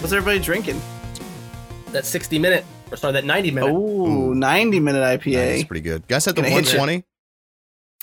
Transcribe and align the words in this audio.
What's 0.00 0.12
everybody 0.12 0.38
drinking? 0.38 0.80
That 1.92 2.04
60 2.04 2.38
minute, 2.38 2.66
or 2.90 2.98
sorry, 2.98 3.14
that 3.14 3.24
90 3.24 3.50
minute. 3.52 3.70
Oh, 3.70 4.34
90 4.34 4.80
minute 4.80 5.00
IPA. 5.00 5.32
That's 5.34 5.64
pretty 5.64 5.80
good. 5.80 6.06
Guys 6.06 6.26
had 6.26 6.34
the 6.36 6.42
Gonna 6.42 6.52
hit 6.52 6.72
you. 6.74 6.78
120. 6.78 7.04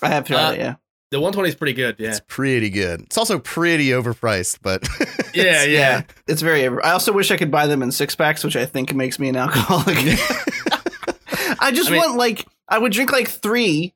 I 0.01 0.07
have 0.09 0.25
tried 0.25 0.49
Uh, 0.49 0.51
it, 0.53 0.59
yeah. 0.59 0.75
The 1.11 1.19
120 1.19 1.49
is 1.49 1.55
pretty 1.55 1.73
good. 1.73 1.97
Yeah, 1.99 2.09
it's 2.09 2.21
pretty 2.21 2.69
good. 2.69 3.01
It's 3.01 3.17
also 3.17 3.37
pretty 3.37 3.89
overpriced, 3.89 4.59
but 4.61 4.87
yeah, 5.33 5.63
yeah, 5.63 5.65
yeah, 5.65 6.01
it's 6.25 6.41
very. 6.41 6.65
Over- 6.65 6.83
I 6.85 6.91
also 6.91 7.11
wish 7.11 7.31
I 7.31 7.37
could 7.37 7.51
buy 7.51 7.67
them 7.67 7.83
in 7.83 7.91
six 7.91 8.15
packs, 8.15 8.45
which 8.45 8.55
I 8.55 8.65
think 8.65 8.93
makes 8.93 9.19
me 9.19 9.27
an 9.27 9.35
alcoholic. 9.35 9.97
I 11.59 11.71
just 11.73 11.89
I 11.89 11.91
mean, 11.91 11.99
want 11.99 12.15
like 12.17 12.45
I 12.69 12.77
would 12.79 12.93
drink 12.93 13.11
like 13.11 13.27
three 13.27 13.93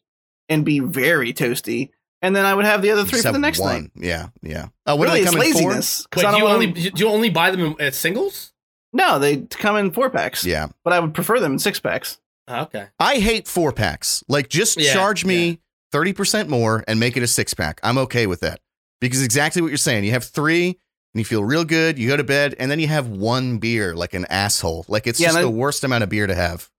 and 0.49 0.65
be 0.65 0.79
very 0.79 1.31
toasty, 1.31 1.91
and 2.21 2.35
then 2.35 2.45
I 2.45 2.53
would 2.53 2.65
have 2.65 2.81
the 2.81 2.91
other 2.91 3.05
three 3.05 3.21
for 3.21 3.31
the 3.31 3.39
next 3.39 3.59
one. 3.59 3.83
night. 3.83 3.91
Yeah, 3.95 4.27
yeah. 4.41 4.67
Oh, 4.85 4.97
what 4.97 5.07
really, 5.07 5.21
it's 5.21 5.33
laziness. 5.33 6.05
Wait, 6.13 6.29
do 6.29 6.37
you 6.37 6.47
only 6.47 6.67
do 6.67 6.91
you 6.97 7.07
only 7.07 7.29
buy 7.29 7.49
them 7.49 7.77
as 7.79 7.95
singles? 7.95 8.51
No, 8.91 9.19
they 9.19 9.37
come 9.37 9.77
in 9.77 9.91
four 9.91 10.09
packs. 10.09 10.45
Yeah, 10.45 10.67
but 10.83 10.91
I 10.91 10.99
would 10.99 11.13
prefer 11.13 11.39
them 11.39 11.53
in 11.53 11.59
six 11.59 11.79
packs. 11.79 12.19
Oh, 12.49 12.63
okay. 12.63 12.87
I 12.99 13.15
hate 13.15 13.47
four 13.47 13.71
packs. 13.71 14.21
Like, 14.27 14.49
just 14.49 14.79
yeah, 14.79 14.91
charge 14.93 15.23
me. 15.23 15.47
Yeah 15.47 15.55
30% 15.93 16.47
more 16.47 16.83
and 16.87 16.99
make 16.99 17.17
it 17.17 17.23
a 17.23 17.27
six 17.27 17.53
pack. 17.53 17.79
I'm 17.83 17.97
okay 17.99 18.27
with 18.27 18.41
that 18.41 18.59
because 19.01 19.23
exactly 19.23 19.61
what 19.61 19.69
you're 19.69 19.77
saying. 19.77 20.03
You 20.03 20.11
have 20.11 20.23
three 20.23 20.67
and 20.67 21.19
you 21.19 21.25
feel 21.25 21.43
real 21.43 21.65
good. 21.65 21.97
You 21.97 22.09
go 22.09 22.17
to 22.17 22.23
bed 22.23 22.55
and 22.59 22.69
then 22.69 22.79
you 22.79 22.87
have 22.87 23.07
one 23.07 23.57
beer 23.57 23.95
like 23.95 24.13
an 24.13 24.25
asshole. 24.25 24.85
Like 24.87 25.07
it's 25.07 25.19
yeah, 25.19 25.27
just 25.27 25.41
the 25.41 25.49
worst 25.49 25.83
amount 25.83 26.03
of 26.03 26.09
beer 26.09 26.27
to 26.27 26.35
have. 26.35 26.69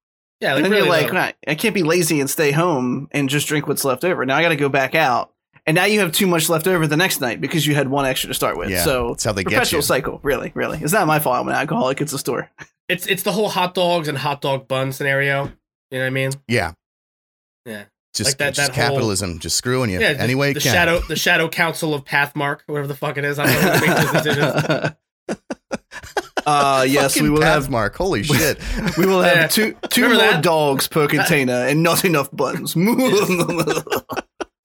Yeah. 0.40 0.54
Like, 0.54 0.70
really 0.70 0.88
like 0.88 1.34
I 1.46 1.54
can't 1.54 1.74
be 1.74 1.82
lazy 1.82 2.20
and 2.20 2.28
stay 2.28 2.52
home 2.52 3.08
and 3.12 3.28
just 3.28 3.46
drink 3.48 3.66
what's 3.66 3.84
left 3.84 4.04
over. 4.04 4.24
Now 4.26 4.36
I 4.36 4.42
got 4.42 4.50
to 4.50 4.56
go 4.56 4.68
back 4.68 4.94
out. 4.94 5.32
And 5.68 5.74
now 5.74 5.84
you 5.84 5.98
have 5.98 6.12
too 6.12 6.28
much 6.28 6.48
left 6.48 6.68
over 6.68 6.86
the 6.86 6.96
next 6.96 7.20
night 7.20 7.40
because 7.40 7.66
you 7.66 7.74
had 7.74 7.88
one 7.88 8.06
extra 8.06 8.28
to 8.28 8.34
start 8.34 8.56
with. 8.56 8.70
Yeah, 8.70 8.84
so 8.84 9.08
that's 9.08 9.24
how 9.24 9.32
they 9.32 9.42
perpetual 9.42 9.64
get 9.64 9.72
you. 9.72 9.82
cycle. 9.82 10.20
Really, 10.22 10.52
really, 10.54 10.78
it's 10.80 10.92
not 10.92 11.08
my 11.08 11.18
fault. 11.18 11.40
I'm 11.40 11.48
an 11.48 11.56
alcoholic. 11.56 12.00
It's 12.00 12.12
the 12.12 12.20
store. 12.20 12.48
It's 12.88 13.04
it's 13.08 13.24
the 13.24 13.32
whole 13.32 13.48
hot 13.48 13.74
dogs 13.74 14.06
and 14.06 14.16
hot 14.16 14.40
dog 14.40 14.68
bun 14.68 14.92
scenario. 14.92 15.46
You 15.90 15.98
know 15.98 16.04
what 16.04 16.06
I 16.06 16.10
mean? 16.10 16.30
Yeah. 16.46 16.74
Yeah. 17.64 17.86
Just, 18.16 18.30
Like 18.30 18.38
that- 18.38 18.54
just 18.54 18.72
that 18.72 18.76
whole- 18.80 18.88
capitalism, 18.94 19.38
just 19.38 19.56
screwing 19.56 19.90
you 19.90 20.00
Yeah. 20.00 20.14
any 20.18 20.34
way 20.34 20.52
the 20.52 20.60
shadow 20.60 21.00
the 21.00 21.16
shadow 21.16 21.48
council 21.48 21.92
of 21.94 22.04
Pathmark, 22.04 22.60
whatever 22.66 22.86
the 22.88 22.94
fuck 22.96 23.16
it 23.18 23.24
is. 23.24 23.38
I 23.38 23.46
don't 23.46 23.62
know 23.62 23.72
who 23.72 23.86
makes 23.86 24.12
those 24.12 24.22
decisions. 24.22 24.92
uh, 26.46 26.86
yes, 26.88 27.12
Fucking 27.14 27.22
we 27.24 27.30
will 27.30 27.42
have 27.42 27.68
mark 27.68 27.96
Holy 27.96 28.22
shit. 28.22 28.58
we 28.98 29.06
will 29.06 29.22
have 29.22 29.36
Yeah. 29.36 29.46
two 29.48 29.76
two 29.90 30.02
Remember 30.02 30.22
more 30.24 30.32
that? 30.34 30.42
dogs 30.42 30.88
per 30.88 31.06
container 31.08 31.66
and 31.66 31.82
not 31.82 32.04
enough 32.04 32.30
buns. 32.32 32.74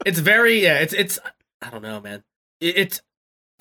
It's 0.06 0.20
very 0.20 0.64
yeah. 0.64 0.80
It's 0.80 0.94
it's 0.94 1.20
I 1.62 1.70
don't 1.70 1.82
know, 1.84 2.00
man. 2.02 2.24
It, 2.60 2.78
it's 2.78 3.02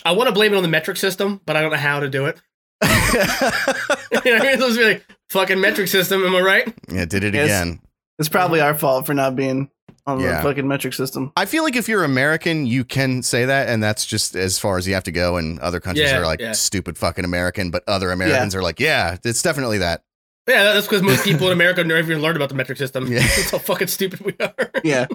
I 0.04 0.12
want 0.12 0.28
to 0.28 0.32
blame 0.32 0.52
it 0.52 0.56
on 0.56 0.62
the 0.62 0.69
metric 0.69 0.97
system, 0.97 1.41
but 1.44 1.56
I 1.56 1.60
don't 1.62 1.70
know 1.70 1.77
how 1.77 2.00
to 2.00 2.08
do 2.08 2.27
it. 2.27 2.41
you 2.82 2.88
know 2.88 2.91
I 2.97 4.20
mean? 4.22 4.47
It's 4.47 4.52
supposed 4.54 4.77
to 4.77 4.80
be 4.80 4.84
like 4.84 5.06
fucking 5.30 5.60
metric 5.60 5.88
system. 5.88 6.25
Am 6.25 6.34
I 6.34 6.41
right? 6.41 6.75
yeah, 6.91 7.04
did 7.04 7.25
it 7.25 7.34
Yes. 7.34 7.47
again. 7.47 7.80
it's 8.19 8.28
probably 8.30 8.60
our 8.60 8.75
fault 8.75 9.04
for 9.06 9.12
not 9.14 9.36
being 9.36 9.70
on 10.06 10.20
Yeah. 10.20 10.37
the 10.37 10.43
fucking 10.43 10.67
metric 10.67 10.95
system. 10.95 11.33
I 11.37 11.45
feel 11.47 11.62
like 11.65 11.77
if 11.77 11.89
you're 11.89 12.05
American, 12.05 12.67
you 12.67 12.84
can 12.84 13.23
say 13.23 13.45
that, 13.45 13.69
and 13.69 13.83
that's 13.83 14.05
just 14.06 14.34
as 14.34 14.59
far 14.59 14.79
as 14.79 14.87
you 14.89 14.95
have 14.95 15.05
to 15.05 15.12
go. 15.12 15.37
And 15.37 15.59
other 15.61 15.81
countries 15.81 16.11
Yeah, 16.11 16.19
are 16.19 16.27
like 16.27 16.41
yeah. 16.41 16.53
stupid 16.53 16.98
fucking 16.98 17.25
American, 17.25 17.70
but 17.70 17.83
other 17.87 18.11
Americans 18.11 18.55
are 18.55 18.62
like, 18.62 18.81
yeah, 18.81 19.17
it's 19.25 19.43
definitely 19.43 19.78
that. 19.78 20.03
Yeah, 20.48 20.73
that's 20.73 20.87
because 20.87 21.03
most 21.03 21.23
people 21.25 21.47
in 21.48 21.53
America 21.55 21.84
never 21.84 22.01
even 22.01 22.23
learned 22.23 22.37
about 22.37 22.48
the 22.48 22.55
metric 22.55 22.78
system. 22.78 23.06
Yeah. 23.06 23.19
That's 23.37 23.50
how 23.50 23.59
fucking 23.59 23.87
stupid 23.89 24.21
we 24.21 24.34
are. 24.41 24.71
Yeah, 24.83 25.06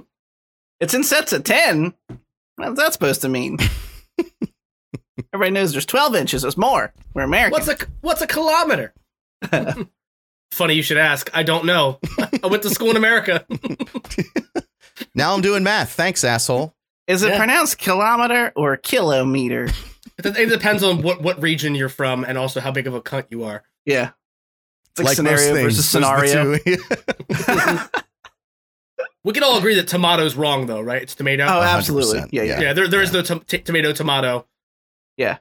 it's 0.80 0.94
in 0.94 1.04
sets 1.04 1.34
of 1.34 1.44
ten. 1.44 1.94
What's 2.56 2.78
that 2.80 2.94
supposed 2.94 3.22
to 3.22 3.28
mean? 3.30 3.58
Everybody 5.34 5.52
knows 5.52 5.72
there's 5.74 5.86
12 5.86 6.16
inches. 6.16 6.42
There's 6.44 6.58
more. 6.58 6.94
We're 7.14 7.24
American. 7.24 7.52
What's 7.52 7.68
a 7.68 7.78
what's 8.02 8.22
a 8.22 8.28
kilometer? 8.28 8.94
Funny 10.52 10.76
you 10.76 10.84
should 10.84 10.98
ask. 10.98 11.30
I 11.34 11.44
don't 11.44 11.66
know. 11.66 12.00
I 12.42 12.48
went 12.48 12.64
to 12.64 12.70
school 12.70 12.92
in 12.92 12.96
America. 12.96 13.46
Now 15.14 15.34
I'm 15.34 15.42
doing 15.42 15.64
math. 15.64 15.92
Thanks, 15.92 16.24
asshole. 16.24 16.74
Is 17.08 17.22
it 17.24 17.30
Yeah. 17.30 17.38
pronounced 17.38 17.78
kilometer 17.78 18.52
or 18.56 18.78
kilometer? 18.78 19.68
It, 20.18 20.26
it 20.38 20.50
depends 20.50 20.82
on 20.84 21.02
what, 21.02 21.22
what 21.22 21.42
region 21.42 21.76
you're 21.76 21.90
from 21.90 22.24
and 22.24 22.38
also 22.38 22.60
how 22.62 22.72
big 22.72 22.88
of 22.88 22.94
a 22.94 23.02
cunt 23.02 23.26
you 23.30 23.44
are. 23.44 23.64
Yeah. 23.86 24.12
It's 24.98 25.00
like, 25.00 25.06
most 25.06 25.16
scenario 25.46 25.64
versus 25.64 25.92
things, 25.92 26.06
scenario. 26.06 26.54
are 26.54 26.58
the 26.58 27.90
two. 27.90 28.00
We 29.26 29.34
can 29.34 29.42
all 29.44 29.58
agree 29.58 29.74
that 29.76 29.88
tomato's 29.88 30.36
wrong 30.36 30.68
though, 30.68 30.82
right? 30.82 31.02
It's 31.02 31.16
tomato. 31.16 31.46
Oh, 31.46 31.62
absolutely. 31.62 32.20
Yeah, 32.32 32.44
yeah. 32.44 32.62
yeah, 32.62 32.74
there 32.74 32.88
there 32.88 33.02
is 33.02 33.12
no 33.12 33.24
tom- 33.24 33.42
t- 33.48 33.58
tomato 33.58 33.92
tomato. 33.92 34.46
Yeah. 35.18 35.38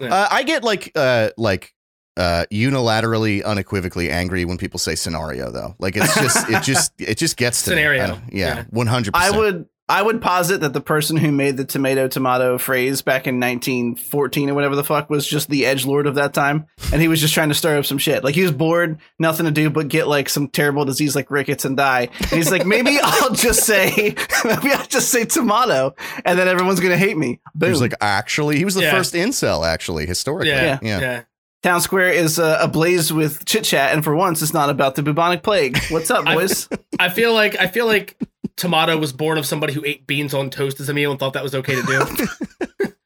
Uh, 0.00 0.26
I 0.30 0.42
get 0.42 0.64
like, 0.64 0.90
uh, 0.96 1.30
like, 1.36 1.74
uh, 2.16 2.44
unilaterally, 2.52 3.44
unequivocally 3.44 4.10
angry 4.10 4.44
when 4.44 4.58
people 4.58 4.78
say 4.78 4.94
scenario, 4.94 5.50
though. 5.50 5.74
Like, 5.78 5.96
it's 5.96 6.14
just, 6.14 6.48
it 6.50 6.62
just, 6.64 6.92
it 7.00 7.18
just 7.18 7.36
gets 7.36 7.62
to 7.64 7.70
me. 7.70 7.76
Scenario, 7.76 8.04
I 8.04 8.06
yeah. 8.06 8.56
Yeah, 8.56 8.64
one 8.70 8.86
hundred 8.86 9.14
I 9.16 9.30
would 9.36 9.68
I 9.88 10.02
would 10.02 10.20
posit 10.20 10.62
that 10.62 10.72
the 10.72 10.80
person 10.80 11.16
who 11.16 11.30
made 11.30 11.56
the 11.56 11.64
tomato 11.64 12.08
tomato 12.08 12.58
phrase 12.58 13.02
back 13.02 13.28
in 13.28 13.38
1914 13.38 14.50
or 14.50 14.54
whatever 14.54 14.74
the 14.74 14.82
fuck 14.82 15.08
was 15.08 15.24
just 15.24 15.48
the 15.48 15.64
edge 15.64 15.86
lord 15.86 16.08
of 16.08 16.16
that 16.16 16.34
time, 16.34 16.66
and 16.92 17.00
he 17.00 17.06
was 17.06 17.20
just 17.20 17.34
trying 17.34 17.50
to 17.50 17.54
stir 17.54 17.78
up 17.78 17.84
some 17.84 17.98
shit. 17.98 18.24
Like 18.24 18.34
he 18.34 18.42
was 18.42 18.50
bored, 18.50 18.98
nothing 19.20 19.46
to 19.46 19.52
do 19.52 19.70
but 19.70 19.86
get 19.86 20.08
like 20.08 20.28
some 20.28 20.48
terrible 20.48 20.84
disease 20.84 21.14
like 21.14 21.30
rickets 21.30 21.64
and 21.64 21.76
die. 21.76 22.08
And 22.18 22.30
he's 22.30 22.50
like, 22.50 22.66
maybe 22.66 22.98
I'll 23.02 23.32
just 23.32 23.64
say, 23.64 23.90
maybe 24.44 24.72
I'll 24.72 24.86
just 24.86 25.10
say 25.10 25.24
tomato, 25.24 25.94
and 26.24 26.36
then 26.36 26.48
everyone's 26.48 26.80
gonna 26.80 26.96
hate 26.96 27.16
me. 27.16 27.38
But 27.54 27.66
he 27.66 27.70
was 27.70 27.80
like, 27.80 27.94
actually, 28.00 28.56
he 28.58 28.64
was 28.64 28.74
the 28.74 28.82
Yeah. 28.82 28.90
first 28.90 29.14
incel, 29.14 29.64
actually, 29.64 30.06
historically. 30.06 30.50
Yeah, 30.50 30.78
yeah. 30.82 31.00
yeah. 31.00 31.22
Town 31.62 31.80
Square 31.80 32.10
is 32.10 32.38
uh, 32.38 32.58
ablaze 32.60 33.12
with 33.12 33.44
chit 33.44 33.64
chat, 33.64 33.92
and 33.92 34.04
for 34.04 34.14
once, 34.14 34.40
it's 34.42 34.54
not 34.54 34.70
about 34.70 34.94
the 34.94 35.02
bubonic 35.02 35.42
plague. 35.42 35.78
What's 35.90 36.10
up, 36.10 36.24
boys? 36.26 36.68
I 37.00 37.08
feel 37.08 37.34
like 37.34 37.56
I 37.58 37.66
feel 37.66 37.86
like 37.86 38.16
tomato 38.56 38.96
was 38.96 39.12
born 39.12 39.36
of 39.38 39.46
somebody 39.46 39.72
who 39.72 39.84
ate 39.84 40.06
beans 40.06 40.32
on 40.32 40.48
toast 40.50 40.80
as 40.80 40.88
a 40.88 40.94
meal 40.94 41.10
and 41.10 41.18
thought 41.20 41.32
that 41.32 41.42
was 41.42 41.54
okay 41.54 41.74
to 41.74 41.82
do. 41.82 42.92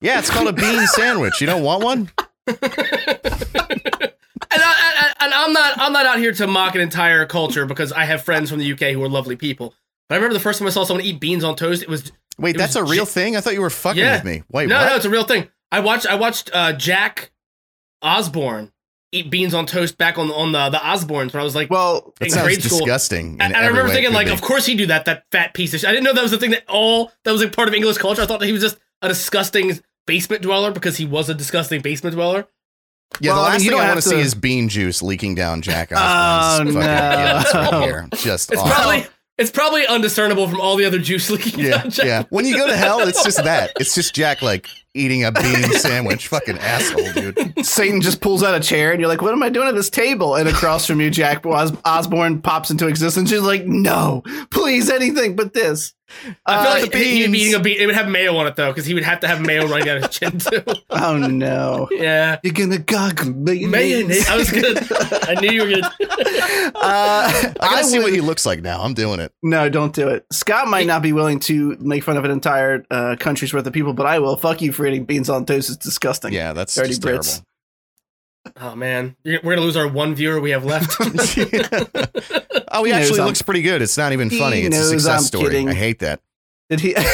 Yeah, 0.00 0.20
it's 0.20 0.30
called 0.30 0.46
a 0.46 0.52
bean 0.52 0.86
sandwich. 0.86 1.40
You 1.40 1.48
don't 1.48 1.64
want 1.64 1.82
one? 1.82 1.98
and, 2.46 2.56
I, 2.62 4.22
I, 4.52 5.12
and 5.18 5.34
I'm 5.34 5.52
not 5.52 5.72
I'm 5.76 5.92
not 5.92 6.06
out 6.06 6.18
here 6.20 6.30
to 6.34 6.46
mock 6.46 6.76
an 6.76 6.80
entire 6.80 7.26
culture 7.26 7.66
because 7.66 7.90
I 7.90 8.04
have 8.04 8.22
friends 8.22 8.48
from 8.48 8.60
the 8.60 8.72
UK 8.72 8.92
who 8.92 9.02
are 9.02 9.08
lovely 9.08 9.34
people. 9.34 9.74
But 10.08 10.14
I 10.14 10.18
remember 10.18 10.34
the 10.34 10.40
first 10.40 10.60
time 10.60 10.68
I 10.68 10.70
saw 10.70 10.84
someone 10.84 11.04
eat 11.04 11.18
beans 11.18 11.42
on 11.42 11.56
toast, 11.56 11.82
it 11.82 11.88
was 11.88 12.12
Wait, 12.38 12.54
It 12.54 12.58
that's 12.58 12.76
a 12.76 12.84
real 12.84 13.06
j- 13.06 13.10
thing? 13.10 13.36
I 13.36 13.40
thought 13.40 13.54
you 13.54 13.60
were 13.60 13.70
fucking 13.70 13.98
Yeah. 14.00 14.14
with 14.18 14.24
me. 14.24 14.44
Wait, 14.52 14.68
no, 14.68 14.78
what? 14.78 14.88
no, 14.88 14.94
it's 14.94 15.04
a 15.04 15.10
real 15.10 15.24
thing. 15.24 15.48
I 15.72 15.80
watched 15.80 16.06
I 16.06 16.14
watched 16.14 16.50
uh, 16.54 16.74
Jack 16.74 17.32
Osbourne 18.02 18.72
eat 19.10 19.30
beans 19.30 19.54
on 19.54 19.64
toast 19.66 19.96
back 19.98 20.18
on 20.18 20.30
on 20.30 20.52
the 20.52 20.68
the 20.70 20.76
Osbournes 20.78 21.32
when 21.32 21.40
I 21.40 21.44
was 21.44 21.54
like 21.54 21.70
Well, 21.70 22.12
that 22.20 22.26
in 22.26 22.30
sounds 22.30 22.44
grade 22.46 22.62
school. 22.62 22.78
disgusting. 22.80 23.34
in 23.34 23.40
And 23.40 23.56
I 23.56 23.66
remember 23.66 23.88
way 23.88 23.94
thinking, 23.96 24.12
like, 24.12 24.26
be. 24.26 24.32
of 24.32 24.42
course 24.42 24.66
he 24.66 24.74
do 24.74 24.86
that, 24.86 25.06
that 25.06 25.24
fat 25.32 25.54
piece 25.54 25.72
of 25.74 25.80
shit. 25.80 25.88
I 25.88 25.92
didn't 25.92 26.04
know 26.04 26.12
that 26.12 26.22
was 26.22 26.30
the 26.30 26.38
thing 26.38 26.50
that 26.50 26.64
all 26.68 27.10
that 27.24 27.32
was 27.32 27.42
like 27.42 27.54
part 27.54 27.68
of 27.68 27.74
English 27.74 27.98
culture. 27.98 28.22
I 28.22 28.26
thought 28.26 28.40
that 28.40 28.46
he 28.46 28.52
was 28.52 28.62
just 28.62 28.76
a 29.02 29.08
disgusting 29.08 29.80
basement 30.06 30.42
dweller 30.42 30.70
because 30.72 30.96
he 30.96 31.04
was 31.06 31.28
a 31.30 31.34
disgusting 31.34 31.80
basement 31.80 32.14
dweller. 32.14 32.46
Yeah, 33.20 33.32
Well, 33.32 33.42
the 33.42 33.42
I 33.42 33.44
mean, 33.44 33.52
last 33.52 33.64
you 33.64 33.70
thing 33.70 33.78
don't 33.78 33.86
I 33.86 33.88
want 33.90 34.02
to 34.02 34.08
see 34.08 34.20
is 34.20 34.34
bean 34.34 34.68
juice 34.68 35.00
leaking 35.02 35.34
down 35.34 35.62
Jack 35.62 35.90
Oh, 35.92 35.96
Osbourne's 35.96 36.74
fucking 36.74 36.82
no. 36.82 37.40
gills 37.40 37.54
right 37.54 37.82
here. 37.84 38.08
Just 38.14 38.52
It's 38.52 38.60
awful. 38.60 38.70
probably 38.74 39.06
it's 39.38 39.50
probably 39.50 39.86
undiscernible 39.86 40.48
from 40.48 40.60
all 40.60 40.76
the 40.76 40.84
other 40.84 40.98
juice 40.98 41.30
leaking 41.30 41.60
yeah, 41.64 41.78
down 41.82 41.90
Jack. 41.90 42.06
yeah. 42.06 42.22
When 42.28 42.44
you 42.44 42.56
go 42.56 42.66
to 42.66 42.76
hell, 42.76 43.00
it's 43.08 43.22
just 43.24 43.42
that. 43.44 43.72
It's 43.80 43.94
just 43.94 44.14
Jack 44.14 44.42
like 44.42 44.68
eating 44.98 45.24
a 45.24 45.32
bean 45.32 45.62
sandwich. 45.78 46.28
Fucking 46.28 46.58
asshole, 46.58 47.12
dude. 47.12 47.64
Satan 47.66 48.00
just 48.00 48.20
pulls 48.20 48.42
out 48.42 48.54
a 48.54 48.60
chair, 48.60 48.90
and 48.92 49.00
you're 49.00 49.08
like, 49.08 49.22
"What 49.22 49.32
am 49.32 49.42
I 49.42 49.48
doing 49.48 49.68
at 49.68 49.74
this 49.74 49.90
table?" 49.90 50.34
And 50.34 50.48
across 50.48 50.86
from 50.86 51.00
you, 51.00 51.10
Jack 51.10 51.46
Os- 51.46 51.72
Osbourne 51.84 52.42
pops 52.42 52.70
into 52.70 52.86
existence. 52.88 53.30
She's 53.30 53.40
like, 53.40 53.66
"No, 53.66 54.22
please, 54.50 54.90
anything 54.90 55.36
but 55.36 55.54
this." 55.54 55.94
I 56.46 56.62
feel 56.62 56.72
Uh, 56.72 56.80
like 56.80 56.94
he, 56.94 57.04
he'd 57.18 57.26
be 57.26 57.32
beans. 57.32 57.36
eating 57.36 57.54
a 57.54 57.60
bean. 57.60 57.76
It 57.78 57.84
would 57.84 57.94
have 57.94 58.08
mayo 58.08 58.34
on 58.36 58.46
it 58.46 58.56
though, 58.56 58.68
because 58.70 58.86
he 58.86 58.94
would 58.94 59.02
have 59.02 59.20
to 59.20 59.28
have 59.28 59.42
mayo 59.42 59.66
running 59.68 59.84
down 59.84 60.00
his 60.02 60.08
chin 60.10 60.38
too. 60.38 60.62
Oh 60.90 61.18
no, 61.18 61.86
yeah, 61.90 62.38
you're 62.42 62.54
gonna 62.54 62.78
goggle 62.78 63.30
mayonnaise. 63.34 63.68
mayonnaise. 63.70 64.28
I 64.30 64.36
was 64.36 64.50
good. 64.50 64.78
I 64.90 65.34
knew 65.40 65.50
you 65.50 65.62
were 65.62 65.68
good. 65.68 65.84
Uh, 66.68 66.72
I 66.80 67.52
I 67.60 67.82
see 67.82 67.98
would- 67.98 68.04
what 68.04 68.12
he 68.12 68.20
looks 68.20 68.46
like 68.46 68.62
now. 68.62 68.80
I'm 68.82 68.94
doing 68.94 69.20
it. 69.20 69.32
No, 69.42 69.68
don't 69.68 69.92
do 69.94 70.08
it. 70.08 70.24
Scott 70.32 70.68
might 70.68 70.86
not 70.86 71.02
be 71.02 71.12
willing 71.12 71.40
to 71.40 71.76
make 71.80 72.04
fun 72.04 72.16
of 72.16 72.24
an 72.24 72.30
entire 72.30 72.84
uh, 72.90 73.16
country's 73.18 73.52
worth 73.52 73.66
of 73.66 73.72
people, 73.72 73.92
but 73.94 74.06
I 74.06 74.18
will. 74.18 74.36
Fuck 74.36 74.62
you 74.62 74.72
for 74.72 74.86
eating 74.88 75.04
beans 75.04 75.28
on 75.30 75.46
toast. 75.46 75.70
is 75.70 75.76
disgusting. 75.76 76.32
Yeah, 76.32 76.52
that's 76.52 76.74
Dirty 76.74 76.88
just 76.88 77.02
Brits. 77.02 77.42
Oh 78.56 78.74
man, 78.74 79.14
we're 79.24 79.40
gonna 79.42 79.60
lose 79.60 79.76
our 79.76 79.86
one 79.88 80.14
viewer 80.14 80.40
we 80.40 80.50
have 80.50 80.64
left. 80.64 80.90
terrible. 80.92 81.20
oh, 82.72 82.84
he 82.84 82.90
He 82.90 82.96
knows 82.96 83.02
actually 83.02 83.18
I'm- 83.20 83.26
looks 83.26 83.42
pretty 83.42 83.62
good. 83.62 83.82
It's 83.82 83.98
not 83.98 84.12
even 84.12 84.30
funny. 84.30 84.62
It's 84.62 84.76
a 84.76 84.84
success 84.88 85.18
I'm 85.20 85.24
story. 85.24 85.44
kidding. 85.44 85.68
I 85.68 85.74
hate 85.74 85.98
that. 86.00 86.20
Did 86.70 86.80
he? 86.80 86.94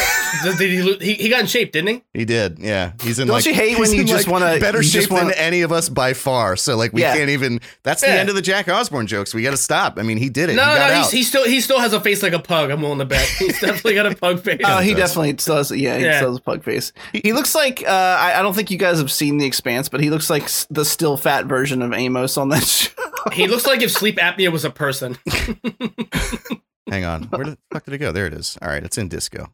did 0.42 0.70
he, 0.70 0.82
lo- 0.82 0.98
he 1.00 1.14
he 1.14 1.28
got 1.28 1.40
in 1.40 1.46
shape, 1.46 1.72
didn't 1.72 1.88
he? 1.88 2.02
He 2.12 2.24
did, 2.24 2.58
yeah. 2.58 2.92
He's 3.02 3.18
in 3.18 3.26
Don't 3.28 3.36
like 3.36 3.46
you 3.46 3.54
hate 3.54 3.78
when 3.78 3.92
you 3.92 4.02
in, 4.02 4.06
just 4.06 4.26
like, 4.26 4.32
wanna- 4.32 4.58
better 4.60 4.82
shape 4.82 5.10
wanna- 5.10 5.30
than 5.30 5.34
any 5.34 5.62
of 5.62 5.72
us 5.72 5.88
by 5.88 6.12
far. 6.12 6.56
So 6.56 6.76
like 6.76 6.92
we 6.92 7.02
Yeah. 7.02 7.14
can't 7.16 7.30
even. 7.30 7.60
That's 7.82 8.00
the 8.00 8.08
Yeah. 8.08 8.14
end 8.14 8.28
of 8.28 8.34
the 8.34 8.42
Jack 8.42 8.68
Osbourne 8.68 9.06
jokes. 9.06 9.34
We 9.34 9.42
got 9.42 9.50
to 9.52 9.56
stop. 9.56 9.98
I 9.98 10.02
mean, 10.02 10.16
he 10.18 10.28
did 10.28 10.50
it. 10.50 10.54
No, 10.56 10.62
he 10.62 10.68
got 10.78 10.88
no, 10.90 10.94
out. 10.96 11.02
he's, 11.04 11.10
he 11.10 11.22
still 11.22 11.44
he 11.44 11.60
still 11.60 11.80
has 11.80 11.92
a 11.92 12.00
face 12.00 12.22
like 12.22 12.32
a 12.32 12.38
pug. 12.38 12.70
I'm 12.70 12.82
willing 12.82 12.98
to 12.98 13.04
bet. 13.04 13.26
He's 13.38 13.60
definitely 13.60 13.94
got 13.94 14.06
a 14.06 14.14
pug 14.14 14.40
face. 14.40 14.60
Oh, 14.64 14.78
he 14.78 14.94
definitely 14.94 15.36
still 15.38 15.56
has. 15.56 15.70
Yeah, 15.70 15.98
he 15.98 16.04
Yeah. 16.04 16.16
still 16.18 16.30
has 16.30 16.38
a 16.38 16.42
pug 16.42 16.62
face. 16.64 16.92
He 17.12 17.32
looks 17.32 17.54
like. 17.54 17.82
Uh, 17.86 17.90
I, 17.90 18.38
I 18.38 18.42
don't 18.42 18.54
think 18.54 18.70
you 18.70 18.78
guys 18.78 18.98
have 18.98 19.10
seen 19.12 19.38
The 19.38 19.46
Expanse, 19.46 19.88
but 19.88 20.00
he 20.00 20.10
looks 20.10 20.30
like 20.30 20.48
the 20.70 20.84
still 20.84 21.16
fat 21.16 21.46
version 21.46 21.82
of 21.82 21.92
Amos 21.92 22.36
on 22.36 22.48
that 22.50 22.64
show. 22.66 22.90
He 23.32 23.46
looks 23.46 23.66
like 23.66 23.82
if 23.82 23.90
sleep 23.90 24.16
apnea 24.18 24.50
was 24.52 24.64
a 24.64 24.70
person. 24.70 25.16
Hang 26.90 27.04
on. 27.04 27.24
Where 27.24 27.44
the 27.46 27.58
fuck 27.72 27.84
did 27.84 27.94
it 27.94 27.98
go? 27.98 28.12
There 28.12 28.26
it 28.26 28.34
is. 28.34 28.58
All 28.60 28.68
right, 28.68 28.82
it's 28.84 28.98
in 28.98 29.08
disco. 29.08 29.52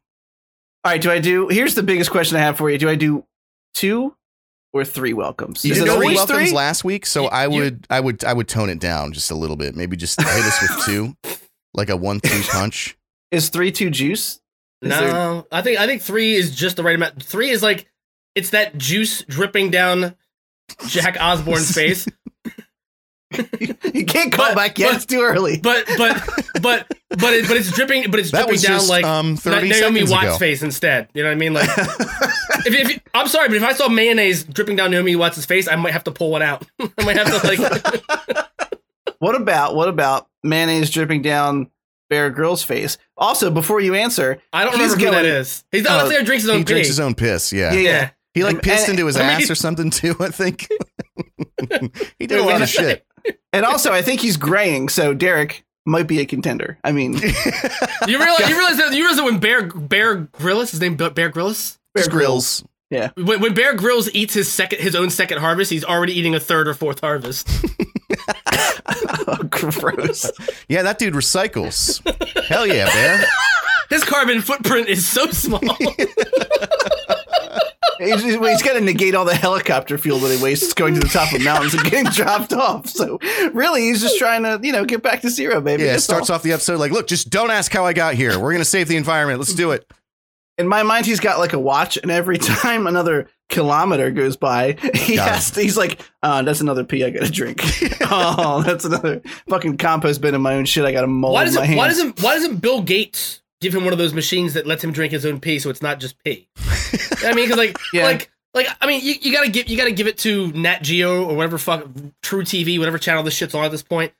All 0.84 0.92
right, 0.92 1.00
do 1.00 1.10
I 1.10 1.18
do? 1.18 1.48
Here's 1.48 1.74
the 1.74 1.82
biggest 1.82 2.10
question 2.10 2.36
I 2.36 2.40
have 2.40 2.56
for 2.56 2.70
you. 2.70 2.78
Do 2.78 2.88
I 2.88 2.94
do 2.94 3.24
two 3.74 4.14
or 4.72 4.84
three 4.84 5.12
welcomes? 5.12 5.64
You 5.64 5.72
Is 5.72 5.78
did 5.78 5.92
three 5.94 6.14
welcomes 6.14 6.48
three? 6.48 6.52
last 6.52 6.84
week, 6.84 7.04
so 7.06 7.24
You- 7.24 7.28
I 7.28 7.44
you- 7.46 7.50
would, 7.60 7.86
I 7.90 8.00
would, 8.00 8.24
I 8.24 8.32
would 8.32 8.48
tone 8.48 8.70
it 8.70 8.78
down 8.78 9.12
just 9.12 9.30
a 9.30 9.34
little 9.34 9.56
bit. 9.56 9.76
Maybe 9.76 9.96
just 9.96 10.18
hit 10.20 10.28
us 10.28 10.62
with 10.62 10.84
two, 10.86 11.14
like 11.74 11.90
a 11.90 11.96
one-two 11.96 12.42
punch. 12.50 12.96
Is 13.30 13.48
three 13.50 13.72
two 13.72 13.90
juice? 13.90 14.40
Is 14.82 14.88
no, 14.88 15.00
there- 15.00 15.44
I 15.52 15.60
think 15.62 15.78
I 15.78 15.86
think 15.86 16.00
three 16.02 16.34
is 16.34 16.54
just 16.54 16.76
the 16.76 16.82
right 16.82 16.94
amount. 16.94 17.22
Three 17.22 17.50
is 17.50 17.62
like 17.62 17.86
it's 18.34 18.50
that 18.50 18.78
juice 18.78 19.22
dripping 19.24 19.70
down 19.70 20.16
Jack 20.88 21.18
Osbourne's 21.20 21.70
face. 21.74 22.06
you 23.94 24.04
can't 24.04 24.32
call 24.32 24.48
But- 24.50 24.56
back 24.56 24.78
yet. 24.78 24.88
but- 24.88 24.96
it's 24.96 25.06
too 25.06 25.20
early. 25.20 25.60
But 25.60 25.84
but 25.96 26.22
but 26.62 26.86
but 27.10 27.32
it, 27.32 27.48
but 27.48 27.56
it's 27.56 27.70
dripping. 27.72 28.10
But 28.10 28.20
it's 28.20 28.30
That 28.32 28.46
dripping 28.46 28.62
down 28.62 28.78
just 28.78 28.88
like 28.90 29.04
um, 29.04 29.38
Naomi 29.44 30.02
Watts' 30.04 30.24
ago. 30.30 30.36
face 30.38 30.62
instead. 30.62 31.08
You 31.14 31.22
know 31.22 31.28
what 31.28 31.34
I 31.34 31.38
mean? 31.38 31.54
Like, 31.54 31.68
if, 32.66 32.90
if 32.90 33.00
I'm 33.14 33.28
sorry, 33.28 33.48
but 33.48 33.56
if 33.56 33.62
I 33.62 33.72
saw 33.72 33.88
mayonnaise 33.88 34.44
dripping 34.44 34.76
down 34.76 34.90
Naomi 34.90 35.14
Watts' 35.16 35.44
face, 35.44 35.68
I 35.68 35.76
might 35.76 35.92
have 35.92 36.04
to 36.04 36.10
pull 36.12 36.30
one 36.30 36.42
out. 36.42 36.64
I 36.80 37.04
might 37.04 37.16
have 37.16 37.28
to 37.40 37.46
like. 37.46 38.40
what 39.18 39.34
about 39.34 39.74
what 39.74 39.88
about 39.88 40.28
mayonnaise 40.42 40.90
dripping 40.90 41.22
down 41.22 41.70
Bear 42.08 42.30
Grylls' 42.30 42.62
face? 42.64 42.98
Also, 43.16 43.50
before 43.50 43.80
you 43.80 43.94
answer, 43.94 44.40
I 44.52 44.64
don't 44.64 44.72
remember 44.72 44.96
who 44.96 45.04
that 45.06 45.22
going- 45.22 45.24
is. 45.26 45.64
He's 45.70 45.84
not. 45.84 46.10
He 46.10 46.16
drinks 46.24 46.42
his 46.42 46.50
own 46.50 46.58
He 46.58 46.64
drinks 46.64 46.86
pee. 46.86 46.90
his 46.90 47.00
own 47.00 47.14
piss. 47.14 47.52
Yeah, 47.52 47.72
yeah, 47.72 47.78
yeah. 47.80 47.90
Yeah. 47.90 48.10
he 48.34 48.44
like 48.44 48.62
pissed 48.62 48.88
and- 48.88 48.98
into 48.98 49.06
his 49.06 49.16
I 49.16 49.20
mean- 49.20 49.42
ass 49.42 49.50
or 49.50 49.54
something 49.54 49.90
too. 49.90 50.16
I 50.20 50.28
think 50.30 50.68
he 52.18 52.26
did 52.26 52.38
a 52.38 52.42
lot 52.44 52.62
of 52.62 52.68
shit. 52.68 53.04
And 53.52 53.64
also, 53.64 53.92
I 53.92 54.02
think 54.02 54.20
he's 54.20 54.36
graying, 54.36 54.88
so 54.88 55.12
Derek 55.14 55.64
might 55.86 56.06
be 56.06 56.20
a 56.20 56.26
contender. 56.26 56.78
I 56.84 56.92
mean, 56.92 57.14
You 58.06 58.18
realize 58.18 58.48
you 58.48 58.56
realize 58.56 58.76
that 58.78 58.90
you 58.92 59.02
realize 59.02 59.16
that 59.16 59.24
when 59.24 59.38
Bear 59.38 59.66
Bear 59.66 60.14
Grylls, 60.16 60.70
his 60.70 60.80
name 60.80 60.96
Bear 60.96 61.28
Grylls, 61.28 61.78
Bear 61.94 62.08
Grills. 62.08 62.64
when, 63.16 63.40
when 63.40 63.54
Bear 63.54 63.74
Grylls 63.74 64.10
eats 64.12 64.34
his 64.34 64.50
second 64.50 64.80
his 64.80 64.94
own 64.94 65.10
second 65.10 65.38
harvest, 65.38 65.70
he's 65.70 65.84
already 65.84 66.12
eating 66.12 66.34
a 66.34 66.40
third 66.40 66.68
or 66.68 66.74
fourth 66.74 67.00
harvest. 67.00 67.48
oh, 68.46 69.38
gross. 69.50 70.30
Yeah, 70.68 70.82
that 70.82 70.98
dude 70.98 71.14
recycles. 71.14 72.00
Hell 72.44 72.66
yeah, 72.66 72.86
bear. 72.86 73.24
His 73.90 74.04
carbon 74.04 74.40
footprint 74.40 74.88
is 74.88 75.06
so 75.06 75.26
small. 75.26 75.60
He's, 77.98 78.22
he's, 78.22 78.34
he's 78.34 78.62
got 78.62 78.74
to 78.74 78.80
negate 78.80 79.14
all 79.14 79.24
the 79.24 79.34
helicopter 79.34 79.98
fuel 79.98 80.18
that 80.20 80.34
he 80.34 80.42
wastes 80.42 80.72
going 80.72 80.94
to 80.94 81.00
the 81.00 81.08
top 81.08 81.32
of 81.34 81.42
mountains 81.42 81.74
and 81.74 81.82
getting 81.84 82.04
dropped 82.12 82.52
off. 82.52 82.88
So 82.88 83.18
really, 83.52 83.82
he's 83.82 84.00
just 84.00 84.18
trying 84.18 84.42
to, 84.44 84.58
you 84.62 84.72
know, 84.72 84.84
get 84.84 85.02
back 85.02 85.20
to 85.20 85.30
zero, 85.30 85.60
baby. 85.60 85.84
Yeah, 85.84 85.96
it 85.96 86.00
starts 86.00 86.30
all. 86.30 86.36
off 86.36 86.42
the 86.42 86.52
episode 86.52 86.80
like, 86.80 86.92
look, 86.92 87.06
just 87.06 87.28
don't 87.28 87.50
ask 87.50 87.70
how 87.72 87.84
I 87.84 87.92
got 87.92 88.14
here. 88.14 88.38
We're 88.38 88.52
gonna 88.52 88.64
save 88.64 88.88
the 88.88 88.96
environment. 88.96 89.38
Let's 89.38 89.54
do 89.54 89.72
it. 89.72 89.90
In 90.56 90.68
my 90.68 90.82
mind, 90.82 91.06
he's 91.06 91.20
got 91.20 91.38
like 91.38 91.52
a 91.52 91.58
watch, 91.58 91.96
and 91.96 92.10
every 92.10 92.38
time 92.38 92.86
another 92.86 93.28
kilometer 93.48 94.10
goes 94.10 94.36
by, 94.36 94.76
he 94.94 95.16
Got 95.16 95.28
has 95.28 95.50
to, 95.52 95.62
he's 95.62 95.76
like, 95.76 96.00
uh, 96.22 96.42
that's 96.42 96.60
another 96.60 96.84
pee 96.84 97.04
I 97.04 97.10
gotta 97.10 97.30
drink. 97.30 97.60
oh, 98.02 98.62
that's 98.62 98.84
another 98.84 99.20
fucking 99.48 99.76
compost 99.76 100.20
bin 100.20 100.34
in 100.34 100.40
my 100.40 100.54
own 100.54 100.64
shit 100.64 100.84
I 100.84 100.92
gotta 100.92 101.06
mold 101.06 101.34
why 101.34 101.44
in 101.44 101.54
my 101.54 101.60
doesn't 101.60 101.76
why 101.76 101.88
doesn't 101.88 102.22
why 102.22 102.34
doesn't 102.34 102.56
Bill 102.56 102.82
Gates 102.82 103.42
give 103.60 103.74
him 103.74 103.84
one 103.84 103.92
of 103.92 103.98
those 103.98 104.14
machines 104.14 104.54
that 104.54 104.66
lets 104.66 104.82
him 104.82 104.92
drink 104.92 105.12
his 105.12 105.24
own 105.26 105.40
pee, 105.40 105.58
so 105.58 105.70
it's 105.70 105.82
not 105.82 106.00
just 106.00 106.22
pee? 106.24 106.48
I 107.24 107.34
mean, 107.34 107.46
because 107.48 107.56
like 107.58 107.76
Yeah. 107.92 108.04
like 108.04 108.30
like 108.54 108.66
I 108.80 108.86
mean, 108.86 109.00
you, 109.04 109.14
you 109.20 109.32
gotta 109.32 109.50
give 109.50 109.68
you 109.68 109.76
gotta 109.76 109.92
give 109.92 110.06
it 110.06 110.18
to 110.18 110.48
Nat 110.52 110.82
Geo 110.82 111.24
or 111.24 111.36
whatever 111.36 111.58
fuck 111.58 111.84
truTV, 112.22 112.78
whatever 112.78 112.98
channel 112.98 113.22
this 113.22 113.34
shit's 113.34 113.54
on 113.54 113.64
at 113.64 113.70
this 113.70 113.82
point. 113.82 114.12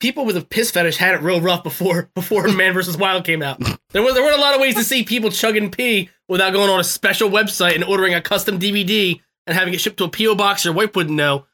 People 0.00 0.24
with 0.26 0.36
a 0.36 0.42
piss 0.42 0.70
fetish 0.70 0.96
had 0.96 1.14
it 1.14 1.22
real 1.22 1.40
rough 1.40 1.62
before 1.62 2.10
before 2.14 2.46
Man 2.48 2.74
vs. 2.74 2.96
Wild 2.96 3.24
came 3.24 3.42
out. 3.42 3.60
There 3.90 4.02
was 4.02 4.14
there 4.14 4.22
weren't 4.22 4.38
a 4.38 4.40
lot 4.40 4.54
of 4.54 4.60
ways 4.60 4.74
to 4.74 4.84
see 4.84 5.02
people 5.04 5.30
chugging 5.30 5.70
pee 5.70 6.10
without 6.28 6.52
going 6.52 6.68
on 6.70 6.80
a 6.80 6.84
special 6.84 7.30
website 7.30 7.74
and 7.74 7.84
ordering 7.84 8.14
a 8.14 8.20
custom 8.20 8.58
DVD 8.58 9.20
and 9.46 9.56
having 9.56 9.74
it 9.74 9.80
shipped 9.80 9.98
to 9.98 10.04
a 10.04 10.08
PO 10.08 10.34
box 10.34 10.64
your 10.64 10.74
wife 10.74 10.94
wouldn't 10.96 11.16
know. 11.16 11.46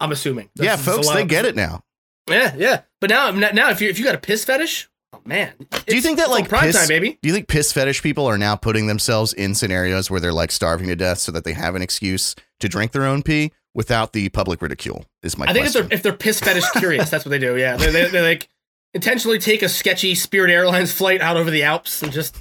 I'm 0.00 0.12
assuming. 0.12 0.48
yeah, 0.54 0.76
That's- 0.76 0.84
that's 0.84 0.98
a 0.98 1.02
folks, 1.02 1.14
they 1.14 1.24
get 1.24 1.44
it 1.44 1.56
now. 1.56 1.82
Yeah, 2.30 2.54
yeah. 2.56 2.82
But 3.00 3.10
now, 3.10 3.30
now, 3.30 3.70
if 3.70 3.80
you 3.80 3.88
if 3.88 3.98
you 3.98 4.04
got 4.04 4.14
a 4.14 4.18
piss 4.18 4.44
fetish, 4.44 4.87
man. 5.28 5.52
Do 5.86 5.94
you 5.94 6.00
think 6.00 6.18
that 6.18 6.30
like 6.30 6.48
prime 6.48 6.64
piss, 6.64 6.76
time, 6.76 6.88
baby? 6.88 7.18
Do 7.22 7.28
you 7.28 7.34
think 7.34 7.46
piss 7.46 7.72
fetish 7.72 8.02
people 8.02 8.26
are 8.26 8.38
now 8.38 8.56
putting 8.56 8.86
themselves 8.86 9.32
in 9.32 9.54
scenarios 9.54 10.10
where 10.10 10.20
they're 10.20 10.32
like 10.32 10.50
starving 10.50 10.88
to 10.88 10.96
death 10.96 11.18
so 11.18 11.30
that 11.32 11.44
they 11.44 11.52
have 11.52 11.74
an 11.74 11.82
excuse 11.82 12.34
to 12.60 12.68
drink 12.68 12.92
their 12.92 13.04
own 13.04 13.22
pee 13.22 13.52
without 13.74 14.12
the 14.12 14.28
public 14.30 14.60
ridicule? 14.60 15.04
Is 15.22 15.38
my 15.38 15.46
I 15.46 15.52
think 15.52 15.66
if 15.66 15.72
they're 15.74 15.88
if 15.90 16.02
they're 16.02 16.12
piss 16.12 16.40
fetish 16.40 16.68
curious, 16.72 17.10
that's 17.10 17.24
what 17.24 17.30
they 17.30 17.38
do. 17.38 17.56
Yeah, 17.56 17.76
they 17.76 17.90
they 17.90 18.08
they 18.08 18.22
like 18.22 18.48
intentionally 18.94 19.38
take 19.38 19.62
a 19.62 19.68
sketchy 19.68 20.14
Spirit 20.14 20.50
Airlines 20.50 20.92
flight 20.92 21.20
out 21.20 21.36
over 21.36 21.50
the 21.50 21.62
Alps 21.62 22.02
and 22.02 22.10
just 22.10 22.36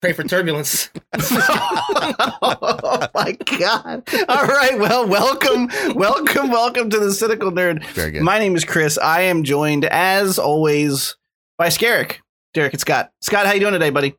pray 0.00 0.12
for 0.12 0.22
turbulence. 0.24 0.90
oh 1.14 3.08
my 3.14 3.36
god! 3.58 4.08
All 4.28 4.46
right, 4.46 4.78
well, 4.78 5.06
welcome, 5.08 5.68
welcome, 5.94 6.50
welcome 6.50 6.90
to 6.90 6.98
the 6.98 7.12
Cynical 7.12 7.50
Nerd. 7.50 7.84
Very 7.92 8.12
good. 8.12 8.22
My 8.22 8.38
name 8.38 8.54
is 8.56 8.64
Chris. 8.64 8.98
I 8.98 9.22
am 9.22 9.42
joined, 9.42 9.84
as 9.86 10.38
always, 10.38 11.16
by 11.58 11.68
Scarrick, 11.68 12.18
Derek, 12.56 12.72
and 12.72 12.80
Scott. 12.80 13.12
Scott, 13.20 13.46
how 13.46 13.52
you 13.52 13.60
doing 13.60 13.74
today, 13.74 13.90
buddy? 13.90 14.16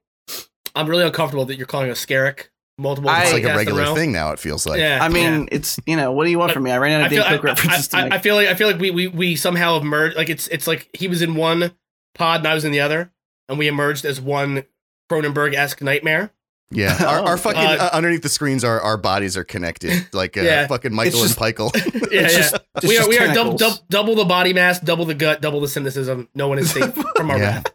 I'm 0.75 0.87
really 0.87 1.03
uncomfortable 1.03 1.45
that 1.45 1.57
you're 1.57 1.65
calling 1.65 1.89
us 1.89 2.05
Scarrick 2.05 2.49
multiple. 2.77 3.09
I- 3.09 3.23
it's 3.23 3.33
like 3.33 3.43
a 3.43 3.55
regular 3.55 3.95
thing 3.95 4.11
now. 4.11 4.31
It 4.31 4.37
feels 4.39 4.65
like. 4.67 4.79
Yeah, 4.79 4.99
I 5.01 5.09
mean, 5.09 5.41
yeah. 5.41 5.47
it's 5.57 5.79
you 5.87 5.95
know, 5.97 6.11
what 6.11 6.25
do 6.25 6.29
you 6.29 6.37
want 6.37 6.51
from 6.51 6.63
me? 6.63 6.71
I 6.71 6.77
ran 6.77 7.01
out 7.01 7.05
of 7.07 7.11
feel, 7.11 7.23
Dane 7.23 7.33
I, 7.33 7.35
Cook 7.37 7.43
references 7.45 7.93
I, 7.93 7.97
to 7.97 7.97
I, 7.97 8.03
make. 8.09 8.13
I 8.13 8.17
feel 8.19 8.35
like 8.35 8.47
I 8.47 8.53
feel 8.53 8.67
like 8.67 8.79
we, 8.79 8.91
we 8.91 9.07
we 9.07 9.35
somehow 9.35 9.73
have 9.73 9.83
merged. 9.83 10.15
Like 10.15 10.29
it's 10.29 10.47
it's 10.49 10.67
like 10.67 10.87
he 10.93 11.07
was 11.07 11.21
in 11.23 11.33
one 11.35 11.71
pod 12.13 12.41
and 12.41 12.47
I 12.47 12.53
was 12.53 12.63
in 12.63 12.71
the 12.71 12.79
other, 12.81 13.11
and 13.49 13.57
we 13.57 13.67
emerged 13.67 14.05
as 14.05 14.21
one 14.21 14.63
Cronenberg 15.11 15.55
esque 15.55 15.81
nightmare. 15.81 16.31
Yeah, 16.69 16.97
our, 17.07 17.19
our 17.21 17.33
Oh. 17.35 17.37
fucking 17.37 17.61
Uh, 17.61 17.77
uh, 17.79 17.89
underneath 17.93 18.21
the 18.23 18.29
screens, 18.29 18.65
our, 18.65 18.81
our 18.81 18.97
bodies 18.97 19.37
are 19.37 19.45
connected, 19.45 20.05
like 20.13 20.37
uh, 20.37 20.41
Yeah. 20.41 20.67
fucking 20.67 20.93
Michael 20.93 21.21
just- 21.21 21.39
and 21.41 21.55
Pikel. 21.55 21.71
Yeah, 22.11 22.21
yeah. 22.23 22.27
just- 22.27 22.53
we 22.83 22.97
are 22.97 22.99
just 22.99 23.09
we 23.09 23.17
are 23.17 23.33
double, 23.33 23.55
double 23.57 23.77
double 23.89 24.15
the 24.15 24.25
body 24.25 24.51
mass, 24.53 24.79
double 24.81 25.05
the 25.05 25.13
gut, 25.15 25.41
double 25.41 25.61
the 25.61 25.67
cynicism. 25.69 26.27
No 26.35 26.49
one 26.49 26.59
is 26.59 26.69
safe 26.69 26.93
from 27.15 27.31
our 27.31 27.37
Yeah. 27.39 27.43
wrath. 27.63 27.73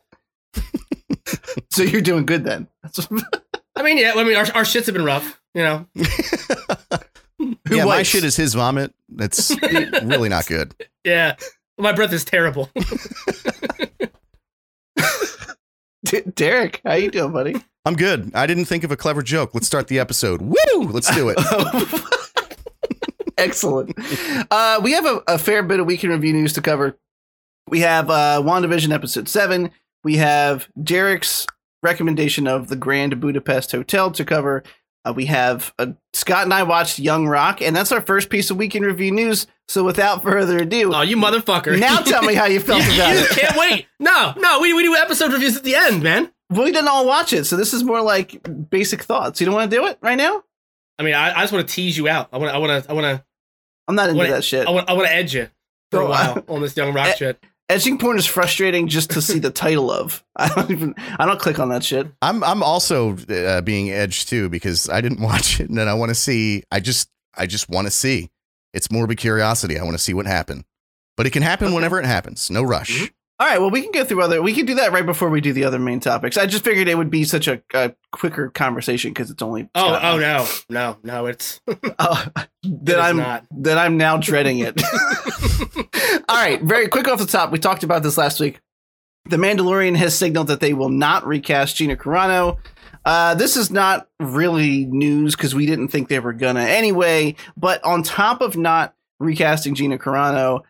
So 1.72 1.82
you're 1.82 2.02
doing 2.02 2.26
good 2.26 2.44
then. 2.44 2.68
I 3.76 3.82
mean, 3.82 3.96
yeah. 3.96 4.12
I 4.14 4.24
mean, 4.24 4.36
our, 4.36 4.44
our 4.54 4.62
shits 4.62 4.84
have 4.86 4.94
been 4.94 5.06
rough. 5.06 5.40
You 5.54 5.62
know. 5.62 5.86
Who 7.38 7.76
yeah, 7.76 7.86
my 7.86 8.02
shit 8.02 8.24
is 8.24 8.36
his 8.36 8.54
vomit. 8.54 8.94
That's 9.08 9.56
really 10.02 10.28
not 10.28 10.46
good. 10.46 10.74
Yeah. 11.02 11.36
My 11.78 11.92
breath 11.92 12.12
is 12.12 12.24
terrible. 12.24 12.70
D- 16.04 16.20
Derek, 16.34 16.82
how 16.84 16.94
you 16.94 17.10
doing, 17.10 17.32
buddy? 17.32 17.56
I'm 17.84 17.96
good. 17.96 18.30
I 18.34 18.46
didn't 18.46 18.66
think 18.66 18.84
of 18.84 18.92
a 18.92 18.96
clever 18.96 19.22
joke. 19.22 19.54
Let's 19.54 19.66
start 19.66 19.88
the 19.88 19.98
episode. 19.98 20.42
Woo! 20.42 20.82
Let's 20.90 21.12
do 21.14 21.34
it. 21.34 21.38
Excellent. 23.38 23.92
Uh, 24.50 24.80
we 24.82 24.92
have 24.92 25.06
a, 25.06 25.22
a 25.26 25.38
fair 25.38 25.62
bit 25.62 25.80
of 25.80 25.86
weekend 25.86 26.12
review 26.12 26.34
news 26.34 26.52
to 26.52 26.60
cover. 26.62 26.98
We 27.68 27.80
have 27.80 28.10
uh, 28.10 28.42
WandaVision 28.44 28.92
episode 28.92 29.28
seven. 29.28 29.70
We 30.04 30.18
have 30.18 30.68
Derek's 30.80 31.46
recommendation 31.82 32.46
of 32.46 32.68
the 32.68 32.76
Grand 32.76 33.20
Budapest 33.20 33.72
Hotel 33.72 34.10
to 34.12 34.24
cover. 34.24 34.62
Uh, 35.04 35.12
we 35.12 35.26
have 35.26 35.74
uh, 35.80 35.88
Scott 36.12 36.44
and 36.44 36.54
I 36.54 36.62
watched 36.62 36.98
Young 37.00 37.26
Rock, 37.26 37.60
and 37.60 37.74
that's 37.74 37.90
our 37.90 38.00
first 38.00 38.30
piece 38.30 38.50
of 38.50 38.56
week 38.56 38.76
in 38.76 38.84
review 38.84 39.10
news. 39.10 39.48
So 39.66 39.82
without 39.84 40.22
further 40.22 40.58
ado, 40.58 40.92
Oh, 40.94 41.00
you 41.02 41.16
motherfucker! 41.16 41.78
now 41.78 41.98
tell 42.00 42.22
me 42.22 42.34
how 42.34 42.44
you 42.46 42.54
you, 42.54 42.60
felt 42.60 42.84
you 42.84 42.94
about 42.94 43.16
it. 43.16 43.28
can't 43.30 43.56
wait. 43.56 43.86
No, 43.98 44.32
no. 44.36 44.60
We 44.60 44.72
we 44.74 44.82
do 44.84 44.94
episode 44.94 45.32
reviews 45.32 45.56
at 45.56 45.64
the 45.64 45.74
end, 45.74 46.02
man. 46.04 46.30
We 46.50 46.66
didn't 46.70 46.86
all 46.88 47.06
watch 47.06 47.32
it, 47.32 47.44
so 47.46 47.56
this 47.56 47.72
is 47.74 47.82
more 47.82 48.00
like 48.02 48.46
basic 48.70 49.02
thoughts. 49.02 49.40
You 49.40 49.46
don't 49.46 49.54
want 49.54 49.70
to 49.70 49.76
do 49.76 49.86
it 49.86 49.98
right 50.02 50.16
now? 50.18 50.44
I 50.98 51.02
mean, 51.02 51.14
I, 51.14 51.36
I 51.36 51.40
just 51.40 51.52
want 51.52 51.66
to 51.66 51.74
tease 51.74 51.96
you 51.96 52.06
out. 52.08 52.28
I 52.32 52.38
want 52.38 52.50
to 52.50 52.54
I 52.54 52.58
want 52.58 52.84
to 52.84 52.90
I 52.90 52.92
want 52.94 53.04
to 53.06 53.24
I'm 53.88 53.94
not 53.96 54.10
into 54.10 54.18
What- 54.18 54.30
that 54.30 54.44
shit. 54.44 54.68
I 54.68 54.70
want 54.70 54.88
I 54.88 54.92
want 54.92 55.08
to 55.08 55.14
edge 55.14 55.34
you 55.34 55.48
for 55.90 56.00
a 56.00 56.06
while 56.06 56.44
on 56.48 56.60
this 56.62 56.76
young 56.76 56.94
rock 56.94 57.06
Eh, 57.08 57.14
shit. 57.14 57.44
Edging 57.68 57.96
porn 57.96 58.18
is 58.18 58.26
frustrating 58.26 58.86
just 58.88 59.10
to 59.12 59.22
see 59.22 59.38
the 59.38 59.50
title 59.50 59.90
of. 59.90 60.22
I 60.36 60.48
don't 60.48 60.70
even. 60.70 60.94
I 61.18 61.24
don't 61.26 61.40
click 61.40 61.58
on 61.58 61.68
that 61.70 61.82
shit. 61.84 62.06
I'm 62.20 62.42
I'm 62.44 62.62
also 62.62 63.16
uh, 63.16 63.60
being 63.62 63.90
edged 63.90 64.28
too 64.28 64.48
because 64.48 64.88
I 64.90 65.00
didn't 65.00 65.20
watch 65.22 65.58
it 65.60 65.68
and 65.68 65.78
then 65.78 65.88
I 65.88 65.94
want 65.94 66.10
to 66.10 66.14
see. 66.14 66.64
I 66.70 66.80
just 66.80 67.08
I 67.34 67.46
just 67.46 67.68
want 67.68 67.86
to 67.86 67.90
see. 67.90 68.30
It's 68.74 68.90
morbid 68.90 69.18
curiosity. 69.18 69.78
I 69.78 69.82
want 69.84 69.94
to 69.94 70.02
see 70.02 70.14
what 70.14 70.26
happened, 70.26 70.64
but 71.16 71.26
it 71.26 71.30
can 71.30 71.42
happen 71.42 71.68
Okay. 71.68 71.74
whenever 71.74 71.98
it 71.98 72.06
happens. 72.06 72.50
No 72.50 72.62
rush. 72.62 73.02
Mhm. 73.02 73.10
All 73.42 73.48
right, 73.48 73.60
well, 73.60 73.70
we 73.70 73.82
can 73.82 73.90
go 73.90 74.04
through 74.04 74.22
other. 74.22 74.40
We 74.40 74.54
can 74.54 74.66
do 74.66 74.76
that 74.76 74.92
right 74.92 75.04
before 75.04 75.28
we 75.28 75.40
do 75.40 75.52
the 75.52 75.64
other 75.64 75.80
main 75.80 75.98
topics. 75.98 76.36
I 76.38 76.46
just 76.46 76.62
figured 76.62 76.86
it 76.86 76.96
would 76.96 77.10
be 77.10 77.24
such 77.24 77.48
a, 77.48 77.60
a 77.74 77.92
quicker 78.12 78.50
conversation 78.50 79.10
because 79.10 79.32
it's 79.32 79.42
only. 79.42 79.68
Oh, 79.74 79.94
Scott 79.96 80.04
oh 80.04 80.18
no, 80.20 80.46
no, 80.70 80.96
no! 81.02 81.26
It's 81.26 81.60
Oh, 81.98 82.24
it 82.62 82.96
I'm 82.96 83.16
not. 83.16 83.44
that 83.50 83.78
I'm 83.78 83.96
now 83.96 84.16
dreading 84.16 84.60
it. 84.60 84.80
All 86.28 86.36
right, 86.36 86.62
very 86.62 86.86
quick 86.86 87.08
off 87.08 87.18
the 87.18 87.26
top. 87.26 87.50
We 87.50 87.58
talked 87.58 87.82
about 87.82 88.04
this 88.04 88.16
last 88.16 88.38
week. 88.38 88.60
The 89.24 89.38
Mandalorian 89.38 89.96
has 89.96 90.16
signaled 90.16 90.46
that 90.46 90.60
they 90.60 90.72
will 90.72 90.90
not 90.90 91.26
recast 91.26 91.74
Gina 91.74 91.96
Carano. 91.96 92.58
Uh, 93.04 93.34
this 93.34 93.56
is 93.56 93.72
not 93.72 94.08
really 94.20 94.86
news 94.86 95.34
because 95.34 95.52
we 95.52 95.66
didn't 95.66 95.88
think 95.88 96.06
they 96.06 96.20
were 96.20 96.32
gonna 96.32 96.62
anyway. 96.62 97.34
But 97.56 97.82
on 97.82 98.04
top 98.04 98.40
of 98.40 98.56
not 98.56 98.94
recasting 99.18 99.74
Gina 99.74 99.98
Carano, 99.98 100.60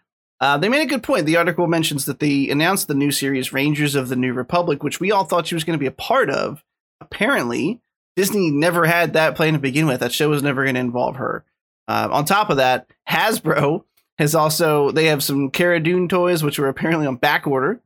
uh, 0.43 0.59
they 0.59 0.69
made 0.69 0.83
a 0.83 0.87
good 0.91 1.03
point. 1.03 1.25
The 1.25 1.37
article 1.37 1.67
mentions 1.67 2.05
that 2.05 2.19
they 2.19 2.51
announced 2.51 2.89
the 2.89 2.95
new 2.95 3.11
series 3.13 3.53
Rangers 3.53 3.95
of 3.95 4.09
the 4.11 4.17
New 4.17 4.35
Republic, 4.35 4.83
which 4.83 5.01
we 5.01 5.11
all 5.11 5.25
thought 5.25 5.47
she 5.47 5.55
was 5.55 5.65
going 5.65 5.79
to 5.79 5.81
be 5.83 5.87
a 5.87 5.91
part 5.93 6.29
of. 6.29 6.63
Apparently, 7.01 7.81
Disney 8.17 8.51
never 8.51 8.85
had 8.87 9.13
that 9.15 9.37
plan 9.37 9.55
to 9.55 9.59
begin 9.59 9.87
with. 9.87 10.01
That 10.01 10.13
show 10.13 10.29
was 10.31 10.43
never 10.43 10.65
going 10.65 10.75
to 10.75 10.81
involve 10.81 11.17
her. 11.17 11.45
Uh, 11.89 12.09
on 12.11 12.25
top 12.25 12.51
of 12.51 12.57
that, 12.59 12.87
Hasbro 13.09 13.85
has 14.19 14.35
also 14.35 14.91
they 14.91 15.07
have 15.07 15.23
some 15.23 15.51
Cara 15.51 15.81
Dune 15.81 16.09
toys, 16.09 16.43
which 16.43 16.59
were 16.59 16.69
apparently 16.69 17.07
on 17.07 17.17
back 17.17 17.47
order. 17.47 17.81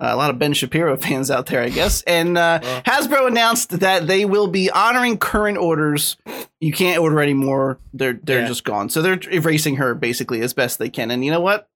Uh, 0.00 0.10
a 0.12 0.16
lot 0.16 0.30
of 0.30 0.38
Ben 0.38 0.52
Shapiro 0.52 0.96
fans 1.00 1.30
out 1.30 1.46
there, 1.46 1.60
I 1.62 1.68
guess. 1.68 2.02
And 2.02 2.38
uh, 2.38 2.60
Well. 2.62 2.82
Hasbro 2.82 3.26
announced 3.28 3.80
that 3.80 4.06
they 4.06 4.24
will 4.24 4.46
be 4.48 4.70
honoring 4.70 5.18
current 5.18 5.58
orders. 5.58 6.16
You 6.60 6.72
can't 6.72 7.00
order 7.00 7.20
anymore; 7.20 7.78
they're 7.92 8.18
they're 8.22 8.42
Yeah. 8.42 8.48
just 8.48 8.64
gone. 8.64 8.88
So 8.90 9.02
they're 9.02 9.20
erasing 9.30 9.76
her 9.76 9.94
basically 9.94 10.40
as 10.42 10.52
best 10.54 10.78
they 10.78 10.90
can. 10.90 11.10
And 11.10 11.24
you 11.24 11.30
know 11.30 11.40
what? 11.40 11.68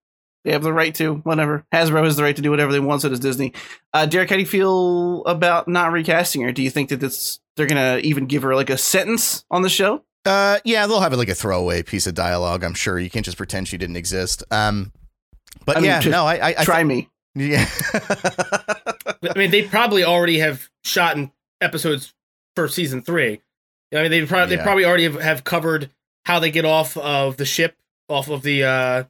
They 0.44 0.52
have 0.52 0.62
the 0.62 0.72
right 0.72 0.94
to 0.96 1.14
whatever. 1.16 1.64
Hasbro 1.72 2.04
has 2.04 2.16
the 2.16 2.22
right 2.24 2.34
to 2.34 2.42
do 2.42 2.50
whatever 2.50 2.72
they 2.72 2.80
want. 2.80 3.02
So 3.02 3.08
does 3.08 3.20
Disney. 3.20 3.52
Uh, 3.92 4.06
Derek, 4.06 4.28
how 4.30 4.36
do 4.36 4.40
you 4.40 4.46
feel 4.46 5.24
about 5.24 5.68
not 5.68 5.92
recasting 5.92 6.42
her? 6.42 6.50
Do 6.52 6.62
you 6.62 6.70
think 6.70 6.88
that 6.88 7.02
it's 7.02 7.38
they're 7.56 7.66
gonna 7.66 7.98
even 8.02 8.26
give 8.26 8.42
her 8.42 8.54
like 8.56 8.70
a 8.70 8.76
sentence 8.78 9.44
on 9.50 9.62
the 9.62 9.68
show? 9.68 10.02
Uh, 10.24 10.58
yeah, 10.64 10.86
they'll 10.86 11.00
have 11.00 11.12
it 11.12 11.16
like 11.16 11.28
a 11.28 11.34
throwaway 11.34 11.82
piece 11.82 12.06
of 12.06 12.14
dialogue. 12.14 12.64
I'm 12.64 12.74
sure 12.74 12.98
you 12.98 13.10
can't 13.10 13.24
just 13.24 13.36
pretend 13.36 13.68
she 13.68 13.76
didn't 13.76 13.96
exist. 13.96 14.42
Um, 14.50 14.92
but 15.64 15.76
I 15.76 15.80
mean, 15.80 15.90
yeah, 15.90 16.00
just 16.00 16.12
no, 16.12 16.24
I, 16.26 16.34
I, 16.50 16.54
I 16.58 16.64
Try 16.64 16.82
me. 16.84 17.08
yeah, 17.34 17.68
I 18.14 19.32
mean, 19.36 19.50
they 19.50 19.62
probably 19.62 20.04
already 20.04 20.38
have 20.38 20.68
shot 20.84 21.16
in 21.16 21.30
episodes 21.60 22.14
for 22.56 22.68
season 22.68 23.02
three. 23.02 23.40
I 23.94 24.02
mean, 24.02 24.10
they 24.10 24.24
probably 24.26 24.54
Yeah. 24.54 24.60
they 24.60 24.64
probably 24.64 24.84
already 24.84 25.04
have, 25.04 25.20
have 25.20 25.44
covered 25.44 25.90
how 26.24 26.38
they 26.40 26.50
get 26.50 26.64
off 26.64 26.96
of 26.96 27.36
the 27.36 27.44
ship, 27.44 27.76
off 28.08 28.28
of 28.28 28.42
the 28.42 28.64
uh, 28.64 29.04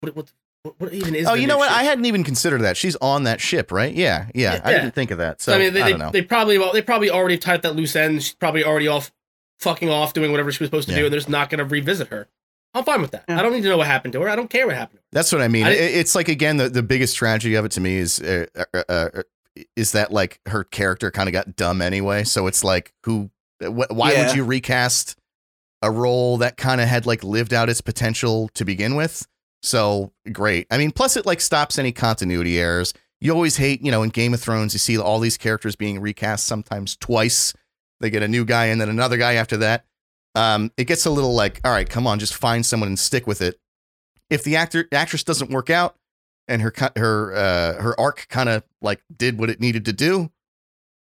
what 0.00 0.16
what 0.16 0.32
what, 0.62 0.74
what 0.78 0.92
even 0.92 1.14
is? 1.14 1.26
oh, 1.26 1.32
the 1.32 1.36
you 1.36 1.46
new 1.46 1.52
know 1.54 1.58
what? 1.58 1.68
ship? 1.68 1.78
I 1.78 1.84
hadn't 1.84 2.04
even 2.04 2.22
considered 2.22 2.60
that. 2.62 2.76
She's 2.76 2.94
on 2.96 3.24
that 3.24 3.40
ship, 3.40 3.72
right? 3.72 3.94
Yeah, 3.94 4.26
yeah. 4.34 4.60
I 4.62 4.72
Yeah. 4.72 4.78
didn't 4.82 4.94
think 4.94 5.10
of 5.10 5.18
that. 5.18 5.40
So 5.40 5.52
So, 5.52 5.56
I 5.56 5.60
mean, 5.60 5.72
they, 5.74 5.80
I 5.80 5.84
they, 5.84 5.90
don't 5.92 6.00
know. 6.00 6.10
they 6.10 6.22
probably 6.22 6.58
well, 6.58 6.72
they 6.72 6.82
probably 6.82 7.10
already 7.10 7.38
tied 7.38 7.62
that 7.62 7.74
loose 7.76 7.96
end. 7.96 8.22
She's 8.22 8.34
probably 8.34 8.62
already 8.64 8.86
off, 8.88 9.10
fucking 9.60 9.88
off, 9.88 10.12
doing 10.12 10.30
whatever 10.32 10.52
she 10.52 10.62
was 10.62 10.68
supposed 10.68 10.88
to 10.90 10.94
do, 10.94 11.04
and 11.04 11.12
they're 11.12 11.18
just 11.20 11.28
not 11.30 11.48
going 11.50 11.58
to 11.60 11.64
revisit 11.64 12.08
her. 12.08 12.28
I'm 12.74 12.84
fine 12.84 13.00
with 13.00 13.10
that. 13.12 13.24
Yeah. 13.28 13.38
I 13.38 13.42
don't 13.42 13.52
need 13.52 13.62
to 13.62 13.68
know 13.68 13.78
what 13.78 13.86
happened 13.88 14.12
to 14.12 14.20
her. 14.20 14.28
I 14.28 14.36
don't 14.36 14.48
care 14.50 14.66
what 14.66 14.76
happened. 14.76 14.98
to 14.98 15.02
her. 15.02 15.08
That's 15.12 15.32
what 15.32 15.40
I 15.40 15.48
mean. 15.48 15.66
I- 15.66 15.70
it's 15.72 16.14
like 16.14 16.28
again, 16.28 16.58
the, 16.58 16.68
the 16.68 16.82
biggest 16.82 17.16
tragedy 17.16 17.54
of 17.54 17.64
it 17.64 17.72
to 17.72 17.80
me 17.80 17.96
is 17.96 18.20
uh, 18.20 18.44
uh, 18.74 18.82
uh, 18.88 19.08
is 19.76 19.92
that 19.92 20.12
like 20.12 20.40
her 20.46 20.62
character 20.64 21.10
kind 21.10 21.28
of 21.28 21.32
got 21.32 21.56
dumb 21.56 21.80
anyway. 21.82 22.22
So 22.24 22.46
it's 22.46 22.62
like, 22.62 22.92
who? 23.04 23.30
Wh- 23.62 23.90
why 23.90 24.12
Yeah. 24.12 24.26
would 24.26 24.36
you 24.36 24.44
recast 24.44 25.16
a 25.82 25.90
role 25.90 26.36
that 26.38 26.56
kind 26.58 26.80
of 26.80 26.86
had 26.88 27.06
like 27.06 27.24
lived 27.24 27.54
out 27.54 27.68
its 27.70 27.80
potential 27.80 28.50
to 28.54 28.64
begin 28.66 28.94
with? 28.94 29.26
So 29.62 30.12
great. 30.32 30.66
I 30.70 30.78
mean, 30.78 30.90
plus 30.90 31.16
it 31.16 31.26
like 31.26 31.40
stops 31.40 31.78
any 31.78 31.92
continuity 31.92 32.58
errors. 32.58 32.94
You 33.20 33.32
always 33.32 33.56
hate, 33.56 33.82
you 33.82 33.90
know, 33.90 34.02
in 34.02 34.08
Game 34.10 34.32
of 34.32 34.40
Thrones, 34.40 34.72
you 34.72 34.78
see 34.78 34.96
all 34.96 35.20
these 35.20 35.36
characters 35.36 35.76
being 35.76 36.00
recast 36.00 36.46
sometimes 36.46 36.96
twice. 36.96 37.52
They 38.00 38.08
get 38.08 38.22
a 38.22 38.28
new 38.28 38.46
guy 38.46 38.66
and 38.66 38.80
then 38.80 38.88
another 38.88 39.18
guy 39.18 39.34
after 39.34 39.58
that. 39.58 39.84
Um, 40.34 40.72
it 40.78 40.84
gets 40.84 41.04
a 41.04 41.10
little 41.10 41.34
like, 41.34 41.60
all 41.64 41.72
right, 41.72 41.88
come 41.88 42.06
on, 42.06 42.18
just 42.18 42.34
find 42.34 42.64
someone 42.64 42.88
and 42.88 42.98
stick 42.98 43.26
with 43.26 43.42
it 43.42 43.60
if 44.30 44.44
the 44.44 44.56
actor 44.56 44.88
actress 44.92 45.24
doesn't 45.24 45.50
work 45.50 45.68
out 45.68 45.96
and 46.48 46.62
her 46.62 46.72
her 46.96 47.34
uh, 47.34 47.82
her 47.82 48.00
arc 48.00 48.26
kind 48.28 48.48
of 48.48 48.62
like 48.80 49.02
did 49.14 49.38
what 49.38 49.50
it 49.50 49.60
needed 49.60 49.84
to 49.84 49.92
do, 49.92 50.30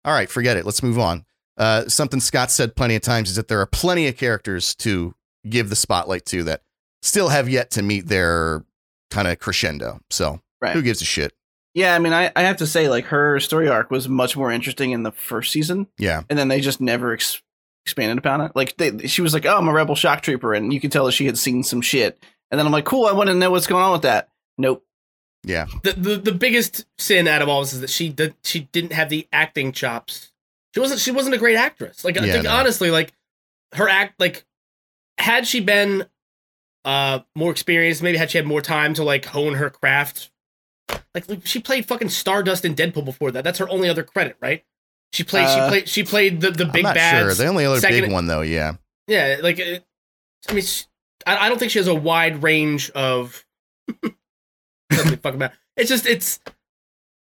all 0.04 0.12
right, 0.12 0.30
forget 0.30 0.56
it. 0.56 0.64
Let's 0.64 0.82
move 0.82 0.98
on. 0.98 1.24
Uh, 1.56 1.88
something 1.88 2.20
Scott 2.20 2.50
said 2.50 2.76
plenty 2.76 2.94
of 2.94 3.02
times 3.02 3.30
is 3.30 3.36
that 3.36 3.48
there 3.48 3.60
are 3.60 3.66
plenty 3.66 4.06
of 4.06 4.16
characters 4.16 4.74
to 4.76 5.14
give 5.48 5.70
the 5.70 5.76
spotlight 5.76 6.26
to 6.26 6.44
that 6.44 6.62
still 7.04 7.28
have 7.28 7.48
yet 7.48 7.70
to 7.72 7.82
meet 7.82 8.06
their 8.08 8.64
kind 9.10 9.28
of 9.28 9.38
crescendo. 9.38 10.00
So 10.10 10.40
Right. 10.60 10.72
who 10.72 10.82
gives 10.82 11.02
a 11.02 11.04
shit? 11.04 11.32
Yeah, 11.74 11.94
I 11.94 11.98
mean, 11.98 12.12
I, 12.12 12.30
I 12.36 12.42
have 12.42 12.58
to 12.58 12.66
say, 12.66 12.88
like, 12.88 13.06
her 13.06 13.40
story 13.40 13.68
arc 13.68 13.90
was 13.90 14.08
much 14.08 14.36
more 14.36 14.50
interesting 14.52 14.92
in 14.92 15.02
the 15.02 15.10
first 15.12 15.50
season, 15.52 15.88
Yeah, 15.98 16.22
and 16.30 16.38
then 16.38 16.46
they 16.48 16.60
just 16.60 16.80
never 16.80 17.12
ex- 17.12 17.42
expanded 17.84 18.16
upon 18.18 18.40
it. 18.40 18.52
Like, 18.54 18.76
they, 18.76 18.96
she 19.08 19.22
was 19.22 19.34
like, 19.34 19.44
"Oh, 19.44 19.58
I'm 19.58 19.66
a 19.68 19.72
rebel 19.72 19.96
shock 19.96 20.22
trooper," 20.22 20.54
and 20.54 20.72
you 20.72 20.80
could 20.80 20.92
tell 20.92 21.04
that 21.06 21.12
she 21.12 21.26
had 21.26 21.36
seen 21.36 21.62
some 21.64 21.80
shit. 21.80 22.16
And 22.50 22.58
then 22.60 22.66
I'm 22.66 22.72
like, 22.72 22.84
"Cool, 22.84 23.06
I 23.06 23.12
want 23.12 23.28
to 23.28 23.34
know 23.34 23.50
what's 23.50 23.66
going 23.66 23.82
on 23.82 23.90
with 23.92 24.02
that." 24.02 24.28
Nope. 24.56 24.84
yeah, 25.42 25.66
The, 25.82 25.92
the 25.94 26.16
the 26.16 26.32
biggest 26.32 26.86
sin 26.96 27.26
out 27.26 27.42
of 27.42 27.48
all 27.48 27.60
this 27.60 27.72
is 27.72 27.80
that 27.80 27.90
she 27.90 28.08
did 28.08 28.36
she 28.44 28.60
didn't 28.72 28.92
have 28.92 29.08
the 29.10 29.26
acting 29.32 29.72
chops. 29.72 30.30
She 30.74 30.80
wasn't 30.80 31.00
she 31.00 31.10
wasn't 31.10 31.34
a 31.34 31.38
great 31.38 31.56
actress. 31.56 32.04
Like 32.04 32.16
I 32.16 32.24
Yeah, 32.24 32.32
think 32.34 32.44
no. 32.44 32.52
honestly, 32.52 32.90
like 32.92 33.12
her 33.74 33.88
act 33.88 34.18
like 34.20 34.44
had 35.18 35.46
she 35.46 35.58
been 35.60 36.06
uh 36.84 37.20
more 37.34 37.50
experience. 37.50 38.02
maybe 38.02 38.18
had 38.18 38.30
she 38.30 38.38
had 38.38 38.46
more 38.46 38.60
time 38.60 38.94
to 38.94 39.04
like 39.04 39.24
hone 39.26 39.54
her 39.54 39.70
craft. 39.70 40.30
Like 41.14 41.28
like, 41.28 41.46
she 41.46 41.60
played 41.60 41.86
fucking 41.86 42.08
Stardust 42.10 42.64
in 42.64 42.74
Deadpool 42.74 43.04
before 43.04 43.30
that. 43.30 43.44
That's 43.44 43.58
her 43.58 43.68
only 43.68 43.88
other 43.88 44.02
credit, 44.02 44.36
right? 44.40 44.64
She 45.12 45.24
played 45.24 45.48
she 45.48 45.60
Uh, 45.60 45.68
played 45.68 45.88
she 45.88 46.02
played 46.02 46.40
the 46.40 46.50
the 46.50 46.64
big 46.66 46.82
not 46.82 46.94
bad. 46.94 47.22
sure. 47.22 47.34
The 47.34 47.46
only 47.46 47.64
other 47.64 47.80
second- 47.80 48.00
big 48.02 48.12
one 48.12 48.26
though, 48.26 48.40
yeah, 48.42 48.74
Yeah, 49.06 49.38
like 49.42 49.58
it, 49.58 49.84
I 50.48 50.52
mean, 50.52 50.62
she, 50.64 50.84
I, 51.26 51.46
I 51.46 51.48
don't 51.48 51.58
think 51.58 51.70
she 51.72 51.78
has 51.78 51.88
a 51.88 51.94
wide 51.94 52.42
range 52.42 52.90
of. 52.90 53.44
doesn't 54.90 55.22
fucking 55.22 55.38
matter. 55.38 55.54
It's 55.76 55.88
just 55.88 56.06
it's. 56.06 56.40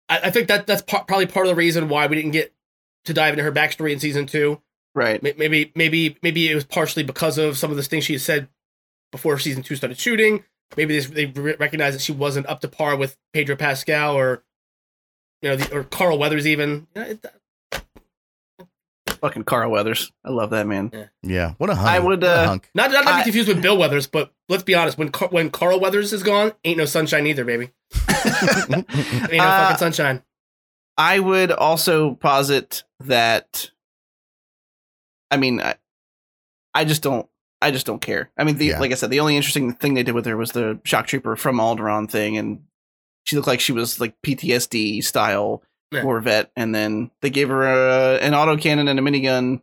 I, 0.09 0.19
I 0.25 0.31
think 0.31 0.47
that 0.49 0.67
that's 0.67 0.81
par- 0.81 1.05
probably 1.07 1.25
part 1.27 1.45
of 1.45 1.49
the 1.51 1.55
reason 1.55 1.87
why 1.89 2.07
we 2.07 2.15
didn't 2.15 2.31
get 2.31 2.53
to 3.05 3.13
dive 3.13 3.33
into 3.33 3.43
her 3.43 3.51
backstory 3.51 3.91
in 3.91 3.99
season 3.99 4.25
two. 4.25 4.61
Right. 4.95 5.21
May- 5.23 5.33
Maybe 5.37 5.71
maybe 5.75 6.17
maybe 6.21 6.49
it 6.51 6.55
was 6.55 6.63
partially 6.65 7.03
because 7.03 7.37
of 7.37 7.57
some 7.57 7.71
of 7.71 7.77
the 7.77 7.83
things 7.83 8.03
she 8.03 8.17
said 8.17 8.47
before 9.13 9.39
season 9.39 9.63
two 9.63 9.77
started 9.77 9.97
shooting. 9.97 10.43
Maybe 10.75 10.99
they, 10.99 11.25
they 11.25 11.41
recognized 11.53 11.95
that 11.95 12.01
she 12.01 12.11
wasn't 12.11 12.47
up 12.47 12.59
to 12.61 12.67
par 12.67 12.97
with 12.97 13.15
Pedro 13.31 13.55
Pascal 13.55 14.15
or 14.17 14.43
you 15.41 15.49
know 15.49 15.55
the, 15.55 15.73
or 15.77 15.83
Carl 15.85 16.17
Weathers 16.17 16.45
even. 16.45 16.87
You 16.95 17.01
know, 17.01 17.07
it- 17.11 17.25
Fucking 19.21 19.43
Carl 19.43 19.71
Weathers. 19.71 20.11
I 20.25 20.31
love 20.31 20.49
that 20.49 20.67
man. 20.67 20.91
yeah. 21.21 21.53
What 21.57 21.69
a 21.69 21.75
hunk! 21.75 21.87
I 21.89 21.99
would, 21.99 22.23
uh, 22.25 22.45
hunk. 22.45 22.69
Not 22.75 22.91
not 22.91 23.05
to 23.05 23.15
be 23.17 23.23
confused 23.23 23.47
with 23.47 23.61
Bill 23.61 23.77
Withers, 23.77 24.05
but 24.05 24.33
let's 24.49 24.63
be 24.63 24.75
honest. 24.75 24.97
When 24.97 25.11
Car- 25.11 25.29
when 25.29 25.49
Carl 25.49 25.79
Weathers 25.79 26.11
is 26.11 26.23
gone, 26.23 26.51
ain't 26.65 26.77
no 26.77 26.83
sunshine 26.83 27.25
either, 27.27 27.45
baby. 27.45 27.71
Ain't 28.25 28.89
no 28.89 29.37
Uh, 29.39 29.59
fucking 29.69 29.77
sunshine. 29.77 30.23
I 30.97 31.19
would 31.19 31.51
also 31.51 32.15
posit 32.15 32.83
that. 33.01 33.71
I 35.31 35.37
mean, 35.37 35.61
I, 35.61 35.75
I 36.73 36.83
just 36.85 37.01
don't. 37.01 37.27
I 37.63 37.71
just 37.71 37.85
don't 37.85 38.01
care. 38.01 38.29
I 38.37 38.43
mean, 38.43 38.57
the, 38.57 38.67
Yeah. 38.67 38.79
like 38.79 38.91
I 38.91 38.95
said, 38.95 39.09
the 39.09 39.19
only 39.19 39.35
interesting 39.37 39.73
thing 39.73 39.93
they 39.93 40.03
did 40.03 40.15
with 40.15 40.25
her 40.25 40.37
was 40.37 40.51
the 40.51 40.79
shock 40.83 41.07
trooper 41.07 41.35
from 41.35 41.57
Alderaan 41.57 42.09
thing, 42.09 42.37
and 42.37 42.63
she 43.25 43.35
looked 43.35 43.47
like 43.47 43.59
she 43.59 43.71
was 43.71 43.99
like 43.99 44.15
PTSD 44.21 45.01
style 45.03 45.63
Yeah. 45.91 46.01
Corvette, 46.01 46.51
and 46.55 46.73
then 46.73 47.11
they 47.21 47.29
gave 47.29 47.49
her 47.49 47.63
a, 47.65 48.17
an 48.19 48.33
autocannon 48.33 48.89
and 48.89 48.99
a 48.99 49.01
minigun, 49.01 49.61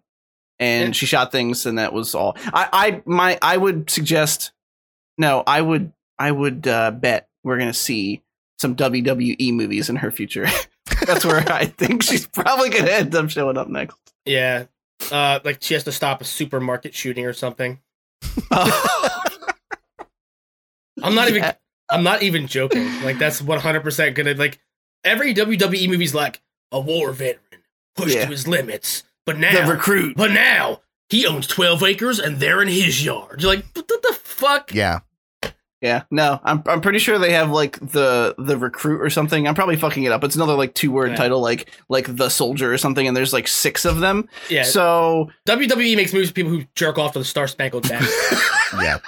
and 0.59 0.89
Yeah. 0.89 0.93
she 0.93 1.07
shot 1.07 1.33
things, 1.33 1.67
and 1.67 1.79
that 1.79 1.93
was 1.93 2.15
all. 2.15 2.37
I, 2.53 2.69
I, 2.73 3.03
my, 3.05 3.39
I 3.43 3.57
would 3.57 3.91
suggest. 3.91 4.53
No, 5.19 5.43
I 5.47 5.61
would, 5.61 5.93
I 6.19 6.31
would 6.33 6.67
uh, 6.67 6.91
bet 6.93 7.29
we're 7.45 7.59
gonna 7.59 7.75
see 7.75 8.23
some 8.59 8.75
WWE 8.77 9.53
movies 9.55 9.89
in 9.91 9.97
her 9.97 10.11
future. 10.11 10.47
That's 11.07 11.25
where 11.25 11.41
I 11.53 11.67
think 11.67 12.03
she's 12.03 12.27
probably 12.27 12.71
gonna 12.71 12.91
end 12.91 13.15
up 13.15 13.29
showing 13.31 13.57
up 13.59 13.69
next. 13.69 13.97
Yeah, 14.25 14.65
uh, 15.11 15.41
like 15.45 15.59
she 15.63 15.75
has 15.75 15.85
to 15.85 15.93
stop 15.93 16.21
a 16.21 16.25
supermarket 16.25 16.95
shooting 16.95 17.25
or 17.27 17.33
something. 17.33 17.81
I'm 21.03 21.15
not 21.15 21.29
even. 21.29 21.43
Yeah. 21.43 21.55
I'm 21.91 22.03
not 22.03 22.23
even 22.23 22.47
joking. 22.47 22.87
Like 23.03 23.19
that's 23.19 23.43
100 23.43 23.81
percent 23.83 24.15
gonna 24.15 24.35
like 24.35 24.59
every 25.05 25.35
WWE 25.35 25.89
movie's 25.89 26.15
like 26.15 26.41
a 26.71 26.79
war 26.81 27.13
veteran 27.13 27.63
pushed 27.97 28.15
Yeah. 28.15 28.25
to 28.27 28.31
his 28.31 28.47
limits, 28.47 29.03
but 29.27 29.39
now 29.39 29.53
the 29.53 29.61
now, 29.63 29.71
recruit. 29.71 30.17
but 30.17 30.31
now 30.31 30.83
he 31.09 31.27
owns 31.27 31.47
12 31.49 31.83
acres 31.83 32.19
and 32.21 32.39
they're 32.39 32.63
in 32.63 32.69
his 32.69 33.05
yard. 33.05 33.43
You're 33.43 33.55
like, 33.57 33.65
what 33.75 33.89
the, 33.89 33.99
the 34.09 34.15
fuck? 34.15 34.73
yeah, 34.73 35.01
Yeah, 35.81 36.03
no, 36.11 36.39
I'm 36.45 36.63
I'm 36.67 36.81
pretty 36.83 36.99
sure 36.99 37.19
they 37.19 37.33
have 37.33 37.51
like 37.51 37.79
the 37.81 38.35
the 38.37 38.57
recruit 38.59 39.01
or 39.01 39.09
something. 39.09 39.49
I'm 39.49 39.55
probably 39.55 39.77
fucking 39.77 40.05
it 40.05 40.13
up. 40.13 40.23
It's 40.25 40.37
another 40.37 40.53
like 40.55 40.75
two 40.75 40.91
word 40.93 41.13
Yeah. 41.13 41.17
title, 41.17 41.41
like 41.41 41.71
like 41.89 42.15
the 42.17 42.29
soldier 42.29 42.71
or 42.73 42.77
something, 42.77 43.09
and 43.09 43.17
there's 43.17 43.33
like 43.33 43.49
six 43.49 43.85
of 43.87 44.01
them. 44.01 44.29
Yeah, 44.51 44.65
So 44.65 45.31
WWE 45.49 45.97
makes 45.97 46.13
movies 46.13 46.29
for 46.29 46.35
people 46.35 46.51
who 46.53 46.65
jerk 46.75 46.99
off 46.99 47.13
to 47.15 47.19
the 47.19 47.25
Star 47.25 47.49
Spangled 47.49 47.89
Banner. 47.89 48.07
yeah. 48.83 48.99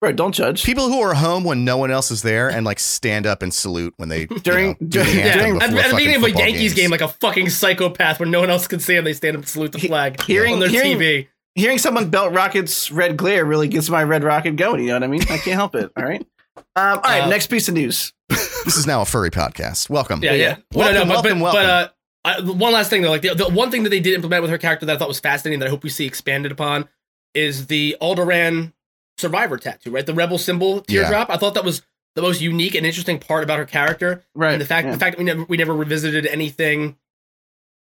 Bro, 0.00 0.12
don't 0.12 0.32
judge. 0.32 0.64
People 0.64 0.88
who 0.88 0.98
are 1.02 1.12
home 1.12 1.44
when 1.44 1.66
no 1.66 1.76
one 1.76 1.90
else 1.90 2.10
is 2.10 2.22
there 2.22 2.48
and 2.50 2.64
like 2.64 2.78
stand 2.78 3.26
up 3.26 3.42
and 3.42 3.52
salute 3.52 3.92
when 3.98 4.08
they 4.08 4.24
During- 4.42 4.68
you 4.68 4.76
know, 4.80 4.88
do 4.88 4.98
the 5.00 5.04
during- 5.04 5.18
anthem 5.20 5.40
during- 5.40 5.56
At, 5.56 5.62
at 5.62 5.70
the 5.70 5.76
fucking 5.82 5.96
beginning 5.98 6.16
of 6.16 6.22
a 6.22 6.30
Yankees 6.30 6.60
games. 6.60 6.74
game, 6.74 6.90
like 6.90 7.02
a 7.02 7.08
fucking 7.08 7.50
psychopath, 7.50 8.18
when 8.18 8.30
no 8.30 8.40
one 8.40 8.48
else 8.48 8.66
can 8.66 8.80
see 8.80 8.96
him, 8.96 9.04
they 9.04 9.12
stand 9.12 9.36
up 9.36 9.42
and 9.42 9.48
salute 9.50 9.72
the 9.72 9.78
He- 9.78 9.88
flag 9.88 10.18
hearing- 10.22 10.54
on 10.54 10.60
their 10.60 10.70
hearing- 10.70 10.98
TV. 10.98 11.28
Hearing 11.54 11.78
someone 11.78 12.10
belt 12.10 12.32
Rocket's 12.32 12.90
red 12.90 13.16
glare 13.16 13.44
really 13.44 13.68
gets 13.68 13.88
my 13.90 14.04
red 14.04 14.22
rocket 14.22 14.56
going. 14.56 14.82
You 14.82 14.88
know 14.88 14.94
what 14.94 15.02
I 15.02 15.06
mean? 15.08 15.22
I 15.22 15.36
can't 15.38 15.56
help 15.56 15.74
it. 15.74 15.90
All 15.96 16.04
right. 16.04 16.24
Um, 16.56 16.64
all 16.76 16.94
right. 17.02 17.22
Uh, 17.24 17.28
next 17.28 17.48
piece 17.48 17.68
of 17.68 17.74
news. 17.74 18.12
this 18.28 18.76
is 18.76 18.86
now 18.86 19.02
a 19.02 19.04
furry 19.04 19.30
podcast. 19.30 19.90
Welcome. 19.90 20.22
Yeah, 20.22 20.32
yeah. 20.34 20.56
Welcome, 20.72 20.94
no, 20.94 21.00
no, 21.00 21.22
but, 21.22 21.24
welcome, 21.24 21.38
but, 21.40 21.54
welcome. 21.54 21.62
but 21.62 21.68
uh, 21.68 21.88
I, 22.24 22.40
one 22.52 22.72
last 22.72 22.88
thing 22.90 23.02
though, 23.02 23.10
like 23.10 23.22
the, 23.22 23.34
the 23.34 23.48
one 23.48 23.70
thing 23.70 23.82
that 23.82 23.90
they 23.90 24.00
did 24.00 24.14
implement 24.14 24.42
with 24.42 24.50
her 24.50 24.58
character 24.58 24.86
that 24.86 24.94
I 24.94 24.98
thought 24.98 25.08
was 25.08 25.18
fascinating 25.20 25.58
that 25.60 25.66
I 25.66 25.70
hope 25.70 25.82
we 25.82 25.90
see 25.90 26.06
expanded 26.06 26.52
upon 26.52 26.88
is 27.34 27.66
the 27.66 27.96
Alderaan 28.00 28.72
survivor 29.18 29.56
tattoo, 29.56 29.90
right? 29.90 30.06
The 30.06 30.14
rebel 30.14 30.38
symbol 30.38 30.84
Yeah. 30.88 31.02
teardrop. 31.02 31.30
I 31.30 31.36
thought 31.36 31.54
that 31.54 31.64
was 31.64 31.82
the 32.14 32.22
most 32.22 32.40
unique 32.40 32.74
and 32.74 32.86
interesting 32.86 33.18
part 33.18 33.42
about 33.42 33.58
her 33.58 33.64
character, 33.66 34.24
Right. 34.34 34.52
and 34.52 34.60
the 34.60 34.66
fact 34.66 34.86
yeah. 34.86 34.92
the 34.92 34.98
fact 34.98 35.16
that 35.16 35.18
we 35.18 35.24
never 35.24 35.44
we 35.44 35.56
never 35.56 35.74
revisited 35.74 36.26
anything. 36.26 36.96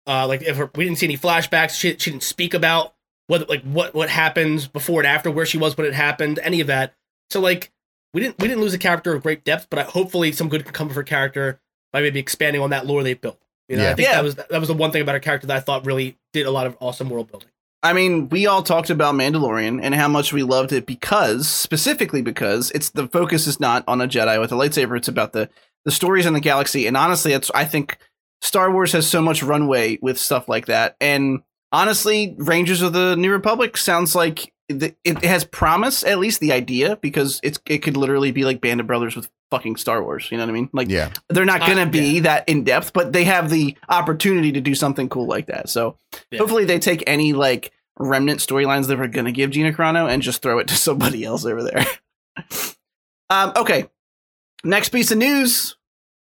Uh, 0.07 0.25
like 0.27 0.41
if 0.41 0.57
her, 0.57 0.71
we 0.75 0.85
didn't 0.85 0.97
see 0.97 1.05
any 1.05 1.17
flashbacks, 1.17 1.71
she, 1.77 1.95
she 1.97 2.09
didn't 2.11 2.23
speak 2.23 2.53
about 2.55 2.95
what 3.29 3.47
like 3.47 3.61
what 3.61 3.93
what 3.93 4.09
happened 4.09 4.69
before 4.73 4.99
and 5.01 5.07
after, 5.07 5.29
where 5.29 5.45
she 5.45 5.57
was 5.59 5.77
when 5.77 5.85
it 5.85 5.93
happened, 5.93 6.39
any 6.43 6.61
of 6.61 6.67
that. 6.67 6.95
So 7.29 7.39
like 7.39 7.71
we 8.13 8.21
didn't 8.21 8.39
we 8.39 8.47
didn't 8.47 8.61
lose 8.61 8.73
a 8.73 8.79
character 8.79 9.13
of 9.13 9.21
great 9.21 9.43
depth, 9.43 9.67
but 9.69 9.77
I, 9.79 9.83
hopefully 9.83 10.31
some 10.31 10.49
good 10.49 10.63
can 10.65 10.73
come 10.73 10.89
of 10.89 10.95
her 10.95 11.03
character 11.03 11.59
by 11.93 12.01
maybe 12.01 12.19
expanding 12.19 12.61
on 12.61 12.71
that 12.71 12.87
lore 12.87 13.03
they 13.03 13.13
built. 13.13 13.39
You 13.67 13.77
know, 13.77 13.83
Yeah. 13.83 13.91
I 13.91 13.93
think 13.93 14.07
Yeah. 14.07 14.15
that 14.15 14.23
was 14.23 14.35
that 14.35 14.51
was 14.59 14.67
the 14.67 14.73
one 14.73 14.91
thing 14.91 15.03
about 15.03 15.13
her 15.13 15.19
character 15.19 15.45
that 15.47 15.57
I 15.57 15.59
thought 15.59 15.85
really 15.85 16.17
did 16.33 16.47
a 16.47 16.51
lot 16.51 16.65
of 16.65 16.75
awesome 16.79 17.09
world 17.09 17.29
building. 17.29 17.49
I 17.83 17.93
mean, 17.93 18.27
we 18.29 18.47
all 18.47 18.63
talked 18.63 18.89
about 18.89 19.15
Mandalorian 19.15 19.79
and 19.81 19.95
how 19.95 20.07
much 20.09 20.33
we 20.33 20.43
loved 20.43 20.73
it 20.73 20.85
because, 20.85 21.47
specifically 21.47 22.21
because 22.21 22.71
it's 22.71 22.89
the 22.89 23.07
focus 23.07 23.47
is 23.47 23.59
not 23.59 23.85
on 23.87 24.01
a 24.01 24.07
Jedi 24.07 24.37
with 24.39 24.51
a 24.51 24.55
lightsaber. 24.55 24.97
It's 24.97 25.07
about 25.07 25.31
the 25.33 25.49
the 25.85 25.91
stories 25.91 26.25
in 26.25 26.33
the 26.33 26.41
galaxy. 26.41 26.87
And 26.87 26.97
honestly, 26.97 27.31
it's 27.31 27.49
I 27.55 27.63
think 27.65 27.97
Star 28.41 28.71
Wars 28.71 28.91
has 28.93 29.07
so 29.07 29.21
much 29.21 29.43
runway 29.43 29.97
with 30.01 30.17
stuff 30.19 30.49
like 30.49 30.65
that. 30.65 30.95
And 30.99 31.41
honestly, 31.71 32.35
Rangers 32.37 32.81
of 32.81 32.93
the 32.93 33.15
New 33.15 33.31
Republic 33.31 33.77
sounds 33.77 34.15
like 34.15 34.53
it, 34.67 34.95
it 35.03 35.23
has 35.23 35.43
promise, 35.43 36.03
at 36.03 36.19
least 36.19 36.39
the 36.39 36.51
idea, 36.51 36.95
because 36.97 37.39
it's 37.43 37.59
it 37.65 37.79
could 37.79 37.97
literally 37.97 38.31
be 38.31 38.43
like 38.45 38.61
Band 38.61 38.79
of 38.79 38.87
Brothers 38.87 39.15
with 39.15 39.29
fucking 39.49 39.77
Star 39.77 40.03
Wars. 40.03 40.27
You 40.29 40.37
know 40.37 40.43
what 40.43 40.49
I 40.49 40.53
mean? 40.53 40.69
Like 40.73 40.89
yeah. 40.89 41.09
they're 41.29 41.43
not 41.45 41.63
Uh, 41.63 41.65
going 41.73 41.77
to 41.79 41.91
be 41.91 42.19
that 42.19 42.47
in 42.47 42.63
depth, 42.63 42.93
but 42.93 43.13
they 43.13 43.23
have 43.23 43.49
the 43.49 43.75
opportunity 43.89 44.51
to 44.51 44.61
do 44.61 44.75
something 44.75 45.09
cool 45.09 45.25
like 45.25 45.47
that. 45.47 45.69
So 45.69 45.97
Yeah. 46.29 46.37
hopefully 46.39 46.65
they 46.65 46.77
take 46.77 47.03
any 47.07 47.33
like 47.33 47.71
remnant 47.97 48.41
storylines 48.41 48.87
they 48.87 48.95
were 48.95 49.07
going 49.07 49.25
to 49.25 49.31
give 49.31 49.49
Gina 49.49 49.73
Carano 49.73 50.07
and 50.07 50.21
just 50.21 50.43
throw 50.43 50.59
it 50.59 50.67
to 50.67 50.75
somebody 50.77 51.23
else 51.25 51.45
over 51.45 51.63
there. 51.63 51.85
um, 53.29 53.53
okay. 53.55 53.89
Next 54.63 54.89
piece 54.89 55.09
of 55.11 55.17
news. 55.17 55.77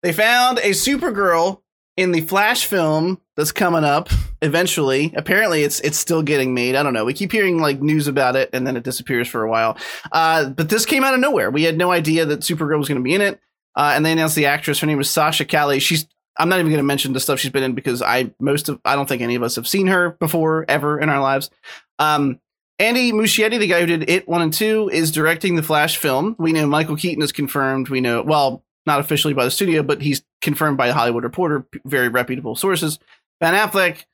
They 0.02 0.12
found 0.12 0.58
a 0.58 0.70
Supergirl 0.70 1.62
in 1.96 2.12
the 2.12 2.20
Flash 2.22 2.66
film 2.66 3.20
that's 3.36 3.52
coming 3.52 3.84
up 3.84 4.08
eventually. 4.42 5.12
Apparently 5.16 5.62
it's 5.62 5.80
it's 5.80 5.98
still 5.98 6.22
getting 6.22 6.54
made. 6.54 6.74
I 6.74 6.82
don't 6.82 6.94
know. 6.94 7.04
We 7.04 7.14
keep 7.14 7.32
hearing 7.32 7.58
like 7.58 7.80
news 7.80 8.08
about 8.08 8.36
it 8.36 8.50
and 8.52 8.66
then 8.66 8.76
it 8.76 8.84
disappears 8.84 9.28
for 9.28 9.42
a 9.42 9.50
while. 9.50 9.76
Uh, 10.12 10.50
but 10.50 10.68
this 10.68 10.86
came 10.86 11.04
out 11.04 11.14
of 11.14 11.20
nowhere. 11.20 11.50
We 11.50 11.64
had 11.64 11.76
no 11.76 11.90
idea 11.90 12.24
that 12.26 12.40
Supergirl 12.40 12.78
was 12.78 12.88
going 12.88 13.00
to 13.00 13.04
be 13.04 13.14
in 13.14 13.20
it. 13.20 13.40
Uh, 13.76 13.92
and 13.94 14.04
they 14.04 14.12
announced 14.12 14.36
the 14.36 14.46
actress. 14.46 14.80
Her 14.80 14.86
name 14.86 14.98
was 14.98 15.10
Sasha 15.10 15.44
Calle. 15.44 15.78
She's. 15.78 16.06
I'm 16.38 16.48
not 16.48 16.58
even 16.58 16.70
going 16.70 16.78
to 16.78 16.84
mention 16.84 17.12
the 17.12 17.20
stuff 17.20 17.38
she's 17.38 17.50
been 17.50 17.62
in 17.62 17.74
because 17.74 18.02
I 18.02 18.32
most 18.40 18.68
of 18.68 18.80
I 18.84 18.94
don't 18.94 19.08
think 19.08 19.20
any 19.20 19.34
of 19.34 19.42
us 19.42 19.56
have 19.56 19.68
seen 19.68 19.88
her 19.88 20.10
before 20.20 20.64
ever 20.68 20.98
in 20.98 21.08
our 21.08 21.20
lives. 21.20 21.50
Um, 21.98 22.40
Andy 22.78 23.12
Muschietti, 23.12 23.58
the 23.58 23.66
guy 23.66 23.80
who 23.80 23.86
did 23.86 24.08
It 24.08 24.26
One 24.26 24.40
and 24.40 24.52
Two, 24.52 24.88
is 24.90 25.10
directing 25.10 25.54
the 25.54 25.62
Flash 25.62 25.98
film. 25.98 26.34
We 26.38 26.52
know 26.52 26.66
Michael 26.66 26.96
Keaton 26.96 27.22
is 27.22 27.30
confirmed. 27.30 27.90
We 27.90 28.00
know 28.00 28.22
well, 28.22 28.64
not 28.90 29.00
officially 29.00 29.34
by 29.34 29.44
the 29.44 29.50
studio, 29.50 29.82
but 29.82 30.02
he's 30.02 30.22
confirmed 30.40 30.76
by 30.76 30.88
the 30.88 30.94
Hollywood 30.94 31.22
Reporter, 31.22 31.64
very 31.84 32.08
reputable 32.08 32.56
sources. 32.56 32.98
Ben 33.38 33.54
Affleck, 33.54 34.04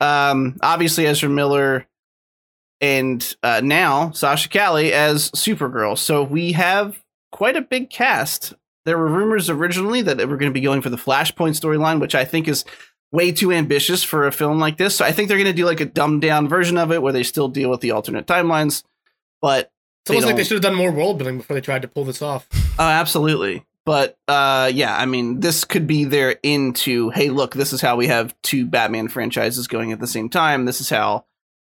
um, 0.00 0.56
obviously 0.60 1.06
Ezra 1.06 1.28
Miller, 1.28 1.86
and 2.80 3.36
uh, 3.42 3.60
now 3.62 4.10
Sasha 4.10 4.48
Calle 4.48 4.92
as 4.92 5.30
Supergirl. 5.30 5.96
So 5.96 6.22
we 6.24 6.52
have 6.52 6.98
quite 7.30 7.56
a 7.56 7.62
big 7.62 7.88
cast. 7.88 8.52
There 8.84 8.98
were 8.98 9.06
rumors 9.08 9.48
originally 9.48 10.02
that 10.02 10.16
they 10.16 10.26
were 10.26 10.36
going 10.36 10.50
to 10.50 10.54
be 10.54 10.60
going 10.60 10.82
for 10.82 10.90
the 10.90 10.96
Flashpoint 10.96 11.58
storyline, 11.58 12.00
which 12.00 12.14
I 12.14 12.24
think 12.24 12.48
is 12.48 12.64
way 13.12 13.32
too 13.32 13.52
ambitious 13.52 14.02
for 14.02 14.26
a 14.26 14.32
film 14.32 14.58
like 14.58 14.76
this. 14.76 14.96
So 14.96 15.04
I 15.04 15.12
think 15.12 15.28
they're 15.28 15.38
going 15.38 15.46
to 15.46 15.52
do 15.52 15.64
like 15.64 15.80
a 15.80 15.86
dumbed 15.86 16.22
down 16.22 16.48
version 16.48 16.76
of 16.76 16.92
it 16.92 17.00
where 17.00 17.12
they 17.12 17.22
still 17.22 17.48
deal 17.48 17.70
with 17.70 17.80
the 17.80 17.92
alternate 17.92 18.26
timelines. 18.26 18.82
But 19.40 19.70
It's 20.02 20.10
almost 20.10 20.26
like 20.26 20.36
they 20.36 20.44
should 20.44 20.56
have 20.56 20.62
done 20.62 20.74
more 20.74 20.90
world 20.90 21.18
building 21.18 21.38
before 21.38 21.54
they 21.54 21.60
tried 21.60 21.82
to 21.82 21.88
pull 21.88 22.04
this 22.04 22.20
off. 22.20 22.46
Oh, 22.78 22.84
absolutely. 22.84 23.64
But 23.86 24.18
uh, 24.28 24.70
yeah, 24.74 24.94
I 24.94 25.06
mean, 25.06 25.40
this 25.40 25.64
could 25.64 25.86
be 25.86 26.04
their 26.04 26.32
into. 26.42 27.08
Hey, 27.10 27.30
look, 27.30 27.54
this 27.54 27.72
is 27.72 27.80
how 27.80 27.96
we 27.96 28.08
have 28.08 28.34
two 28.42 28.66
Batman 28.66 29.08
franchises 29.08 29.68
going 29.68 29.92
at 29.92 30.00
the 30.00 30.06
same 30.08 30.28
time. 30.28 30.64
This 30.66 30.80
is 30.82 30.90
how. 30.90 31.24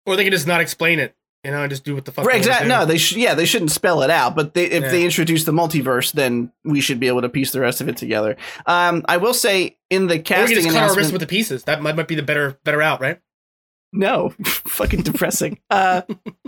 Or 0.08 0.16
they 0.16 0.24
could 0.24 0.32
just 0.34 0.48
not 0.48 0.62
explain 0.62 1.00
it, 1.00 1.14
you 1.44 1.52
know, 1.52 1.62
and 1.64 1.70
just 1.70 1.84
do 1.84 1.94
what 1.94 2.06
the 2.06 2.12
fuck. 2.14 2.26
Right, 2.26 2.38
exactly. 2.38 2.70
No, 2.70 2.86
they 2.86 2.98
should. 2.98 3.18
Yeah, 3.18 3.36
they 3.36 3.46
shouldn't 3.46 3.72
spell 3.72 4.02
it 4.02 4.10
out. 4.10 4.34
But 4.36 4.54
they, 4.54 4.66
if 4.66 4.84
Yeah. 4.84 4.92
they 4.92 5.04
introduce 5.04 5.44
the 5.44 5.52
multiverse, 5.52 6.14
then 6.14 6.52
we 6.64 6.80
should 6.80 7.00
be 7.02 7.08
able 7.10 7.22
to 7.22 7.30
piece 7.30 7.52
the 7.52 7.60
rest 7.60 7.82
of 7.82 7.90
it 7.90 7.98
together. 7.98 8.38
Um, 8.66 9.04
I 9.10 9.18
will 9.18 9.34
say 9.34 9.78
in 9.90 10.08
the 10.08 10.14
Or 10.14 10.18
we 10.18 10.24
casting 10.24 10.56
could 10.56 10.64
just 10.64 10.68
cut 10.74 10.76
our 10.78 10.82
wrist 10.84 10.96
announcement, 10.98 11.14
with 11.14 11.22
the 11.22 11.28
pieces. 11.28 11.64
That 11.66 11.82
might, 11.82 11.96
might 11.98 12.08
be 12.08 12.16
the 12.16 12.24
better 12.24 12.58
better 12.64 12.82
out, 12.82 13.02
right? 13.02 13.20
No, 13.92 14.30
fucking 14.46 15.02
depressing. 15.02 15.60
Uh, 15.70 16.04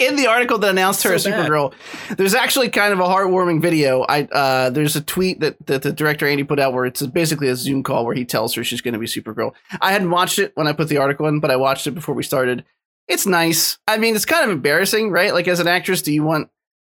in 0.00 0.16
the 0.16 0.26
article 0.26 0.58
that 0.58 0.70
announced 0.70 1.04
her 1.04 1.10
So 1.10 1.14
as 1.14 1.24
bad. 1.24 1.48
Supergirl, 1.48 1.74
there's 2.16 2.34
actually 2.34 2.70
kind 2.70 2.92
of 2.92 2.98
a 2.98 3.04
heartwarming 3.04 3.62
video. 3.62 4.04
I 4.08 4.22
uh, 4.24 4.70
there's 4.70 4.96
a 4.96 5.00
tweet 5.00 5.40
that, 5.40 5.64
that 5.66 5.82
the 5.82 5.92
director 5.92 6.26
Andy 6.26 6.42
put 6.42 6.58
out 6.58 6.72
where 6.72 6.86
it's 6.86 7.02
basically 7.06 7.48
a 7.48 7.54
Zoom 7.54 7.82
call 7.82 8.04
where 8.04 8.14
he 8.14 8.24
tells 8.24 8.54
her 8.54 8.64
she's 8.64 8.80
going 8.80 8.94
to 8.94 8.98
be 8.98 9.06
Supergirl. 9.06 9.52
I 9.80 9.92
hadn't 9.92 10.10
watched 10.10 10.38
it 10.38 10.52
when 10.56 10.66
I 10.66 10.72
put 10.72 10.88
the 10.88 10.96
article 10.96 11.26
in, 11.26 11.38
but 11.38 11.50
I 11.50 11.56
watched 11.56 11.86
it 11.86 11.92
before 11.92 12.14
we 12.14 12.22
started. 12.22 12.64
It's 13.06 13.26
nice. 13.26 13.78
I 13.86 13.98
mean, 13.98 14.16
it's 14.16 14.24
kind 14.24 14.44
of 14.44 14.50
embarrassing, 14.50 15.10
right? 15.10 15.34
Like 15.34 15.48
as 15.48 15.60
an 15.60 15.68
actress, 15.68 16.02
do 16.02 16.12
you 16.12 16.24
want 16.24 16.48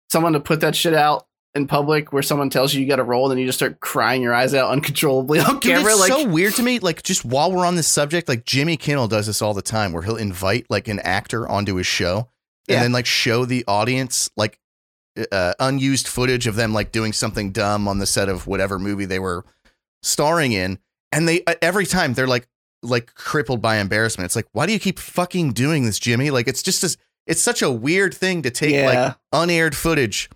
someone 0.09 0.33
to 0.33 0.39
put 0.39 0.61
that 0.61 0.75
shit 0.75 0.93
out 0.93 1.27
in 1.55 1.67
public 1.67 2.13
where 2.13 2.23
someone 2.23 2.49
tells 2.49 2.73
you 2.73 2.81
you 2.81 2.87
got 2.87 2.99
a 2.99 3.03
role 3.03 3.25
and 3.25 3.31
then 3.31 3.39
you 3.39 3.45
just 3.45 3.57
start 3.57 3.79
crying 3.79 4.21
your 4.21 4.33
eyes 4.33 4.53
out 4.53 4.71
uncontrollably 4.71 5.39
on 5.39 5.59
Dude, 5.59 5.73
camera? 5.75 5.91
it's 5.91 5.99
Like, 5.99 6.11
so 6.11 6.27
weird 6.27 6.53
to 6.55 6.63
me. 6.63 6.79
Like, 6.79 7.03
just 7.03 7.23
while 7.25 7.51
we're 7.51 7.65
on 7.65 7.75
this 7.75 7.87
subject, 7.87 8.27
like 8.27 8.45
Jimmy 8.45 8.77
Kimmel 8.77 9.07
does 9.07 9.27
this 9.27 9.41
all 9.41 9.53
the 9.53 9.61
time, 9.61 9.93
where 9.93 10.03
he'll 10.03 10.17
invite 10.17 10.65
like 10.69 10.87
an 10.87 10.99
actor 10.99 11.47
onto 11.47 11.75
his 11.75 11.87
show, 11.87 12.17
and 12.17 12.25
Yeah. 12.67 12.81
then 12.83 12.91
like 12.91 13.05
show 13.05 13.45
the 13.45 13.63
audience 13.67 14.29
like 14.35 14.59
uh, 15.31 15.53
unused 15.59 16.07
footage 16.07 16.47
of 16.47 16.55
them 16.55 16.73
like 16.73 16.91
doing 16.91 17.13
something 17.13 17.51
dumb 17.51 17.87
on 17.87 17.99
the 17.99 18.05
set 18.05 18.29
of 18.29 18.45
whatever 18.45 18.77
movie 18.77 19.05
they 19.05 19.19
were 19.19 19.45
starring 20.03 20.51
in, 20.51 20.79
and 21.11 21.27
they 21.27 21.43
uh, 21.45 21.55
every 21.61 21.85
time 21.85 22.13
they're 22.13 22.27
like 22.27 22.47
like 22.83 23.13
crippled 23.15 23.61
by 23.61 23.77
embarrassment. 23.77 24.25
It's 24.25 24.35
like, 24.35 24.47
why 24.51 24.65
do 24.65 24.73
you 24.73 24.79
keep 24.79 24.99
fucking 24.99 25.53
doing 25.53 25.85
this, 25.85 25.97
Jimmy? 25.97 26.29
Like, 26.29 26.47
it's 26.47 26.61
just 26.61 26.83
as 26.83 26.97
it's 27.25 27.41
such 27.41 27.61
a 27.61 27.71
weird 27.71 28.13
thing 28.13 28.41
to 28.43 28.51
take 28.51 28.73
Yeah. 28.73 28.85
like 28.85 29.15
unaired 29.33 29.75
footage 29.75 30.29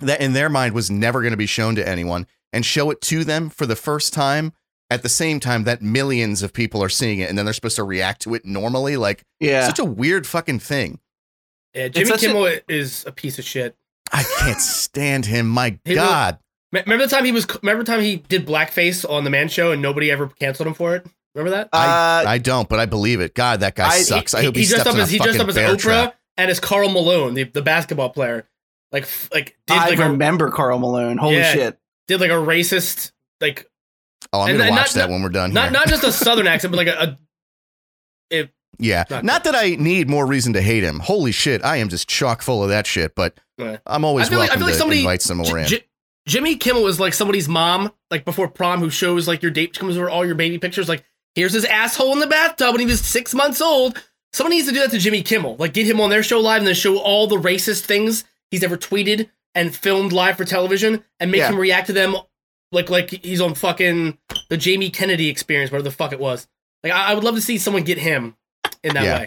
that 0.00 0.20
in 0.20 0.32
their 0.32 0.48
mind 0.48 0.74
was 0.74 0.90
never 0.90 1.20
going 1.20 1.32
to 1.32 1.36
be 1.36 1.46
shown 1.46 1.74
to 1.76 1.86
anyone 1.88 2.26
and 2.52 2.64
show 2.64 2.90
it 2.90 3.00
to 3.02 3.24
them 3.24 3.50
for 3.50 3.66
the 3.66 3.76
first 3.76 4.12
time 4.12 4.52
at 4.90 5.02
the 5.02 5.08
same 5.08 5.40
time 5.40 5.64
that 5.64 5.82
millions 5.82 6.42
of 6.42 6.52
people 6.52 6.82
are 6.82 6.88
seeing 6.88 7.20
it 7.20 7.28
and 7.28 7.38
then 7.38 7.44
they're 7.46 7.54
supposed 7.54 7.76
to 7.76 7.84
react 7.84 8.22
to 8.22 8.34
it 8.34 8.44
normally 8.44 8.96
like 8.96 9.22
yeah. 9.40 9.66
such 9.66 9.78
a 9.78 9.84
weird 9.84 10.26
fucking 10.26 10.58
thing 10.58 10.98
Yeah, 11.74 11.88
Jimmy 11.88 12.06
such 12.06 12.22
a- 12.22 12.26
Kimmel 12.28 12.58
is 12.68 13.04
a 13.06 13.12
piece 13.12 13.38
of 13.38 13.44
shit. 13.44 13.76
i 14.12 14.22
can't 14.38 14.60
stand 14.60 15.26
him 15.26 15.48
my 15.48 15.78
He 15.84 15.94
god 15.94 16.38
Me- 16.72 16.80
Remember 16.86 17.06
the 17.06 17.10
time 17.14 17.24
he 17.24 17.30
was? 17.32 17.46
Remember 17.62 17.84
the 17.84 17.90
time 17.92 18.00
he 18.00 18.16
did 18.16 18.46
blackface 18.46 19.08
on 19.08 19.22
the 19.24 19.30
Man 19.30 19.48
Show 19.48 19.70
and 19.72 19.80
nobody 19.80 20.10
ever 20.10 20.26
canceled 20.26 20.66
him 20.66 20.74
for 20.74 20.96
it? 20.96 21.06
Remember 21.34 21.56
that? 21.56 21.68
uh, 21.72 22.24
i 22.26 22.38
don't 22.38 22.68
but 22.68 22.78
i 22.78 22.86
believe 22.86 23.20
it 23.20 23.34
god 23.34 23.60
that 23.60 23.74
guy 23.74 23.88
I- 23.88 24.02
sucks 24.02 24.34
i 24.34 24.42
hope 24.44 24.54
he, 24.56 24.62
dressed 24.64 24.82
steps 24.82 24.86
up 24.86 24.94
on 24.94 25.00
a 25.00 25.02
as 25.04 25.10
he 25.10 25.18
dressed 25.18 25.40
up 25.40 25.48
as 25.48 25.56
Oprah 25.56 25.78
trap. 25.78 26.16
and 26.36 26.50
as 26.50 26.60
Karl 26.60 26.88
Malone, 26.90 27.34
the, 27.34 27.44
the 27.44 27.62
basketball 27.62 28.10
player. 28.10 28.48
Like 28.92 29.08
like 29.32 29.56
did 29.66 29.76
I 29.76 29.88
like 29.88 29.98
a, 29.98 30.10
remember 30.10 30.50
Karl 30.50 30.78
Malone. 30.78 31.16
Holy 31.18 31.36
Yeah. 31.36 31.52
shit. 31.52 31.78
did 32.06 32.20
like 32.20 32.30
a 32.30 32.34
racist 32.34 33.10
like 33.40 33.68
oh 34.32 34.42
i'm 34.42 34.50
and- 34.50 34.58
gonna 34.58 34.68
and 34.70 34.76
watch 34.76 34.94
not- 34.94 35.02
that 35.02 35.10
when 35.10 35.22
we're 35.22 35.28
done 35.28 35.52
not 35.52 35.64
here. 35.64 35.72
not 35.72 35.88
just 35.88 36.04
a 36.04 36.12
southern 36.24 36.46
accent 36.46 36.70
but 36.72 36.78
like 36.78 36.86
a, 36.86 37.02
a 37.02 37.18
yeah 38.78 39.04
not 39.10 39.24
not 39.24 39.44
that 39.44 39.54
i 39.54 39.70
need 39.76 40.08
more 40.08 40.26
reason 40.26 40.52
to 40.52 40.60
hate 40.62 40.82
him 40.82 40.98
holy 41.00 41.32
shit 41.32 41.64
i 41.64 41.76
am 41.76 41.88
just 41.88 42.08
chock 42.08 42.42
full 42.42 42.62
of 42.62 42.68
that 42.68 42.86
shit 42.86 43.14
but 43.14 43.38
Yeah. 43.58 43.78
i'm 43.86 44.04
always 44.04 44.26
I 44.26 44.30
feel 44.30 44.38
like- 44.38 44.50
I 44.50 44.54
welcome 44.54 44.58
feel 44.60 44.66
like 44.66 44.72
to 44.74 44.78
somebody- 44.78 45.00
invite 45.00 45.22
some 45.22 45.36
more 45.38 45.46
J- 45.46 45.60
in 45.62 45.66
J- 45.68 45.84
Jimmy 46.26 46.56
Kimmel 46.56 46.86
is 46.86 46.98
like 46.98 47.12
somebody's 47.12 47.48
mom, 47.50 47.92
like 48.10 48.24
before 48.24 48.48
prom, 48.48 48.80
who 48.80 48.88
shows 48.88 49.28
like 49.28 49.42
your 49.42 49.50
date 49.50 49.78
comes 49.78 49.98
over 49.98 50.08
all 50.08 50.24
your 50.24 50.34
baby 50.34 50.56
pictures. 50.58 50.88
Like, 50.88 51.04
here's 51.34 51.52
his 51.52 51.66
asshole 51.66 52.14
in 52.14 52.18
the 52.18 52.26
bathtub 52.26 52.72
when 52.72 52.80
he 52.80 52.86
was 52.86 53.02
six 53.04 53.34
months 53.34 53.60
old. 53.60 54.02
Someone 54.32 54.52
needs 54.52 54.66
to 54.66 54.72
do 54.72 54.80
that 54.80 54.90
to 54.92 54.98
Jimmy 54.98 55.20
Kimmel. 55.22 55.56
Like, 55.58 55.74
get 55.74 55.86
him 55.86 56.00
on 56.00 56.08
their 56.08 56.22
show 56.22 56.40
live 56.40 56.60
and 56.60 56.66
then 56.66 56.74
show 56.74 56.96
all 56.96 57.26
the 57.26 57.36
racist 57.36 57.82
things 57.82 58.24
he's 58.50 58.62
ever 58.64 58.78
tweeted 58.78 59.28
and 59.54 59.76
filmed 59.76 60.14
live 60.14 60.38
for 60.38 60.46
television 60.46 61.04
and 61.20 61.30
make 61.30 61.40
Yeah. 61.40 61.50
him 61.50 61.58
react 61.58 61.88
to 61.88 61.92
them 61.92 62.16
like 62.72 62.88
like 62.88 63.10
he's 63.22 63.42
on 63.42 63.54
fucking 63.54 64.16
the 64.48 64.56
Jamie 64.56 64.88
Kennedy 64.88 65.28
experience, 65.28 65.70
whatever 65.70 65.84
the 65.90 65.94
fuck 65.94 66.12
it 66.14 66.20
was. 66.20 66.46
Like, 66.82 66.94
I, 66.94 67.10
I 67.10 67.14
would 67.14 67.22
love 67.24 67.34
to 67.34 67.42
see 67.42 67.58
someone 67.58 67.82
get 67.82 67.98
him 67.98 68.34
in 68.84 68.94
that 68.94 69.04
Yeah. 69.04 69.18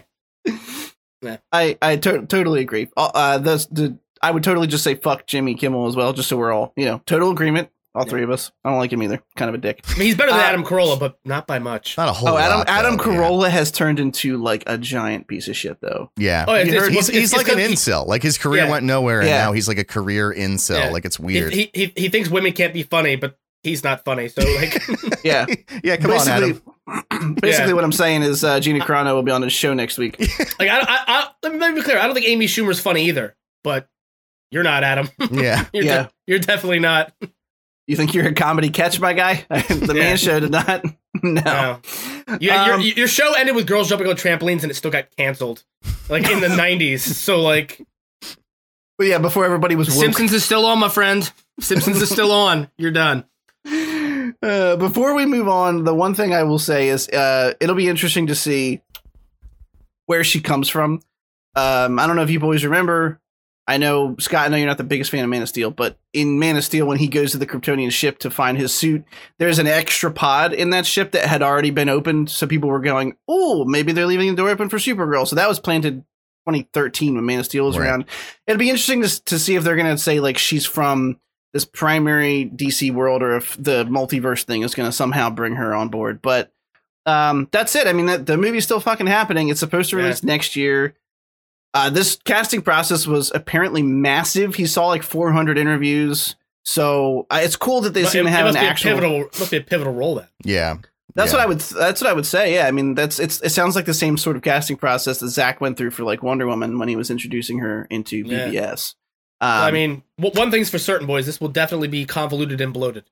way. 1.23 1.39
I 1.51 1.77
I 1.81 1.95
to- 1.97 2.25
totally 2.25 2.61
agree. 2.61 2.87
Uh, 2.95 3.09
Uh, 3.13 3.37
the 3.39 3.67
the 3.71 3.97
I 4.21 4.31
would 4.31 4.43
totally 4.43 4.67
just 4.67 4.83
say 4.83 4.95
fuck 4.95 5.27
Jimmy 5.27 5.55
Kimmel 5.55 5.87
as 5.87 5.95
well, 5.95 6.13
just 6.13 6.29
so 6.29 6.37
we're 6.37 6.51
all 6.53 6.73
you 6.77 6.85
know 6.85 7.01
total 7.05 7.31
agreement. 7.31 7.69
All 7.95 8.05
three 8.05 8.21
of 8.21 8.29
us. 8.29 8.51
I 8.63 8.69
don't 8.69 8.77
like 8.77 8.93
him 8.93 9.01
either. 9.01 9.23
Kind 9.35 9.49
of 9.49 9.55
a 9.55 9.57
dick. 9.57 9.83
I 9.87 9.93
mean, 9.97 10.05
he's 10.05 10.15
better 10.15 10.29
than 10.29 10.39
Uh, 10.39 10.43
Adam 10.43 10.63
Carolla, 10.63 10.99
but 10.99 11.17
not 11.25 11.47
by 11.47 11.57
much. 11.57 11.97
Not 11.97 12.07
a 12.09 12.11
whole 12.13 12.29
Oh, 12.29 12.37
Adam 12.37 12.59
lot, 12.59 12.69
Adam 12.69 12.97
though, 12.97 13.09
yeah. 13.11 13.17
Carolla 13.17 13.49
has 13.49 13.71
turned 13.71 13.99
into 13.99 14.37
like 14.37 14.63
a 14.67 14.77
giant 14.77 15.27
piece 15.27 15.47
of 15.47 15.55
shit 15.57 15.81
though. 15.81 16.11
Yeah. 16.15 16.45
Oh, 16.47 16.53
it's, 16.53 16.69
You 16.69 16.75
it's, 16.75 16.83
heard- 16.83 16.93
he's 16.93 17.09
it's- 17.09 17.21
he's 17.31 17.35
like 17.35 17.47
an 17.47 17.57
he- 17.57 17.65
incel. 17.73 18.05
Like 18.05 18.21
his 18.21 18.37
career 18.37 18.65
Yeah. 18.65 18.69
went 18.69 18.85
nowhere, 18.85 19.21
and 19.21 19.29
Yeah. 19.29 19.45
now 19.45 19.51
he's 19.51 19.67
like 19.67 19.79
a 19.79 19.83
career 19.83 20.31
incel. 20.31 20.77
Yeah. 20.79 20.89
Like 20.91 21.05
it's 21.05 21.19
weird. 21.19 21.51
he, 21.55 21.71
he, 21.73 21.91
he 21.95 22.09
thinks 22.09 22.29
women 22.29 22.51
can't 22.53 22.71
be 22.73 22.83
funny, 22.83 23.15
but 23.15 23.35
he's 23.67 23.83
not 23.83 24.03
funny. 24.05 24.27
So 24.29 24.41
like, 24.41 24.81
Yeah. 25.23 25.45
yeah, 25.83 25.97
come 25.97 26.11
on, 26.11 26.27
Adam. 26.27 26.61
basically 27.41 27.69
Yeah. 27.69 27.73
what 27.73 27.83
I'm 27.83 27.91
saying 27.91 28.23
is 28.23 28.43
uh, 28.43 28.59
Gina 28.59 28.79
Carano 28.83 29.13
will 29.13 29.23
be 29.23 29.31
on 29.31 29.41
his 29.41 29.53
show 29.53 29.73
next 29.73 29.97
week. 29.97 30.19
like 30.59 30.69
I, 30.69 30.79
I, 30.79 31.03
I 31.07 31.27
let 31.43 31.53
me 31.53 31.75
be 31.75 31.81
clear. 31.81 31.99
I 31.99 32.05
don't 32.05 32.15
think 32.15 32.27
Amy 32.27 32.45
Schumer's 32.47 32.79
funny 32.79 33.05
either, 33.09 33.35
but 33.63 33.87
you're 34.51 34.63
not 34.63 34.83
Adam. 34.83 35.09
Yeah. 35.31 35.65
you're 35.73 35.83
Yeah. 35.83 36.03
de- 36.03 36.11
you're 36.27 36.39
definitely 36.39 36.79
not. 36.79 37.13
You 37.87 37.95
think 37.95 38.13
you're 38.13 38.27
a 38.27 38.33
comedy 38.33 38.69
catch, 38.69 38.99
my 38.99 39.13
guy? 39.13 39.45
the 39.49 39.93
Yeah. 39.95 40.01
man 40.03 40.17
show 40.17 40.39
did 40.39 40.51
not. 40.51 40.83
no. 41.23 41.41
No. 41.41 41.79
You, 42.41 42.51
Um, 42.51 42.81
your, 42.81 42.93
your 42.93 43.07
show 43.07 43.33
ended 43.33 43.55
with 43.55 43.65
girls 43.67 43.87
jumping 43.89 44.07
on 44.07 44.15
trampolines, 44.15 44.61
and 44.63 44.71
it 44.71 44.75
still 44.75 44.91
got 44.91 45.07
canceled, 45.17 45.63
like 46.09 46.29
in 46.29 46.41
the 46.41 46.47
'90s. 46.49 46.99
So 46.99 47.41
like, 47.41 47.81
But 48.97 49.07
yeah, 49.07 49.17
before 49.19 49.45
everybody 49.45 49.75
was 49.75 49.87
woke. 49.89 49.97
Simpsons 49.99 50.33
is 50.33 50.43
still 50.43 50.65
on, 50.65 50.79
my 50.79 50.89
friend. 50.89 51.31
Simpsons 51.61 52.01
is 52.01 52.09
still 52.09 52.31
on. 52.31 52.69
You're 52.77 52.91
done. 52.91 53.23
Uh, 54.41 54.75
before 54.77 55.13
we 55.15 55.25
move 55.25 55.47
on, 55.47 55.83
the 55.83 55.93
one 55.93 56.13
thing 56.15 56.33
I 56.33 56.43
will 56.43 56.59
say 56.59 56.89
is 56.89 57.07
uh, 57.09 57.53
it'll 57.59 57.75
be 57.75 57.87
interesting 57.87 58.27
to 58.27 58.35
see 58.35 58.81
where 60.05 60.23
she 60.23 60.39
comes 60.41 60.69
from. 60.69 61.01
Um, 61.55 61.99
I 61.99 62.07
don't 62.07 62.15
know 62.15 62.21
if 62.23 62.29
you 62.29 62.39
boys 62.39 62.63
remember. 62.63 63.19
I 63.69 63.77
know 63.77 64.15
Scott. 64.19 64.45
I 64.45 64.47
know 64.47 64.55
you're 64.57 64.67
not 64.67 64.77
the 64.77 64.85
biggest 64.85 65.11
fan 65.11 65.23
of 65.25 65.29
Man 65.29 65.41
of 65.41 65.49
Steel, 65.49 65.71
but 65.71 65.97
in 66.13 66.39
Man 66.39 66.55
of 66.55 66.63
Steel, 66.63 66.85
when 66.87 66.97
he 66.97 67.09
goes 67.09 67.31
to 67.31 67.37
the 67.37 67.45
Kryptonian 67.45 67.91
ship 67.91 68.17
to 68.19 68.29
find 68.29 68.57
his 68.57 68.73
suit, 68.73 69.03
there's 69.39 69.59
an 69.59 69.67
extra 69.67 70.09
pod 70.09 70.53
in 70.53 70.69
that 70.69 70.85
ship 70.85 71.11
that 71.11 71.25
had 71.25 71.41
already 71.43 71.71
been 71.71 71.89
opened. 71.89 72.29
So 72.29 72.47
people 72.47 72.69
were 72.69 72.79
going, 72.79 73.17
"Oh, 73.27 73.65
maybe 73.65 73.91
they're 73.91 74.05
leaving 74.05 74.29
the 74.29 74.35
door 74.37 74.49
open 74.49 74.69
for 74.69 74.77
Supergirl." 74.77 75.27
So 75.27 75.35
that 75.35 75.49
was 75.49 75.59
planted 75.59 76.05
2013 76.47 77.15
when 77.15 77.25
Man 77.25 77.39
of 77.39 77.45
Steel 77.45 77.65
was 77.65 77.77
Right. 77.77 77.89
around. 77.89 78.05
It'd 78.45 78.57
be 78.59 78.69
interesting 78.69 79.01
to 79.01 79.23
to 79.25 79.37
see 79.37 79.55
if 79.55 79.65
they're 79.65 79.75
going 79.75 79.93
to 79.93 80.01
say 80.01 80.21
like 80.21 80.37
she's 80.37 80.65
from 80.65 81.19
this 81.53 81.65
primary 81.65 82.51
DC 82.55 82.91
world 82.93 83.23
or 83.23 83.35
if 83.37 83.55
the 83.61 83.85
multiverse 83.85 84.43
thing 84.43 84.61
is 84.63 84.75
going 84.75 84.87
to 84.89 84.95
somehow 84.95 85.29
bring 85.29 85.55
her 85.55 85.73
on 85.73 85.89
board. 85.89 86.21
But 86.21 86.51
um, 87.05 87.47
that's 87.51 87.75
it. 87.75 87.87
I 87.87 87.93
mean, 87.93 88.05
that, 88.07 88.25
the 88.25 88.37
movie's 88.37 88.65
still 88.65 88.79
fucking 88.81 89.07
happening. 89.07 89.49
It's 89.49 89.59
supposed 89.59 89.89
to 89.91 89.97
Yeah. 89.97 90.03
release 90.03 90.23
next 90.23 90.55
year. 90.55 90.93
Uh, 91.73 91.89
this 91.89 92.17
casting 92.25 92.61
process 92.61 93.05
was 93.07 93.31
apparently 93.35 93.81
massive. 93.81 94.55
He 94.55 94.65
saw 94.65 94.87
like 94.87 95.03
400 95.03 95.57
interviews. 95.57 96.35
So 96.65 97.27
uh, 97.29 97.39
it's 97.43 97.55
cool 97.55 97.81
that 97.81 97.93
they 97.93 98.03
But 98.03 98.11
seem 98.11 98.21
it, 98.21 98.23
to 98.23 98.29
it 98.29 98.35
have 98.35 98.45
must 98.45 98.57
an 98.57 98.63
be 98.63 98.67
actual. 98.67 98.89
pivotal. 98.95 99.19
Must 99.39 99.51
be 99.51 99.57
a 99.57 99.61
pivotal 99.61 99.93
role 99.93 100.15
then. 100.15 100.27
Yeah. 100.43 100.75
That's 101.15 101.31
Yeah. 101.31 101.37
what 101.37 101.43
I 101.43 101.47
would. 101.47 101.59
That's 101.59 102.01
what 102.01 102.09
I 102.09 102.13
would 102.13 102.25
say. 102.25 102.53
Yeah, 102.53 102.67
I 102.67 102.71
mean, 102.71 102.93
that's 102.93 103.19
it's. 103.19 103.41
It 103.41 103.49
sounds 103.49 103.75
like 103.75 103.85
the 103.85 103.93
same 103.93 104.17
sort 104.17 104.35
of 104.35 104.43
casting 104.43 104.75
process 104.77 105.19
that 105.19 105.29
Zack 105.29 105.61
went 105.61 105.77
through 105.77 105.91
for 105.91 106.03
like 106.03 106.21
Wonder 106.21 106.45
Woman 106.45 106.77
when 106.77 106.89
he 106.89 106.95
was 106.95 107.09
introducing 107.09 107.59
her 107.59 107.87
into 107.89 108.17
Yeah. 108.17 108.49
BvS. 108.49 108.93
Um, 109.39 109.49
I 109.49 109.71
mean, 109.71 110.03
w- 110.17 110.37
one 110.39 110.49
thing's 110.51 110.69
for 110.69 110.79
certain, 110.79 111.05
boys. 111.07 111.25
This 111.25 111.39
will 111.39 111.49
definitely 111.49 111.87
be 111.89 112.05
convoluted 112.05 112.61
and 112.61 112.73
bloated. 112.73 113.05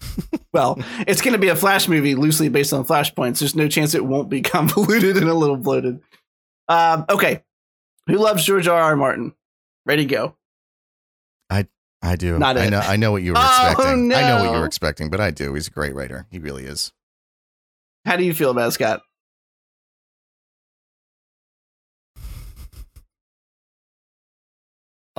Well, 0.52 0.82
it's 1.06 1.20
going 1.22 1.34
to 1.34 1.38
be 1.38 1.46
a 1.46 1.54
Flash 1.54 1.86
movie 1.86 2.16
loosely 2.16 2.48
based 2.48 2.72
on 2.72 2.84
Flashpoints. 2.84 3.38
There's 3.38 3.54
no 3.54 3.68
chance 3.68 3.94
it 3.94 4.04
won't 4.04 4.28
be 4.28 4.42
convoluted 4.42 5.16
and 5.16 5.28
a 5.28 5.34
little 5.34 5.56
bloated. 5.56 6.00
Um, 6.68 7.04
okay. 7.08 7.44
Who 8.08 8.16
loves 8.16 8.44
George 8.44 8.66
R. 8.66 8.76
R. 8.76 8.96
Martin? 8.96 9.32
Ready, 9.86 10.06
go. 10.06 10.34
I 11.48 11.68
I 12.02 12.16
do. 12.16 12.36
Not 12.36 12.58
I 12.58 12.64
it. 12.64 12.70
know. 12.70 12.80
I 12.80 12.96
know 12.96 13.12
what 13.12 13.22
you 13.22 13.30
were 13.34 13.38
Oh, 13.40 13.66
expecting. 13.70 14.12
I 14.12 14.22
know 14.22 14.36
what 14.38 14.46
you 14.46 14.52
no. 14.54 14.58
were 14.58 14.66
expecting, 14.66 15.08
but 15.08 15.20
I 15.20 15.30
do. 15.30 15.54
He's 15.54 15.68
a 15.68 15.70
great 15.70 15.94
writer. 15.94 16.26
He 16.32 16.40
really 16.40 16.64
is. 16.64 16.92
How 18.04 18.16
do 18.16 18.24
you 18.24 18.34
feel 18.34 18.50
about 18.50 18.70
it, 18.70 18.72
Scott? 18.72 19.02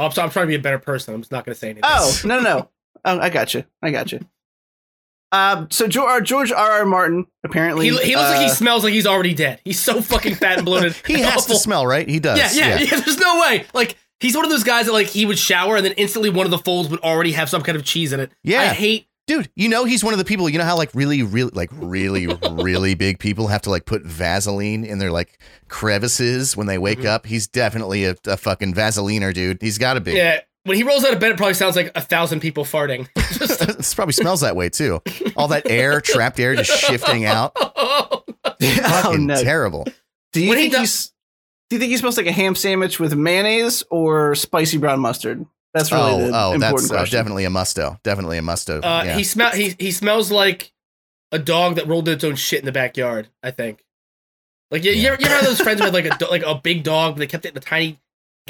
I'm, 0.06 0.12
so- 0.12 0.22
I'm 0.24 0.30
trying 0.30 0.46
to 0.46 0.50
be 0.50 0.56
a 0.56 0.60
better 0.60 0.80
person. 0.80 1.14
I'm 1.14 1.22
just 1.22 1.32
not 1.32 1.46
going 1.46 1.54
to 1.54 1.60
say 1.60 1.68
anything. 1.70 1.84
Oh, 1.86 2.20
no, 2.26 2.40
no, 2.40 2.44
no. 2.44 2.70
Oh, 3.04 3.18
I 3.20 3.30
got 3.32 3.56
you. 3.56 3.64
I 3.82 3.90
got 3.90 4.12
you. 4.12 4.20
Um, 5.32 5.72
so 5.72 5.88
George, 5.88 6.28
George 6.28 6.52
R. 6.52 6.72
R. 6.72 6.86
Martin 6.86 7.26
apparently 7.44 7.86
he, 7.90 7.98
he 7.98 8.16
looks 8.16 8.30
like 8.30 8.40
he 8.42 8.46
uh, 8.46 8.50
smells 8.54 8.84
like 8.84 8.94
he's 8.94 9.08
already 9.08 9.34
dead. 9.34 9.62
He's 9.64 9.80
so 9.80 10.02
fucking 10.02 10.36
fat 10.36 10.58
and 10.58 10.66
bloated. 10.66 10.94
He 11.08 11.16
and 11.16 11.24
has 11.24 11.46
to 11.46 11.54
awful. 11.54 11.56
smell, 11.56 11.88
right? 11.88 12.08
He 12.08 12.20
does. 12.20 12.38
Yeah, 12.38 12.52
yeah, 12.54 12.80
yeah, 12.80 13.00
There's 13.00 13.18
no 13.18 13.40
way. 13.40 13.66
Like 13.74 13.96
he's 14.20 14.36
one 14.36 14.44
of 14.44 14.52
those 14.52 14.64
guys 14.66 14.88
that 14.88 14.92
like 14.92 15.08
he 15.08 15.26
would 15.26 15.40
shower 15.40 15.78
and 15.78 15.86
then 15.86 15.94
instantly 15.94 16.30
one 16.30 16.46
of 16.46 16.52
the 16.52 16.58
folds 16.58 16.90
would 16.90 17.00
already 17.00 17.32
have 17.32 17.50
some 17.50 17.62
kind 17.64 17.78
of 17.78 17.86
cheese 17.86 18.12
in 18.14 18.20
it. 18.20 18.30
Yeah. 18.44 18.62
I 18.62 18.66
hate. 18.68 19.08
Dude, 19.28 19.50
you 19.56 19.70
know 19.70 19.86
he's 19.86 20.04
one 20.04 20.14
of 20.14 20.18
the 20.20 20.26
people. 20.26 20.50
You 20.50 20.58
know 20.58 20.64
how 20.66 20.76
like 20.76 20.90
really, 20.94 21.24
really, 21.24 21.52
like 21.54 21.70
really, 21.74 22.28
really 22.52 22.96
big 22.96 23.20
people 23.20 23.48
have 23.48 23.62
to 23.64 23.70
like 23.70 23.86
put 23.86 24.04
Vaseline 24.04 24.84
in 24.84 24.98
their 24.98 25.12
like 25.12 25.40
crevices 25.70 26.56
when 26.58 26.68
they 26.68 26.78
wake 26.78 27.00
Mhm. 27.00 27.06
up. 27.06 27.26
He's 27.26 27.48
definitely 27.48 28.06
a, 28.06 28.16
a 28.28 28.38
fucking 28.38 28.74
Vaseliner, 28.74 29.34
dude. 29.34 29.62
He's 29.62 29.78
got 29.78 29.94
to 29.96 30.02
be. 30.02 30.14
Yeah. 30.14 30.42
When 30.64 30.78
he 30.78 30.84
rolls 30.84 31.04
out 31.04 31.14
of 31.14 31.20
bed, 31.20 31.32
it 31.32 31.38
probably 31.38 31.56
sounds 31.56 31.76
like 31.76 31.92
a 31.96 32.02
thousand 32.02 32.40
people 32.40 32.64
farting. 32.66 33.08
Just, 33.40 33.66
this 33.78 33.94
probably 33.96 34.14
smells 34.14 34.42
that 34.42 34.56
way 34.56 34.70
too. 34.70 35.02
All 35.36 35.48
that 35.48 35.68
air, 35.70 36.02
trapped 36.02 36.40
air, 36.40 36.54
just 36.56 36.72
shifting 36.80 37.26
out. 37.26 37.54
oh 37.56 38.24
Fucking 38.62 39.26
no. 39.26 39.42
terrible. 39.42 39.88
Do 40.34 40.42
you 40.42 40.50
When 40.50 40.58
he 40.60 40.64
think 40.66 40.74
do- 40.74 40.80
he's? 40.82 41.12
Do 41.70 41.76
you 41.78 41.80
think 41.80 41.90
he 41.92 41.98
smells 41.98 42.18
like 42.18 42.28
a 42.28 42.32
ham 42.34 42.54
sandwich 42.54 43.00
with 43.00 43.16
mayonnaise 43.16 43.84
or 43.90 44.36
spicy 44.36 44.78
brown 44.78 45.00
mustard? 45.00 45.46
That's 45.74 45.92
really 45.92 46.12
oh, 46.12 46.18
the 46.18 46.24
oh, 46.38 46.52
important 46.54 46.60
that's 46.60 46.92
uh, 46.92 46.94
question. 46.96 47.18
definitely 47.18 47.46
a 47.46 47.50
musto. 47.50 48.02
Definitely 48.04 48.38
a 48.38 48.42
musto. 48.42 48.78
uh, 48.78 49.04
yeah. 49.06 49.16
He 49.18 49.24
smell. 49.24 49.52
He 49.52 49.76
he 49.80 49.92
smells 49.92 50.32
like 50.32 50.72
a 51.32 51.40
dog 51.40 51.76
that 51.76 51.88
rolled 51.88 52.10
its 52.10 52.24
own 52.24 52.36
shit 52.36 52.60
in 52.60 52.66
the 52.66 52.72
backyard. 52.74 53.30
I 53.42 53.52
think. 53.52 53.84
Like 54.70 54.84
you, 54.84 54.92
you, 54.92 55.02
Yeah. 55.02 55.12
ever, 55.14 55.22
you 55.22 55.28
ever 55.28 55.36
have 55.36 55.46
those 55.46 55.62
friends 55.62 55.82
with 55.82 55.94
like 55.94 56.06
a 56.06 56.26
like 56.32 56.44
a 56.44 56.56
big 56.56 56.84
dog, 56.84 57.16
but 57.16 57.20
they 57.20 57.28
kept 57.28 57.46
it 57.46 57.52
in 57.54 57.58
a 57.58 57.62
tiny 57.62 58.00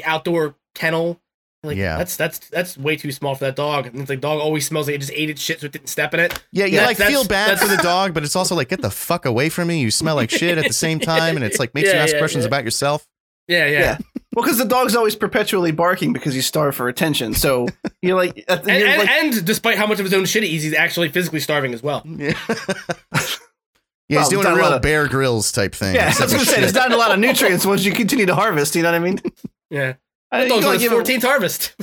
outdoor 0.04 0.56
kennel. 0.74 1.20
Like, 1.64 1.76
Yeah. 1.76 1.96
that's 1.96 2.16
that's 2.16 2.40
that's 2.48 2.76
way 2.76 2.96
too 2.96 3.12
small 3.12 3.36
for 3.36 3.44
that 3.44 3.54
dog. 3.54 3.86
And 3.86 4.00
it's 4.00 4.10
like 4.10 4.20
dog 4.20 4.40
always 4.40 4.66
smells 4.66 4.88
like 4.88 4.96
it 4.96 4.98
just 5.00 5.12
ate 5.14 5.30
its 5.30 5.40
shit, 5.40 5.60
so 5.60 5.66
it 5.66 5.72
didn't 5.72 5.88
step 5.88 6.12
in 6.14 6.18
it. 6.18 6.42
yeah, 6.50 6.64
you 6.64 6.76
Yeah, 6.78 6.86
like 6.86 6.96
feel 6.96 7.24
bad 7.24 7.60
for 7.60 7.68
the 7.68 7.76
dog, 7.84 8.14
but 8.14 8.24
it's 8.24 8.34
also 8.34 8.56
like 8.56 8.68
get 8.68 8.82
the 8.82 8.90
fuck 8.90 9.26
away 9.26 9.48
from 9.48 9.68
me. 9.68 9.80
You 9.80 9.92
smell 9.92 10.16
like 10.16 10.30
shit 10.30 10.58
at 10.58 10.66
the 10.66 10.72
same 10.72 10.98
time, 11.12 11.36
and 11.36 11.44
it's 11.44 11.60
like 11.60 11.72
makes 11.72 11.92
you 11.92 11.94
ask 11.98 12.14
yeah, 12.14 12.18
questions 12.18 12.42
yeah. 12.44 12.48
about 12.48 12.64
yourself. 12.64 13.06
Yeah, 13.52 13.66
yeah. 13.66 13.80
Yeah. 13.80 13.98
Well, 14.34 14.44
because 14.44 14.56
the 14.58 14.64
dog's 14.64 14.96
always 14.96 15.14
perpetually 15.14 15.72
barking 15.72 16.12
because 16.14 16.32
he's 16.32 16.46
starved 16.46 16.76
for 16.76 16.88
attention. 16.88 17.34
So 17.34 17.68
you're 18.00 18.16
like, 18.16 18.42
And, 18.48 18.66
you're 18.66 18.88
and, 18.88 18.98
like 18.98 19.10
and 19.10 19.44
despite 19.44 19.76
how 19.76 19.86
much 19.86 19.98
of 19.98 20.04
his 20.06 20.14
own 20.14 20.24
shit 20.24 20.42
he 20.42 20.48
eats, 20.48 20.64
he's 20.64 20.74
actually 20.74 21.10
physically 21.10 21.40
starving 21.40 21.74
as 21.74 21.82
well. 21.82 22.02
Yeah. 22.06 22.32
Yeah, 22.48 22.56
Well, 24.10 24.20
he's 24.20 24.28
doing 24.30 24.46
a 24.46 24.50
a 24.50 24.54
real 24.54 24.64
lot 24.64 24.72
of- 24.74 24.82
Bear 24.82 25.06
Grylls 25.08 25.52
type 25.52 25.74
thing. 25.74 25.94
yeah, 25.94 26.06
I 26.06 26.08
except 26.08 26.24
was 26.24 26.32
gonna 26.32 26.44
for 26.46 26.50
say 26.50 26.60
there's 26.60 26.74
not 26.74 26.92
a 26.92 26.96
lot 26.96 27.10
of 27.12 27.18
nutrients 27.18 27.64
once 27.66 27.84
you 27.84 27.92
continue 27.92 28.26
to 28.26 28.34
harvest. 28.34 28.74
You 28.74 28.82
know 28.82 28.90
what 28.92 28.96
I 29.00 29.04
mean? 29.04 29.20
Yeah. 29.70 29.94
I, 30.30 30.40
That 30.40 30.48
dog's 30.48 30.64
you 30.64 30.68
on 30.90 31.02
gotta 31.02 31.06
give 31.06 31.20
14th 31.20 31.22
harvest. 31.22 31.74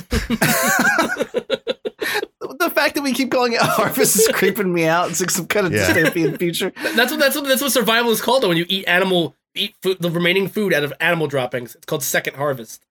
the 2.58 2.70
fact 2.74 2.94
that 2.94 3.02
we 3.02 3.12
keep 3.12 3.30
calling 3.30 3.52
it 3.52 3.60
harvest 3.60 4.16
is 4.16 4.28
creeping 4.32 4.72
me 4.72 4.86
out. 4.86 5.10
It's 5.10 5.20
like 5.20 5.30
some 5.30 5.46
kind 5.46 5.66
of 5.66 5.72
Yeah. 5.72 5.86
dystopian 5.92 6.38
future. 6.38 6.72
that's 6.94 7.10
what 7.10 7.18
that's 7.20 7.34
what 7.36 7.46
that's 7.46 7.62
what 7.62 7.72
survival 7.72 8.10
is 8.12 8.20
called 8.20 8.42
though, 8.42 8.48
when 8.48 8.56
you 8.56 8.66
eat 8.68 8.84
animal 8.86 9.34
eat 9.54 9.74
food, 9.82 9.98
the 10.00 10.10
remaining 10.10 10.48
food 10.48 10.72
out 10.74 10.84
of 10.84 10.92
animal 11.00 11.26
droppings. 11.26 11.74
It's 11.74 11.86
called 11.86 12.02
second 12.02 12.36
harvest. 12.36 12.84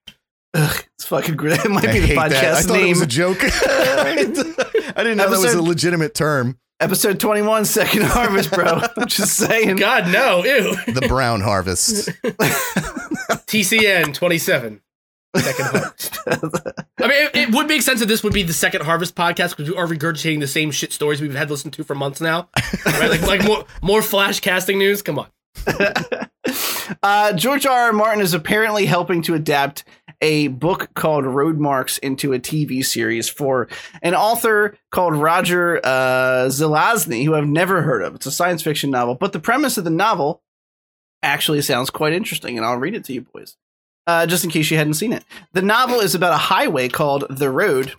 Ugh, 0.53 0.83
it's 0.95 1.05
fucking 1.05 1.35
great. 1.35 1.59
It 1.65 1.69
might 1.71 1.87
I 1.87 1.93
be 1.93 1.99
the 1.99 2.07
hate 2.07 2.15
that. 2.15 2.31
I 2.31 2.61
podcast 2.61 2.67
thought 2.67 2.77
it 2.79 2.81
name. 2.81 2.89
was 2.89 3.01
a 3.01 3.07
joke. 3.07 3.37
I 3.43 4.15
didn't 4.23 5.17
know 5.17 5.29
that 5.29 5.39
was 5.39 5.53
a 5.53 5.61
legitimate 5.61 6.13
term. 6.13 6.57
Episode 6.81 7.19
21, 7.19 7.65
second 7.65 8.03
harvest, 8.03 8.51
bro. 8.51 8.81
I'm 8.97 9.07
just 9.07 9.35
saying. 9.35 9.75
God 9.75 10.11
no, 10.13 10.43
ew. 10.45 10.75
The 10.93 11.05
brown 11.09 11.41
harvest. 11.41 12.07
TCN 13.47 14.13
27. 14.13 14.81
Second 15.35 15.65
harvest. 15.65 16.17
I 16.27 17.07
mean, 17.07 17.11
it, 17.11 17.35
it 17.35 17.51
would 17.53 17.67
make 17.67 17.81
sense 17.81 17.99
that 17.99 18.05
this 18.05 18.23
would 18.23 18.31
be 18.33 18.43
the 18.43 18.53
second 18.53 18.83
harvest 18.83 19.13
podcast 19.15 19.49
because 19.57 19.69
we 19.69 19.75
are 19.75 19.85
regurgitating 19.87 20.39
the 20.39 20.47
same 20.47 20.71
shit 20.71 20.93
stories 20.93 21.19
we've 21.21 21.35
had 21.35 21.49
listened 21.51 21.73
to 21.73 21.83
for 21.83 21.95
months 21.95 22.21
now. 22.21 22.47
Right? 22.85 23.09
Like, 23.09 23.21
like 23.23 23.43
more 23.43 23.65
more 23.81 24.01
flash 24.01 24.39
casting 24.39 24.79
news. 24.79 25.01
Come 25.01 25.19
on. 25.19 25.27
Uh, 27.03 27.33
George 27.33 27.65
R. 27.65 27.79
R. 27.79 27.93
Martin 27.93 28.21
is 28.21 28.33
apparently 28.33 28.85
helping 28.85 29.21
to 29.23 29.33
adapt 29.33 29.83
a 30.21 30.49
book 30.49 30.93
called 30.95 31.23
Roadmarks 31.25 31.97
into 31.99 32.33
a 32.33 32.39
TV 32.39 32.83
series 32.83 33.29
for 33.29 33.67
an 34.01 34.13
author 34.13 34.77
called 34.91 35.15
Roger 35.15 35.79
uh, 35.83 36.47
Zelazny, 36.47 37.23
who 37.23 37.35
I've 37.35 37.47
never 37.47 37.81
heard 37.81 38.01
of. 38.01 38.15
It's 38.15 38.25
a 38.25 38.31
science 38.31 38.61
fiction 38.61 38.91
novel, 38.91 39.15
but 39.15 39.31
the 39.31 39.39
premise 39.39 39.77
of 39.77 39.85
the 39.85 39.89
novel 39.89 40.41
actually 41.23 41.61
sounds 41.61 41.89
quite 41.89 42.13
interesting, 42.13 42.57
and 42.57 42.65
I'll 42.65 42.77
read 42.77 42.95
it 42.95 43.05
to 43.05 43.13
you 43.13 43.21
boys. 43.21 43.55
Uh, 44.07 44.25
just 44.25 44.43
in 44.43 44.49
case 44.49 44.71
you 44.71 44.77
hadn't 44.77 44.95
seen 44.95 45.13
it. 45.13 45.23
The 45.53 45.61
novel 45.61 45.99
is 45.99 46.15
about 46.15 46.33
a 46.33 46.37
highway 46.37 46.87
called 46.89 47.25
The 47.29 47.51
Road, 47.51 47.93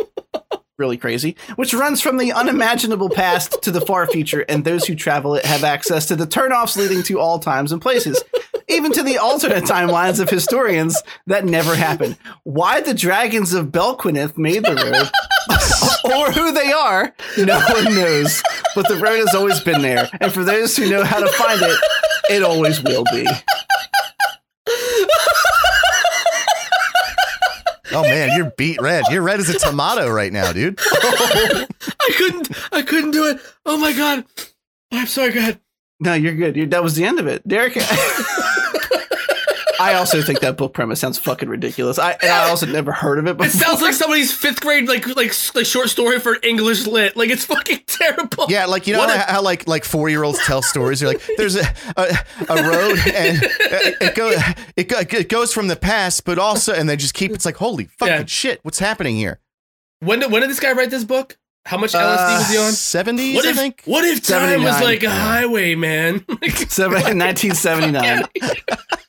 really 0.81 0.97
crazy, 0.97 1.37
which 1.55 1.73
runs 1.73 2.01
from 2.01 2.17
the 2.17 2.33
unimaginable 2.33 3.11
past 3.11 3.63
to 3.63 3.71
the 3.71 3.81
far 3.81 4.09
future, 4.09 4.41
and 4.49 4.65
those 4.65 4.87
who 4.87 4.97
travel 4.97 5.37
it 5.37 5.45
have 5.45 5.63
access 5.63 6.07
to 6.07 6.17
the 6.17 6.27
turnoffs 6.27 6.77
leading 6.77 7.05
to 7.05 7.21
all 7.21 7.39
times 7.39 7.71
and 7.71 7.81
places. 7.81 8.21
even 8.71 8.93
to 8.93 9.03
the 9.03 9.19
alternate 9.19 9.65
timelines 9.65 10.21
of 10.21 10.31
historians, 10.31 11.03
that 11.27 11.45
never 11.45 11.75
happened. 11.75 12.17
Why 12.45 12.81
the 12.81 12.95
dragons 12.95 13.53
of 13.53 13.67
Bel'kwinith 13.67 14.39
made 14.39 14.65
the 14.65 14.75
road, 14.75 16.15
or 16.15 16.33
who 16.33 16.53
they 16.53 16.73
are, 16.73 17.15
no 17.37 17.61
one 17.61 17.95
knows. 17.95 18.43
But 18.75 18.89
the 18.89 18.97
road 18.97 19.19
has 19.19 19.35
always 19.35 19.61
been 19.61 19.83
there, 19.83 20.09
and 20.21 20.33
for 20.33 20.45
those 20.45 20.77
who 20.77 20.89
know 20.89 21.05
how 21.05 21.19
to 21.19 21.29
find 21.33 21.61
it, 21.63 21.79
it 22.31 22.43
always 22.43 22.83
will 22.83 23.05
be. 23.13 23.27
Oh 27.93 28.03
man, 28.03 28.37
you're 28.37 28.53
beat 28.57 28.81
red. 28.81 29.05
You're 29.11 29.23
red 29.23 29.41
as 29.41 29.49
a 29.49 29.59
tomato 29.59 30.09
right 30.09 30.33
now, 30.33 30.53
dude. 30.53 30.79
I 30.85 31.67
couldn't. 32.17 32.51
I 32.73 32.83
couldn't 32.83 33.11
do 33.11 33.27
it. 33.27 33.41
Oh 33.67 33.77
my 33.79 33.93
god. 33.93 34.25
I'm 34.93 35.07
sorry. 35.07 35.33
Go 35.33 35.41
ahead. 35.41 35.61
No, 36.01 36.15
you're 36.15 36.35
good. 36.35 36.57
you 36.57 36.67
that 36.67 36.83
was 36.83 36.95
the 36.95 37.05
end 37.05 37.19
of 37.21 37.27
it, 37.27 37.47
Derek. 37.47 37.77
I 39.81 39.95
also 39.95 40.23
think 40.23 40.41
that 40.41 40.57
book 40.57 40.73
premise 40.75 41.01
sounds 41.01 41.19
fucking 41.19 41.49
ridiculous. 41.49 41.99
I 41.99 42.13
and 42.21 42.31
I 42.31 42.49
also 42.49 42.67
never 42.67 42.93
heard 42.93 43.19
of 43.19 43.27
it. 43.27 43.37
Before. 43.37 43.47
It 43.47 43.53
sounds 43.53 43.81
like 43.83 43.95
somebody's 43.95 44.33
fifth 44.33 44.61
grade 44.61 44.89
like 44.89 45.07
like 45.17 45.33
like 45.55 45.67
short 45.67 45.89
story 45.89 46.21
for 46.21 46.37
English 46.43 46.87
lit. 46.87 47.17
Like 47.17 47.31
it's 47.31 47.45
fucking 47.45 47.81
terrible. 47.87 48.47
Yeah, 48.49 48.67
like 48.67 48.87
you 48.87 48.95
know 48.95 49.07
how, 49.09 49.15
if- 49.15 49.27
how 49.27 49.43
like 49.43 49.67
like 49.67 49.85
four 49.85 50.09
year 50.09 50.23
olds 50.23 50.39
tell 50.47 50.63
stories. 50.63 51.01
You're 51.01 51.13
like, 51.13 51.23
there's 51.37 51.57
a 51.57 51.67
a, 51.97 52.17
a 52.49 52.63
road 52.69 52.99
and 53.15 53.43
it, 53.43 53.97
it 54.01 54.15
goes 54.15 54.37
it, 54.77 54.89
go, 54.89 54.99
it 54.99 55.29
goes 55.29 55.53
from 55.53 55.69
the 55.69 55.77
past, 55.77 56.25
but 56.25 56.39
also 56.39 56.73
and 56.75 56.89
they 56.89 56.97
just 56.97 57.15
keep. 57.15 57.33
It's 57.33 57.45
like 57.45 57.57
holy 57.57 57.87
fucking 57.99 58.15
Yeah. 58.15 58.25
shit, 58.27 58.61
what's 58.63 58.79
happening 58.79 59.17
here? 59.17 59.41
When 60.01 60.21
did 60.21 60.31
when 60.33 60.43
did 60.43 60.51
this 60.51 60.61
guy 60.61 60.73
write 60.73 60.91
this 60.91 61.05
book? 61.05 61.37
How 61.67 61.77
much 61.77 61.93
LSD 61.93 62.39
was 62.39 62.49
he 62.51 62.57
on? 62.57 62.73
Seventies, 62.73 63.37
What 63.37 63.45
Uh, 63.45 63.51
I 63.51 63.53
think. 63.53 63.83
what 63.85 64.03
if 64.07 64.23
time 64.23 64.63
was 64.63 64.81
like 64.81 65.03
a 65.03 65.11
highway, 65.11 65.75
man? 65.75 66.25
Seven, 66.69 67.03
1979. 67.19 68.25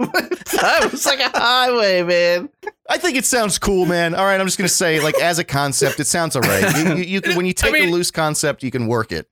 Time 0.00 0.90
was 0.90 1.06
like 1.06 1.20
a 1.20 1.30
highway, 1.38 2.02
man. 2.02 2.48
I 2.90 2.98
think 2.98 3.16
it 3.16 3.24
sounds 3.24 3.58
cool, 3.58 3.86
man. 3.86 4.14
All 4.14 4.24
right, 4.24 4.40
I'm 4.40 4.46
just 4.46 4.58
gonna 4.58 4.68
say, 4.68 5.00
like 5.00 5.18
as 5.20 5.38
a 5.38 5.44
concept, 5.44 6.00
it 6.00 6.06
sounds 6.06 6.34
alright. 6.36 6.76
You, 6.76 6.94
you, 6.96 7.02
you 7.04 7.20
can 7.20 7.36
when 7.36 7.46
you 7.46 7.52
take 7.52 7.72
mean- 7.72 7.88
a 7.88 7.92
loose 7.92 8.10
concept, 8.10 8.62
you 8.62 8.70
can 8.70 8.86
work 8.88 9.12
it. 9.12 9.28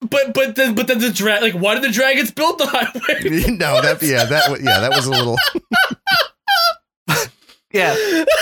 but 0.00 0.34
but 0.34 0.54
then 0.56 0.74
but 0.74 0.86
then 0.86 0.98
the 0.98 1.10
dra- 1.10 1.40
like 1.40 1.54
why 1.54 1.74
did 1.74 1.82
the 1.82 1.90
dragons 1.90 2.30
build 2.30 2.58
the 2.58 2.66
highway? 2.66 3.50
no, 3.56 3.80
that 3.80 4.02
yeah, 4.02 4.24
that 4.26 4.60
yeah, 4.62 4.80
that 4.80 4.90
was 4.90 5.06
a 5.06 5.10
little. 5.10 5.36
Yeah. 7.72 8.24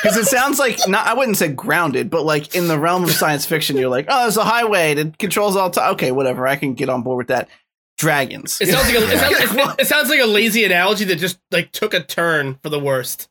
Because 0.00 0.16
it 0.16 0.26
sounds 0.26 0.60
like 0.60 0.78
not 0.88 1.08
I 1.08 1.14
wouldn't 1.14 1.36
say 1.36 1.48
grounded, 1.48 2.08
but 2.08 2.22
like 2.24 2.54
in 2.54 2.68
the 2.68 2.78
realm 2.78 3.02
of 3.02 3.10
science 3.10 3.44
fiction, 3.44 3.76
you're 3.76 3.88
like, 3.88 4.06
oh, 4.08 4.22
there's 4.22 4.36
a 4.36 4.44
highway 4.44 4.94
that 4.94 5.18
controls 5.18 5.56
all 5.56 5.70
time. 5.70 5.92
Okay, 5.94 6.12
whatever, 6.12 6.46
I 6.46 6.54
can 6.54 6.74
get 6.74 6.88
on 6.88 7.02
board 7.02 7.18
with 7.18 7.26
that. 7.26 7.48
Dragons. 7.98 8.58
It 8.60 8.68
sounds 8.68 8.86
like 8.86 8.94
a, 8.96 9.12
it, 9.12 9.18
sounds, 9.18 9.36
it, 9.40 9.80
it 9.80 9.86
sounds 9.86 10.08
like 10.08 10.20
a 10.20 10.26
lazy 10.26 10.64
analogy 10.64 11.04
that 11.04 11.16
just 11.16 11.38
like 11.50 11.70
took 11.72 11.92
a 11.92 12.02
turn 12.02 12.54
for 12.62 12.70
the 12.70 12.78
worst. 12.80 13.28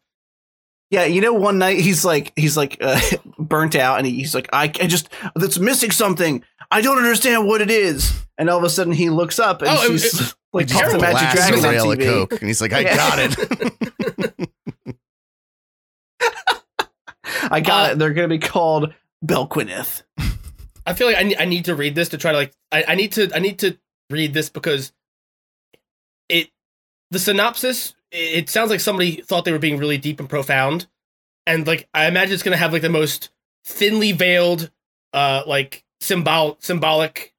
Yeah, 0.92 1.06
you 1.06 1.20
know, 1.20 1.34
one 1.34 1.58
night 1.58 1.80
he's 1.80 2.06
like 2.06 2.32
he's 2.38 2.56
like 2.56 2.78
uh, 2.80 3.00
burnt 3.40 3.76
out, 3.76 3.98
and 3.98 4.06
he's 4.08 4.36
like, 4.36 4.48
I, 4.54 4.64
I 4.66 4.88
just 4.88 5.10
that's 5.36 5.58
missing 5.60 5.92
something. 5.92 6.44
I 6.70 6.82
don't 6.82 6.98
understand 6.98 7.48
what 7.48 7.62
it 7.62 7.72
is. 7.72 8.14
And 8.38 8.50
all 8.50 8.58
of 8.60 8.64
a 8.64 8.70
sudden, 8.70 8.94
he 8.94 9.10
looks 9.10 9.40
up 9.40 9.62
and 9.62 9.72
Oh, 9.72 9.84
it- 9.86 10.00
she's 10.00 10.36
like 10.54 10.68
Just 10.68 10.84
off 10.84 10.92
the 10.92 11.00
Magic 11.00 11.20
blasts 11.20 11.36
Dragon 11.50 11.66
on 11.66 11.72
rail 11.72 11.92
of 11.92 11.98
TV. 11.98 12.04
coke, 12.06 12.32
and 12.40 12.48
he's 12.48 12.62
like, 12.62 12.72
"I 12.74 12.80
Yeah. 12.82 12.96
got 12.96 13.20
it." 13.20 14.58
I 17.50 17.60
got 17.60 17.90
Uh, 17.90 17.94
it. 17.94 18.00
They're 18.00 18.14
gonna 18.14 18.28
be 18.28 18.40
called 18.40 18.94
Bel'kwinith. 19.26 20.04
I 20.86 20.94
feel 20.94 21.08
like 21.08 21.18
I, 21.18 21.36
I 21.40 21.46
need 21.46 21.66
to 21.66 21.76
read 21.76 21.96
this 21.96 22.10
to 22.10 22.18
try 22.18 22.32
to 22.32 22.38
like 22.38 22.54
I, 22.72 22.84
I 22.90 22.96
need 22.96 23.12
to 23.14 23.30
I 23.36 23.40
need 23.40 23.60
to 23.60 23.78
read 24.10 24.34
this 24.34 24.50
because 24.50 24.92
it 26.30 26.50
the 27.12 27.20
synopsis 27.20 27.96
it, 28.12 28.50
sounds 28.50 28.70
like 28.70 28.80
somebody 28.80 29.22
thought 29.22 29.46
they 29.46 29.52
were 29.52 29.60
being 29.60 29.78
really 29.78 29.98
deep 29.98 30.20
and 30.20 30.30
profound. 30.30 30.88
And 31.46 31.68
like 31.68 31.88
I 31.94 32.08
imagine 32.08 32.34
it's 32.34 32.44
gonna 32.44 32.58
have 32.58 32.74
like 32.74 32.82
the 32.82 32.90
most 32.90 33.30
thinly 33.66 34.12
veiled 34.12 34.72
uh 35.14 35.44
like 35.46 35.84
symbol 36.00 36.58
symbolic 36.60 37.34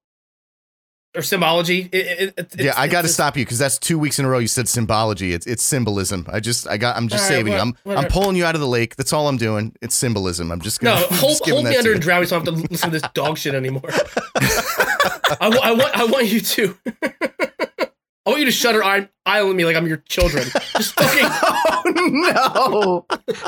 or 1.18 1.22
symbology. 1.22 1.88
It, 1.92 2.35
it, 2.38 2.54
yeah, 2.61 2.74
I 2.76 2.87
got 2.87 3.02
to 3.02 3.09
stop 3.09 3.37
you 3.37 3.44
because 3.44 3.59
that's 3.59 3.76
two 3.78 3.98
weeks 3.98 4.18
in 4.18 4.24
a 4.24 4.28
row 4.28 4.38
you 4.38 4.46
said 4.46 4.68
symbology. 4.68 5.33
It's 5.33 5.46
it's 5.46 5.62
symbolism. 5.62 6.26
I 6.31 6.38
just 6.40 6.68
I 6.68 6.76
got 6.76 6.96
I'm 6.96 7.09
just 7.09 7.24
right, 7.24 7.28
saving 7.37 7.52
you. 7.54 7.59
I'm 7.59 7.74
I'm 7.87 8.09
pulling 8.09 8.37
you 8.37 8.44
out 8.44 8.54
of 8.54 8.61
the 8.61 8.68
lake. 8.68 8.96
That's 8.96 9.12
all 9.12 9.28
I'm 9.28 9.37
doing. 9.37 9.74
It's 9.83 9.96
symbolism. 9.96 10.52
I'm 10.52 10.61
just 10.61 10.83
No, 10.83 10.94
gonna 10.94 11.07
hold, 11.16 11.38
just 11.38 11.50
hold 11.50 11.64
me 11.64 11.76
under 11.76 11.92
and 11.92 12.00
drown 12.00 12.20
me 12.20 12.26
so 12.26 12.37
I 12.37 12.44
don't 12.44 12.54
have 12.54 12.64
to 12.64 12.70
listen 12.70 12.90
to 12.90 13.00
this 13.00 13.11
dog 13.12 13.37
shit 13.37 13.54
anymore. 13.54 13.83
I, 14.37 15.37
I 15.40 15.72
want 15.72 15.96
I 15.96 16.04
want 16.04 16.26
you 16.26 16.40
to 16.40 16.76
I 17.02 18.31
want 18.31 18.38
you 18.38 18.46
to 18.46 18.52
shutter 18.52 18.85
eye 18.85 19.09
island 19.26 19.57
me 19.57 19.64
like 19.64 19.76
I'm 19.76 19.87
your 19.87 19.98
children. 20.09 20.44
Just 20.76 20.94
fucking 20.94 21.26
oh 21.26 23.04
no. 23.16 23.44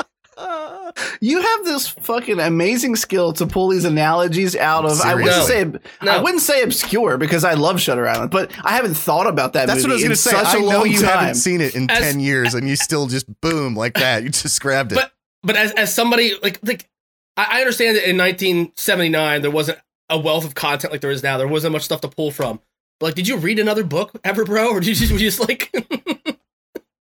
You 1.21 1.41
have 1.41 1.65
this 1.65 1.87
fucking 1.87 2.39
amazing 2.39 2.95
skill 2.95 3.33
to 3.33 3.45
pull 3.45 3.69
these 3.69 3.85
analogies 3.85 4.55
out 4.55 4.85
of. 4.85 4.99
I 5.01 5.15
wouldn't 5.15 5.43
say 5.43 5.63
No. 6.01 6.11
I 6.11 6.21
wouldn't 6.21 6.41
say 6.41 6.63
obscure 6.63 7.17
because 7.17 7.43
I 7.43 7.53
love 7.53 7.79
Shutter 7.79 8.07
Island, 8.07 8.31
but 8.31 8.51
I 8.63 8.71
haven't 8.75 8.95
thought 8.95 9.27
about 9.27 9.53
that. 9.53 9.67
That's 9.67 9.83
what 9.83 9.91
I 9.91 9.93
was 9.93 10.03
going 10.03 10.11
to 10.11 10.15
say. 10.15 10.31
Such 10.31 10.45
I 10.47 10.57
a 10.57 10.61
know 10.61 10.83
you 10.83 10.99
time. 11.01 11.09
haven't 11.19 11.35
seen 11.35 11.61
it 11.61 11.75
in 11.75 11.89
As- 11.89 11.99
10 11.99 12.19
years 12.19 12.53
and 12.53 12.67
you 12.67 12.75
still 12.75 13.07
just 13.07 13.25
boom 13.41 13.75
like 13.75 13.93
that. 13.95 14.23
You 14.23 14.29
just 14.29 14.59
grabbed 14.61 14.91
it. 14.91 14.95
But- 14.95 15.11
but 15.43 15.55
as 15.55 15.71
as 15.71 15.91
somebody 15.93 16.33
like 16.43 16.59
like 16.63 16.87
I, 17.35 17.57
I 17.57 17.59
understand 17.61 17.97
that 17.97 18.07
in 18.07 18.15
1979 18.15 19.41
there 19.41 19.49
wasn't 19.49 19.79
a 20.09 20.19
wealth 20.19 20.45
of 20.45 20.53
content 20.53 20.91
like 20.91 21.01
there 21.01 21.09
is 21.09 21.23
now. 21.23 21.37
There 21.37 21.47
wasn't 21.47 21.73
much 21.73 21.81
stuff 21.83 22.01
to 22.01 22.07
pull 22.09 22.29
from. 22.31 22.59
But 22.99 23.07
like, 23.07 23.15
did 23.15 23.27
you 23.27 23.37
read 23.37 23.57
another 23.57 23.83
book 23.83 24.11
ever, 24.23 24.45
bro, 24.45 24.69
or 24.69 24.79
did 24.79 24.89
you 24.89 24.93
just, 24.95 25.11
were 25.11 25.17
you 25.19 25.29
just 25.31 25.39
like? 25.39 25.73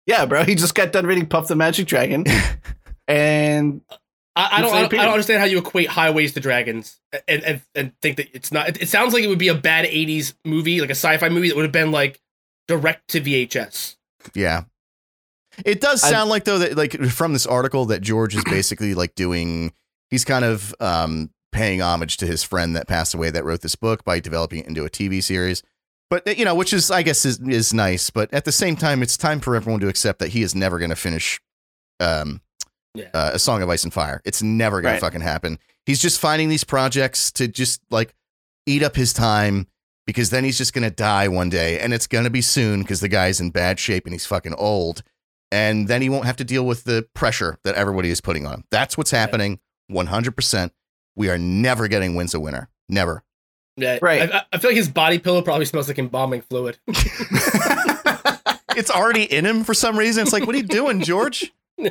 Yeah, 0.06 0.24
bro. 0.26 0.42
He 0.44 0.54
just 0.56 0.74
got 0.74 0.90
done 0.92 1.06
reading 1.06 1.26
Puff 1.26 1.46
the 1.46 1.54
Magic 1.54 1.86
Dragon, 1.86 2.24
and 3.10 3.80
I, 4.36 4.58
I 4.58 4.60
don't. 4.62 4.72
I 4.74 4.80
don't, 4.82 4.94
I 4.94 5.04
don't 5.04 5.12
understand 5.14 5.40
how 5.40 5.46
you 5.46 5.58
equate 5.58 5.88
highways 5.88 6.32
to 6.34 6.40
dragons 6.40 7.00
and 7.28 7.42
and, 7.42 7.62
and 7.74 7.92
think 8.00 8.16
that 8.18 8.28
it's 8.34 8.52
not. 8.52 8.68
It, 8.68 8.82
it 8.82 8.88
sounds 8.88 9.12
like 9.12 9.24
it 9.24 9.28
would 9.28 9.38
be 9.38 9.48
a 9.48 9.54
bad 9.54 9.84
'80s 9.86 10.34
movie, 10.44 10.80
like 10.80 10.90
a 10.90 10.94
sci-fi 10.94 11.28
movie 11.28 11.48
that 11.48 11.56
would 11.56 11.64
have 11.64 11.72
been 11.72 11.90
like 11.92 12.20
direct 12.68 13.08
to 13.08 13.20
VHS. 13.20 13.96
yeah. 14.34 14.62
It 15.64 15.80
does 15.80 16.02
I- 16.04 16.10
sound 16.10 16.30
like 16.30 16.44
though 16.44 16.58
that 16.58 16.76
like 16.76 16.92
from 17.10 17.32
this 17.32 17.46
article 17.46 17.86
that 17.86 18.00
George 18.00 18.34
is 18.36 18.44
basically 18.50 18.94
like 18.94 19.14
doing 19.14 19.72
he's 20.08 20.24
kind 20.24 20.44
of 20.44 20.74
um 20.80 21.30
paying 21.52 21.82
homage 21.82 22.16
to 22.18 22.26
his 22.26 22.44
friend 22.44 22.76
that 22.76 22.86
passed 22.86 23.12
away 23.12 23.30
that 23.30 23.44
wrote 23.44 23.60
this 23.60 23.74
book 23.74 24.04
by 24.04 24.20
developing 24.20 24.60
it 24.60 24.68
into 24.68 24.84
a 24.84 24.88
TV 24.90 25.20
series. 25.22 25.62
But 26.08 26.38
you 26.38 26.44
know, 26.44 26.54
which 26.54 26.72
is 26.72 26.90
I 26.90 27.02
guess 27.02 27.24
is 27.24 27.40
is 27.40 27.74
nice, 27.74 28.10
but 28.10 28.32
at 28.32 28.44
the 28.44 28.52
same 28.52 28.76
time 28.76 29.02
it's 29.02 29.16
time 29.16 29.40
for 29.40 29.56
everyone 29.56 29.80
to 29.80 29.88
accept 29.88 30.20
that 30.20 30.28
he 30.28 30.42
is 30.42 30.54
never 30.54 30.78
going 30.78 30.90
to 30.90 30.96
finish 30.96 31.40
um 31.98 32.40
Yeah. 32.94 33.08
uh, 33.14 33.30
a 33.34 33.38
Song 33.38 33.62
of 33.62 33.68
Ice 33.68 33.84
and 33.84 33.92
Fire. 33.92 34.20
It's 34.24 34.42
never 34.42 34.80
going 34.80 34.92
Right. 34.92 34.98
to 35.00 35.06
fucking 35.06 35.20
happen. 35.20 35.58
He's 35.86 36.00
just 36.00 36.18
finding 36.20 36.48
these 36.48 36.64
projects 36.64 37.30
to 37.32 37.46
just 37.48 37.80
like 37.90 38.14
eat 38.66 38.82
up 38.82 38.96
his 38.96 39.12
time 39.12 39.66
because 40.06 40.30
then 40.30 40.42
he's 40.44 40.58
just 40.58 40.72
going 40.72 40.82
to 40.88 40.94
die 40.94 41.28
one 41.28 41.48
day 41.50 41.78
and 41.78 41.92
it's 41.94 42.06
going 42.06 42.24
to 42.24 42.30
be 42.30 42.40
soon 42.42 42.82
because 42.82 43.00
the 43.00 43.08
guy's 43.08 43.40
in 43.40 43.50
bad 43.50 43.78
shape 43.78 44.04
and 44.06 44.12
he's 44.14 44.26
fucking 44.26 44.54
old. 44.54 45.02
And 45.52 45.88
then 45.88 46.02
he 46.02 46.08
won't 46.08 46.26
have 46.26 46.36
to 46.36 46.44
deal 46.44 46.64
with 46.66 46.84
the 46.84 47.06
pressure 47.14 47.58
that 47.64 47.74
everybody 47.74 48.10
is 48.10 48.20
putting 48.20 48.46
on 48.46 48.54
him. 48.54 48.64
That's 48.70 48.96
what's 48.98 49.10
happening 49.10 49.60
100%. 49.90 50.70
We 51.16 51.28
are 51.30 51.38
never 51.38 51.88
getting 51.88 52.14
Winds 52.14 52.34
of 52.34 52.42
Winter. 52.42 52.68
Never. 52.88 53.22
Yeah, 53.76 53.98
Right. 54.02 54.30
I, 54.32 54.38
I- 54.38 54.42
I 54.52 54.58
feel 54.58 54.70
like 54.70 54.76
his 54.76 54.88
body 54.88 55.18
pillow 55.18 55.42
probably 55.42 55.64
smells 55.64 55.88
like 55.88 55.98
embalming 55.98 56.42
fluid. 56.42 56.78
It's 58.76 58.90
already 58.90 59.24
in 59.24 59.44
him 59.44 59.64
for 59.64 59.74
some 59.74 59.98
reason. 59.98 60.22
It's 60.22 60.32
like, 60.32 60.46
what 60.46 60.54
are 60.54 60.58
you 60.58 60.64
doing, 60.64 61.02
George? 61.02 61.52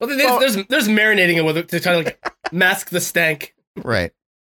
Well, 0.00 0.08
there's, 0.08 0.22
Well- 0.24 0.40
there's 0.40 0.56
there's 0.68 0.88
marinating 0.88 1.36
it 1.36 1.44
with 1.44 1.56
it 1.56 1.68
to 1.70 1.80
kind 1.80 1.98
of 2.00 2.04
like 2.06 2.32
mask 2.52 2.90
the 2.90 3.00
stank. 3.00 3.54
Right. 3.82 4.12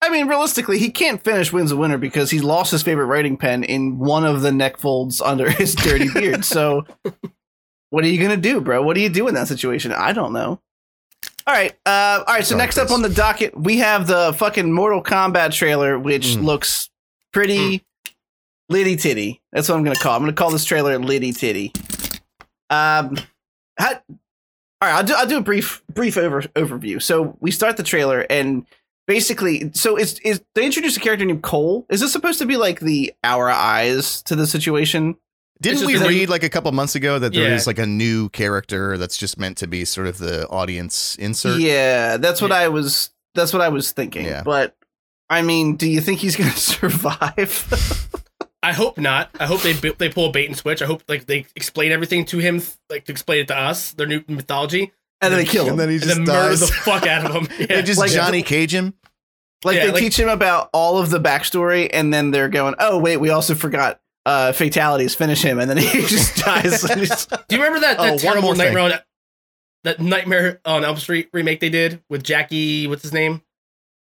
I 0.03 0.11
mean, 0.11 0.27
realistically, 0.29 0.79
he 0.79 0.90
can't 0.90 1.23
finish 1.25 1.51
Winds 1.53 1.73
of 1.73 1.79
Winter 1.79 1.97
because 1.97 2.31
he 2.31 2.40
lost 2.40 2.70
his 2.73 2.83
favorite 2.83 3.07
writing 3.07 3.38
pen 3.38 3.64
in 3.64 3.99
one 3.99 4.25
of 4.27 4.42
the 4.42 4.53
neck 4.53 4.77
folds 4.77 5.20
under 5.23 5.51
his 5.51 5.75
dirty 5.75 6.09
beard. 6.12 6.44
So, 6.44 6.85
what 7.90 8.05
are 8.05 8.09
you 8.09 8.20
gonna 8.20 8.37
do, 8.37 8.61
bro? 8.61 8.83
What 8.83 8.94
do 8.97 9.01
you 9.01 9.09
do 9.09 9.29
in 9.29 9.35
that 9.35 9.49
situation? 9.49 9.92
I 9.92 10.12
don't 10.12 10.33
know. 10.35 10.61
All 11.47 11.55
right, 11.55 11.73
uh, 11.87 12.23
all 12.27 12.35
right. 12.35 12.44
So 12.44 12.51
Sorry, 12.51 12.59
next 12.59 12.77
up 12.79 12.90
on 12.90 13.01
the 13.03 13.09
docket, 13.09 13.57
we 13.59 13.79
have 13.79 14.07
the 14.07 14.35
fucking 14.37 14.70
Mortal 14.70 15.03
Kombat 15.03 15.53
trailer, 15.53 15.99
which 15.99 16.29
Mm. 16.37 16.44
looks 16.44 16.90
pretty 17.33 17.83
litty 18.68 18.97
titty. 18.97 19.40
That's 19.53 19.68
what 19.70 19.77
I'm 19.77 19.85
gonna 19.85 19.97
call. 19.97 20.12
it. 20.12 20.16
I'm 20.16 20.23
gonna 20.23 20.33
call 20.35 20.51
this 20.51 20.64
trailer 20.66 20.99
litty 20.99 21.33
titty. 21.33 21.73
Um, 22.68 23.16
how, 23.79 24.01
all 24.80 24.88
right, 24.88 24.96
I'll 24.96 25.04
do 25.04 25.14
I'll 25.14 25.26
do 25.26 25.38
a 25.38 25.42
brief 25.42 25.82
brief 25.92 26.16
over 26.16 26.42
overview. 26.42 27.00
So 27.00 27.37
we 27.40 27.50
start 27.50 27.76
the 27.76 27.82
trailer 27.82 28.26
and 28.30 28.66
basically, 29.06 29.70
so 29.74 29.96
is 29.96 30.18
is 30.20 30.42
they 30.54 30.64
introduce 30.66 30.96
a 30.96 31.00
character 31.00 31.24
named 31.24 31.42
Cole? 31.42 31.87
Is 31.88 32.00
this 32.00 32.12
supposed 32.12 32.38
to 32.40 32.46
be 32.46 32.56
like 32.56 32.80
the 32.80 33.12
our 33.22 33.48
eyes 33.50 34.22
to 34.22 34.37
the 34.37 34.46
situation? 34.46 35.16
Didn't 35.62 35.87
we 35.87 35.96
read 35.96 36.28
like 36.28 36.42
a 36.42 36.48
couple 36.50 36.70
months 36.72 36.94
ago 36.94 37.18
that 37.18 37.32
there 37.32 37.52
is 37.54 37.64
Yeah. 37.64 37.68
like 37.70 37.78
a 37.78 37.87
new 37.87 38.28
character 38.30 38.98
that's 38.98 39.16
just 39.16 39.38
meant 39.38 39.56
to 39.58 39.66
be 39.66 39.84
sort 39.84 40.08
of 40.08 40.18
the 40.18 40.46
audience 40.48 41.16
insert? 41.16 41.60
Yeah, 41.60 42.16
that's 42.18 42.42
what 42.42 42.52
I 42.52 42.68
was. 42.68 43.10
That's 43.34 43.52
what 43.52 43.62
I 43.62 43.68
was 43.68 43.92
thinking. 43.92 44.26
Yeah. 44.26 44.42
But 44.44 44.76
I 45.30 45.42
mean, 45.42 45.76
do 45.76 45.88
you 45.88 46.00
think 46.00 46.18
he's 46.18 46.37
gonna 46.37 46.50
survive? 46.56 48.20
I 48.64 48.72
hope 48.72 48.98
not. 48.98 49.31
I 49.38 49.46
hope 49.46 49.62
they 49.62 49.72
they 49.72 50.09
pull 50.09 50.27
a 50.27 50.33
bait 50.33 50.46
and 50.46 50.57
switch. 50.57 50.81
I 50.83 50.87
hope 50.87 51.03
like 51.09 51.27
they 51.27 51.46
explain 51.55 51.92
everything 51.92 52.24
to 52.27 52.38
him, 52.38 52.62
like 52.90 53.05
to 53.05 53.12
explain 53.12 53.40
it 53.40 53.48
to 53.48 53.57
us, 53.59 53.92
their 53.92 54.07
new 54.07 54.24
mythology, 54.27 54.92
and 55.20 55.33
then 55.33 55.38
they 55.38 55.44
kill 55.44 55.64
him. 55.64 55.72
And 55.72 55.81
then 55.81 55.88
he 55.90 55.96
and 55.96 56.05
just 56.05 56.16
then 56.16 56.24
murder 56.24 56.57
the 56.57 56.66
fuck 56.66 57.07
out 57.07 57.24
of 57.31 57.35
him. 57.35 57.48
they 57.68 57.83
just 57.83 58.00
Like- 58.00 58.11
Johnny 58.11 58.42
Cage 58.42 58.72
him. 58.74 58.94
Like 59.64 59.77
Yeah, 59.77 59.87
they 59.87 59.92
like- 59.92 60.00
teach 60.00 60.18
him 60.18 60.29
about 60.29 60.70
all 60.72 60.98
of 60.98 61.11
the 61.11 61.20
backstory, 61.20 61.88
and 61.92 62.12
then 62.12 62.31
they're 62.31 62.48
going, 62.48 62.74
"Oh 62.79 62.98
wait, 62.98 63.18
we 63.18 63.31
also 63.31 63.55
forgot 63.55 64.00
uh, 64.27 64.53
fatalities. 64.53 65.14
Finish 65.14 65.42
him," 65.42 65.59
and 65.59 65.70
then 65.70 65.77
he 65.79 66.03
just 66.07 66.37
dies. 66.37 66.83
Do 67.48 67.57
you 67.57 67.62
remember 67.62 67.81
that, 67.81 67.98
Oh, 67.98 68.05
that 68.05 68.12
one 68.12 68.18
terrible. 68.18 68.55
Nightmare 68.55 68.83
on 68.83 68.92
that 69.85 70.00
Nightmare 70.00 70.61
on 70.64 70.85
Elm 70.85 70.96
Street 70.96 71.29
remake 71.33 71.61
they 71.61 71.70
did 71.70 72.03
with 72.09 72.22
Jackie? 72.24 72.87
What's 72.87 73.03
his 73.03 73.12
name? 73.12 73.42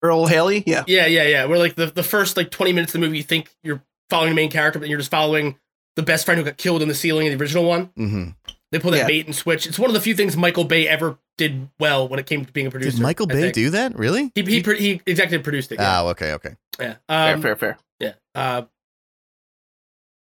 Earle 0.02 0.26
Haley, 0.26 0.62
yeah, 0.66 0.84
Yeah, 0.86 1.06
yeah, 1.06 1.22
yeah. 1.22 1.44
Where 1.46 1.58
like 1.58 1.76
the, 1.76 1.86
the 1.86 2.02
first 2.02 2.36
like 2.36 2.50
twenty 2.50 2.72
minutes 2.74 2.94
of 2.94 3.00
the 3.00 3.06
movie, 3.06 3.16
you 3.18 3.22
think 3.22 3.48
you're 3.62 3.82
following 4.14 4.30
the 4.30 4.36
main 4.36 4.50
character, 4.50 4.78
but 4.78 4.88
you're 4.88 4.98
just 4.98 5.10
following 5.10 5.56
the 5.96 6.02
best 6.02 6.24
friend 6.24 6.38
who 6.38 6.44
got 6.44 6.56
killed 6.56 6.82
in 6.82 6.88
the 6.88 6.94
ceiling 6.94 7.26
in 7.26 7.36
the 7.36 7.42
original 7.42 7.64
one. 7.64 7.86
hmm 7.96 8.28
They 8.72 8.78
pull 8.80 8.90
that 8.92 8.98
Yeah. 8.98 9.06
bait 9.06 9.26
and 9.26 9.34
switch. 9.34 9.66
It's 9.66 9.78
one 9.78 9.88
of 9.90 9.94
the 9.94 10.00
few 10.00 10.14
things 10.14 10.36
Michael 10.36 10.64
Bay 10.64 10.88
ever 10.88 11.18
did 11.38 11.68
well 11.78 12.08
when 12.08 12.18
it 12.18 12.26
came 12.26 12.44
to 12.44 12.52
being 12.52 12.66
a 12.66 12.70
producer. 12.70 12.96
Did 12.96 13.02
Michael 13.02 13.26
Bay 13.26 13.52
do 13.52 13.70
that? 13.70 13.96
Really? 13.96 14.32
He 14.34 14.42
he, 14.42 14.62
pro- 14.62 14.74
he 14.74 15.00
executive 15.06 15.42
produced 15.44 15.70
it. 15.72 15.78
Yeah. 15.78 16.00
Oh, 16.02 16.08
okay, 16.08 16.32
okay. 16.34 16.56
yeah. 16.80 16.94
fair, 17.08 17.34
Um, 17.34 17.42
fair, 17.42 17.56
fair. 17.56 17.78
Yeah. 18.00 18.12
Uh, 18.34 18.62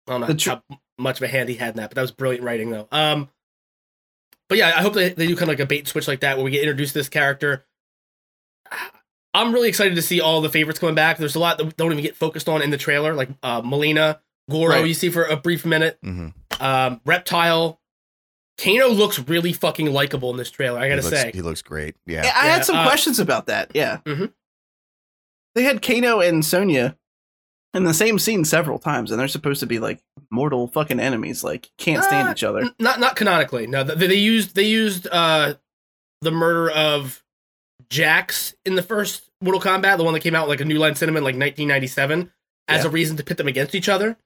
I 0.06 0.10
don't 0.12 0.20
know 0.28 0.34
tr- 0.34 0.50
how 0.50 0.62
much 0.98 1.18
of 1.18 1.22
a 1.22 1.28
hand 1.28 1.48
he 1.48 1.54
had 1.54 1.70
in 1.70 1.76
that, 1.76 1.90
but 1.90 1.94
that 1.94 2.02
was 2.02 2.10
brilliant 2.12 2.44
writing 2.44 2.70
though. 2.70 2.86
Um, 2.92 3.28
but 4.48 4.58
yeah, 4.58 4.68
I 4.76 4.82
hope 4.82 4.92
they, 4.94 5.08
they 5.10 5.26
do 5.26 5.34
kind 5.34 5.44
of 5.44 5.48
like 5.48 5.60
a 5.60 5.66
bait 5.66 5.78
and 5.80 5.88
switch 5.88 6.06
like 6.08 6.20
that 6.20 6.36
where 6.36 6.44
we 6.44 6.50
get 6.50 6.60
introduced 6.62 6.92
to 6.92 6.98
this 6.98 7.08
character. 7.08 7.64
I'm 9.34 9.52
really 9.52 9.68
excited 9.68 9.96
to 9.96 10.02
see 10.02 10.20
all 10.20 10.40
the 10.40 10.48
favorites 10.48 10.78
coming 10.78 10.94
back. 10.94 11.18
There's 11.18 11.34
a 11.34 11.40
lot 11.40 11.58
that 11.58 11.76
don't 11.76 11.90
even 11.92 12.02
get 12.04 12.14
focused 12.16 12.48
on 12.48 12.62
in 12.62 12.70
the 12.70 12.78
trailer, 12.78 13.14
like 13.14 13.30
uh, 13.42 13.60
Mileena, 13.62 14.20
Goro, 14.48 14.70
Right. 14.76 14.86
you 14.86 14.94
see 14.94 15.10
for 15.10 15.24
a 15.24 15.36
brief 15.36 15.64
minute, 15.66 15.98
hmm 16.02 16.28
um, 16.60 17.00
Reptile. 17.04 17.80
Kano 18.62 18.86
looks 18.88 19.18
really 19.18 19.52
fucking 19.52 19.92
likable 19.92 20.30
in 20.30 20.36
this 20.36 20.50
trailer. 20.52 20.78
I 20.78 20.88
gotta 20.88 21.02
he 21.02 21.08
looks, 21.08 21.20
say, 21.20 21.30
he 21.34 21.42
looks 21.42 21.62
great. 21.62 21.96
Yeah. 22.06 22.22
Yeah, 22.24 22.32
I 22.36 22.46
Yeah, 22.46 22.52
had 22.52 22.64
some 22.64 22.76
uh, 22.76 22.84
questions 22.86 23.18
about 23.18 23.46
that. 23.46 23.72
Yeah, 23.74 23.98
Mhm. 24.04 24.32
they 25.56 25.64
had 25.64 25.82
Kano 25.82 26.20
and 26.20 26.44
Sonya 26.44 26.96
in 27.74 27.82
the 27.82 27.92
same 27.94 28.20
scene 28.20 28.44
several 28.44 28.78
times, 28.78 29.10
and 29.10 29.18
they're 29.18 29.26
supposed 29.26 29.58
to 29.60 29.66
be 29.66 29.80
like 29.80 30.00
mortal 30.30 30.68
fucking 30.68 31.00
enemies. 31.00 31.42
Like 31.42 31.70
can't 31.78 32.04
stand 32.04 32.28
Uh, 32.28 32.30
each 32.32 32.44
other. 32.44 32.60
N- 32.60 32.74
not 32.78 33.00
not 33.00 33.16
canonically. 33.16 33.66
No, 33.66 33.82
they, 33.82 34.06
they 34.06 34.14
used 34.14 34.54
they 34.54 34.62
used 34.68 35.08
uh 35.10 35.54
the 36.20 36.30
murder 36.30 36.70
of 36.70 37.24
Jax 37.90 38.54
in 38.64 38.76
the 38.76 38.82
first 38.82 39.23
Mortal 39.40 39.60
Kombat, 39.60 39.98
the 39.98 40.04
one 40.04 40.14
that 40.14 40.20
came 40.20 40.34
out 40.34 40.48
like 40.48 40.60
a 40.60 40.64
New 40.64 40.78
Line 40.78 40.94
Cinema 40.94 41.18
in 41.18 41.24
like 41.24 41.34
1997, 41.36 42.32
as 42.68 42.82
Yeah. 42.82 42.88
a 42.88 42.90
reason 42.90 43.16
to 43.16 43.24
pit 43.24 43.36
them 43.36 43.48
against 43.48 43.74
each 43.74 43.88
other, 43.88 44.16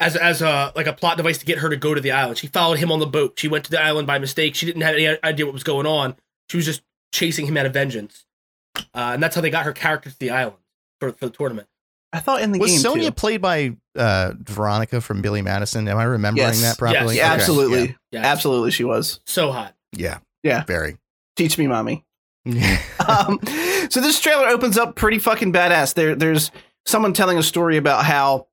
as 0.00 0.16
as 0.16 0.40
a 0.42 0.72
like 0.76 0.86
a 0.86 0.92
plot 0.92 1.16
device 1.16 1.38
to 1.38 1.46
get 1.46 1.58
her 1.58 1.68
to 1.68 1.76
go 1.76 1.94
to 1.94 2.00
the 2.00 2.12
island. 2.12 2.38
She 2.38 2.46
followed 2.46 2.78
him 2.78 2.92
on 2.92 3.00
the 3.00 3.06
boat. 3.06 3.34
She 3.38 3.48
went 3.48 3.64
to 3.64 3.70
the 3.70 3.80
island 3.82 4.06
by 4.06 4.18
mistake. 4.18 4.54
She 4.54 4.66
didn't 4.66 4.82
have 4.82 4.94
any 4.94 5.18
idea 5.24 5.46
what 5.46 5.52
was 5.54 5.64
going 5.64 5.86
on. 5.86 6.16
She 6.50 6.56
was 6.56 6.66
just 6.66 6.82
chasing 7.12 7.46
him 7.46 7.56
out 7.56 7.66
of 7.66 7.72
vengeance, 7.72 8.24
uh, 8.76 8.82
and 8.94 9.22
that's 9.22 9.34
how 9.34 9.40
they 9.40 9.50
got 9.50 9.64
her 9.64 9.72
character 9.72 10.10
to 10.10 10.18
the 10.18 10.30
island 10.30 10.58
for 11.00 11.12
for 11.12 11.26
the 11.26 11.32
tournament. 11.32 11.68
I 12.14 12.20
thought 12.20 12.42
in 12.42 12.52
the 12.52 12.58
Was 12.58 12.70
game 12.72 12.80
Sonya 12.80 13.04
too. 13.10 13.14
played 13.14 13.40
by 13.40 13.74
uh, 13.96 14.32
Veronica 14.38 15.00
from 15.00 15.22
Billy 15.22 15.40
Madison? 15.40 15.88
Am 15.88 15.96
I 15.96 16.04
remembering 16.04 16.46
Yes. 16.46 16.60
that 16.60 16.78
properly? 16.78 17.16
Yes. 17.16 17.24
Okay, 17.24 17.34
absolutely, 17.34 17.96
Yeah, 18.10 18.20
absolutely, 18.26 18.70
she 18.70 18.84
was. 18.84 19.20
so 19.26 19.50
hot. 19.50 19.74
Yeah. 19.92 20.18
Yeah. 20.42 20.64
Very. 20.64 20.98
Teach 21.36 21.56
me, 21.56 21.66
mommy. 21.66 22.04
um, 23.08 23.38
so 23.88 24.00
this 24.00 24.20
trailer 24.20 24.48
opens 24.48 24.76
up 24.76 24.96
pretty 24.96 25.18
fucking 25.18 25.52
badass. 25.52 25.94
There, 25.94 26.14
there's 26.14 26.50
someone 26.84 27.12
telling 27.12 27.38
a 27.38 27.42
story 27.42 27.76
about 27.76 28.04
how 28.04 28.48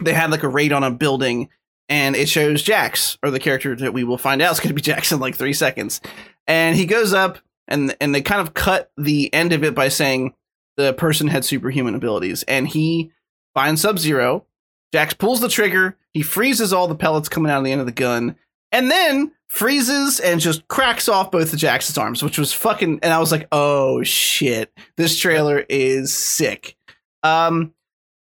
they 0.00 0.12
had 0.12 0.30
like 0.30 0.42
a 0.42 0.48
raid 0.48 0.72
on 0.72 0.82
a 0.82 0.90
building, 0.90 1.48
and 1.88 2.16
it 2.16 2.28
shows 2.28 2.62
Jax, 2.62 3.16
or 3.22 3.30
the 3.30 3.38
character 3.38 3.74
that 3.76 3.92
we 3.92 4.04
will 4.04 4.18
find 4.18 4.42
out 4.42 4.52
is 4.52 4.60
going 4.60 4.68
to 4.68 4.74
be 4.74 4.82
Jax 4.90 5.12
in 5.12 5.20
like 5.20 5.36
three 5.36 5.52
seconds, 5.52 6.00
and 6.46 6.76
he 6.76 6.86
goes 6.86 7.12
up, 7.12 7.38
and 7.68 7.96
and 8.00 8.14
they 8.14 8.22
kind 8.22 8.40
of 8.40 8.54
cut 8.54 8.90
the 8.96 9.32
end 9.32 9.52
of 9.52 9.62
it 9.62 9.74
by 9.74 9.88
saying 9.88 10.34
the 10.76 10.92
person 10.94 11.28
had 11.28 11.44
superhuman 11.44 11.94
abilities, 11.94 12.42
and 12.44 12.68
he 12.68 13.12
finds 13.54 13.82
Sub 13.82 13.98
Zero. 13.98 14.46
Jax 14.92 15.14
pulls 15.14 15.40
the 15.40 15.48
trigger. 15.48 15.96
He 16.12 16.22
freezes 16.22 16.72
all 16.72 16.88
the 16.88 16.94
pellets 16.94 17.28
coming 17.28 17.52
out 17.52 17.58
of 17.58 17.64
the 17.64 17.72
end 17.72 17.80
of 17.80 17.86
the 17.86 17.92
gun, 17.92 18.36
and 18.72 18.90
then 18.90 19.32
freezes 19.48 20.20
and 20.20 20.40
just 20.40 20.68
cracks 20.68 21.08
off 21.08 21.30
both 21.30 21.52
of 21.52 21.58
Jax's 21.58 21.98
arms, 21.98 22.22
which 22.22 22.38
was 22.38 22.52
fucking. 22.52 23.00
And 23.02 23.12
I 23.12 23.18
was 23.18 23.32
like, 23.32 23.48
"Oh 23.52 24.02
shit, 24.02 24.72
this 24.96 25.18
trailer 25.18 25.64
is 25.68 26.14
sick." 26.14 26.76
Um, 27.22 27.74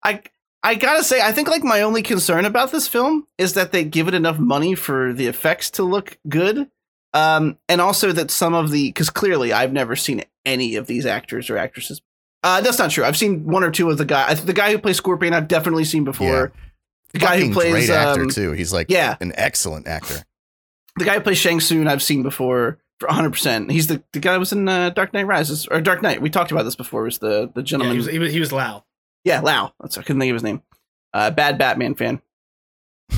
I 0.03 0.21
I 0.63 0.75
gotta 0.75 1.03
say, 1.03 1.21
I 1.21 1.31
think 1.31 1.47
like 1.47 1.63
my 1.63 1.81
only 1.81 2.01
concern 2.01 2.45
about 2.45 2.71
this 2.71 2.87
film 2.87 3.27
is 3.37 3.53
that 3.53 3.71
they 3.71 3.83
give 3.83 4.07
it 4.07 4.13
enough 4.13 4.39
money 4.39 4.75
for 4.75 5.13
the 5.13 5.27
effects 5.27 5.69
to 5.71 5.83
look 5.83 6.17
good, 6.27 6.69
um, 7.13 7.57
and 7.69 7.81
also 7.81 8.11
that 8.11 8.31
some 8.31 8.53
of 8.53 8.71
the 8.71 8.89
because 8.89 9.09
clearly 9.09 9.53
I've 9.53 9.73
never 9.73 9.95
seen 9.95 10.23
any 10.45 10.75
of 10.75 10.87
these 10.87 11.05
actors 11.05 11.49
or 11.49 11.57
actresses. 11.57 12.01
Uh, 12.43 12.61
that's 12.61 12.79
not 12.79 12.91
true. 12.91 13.03
I've 13.03 13.17
seen 13.17 13.45
one 13.45 13.63
or 13.63 13.71
two 13.71 13.89
of 13.89 13.97
the 13.97 14.05
guy. 14.05 14.33
The 14.33 14.53
guy 14.53 14.71
who 14.71 14.77
plays 14.77 14.97
Scorpion, 14.97 15.33
I've 15.33 15.47
definitely 15.47 15.85
seen 15.85 16.03
before. 16.03 16.53
The 17.13 17.19
guy 17.19 17.39
who 17.39 17.53
plays 17.53 17.71
great 17.71 17.89
actor 17.89 18.23
um, 18.23 18.29
too. 18.29 18.51
He's 18.51 18.73
like 18.73 18.89
yeah, 18.89 19.15
an 19.21 19.33
excellent 19.35 19.87
actor. 19.87 20.23
The 20.97 21.05
guy 21.05 21.15
who 21.15 21.21
plays 21.21 21.37
Shang 21.37 21.59
Tsung 21.59 21.87
I've 21.87 22.01
seen 22.03 22.23
before 22.23 22.79
for 22.99 23.07
100%. 23.07 23.69
He's 23.71 23.87
the, 23.87 24.01
the 24.13 24.19
guy 24.19 24.33
who 24.33 24.39
was 24.39 24.51
in 24.51 24.67
uh, 24.67 24.89
Dark 24.89 25.13
Knight 25.13 25.27
Rises 25.27 25.67
or 25.67 25.79
Dark 25.81 26.01
Knight. 26.01 26.21
We 26.21 26.29
talked 26.29 26.51
about 26.51 26.63
this 26.63 26.75
before. 26.75 27.03
Was 27.03 27.19
the 27.19 27.51
the 27.53 27.61
Yeah, 27.61 27.65
gentleman? 27.65 27.93
he 27.93 27.97
was 27.99 28.07
he 28.07 28.19
was, 28.19 28.33
he 28.33 28.39
was 28.39 28.51
Lau. 28.51 28.83
Yeah, 29.23 29.41
Lau. 29.41 29.73
That's 29.79 29.97
I 29.97 30.01
couldn't 30.01 30.19
think 30.19 30.31
of 30.31 30.35
his 30.35 30.43
name. 30.43 30.61
Uh, 31.13 31.29
bad 31.31 31.57
Batman 31.57 31.95
fan. 31.95 32.21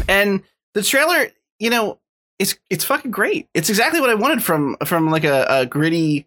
And 0.08 0.44
the 0.74 0.84
trailer, 0.84 1.28
you 1.60 1.70
know, 1.70 2.00
it's 2.38 2.58
it's 2.70 2.84
fucking 2.84 3.12
great. 3.12 3.48
It's 3.54 3.70
exactly 3.70 4.02
what 4.02 4.10
I 4.10 4.16
wanted 4.16 4.44
from 4.44 4.76
from 4.86 5.10
like 5.12 5.24
a, 5.24 5.46
a 5.50 5.66
gritty. 5.66 6.26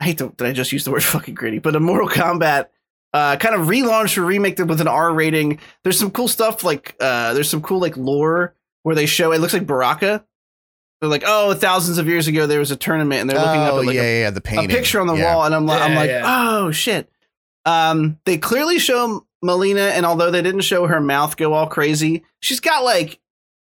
I 0.00 0.04
hate 0.06 0.18
to 0.18 0.34
did 0.36 0.46
I 0.46 0.52
just 0.52 0.72
used 0.72 0.86
the 0.86 0.90
word 0.90 1.02
fucking 1.04 1.34
gritty, 1.34 1.58
but 1.58 1.76
a 1.76 1.80
Mortal 1.80 2.08
Kombat 2.08 2.66
uh, 3.12 3.36
kind 3.36 3.54
of 3.54 3.66
relaunch 3.68 4.18
or 4.18 4.22
remake 4.24 4.58
with 4.58 4.80
an 4.80 4.88
R 4.88 5.12
rating. 5.14 5.58
There's 5.82 5.98
some 5.98 6.10
cool 6.10 6.28
stuff 6.28 6.62
like 6.64 6.94
uh, 7.00 7.32
there's 7.34 7.48
some 7.48 7.62
cool 7.62 7.80
like 7.80 7.96
lore 7.96 8.54
where 8.82 8.94
they 8.94 9.06
show 9.06 9.32
it 9.32 9.40
looks 9.40 9.52
like 9.54 9.66
Baraka. 9.66 10.24
They're 11.04 11.10
like, 11.10 11.24
oh, 11.26 11.52
thousands 11.52 11.98
of 11.98 12.08
years 12.08 12.28
ago 12.28 12.46
there 12.46 12.58
was 12.60 12.70
a 12.70 12.76
tournament, 12.76 13.20
and 13.20 13.28
they're 13.30 13.38
looking 13.38 13.60
up 13.60 13.74
oh 13.74 13.80
at 13.80 13.84
like 13.84 13.94
yeah, 13.94 14.02
a 14.02 14.20
yeah, 14.22 14.30
the 14.30 14.40
a 14.40 14.66
picture 14.68 15.00
on 15.00 15.06
the 15.06 15.14
Yeah. 15.14 15.34
wall, 15.34 15.44
and 15.44 15.54
I'm 15.54 15.66
like, 15.66 15.82
I'm 15.82 15.94
like, 15.94 16.08
yeah. 16.08 16.22
oh 16.24 16.70
shit. 16.70 17.10
Um, 17.66 18.18
they 18.24 18.38
clearly 18.38 18.78
show 18.78 19.26
Mileena, 19.44 19.90
and 19.90 20.06
although 20.06 20.30
they 20.30 20.40
didn't 20.42 20.62
show 20.62 20.86
her 20.86 21.00
mouth 21.00 21.36
go 21.36 21.52
all 21.52 21.66
crazy, 21.66 22.24
she's 22.40 22.60
got 22.60 22.84
like, 22.84 23.18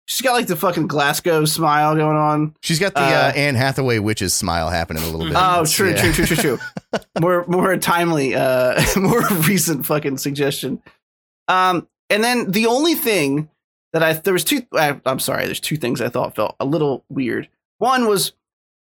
she's 0.05 0.21
got 0.21 0.33
like 0.33 0.45
the 0.47 0.55
fucking 0.55 0.85
Glasgow 0.87 1.45
smile 1.45 1.95
going 1.95 2.15
on. 2.17 2.55
She's 2.61 2.79
got 2.79 2.93
the 2.93 3.01
Uh, 3.01 3.03
uh, 3.03 3.33
Anne 3.35 3.55
Hathaway 3.55 3.97
witches 3.99 4.33
smile 4.33 4.69
happening 4.69 5.01
a 5.03 5.07
little 5.07 5.25
bit. 5.27 5.33
Oh, 5.35 5.65
true, 5.65 5.89
Yeah. 5.91 6.01
true, 6.01 6.11
true, 6.13 6.25
true, 6.25 6.35
true. 6.35 6.59
more, 7.19 7.45
more 7.47 7.75
timely, 7.77 8.35
uh, 8.35 8.79
more 8.95 9.27
recent 9.47 9.85
fucking 9.85 10.17
suggestion. 10.19 10.81
Um, 11.47 11.87
and 12.09 12.23
then 12.23 12.51
the 12.51 12.67
only 12.67 12.93
thing 12.95 13.49
that 13.93 14.03
I 14.03 14.13
there 14.13 14.33
was 14.33 14.43
two. 14.43 14.63
I, 14.73 14.99
I'm 15.05 15.19
sorry, 15.19 15.45
there's 15.45 15.59
two 15.59 15.77
things 15.77 16.01
I 16.01 16.09
thought 16.09 16.35
felt 16.35 16.55
a 16.59 16.65
little 16.65 17.03
weird. 17.09 17.47
One 17.77 18.07
was 18.07 18.33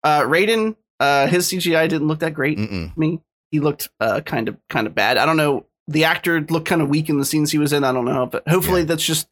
uh, 0.05 0.23
Raiden. 0.23 0.77
Uh, 0.99 1.27
his 1.27 1.49
CGI 1.49 1.89
didn't 1.89 2.09
look 2.09 2.21
that 2.21 2.35
great. 2.35 2.59
Mm-mm. 2.59 2.97
me. 2.97 3.21
He 3.51 3.61
looked 3.61 3.89
uh, 4.01 4.21
kind 4.23 4.49
of 4.49 4.57
kind 4.71 4.87
of 4.87 4.95
bad. 4.95 5.19
I 5.19 5.27
don't 5.27 5.37
know. 5.37 5.67
The 5.89 6.05
actor 6.05 6.41
looked 6.41 6.67
kind 6.69 6.81
of 6.81 6.89
weak 6.89 7.09
in 7.09 7.19
the 7.19 7.25
scenes 7.25 7.51
he 7.53 7.59
was 7.59 7.73
in. 7.73 7.85
I 7.85 7.93
don't 7.93 8.05
know, 8.05 8.27
but 8.27 8.47
hopefully 8.49 8.81
Yeah. 8.83 8.87
that's 8.87 9.05
just 9.05 9.29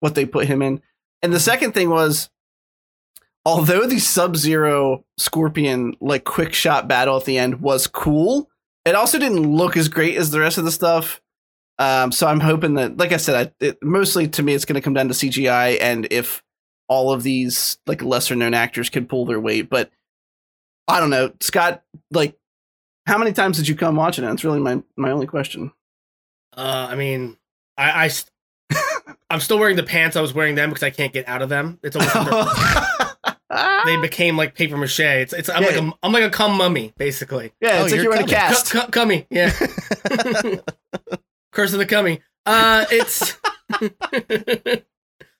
what 0.00 0.14
they 0.14 0.24
put 0.26 0.46
him 0.46 0.62
in. 0.62 0.80
And 1.22 1.32
the 1.32 1.40
second 1.40 1.72
thing 1.72 1.90
was, 1.90 2.30
although 3.44 3.86
the 3.86 3.98
Sub 3.98 4.36
Zero 4.36 5.04
Scorpion 5.18 5.96
like 6.00 6.24
quick 6.24 6.54
shot 6.54 6.86
battle 6.88 7.16
at 7.16 7.24
the 7.24 7.36
end 7.38 7.60
was 7.60 7.86
cool, 7.86 8.48
it 8.84 8.94
also 8.94 9.18
didn't 9.18 9.42
look 9.56 9.76
as 9.76 9.88
great 9.88 10.16
as 10.16 10.30
the 10.30 10.40
rest 10.40 10.56
of 10.58 10.64
the 10.64 10.70
stuff. 10.72 11.20
Um, 11.78 12.10
so 12.12 12.26
I'm 12.26 12.40
hoping 12.40 12.74
that, 12.74 12.96
like 12.96 13.12
I 13.12 13.18
said, 13.18 13.48
I, 13.60 13.64
it, 13.64 13.78
mostly 13.82 14.26
to 14.28 14.42
me 14.42 14.54
it's 14.54 14.64
going 14.64 14.74
to 14.74 14.80
come 14.80 14.94
down 14.94 15.08
to 15.08 15.14
CGI 15.14 15.78
and 15.80 16.08
if 16.10 16.42
all 16.88 17.12
of 17.12 17.22
these 17.22 17.78
like 17.86 18.02
lesser 18.02 18.34
known 18.34 18.54
actors 18.54 18.88
can 18.90 19.06
pull 19.06 19.26
their 19.26 19.38
weight. 19.40 19.68
But 19.70 19.90
I 20.88 20.98
don't 21.00 21.10
know, 21.10 21.32
Scott. 21.40 21.82
Like, 22.10 22.36
how 23.06 23.16
many 23.18 23.32
times 23.32 23.58
did 23.58 23.68
you 23.68 23.74
come 23.76 23.94
watching 23.96 24.24
it? 24.24 24.32
It's 24.32 24.42
really 24.44 24.58
my 24.60 24.82
my 24.96 25.10
only 25.12 25.26
question. 25.26 25.70
Uh, 26.56 26.88
I 26.90 26.96
mean, 26.96 27.36
I, 27.76 28.04
I 28.04 28.08
st- 28.08 28.30
I'm 29.30 29.40
still 29.40 29.58
wearing 29.58 29.76
the 29.76 29.82
pants 29.84 30.16
I 30.16 30.20
was 30.20 30.34
wearing 30.34 30.54
them 30.56 30.70
because 30.70 30.82
I 30.82 30.90
can't 30.90 31.12
get 31.12 31.28
out 31.28 31.42
of 31.42 31.48
them. 31.48 31.78
It's 31.82 31.94
almost 31.94 32.14
they 33.84 34.00
became 34.00 34.36
like 34.36 34.54
paper 34.54 34.76
mache. 34.76 35.00
It's 35.00 35.32
it's 35.32 35.48
I'm 35.48 35.62
Yeah. 35.62 35.68
like 35.68 35.76
a 35.82 35.92
I'm 36.02 36.12
like 36.12 36.24
a 36.24 36.30
cum 36.30 36.56
mummy 36.56 36.92
basically. 36.96 37.52
yeah, 37.60 37.78
Oh, 37.80 37.84
it's 37.84 37.92
like 37.92 38.02
you're 38.02 38.12
you're 38.12 38.16
in 38.16 38.24
a 38.24 38.26
cast. 38.26 38.72
Cu- 38.72 38.88
cummy, 38.90 39.26
yeah. 39.30 39.52
Curse 41.52 41.72
of 41.72 41.78
the 41.78 41.86
cummy. 41.86 42.20
Uh, 42.46 42.84
it's 42.90 43.36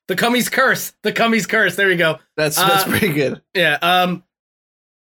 the 0.08 0.16
cummy's 0.16 0.48
curse. 0.48 0.92
The 1.02 1.12
cummy's 1.12 1.46
curse. 1.46 1.76
There 1.76 1.88
we 1.88 1.96
go. 1.96 2.18
That's 2.36 2.56
that's 2.56 2.84
Uh, 2.84 2.88
pretty 2.88 3.12
good. 3.12 3.42
Yeah. 3.54 3.78
Um, 3.80 4.24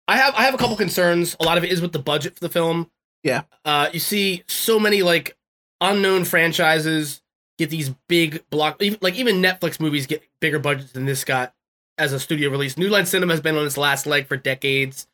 I 0.09 0.17
have 0.17 0.35
I 0.35 0.43
have 0.45 0.55
a 0.55 0.59
couple 0.59 0.77
concerns. 0.77 1.37
A 1.41 1.45
lot 1.45 1.59
of 1.59 1.65
it 1.65 1.71
is 1.73 1.81
with 1.81 1.93
the 1.93 1.99
budget 1.99 2.35
for 2.35 2.41
the 2.41 2.49
film. 2.49 2.91
Yeah. 3.23 3.43
Uh, 3.65 3.89
you 3.93 3.99
see 4.01 4.45
so 4.47 4.79
many 4.79 5.03
like 5.03 5.37
unknown 5.81 6.25
franchises 6.25 7.23
get 7.59 7.71
these 7.71 7.91
big 8.09 8.45
block, 8.51 8.81
like 9.01 9.15
even 9.15 9.37
Netflix 9.43 9.81
movies 9.81 10.07
get 10.07 10.23
bigger 10.41 10.59
budgets 10.59 10.93
than 10.93 11.07
this 11.07 11.25
got 11.25 11.55
as 11.99 12.13
a 12.13 12.21
studio 12.21 12.51
release. 12.51 12.77
New 12.77 12.89
Line 12.89 13.07
Cinema 13.07 13.33
has 13.33 13.41
been 13.41 13.57
on 13.57 13.65
its 13.67 13.77
last 13.79 14.07
leg 14.07 14.27
for 14.27 14.37
decades. 14.37 15.07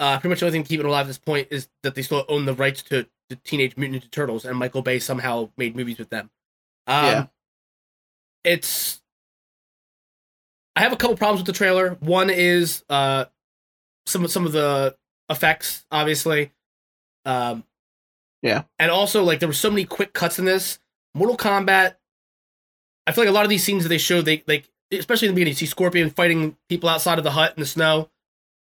Uh, 0.00 0.18
pretty 0.18 0.30
much 0.30 0.40
the 0.40 0.46
only 0.46 0.56
thing 0.58 0.62
to 0.64 0.68
keep 0.68 0.80
it 0.80 0.86
alive 0.86 1.04
at 1.06 1.08
this 1.08 1.18
point 1.18 1.48
is 1.50 1.68
that 1.82 1.94
they 1.94 2.02
still 2.02 2.24
own 2.28 2.46
the 2.46 2.54
rights 2.54 2.82
to 2.82 3.06
the 3.28 3.36
Teenage 3.36 3.76
Mutant 3.76 4.02
Ninja 4.04 4.10
Turtles, 4.10 4.44
and 4.44 4.56
Michael 4.58 4.82
Bay 4.82 4.98
somehow 4.98 5.50
made 5.56 5.74
movies 5.76 5.98
with 5.98 6.10
them. 6.10 6.30
Um, 6.86 7.04
Yeah. 7.06 7.26
It's. 8.44 9.00
I 10.76 10.80
have 10.80 10.92
a 10.92 10.96
couple 10.96 11.16
problems 11.16 11.40
with 11.40 11.46
the 11.46 11.58
trailer. 11.58 11.96
One 12.00 12.30
is 12.30 12.84
uh, 12.88 13.24
some 14.04 14.24
of 14.24 14.30
some 14.30 14.46
of 14.46 14.52
the 14.52 14.96
effects, 15.30 15.84
obviously. 15.90 16.52
Um, 17.24 17.64
Yeah. 18.42 18.64
and 18.78 18.90
also 18.90 19.24
like 19.24 19.40
there 19.40 19.48
were 19.48 19.52
so 19.54 19.70
many 19.70 19.84
quick 19.84 20.12
cuts 20.12 20.38
in 20.38 20.44
this. 20.44 20.78
Mortal 21.14 21.36
Kombat. 21.36 21.96
I 23.06 23.12
feel 23.12 23.22
like 23.24 23.30
a 23.30 23.32
lot 23.32 23.44
of 23.44 23.50
these 23.50 23.64
scenes 23.64 23.84
that 23.84 23.88
they 23.88 23.98
showed, 23.98 24.24
they 24.24 24.44
like 24.46 24.68
especially 24.92 25.28
in 25.28 25.34
the 25.34 25.36
beginning, 25.36 25.52
you 25.52 25.56
see 25.56 25.66
Scorpion 25.66 26.10
fighting 26.10 26.56
people 26.68 26.88
outside 26.88 27.18
of 27.18 27.24
the 27.24 27.30
hut 27.32 27.54
in 27.56 27.60
the 27.60 27.66
snow, 27.66 28.10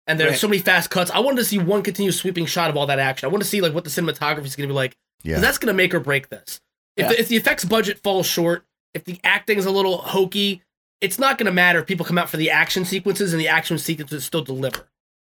and 0.07 0.19
there's 0.19 0.33
Right. 0.33 0.39
so 0.39 0.49
many 0.49 0.61
fast 0.61 0.91
cuts. 0.91 1.11
I 1.11 1.21
wanted 1.21 1.39
to 1.39 1.45
see 1.45 1.59
one 1.59 1.83
continuous 1.83 2.17
sweeping 2.19 2.47
shot 2.47 2.71
of 2.71 2.77
all 2.77 2.87
that 2.87 2.99
action. 2.99 3.27
I 3.27 3.31
want 3.31 3.43
to 3.43 3.49
see 3.49 3.61
like 3.61 3.73
what 3.75 3.85
the 3.85 3.91
cinematography 3.91 4.45
is 4.47 4.57
going 4.57 4.69
to 4.69 4.73
be 4.73 4.77
like. 4.77 4.97
Yeah. 5.23 5.39
That's 5.41 5.59
going 5.59 5.69
to 5.73 5.77
make 5.77 5.95
or 5.95 6.01
break 6.01 6.29
this. 6.31 6.61
If, 6.97 7.05
Yeah. 7.05 7.09
the, 7.11 7.21
if 7.21 7.29
the 7.29 7.37
effects 7.37 7.65
budget 7.65 7.99
falls 8.03 8.27
short, 8.27 8.65
if 8.95 9.05
the 9.05 9.19
acting 9.25 9.59
is 9.59 9.67
a 9.67 9.71
little 9.71 9.99
hokey, 9.99 10.63
it's 11.01 11.19
not 11.19 11.39
going 11.39 11.47
to 11.47 11.53
matter 11.53 11.79
if 11.81 11.87
people 11.87 12.05
come 12.05 12.19
out 12.19 12.29
for 12.29 12.37
the 12.37 12.51
action 12.51 12.85
sequences 12.85 13.33
and 13.33 13.41
the 13.41 13.49
action 13.49 13.79
sequences 13.79 14.25
still 14.25 14.43
deliver. 14.43 14.89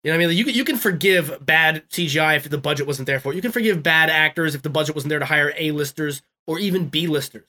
You 0.05 0.11
know 0.13 0.15
what 0.15 0.15
I 0.15 0.19
mean? 0.19 0.29
Like, 0.29 0.37
you, 0.39 0.45
can- 0.45 0.55
you 0.55 0.65
can 0.65 0.77
forgive 0.77 1.45
bad 1.45 1.83
CGI 1.91 2.37
if 2.37 2.49
the 2.49 2.59
budget 2.59 2.87
wasn't 2.87 3.07
there 3.07 3.19
for 3.21 3.33
it. 3.33 3.37
You 3.37 3.43
can 3.43 3.51
forgive 3.53 3.83
bad 3.83 4.11
actors 4.11 4.55
if 4.55 4.63
the 4.63 4.71
budget 4.71 4.95
wasn't 4.95 5.09
there 5.11 5.19
to 5.19 5.25
hire 5.25 5.53
A-listers 5.57 6.23
or 6.47 6.59
even 6.59 6.87
B-listers. 6.89 7.47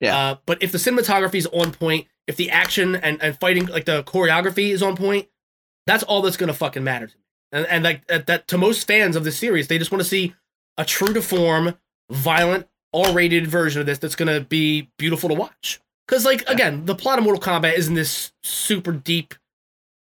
Yeah. 0.00 0.16
Uh, 0.16 0.36
but 0.46 0.62
if 0.62 0.70
the 0.72 0.78
cinematography 0.78 1.36
is 1.36 1.46
on 1.46 1.72
point, 1.72 2.06
if 2.26 2.36
the 2.36 2.50
action 2.50 2.94
and, 2.96 3.20
and 3.22 3.38
fighting, 3.38 3.66
like 3.66 3.84
the 3.84 4.02
choreography 4.04 4.70
is 4.70 4.82
on 4.82 4.96
point, 4.96 5.28
that's 5.86 6.02
all 6.02 6.22
that's 6.22 6.36
going 6.36 6.48
to 6.48 6.54
fucking 6.54 6.84
matter 6.84 7.06
to 7.06 7.16
me. 7.16 7.22
And, 7.52 7.66
and 7.66 7.84
like 7.84 8.06
that, 8.06 8.26
that, 8.26 8.48
to 8.48 8.58
most 8.58 8.86
fans 8.86 9.16
of 9.16 9.24
the 9.24 9.32
series, 9.32 9.68
they 9.68 9.78
just 9.78 9.90
want 9.90 10.02
to 10.02 10.08
see 10.08 10.34
a 10.78 10.84
true 10.84 11.12
to 11.12 11.22
form, 11.22 11.74
violent, 12.10 12.66
R-rated 12.94 13.46
version 13.46 13.80
of 13.80 13.86
this 13.86 13.98
that's 13.98 14.16
going 14.16 14.32
to 14.32 14.46
be 14.46 14.90
beautiful 14.98 15.28
to 15.28 15.34
watch. 15.34 15.80
Because, 16.06 16.24
like, 16.24 16.46
again, 16.48 16.84
the 16.84 16.94
plot 16.94 17.18
of 17.18 17.24
Mortal 17.24 17.40
Kombat 17.40 17.74
isn't 17.74 17.94
this 17.94 18.32
super 18.42 18.92
deep. 18.92 19.34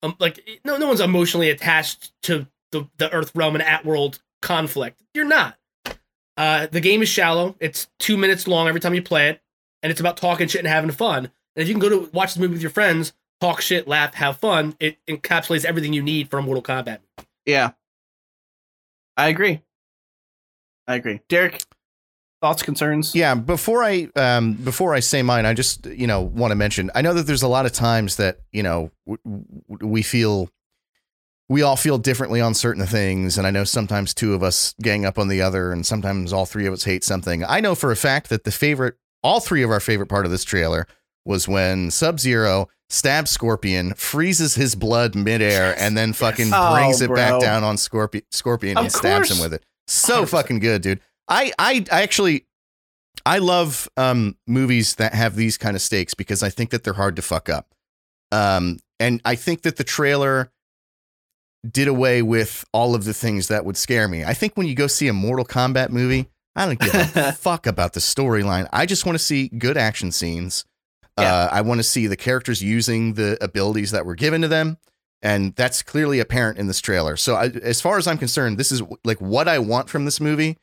Um, 0.03 0.17
like, 0.19 0.41
no, 0.65 0.77
no 0.77 0.89
one's 0.89 1.01
emotionally 1.01 1.51
attached 1.51 2.13
to 2.23 2.49
the 2.73 2.89
the 2.99 3.13
Earth 3.13 3.31
realm 3.35 3.55
and 3.55 3.63
at 3.63 3.85
world 3.85 4.21
conflict. 4.41 5.01
You're 5.15 5.27
not. 5.27 5.59
Uh, 6.37 6.67
the 6.67 6.81
game 6.81 7.03
is 7.03 7.09
shallow. 7.09 7.55
It's 7.61 7.89
two 7.99 8.17
minutes 8.17 8.49
long 8.49 8.67
every 8.67 8.81
time 8.81 8.95
you 8.95 9.03
play 9.03 9.29
it, 9.29 9.41
and 9.83 9.91
it's 9.91 10.01
about 10.01 10.17
talking 10.17 10.49
shit 10.49 10.61
and 10.61 10.69
having 10.69 10.91
fun. 10.91 11.27
And 11.55 11.63
if 11.63 11.69
you 11.69 11.75
can 11.75 11.81
go 11.81 11.91
to 11.91 12.11
watch 12.13 12.35
this 12.35 12.41
movie 12.41 12.55
with 12.55 12.63
your 12.63 12.71
friends, 12.71 13.13
talk 13.43 13.61
shit, 13.61 13.89
laugh, 13.89 14.15
have 14.15 14.39
fun, 14.39 14.77
it 14.79 14.99
encapsulates 15.09 15.65
everything 15.65 15.93
you 15.93 16.03
need 16.03 16.31
for 16.31 16.39
a 16.39 16.43
Mortal 16.43 16.63
Kombat. 16.63 16.99
Yeah. 17.45 17.73
I 19.17 19.29
agree. 19.29 19.63
I 20.87 20.95
agree. 20.95 21.21
Derek, 21.29 21.65
thoughts, 22.41 22.63
concerns? 22.63 23.15
Yeah, 23.17 23.35
before 23.35 23.83
I 23.83 24.09
um 24.15 24.55
before 24.55 24.95
I 24.95 25.01
say 25.01 25.23
mine, 25.23 25.45
I 25.45 25.55
just 25.55 25.87
you 25.87 26.07
know 26.07 26.21
want 26.23 26.53
to 26.53 26.55
mention. 26.55 26.91
I 26.95 27.03
know 27.03 27.15
that 27.15 27.27
there's 27.27 27.43
a 27.43 27.49
lot 27.49 27.67
of 27.67 27.73
times 27.73 28.17
that 28.17 28.39
you 28.53 28.63
know 28.63 28.91
w- 29.07 29.45
w- 29.69 29.93
we 29.93 30.03
feel 30.03 30.49
we 31.49 31.63
all 31.63 31.77
feel 31.77 31.99
differently 31.99 32.41
on 32.41 32.55
certain 32.55 32.87
things, 32.87 33.39
and 33.39 33.47
I 33.47 33.51
know 33.51 33.65
sometimes 33.65 34.15
two 34.15 34.35
of 34.35 34.43
us 34.43 34.75
gang 34.81 35.05
up 35.05 35.19
on 35.19 35.29
the 35.29 35.43
other, 35.43 35.73
and 35.73 35.85
sometimes 35.85 36.33
all 36.33 36.47
three 36.47 36.67
of 36.67 36.73
us 36.73 36.85
hate 36.85 37.05
something. 37.05 37.45
I 37.45 37.61
know 37.61 37.75
for 37.75 37.91
a 37.91 37.97
fact 37.97 38.29
that 38.31 38.45
the 38.45 38.53
favorite, 38.53 38.95
all 39.23 39.41
three 39.41 39.63
of 39.63 39.71
our 39.71 39.81
favorite 39.81 40.09
part 40.09 40.25
of 40.25 40.31
this 40.31 40.45
trailer 40.45 40.87
was 41.25 41.47
when 41.49 41.91
Sub 41.91 42.19
Zero 42.21 42.69
stabs 42.91 43.31
Scorpion, 43.31 43.95
freezes 43.95 44.55
his 44.55 44.75
blood 44.75 45.15
midair, 45.15 45.75
and 45.79 45.97
then 45.97 46.13
fucking 46.13 46.51
Oh, 46.53 46.75
brings 46.75 47.01
it 47.01 47.15
back 47.15 47.41
down 47.41 47.65
on 47.65 47.77
Scorpion. 47.79 48.25
Scorpion 48.31 48.77
Of 48.77 48.85
and 48.85 48.93
stabs 48.93 49.29
course. 49.29 49.39
him 49.39 49.43
with 49.43 49.55
it. 49.55 49.65
So 49.87 50.25
100%. 50.25 50.29
fucking 50.29 50.59
good, 50.61 50.83
dude. 50.83 51.01
I, 51.29 51.53
I 51.59 51.85
I 51.91 52.03
actually 52.03 52.47
I 53.25 53.39
love 53.39 53.89
um 53.97 54.37
movies 54.47 54.97
that 54.97 55.15
have 55.15 55.37
these 55.37 55.57
kind 55.57 55.77
of 55.77 55.83
stakes 55.83 56.15
because 56.15 56.43
I 56.43 56.51
think 56.51 56.71
that 56.71 56.85
they're 56.85 56.93
hard 56.95 57.17
to 57.17 57.23
fuck 57.23 57.49
up. 57.49 57.75
Um 58.31 58.79
and 59.01 59.21
I 59.25 59.35
think 59.37 59.63
that 59.63 59.77
the 59.77 59.85
trailer 59.85 60.51
did 61.69 61.89
away 61.89 62.23
with 62.23 62.65
all 62.73 62.95
of 62.95 63.05
the 63.05 63.15
things 63.15 63.49
that 63.49 63.65
would 63.65 63.77
scare 63.77 64.09
me. 64.09 64.25
I 64.25 64.35
think 64.35 64.57
when 64.57 64.67
you 64.67 64.75
go 64.75 64.87
see 64.89 65.09
a 65.09 65.13
Mortal 65.13 65.45
Kombat 65.45 65.91
movie, 65.91 66.29
I 66.57 66.67
don't 66.67 66.79
give 66.79 66.95
a 67.17 67.33
fuck 67.39 67.67
about 67.67 67.93
the 67.93 68.01
storyline. 68.01 68.69
I 68.73 68.85
just 68.87 69.07
want 69.07 69.17
to 69.17 69.23
see 69.25 69.49
good 69.49 69.77
action 69.77 70.11
scenes. 70.13 70.65
Yeah. 71.19 71.35
Uh, 71.35 71.49
I 71.53 71.61
want 71.61 71.79
to 71.79 71.85
see 71.85 72.07
the 72.07 72.17
characters 72.17 72.63
using 72.63 73.15
the 73.15 73.37
abilities 73.43 73.91
that 73.91 74.07
were 74.07 74.15
given 74.15 74.43
to 74.43 74.49
them. 74.49 74.79
And 75.21 75.55
that's 75.55 75.83
clearly 75.83 76.19
apparent 76.21 76.59
in 76.59 76.67
this 76.67 76.81
trailer. 76.81 77.17
So, 77.17 77.37
I, 77.37 77.47
as 77.47 77.81
far 77.81 77.97
as 77.97 78.07
I'm 78.09 78.19
concerned, 78.19 78.59
this 78.59 78.73
is 78.73 78.83
like 79.05 79.21
what 79.21 79.47
I 79.47 79.59
want 79.61 79.89
from 79.89 80.05
this 80.05 80.21
movie. 80.21 80.57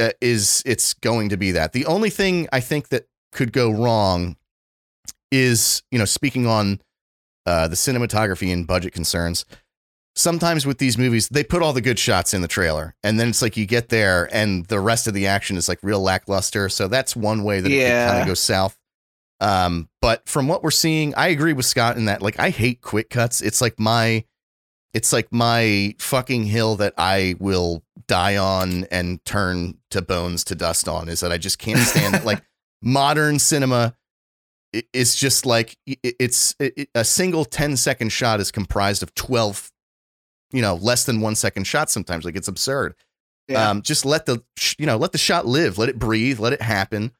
Uh, 0.00 0.10
is 0.20 0.62
it's 0.64 0.94
going 0.94 1.28
to 1.30 1.36
be 1.36 1.50
that 1.50 1.72
the 1.72 1.84
only 1.86 2.08
thing 2.10 2.46
I 2.52 2.60
think 2.60 2.90
that 2.90 3.08
could 3.32 3.52
go 3.52 3.68
wrong 3.70 4.36
is 5.32 5.82
you 5.90 5.98
know 5.98 6.04
speaking 6.04 6.46
on 6.46 6.80
uh, 7.46 7.66
the 7.68 7.74
cinematography 7.76 8.52
and 8.52 8.66
budget 8.66 8.92
concerns. 8.92 9.44
Sometimes 10.14 10.66
with 10.66 10.78
these 10.78 10.98
movies, 10.98 11.28
they 11.28 11.44
put 11.44 11.62
all 11.62 11.72
the 11.72 11.80
good 11.80 11.98
shots 11.98 12.34
in 12.34 12.42
the 12.42 12.48
trailer, 12.48 12.94
and 13.04 13.18
then 13.18 13.28
it's 13.28 13.40
like 13.42 13.56
you 13.56 13.66
get 13.66 13.88
there, 13.88 14.28
and 14.32 14.66
the 14.66 14.80
rest 14.80 15.06
of 15.06 15.14
the 15.14 15.26
action 15.28 15.56
is 15.56 15.68
like 15.68 15.78
real 15.82 16.00
lackluster. 16.00 16.68
So 16.68 16.88
that's 16.88 17.14
one 17.16 17.42
way 17.44 17.60
that 17.60 17.70
it 17.70 17.76
Yeah. 17.76 18.04
could 18.06 18.10
kind 18.12 18.22
of 18.22 18.26
go 18.28 18.34
south. 18.34 18.76
Um, 19.40 19.88
but 20.02 20.28
from 20.28 20.48
what 20.48 20.62
we're 20.62 20.70
seeing, 20.70 21.14
I 21.14 21.28
agree 21.28 21.52
with 21.52 21.66
Scott 21.66 21.96
in 21.96 22.06
that 22.06 22.22
like 22.22 22.38
I 22.40 22.50
hate 22.50 22.80
quick 22.80 23.10
cuts. 23.10 23.40
It's 23.40 23.60
like 23.60 23.78
my 23.78 24.24
it's 24.94 25.12
like 25.12 25.30
my 25.30 25.94
fucking 25.98 26.44
hill 26.44 26.76
that 26.76 26.94
I 26.96 27.36
will 27.38 27.82
die 28.08 28.36
on 28.36 28.84
and 28.90 29.24
turn 29.24 29.78
to 29.90 30.00
bones 30.02 30.42
to 30.44 30.54
dust 30.54 30.88
on 30.88 31.08
is 31.08 31.20
that 31.20 31.30
I 31.30 31.38
just 31.38 31.58
can't 31.58 31.78
stand 31.78 32.14
it. 32.16 32.24
Like 32.24 32.42
modern 32.82 33.38
cinema 33.38 33.94
is 34.92 35.14
just 35.14 35.46
like 35.46 35.76
it's 35.86 36.54
it, 36.58 36.72
it- 36.76 36.90
a 36.94 37.04
single 37.04 37.44
10 37.44 37.76
second 37.76 38.10
shot 38.10 38.40
is 38.40 38.50
comprised 38.50 39.02
of 39.02 39.14
12 39.14 39.70
you 40.52 40.60
know 40.62 40.74
less 40.76 41.04
than 41.04 41.20
1 41.20 41.34
second 41.36 41.64
shots 41.64 41.92
sometimes 41.92 42.24
like 42.24 42.36
it's 42.36 42.48
absurd 42.48 42.94
Yeah. 43.48 43.70
um, 43.70 43.82
just 43.82 44.04
let 44.04 44.26
the 44.26 44.42
you 44.78 44.86
know 44.86 44.96
let 44.96 45.12
the 45.12 45.18
shot 45.18 45.46
live, 45.46 45.78
let 45.78 45.88
it 45.88 45.98
breathe, 45.98 46.38
let 46.38 46.52
it 46.52 46.60
happen. 46.62 47.12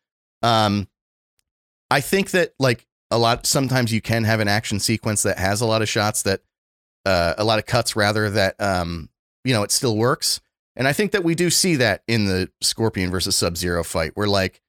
Um, 0.43 0.89
I 1.91 2.01
think 2.01 2.33
that 2.33 2.55
like 2.59 2.87
a 3.11 3.19
lot 3.19 3.47
sometimes 3.47 3.93
you 3.93 4.01
can 4.01 4.25
have 4.25 4.41
an 4.41 4.49
action 4.49 4.81
sequence 4.81 5.23
that 5.23 5.39
has 5.39 5.61
a 5.61 5.67
lot 5.67 5.83
of 5.83 5.89
shots 5.89 6.23
that 6.23 6.43
uh, 7.05 7.35
a 7.39 7.45
lot 7.45 7.59
of 7.59 7.67
cuts 7.67 7.97
rather 7.97 8.29
that 8.31 8.61
um, 8.61 9.09
you 9.45 9.55
know 9.55 9.63
it 9.63 9.71
still 9.71 9.97
works. 9.97 10.41
And 10.77 10.87
I 10.87 10.93
think 10.93 11.11
that 11.13 11.25
we 11.25 11.35
do 11.35 11.51
see 11.51 11.77
that 11.77 12.03
in 12.07 12.27
the 12.27 12.51
Scorpion 12.61 13.11
versus 13.11 13.35
Sub 13.35 13.57
Zero 13.57 13.83
fight, 13.83 14.13
where 14.15 14.29
like 14.29 14.63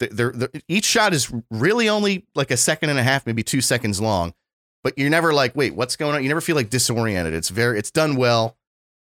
they're, 0.00 0.32
they're, 0.32 0.50
each 0.68 0.84
shot 0.84 1.14
is 1.14 1.32
really 1.50 1.88
only 1.88 2.26
like 2.34 2.50
a 2.50 2.56
second 2.56 2.90
and 2.90 2.98
a 2.98 3.02
half, 3.02 3.26
maybe 3.26 3.42
two 3.42 3.60
seconds 3.60 4.00
long. 4.00 4.34
But 4.82 4.98
you're 4.98 5.10
never 5.10 5.32
like, 5.32 5.56
wait, 5.56 5.74
what's 5.74 5.96
going 5.96 6.14
on? 6.14 6.22
You 6.22 6.28
never 6.28 6.40
feel 6.40 6.56
like 6.56 6.70
disoriented. 6.70 7.34
It's 7.34 7.48
very, 7.48 7.78
it's 7.78 7.90
done 7.90 8.16
well. 8.16 8.56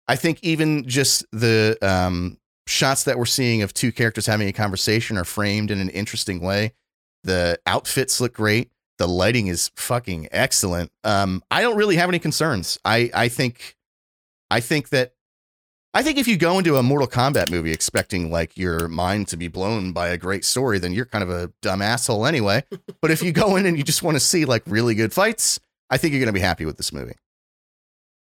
I 0.07 0.17
think 0.17 0.39
even 0.43 0.89
just 0.89 1.27
the 1.33 1.77
um, 1.83 2.39
shots 2.67 3.05
that 3.05 3.19
we're 3.19 3.27
seeing 3.27 3.63
of 3.63 3.75
two 3.75 3.93
characters 3.93 4.27
having 4.27 4.49
a 4.49 4.53
conversation 4.53 5.19
are 5.19 5.25
framed 5.25 5.71
in 5.71 5.81
an 5.81 5.91
interesting 5.91 6.41
way. 6.41 6.73
The 7.25 7.59
outfits 7.67 8.21
look 8.21 8.33
great. 8.35 8.71
The 8.99 9.07
lighting 9.09 9.47
is 9.47 9.71
fucking 9.77 10.29
excellent. 10.33 10.91
Um, 11.05 11.43
I 11.51 11.63
don't 11.63 11.77
really 11.77 11.97
have 11.97 12.09
any 12.09 12.19
concerns. 12.19 12.79
I 12.85 13.11
I 13.15 13.29
think 13.29 13.77
I 14.51 14.61
think 14.61 14.89
that 14.91 15.13
I 15.95 16.03
think 16.03 16.19
if 16.19 16.29
you 16.29 16.37
go 16.37 16.59
into 16.59 16.77
a 16.77 16.83
Mortal 16.83 17.09
Kombat 17.09 17.51
movie 17.51 17.73
expecting 17.73 18.31
like 18.31 18.57
your 18.57 18.89
mind 18.89 19.29
to 19.29 19.37
be 19.37 19.49
blown 19.49 19.93
by 19.93 20.09
a 20.09 20.17
great 20.19 20.45
story, 20.45 20.79
then 20.79 20.93
you're 20.93 21.07
kind 21.07 21.23
of 21.23 21.31
a 21.31 21.53
dumb 21.63 21.81
asshole 21.83 22.27
anyway. 22.27 22.63
but 23.01 23.11
if 23.11 23.23
you 23.23 23.33
go 23.33 23.57
in 23.57 23.67
and 23.67 23.77
you 23.79 23.85
just 23.85 24.03
want 24.03 24.15
to 24.17 24.21
see 24.21 24.45
like 24.45 24.63
really 24.67 24.95
good 24.95 25.13
fights, 25.13 25.61
I 25.91 25.97
think 25.97 26.13
you're 26.13 26.21
gonna 26.21 26.33
be 26.33 26.41
happy 26.41 26.65
with 26.65 26.77
this 26.77 26.93
movie. 26.93 27.15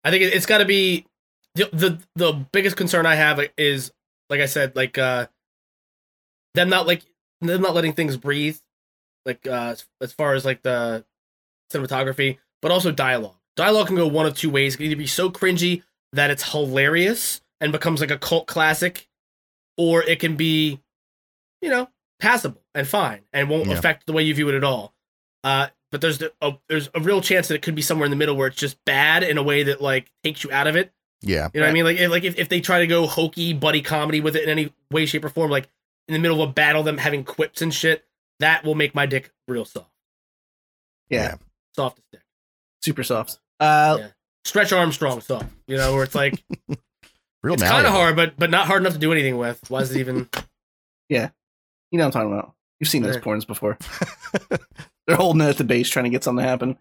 I 0.04 0.10
think 0.10 0.22
it- 0.22 0.32
it's 0.34 0.46
got 0.46 0.58
to 0.58 0.64
be 0.64 1.06
the, 1.54 1.68
the 1.72 1.98
the 2.16 2.32
biggest 2.52 2.76
concern 2.76 3.04
I 3.06 3.14
have 3.16 3.40
is 3.58 3.92
like 4.30 4.40
I 4.40 4.46
said, 4.46 4.74
like 4.74 4.96
uh 4.96 5.26
them 6.54 6.68
not 6.68 6.86
like 6.86 7.02
them 7.40 7.60
not 7.62 7.74
letting 7.74 7.92
things 7.92 8.16
breathe, 8.16 8.58
like 9.26 9.46
uh 9.46 9.72
as, 9.72 9.84
as 10.00 10.12
far 10.12 10.34
as 10.34 10.44
like 10.44 10.62
the 10.62 11.04
cinematography, 11.72 12.38
but 12.60 12.70
also 12.70 12.90
dialogue. 12.90 13.36
Dialogue 13.56 13.86
can 13.88 13.96
go 13.96 14.06
one 14.06 14.26
of 14.26 14.36
two 14.36 14.50
ways. 14.50 14.74
It 14.74 14.78
can 14.78 14.86
either 14.86 14.96
be 14.96 15.06
so 15.06 15.30
cringy 15.30 15.82
that 16.12 16.30
it's 16.30 16.52
hilarious 16.52 17.40
and 17.60 17.72
becomes 17.72 18.00
like 18.00 18.10
a 18.10 18.18
cult 18.18 18.46
classic, 18.46 19.08
or 19.76 20.02
it 20.02 20.20
can 20.20 20.36
be, 20.36 20.80
you 21.60 21.70
know, 21.70 21.88
passable 22.20 22.62
and 22.74 22.86
fine 22.86 23.20
and 23.32 23.48
won't 23.48 23.66
Yeah. 23.68 23.74
affect 23.78 24.06
the 24.06 24.12
way 24.12 24.22
you 24.22 24.34
view 24.34 24.48
it 24.48 24.54
at 24.54 24.64
all. 24.64 24.94
Uh, 25.44 25.68
but 25.90 26.00
there's 26.00 26.18
the, 26.18 26.32
a, 26.40 26.52
there's 26.68 26.88
a 26.94 27.00
real 27.00 27.20
chance 27.20 27.48
that 27.48 27.54
it 27.54 27.62
could 27.62 27.74
be 27.74 27.82
somewhere 27.82 28.04
in 28.06 28.10
the 28.10 28.16
middle 28.16 28.36
where 28.36 28.46
it's 28.48 28.56
just 28.56 28.82
bad 28.84 29.22
in 29.22 29.36
a 29.38 29.42
way 29.42 29.62
that 29.64 29.80
like 29.82 30.10
takes 30.24 30.42
you 30.44 30.50
out 30.52 30.66
of 30.66 30.76
it. 30.76 30.92
Yeah. 31.20 31.48
You 31.52 31.60
know 31.60 31.66
what 31.66 31.70
I 31.70 31.74
mean? 31.74 31.84
Like 31.84 31.98
if, 31.98 32.10
like 32.10 32.24
if, 32.24 32.38
if 32.38 32.48
they 32.48 32.60
try 32.60 32.78
to 32.80 32.86
go 32.86 33.06
hokey 33.06 33.52
buddy 33.52 33.82
comedy 33.82 34.20
with 34.20 34.34
it 34.36 34.44
in 34.44 34.48
any 34.48 34.72
way, 34.90 35.04
shape, 35.06 35.24
or 35.24 35.28
form, 35.28 35.50
like 35.50 35.68
in 36.08 36.14
the 36.14 36.18
middle 36.18 36.42
of 36.42 36.48
a 36.48 36.52
battle, 36.52 36.82
them 36.82 36.98
having 36.98 37.22
quips 37.24 37.60
and 37.62 37.72
shit, 37.72 38.04
that 38.40 38.64
will 38.64 38.74
make 38.74 38.94
my 38.94 39.06
dick 39.06 39.30
real 39.48 39.64
soft. 39.64 39.90
Yeah, 41.08 41.36
Soft 41.76 41.98
as 41.98 42.04
dick. 42.12 42.22
super 42.82 43.02
soft. 43.04 43.38
Uh, 43.60 43.96
Yeah. 44.00 44.08
Stretch 44.44 44.72
Armstrong 44.72 45.20
soft. 45.20 45.46
You 45.68 45.76
know, 45.76 45.94
where 45.94 46.02
it's 46.04 46.14
like 46.14 46.42
Real 47.42 47.54
it's 47.54 47.62
kind 47.62 47.86
of 47.86 47.92
hard, 47.92 48.16
but 48.16 48.36
but 48.38 48.50
not 48.50 48.66
hard 48.66 48.82
enough 48.82 48.92
to 48.94 48.98
do 48.98 49.12
anything 49.12 49.36
with. 49.36 49.60
Why 49.68 49.80
is 49.80 49.94
it 49.94 49.98
even? 50.00 50.28
Yeah. 51.08 51.28
You 51.90 51.98
know 51.98 52.04
what 52.06 52.16
I'm 52.16 52.22
talking 52.22 52.32
about. 52.32 52.54
You've 52.80 52.88
seen 52.88 53.02
those 53.02 53.16
Yeah. 53.16 53.20
porns 53.20 53.46
before. 53.46 53.76
They're 55.06 55.16
holding 55.16 55.42
it 55.42 55.48
at 55.50 55.58
the 55.58 55.64
base, 55.64 55.90
trying 55.90 56.04
to 56.04 56.10
get 56.10 56.24
something 56.24 56.42
to 56.42 56.48
happen. 56.48 56.78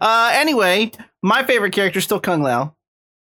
Uh, 0.00 0.32
anyway, 0.34 0.90
my 1.22 1.44
favorite 1.44 1.72
character 1.72 1.98
is 1.98 2.04
still 2.04 2.20
Kung 2.20 2.42
Lao. 2.42 2.76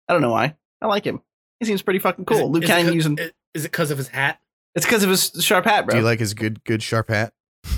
I 0.09 0.13
don't 0.13 0.23
know 0.23 0.33
why. 0.33 0.57
I 0.81 0.87
like 0.89 1.05
him. 1.05 1.21
He 1.61 1.67
seems 1.67 1.81
pretty 1.83 2.01
fucking 2.01 2.25
Is 2.29 2.37
it- 2.37 2.41
cool. 2.41 2.51
Liu 2.51 2.63
is 2.63 2.69
it 2.69 2.73
Kang 2.73 2.87
co- 2.87 2.93
using 2.93 3.19
Is 3.55 3.65
it 3.65 3.71
because 3.71 3.91
of 3.93 3.99
his 3.99 4.09
hat? 4.09 4.41
it's 4.75 4.85
because 4.85 5.05
of 5.05 5.11
his 5.11 5.31
sharp 5.41 5.65
hat, 5.67 5.87
bro. 5.87 5.93
Do 5.93 5.99
you 5.99 6.05
like 6.05 6.19
his 6.19 6.35
good 6.35 6.65
good 6.65 6.83
sharp 6.83 7.09
hat? 7.11 7.33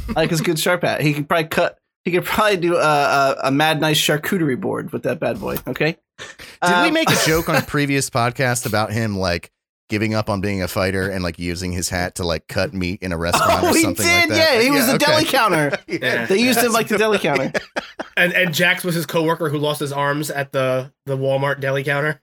I 0.09 0.13
like 0.21 0.31
his 0.31 0.41
good 0.41 0.59
sharp 0.59 0.83
hat. 0.83 1.01
He 1.01 1.13
could 1.15 1.29
probably 1.29 1.49
cut. 1.49 1.79
He 2.05 2.11
could 2.11 2.25
probably 2.25 2.59
do 2.59 2.77
a, 2.77 2.81
a, 2.81 3.37
a 3.45 3.51
mad 3.51 3.81
nice 3.81 3.99
charcuterie 3.99 4.61
board 4.61 4.93
with 4.93 5.05
that 5.05 5.21
bad 5.21 5.41
boy. 5.41 5.57
Okay. 5.67 5.97
Did 6.19 6.29
we 6.63 6.89
Um, 6.89 6.93
make 6.95 7.11
a 7.11 7.17
joke 7.27 7.49
on 7.49 7.57
a 7.63 7.63
previous 7.63 8.11
podcast 8.11 8.67
about 8.67 8.93
him 8.93 9.17
like 9.17 9.51
giving 9.89 10.15
up 10.15 10.29
on 10.31 10.41
being 10.41 10.63
a 10.63 10.69
fighter 10.69 11.09
and 11.09 11.23
like 11.25 11.39
using 11.39 11.73
his 11.73 11.89
hat 11.89 12.15
to 12.17 12.25
like 12.25 12.47
cut 12.47 12.73
meat 12.75 13.03
in 13.03 13.13
a 13.13 13.17
restaurant 13.19 13.65
Oh, 13.65 13.71
or 13.71 13.75
he 13.75 13.83
something 13.83 14.05
did. 14.07 14.21
like 14.21 14.29
that? 14.31 14.55
yeah, 14.57 14.61
he 14.63 14.71
was 14.71 14.87
the 14.87 14.95
okay. 14.95 15.07
deli 15.07 15.25
counter. 15.25 15.73
Yeah. 15.89 16.27
They 16.27 16.39
used 16.39 16.59
him 16.61 16.73
like 16.73 16.89
the 16.89 16.99
deli 16.99 17.19
counter. 17.19 17.51
And 18.17 18.33
and 18.35 18.53
Jax 18.55 18.85
was 18.85 18.95
his 18.95 19.07
coworker 19.07 19.49
who 19.49 19.59
lost 19.59 19.81
his 19.81 19.93
arms 19.93 20.31
at 20.31 20.53
the 20.53 20.93
the 21.07 21.17
Walmart 21.17 21.61
deli 21.61 21.85
counter. 21.85 22.21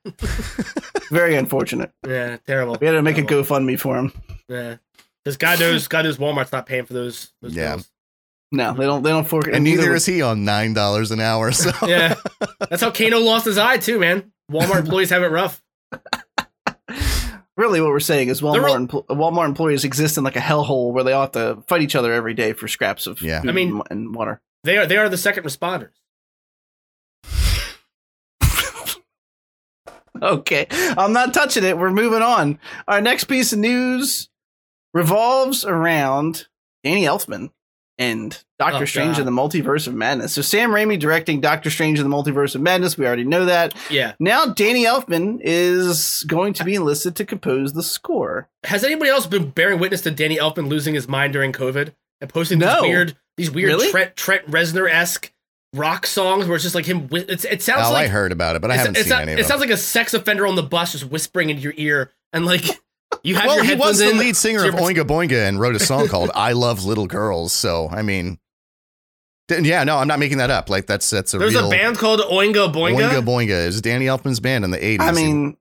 Very 1.12 1.36
unfortunate. 1.36 1.92
Yeah, 2.08 2.38
terrible. 2.48 2.78
We 2.80 2.88
had 2.88 2.94
to 2.94 3.02
make 3.02 3.18
a 3.18 3.24
GoFundMe 3.24 3.80
for 3.80 3.98
him. 3.98 4.14
Yeah, 4.48 4.78
because 5.24 5.38
God 5.38 5.60
knows, 5.60 5.88
God 5.88 6.06
knows, 6.06 6.18
Walmart's 6.18 6.52
not 6.52 6.66
paying 6.66 6.86
for 6.86 6.94
those. 6.94 7.32
those 7.42 7.56
Yeah. 7.56 7.76
bills. 7.76 7.90
No, 8.54 8.74
they 8.74 8.84
don't. 8.84 9.02
They 9.02 9.12
don't 9.12 9.26
fork. 9.28 9.48
And 9.48 9.64
neither 9.64 9.94
is 9.96 10.06
he 10.06 10.22
on 10.22 10.44
nine 10.44 10.74
dollars 10.74 11.12
an 11.12 11.22
hour. 11.22 11.52
So 11.54 11.72
Yeah, 11.88 12.16
that's 12.70 12.82
how 12.82 12.92
Kano 12.92 13.20
lost 13.20 13.46
his 13.46 13.58
eye 13.58 13.78
too, 13.78 13.98
man. 14.00 14.32
Walmart 14.52 14.80
employees 14.82 15.10
have 15.12 15.24
it 15.24 15.28
rough. 15.32 15.62
really 17.56 17.80
what 17.80 17.92
we're 17.92 18.00
saying 18.02 18.28
is 18.28 18.42
Walmart 18.42 18.64
real- 18.66 18.78
empl- 18.78 19.06
Walmart 19.08 19.46
employees 19.46 19.86
exist 19.86 20.18
in 20.18 20.24
like 20.26 20.36
a 20.36 20.40
hellhole 20.42 20.92
where 20.92 21.04
they 21.06 21.14
all 21.14 21.22
have 21.22 21.32
to 21.32 21.64
fight 21.68 21.82
each 21.82 21.96
other 21.96 22.12
every 22.12 22.34
day 22.34 22.52
for 22.54 22.68
scraps 22.68 23.08
of 23.08 23.22
Yeah. 23.22 23.40
food 23.42 23.50
I 23.50 23.54
mean- 23.54 23.72
and- 23.72 23.84
and 23.90 24.16
water. 24.16 24.42
They 24.66 24.78
are 24.78 24.86
they 24.86 24.98
are 24.98 25.08
the 25.08 25.18
second 25.18 25.44
responders. 25.46 25.92
Okay, 30.22 30.68
I'm 30.70 31.14
not 31.14 31.34
touching 31.34 31.64
it. 31.64 31.78
We're 31.78 31.90
moving 31.90 32.22
on. 32.22 32.60
Our 32.88 33.02
next 33.02 33.24
piece 33.24 33.54
of 33.54 33.60
news 33.60 34.30
revolves 34.94 35.66
around 35.66 36.48
Danny 36.84 37.04
Elfman 37.04 37.52
and 37.98 38.44
Doctor 38.58 38.84
Oh, 38.84 38.86
Strange 38.86 39.18
God. 39.18 39.28
and 39.28 39.38
the 39.38 39.42
Multiverse 39.42 39.86
of 39.88 39.94
Madness. 39.94 40.34
So 40.34 40.42
Sam 40.42 40.72
Raimi 40.72 41.00
directing 41.00 41.40
Doctor 41.40 41.70
Strange 41.70 42.00
and 42.00 42.12
the 42.12 42.16
Multiverse 42.16 42.56
of 42.56 42.62
Madness. 42.62 42.98
We 42.98 43.06
already 43.06 43.24
know 43.26 43.46
that. 43.46 43.76
Yeah. 43.92 44.14
Now 44.20 44.46
Danny 44.46 44.86
Elfman 44.86 45.40
is 45.42 46.24
going 46.28 46.54
to 46.54 46.64
be 46.64 46.76
enlisted 46.76 47.16
to 47.18 47.26
compose 47.26 47.74
the 47.74 47.84
score. 47.84 48.50
Has 48.64 48.84
anybody 48.84 49.12
else 49.12 49.28
been 49.28 49.50
bearing 49.52 49.80
witness 49.80 50.02
to 50.02 50.12
Danny 50.12 50.38
Elfman 50.38 50.68
losing 50.68 50.96
his 50.96 51.08
mind 51.08 51.34
during 51.34 51.52
COVID 51.52 51.94
and 52.22 52.30
posting 52.34 52.60
No. 52.60 52.82
these 52.82 52.90
weird 52.90 53.18
these 53.38 53.52
weird 53.52 53.70
Really? 53.70 53.90
Trent 53.92 54.16
Trent 54.16 54.50
Reznor 54.50 54.90
esque 54.92 55.32
rock 55.74 56.06
songs 56.06 56.48
where 56.48 56.56
it's 56.56 56.64
just 56.64 56.76
like 56.76 56.86
him. 56.86 57.08
It's, 57.12 57.46
it 57.46 57.62
sounds 57.62 57.88
oh, 57.88 57.94
like 57.94 58.06
I 58.08 58.10
heard 58.10 58.32
about 58.32 58.56
it, 58.56 58.62
but 58.62 58.72
I 58.72 58.76
haven't 58.78 58.96
seen 58.98 59.10
not- 59.10 59.22
any 59.22 59.34
of 59.34 59.40
It 59.40 59.44
them. 59.44 59.48
sounds 59.50 59.62
like 59.62 59.70
a 59.70 59.78
sex 59.78 60.14
offender 60.14 60.46
on 60.48 60.56
the 60.56 60.64
bus 60.64 60.92
just 60.94 61.06
whispering 61.06 61.50
into 61.50 61.62
your 61.62 61.74
ear 61.78 62.12
and 62.34 62.46
like 62.46 62.66
you 63.24 63.36
have 63.36 63.46
well, 63.46 63.56
your 63.56 63.64
he 63.64 63.70
headphones 63.72 63.90
was 63.92 64.00
the 64.00 64.10
in. 64.12 64.18
lead 64.18 64.36
singer 64.36 64.60
of 64.68 64.74
you're- 64.74 64.82
Oingo 64.82 65.04
Boingo 65.06 65.48
and 65.48 65.60
wrote 65.60 65.76
a 65.76 65.80
song 65.80 66.08
called 66.10 66.32
"I 66.36 66.54
Love 66.54 66.84
Little 66.86 67.08
Girls." 67.08 67.54
So, 67.54 67.88
I 67.90 68.02
mean, 68.02 68.38
yeah, 69.50 69.84
no, 69.84 69.98
I'm 69.98 70.08
not 70.08 70.20
making 70.20 70.38
that 70.38 70.50
up. 70.50 70.70
Like 70.70 70.86
that's 70.88 71.10
that's 71.10 71.34
a 71.34 71.38
There's 71.38 71.54
real 71.54 71.68
a 71.68 71.70
band 71.70 71.98
called 71.98 72.22
Oingo 72.22 72.72
Boingo. 72.74 73.10
Oingo 73.10 73.22
Boingo 73.24 73.68
is 73.68 73.82
Danny 73.82 74.06
Elfman's 74.06 74.40
band 74.40 74.64
in 74.64 74.72
the 74.72 74.78
80s. 74.78 75.00
I 75.02 75.12
mean, 75.12 75.58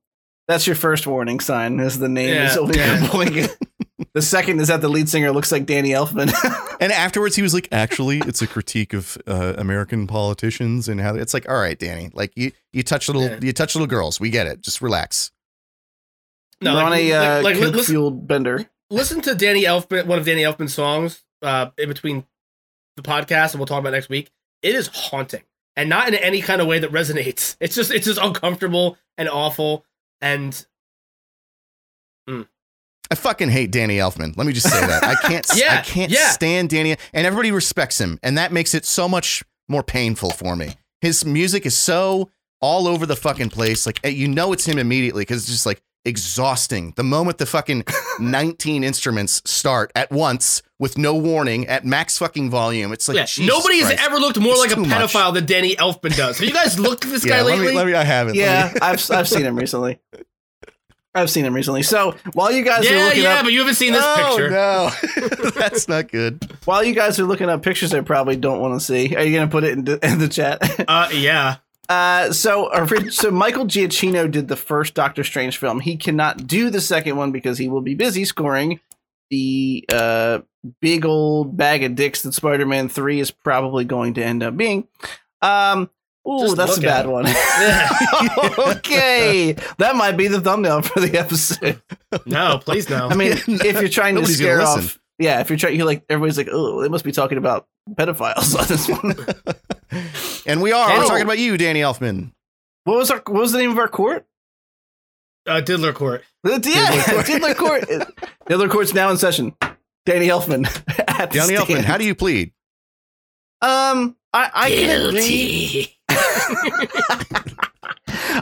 that's 0.47 0.67
your 0.67 0.77
first 0.77 1.07
warning 1.07 1.41
sign. 1.41 1.81
Is 1.81 1.99
the 1.99 2.09
name 2.09 2.29
is 2.37 2.55
Yeah, 2.55 2.61
Oingo 2.63 2.77
yeah. 2.77 3.07
Boingo. 3.09 3.57
The 4.13 4.23
second 4.23 4.61
is 4.61 4.67
that 4.69 4.81
the 4.81 4.89
lead 4.89 5.09
singer 5.09 5.31
looks 5.31 5.53
like 5.53 5.67
Danny 5.67 5.91
Elfman. 5.91 6.33
and 6.81 6.91
afterwards 6.91 7.37
he 7.37 7.43
was 7.43 7.55
like, 7.55 7.69
"Actually, 7.71 8.19
it's 8.19 8.43
a 8.43 8.47
critique 8.47 8.93
of 8.93 9.17
uh, 9.27 9.55
American 9.57 10.09
politicians 10.09 10.89
and 10.89 11.01
how 11.01 11.15
it's 11.15 11.33
like, 11.33 11.49
all 11.49 11.55
right, 11.55 11.79
Danny, 11.79 12.11
like 12.13 12.33
you 12.35 12.51
you 12.73 12.83
touch 12.83 13.07
little 13.09 13.23
Yeah. 13.23 13.39
you 13.41 13.53
touch 13.53 13.77
little 13.77 13.87
girls. 13.87 14.19
We 14.19 14.31
get 14.31 14.49
it. 14.49 14.63
Just 14.63 14.83
relax." 14.83 15.31
No, 16.61 16.75
We're 16.75 16.83
like, 16.83 16.87
on 16.87 16.93
a 16.93 17.13
uh, 17.13 17.43
like, 17.43 17.57
like, 17.57 17.73
listen, 17.73 17.95
fueled 17.95 18.27
bender. 18.27 18.69
listen 18.91 19.21
to 19.23 19.35
Danny 19.35 19.65
Elfman, 19.65 20.07
one 20.07 20.19
of 20.19 20.27
Danny 20.27 20.43
Elfman's 20.43 20.75
songs, 20.75 21.25
uh, 21.43 21.71
in 21.79 21.89
between 21.89 22.25
the 22.97 23.03
podcast, 23.03 23.53
and 23.53 23.61
we'll 23.61 23.67
talk 23.67 23.81
about 23.81 23.93
next 23.93 24.09
week. 24.09 24.31
It 24.63 24.75
is 24.75 24.89
haunting, 24.89 25.43
and 25.77 25.89
not 25.89 26.09
in 26.09 26.15
any 26.15 26.43
kind 26.43 26.61
of 26.61 26.67
way 26.67 26.79
that 26.79 26.93
resonates. 26.93 27.57
It's 27.61 27.75
just, 27.75 27.91
it's 27.91 28.07
just 28.07 28.21
uncomfortable 28.21 28.99
and 29.17 29.29
awful. 29.29 29.87
And 30.21 30.67
I 33.11 33.17
fucking 33.17 33.49
hate 33.49 33.73
Danny 33.73 33.97
Elfman. 33.97 34.37
Let 34.37 34.47
me 34.47 34.53
just 34.53 34.71
say 34.71 34.81
that. 34.87 35.03
I 35.03 35.15
can't 35.27 35.47
yeah, 35.57 35.79
I 35.79 35.83
can't 35.83 36.13
yeah. 36.13 36.31
stand 36.31 36.71
Danny 36.71 36.97
and 37.13 37.27
everybody 37.27 37.51
respects 37.51 38.01
him 38.01 38.21
and 38.23 38.39
that 38.39 38.53
makes 38.53 38.73
it 38.73 38.85
so 38.85 39.09
much 39.09 39.43
more 39.69 39.83
painful 39.83 40.31
for 40.31 40.55
me. 40.55 40.75
His 41.01 41.25
music 41.25 41.67
is 41.67 41.77
so 41.77 42.31
all 42.61 42.87
over 42.87 43.07
the 43.07 43.17
fucking 43.17 43.51
place. 43.51 43.85
Like 43.85 43.99
you 44.05 44.29
know 44.29 44.53
it's 44.53 44.67
him 44.67 44.79
immediately 44.79 45.25
cuz 45.25 45.39
it's 45.39 45.51
just 45.51 45.67
like 45.67 45.83
exhausting. 46.05 46.93
The 46.97 47.03
moment 47.05 47.39
the 47.39 47.47
fucking 47.47 47.85
19 48.21 48.85
instruments 48.85 49.43
start 49.45 49.93
at 49.95 50.11
once 50.11 50.63
with 50.79 50.97
no 50.97 51.15
warning 51.15 51.67
at 51.67 51.85
max 51.85 52.19
fucking 52.19 52.51
volume. 52.51 52.93
It's 52.93 53.09
like 53.09 53.17
yeah, 53.17 53.25
Jesus 53.27 53.47
nobody 53.53 53.81
has 53.81 53.91
ever 54.01 54.17
looked 54.17 54.39
more 54.39 54.53
It's 54.53 54.61
like 54.61 54.73
a 54.73 54.75
too 54.77 54.85
much. 54.87 55.13
pedophile 55.13 55.35
than 55.35 55.47
Danny 55.47 55.77
Elfman 55.77 56.17
does. 56.17 56.39
Have 56.39 56.49
you 56.49 56.55
guys 56.55 56.79
looked 56.79 57.05
at 57.05 57.11
this 57.11 57.25
Yeah, 57.25 57.39
guy 57.39 57.43
let 57.43 57.59
lately? 57.59 57.67
me, 57.73 57.77
let 57.77 57.87
me 57.87 57.95
I 57.95 58.05
haven't. 58.05 58.35
Yeah, 58.37 58.73
I've 58.81 59.11
I've 59.11 59.29
seen 59.29 59.43
him 59.43 59.57
recently. 59.57 60.01
I've 61.13 61.29
seen 61.29 61.45
him 61.45 61.55
recently. 61.55 61.83
So 61.83 62.15
while 62.35 62.53
you 62.53 62.63
guys 62.65 62.87
are 62.89 62.95
yeah, 62.95 63.05
looking 63.07 63.23
yeah, 63.25 63.35
up, 63.35 63.43
but 63.45 63.53
you 63.53 63.59
haven't 63.59 63.75
seen 63.75 63.93
this 63.93 64.05
oh, 64.05 64.27
picture. 64.29 64.51
no. 64.51 65.51
That's 65.61 65.89
not 65.89 66.09
good. 66.09 66.49
while 66.67 66.85
you 66.85 66.95
guys 66.95 67.19
are 67.19 67.25
looking 67.25 67.49
up 67.51 67.65
pictures, 67.65 67.93
I 67.93 68.01
probably 68.03 68.37
don't 68.37 68.61
want 68.61 68.81
to 68.81 68.87
see. 68.87 69.17
Are 69.17 69.23
you 69.25 69.37
gonna 69.37 69.51
put 69.51 69.65
it 69.65 69.73
in 69.73 69.85
the, 69.85 69.99
in 70.07 70.19
the 70.21 70.29
chat? 70.29 70.59
Uh, 70.89 71.09
yeah. 71.13 71.57
Uh, 71.91 72.33
so 72.33 72.71
so 73.11 73.33
Michael 73.33 73.67
Giacchino 73.67 74.31
did 74.31 74.47
the 74.47 74.55
first 74.55 74.95
Doctor 74.95 75.25
Strange 75.25 75.59
film. 75.59 75.81
He 75.81 75.97
cannot 75.97 76.47
do 76.47 76.71
the 76.71 76.81
second 76.81 77.17
one 77.17 77.33
because 77.33 77.59
he 77.59 77.69
will 77.69 77.81
be 77.81 77.97
busy 77.97 78.25
scoring 78.25 78.79
the 79.29 79.85
uh 79.93 80.39
big 80.81 81.05
old 81.05 81.57
bag 81.57 81.83
of 81.83 81.97
dicks 81.97 82.23
that 82.23 82.33
Spider-Man 82.33 82.89
Three 82.89 83.19
is 83.19 83.33
probably 83.33 83.85
going 83.85 84.15
to 84.15 84.25
end 84.25 84.45
up 84.45 84.57
being. 84.57 84.87
Um. 85.43 85.91
Ooh, 86.29 86.55
that's 86.55 86.77
a 86.77 86.81
bad 86.81 87.09
one. 87.09 87.25
Okay, 88.77 89.57
that 89.79 89.97
might 89.97 90.17
be 90.17 90.29
the 90.29 90.41
thumbnail 90.41 90.83
for 90.83 91.01
the 91.01 91.19
episode. 91.19 91.83
No, 92.25 92.61
please 92.65 92.89
no. 92.89 93.09
I 93.09 93.17
mean, 93.17 93.33
if 93.33 93.81
you're 93.81 93.89
trying 93.89 94.15
to 94.15 94.27
scare 94.27 94.61
off, 94.61 95.01
yeah, 95.19 95.41
if 95.41 95.51
you're 95.51 95.59
trying, 95.59 95.77
you're 95.77 95.87
like 95.87 96.05
everybody's 96.09 96.39
like, 96.39 96.49
oh, 96.53 96.83
they 96.83 96.89
must 96.89 97.05
be 97.05 97.11
talking 97.13 97.39
about 97.39 97.67
pedophiles 97.93 98.57
on 98.57 98.67
this 98.69 98.89
one. 98.89 99.17
And 100.51 100.61
we 100.61 100.73
are. 100.73 100.99
We're 100.99 101.05
talking 101.07 101.23
about 101.23 101.39
you, 101.39 101.57
Danny 101.57 101.81
Elfman. 101.81 102.33
what 102.85 102.97
was 102.99 103.11
our 103.11 103.19
what 103.19 103.41
was 103.41 103.53
the 103.53 103.59
name 103.59 103.71
of 103.71 103.79
our 103.79 103.89
court? 103.89 104.27
uh, 105.47 105.61
Diddler 105.61 105.93
Court. 105.93 106.25
Yeah, 106.45 106.59
Diddler 106.59 107.55
Court. 107.55 107.85
Diddler 108.47 108.69
Court's 108.69 108.93
now 108.95 109.11
in 109.11 109.17
session. 109.17 109.55
Danny 110.07 110.29
Elfman 110.29 110.67
at 111.09 111.31
the 111.31 111.39
Danny 111.39 111.55
Elfman, 111.55 111.85
how 111.85 111.99
do 111.99 112.05
you 112.05 112.15
plead? 112.15 112.53
Um, 113.63 114.17
I, 114.33 114.51
I 114.55 114.71
can 114.71 115.07
agree. 115.07 115.97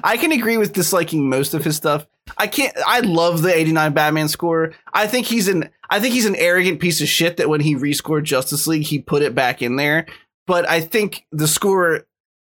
I 0.04 0.16
can 0.16 0.32
agree 0.32 0.56
with 0.56 0.72
disliking 0.72 1.28
most 1.28 1.54
of 1.54 1.64
his 1.64 1.76
stuff. 1.76 2.06
I 2.36 2.46
can't. 2.46 2.74
I 2.86 3.00
love 3.00 3.42
the 3.42 3.54
'89 3.54 3.92
Batman 3.92 4.28
score. 4.28 4.72
I 4.92 5.06
think 5.06 5.26
he's 5.26 5.48
an. 5.48 5.68
I 5.90 6.00
think 6.00 6.14
he's 6.14 6.26
an 6.26 6.36
arrogant 6.36 6.80
piece 6.80 7.00
of 7.00 7.08
shit 7.08 7.36
that 7.38 7.48
when 7.48 7.60
he 7.60 7.74
rescored 7.74 8.24
Justice 8.24 8.66
League, 8.66 8.84
he 8.84 8.98
put 8.98 9.22
it 9.22 9.34
back 9.34 9.60
in 9.62 9.76
there. 9.76 10.06
But 10.48 10.68
I 10.68 10.80
think 10.80 11.26
the 11.30 11.46
score 11.46 12.06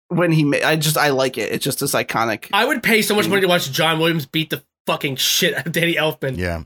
when 0.08 0.32
he, 0.32 0.42
made, 0.42 0.64
I 0.64 0.74
just 0.74 0.96
I 0.96 1.10
like 1.10 1.38
it. 1.38 1.52
It's 1.52 1.62
just 1.62 1.78
this 1.80 1.92
iconic. 1.94 2.48
I 2.52 2.64
would 2.64 2.82
pay 2.82 3.02
so 3.02 3.14
much 3.14 3.28
money 3.28 3.42
to 3.42 3.46
watch 3.46 3.70
John 3.70 4.00
Williams 4.00 4.24
beat 4.26 4.50
the 4.50 4.64
fucking 4.86 5.16
shit 5.16 5.54
out 5.54 5.66
of 5.66 5.72
Danny 5.72 5.94
Elfman. 5.94 6.36
Yeah. 6.36 6.62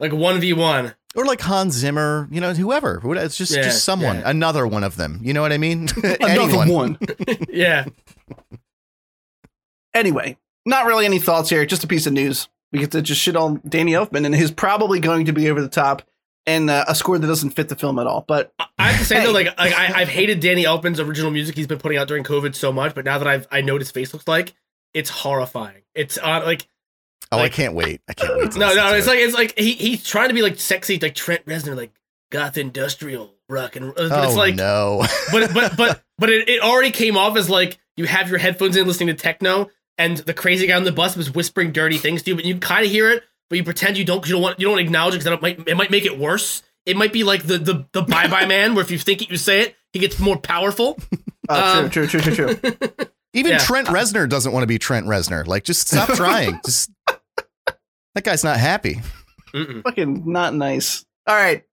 Like 0.00 0.10
1v1. 0.12 0.94
Or 1.14 1.24
like 1.26 1.40
Hans 1.42 1.74
Zimmer, 1.74 2.28
you 2.30 2.40
know, 2.40 2.54
whoever. 2.54 3.00
It's 3.18 3.36
just 3.36 3.54
Yeah, 3.54 3.62
just 3.62 3.84
someone, 3.84 4.16
yeah. 4.16 4.30
another 4.30 4.66
one 4.66 4.84
of 4.84 4.96
them. 4.96 5.20
You 5.22 5.34
know 5.34 5.42
what 5.42 5.52
I 5.52 5.58
mean? 5.58 5.88
Another 6.20 6.72
one. 6.72 6.98
Yeah. 7.50 7.84
Anyway, 9.94 10.38
not 10.64 10.86
really 10.86 11.04
any 11.04 11.18
thoughts 11.18 11.50
here. 11.50 11.64
Just 11.66 11.84
a 11.84 11.88
piece 11.88 12.06
of 12.06 12.12
news. 12.12 12.48
We 12.72 12.78
get 12.78 12.90
to 12.92 13.02
just 13.02 13.20
shit 13.20 13.36
on 13.36 13.60
Danny 13.68 13.92
Elfman 13.92 14.26
and 14.26 14.34
he's 14.34 14.50
probably 14.50 15.00
going 15.00 15.26
to 15.26 15.32
be 15.32 15.50
over 15.50 15.60
the 15.60 15.68
top 15.68 16.02
and 16.48 16.68
uh, 16.70 16.84
a 16.88 16.94
score 16.94 17.18
that 17.18 17.26
doesn't 17.26 17.50
fit 17.50 17.68
the 17.68 17.76
film 17.76 17.98
at 17.98 18.06
all. 18.06 18.24
But 18.26 18.52
I- 18.58 18.66
I 18.78 18.88
have 18.90 19.00
to 19.00 19.04
say 19.06 19.16
Hey. 19.20 19.26
though, 19.26 19.32
like, 19.32 19.46
like 19.58 19.72
I, 19.74 20.00
I've 20.00 20.08
hated 20.08 20.40
Danny 20.40 20.64
Elfman's 20.64 20.98
original 21.00 21.30
music 21.30 21.54
he's 21.56 21.66
been 21.66 21.78
putting 21.78 21.98
out 21.98 22.08
during 22.08 22.24
COVID 22.24 22.54
so 22.54 22.72
much, 22.72 22.94
but 22.94 23.04
now 23.04 23.18
that 23.18 23.26
I've 23.28 23.46
I 23.50 23.60
know 23.60 23.74
what 23.74 23.82
his 23.82 23.90
face 23.90 24.12
looks 24.12 24.26
like, 24.26 24.54
it's 24.94 25.10
horrifying. 25.10 25.82
It's 25.94 26.18
uh, 26.18 26.42
like 26.44 26.66
Oh, 27.30 27.36
Like- 27.36 27.52
I 27.52 27.54
can't 27.54 27.74
wait. 27.74 28.00
I 28.08 28.14
can't 28.14 28.36
wait. 28.38 28.50
to 28.52 28.58
No, 28.58 28.68
no, 28.74 28.90
to 28.90 28.96
it's 28.96 29.06
it. 29.06 29.10
like 29.10 29.18
it's 29.20 29.34
like 29.34 29.58
he 29.58 29.72
he's 29.74 30.04
trying 30.04 30.28
to 30.28 30.34
be 30.34 30.42
like 30.42 30.58
sexy, 30.58 30.98
like 30.98 31.14
Trent 31.14 31.44
Reznor, 31.46 31.76
like 31.76 31.92
goth 32.30 32.58
industrial 32.58 33.34
rock 33.48 33.76
and 33.76 33.94
but 33.94 34.10
oh 34.12 34.22
it's 34.22 34.36
like 34.36 34.54
no. 34.54 35.04
but 35.32 35.52
but 35.54 35.76
but 35.76 36.02
but 36.18 36.28
it, 36.30 36.48
it 36.48 36.62
already 36.62 36.90
came 36.90 37.16
off 37.16 37.36
as 37.36 37.48
like 37.50 37.78
you 37.96 38.04
have 38.06 38.28
your 38.28 38.38
headphones 38.38 38.76
in 38.76 38.86
listening 38.86 39.08
to 39.08 39.14
techno 39.14 39.70
and 39.96 40.18
the 40.18 40.34
crazy 40.34 40.66
guy 40.66 40.76
on 40.76 40.84
the 40.84 40.92
bus 40.92 41.16
was 41.16 41.34
whispering 41.34 41.72
dirty 41.72 41.96
things 41.98 42.22
to 42.22 42.30
you, 42.30 42.36
but 42.36 42.44
you 42.44 42.56
kind 42.58 42.84
of 42.84 42.90
hear 42.90 43.10
it, 43.10 43.24
but 43.50 43.56
you 43.58 43.64
pretend 43.64 43.96
you 43.98 44.04
don't 44.04 44.20
'cause 44.20 44.28
you 44.28 44.34
don't 44.34 44.42
want 44.42 44.60
you 44.60 44.66
don't 44.66 44.78
acknowledge 44.78 45.14
it 45.14 45.18
because 45.18 45.32
it 45.32 45.42
might 45.42 45.68
it 45.68 45.76
might 45.76 45.90
make 45.90 46.04
it 46.06 46.18
worse. 46.18 46.62
It 46.86 46.96
might 46.96 47.12
be 47.12 47.24
like 47.24 47.44
the 47.44 47.58
the 47.58 47.86
the 47.92 48.02
bye 48.08 48.26
bye 48.28 48.46
man, 48.46 48.74
where 48.74 48.82
if 48.84 48.90
you 48.90 48.98
think 48.98 49.22
it, 49.22 49.30
you 49.30 49.36
say 49.36 49.60
it, 49.62 49.76
he 49.92 49.98
gets 49.98 50.18
more 50.18 50.36
powerful. 50.38 50.98
Oh, 51.50 51.78
Um, 51.84 51.88
true, 51.88 52.06
true, 52.06 52.20
true, 52.20 52.34
true, 52.34 52.54
true. 52.54 52.90
Even 53.32 53.52
Yeah. 53.52 53.58
Trent 53.58 53.88
Reznor 53.88 54.28
doesn't 54.28 54.52
want 54.52 54.64
to 54.64 54.66
be 54.66 54.78
Trent 54.78 55.06
Reznor. 55.06 55.46
Like, 55.46 55.64
just 55.64 55.88
stop 55.88 56.10
trying. 56.10 56.60
just 56.62 56.90
that 58.14 58.22
guy's 58.22 58.44
not 58.44 58.58
happy. 58.58 59.00
Mm-mm. 59.54 59.82
Fucking 59.82 60.30
not 60.30 60.52
nice. 60.54 61.06
All 61.26 61.34
right. 61.34 61.64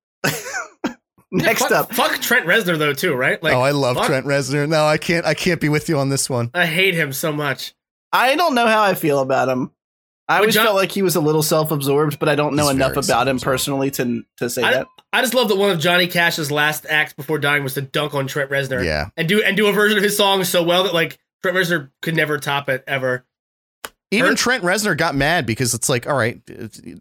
Next 1.32 1.64
fuck, 1.64 1.72
up. 1.72 1.94
fuck 1.94 2.22
Trent 2.22 2.46
Reznor 2.46 2.78
though 2.78 2.94
too, 2.94 3.14
right? 3.16 3.42
Like 3.44 3.54
oh, 3.54 3.60
I 3.60 3.72
love 3.72 3.98
fuck. 3.98 4.06
Trent 4.06 4.26
Reznor. 4.26 4.70
No, 4.70 4.86
I 4.86 4.98
can't. 4.98 5.26
I 5.26 5.34
can't 5.34 5.60
be 5.60 5.68
with 5.68 5.90
you 5.90 5.98
on 5.98 6.08
this 6.08 6.30
one. 6.30 6.52
I 6.54 6.66
hate 6.66 6.94
him 6.96 7.12
so 7.12 7.34
much. 7.34 7.74
I 8.14 8.36
don't 8.38 8.56
know 8.56 8.68
how 8.68 8.82
I 8.84 8.94
feel 8.94 9.20
about 9.20 9.50
him. 9.50 9.72
I 10.28 10.38
always 10.38 10.56
John- 10.56 10.66
felt 10.66 10.76
like 10.76 10.92
he 10.92 11.02
was 11.04 11.16
a 11.16 11.20
little 11.20 11.44
self-absorbed, 11.44 12.18
but 12.20 12.28
I 12.30 12.36
don't 12.36 12.56
know 12.56 12.64
He's 12.64 12.72
enough 12.76 12.98
about 12.98 13.28
him 13.28 13.40
personally 13.40 13.92
to 13.92 14.24
to 14.38 14.50
say 14.50 14.64
I- 14.64 14.72
that. 14.74 14.88
I 15.14 15.22
just 15.22 15.34
love 15.34 15.48
that 15.50 15.56
one 15.58 15.70
of 15.70 15.80
Johnny 15.80 16.08
Cash's 16.08 16.52
last 16.52 16.86
acts 16.90 17.14
before 17.14 17.40
dying 17.40 17.64
was 17.64 17.76
to 17.76 17.82
dunk 17.82 18.14
on 18.14 18.28
Trent 18.28 18.50
Reznor 18.50 18.84
Yeah. 18.84 19.10
and 19.16 19.28
do 19.30 19.42
and 19.44 19.56
do 19.56 19.68
a 19.68 19.72
version 19.72 19.98
of 19.98 20.04
his 20.04 20.18
song 20.18 20.44
so 20.44 20.62
well 20.64 20.84
that 20.84 20.94
like 20.94 21.20
Trent 21.44 21.56
Reznor 21.58 21.92
could 22.02 22.16
never 22.16 22.38
top 22.38 22.68
it 22.70 22.84
ever. 22.88 23.26
Even 24.12 24.32
Hurt- 24.32 24.38
Trent 24.38 24.64
Reznor 24.64 24.98
got 24.98 25.16
mad 25.16 25.46
because 25.46 25.74
it's 25.74 25.90
like, 25.90 26.08
all 26.08 26.16
right, 26.18 26.42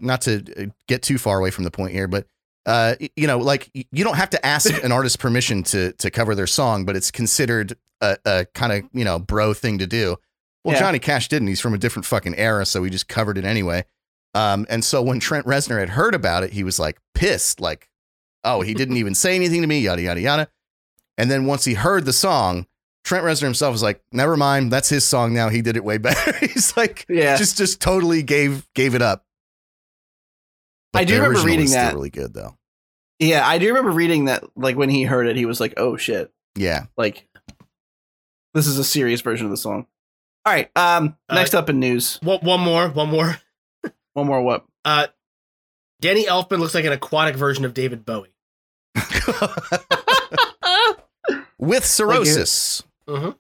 not 0.01 0.23
to 0.23 0.45
uh, 0.57 0.67
get 0.89 1.03
too 1.03 1.19
far 1.19 1.39
away 1.39 1.51
from 1.51 1.65
the 1.65 1.71
point 1.71 1.93
here, 1.93 2.09
but 2.09 2.27
uh, 2.67 2.95
you 3.17 3.27
know, 3.27 3.39
like 3.39 3.71
you 3.75 4.05
don't 4.05 4.17
have 4.17 4.31
to 4.31 4.47
ask 4.47 4.71
an 4.85 4.93
artist 4.93 5.19
permission 5.19 5.63
to 5.65 5.93
to 5.95 6.11
cover 6.11 6.35
their 6.35 6.47
song, 6.47 6.85
but 6.85 6.97
it's 6.97 7.11
considered 7.11 7.77
a, 8.01 8.17
a 8.25 8.47
kind 8.55 8.73
of 8.73 8.83
you 8.93 9.05
know 9.05 9.19
bro 9.19 9.55
thing 9.55 9.79
to 9.79 9.87
do. 9.87 10.17
Well, 10.65 10.75
Yeah. 10.75 10.81
Johnny 10.81 10.99
Cash 10.99 11.29
didn't. 11.29 11.49
He's 11.49 11.61
from 11.61 11.75
a 11.75 11.79
different 11.79 12.07
fucking 12.07 12.35
era, 12.37 12.65
so 12.67 12.83
he 12.83 12.91
just 12.91 13.07
covered 13.09 13.37
it 13.39 13.45
anyway. 13.45 13.85
Um, 14.35 14.67
and 14.69 14.85
so 14.85 15.03
when 15.03 15.21
Trent 15.21 15.47
Reznor 15.47 15.79
had 15.79 15.91
heard 15.91 16.15
about 16.15 16.43
it, 16.43 16.53
he 16.53 16.65
was 16.65 16.79
like 16.79 16.99
pissed, 17.15 17.61
like, 17.61 17.89
oh, 18.43 18.63
he 18.63 18.75
didn't 18.75 18.97
even 18.97 19.15
say 19.15 19.35
anything 19.37 19.61
to 19.61 19.67
me, 19.67 19.81
yada 19.81 20.03
yada 20.03 20.21
yada. 20.21 20.49
And 21.19 21.31
then 21.31 21.47
once 21.47 21.65
he 21.65 21.75
heard 21.75 22.05
the 22.05 22.13
song, 22.13 22.67
Trent 23.05 23.25
Reznor 23.25 23.43
himself 23.45 23.73
was 23.73 23.83
like, 23.83 24.03
never 24.11 24.37
mind, 24.37 24.73
that's 24.73 24.89
his 24.89 25.05
song 25.05 25.33
now. 25.35 25.51
He 25.51 25.63
did 25.63 25.77
it 25.77 25.85
way 25.85 25.99
better. 25.99 26.33
He's 26.39 26.77
like, 26.77 27.05
Yeah. 27.09 27.37
just 27.37 27.57
just 27.59 27.81
totally 27.81 28.23
gave 28.23 28.67
gave 28.75 28.95
it 28.95 29.03
up. 29.03 29.25
I 30.95 31.05
do 31.05 31.15
remember 31.17 31.43
reading 31.43 31.71
that. 31.71 31.93
really 31.95 32.11
good 32.11 32.35
though. 32.35 32.57
yeah, 33.19 33.47
I 33.47 33.59
do 33.59 33.69
remember 33.69 33.91
reading 33.91 34.27
that 34.27 34.45
like 34.57 34.77
when 34.77 34.89
he 34.91 35.03
heard 35.05 35.27
it, 35.27 35.37
he 35.37 35.45
was 35.45 35.61
like, 35.61 35.75
"Oh 35.77 35.97
shit." 35.97 36.33
Yeah. 36.57 36.87
Like 36.97 37.27
this 38.55 38.67
is 38.69 38.79
a 38.79 38.85
serious 38.85 39.21
version 39.21 39.47
of 39.47 39.51
the 39.51 39.57
song. 39.57 39.87
All 40.45 40.53
right. 40.53 40.71
Um 40.77 41.17
Uh, 41.29 41.35
next 41.37 41.55
up 41.55 41.69
in 41.71 41.81
news. 41.81 42.19
One, 42.23 42.41
one 42.41 42.61
more, 42.61 42.89
one 42.89 43.11
more. 43.11 43.37
One 44.15 44.29
more 44.29 44.41
what? 44.43 44.65
Uh, 44.85 45.09
Danny 46.01 46.25
Elfman 46.27 46.61
looks 46.61 46.73
like 46.73 46.85
an 46.85 46.93
aquatic 46.93 47.35
version 47.35 47.65
of 47.65 47.75
David 47.75 48.05
Bowie. 48.05 48.33
With 51.59 51.85
cirrhosis. 51.85 52.85
Mm-hmm. 53.09 53.31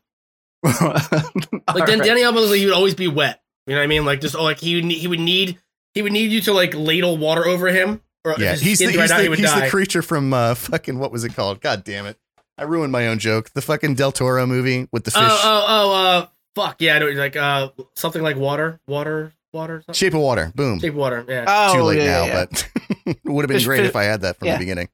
Like 1.74 1.86
Dan, 1.86 1.98
right. 1.98 2.06
Danny 2.06 2.22
Elfman 2.22 2.34
looks 2.34 2.50
like 2.50 2.58
he 2.58 2.66
would 2.66 2.74
always 2.74 2.94
be 2.94 3.06
wet. 3.06 3.40
You 3.66 3.74
know 3.74 3.80
what 3.80 3.84
I 3.84 3.86
mean? 3.86 4.04
Like 4.04 4.20
just 4.20 4.34
oh, 4.34 4.42
like 4.42 4.58
he 4.58 4.74
would 4.74 4.84
need, 4.84 4.98
he 4.98 5.06
would 5.06 5.20
need 5.20 5.60
he 5.94 6.02
would 6.02 6.12
need 6.12 6.32
you 6.32 6.40
to 6.42 6.52
like 6.52 6.74
ladle 6.74 7.16
water 7.16 7.46
over 7.46 7.68
him. 7.68 8.02
Or 8.24 8.32
if 8.32 8.38
yeah, 8.38 8.54
he's 8.56 8.78
the, 8.78 8.86
skin 8.86 9.00
he's, 9.00 9.10
out, 9.10 9.22
the, 9.22 9.28
would 9.28 9.38
he's 9.38 9.54
the 9.54 9.68
creature 9.68 10.02
from 10.02 10.32
uh, 10.32 10.54
fucking 10.54 10.98
what 10.98 11.12
was 11.12 11.24
it 11.24 11.34
called? 11.34 11.60
God 11.60 11.84
damn 11.84 12.06
it! 12.06 12.18
I 12.56 12.64
ruined 12.64 12.92
my 12.92 13.08
own 13.08 13.18
joke. 13.18 13.50
The 13.50 13.62
fucking 13.62 13.94
Del 13.94 14.12
Toro 14.12 14.46
movie 14.46 14.88
with 14.92 15.04
the 15.04 15.10
fish. 15.10 15.22
Oh 15.22 15.40
oh 15.42 15.64
oh 15.68 15.92
uh 15.92 16.26
fuck 16.54 16.76
yeah 16.80 16.96
I 16.96 16.98
know 17.00 17.08
like 17.10 17.36
uh 17.36 17.70
something 17.94 18.22
like 18.22 18.36
water 18.36 18.80
water 18.86 19.32
water 19.52 19.80
something? 19.80 19.94
Shape 19.94 20.14
of 20.14 20.20
Water. 20.20 20.52
Boom. 20.54 20.80
shape 20.80 20.90
of 20.92 20.96
water 20.98 21.24
yeah. 21.28 21.44
Oh, 21.46 21.74
Too 21.74 21.82
late 21.82 21.98
yeah, 21.98 22.04
now, 22.04 22.24
yeah, 22.24 22.34
yeah. 22.34 22.44
but 22.50 22.68
it 23.06 23.18
would 23.24 23.42
have 23.42 23.48
been 23.48 23.56
Fish- 23.58 23.64
great 23.66 23.80
fish- 23.80 23.88
if 23.88 23.96
I 23.96 24.04
had 24.04 24.22
that 24.22 24.36
from 24.38 24.48
yeah. 24.48 24.54
the 24.54 24.58
beginning. 24.60 24.88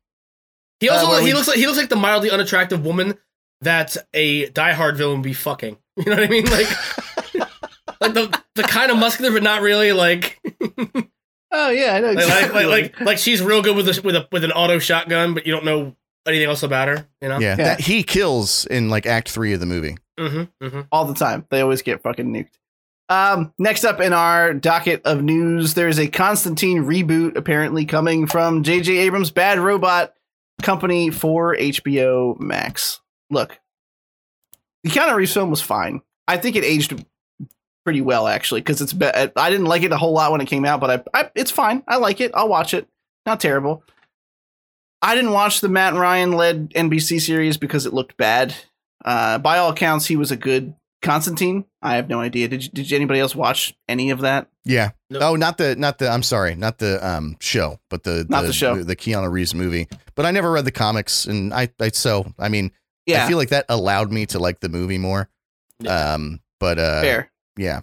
he 0.80 0.88
also 0.88 1.06
uh, 1.06 1.08
well, 1.10 1.18
he 1.20 1.26
we- 1.26 1.32
looks 1.34 1.48
like 1.48 1.56
he 1.58 1.66
looks 1.66 1.78
like 1.78 1.88
the 1.88 1.96
mildly 1.96 2.30
unattractive 2.30 2.84
woman 2.84 3.14
that 3.62 3.96
a 4.14 4.48
Die 4.50 4.72
Hard 4.72 4.96
villain 4.96 5.18
would 5.18 5.24
be 5.24 5.32
fucking. 5.34 5.76
You 5.96 6.04
know 6.06 6.16
what 6.16 6.24
I 6.24 6.28
mean? 6.28 6.44
Like 6.46 6.68
like 8.00 8.14
the 8.14 8.40
the 8.54 8.62
kind 8.62 8.90
of 8.90 8.96
muscular 8.96 9.32
but 9.32 9.42
not 9.42 9.60
really 9.60 9.92
like 9.92 10.40
Oh 11.52 11.68
yeah, 11.70 11.94
I 11.94 12.00
know 12.00 12.12
like, 12.12 12.52
like, 12.54 12.66
like 12.66 13.00
like 13.00 13.18
she's 13.18 13.42
real 13.42 13.60
good 13.60 13.76
with 13.76 13.88
a, 13.88 14.00
with 14.02 14.14
a 14.16 14.28
with 14.30 14.44
an 14.44 14.52
auto 14.52 14.78
shotgun, 14.78 15.34
but 15.34 15.46
you 15.46 15.52
don't 15.52 15.64
know 15.64 15.94
anything 16.26 16.48
else 16.48 16.62
about 16.62 16.88
her. 16.88 17.06
You 17.20 17.28
know? 17.28 17.38
Yeah, 17.38 17.56
Yeah. 17.58 17.64
that 17.64 17.80
he 17.80 18.02
kills 18.02 18.66
in 18.66 18.88
like 18.90 19.06
Act 19.06 19.28
Three 19.30 19.52
of 19.52 19.60
the 19.60 19.66
movie. 19.66 19.96
Mm-hmm, 20.18 20.64
mm-hmm. 20.64 20.80
all 20.92 21.06
the 21.06 21.14
time. 21.14 21.46
They 21.50 21.62
always 21.62 21.80
get 21.82 22.02
fucking 22.02 22.30
nuked. 22.32 22.50
Um, 23.08 23.52
next 23.58 23.84
up 23.84 24.00
in 24.00 24.12
our 24.12 24.52
docket 24.54 25.02
of 25.04 25.22
news, 25.22 25.74
there's 25.74 25.98
a 25.98 26.06
Constantine 26.06 26.84
reboot 26.84 27.36
apparently 27.36 27.84
coming 27.86 28.26
from 28.26 28.62
J.J. 28.62 28.98
Abrams' 28.98 29.30
Bad 29.32 29.58
Robot 29.58 30.14
Company 30.62 31.10
for 31.10 31.56
HBO 31.56 32.38
Max. 32.38 33.00
Look, 33.30 33.58
the 34.84 34.90
Keanu 34.90 35.16
Reeves 35.16 35.32
film 35.32 35.50
was 35.50 35.62
fine. 35.62 36.02
I 36.28 36.36
think 36.36 36.54
it 36.54 36.64
aged 36.64 37.04
pretty 37.84 38.02
well 38.02 38.28
actually 38.28 38.60
because 38.60 38.80
it's. 38.82 38.92
Be- 38.92 39.06
I 39.06 39.50
didn't 39.50 39.66
like 39.66 39.82
it 39.82 39.90
a 39.90 39.96
whole 39.96 40.12
lot 40.12 40.30
when 40.32 40.40
it 40.40 40.46
came 40.46 40.64
out, 40.64 40.80
but 40.80 41.08
I, 41.14 41.20
I 41.22 41.30
it's 41.34 41.50
fine. 41.50 41.82
I 41.88 41.96
like 41.96 42.20
it. 42.20 42.30
I'll 42.34 42.48
watch 42.48 42.74
it. 42.74 42.86
Not 43.26 43.40
terrible. 43.40 43.82
I 45.02 45.14
didn't 45.14 45.32
watch 45.32 45.60
the 45.60 45.68
Matt 45.68 45.94
Ryan 45.94 46.32
led 46.32 46.70
NBC 46.70 47.20
series 47.20 47.56
because 47.56 47.86
it 47.86 47.92
looked 47.94 48.16
bad. 48.16 48.54
Uh, 49.04 49.38
by 49.38 49.58
all 49.58 49.70
accounts, 49.70 50.06
he 50.06 50.16
was 50.16 50.30
a 50.30 50.36
good 50.36 50.74
Constantine. 51.02 51.64
I 51.80 51.96
have 51.96 52.08
no 52.10 52.20
idea. 52.20 52.48
Did 52.48 52.64
you, 52.64 52.70
did 52.70 52.92
anybody 52.92 53.20
else 53.20 53.34
watch 53.34 53.74
any 53.88 54.10
of 54.10 54.20
that? 54.20 54.48
Yeah. 54.66 54.90
Nope. 55.08 55.22
Oh, 55.24 55.36
not 55.36 55.56
the 55.56 55.74
not 55.74 55.98
the. 55.98 56.10
I'm 56.10 56.22
sorry, 56.22 56.54
not 56.54 56.76
the 56.78 57.04
um 57.06 57.36
show, 57.40 57.80
but 57.88 58.02
the 58.02 58.26
Not 58.28 58.42
the 58.42 58.52
show. 58.52 58.76
the, 58.76 58.84
the 58.84 58.96
Keanu 58.96 59.30
Reeves 59.30 59.54
movie. 59.54 59.88
But 60.14 60.26
I 60.26 60.30
never 60.32 60.52
read 60.52 60.66
the 60.66 60.70
comics, 60.72 61.24
and 61.24 61.54
I 61.54 61.70
I 61.80 61.88
so 61.88 62.30
I 62.38 62.50
mean 62.50 62.70
Yeah, 63.06 63.24
I 63.24 63.28
feel 63.28 63.38
like 63.38 63.48
that 63.48 63.64
allowed 63.70 64.12
me 64.12 64.26
to 64.26 64.38
like 64.38 64.60
the 64.60 64.68
movie 64.68 64.98
more. 64.98 65.30
Yeah. 65.78 66.12
Um, 66.12 66.40
but 66.58 66.78
uh, 66.78 67.00
fair. 67.00 67.32
yeah, 67.56 67.80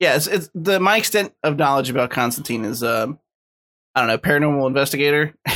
Yeah, 0.00 0.16
it's, 0.16 0.26
it's 0.26 0.50
the 0.56 0.80
my 0.80 0.96
extent 0.96 1.32
of 1.44 1.56
knowledge 1.56 1.88
about 1.90 2.10
Constantine 2.10 2.64
is 2.64 2.82
um, 2.82 3.20
I 3.94 4.00
don't 4.00 4.08
know, 4.08 4.18
paranormal 4.18 4.66
investigator, 4.66 5.36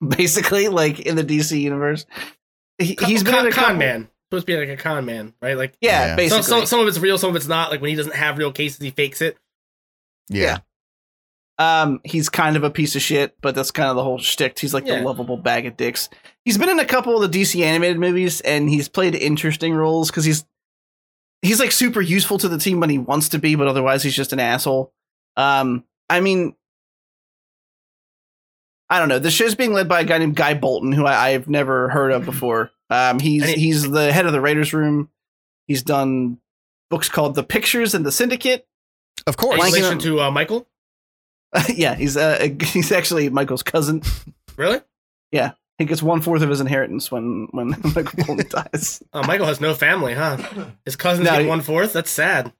basically, 0.08 0.68
like 0.68 1.00
in 1.00 1.16
the 1.16 1.24
DC 1.24 1.60
universe. 1.60 2.06
He, 2.78 2.94
Con, 2.96 3.08
he's 3.08 3.22
been 3.22 3.34
con, 3.34 3.46
a 3.46 3.50
con 3.50 3.64
couple- 3.64 3.78
man. 3.78 4.08
Supposed 4.30 4.46
to 4.48 4.52
be 4.52 4.58
like 4.58 4.68
a 4.68 4.76
con 4.82 5.04
man, 5.04 5.34
right? 5.40 5.56
Like 5.56 5.74
Yeah, 5.80 5.90
Yeah. 6.00 6.08
some, 6.08 6.16
basically. 6.16 6.42
some 6.42 6.66
some 6.66 6.80
of 6.80 6.88
it's 6.88 6.98
real, 6.98 7.16
some 7.16 7.30
of 7.30 7.36
it's 7.36 7.46
not. 7.46 7.70
Like 7.70 7.80
when 7.80 7.90
he 7.90 7.96
doesn't 7.96 8.14
have 8.14 8.38
real 8.38 8.50
cases, 8.52 8.80
he 8.80 8.90
fakes 8.90 9.20
it. 9.22 9.36
yeah, 10.28 10.58
Yeah. 11.58 11.82
Um, 11.82 12.00
he's 12.04 12.28
kind 12.28 12.56
of 12.56 12.64
a 12.64 12.70
piece 12.70 12.96
of 12.96 13.02
shit, 13.02 13.34
but 13.40 13.54
that's 13.54 13.70
kind 13.70 13.88
of 13.88 13.96
the 13.96 14.02
whole 14.02 14.18
shtick. 14.18 14.58
He's 14.58 14.74
like 14.74 14.84
Yeah. 14.86 14.98
the 14.98 15.04
lovable 15.04 15.36
bag 15.38 15.64
of 15.66 15.76
dicks. 15.76 16.08
He's 16.44 16.58
been 16.58 16.68
in 16.68 16.78
a 16.80 16.84
couple 16.84 17.20
of 17.22 17.30
the 17.32 17.40
DC 17.40 17.62
animated 17.64 17.98
movies, 17.98 18.40
and 18.42 18.68
he's 18.68 18.88
played 18.88 19.14
interesting 19.14 19.72
roles 19.72 20.10
because 20.10 20.24
he's 20.24 20.44
he's 21.42 21.60
like 21.60 21.70
super 21.72 22.00
useful 22.00 22.36
to 22.38 22.48
the 22.48 22.58
team 22.58 22.80
when 22.80 22.90
he 22.90 22.98
wants 22.98 23.28
to 23.30 23.38
be, 23.38 23.54
but 23.54 23.68
otherwise 23.68 24.02
he's 24.02 24.16
just 24.16 24.32
an 24.32 24.40
asshole. 24.40 24.92
Um, 25.36 25.84
I 26.10 26.20
mean, 26.20 26.56
I 28.88 28.98
don't 29.00 29.08
know. 29.08 29.18
The 29.18 29.30
show's 29.30 29.54
being 29.54 29.72
led 29.72 29.88
by 29.88 30.00
a 30.00 30.04
guy 30.04 30.18
named 30.18 30.36
Guy 30.36 30.54
Bolton, 30.54 30.92
who 30.92 31.06
I, 31.06 31.28
I've 31.30 31.48
never 31.48 31.88
heard 31.88 32.12
of 32.12 32.24
before. 32.24 32.70
Um, 32.88 33.18
he's 33.18 33.42
And 33.42 33.50
he- 33.52 33.60
he's 33.66 33.88
the 33.90 34.12
head 34.12 34.26
of 34.26 34.32
the 34.32 34.40
writers' 34.40 34.72
room. 34.72 35.10
He's 35.66 35.82
done 35.82 36.38
books 36.88 37.08
called 37.08 37.34
The 37.34 37.42
Pictures 37.42 37.94
and 37.94 38.06
The 38.06 38.12
Syndicate. 38.12 38.66
of 39.26 39.36
course. 39.36 39.58
Blanking 39.60 39.72
relation 39.74 39.98
to 40.00 40.20
uh, 40.20 40.30
Michael, 40.30 40.68
yeah, 41.74 41.94
he's 41.96 42.16
uh, 42.16 42.48
he's 42.60 42.92
actually 42.92 43.28
Michael's 43.28 43.62
cousin. 43.64 44.02
really? 44.56 44.80
Yeah, 45.32 45.52
he 45.78 45.84
gets 45.84 46.02
one 46.02 46.20
fourth 46.20 46.42
of 46.42 46.48
his 46.50 46.60
inheritance 46.60 47.10
when 47.10 47.48
when 47.50 47.70
Michael 47.96 48.24
Bolton 48.24 48.46
dies. 48.48 49.02
Oh, 49.12 49.22
Michael 49.26 49.46
has 49.46 49.60
no 49.60 49.74
family, 49.74 50.14
huh? 50.14 50.36
His 50.84 50.94
cousins 50.94 51.26
No, 51.26 51.36
get 51.38 51.48
one 51.48 51.60
fourth. 51.62 51.92
That's 51.92 52.10
sad. 52.10 52.52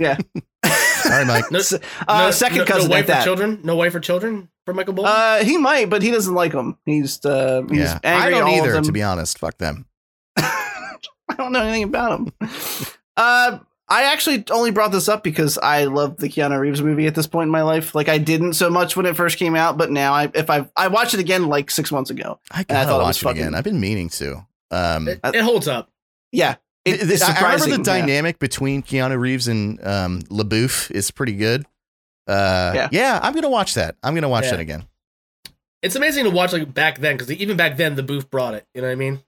Yeah. 0.00 0.18
Sorry, 0.64 1.24
Mike. 1.24 1.50
No, 1.52 1.60
uh, 2.08 2.24
no- 2.26 2.30
second 2.32 2.58
no, 2.58 2.64
cousin 2.64 2.90
no 2.90 2.96
at 2.96 2.98
wife 2.98 3.04
or 3.04 3.12
that. 3.12 3.24
children. 3.24 3.60
No 3.62 3.76
wife 3.76 3.94
or 3.94 4.00
children 4.00 4.48
for 4.70 4.74
Michael 4.74 4.94
Bolton. 4.94 5.12
Uh, 5.14 5.44
he 5.44 5.56
might, 5.58 5.90
but 5.90 6.02
he 6.02 6.10
doesn't 6.10 6.34
like 6.34 6.52
them. 6.52 6.78
He's 6.86 7.24
uh, 7.24 7.62
he's 7.68 7.78
Yeah, 7.78 7.98
angry 8.04 8.26
I 8.26 8.30
don't 8.30 8.42
all 8.48 8.54
of 8.54 8.64
either. 8.64 8.72
them. 8.72 8.84
To 8.84 8.92
be 8.92 9.02
honest, 9.02 9.38
fuck 9.38 9.58
them. 9.58 9.86
I 10.36 11.34
don't 11.36 11.52
know 11.52 11.62
anything 11.62 11.84
about 11.84 12.18
him. 12.20 12.32
uh, 13.16 13.58
I 13.88 14.04
actually 14.04 14.44
only 14.50 14.70
brought 14.70 14.92
this 14.92 15.08
up 15.08 15.24
because 15.24 15.58
I 15.58 15.84
love 15.84 16.16
the 16.18 16.28
Keanu 16.28 16.58
Reeves 16.60 16.80
movie 16.80 17.06
at 17.08 17.14
this 17.16 17.26
point 17.26 17.48
in 17.48 17.50
my 17.50 17.62
life. 17.62 17.94
Like 17.94 18.08
I 18.08 18.18
didn't 18.18 18.54
so 18.54 18.70
much 18.70 18.96
when 18.96 19.04
it 19.06 19.16
first 19.16 19.36
came 19.38 19.56
out, 19.56 19.76
but 19.76 19.90
now 19.90 20.12
I 20.12 20.30
if 20.34 20.48
I 20.48 20.68
I 20.76 20.88
watched 20.88 21.14
it 21.14 21.20
again 21.20 21.46
like 21.48 21.70
six 21.70 21.90
months 21.90 22.10
ago. 22.10 22.38
I 22.52 22.60
I 22.60 22.62
gotta 22.64 22.86
thought 22.88 22.94
it 22.94 22.98
was 22.98 23.04
watch 23.06 23.16
it 23.16 23.24
fucking- 23.24 23.42
again. 23.42 23.54
I've 23.54 23.64
been 23.64 23.80
meaning 23.80 24.08
to. 24.10 24.46
Um, 24.70 25.08
it, 25.08 25.18
it 25.24 25.40
holds 25.42 25.66
up. 25.66 25.90
Yeah, 26.30 26.54
it, 26.84 26.98
th- 27.00 27.10
it's 27.10 27.22
I 27.22 27.34
remember 27.34 27.58
surprising. 27.58 27.82
the 27.82 27.90
yeah. 27.90 28.00
dynamic 28.00 28.38
between 28.38 28.84
Keanu 28.84 29.18
Reeves 29.18 29.48
and 29.48 29.84
um, 29.84 30.20
LaBeouf 30.22 30.92
is 30.92 31.10
pretty 31.10 31.32
good. 31.32 31.66
Uh, 32.30 32.72
yeah. 32.74 32.88
Yeah. 32.92 33.20
I'm 33.22 33.34
gonna 33.34 33.50
watch 33.50 33.74
that. 33.74 33.96
I'm 34.02 34.14
gonna 34.14 34.28
watch 34.28 34.44
Yeah. 34.44 34.52
that 34.52 34.60
again. 34.60 34.84
It's 35.82 35.96
amazing 35.96 36.24
to 36.24 36.30
watch 36.30 36.52
like 36.52 36.72
back 36.72 36.98
then 36.98 37.16
because 37.16 37.30
even 37.32 37.56
back 37.56 37.76
then 37.76 37.94
the 37.96 38.02
booth 38.02 38.30
brought 38.30 38.54
it. 38.54 38.66
You 38.74 38.82
know 38.82 38.88
what 38.88 38.92
I 38.92 38.96
mean? 38.96 39.22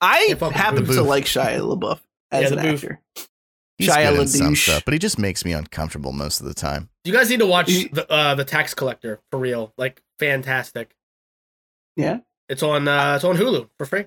I 0.00 0.34
Yeah, 0.38 0.50
happen 0.50 0.84
to 0.84 1.02
like 1.02 1.24
Shia 1.24 1.58
LaBeouf 1.60 2.00
as 2.30 2.50
Yeah, 2.50 2.56
an 2.58 2.62
booth. 2.62 2.84
actor. 2.84 3.00
He's 3.78 3.88
Shia 3.90 4.10
good 4.10 4.20
in 4.22 4.28
some 4.28 4.56
stuff, 4.56 4.84
but 4.84 4.92
he 4.92 4.98
just 4.98 5.18
makes 5.18 5.44
me 5.44 5.52
uncomfortable 5.52 6.10
most 6.12 6.40
of 6.40 6.46
the 6.46 6.54
time. 6.54 6.88
You 7.04 7.12
guys 7.12 7.30
need 7.30 7.38
to 7.38 7.46
watch 7.46 7.68
You- 7.68 7.88
the 7.90 8.10
uh, 8.10 8.34
the 8.34 8.44
Tax 8.44 8.74
Collector 8.74 9.20
for 9.30 9.38
real. 9.38 9.72
Like 9.78 10.02
fantastic. 10.18 10.94
Yeah. 11.96 12.18
It's 12.48 12.62
on 12.62 12.88
uh, 12.88 13.14
it's 13.16 13.24
on 13.24 13.36
Hulu 13.36 13.68
for 13.78 13.86
free. 13.86 14.06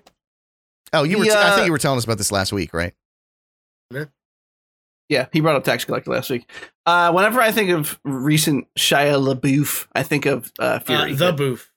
Oh, 0.94 1.04
you 1.04 1.18
were. 1.20 1.24
He, 1.24 1.32
I 1.32 1.50
uh, 1.52 1.56
think 1.56 1.68
you 1.68 1.72
were 1.72 1.78
telling 1.78 1.98
us 1.98 2.04
about 2.04 2.18
this 2.18 2.32
last 2.32 2.52
week, 2.52 2.74
right? 2.74 2.94
Yeah, 3.94 4.06
he 5.34 5.40
brought 5.42 5.56
up 5.56 5.64
Tax 5.64 5.86
Collector 5.86 6.12
last 6.12 6.30
week. 6.30 6.50
Uh, 6.86 7.12
whenever 7.12 7.40
I 7.42 7.52
think 7.52 7.70
of 7.72 8.00
recent 8.04 8.68
Shia 8.78 9.14
LaBeouf, 9.22 9.88
I 9.94 10.04
think 10.04 10.26
of 10.26 10.52
uh, 10.60 10.64
Uh, 10.64 10.80
Fury. 10.80 11.14
the 11.14 11.34
Booth. 11.34 11.72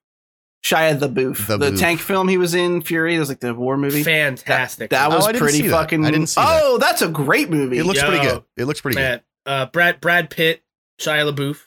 Shia 0.65 0.99
the 0.99 1.09
Booth, 1.09 1.47
The 1.47 1.59
the, 1.59 1.71
Booth. 1.73 1.81
tank 1.81 2.01
film 2.01 2.27
he 2.29 2.39
was 2.39 2.55
in, 2.55 2.81
Fury. 2.81 3.15
It 3.17 3.19
was 3.19 3.29
like 3.29 3.41
the 3.41 3.53
war 3.55 3.77
movie. 3.77 4.03
Fantastic. 4.03 4.91
That 4.91 5.11
Oh, 5.13 5.17
was 5.17 5.27
I 5.27 5.33
didn't 5.33 5.43
pretty 5.43 5.59
see 5.59 5.67
that. 5.69 5.73
fucking. 5.77 6.07
I 6.07 6.11
didn't 6.11 6.29
see 6.29 6.41
that. 6.41 6.61
oh, 6.63 6.79
that's 6.79 7.03
a 7.03 7.09
great 7.09 7.51
movie. 7.51 7.79
It 7.79 7.85
looks 7.85 8.03
pretty 8.03 8.25
good. 8.25 8.43
It 8.57 8.65
looks 8.65 8.81
pretty 8.81 8.97
good. 8.97 9.23
Uh, 9.45 9.67
Brad 9.67 10.01
Brad 10.01 10.31
Pitt, 10.31 10.63
Shia 11.01 11.31
LaBeouf. 11.31 11.59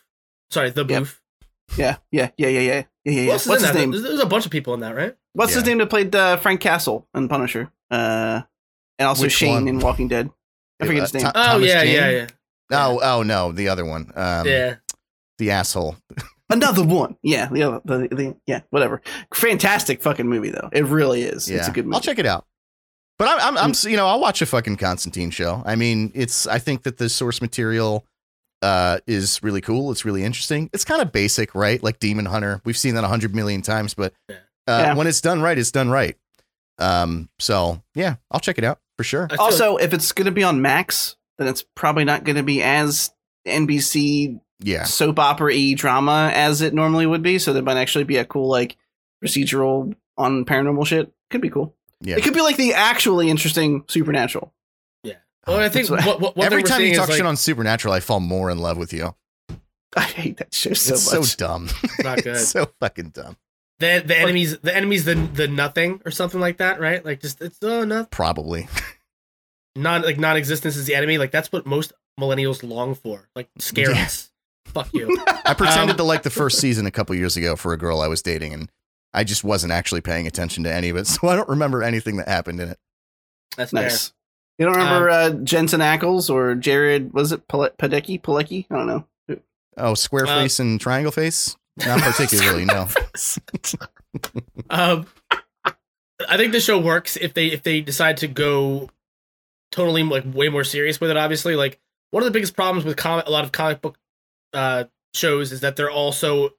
Sorry, 0.50 0.72
the 0.72 0.84
Yep. 0.84 1.00
Booth. 1.04 1.22
yeah, 1.78 1.98
yeah, 2.12 2.32
yeah, 2.38 2.48
yeah, 2.48 2.60
yeah, 2.60 2.60
yeah, 2.62 2.84
yeah. 3.04 3.12
Yeah. 3.22 3.28
What's 3.34 3.46
his 3.46 3.62
that? 3.62 3.76
name? 3.76 3.92
There's, 3.92 4.04
there's 4.04 4.20
a 4.20 4.26
bunch 4.26 4.46
of 4.46 4.52
people 4.52 4.74
in 4.74 4.80
that, 4.80 4.96
right? 4.96 5.16
What's 5.34 5.54
his 5.54 5.64
name 5.66 5.78
that 5.78 5.90
played 5.92 6.16
uh, 6.16 6.38
Frank 6.38 6.60
Castle 6.62 7.08
in 7.14 7.28
Punisher? 7.28 7.72
Uh, 7.92 8.42
and 8.98 9.08
also 9.08 9.24
Which 9.24 9.34
Shane 9.34 9.54
one? 9.54 9.68
in 9.68 9.80
Walking 9.80 10.08
Dead. 10.08 10.32
I 10.80 10.86
forget 10.86 11.02
Uh, 11.02 11.06
his 11.06 11.14
name. 11.14 11.24
Tom- 11.24 11.32
Oh 11.36 11.44
Thomas 11.54 11.68
yeah, 11.68 11.84
Jane? 11.84 11.96
yeah, 11.96 12.10
yeah, 12.10 12.28
Oh, 12.72 13.00
oh 13.02 13.24
no, 13.24 13.52
the 13.52 13.70
other 13.70 13.86
one. 13.86 14.12
Um, 14.16 14.48
yeah. 14.48 14.76
the 15.38 15.52
asshole. 15.52 15.96
Another 16.50 16.84
one. 16.86 17.18
Yeah, 17.24 17.48
the 17.52 17.64
other, 17.64 17.82
the, 17.84 18.08
the, 18.16 18.36
yeah, 18.46 18.62
whatever. 18.70 19.02
Fantastic 19.34 20.02
fucking 20.02 20.28
movie 20.28 20.50
though. 20.50 20.70
It 20.72 20.86
really 20.86 21.24
is. 21.24 21.50
Yeah, 21.50 21.58
It's 21.58 21.68
a 21.68 21.72
good 21.72 21.86
movie. 21.86 21.96
I'll 21.96 22.02
check 22.02 22.20
it 22.20 22.26
out. 22.26 22.46
But 23.20 23.28
I'm, 23.30 23.40
I'm, 23.42 23.58
I'm, 23.58 23.74
you 23.90 23.98
know, 23.98 24.08
I'll 24.08 24.20
watch 24.20 24.42
a 24.42 24.46
fucking 24.46 24.78
Constantine 24.78 25.30
show. 25.32 25.64
I 25.66 25.76
mean, 25.76 26.12
it's. 26.14 26.46
I 26.48 26.60
think 26.60 26.84
that 26.84 26.98
the 26.98 27.10
source 27.10 27.42
material 27.42 28.06
uh, 28.62 29.00
is 29.08 29.42
really 29.42 29.60
cool. 29.60 29.92
It's 29.92 30.06
really 30.06 30.24
interesting. 30.24 30.70
It's 30.72 30.86
kind 30.86 31.02
of 31.02 31.12
basic, 31.12 31.56
right? 31.56 31.82
Like 31.82 32.00
Demon 32.00 32.26
Hunter. 32.28 32.62
We've 32.64 32.78
seen 32.78 32.94
that 32.96 33.04
a 33.04 33.08
hundred 33.08 33.34
million 33.34 33.62
times, 33.64 33.94
but 33.96 34.14
uh, 34.30 34.34
Yeah. 34.70 34.94
when 34.96 35.08
it's 35.08 35.20
done 35.20 35.42
right, 35.42 35.58
it's 35.58 35.72
done 35.72 35.90
right. 35.90 36.16
Um. 36.78 37.28
So 37.40 37.82
yeah, 37.96 38.18
I'll 38.32 38.40
check 38.40 38.58
it 38.60 38.64
out 38.64 38.80
for 38.98 39.04
sure. 39.04 39.28
I 39.32 39.36
feel 39.36 39.42
Also, 39.42 39.78
if 39.78 39.94
it's 39.94 40.12
going 40.12 40.26
to 40.26 40.32
be 40.32 40.44
on 40.44 40.62
Max, 40.62 41.16
then 41.38 41.48
it's 41.48 41.64
probably 41.76 42.04
not 42.04 42.24
going 42.24 42.36
to 42.38 42.44
be 42.44 42.62
as 42.64 43.12
NBC 43.48 44.40
Yeah. 44.60 44.84
soap 44.84 45.20
opera 45.20 45.54
y 45.54 45.74
drama 45.76 46.32
as 46.34 46.62
it 46.62 46.74
normally 46.74 47.06
would 47.06 47.22
be. 47.22 47.38
So 47.40 47.54
there 47.54 47.64
might 47.64 47.78
actually 47.78 48.04
be 48.06 48.18
a 48.18 48.26
cool 48.26 48.50
like 48.50 48.76
procedural 49.24 49.96
on 50.18 50.46
paranormal 50.46 50.86
shit. 50.86 51.12
Could 51.30 51.42
be 51.42 51.50
cool. 51.50 51.76
Yeah. 52.02 52.16
It 52.18 52.24
could 52.24 52.34
be 52.34 52.42
like 52.42 52.58
the 52.58 52.74
actually 52.74 53.30
interesting 53.30 53.84
supernatural. 53.88 54.54
Yeah. 55.04 55.16
Well, 55.48 55.60
I 55.60 55.70
think 55.70 55.90
what, 55.90 56.06
what, 56.22 56.36
what 56.36 56.46
Every 56.46 56.64
time 56.64 56.82
you 56.82 56.88
is 56.92 56.98
talk 56.98 57.08
like, 57.10 57.18
shit 57.18 57.26
on 57.26 57.38
Supernatural, 57.38 57.94
I 57.94 58.00
fall 58.02 58.20
more 58.20 58.50
in 58.52 58.58
love 58.60 58.78
with 58.78 58.94
you. 58.94 59.16
I 59.96 60.02
hate 60.02 60.38
that 60.38 60.54
show 60.54 60.74
so 60.74 60.94
it's 60.94 61.14
much. 61.14 61.26
so 61.26 61.38
dumb. 61.38 61.70
not 62.04 62.18
good. 62.24 62.36
it's 62.36 62.50
so 62.50 62.70
fucking 62.80 63.10
dumb. 63.10 63.38
The 63.80 64.04
the 64.06 64.18
enemies 64.18 64.58
the 64.60 64.76
enemies 64.76 65.06
the 65.06 65.16
the 65.16 65.48
nothing 65.48 66.02
or 66.06 66.12
something 66.12 66.40
like 66.40 66.58
that, 66.58 66.80
right? 66.80 67.04
Like 67.06 67.22
just 67.22 67.42
it's 67.42 67.58
oh 67.62 67.84
nothing. 67.86 68.08
Probably. 68.12 68.68
non 69.76 70.02
like 70.02 70.18
non-existence 70.20 70.76
is 70.76 70.86
the 70.86 70.96
enemy. 70.96 71.18
Like 71.18 71.32
that's 71.32 71.52
what 71.52 71.66
most 71.66 71.94
millennials 72.20 72.68
long 72.68 72.96
for. 72.96 73.30
Like 73.36 73.50
scare 73.60 73.92
Yeah. 73.92 74.04
us. 74.04 74.32
Fuck 74.66 74.90
you. 74.94 75.16
I 75.46 75.54
pretended 75.54 75.92
Um, 75.92 75.98
to 75.98 76.04
like 76.04 76.24
the 76.24 76.30
first 76.30 76.60
season 76.60 76.86
a 76.86 76.92
couple 76.92 77.16
years 77.16 77.38
ago 77.38 77.56
for 77.56 77.72
a 77.74 77.78
girl 77.78 78.02
I 78.02 78.08
was 78.08 78.22
dating, 78.22 78.54
and 78.54 78.70
I 79.14 79.24
just 79.24 79.44
wasn't 79.44 79.72
actually 79.72 80.02
paying 80.02 80.28
attention 80.28 80.64
to 80.66 80.74
any 80.74 80.90
of 80.90 80.98
it, 80.98 81.08
so 81.08 81.28
I 81.28 81.36
don't 81.36 81.48
remember 81.50 81.84
anything 81.84 82.18
that 82.18 82.28
happened 82.28 82.60
in 82.60 82.70
it. 82.70 82.80
That's 83.56 83.72
nice. 83.74 84.14
You 84.60 84.66
don't 84.66 84.76
remember 84.76 85.10
uh, 85.10 85.30
Jensen 85.30 85.82
Ackles 85.82 86.30
or 86.32 86.56
Jared? 86.56 87.14
Was 87.14 87.32
it 87.32 87.48
Pale- 87.48 87.70
Padecki? 87.80 88.20
Pilecki? 88.20 88.66
I 88.72 88.76
don't 88.76 88.88
know. 88.88 89.06
Oh, 89.78 89.94
square 89.94 90.26
Uh, 90.26 90.42
face 90.42 90.60
and 90.60 90.82
triangle 90.82 91.12
face? 91.12 91.56
Not 91.86 92.02
particularly, 92.02 92.66
no. 92.66 92.88
Um, 94.70 95.06
I 96.28 96.36
think 96.38 96.52
the 96.52 96.60
show 96.60 96.80
works 96.80 97.16
if 97.16 97.34
they 97.34 97.48
if 97.48 97.64
they 97.64 97.82
decide 97.82 98.18
to 98.18 98.28
go 98.28 98.90
totally 99.72 100.04
like 100.04 100.24
way 100.26 100.50
more 100.50 100.64
serious 100.64 101.00
with 101.00 101.12
it. 101.12 101.18
Obviously, 101.18 101.56
like 101.56 101.80
one 102.12 102.24
of 102.24 102.26
the 102.26 102.32
biggest 102.32 102.56
problems 102.56 102.84
with 102.84 102.98
comic 102.98 103.28
a 103.28 103.32
lot 103.32 103.44
of 103.44 103.52
comic 103.52 103.82
book 103.82 103.98
uh 104.54 104.86
shows 105.14 105.52
is 105.52 105.62
that 105.62 105.76
they're 105.76 105.92
also 105.92 106.50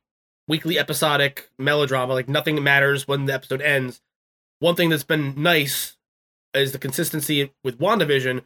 weekly 0.46 0.78
episodic 0.78 1.50
melodrama. 1.58 2.14
Like 2.14 2.28
nothing 2.28 2.62
matters 2.62 3.06
when 3.06 3.26
the 3.26 3.34
episode 3.34 3.60
ends. 3.60 4.00
One 4.60 4.74
thing 4.74 4.88
that's 4.88 5.04
been 5.04 5.40
nice 5.40 5.96
is 6.54 6.72
the 6.72 6.78
consistency 6.78 7.52
with 7.62 7.78
WandaVision. 7.78 8.42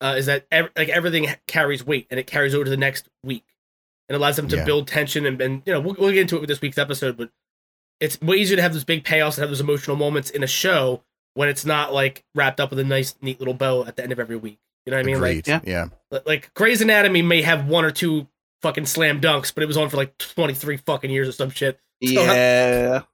Uh, 0.00 0.16
is 0.18 0.26
that 0.26 0.46
ev- 0.50 0.70
like 0.76 0.88
everything 0.88 1.28
carries 1.46 1.86
weight 1.86 2.08
and 2.10 2.18
it 2.18 2.26
carries 2.26 2.54
over 2.54 2.64
to 2.64 2.70
the 2.70 2.76
next 2.76 3.08
week 3.22 3.44
and 4.08 4.16
allows 4.16 4.36
them 4.36 4.48
to 4.48 4.56
Yeah. 4.56 4.64
build 4.64 4.88
tension 4.88 5.26
and, 5.26 5.40
and 5.40 5.62
you 5.66 5.72
know 5.72 5.80
we'll, 5.80 5.96
we'll 5.98 6.10
get 6.12 6.22
into 6.22 6.36
it 6.36 6.40
with 6.40 6.48
this 6.48 6.60
week's 6.60 6.78
episode 6.78 7.16
but 7.16 7.30
it's 8.00 8.20
way 8.20 8.36
easier 8.36 8.56
to 8.56 8.62
have 8.62 8.72
those 8.72 8.84
big 8.84 9.04
payoffs 9.04 9.34
and 9.36 9.42
have 9.42 9.50
those 9.50 9.60
emotional 9.60 9.96
moments 9.96 10.30
in 10.30 10.42
a 10.42 10.46
show 10.46 11.02
when 11.34 11.48
it's 11.48 11.64
not 11.64 11.92
like 11.94 12.24
wrapped 12.34 12.60
up 12.60 12.70
with 12.70 12.78
a 12.78 12.84
nice 12.84 13.14
neat 13.22 13.38
little 13.40 13.54
bow 13.54 13.84
at 13.84 13.96
the 13.96 14.02
end 14.02 14.12
of 14.12 14.18
every 14.18 14.36
week 14.36 14.58
you 14.84 14.90
know 14.90 14.96
what 14.96 15.02
i 15.02 15.06
mean 15.06 15.20
like 15.20 15.46
yeah. 15.46 15.60
yeah. 15.64 15.86
like 16.10 16.26
like 16.26 16.54
Grey's 16.54 16.80
Anatomy 16.80 17.22
may 17.22 17.42
have 17.42 17.66
one 17.68 17.84
or 17.84 17.90
two 17.90 18.26
fucking 18.62 18.86
slam 18.86 19.20
dunks, 19.20 19.52
but 19.52 19.64
it 19.64 19.66
was 19.66 19.76
on 19.76 19.88
for 19.88 19.96
like 19.96 20.16
23 20.18 20.76
fucking 20.76 21.10
years 21.10 21.28
or 21.28 21.32
some 21.32 21.50
shit. 21.50 21.78
Yeah, 22.00 22.98
it 22.98 23.04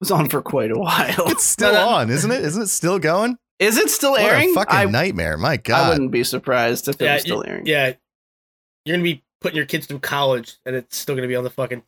was 0.00 0.10
on 0.10 0.28
for 0.28 0.40
quite 0.42 0.70
a 0.70 0.78
while. 0.78 1.28
It's 1.30 1.44
still 1.44 1.72
No, 1.72 1.78
no. 1.84 1.88
Uh, 1.90 1.94
on, 1.98 2.10
isn't 2.10 2.30
it? 2.30 2.44
Isn't 2.44 2.62
it 2.62 2.68
still 2.68 2.98
going? 2.98 3.36
Is 3.58 3.76
it 3.76 3.90
still 3.90 4.12
What 4.12 4.22
airing? 4.22 4.50
a 4.50 4.54
fucking 4.54 4.76
I, 4.76 4.84
nightmare. 4.86 5.36
My 5.36 5.56
god, 5.58 5.86
I 5.86 5.88
wouldn't 5.90 6.10
be 6.10 6.24
surprised 6.24 6.88
if 6.88 7.00
it 7.00 7.04
was 7.12 7.22
still 7.22 7.44
airing. 7.46 7.66
Yeah. 7.66 7.94
You're 8.84 8.96
going 8.96 9.00
to 9.06 9.14
be 9.16 9.22
putting 9.40 9.56
your 9.56 9.66
kids 9.66 9.86
through 9.86 10.00
college 10.00 10.56
and 10.64 10.76
it's 10.76 10.96
still 10.96 11.14
going 11.14 11.22
to 11.22 11.28
be 11.28 11.36
on 11.36 11.44
the 11.44 11.50
fucking. 11.50 11.82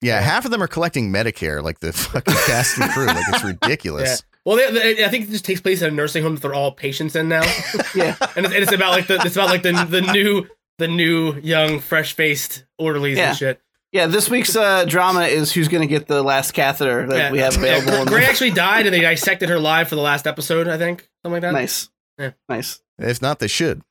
Yeah, 0.00 0.20
half 0.20 0.44
of 0.44 0.50
them 0.50 0.62
are 0.62 0.66
collecting 0.68 1.10
Medicare, 1.12 1.62
like 1.62 1.80
the 1.80 1.92
fucking 1.94 2.34
cast 2.46 2.78
and 2.78 2.90
crew. 2.92 3.06
Like 3.06 3.24
it's 3.28 3.44
ridiculous. 3.44 4.08
Yeah. 4.22 4.40
Well, 4.44 4.56
they, 4.56 4.92
they- 4.94 5.04
I 5.04 5.08
think 5.08 5.24
it 5.26 5.30
just 5.30 5.44
takes 5.44 5.60
place 5.60 5.80
at 5.82 5.88
a 5.88 5.94
nursing 5.94 6.22
home 6.22 6.34
that 6.34 6.40
they're 6.42 6.52
all 6.54 6.72
patients 6.72 7.16
in 7.16 7.28
now. 7.28 7.42
Yeah. 7.94 8.16
and, 8.36 8.44
it's, 8.44 8.54
and 8.54 8.62
it's 8.64 8.72
about 8.72 8.90
like 8.90 9.06
the 9.06 9.14
it's 9.24 9.36
about 9.36 9.48
like 9.48 9.62
the 9.62 9.72
the 9.88 10.00
new 10.00 10.46
the 10.78 10.88
new 10.88 11.34
young 11.40 11.78
fresh 11.80 12.14
faced 12.14 12.64
orderlies 12.78 13.16
Yeah. 13.16 13.28
and 13.30 13.38
shit. 13.38 13.60
Yeah, 13.92 14.06
this 14.08 14.28
week's 14.28 14.56
uh, 14.56 14.84
drama 14.86 15.22
is 15.26 15.52
who's 15.52 15.68
going 15.68 15.82
to 15.82 15.86
get 15.86 16.08
the 16.08 16.20
last 16.24 16.50
catheter 16.50 17.06
that 17.06 17.16
Yeah. 17.16 17.30
we 17.30 17.38
have 17.38 17.56
available. 17.56 17.94
in 17.94 18.06
Gray 18.08 18.24
actually 18.24 18.50
died 18.50 18.86
and 18.86 18.92
they 18.94 19.00
dissected 19.00 19.48
her 19.48 19.60
live 19.60 19.88
for 19.88 19.94
the 19.94 20.00
last 20.02 20.26
episode, 20.26 20.66
I 20.66 20.76
think. 20.76 21.08
Something 21.22 21.34
like 21.34 21.42
that. 21.42 21.52
nice. 21.52 21.88
Yeah. 22.18 22.32
Nice. 22.48 22.82
If 22.98 23.22
not, 23.22 23.38
they 23.38 23.46
should. 23.46 23.82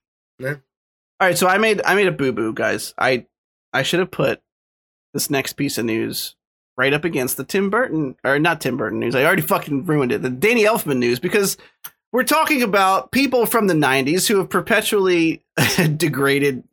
All 1.23 1.29
right, 1.29 1.37
so 1.37 1.47
I 1.47 1.57
made 1.57 1.81
I 1.85 1.95
made 1.95 2.07
a 2.07 2.11
boo 2.11 2.33
boo, 2.33 2.51
guys. 2.51 2.93
I 2.97 3.25
I 3.71 3.83
should 3.83 4.01
have 4.01 4.11
put 4.11 4.41
this 5.13 5.29
next 5.29 5.53
piece 5.53 5.77
of 5.77 5.85
news 5.85 6.35
right 6.75 6.91
up 6.91 7.05
against 7.05 7.37
the 7.37 7.45
Tim 7.45 7.69
Burton 7.69 8.17
or 8.25 8.37
not 8.39 8.59
Tim 8.59 8.75
Burton 8.75 8.99
news. 8.99 9.15
I 9.15 9.23
already 9.23 9.41
fucking 9.41 9.85
ruined 9.85 10.11
it. 10.11 10.21
The 10.21 10.29
Danny 10.29 10.65
Elfman 10.65 10.97
news 10.97 11.19
because 11.21 11.55
we're 12.11 12.25
talking 12.25 12.61
about 12.61 13.13
people 13.13 13.45
from 13.45 13.67
the 13.67 13.73
'90s 13.73 14.27
who 14.27 14.35
have 14.39 14.49
perpetually 14.49 15.41
degraded 15.95 16.65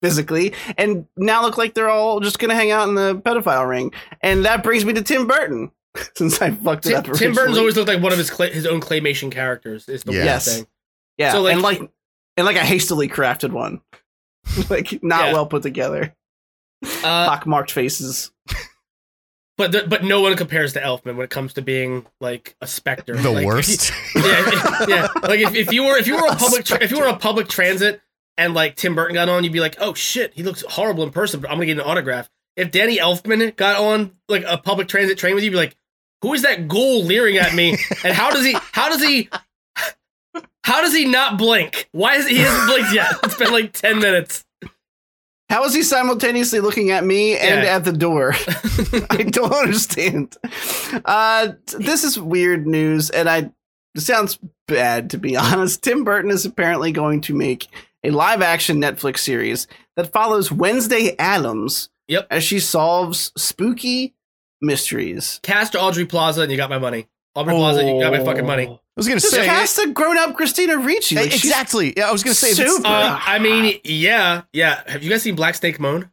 physically 0.00 0.54
and 0.78 1.04
now 1.18 1.42
look 1.42 1.58
like 1.58 1.74
they're 1.74 1.90
all 1.90 2.18
just 2.20 2.38
gonna 2.38 2.54
hang 2.54 2.70
out 2.70 2.88
in 2.88 2.94
the 2.94 3.16
pedophile 3.16 3.68
ring. 3.68 3.92
And 4.22 4.46
that 4.46 4.62
brings 4.62 4.86
me 4.86 4.94
to 4.94 5.02
Tim 5.02 5.26
Burton. 5.26 5.70
Since 6.16 6.40
I 6.40 6.52
fucked 6.52 6.86
it 6.86 6.92
Tim, 6.92 7.10
up. 7.12 7.18
Tim 7.18 7.34
Burton's 7.34 7.58
always 7.58 7.76
looked 7.76 7.88
like 7.88 8.02
one 8.02 8.12
of 8.12 8.16
his 8.18 8.30
clay, 8.30 8.50
his 8.50 8.64
own 8.64 8.80
claymation 8.80 9.30
characters. 9.30 9.86
Is 9.86 10.02
the 10.02 10.14
Yeah. 10.14 10.24
Yes. 10.24 10.56
thing. 10.56 10.66
Yeah, 11.18 11.32
So, 11.32 11.42
like- 11.42 11.52
and 11.52 11.60
like 11.60 11.90
and 12.36 12.46
like 12.46 12.56
a 12.56 12.60
hastily 12.64 13.08
crafted 13.08 13.50
one, 13.52 13.80
like 14.70 15.02
not 15.02 15.26
Yeah. 15.26 15.32
well 15.34 15.46
put 15.46 15.62
together, 15.62 16.14
Uh, 16.82 17.26
pockmarked 17.28 17.70
faces. 17.70 18.30
but 19.58 19.72
the, 19.72 19.84
but 19.86 20.02
no 20.04 20.20
one 20.20 20.36
compares 20.36 20.72
to 20.72 20.80
Elfman 20.80 21.16
when 21.16 21.20
it 21.24 21.30
comes 21.30 21.52
to 21.54 21.62
being 21.62 22.06
like 22.20 22.56
a 22.60 22.66
specter. 22.66 23.14
The 23.16 23.30
Like, 23.30 23.46
worst. 23.46 23.92
yeah, 24.16 24.84
yeah. 24.88 25.08
Like 25.22 25.40
if, 25.40 25.54
if 25.54 25.72
you 25.72 25.84
were 25.84 25.96
if 25.98 26.06
you 26.06 26.16
were 26.20 26.26
a 26.28 26.36
public 26.36 26.64
tra- 26.64 26.82
if 26.82 26.90
you 26.90 26.98
were 26.98 27.06
a 27.06 27.16
public 27.16 27.48
transit 27.48 28.00
and 28.38 28.54
like 28.54 28.76
Tim 28.76 28.94
Burton 28.94 29.14
got 29.14 29.28
on, 29.28 29.44
you'd 29.44 29.52
be 29.52 29.60
like, 29.60 29.76
oh 29.78 29.94
shit, 29.94 30.32
he 30.34 30.42
looks 30.42 30.64
horrible 30.68 31.04
in 31.04 31.10
person, 31.10 31.40
but 31.40 31.50
I'm 31.50 31.56
gonna 31.56 31.66
get 31.66 31.76
an 31.78 31.84
autograph. 31.84 32.30
If 32.56 32.70
Danny 32.70 32.98
Elfman 32.98 33.54
got 33.56 33.80
on 33.80 34.12
like 34.28 34.44
a 34.46 34.58
public 34.58 34.88
transit 34.88 35.18
train 35.18 35.34
with 35.34 35.44
you, 35.44 35.50
you'd 35.50 35.56
be 35.56 35.58
like, 35.58 35.76
who 36.22 36.32
is 36.34 36.42
that 36.42 36.68
ghoul 36.68 37.02
leering 37.04 37.36
at 37.36 37.54
me? 37.54 37.76
And 38.04 38.14
how 38.14 38.30
does 38.30 38.44
he 38.44 38.56
how 38.72 38.88
does 38.88 39.02
he 39.02 39.28
how 40.64 40.80
does 40.80 40.94
he 40.94 41.04
not 41.06 41.38
blink? 41.38 41.88
Why 41.92 42.16
is 42.16 42.26
he, 42.28 42.36
he 42.36 42.42
hasn't 42.42 42.68
blinked 42.68 42.94
yet? 42.94 43.12
It's 43.24 43.36
been 43.36 43.52
like 43.52 43.72
ten 43.72 43.98
minutes. 43.98 44.44
How 45.50 45.64
is 45.64 45.74
he 45.74 45.82
simultaneously 45.82 46.60
looking 46.60 46.90
at 46.92 47.04
me 47.04 47.36
and 47.36 47.62
Yeah. 47.64 47.76
at 47.76 47.84
the 47.84 47.92
door? 47.92 48.34
I 49.10 49.22
don't 49.24 49.52
understand. 49.52 50.36
Uh, 51.04 51.48
this 51.78 52.04
is 52.04 52.18
weird 52.18 52.66
news, 52.66 53.10
and 53.10 53.28
I 53.28 53.50
it 53.94 54.00
sounds 54.00 54.38
bad 54.66 55.10
to 55.10 55.18
be 55.18 55.36
honest. 55.36 55.82
Tim 55.82 56.04
Burton 56.04 56.30
is 56.30 56.46
apparently 56.46 56.92
going 56.92 57.20
to 57.22 57.34
make 57.34 57.68
a 58.04 58.10
live 58.10 58.40
action 58.40 58.80
Netflix 58.80 59.18
series 59.18 59.66
that 59.96 60.12
follows 60.12 60.50
Wednesday 60.50 61.14
Addams 61.18 61.90
Yep. 62.08 62.26
as 62.30 62.42
she 62.42 62.58
solves 62.58 63.30
spooky 63.36 64.14
mysteries. 64.62 65.38
Cast 65.42 65.76
Aubrey 65.76 66.06
Plaza 66.06 66.42
and 66.42 66.50
you 66.50 66.56
got 66.56 66.70
my 66.70 66.78
money. 66.78 67.06
Aubrey 67.34 67.54
Plaza, 67.54 67.84
you 67.84 68.00
got 68.00 68.12
my 68.12 68.22
fucking 68.24 68.46
money. 68.46 68.66
I 68.66 68.78
was 68.96 69.08
gonna 69.08 69.20
Just 69.20 69.32
say 69.34 69.44
cast 69.46 69.78
a 69.78 69.88
grown 69.90 70.18
up 70.18 70.36
Christina 70.36 70.76
Ricci. 70.78 71.16
Like, 71.16 71.34
exactly. 71.34 71.94
Yeah, 71.96 72.08
I 72.08 72.12
was 72.12 72.22
gonna 72.22 72.34
say. 72.34 72.48
if 72.50 72.58
it's- 72.58 72.74
super- 72.76 72.86
Uh, 72.88 73.18
I 73.24 73.38
mean, 73.38 73.78
yeah, 73.84 74.42
yeah. 74.52 74.82
Have 74.86 75.02
you 75.02 75.08
guys 75.10 75.22
seen 75.22 75.34
Black 75.34 75.54
Snake 75.54 75.80
Moan? 75.80 76.10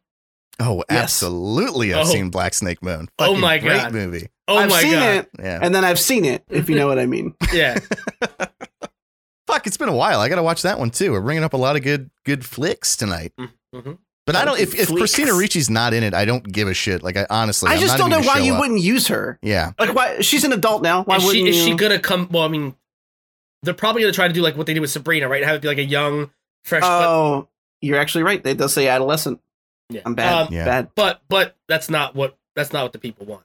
oh, 0.61 0.83
Yes. 0.89 1.01
absolutely. 1.03 1.93
I've 1.93 2.07
Oh. 2.07 2.09
seen 2.09 2.29
Black 2.29 2.53
Snake 2.53 2.81
Moan. 2.81 3.09
Oh 3.19 3.25
Fucking 3.27 3.39
my 3.41 3.57
great 3.57 3.81
God. 3.81 3.93
movie. 3.93 4.29
Oh 4.47 4.57
I've 4.57 4.69
my 4.69 4.81
seen 4.81 4.93
god. 4.93 5.15
it, 5.15 5.29
Yeah. 5.39 5.59
and 5.61 5.75
then 5.75 5.83
I've 5.85 5.99
seen 5.99 6.23
it, 6.25 6.43
if 6.49 6.69
you 6.69 6.75
know 6.75 6.87
what 6.87 6.99
I 6.99 7.05
mean. 7.05 7.33
Yeah. 7.53 7.77
Fuck, 9.47 9.65
it's 9.67 9.77
been 9.77 9.89
a 9.89 9.95
while. 9.95 10.19
I 10.19 10.29
gotta 10.29 10.43
watch 10.43 10.61
that 10.61 10.77
one 10.79 10.91
too. 10.91 11.11
We're 11.11 11.21
bringing 11.21 11.43
up 11.43 11.53
a 11.53 11.57
lot 11.57 11.75
of 11.75 11.81
good 11.81 12.11
good 12.23 12.45
flicks 12.45 12.95
tonight. 12.95 13.33
Mhm. 13.73 13.97
But 14.29 14.35
I 14.35 14.45
don't. 14.45 14.59
If, 14.59 14.75
if 14.75 14.89
Christina 14.89 15.31
Ricci's 15.31 15.71
not 15.71 15.91
in 15.95 16.03
it, 16.03 16.13
I 16.13 16.23
don't 16.25 16.43
give 16.43 16.67
a 16.67 16.73
shit. 16.75 17.01
Like 17.01 17.17
I 17.17 17.25
honestly, 17.31 17.67
I 17.67 17.73
I'm 17.73 17.79
just 17.79 17.97
not 17.97 18.09
don't 18.09 18.21
know 18.21 18.27
why 18.27 18.37
you 18.37 18.53
up. 18.53 18.59
wouldn't 18.59 18.79
use 18.79 19.07
her. 19.07 19.39
Yeah. 19.41 19.71
Like, 19.79 19.95
why? 19.95 20.19
She's 20.19 20.43
an 20.43 20.53
adult 20.53 20.83
now. 20.83 21.03
Why 21.03 21.15
Is 21.15 21.23
she 21.23 21.27
wouldn't 21.29 21.47
is 21.47 21.55
she 21.63 21.73
gonna 21.73 21.97
come? 21.97 22.27
Well, 22.29 22.43
I 22.43 22.47
mean, 22.47 22.75
they're 23.63 23.73
probably 23.73 24.03
gonna 24.03 24.13
try 24.13 24.27
to 24.27 24.33
do 24.35 24.43
like 24.43 24.55
what 24.55 24.67
they 24.67 24.75
did 24.75 24.81
with 24.81 24.91
Sabrina, 24.91 25.27
right? 25.27 25.43
Have 25.43 25.55
it 25.55 25.61
be 25.63 25.67
like 25.67 25.79
a 25.79 25.83
young, 25.83 26.29
fresh. 26.63 26.81
but, 26.81 27.07
Oh, 27.07 27.47
you're 27.81 27.97
actually 27.97 28.23
right. 28.23 28.43
They 28.43 28.53
does 28.53 28.71
say 28.71 28.87
adolescent. 28.87 29.39
yeah. 29.89 30.01
I'm 30.05 30.13
bad. 30.13 30.47
Um, 30.47 30.53
Yeah. 30.53 30.65
Bad. 30.65 30.89
but 30.93 31.21
but 31.27 31.55
that's 31.67 31.89
not 31.89 32.13
what 32.13 32.37
that's 32.55 32.71
not 32.71 32.83
what 32.83 32.93
the 32.93 32.99
people 32.99 33.25
want. 33.25 33.41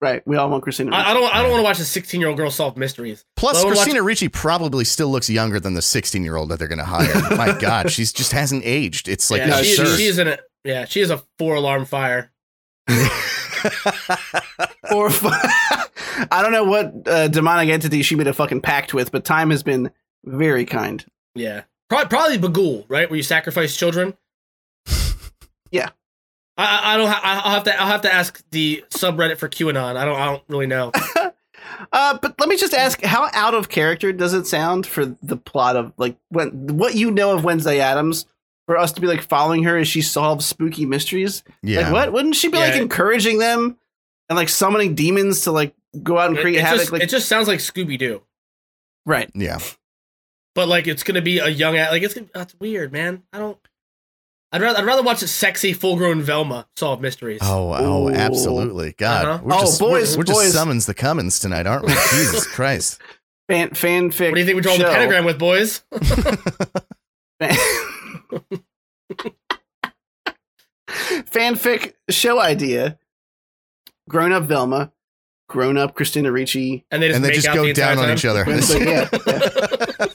Right. 0.00 0.22
We 0.26 0.36
all 0.36 0.50
want 0.50 0.62
Christina. 0.62 0.94
I, 0.94 1.10
I 1.10 1.14
don't 1.14 1.34
I 1.34 1.40
don't 1.42 1.50
want 1.50 1.60
to 1.60 1.64
watch 1.64 1.78
a 1.78 1.84
16 1.84 2.20
year 2.20 2.28
old 2.28 2.36
girl 2.36 2.50
solve 2.50 2.76
mysteries. 2.76 3.24
Plus, 3.36 3.54
Well, 3.54 3.66
watch- 3.66 3.76
Christina 3.78 4.02
Ricci 4.02 4.28
probably 4.28 4.84
still 4.84 5.08
looks 5.08 5.30
younger 5.30 5.58
than 5.58 5.72
the 5.74 5.80
16 5.82 6.22
year 6.22 6.36
old 6.36 6.50
that 6.50 6.58
they're 6.58 6.68
gonna 6.68 6.84
hire. 6.84 7.14
My 7.36 7.56
God, 7.58 7.90
she's 7.90 8.12
just 8.12 8.32
hasn't 8.32 8.62
aged. 8.64 9.08
It's 9.08 9.30
like 9.30 9.40
yeah, 9.40 9.62
she, 9.62 9.74
she 9.74 10.04
is 10.04 10.18
in 10.18 10.28
it. 10.28 10.40
Yeah, 10.64 10.84
she 10.84 11.00
is 11.00 11.10
a 11.10 11.22
four 11.38 11.54
alarm 11.54 11.86
fire. 11.86 12.30
or 14.92 15.08
I 15.10 16.40
don't 16.42 16.52
know 16.52 16.64
what 16.64 16.92
uh, 17.08 17.28
demonic 17.28 17.68
entity 17.70 18.02
she 18.02 18.14
made 18.16 18.26
a 18.26 18.32
fucking 18.32 18.60
pact 18.60 18.94
with, 18.94 19.10
but 19.12 19.24
time 19.24 19.50
has 19.50 19.62
been 19.62 19.90
very 20.24 20.64
kind. 20.66 21.04
Yeah, 21.34 21.62
probably 21.88 22.08
probably 22.08 22.38
Bagul, 22.38 22.84
right? 22.88 23.08
Where 23.10 23.16
you 23.16 23.22
sacrifice 23.22 23.76
children. 23.76 24.14
Yeah. 25.72 25.90
I, 26.56 26.64
I 26.64 26.94
I 26.94 26.96
don't. 26.96 27.08
Ha- 27.08 27.42
I'll 27.44 27.52
have 27.54 27.64
to. 27.64 27.80
I'll 27.80 27.86
have 27.86 28.02
to 28.02 28.12
ask 28.14 28.42
the 28.50 28.84
subreddit 28.90 29.36
for 29.38 29.48
QAnon. 29.48 29.96
I 29.96 30.04
don't. 30.04 30.18
I 30.18 30.24
don't 30.26 30.42
really 30.48 30.66
know. 30.66 30.92
Uh, 31.92 32.16
but 32.22 32.38
let 32.38 32.48
me 32.48 32.56
just 32.56 32.72
ask, 32.74 33.02
how 33.02 33.28
out 33.32 33.52
of 33.52 33.68
character 33.68 34.12
does 34.12 34.32
it 34.32 34.46
sound 34.46 34.86
for 34.86 35.04
the 35.22 35.36
plot 35.36 35.76
of 35.76 35.92
like 35.96 36.16
when 36.28 36.76
what 36.78 36.94
you 36.94 37.10
know 37.10 37.34
of 37.34 37.44
Wednesday 37.44 37.80
Addams 37.80 38.24
for 38.66 38.76
us 38.78 38.92
to 38.92 39.00
be 39.00 39.06
like 39.06 39.20
following 39.20 39.64
her 39.64 39.76
as 39.76 39.86
she 39.88 40.00
solves 40.00 40.46
spooky 40.46 40.86
mysteries? 40.86 41.42
yeah. 41.62 41.80
Like 41.82 41.92
what? 41.92 42.12
Wouldn't 42.12 42.36
she 42.36 42.48
be 42.48 42.58
like 42.58 42.74
Yeah. 42.74 42.82
encouraging 42.82 43.38
them 43.38 43.76
and 44.28 44.36
like 44.36 44.48
summoning 44.48 44.94
demons 44.94 45.42
to 45.42 45.50
like 45.52 45.74
go 46.02 46.18
out 46.18 46.30
and 46.30 46.38
create 46.38 46.56
it 46.56 46.62
havoc? 46.62 46.80
just, 46.80 46.92
like 46.92 47.02
it 47.02 47.08
just 47.10 47.28
sounds 47.28 47.48
like 47.48 47.58
Scooby 47.58 47.98
Doo, 47.98 48.22
right. 49.04 49.30
Yeah. 49.34 49.58
but 50.54 50.68
like 50.68 50.86
it's 50.86 51.02
gonna 51.02 51.22
be 51.22 51.38
a 51.40 51.48
young. 51.48 51.76
a- 51.76 51.90
Like 51.90 52.02
it's 52.02 52.14
gonna- 52.14 52.28
that's 52.32 52.54
weird, 52.60 52.92
man. 52.92 53.22
I 53.32 53.38
don't. 53.38 53.58
I'd 54.56 54.62
rather. 54.62 54.78
I'd 54.78 54.84
rather 54.84 55.02
watch 55.02 55.22
a 55.22 55.28
sexy, 55.28 55.72
full 55.72 55.96
grown 55.96 56.20
Velma 56.22 56.66
solve 56.76 57.00
mysteries. 57.00 57.40
Oh, 57.42 57.72
oh, 57.74 58.08
Ooh. 58.08 58.12
absolutely. 58.14 58.92
God, 58.92 59.24
Uh-huh. 59.26 59.40
we're 59.44 59.54
Oh, 59.54 59.60
just, 59.60 59.78
boys, 59.78 60.16
we're, 60.16 60.20
we're 60.20 60.24
just 60.24 60.52
summons 60.52 60.86
the 60.86 60.94
Cummins 60.94 61.38
tonight, 61.38 61.66
aren't 61.66 61.84
we? 61.86 61.92
Jesus 62.10 62.46
Christ. 62.46 63.00
Fan 63.48 63.70
fanfic. 63.70 64.30
What 64.30 64.34
do 64.34 64.40
you 64.40 64.46
think 64.46 64.56
we 64.56 64.62
draw 64.62 64.76
the 64.76 64.84
pentagram 64.84 65.24
with, 65.24 65.38
boys? 65.38 65.82
fanfic 70.88 71.94
show 72.10 72.40
idea. 72.40 72.98
Grown 74.08 74.32
up 74.32 74.44
Velma, 74.44 74.92
grown 75.48 75.76
up 75.76 75.94
Christina 75.94 76.30
Ricci. 76.30 76.84
And 76.90 77.02
they 77.02 77.08
just 77.08 77.16
and 77.16 77.24
then 77.24 77.28
make 77.30 77.34
just 77.36 77.48
out 77.48 77.56
go 77.56 77.62
the 77.64 77.70
entire 77.70 77.94
down 77.94 77.98
on 78.04 78.08
time? 78.08 78.16
each 78.16 78.24
other. 78.24 78.44
Wednesday, 78.46 78.84
yeah, 78.84 79.08
yeah. 79.26 80.06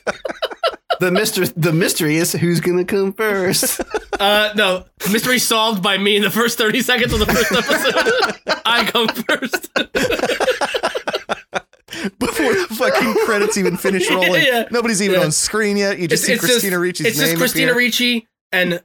The 1.02 1.10
mystery, 1.12 1.48
the 1.58 1.74
mystery 1.74 2.18
is 2.18 2.32
who's 2.34 2.60
gonna 2.60 2.86
come 2.86 3.12
first. 3.14 3.82
Uh, 4.22 4.54
no, 4.56 4.86
mystery 5.12 5.40
solved 5.40 5.82
by 5.82 5.98
me 5.98 6.16
in 6.16 6.22
the 6.22 6.30
first 6.30 6.56
thirty 6.56 6.84
seconds 6.84 7.12
of 7.12 7.18
the 7.18 7.26
first 7.26 7.52
episode. 7.52 8.62
I 8.64 8.86
come 8.86 9.08
first. 9.08 9.74
Before 12.20 12.54
the 12.54 12.68
fucking 12.76 13.16
credits 13.26 13.58
even 13.58 13.78
finish 13.78 14.08
rolling, 14.12 14.44
Yeah. 14.46 14.68
nobody's 14.70 15.02
even 15.02 15.18
Yeah. 15.20 15.26
on 15.26 15.32
screen 15.32 15.76
yet. 15.76 15.98
You 15.98 16.08
just 16.08 16.24
see 16.24 16.38
Christina 16.38 16.78
Ricci's 16.78 17.08
It's 17.08 17.18
name. 17.18 17.30
just 17.30 17.38
Christina 17.40 17.72
appear. 17.72 17.78
Ricci 17.84 18.28
and 18.52 18.80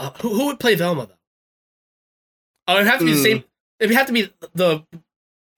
uh, 0.00 0.10
who, 0.22 0.30
who 0.34 0.46
would 0.46 0.58
play 0.58 0.74
Velma 0.74 1.06
though? 1.06 1.14
Oh, 2.66 2.74
it'd 2.78 2.88
have 2.88 2.98
to 2.98 3.04
be 3.04 3.12
the 3.12 3.18
Hmm. 3.18 3.22
same. 3.24 3.44
It'd 3.78 3.94
have 3.96 4.06
to 4.08 4.12
be 4.12 4.28
the 4.54 4.82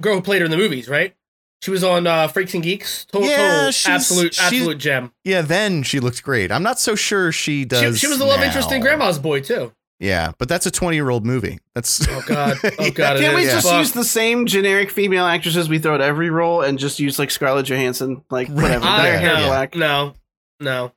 girl 0.03 0.17
who 0.17 0.21
played 0.21 0.41
her 0.41 0.45
in 0.45 0.51
the 0.51 0.59
movies, 0.59 0.91
right? 0.91 1.15
She 1.63 1.71
was 1.71 1.85
on 1.85 2.07
uh, 2.07 2.29
Freaks 2.29 2.55
and 2.55 2.63
Geeks. 2.63 3.05
Total, 3.07 3.29
Yeah, 3.29 3.37
total 3.37 3.71
she's- 3.73 3.87
absolute, 3.89 4.35
she's- 4.35 4.47
absolute 4.53 4.79
gem. 4.79 5.13
Yeah, 5.25 5.43
then 5.43 5.83
she 5.83 6.01
looked 6.01 6.23
great. 6.23 6.51
I'm 6.51 6.63
not 6.63 6.81
so 6.81 6.95
sure 6.95 7.33
she 7.33 7.61
She, 7.61 7.65
does. 7.67 7.99
she 7.99 8.07
was 8.07 8.19
the 8.19 8.25
love 8.25 8.41
interest 8.43 8.73
in. 8.73 8.81
Grandma's 8.81 9.19
Boy 9.19 9.41
too. 9.41 9.73
Yeah, 9.99 10.33
but 10.39 10.49
that's 10.49 10.65
a 10.65 10.71
20 10.71 10.97
year 10.97 11.11
old 11.11 11.27
movie. 11.27 11.59
That's 11.75 12.09
Oh 12.09 12.23
God, 12.27 12.57
oh 12.65 12.91
God, 12.91 13.19
it 13.19 13.21
Can't 13.21 13.35
we 13.37 13.43
is. 13.43 13.53
just 13.53 13.67
Fuck. 13.67 13.79
use 13.81 13.93
the 13.93 14.05
same 14.05 14.47
generic 14.47 14.91
female 14.91 15.27
actresses 15.27 15.69
we 15.69 15.79
throw 15.79 15.95
at 15.95 16.01
every 16.01 16.31
role 16.31 16.63
and 16.63 16.79
just 16.79 16.99
use 16.99 17.19
like 17.19 17.31
Scarlett 17.31 17.67
Johansson, 17.67 18.25
like 18.31 18.49
whatever, 18.49 18.83
I- 18.87 18.97
dye 19.03 19.11
her 19.11 19.19
hair 19.19 19.35
no, 19.35 19.47
black? 19.47 19.75
no, 19.75 20.15
no. 20.61 20.93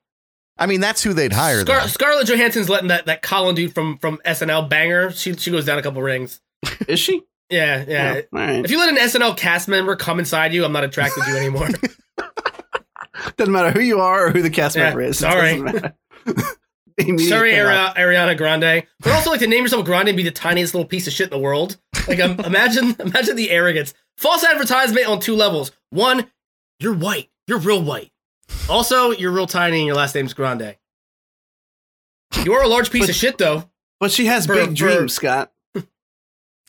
I 0.57 0.67
mean, 0.67 0.79
that's 0.79 1.03
who 1.03 1.13
they'd 1.13 1.33
hire. 1.33 1.61
Scar- 1.61 1.87
Scarlett 1.89 2.27
Johansson's 2.27 2.69
letting 2.69 2.87
that, 2.89 3.07
that 3.07 3.21
Colin 3.21 3.55
dude 3.55 3.73
from 3.73 3.97
from 3.97 4.19
SNL 4.25 4.69
banger. 4.69 5.11
She 5.11 5.33
she 5.33 5.51
goes 5.51 5.65
down 5.65 5.77
a 5.79 5.81
couple 5.81 6.01
rings. 6.01 6.39
Is 6.87 6.99
she? 7.01 7.23
Yeah, 7.53 7.85
yeah. 7.87 8.21
Oh, 8.23 8.27
right. 8.31 8.65
If 8.65 8.71
you 8.71 8.79
let 8.79 8.89
an 8.89 8.97
SNL 8.97 9.37
cast 9.37 9.67
member 9.67 9.95
come 9.95 10.19
inside 10.19 10.53
you, 10.53 10.65
I'm 10.65 10.71
not 10.71 10.83
attracted 10.83 11.23
to 11.23 11.29
you 11.31 11.37
anymore. 11.37 11.69
Doesn't 13.37 13.53
matter 13.53 13.71
who 13.71 13.79
you 13.79 13.99
are 13.99 14.27
or 14.27 14.29
who 14.31 14.41
the 14.41 14.49
cast 14.49 14.75
Yeah, 14.75 14.85
member 14.85 15.01
is. 15.01 15.19
Sorry. 15.19 15.51
doesn't 15.61 15.63
matter. 15.63 15.95
Immediate 16.97 17.29
Sorry. 17.29 17.59
Ari- 17.59 17.93
Ariana 17.95 18.37
Grande. 18.37 18.85
But 18.99 19.11
also, 19.13 19.29
like 19.31 19.39
to 19.39 19.47
name 19.47 19.63
yourself 19.63 19.85
Grande 19.85 20.09
and 20.09 20.17
be 20.17 20.23
the 20.23 20.31
tiniest 20.31 20.73
little 20.73 20.87
piece 20.87 21.07
of 21.07 21.13
shit 21.13 21.31
in 21.31 21.37
the 21.37 21.43
world. 21.43 21.77
Like, 22.07 22.19
um, 22.19 22.39
imagine, 22.45 22.95
imagine 22.99 23.35
the 23.35 23.49
arrogance. 23.51 23.93
False 24.17 24.43
advertisement 24.43 25.07
on 25.07 25.19
two 25.19 25.35
levels. 25.35 25.71
One, 25.91 26.29
you're 26.79 26.93
white. 26.93 27.29
You're 27.47 27.59
real 27.59 27.81
white. 27.81 28.11
Also, 28.69 29.11
you're 29.11 29.31
real 29.31 29.47
tiny, 29.47 29.77
and 29.77 29.87
your 29.87 29.95
last 29.95 30.13
name's 30.15 30.33
Grande. 30.33 30.75
You're 32.43 32.63
a 32.63 32.67
large 32.67 32.91
piece 32.91 33.03
But- 33.03 33.09
of 33.09 33.15
shit, 33.15 33.37
though. 33.37 33.69
But 33.99 34.11
she 34.11 34.25
has 34.25 34.45
For- 34.47 34.55
big 34.55 34.69
for- 34.69 34.75
dreams, 34.75 35.13
Scott. 35.13 35.51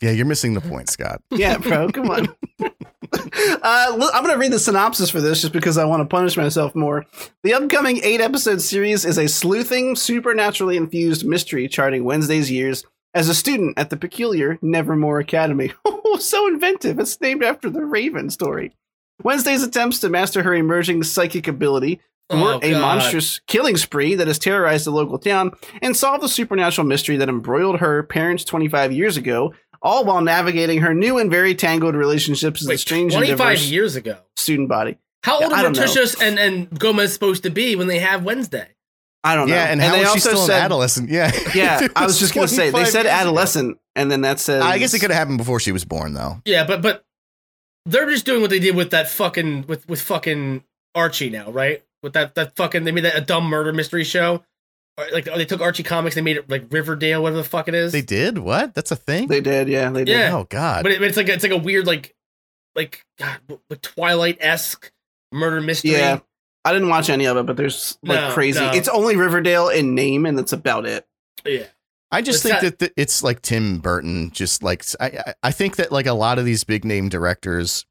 Yeah, 0.01 0.11
you're 0.11 0.27
missing 0.27 0.55
the 0.55 0.61
point, 0.69 0.89
Scott. 0.89 1.23
Yeah, 1.31 1.59
bro, 1.59 1.89
come 1.91 2.11
on. 2.11 2.29
Uh, 3.13 4.11
I'm 4.13 4.23
going 4.25 4.35
to 4.35 4.39
read 4.39 4.53
the 4.53 4.59
synopsis 4.59 5.09
for 5.09 5.21
this 5.21 5.41
just 5.41 5.53
because 5.53 5.79
I 5.79 5.85
want 5.85 6.01
to 6.01 6.07
punish 6.07 6.37
myself 6.37 6.75
more. 6.75 7.05
The 7.43 7.55
upcoming 7.55 8.01
eight 8.03 8.21
episode 8.21 8.61
series 8.61 9.05
is 9.05 9.19
a 9.19 9.29
sleuthing, 9.29 9.95
supernaturally 9.95 10.77
infused 10.77 11.25
mystery 11.25 11.69
charting 11.69 12.05
Wednesday's 12.05 12.51
years 12.51 12.85
as 13.15 13.29
a 13.29 13.35
student 13.35 13.79
at 13.79 13.91
the 13.91 13.97
peculiar 13.97 14.59
Nevermore 14.63 15.21
Academy. 15.21 15.73
Oh, 16.07 16.19
so 16.19 16.47
inventive. 16.47 17.01
It's 17.01 17.21
named 17.21 17.43
after 17.43 17.69
the 17.69 17.85
Raven 17.85 18.31
story. 18.31 18.77
Wednesday's 19.25 19.65
attempts 19.65 19.99
to 19.99 20.09
master 20.09 20.45
her 20.45 20.55
emerging 20.55 21.03
psychic 21.03 21.49
ability 21.49 22.01
thwart 22.31 22.63
Oh, 22.63 22.67
a 22.67 22.81
monstrous 22.81 23.41
killing 23.47 23.77
spree 23.77 24.15
that 24.15 24.27
has 24.29 24.39
terrorized 24.39 24.87
the 24.87 24.91
local 24.91 25.19
town 25.19 25.53
and 25.83 25.97
solve 25.97 26.21
the 26.21 26.29
supernatural 26.29 26.87
mystery 26.87 27.17
that 27.17 27.29
embroiled 27.29 27.81
her 27.81 28.03
parents 28.05 28.45
25 28.45 28.93
years 28.93 29.17
ago, 29.17 29.55
all 29.85 30.05
while 30.05 30.21
navigating 30.23 30.81
her 30.81 30.93
new 30.95 31.19
and 31.19 31.31
very 31.31 31.55
tangled 31.55 31.95
relationships 31.95 32.63
as 32.63 32.69
a 32.69 32.77
strange 32.79 33.13
25 33.13 33.37
diverse 33.39 33.71
years 33.71 33.95
ago. 33.95 34.17
student 34.37 34.69
body. 34.69 34.99
How 35.23 35.41
old 35.41 35.53
I 35.53 35.61
are 35.61 35.63
don't. 35.65 35.77
Patricia 35.77 36.17
and, 36.23 36.39
and 36.39 36.79
Gomez 36.79 37.13
supposed 37.13 37.45
to 37.45 37.51
be 37.51 37.77
when 37.77 37.87
they 37.87 38.01
have 38.01 38.25
Wednesday? 38.25 38.69
I 39.23 39.37
don't 39.37 39.49
know. 39.49 39.55
Yeah, 39.55 39.67
and, 39.67 39.81
how 39.81 39.93
they 39.93 40.01
is 40.01 40.09
she 40.09 40.11
also 40.15 40.29
still 40.31 40.41
an 40.43 40.47
said, 40.49 40.63
adolescent? 40.65 41.09
Yeah. 41.09 41.31
Yeah, 41.55 41.85
It 41.85 41.93
I 41.97 42.05
was 42.05 42.19
just 42.19 42.35
going 42.35 42.47
to 42.47 42.53
say, 42.53 42.71
they 42.71 42.85
said 42.85 43.05
years 43.05 43.07
ago. 43.07 43.21
adolescent, 43.21 43.79
and 43.95 44.11
then 44.11 44.21
that 44.23 44.41
says. 44.41 44.63
I 44.63 44.79
guess 44.79 44.93
it 44.93 44.99
could 44.99 45.11
have 45.11 45.19
happened 45.19 45.39
before 45.39 45.61
she 45.61 45.73
was 45.73 45.85
born, 45.85 46.13
though. 46.15 46.43
Yeah, 46.45 46.65
but 46.67 46.83
but 46.83 47.05
they're 47.87 48.09
just 48.11 48.27
doing 48.27 48.41
what 48.43 48.51
they 48.51 48.59
did 48.59 48.75
with 48.77 48.91
that 48.91 49.09
fucking 49.09 49.67
with 49.67 49.89
with 49.89 50.01
fucking 50.03 50.65
Archie 50.95 51.31
now, 51.31 51.51
right? 51.51 51.83
With 52.03 52.13
that 52.15 52.35
that 52.35 52.57
fucking 52.57 52.85
they 52.85 52.93
made 52.93 53.05
that 53.05 53.17
a 53.17 53.21
dumb 53.23 53.45
murder 53.45 53.73
mystery 53.73 54.05
show. 54.05 54.45
Or, 54.97 55.07
Like 55.13 55.25
they 55.25 55.45
took 55.45 55.61
Archie 55.61 55.83
comics, 55.83 56.15
they 56.15 56.21
made 56.23 56.37
it 56.37 56.49
like 56.49 56.67
Riverdale, 56.71 57.23
whatever 57.23 57.39
the 57.39 57.49
fuck 57.49 57.69
it 57.69 57.75
is. 57.75 57.93
They 57.93 58.03
did? 58.03 58.39
What? 58.39 58.75
That's 58.75 58.91
a 58.91 58.97
thing? 58.97 59.29
They 59.29 59.41
did, 59.41 59.69
yeah, 59.69 59.91
they 59.91 60.05
did. 60.05 60.13
Yeah. 60.19 60.37
Oh, 60.37 60.45
God. 60.45 60.83
but, 60.85 60.93
it, 60.93 61.03
it's 61.03 61.17
like 61.17 61.29
it's 61.29 61.43
like 61.43 61.53
a 61.53 61.57
weird 61.59 61.87
like 61.87 62.15
like 62.77 63.05
God, 63.19 63.39
like 63.71 63.83
Twilight 63.83 64.39
esque 64.41 64.93
murder 65.33 65.61
mystery. 65.61 65.93
Yeah. 65.93 66.21
I 66.65 66.73
didn't 66.73 66.89
watch 66.89 67.11
any 67.11 67.27
of 67.27 67.37
it, 67.37 67.45
but 67.45 67.57
there's 67.57 67.99
like 68.03 68.21
No, 68.21 68.33
crazy. 68.33 68.61
no. 68.61 68.71
It's 68.73 68.89
only 68.89 69.17
Riverdale 69.17 69.69
in 69.69 69.95
name, 69.95 70.25
and 70.27 70.39
that's 70.39 70.53
about 70.53 70.87
it. 70.87 71.07
yeah. 71.45 71.65
I 72.13 72.23
just 72.23 72.37
It's 72.37 72.43
think 72.45 72.53
not- 72.55 72.63
that 72.63 72.79
the, 72.79 72.93
it's 72.97 73.25
like 73.25 73.43
Tim 73.43 73.81
Burton. 73.81 74.31
Just 74.31 74.63
like 74.63 74.85
I, 75.01 75.07
I- 75.07 75.35
I 75.45 75.51
think 75.51 75.77
that 75.77 75.91
like 75.91 76.07
a 76.07 76.13
lot 76.13 76.39
of 76.39 76.45
these 76.45 76.63
big 76.63 76.85
name 76.85 77.09
directors 77.09 77.85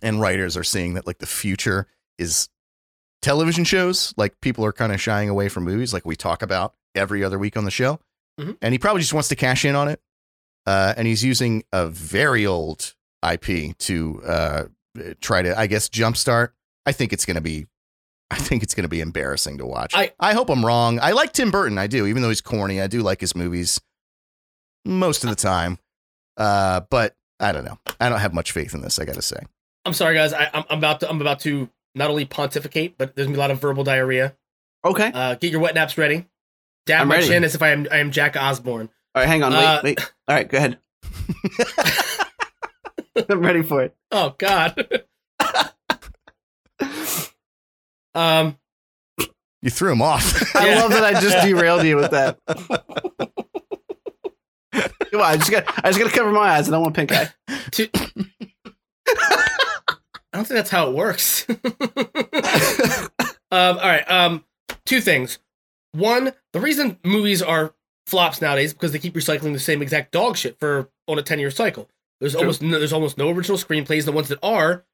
and 0.00 0.18
writers 0.20 0.56
are 0.56 0.64
seeing 0.64 0.94
that 0.94 1.06
like 1.06 1.18
the 1.18 1.26
future 1.26 1.86
is 2.18 2.48
television 3.24 3.64
shows. 3.64 4.14
Like 4.16 4.40
people 4.40 4.64
are 4.64 4.72
kind 4.72 4.92
of 4.92 5.00
shying 5.00 5.28
away 5.28 5.48
from 5.48 5.64
movies, 5.64 5.92
like 5.92 6.04
we 6.06 6.14
talk 6.16 6.42
about 6.42 6.74
every 6.94 7.24
other 7.24 7.38
week 7.38 7.56
on 7.56 7.64
the 7.64 7.70
show. 7.70 7.98
Mhm. 8.38 8.56
And 8.62 8.72
he 8.72 8.78
probably 8.78 9.00
just 9.00 9.12
wants 9.14 9.28
to 9.28 9.36
cash 9.36 9.64
in 9.64 9.74
on 9.74 9.88
it. 9.88 10.00
Uh, 10.66 10.94
and 10.96 11.06
he's 11.06 11.24
using 11.24 11.62
a 11.72 11.86
very 11.88 12.46
old 12.46 12.94
IP 13.28 13.76
to 13.78 14.22
uh, 14.24 14.64
try 15.20 15.42
to, 15.42 15.58
I 15.58 15.66
guess, 15.66 15.88
jumpstart. 15.88 16.50
I 16.86 16.92
think 16.92 17.12
it's 17.12 17.24
going 17.26 17.34
to 17.36 17.40
be. 17.40 17.66
I 18.30 18.36
think 18.36 18.62
it's 18.62 18.74
going 18.74 18.84
to 18.84 18.88
be 18.88 19.00
embarrassing 19.00 19.58
to 19.58 19.66
watch. 19.66 19.92
I- 19.94 20.12
I 20.18 20.32
hope 20.34 20.48
I'm 20.50 20.64
wrong. 20.64 20.98
I 21.00 21.12
like 21.12 21.32
Tim 21.32 21.50
Burton. 21.50 21.78
I 21.78 21.86
do, 21.86 22.06
even 22.06 22.22
though 22.22 22.30
he's 22.30 22.40
corny. 22.40 22.80
I 22.80 22.86
do 22.86 23.02
like 23.02 23.20
his 23.20 23.34
movies 23.36 23.80
most 24.84 25.24
of 25.24 25.30
the 25.30 25.36
time. 25.36 25.78
Uh, 26.36 26.80
but 26.90 27.14
I 27.40 27.52
don't 27.52 27.64
know. 27.64 27.78
I 28.00 28.08
don't 28.08 28.20
have 28.20 28.34
much 28.34 28.52
faith 28.52 28.74
in 28.74 28.80
this. 28.80 28.98
I 28.98 29.04
got 29.04 29.14
to 29.16 29.22
say. 29.22 29.38
I'm 29.84 29.92
sorry, 29.92 30.14
guys. 30.14 30.32
I, 30.32 30.50
I'm 30.54 30.64
about 30.78 31.00
to 31.00 31.08
I'm 31.10 31.20
about 31.20 31.40
to 31.40 31.68
not 31.94 32.10
only 32.10 32.24
pontificate, 32.24 32.96
but 32.98 33.14
there's 33.14 33.26
gonna 33.26 33.34
be 33.36 33.38
a 33.38 33.40
lot 33.40 33.50
of 33.50 33.60
verbal 33.60 33.84
diarrhea. 33.84 34.34
Okay. 34.84 35.10
Uh, 35.12 35.34
get 35.36 35.50
your 35.52 35.60
wet 35.60 35.74
naps 35.74 35.96
ready. 35.96 36.26
Dab 36.86 37.02
I'm 37.02 37.08
my 37.08 37.14
ready. 37.16 37.28
chin 37.28 37.44
as 37.44 37.54
if 37.54 37.62
I 37.62 37.70
am 37.70 37.86
I 37.90 37.98
am 37.98 38.10
Jack 38.10 38.36
Osbourne. 38.36 38.88
All 39.14 39.22
right, 39.22 39.26
hang 39.28 39.42
on. 39.42 39.52
Wait, 39.52 39.64
Uh, 39.64 39.80
wait. 39.84 40.00
All 40.28 40.34
right, 40.36 40.48
go 40.48 40.58
ahead. 40.58 40.78
I'm 43.28 43.40
ready 43.40 43.62
for 43.62 43.82
it. 43.82 43.94
Oh 44.10 44.34
God. 44.36 44.86
um. 48.14 48.58
You 49.62 49.70
threw 49.70 49.92
him 49.92 50.02
off. 50.02 50.54
I 50.54 50.68
Yeah. 50.68 50.80
love 50.82 50.90
that 50.90 51.04
I 51.04 51.18
just 51.20 51.46
derailed 51.46 51.84
you 51.84 51.96
with 51.96 52.10
that. 52.10 52.38
Come 55.10 55.20
on, 55.20 55.22
I 55.22 55.36
just 55.38 55.50
got 55.50 55.64
I 55.84 55.88
just 55.90 55.98
got 55.98 56.10
to 56.10 56.14
cover 56.16 56.30
my 56.32 56.40
eyes. 56.40 56.68
I 56.68 56.72
don't 56.72 56.82
want 56.82 56.94
pink 56.96 57.12
eye. 57.12 57.30
To, 57.72 57.88
I 60.34 60.36
don't 60.36 60.46
think 60.46 60.56
that's 60.56 60.70
how 60.70 60.90
it 60.90 60.94
works. 60.94 61.46
um. 63.50 63.78
All 63.78 63.88
right. 63.88 64.10
Um. 64.10 64.44
Two 64.84 65.00
things. 65.00 65.38
One, 65.92 66.32
the 66.52 66.60
reason 66.60 66.98
movies 67.04 67.40
are 67.40 67.72
flops 68.06 68.42
nowadays 68.42 68.70
is 68.70 68.74
because 68.74 68.90
they 68.90 68.98
keep 68.98 69.14
recycling 69.14 69.52
the 69.52 69.60
same 69.60 69.80
exact 69.80 70.10
dog 70.10 70.36
shit 70.36 70.58
for 70.58 70.90
on 71.06 71.20
a 71.20 71.22
ten 71.22 71.38
year 71.38 71.52
cycle. 71.52 71.88
There's 72.20 72.32
True. 72.32 72.40
almost 72.40 72.62
no, 72.62 72.80
there's 72.80 72.92
almost 72.92 73.16
no 73.16 73.30
original 73.30 73.56
screenplays. 73.56 74.06
The 74.06 74.12
ones 74.12 74.26
that 74.26 74.40
are 74.42 74.84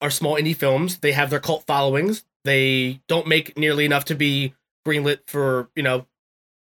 are 0.00 0.10
small 0.10 0.36
indie 0.36 0.54
films. 0.54 0.98
They 0.98 1.10
have 1.12 1.30
their 1.30 1.40
cult 1.40 1.66
followings. 1.66 2.24
They 2.44 3.00
don't 3.08 3.26
make 3.26 3.58
nearly 3.58 3.84
enough 3.84 4.04
to 4.04 4.14
be 4.14 4.54
greenlit 4.86 5.18
for 5.26 5.68
you 5.74 5.82
know 5.82 6.06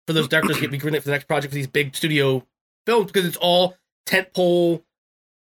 for 0.06 0.12
those 0.12 0.28
directors 0.28 0.56
to 0.56 0.62
get 0.62 0.70
be 0.70 0.78
greenlit 0.78 0.98
for 0.98 1.06
the 1.06 1.10
next 1.10 1.26
project 1.26 1.50
for 1.50 1.56
these 1.56 1.66
big 1.66 1.96
studio 1.96 2.46
films 2.86 3.10
because 3.10 3.26
it's 3.26 3.36
all 3.36 3.76
tentpole 4.06 4.84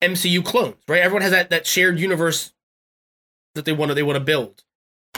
MCU 0.03 0.43
clones, 0.43 0.75
right? 0.87 1.01
Everyone 1.01 1.21
has 1.21 1.31
that 1.31 1.49
that 1.49 1.65
shared 1.65 1.99
universe 1.99 2.53
that 3.55 3.65
they 3.65 3.71
want 3.73 3.89
to 3.89 3.95
they 3.95 4.03
want 4.03 4.17
to 4.17 4.23
build, 4.23 4.63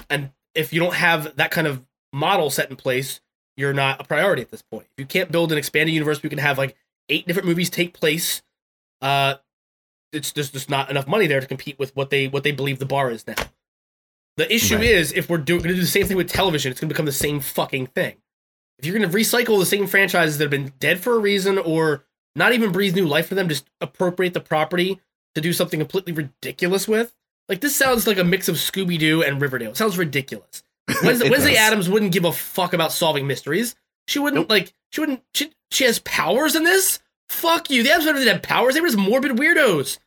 and 0.10 0.32
if 0.54 0.72
you 0.72 0.80
don't 0.80 0.96
have 0.96 1.36
that 1.36 1.52
kind 1.52 1.68
of 1.68 1.84
model 2.14 2.50
set 2.50 2.70
in 2.70 2.76
place, 2.76 3.20
you're 3.58 3.74
not 3.74 4.00
a 4.00 4.04
priority 4.04 4.42
at 4.42 4.52
this 4.52 4.62
point. 4.62 4.88
If 4.98 5.02
you 5.02 5.06
can't 5.06 5.32
build 5.32 5.52
an 5.52 5.58
expanded 5.58 5.94
universe, 5.94 6.24
we 6.24 6.30
can 6.30 6.40
have 6.40 6.58
like 6.58 6.76
eight 7.10 7.28
different 7.28 7.48
movies 7.48 7.70
take 7.70 7.94
place. 7.94 8.42
Uh, 9.02 9.36
it's 10.14 10.32
there's 10.32 10.52
just 10.52 10.70
not 10.70 10.90
enough 10.90 11.08
money 11.08 11.28
there 11.28 11.42
to 11.42 11.48
compete 11.48 11.78
with 11.78 11.96
what 11.96 12.10
they 12.10 12.28
what 12.28 12.44
they 12.44 12.52
believe 12.52 12.80
the 12.80 12.86
bar 12.86 13.12
is 13.12 13.28
now. 13.28 13.36
The 14.38 14.54
issue 14.54 14.76
Right. 14.76 14.86
is 14.86 15.14
if 15.14 15.30
we're 15.30 15.38
doing 15.38 15.60
going 15.60 15.70
to 15.70 15.76
do 15.76 15.82
the 15.82 15.88
same 15.88 16.06
thing 16.06 16.18
with 16.18 16.30
television, 16.30 16.72
it's 16.72 16.80
going 16.82 16.90
to 16.90 16.94
become 16.94 17.06
the 17.06 17.12
same 17.12 17.40
fucking 17.40 17.88
thing. 17.88 18.18
If 18.80 18.86
you're 18.86 18.98
going 18.98 19.10
to 19.10 19.18
recycle 19.18 19.58
the 19.60 19.66
same 19.66 19.88
franchises 19.88 20.38
that 20.38 20.44
have 20.46 20.52
been 20.52 20.74
dead 20.80 21.00
for 21.00 21.16
a 21.16 21.20
reason 21.20 21.58
or 21.58 22.04
not 22.36 22.54
even 22.54 22.72
breathe 22.72 22.96
new 22.96 23.08
life 23.08 23.28
for 23.28 23.36
them, 23.36 23.50
just 23.50 23.70
appropriate 23.82 24.34
the 24.34 24.40
property 24.42 25.00
to 25.36 25.42
do 25.42 25.54
something 25.54 25.80
completely 25.80 26.14
ridiculous 26.14 26.88
with. 26.88 27.14
Like 27.50 27.62
this 27.62 27.76
sounds 27.76 28.08
like 28.08 28.18
a 28.18 28.24
mix 28.24 28.48
of 28.48 28.56
Scooby 28.56 28.98
Doo 28.98 29.22
and 29.24 29.40
Riverdale. 29.42 29.72
It 29.72 29.78
sounds 29.78 29.98
ridiculous. 29.98 30.64
Wednesday, 31.04 31.30
Wednesday. 31.30 31.56
Addams 31.56 31.90
wouldn't 31.90 32.12
give 32.12 32.26
a 32.26 32.32
fuck 32.32 32.74
about 32.74 32.92
solving 32.92 33.28
mysteries. 33.28 33.76
She 34.08 34.20
wouldn't 34.20 34.42
Nope. 34.42 34.50
like. 34.50 34.74
She 34.92 35.02
wouldn't. 35.02 35.24
She, 35.34 35.52
she 35.72 35.84
has 35.86 36.00
powers 36.00 36.56
in 36.56 36.64
this. 36.64 37.00
Fuck 37.30 37.70
you. 37.70 37.84
The 37.84 37.90
Addams 37.92 38.06
Family 38.06 38.22
didn't 38.24 38.36
have 38.36 38.44
powers. 38.44 38.76
They 38.76 38.82
were 38.82 38.88
just 38.88 38.98
morbid 39.00 39.32
weirdos. 39.34 39.98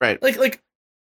Right. 0.00 0.20
Like 0.22 0.36
like. 0.36 0.60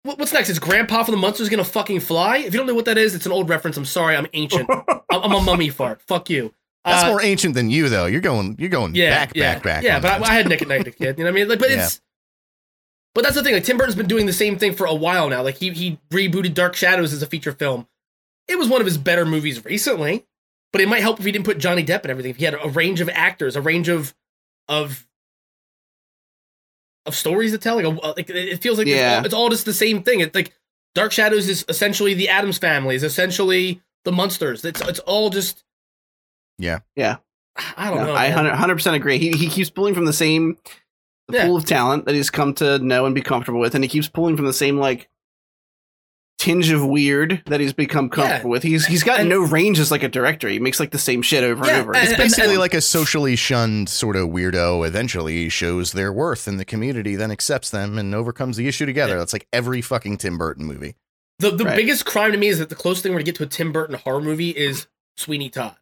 what- 0.02 0.18
What's 0.18 0.32
next? 0.32 0.48
Is 0.50 0.58
Grandpa 0.58 1.04
from 1.04 1.14
the 1.14 1.20
Munsters 1.20 1.48
gonna 1.48 1.62
fucking 1.64 2.00
fly? 2.00 2.38
If 2.38 2.52
you 2.52 2.58
don't 2.58 2.66
know 2.66 2.74
what 2.74 2.84
that 2.86 2.98
is, 2.98 3.14
it's 3.14 3.26
an 3.26 3.32
old 3.32 3.48
reference. 3.48 3.76
I'm 3.76 3.84
sorry, 3.84 4.16
I'm 4.16 4.26
ancient. 4.32 4.68
I'm, 4.88 5.00
I'm 5.10 5.32
a 5.32 5.40
mummy 5.40 5.70
fart. 5.70 6.02
Fuck 6.02 6.28
you. 6.30 6.52
That's 6.84 7.04
Uh, 7.04 7.08
more 7.08 7.22
ancient 7.22 7.54
than 7.54 7.70
you, 7.70 7.88
though. 7.88 8.06
You're 8.06 8.20
going. 8.20 8.56
You're 8.58 8.68
going 8.68 8.94
yeah, 8.94 9.10
back, 9.10 9.32
yeah, 9.36 9.54
back, 9.54 9.62
back. 9.62 9.82
Yeah, 9.84 10.00
but. 10.00 10.20
I, 10.22 10.32
I 10.32 10.34
had 10.34 10.48
Nick 10.48 10.62
at 10.62 10.68
Night, 10.68 10.80
as 10.80 10.86
a 10.88 10.90
kid. 10.90 11.16
You 11.18 11.24
know 11.24 11.30
what 11.30 11.36
I 11.36 11.40
mean? 11.40 11.48
Like, 11.48 11.58
but 11.60 11.70
Yeah. 11.70 11.84
it's. 11.84 12.00
But 13.14 13.24
that's 13.24 13.36
the 13.36 13.42
thing. 13.42 13.54
Like 13.54 13.64
Tim 13.64 13.76
Burton's 13.76 13.94
been 13.94 14.06
doing 14.08 14.24
the 14.26 14.32
same 14.32 14.58
thing 14.58 14.74
for 14.74 14.86
a 14.86 14.94
while 14.94 15.28
now. 15.28 15.42
Like 15.42 15.56
he 15.56 15.70
he 15.70 16.00
rebooted 16.10 16.54
Dark 16.54 16.74
Shadows 16.74 17.12
as 17.12 17.22
a 17.22 17.26
feature 17.26 17.52
film. 17.52 17.86
It 18.48 18.58
was 18.58 18.68
one 18.68 18.80
of 18.80 18.86
his 18.86 18.96
better 18.98 19.26
movies 19.26 19.64
recently, 19.64 20.24
but 20.72 20.80
it 20.80 20.88
might 20.88 21.02
help 21.02 21.18
if 21.20 21.26
he 21.26 21.30
didn't 21.30 21.44
put 21.44 21.58
Johnny 21.58 21.84
Depp 21.84 22.02
and 22.02 22.10
everything. 22.10 22.30
If 22.30 22.38
he 22.38 22.46
had 22.46 22.54
a 22.54 22.68
range 22.70 23.00
of 23.02 23.08
actors, 23.10 23.54
a 23.54 23.60
range 23.60 23.88
of 23.88 24.14
of 24.66 25.06
of 27.06 27.14
stories 27.14 27.52
to 27.52 27.58
tell. 27.58 27.76
Like, 27.76 27.84
a, 27.84 27.88
like 28.16 28.30
it 28.30 28.36
it 28.36 28.62
feels 28.62 28.78
like 28.78 28.86
it's, 28.86 28.96
Yeah. 28.96 29.18
all, 29.18 29.24
it's 29.26 29.34
all 29.34 29.48
just 29.50 29.64
the 29.66 29.74
same 29.74 30.02
thing. 30.02 30.20
It's 30.20 30.34
like 30.34 30.52
Dark 30.94 31.12
Shadows 31.12 31.48
is 31.48 31.64
essentially 31.68 32.14
the 32.14 32.28
Addams 32.28 32.58
family, 32.58 32.94
is 32.94 33.02
essentially 33.02 33.82
the 34.04 34.12
Munsters. 34.12 34.64
It's 34.64 34.80
it's 34.80 35.00
all 35.00 35.30
just 35.30 35.64
Yeah. 36.62 36.78
Yeah. 36.96 37.16
I 37.76 37.88
don't 37.90 37.98
No, 37.98 38.06
know. 38.06 38.14
I 38.14 38.30
man. 38.30 38.46
100 38.46 38.74
percent 38.74 38.96
agree. 38.96 39.18
He 39.18 39.32
he 39.32 39.48
keeps 39.48 39.68
pulling 39.70 39.94
from 39.94 40.06
the 40.06 40.12
same 40.12 40.56
the 41.28 41.36
Yeah. 41.38 41.46
pool 41.46 41.56
of 41.56 41.64
talent 41.66 42.06
that 42.06 42.14
he's 42.14 42.30
come 42.30 42.54
to 42.54 42.78
know 42.78 43.04
and 43.06 43.14
be 43.14 43.20
comfortable 43.22 43.60
with, 43.60 43.74
and 43.74 43.84
he 43.84 43.88
keeps 43.88 44.08
pulling 44.08 44.36
from 44.36 44.46
the 44.46 44.52
same 44.52 44.78
like 44.78 45.08
tinge 46.38 46.70
of 46.70 46.84
weird 46.84 47.40
that 47.46 47.60
he's 47.60 47.72
become 47.72 48.08
comfortable 48.08 48.50
with. 48.50 48.62
He's 48.64 48.86
he's 48.86 49.04
got 49.04 49.20
And- 49.20 49.28
no 49.28 49.40
range 49.40 49.78
as 49.78 49.90
like 49.90 50.02
a 50.02 50.08
director. 50.08 50.48
He 50.48 50.58
makes 50.58 50.80
like 50.80 50.90
the 50.90 50.98
same 50.98 51.22
shit 51.22 51.44
over 51.44 51.64
Yeah, 51.66 51.72
and 51.74 51.82
over. 51.82 51.94
and- 51.94 52.02
It's 52.02 52.12
It's 52.12 52.20
basically 52.20 52.52
and- 52.54 52.58
like 52.60 52.74
a 52.74 52.80
socially 52.80 53.36
shunned 53.36 53.88
sort 53.88 54.16
of 54.16 54.28
weirdo 54.30 54.86
eventually 54.86 55.48
shows 55.48 55.92
their 55.92 56.12
worth 56.12 56.48
in 56.48 56.56
the 56.56 56.64
community, 56.64 57.14
then 57.16 57.30
accepts 57.30 57.70
them 57.70 57.96
and 57.98 58.14
overcomes 58.14 58.56
the 58.56 58.66
issue 58.66 58.86
together. 58.86 59.12
Yeah. 59.14 59.18
That's 59.18 59.32
like 59.32 59.46
every 59.52 59.82
fucking 59.82 60.16
Tim 60.18 60.36
Burton 60.38 60.64
movie. 60.64 60.94
The 61.38 61.50
the 61.50 61.64
Right. 61.64 61.76
biggest 61.76 62.06
crime 62.06 62.32
to 62.32 62.38
me 62.38 62.48
is 62.48 62.58
that 62.58 62.70
the 62.70 62.74
closest 62.74 63.04
thing 63.04 63.12
we're 63.12 63.18
gonna 63.18 63.24
get 63.26 63.36
to 63.36 63.44
a 63.44 63.46
Tim 63.46 63.70
Burton 63.70 63.96
horror 63.96 64.20
movie 64.20 64.50
is 64.50 64.86
Sweeney 65.16 65.48
Todd. 65.50 65.76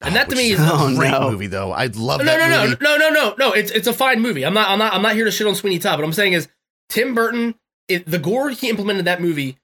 And 0.00 0.14
that 0.14 0.28
to 0.30 0.36
me 0.36 0.52
is- 0.52 0.60
a 0.60 0.68
Oh, 0.72 0.94
great 0.94 1.10
no. 1.10 1.30
movie 1.30 1.48
though. 1.48 1.72
I'd 1.72 1.96
love 1.96 2.20
No, 2.20 2.26
that 2.26 2.38
no, 2.38 2.48
no, 2.48 2.64
movie. 2.68 2.76
no, 2.80 2.96
no, 2.96 3.10
no, 3.10 3.34
no. 3.38 3.52
It's 3.52 3.70
it's 3.72 3.86
a 3.88 3.92
fine 3.92 4.20
movie. 4.20 4.44
I'm 4.46 4.54
not 4.54 4.68
I'm 4.68 4.78
not 4.78 4.94
I'm 4.94 5.02
not 5.02 5.14
here 5.14 5.24
to 5.24 5.30
shit 5.30 5.46
on 5.46 5.54
Sweeney 5.54 5.78
Todd. 5.78 5.98
But 5.98 6.04
I'm 6.04 6.12
saying 6.12 6.34
is 6.34 6.48
Tim 6.88 7.14
Burton, 7.14 7.54
it, 7.88 8.06
the 8.08 8.18
gore 8.18 8.50
he 8.50 8.68
implemented 8.70 9.00
in 9.00 9.04
that 9.06 9.20
movie. 9.20 9.58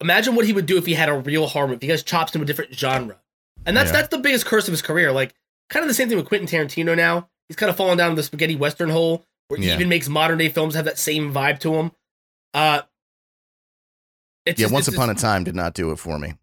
Imagine 0.00 0.34
what 0.34 0.44
he 0.46 0.52
would 0.52 0.66
do 0.66 0.76
if 0.78 0.86
he 0.86 0.94
had 0.94 1.08
a 1.08 1.14
real 1.14 1.46
horror 1.46 1.68
movie. 1.68 1.86
He 1.86 1.90
has 1.90 2.02
chops 2.02 2.34
into 2.34 2.42
a 2.42 2.46
different 2.46 2.74
genre, 2.74 3.20
and 3.64 3.76
that's 3.76 3.88
Yeah. 3.90 3.92
that's 3.98 4.08
the 4.08 4.18
biggest 4.18 4.44
curse 4.46 4.66
of 4.66 4.72
his 4.72 4.82
career. 4.82 5.12
Like 5.12 5.34
kind 5.68 5.82
of 5.84 5.88
the 5.88 5.94
same 5.94 6.08
thing 6.08 6.16
with 6.18 6.26
Quentin 6.26 6.48
Tarantino. 6.48 6.96
Now 6.96 7.28
he's 7.48 7.56
kind 7.56 7.70
of 7.70 7.76
fallen 7.76 7.96
down 7.96 8.14
the 8.16 8.22
spaghetti 8.24 8.56
western 8.56 8.90
hole 8.90 9.24
where 9.48 9.60
he 9.60 9.70
even 9.72 9.88
makes 9.88 10.08
modern 10.08 10.38
day 10.38 10.48
films 10.48 10.74
have 10.74 10.84
that 10.86 10.98
same 10.98 11.32
vibe 11.32 11.60
to 11.60 11.70
them. 11.72 11.92
Uh, 12.54 12.82
it's 14.46 14.58
Yeah, 14.60 14.64
just- 14.64 14.72
Once 14.74 14.88
it's 14.88 14.96
Upon 14.96 15.10
a 15.10 15.14
Time 15.14 15.44
did 15.44 15.54
not 15.54 15.74
do 15.74 15.90
it 15.92 15.96
for 15.98 16.18
me. 16.18 16.34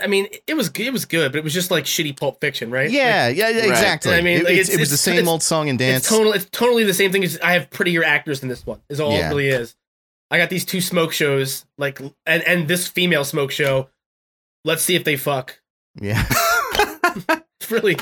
I 0.00 0.06
mean, 0.08 0.26
it 0.46 0.54
was 0.54 0.70
it 0.76 0.92
was 0.92 1.04
good, 1.06 1.32
but 1.32 1.38
it 1.38 1.44
was 1.44 1.54
just 1.54 1.70
like 1.70 1.84
shitty 1.84 2.18
Pulp 2.18 2.40
Fiction, 2.40 2.70
right? 2.70 2.86
Like, 2.88 2.94
Yeah, 2.94 3.28
yeah, 3.28 3.48
yeah, 3.48 3.60
Right. 3.60 3.68
exactly. 3.70 4.12
I 4.14 4.20
mean, 4.20 4.38
it, 4.40 4.44
like, 4.44 4.52
it's- 4.52 4.68
it's- 4.68 4.76
it 4.76 4.80
was 4.80 4.90
the 4.90 4.96
same 4.98 5.26
old 5.28 5.42
song 5.42 5.68
and 5.70 5.78
dance. 5.78 6.00
It's 6.04 6.08
totally, 6.08 6.36
it's 6.36 6.48
totally 6.50 6.84
the 6.84 6.92
same 6.94 7.12
thing. 7.12 7.24
As 7.24 7.38
I 7.42 7.52
have 7.52 7.70
prettier 7.70 8.04
actors 8.04 8.42
in 8.42 8.48
this 8.48 8.66
one. 8.66 8.80
Is 8.90 9.00
all 9.00 9.12
Yeah. 9.12 9.26
it 9.26 9.28
really 9.30 9.48
is. 9.48 9.74
I 10.30 10.38
got 10.38 10.50
these 10.50 10.64
two 10.64 10.80
smoke 10.80 11.12
shows, 11.12 11.64
like, 11.78 12.00
and 12.26 12.42
and 12.42 12.68
this 12.68 12.88
female 12.88 13.24
smoke 13.24 13.50
show. 13.52 13.88
Let's 14.64 14.82
see 14.82 14.96
if 14.96 15.04
they 15.04 15.16
fuck. 15.16 15.60
yeah, 16.00 16.26
It's 17.60 17.70
really, 17.70 17.96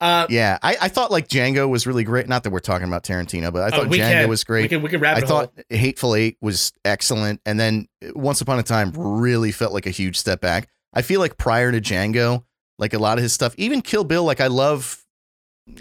uh, 0.00 0.26
yeah. 0.30 0.58
I, 0.62 0.76
I 0.82 0.88
thought 0.88 1.10
like 1.10 1.26
Django 1.28 1.68
was 1.68 1.86
really 1.86 2.04
great. 2.04 2.28
Not 2.28 2.44
that 2.44 2.50
we're 2.50 2.60
talking 2.60 2.86
about 2.86 3.02
Tarantino, 3.04 3.52
but 3.52 3.62
I 3.62 3.66
uh, 3.66 3.70
thought 3.80 3.88
we 3.88 3.98
Django 3.98 4.12
can- 4.20 4.28
was 4.28 4.42
We 4.42 4.46
great. 4.46 4.68
can 4.70 4.82
we 4.82 4.90
can 4.90 5.00
I 5.00 5.02
rabbit 5.02 5.24
hole. 5.28 5.40
thought 5.40 5.52
Hateful 5.70 6.14
Eight 6.14 6.36
was 6.40 6.72
excellent, 6.84 7.40
and 7.46 7.58
then 7.58 7.88
Once 8.14 8.40
Upon 8.42 8.58
a 8.58 8.62
Time 8.62 8.92
really 8.94 9.50
felt 9.52 9.72
like 9.72 9.86
a 9.86 9.90
huge 9.90 10.18
step 10.18 10.40
back. 10.40 10.68
I 10.92 11.02
feel 11.02 11.20
like 11.20 11.36
prior 11.38 11.72
to 11.72 11.80
Django, 11.80 12.44
like 12.78 12.94
a 12.94 12.98
lot 12.98 13.18
of 13.18 13.22
his 13.22 13.32
stuff, 13.32 13.54
even 13.56 13.82
Kill 13.82 14.04
Bill, 14.04 14.24
like 14.24 14.40
I 14.40 14.46
love, 14.48 15.04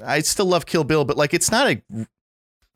I 0.06 0.20
still 0.22 0.46
love 0.46 0.66
Kill 0.66 0.84
Bill, 0.84 1.06
but 1.06 1.18
like 1.18 1.34
it's 1.34 1.52
not 1.52 1.68
a, 1.70 1.82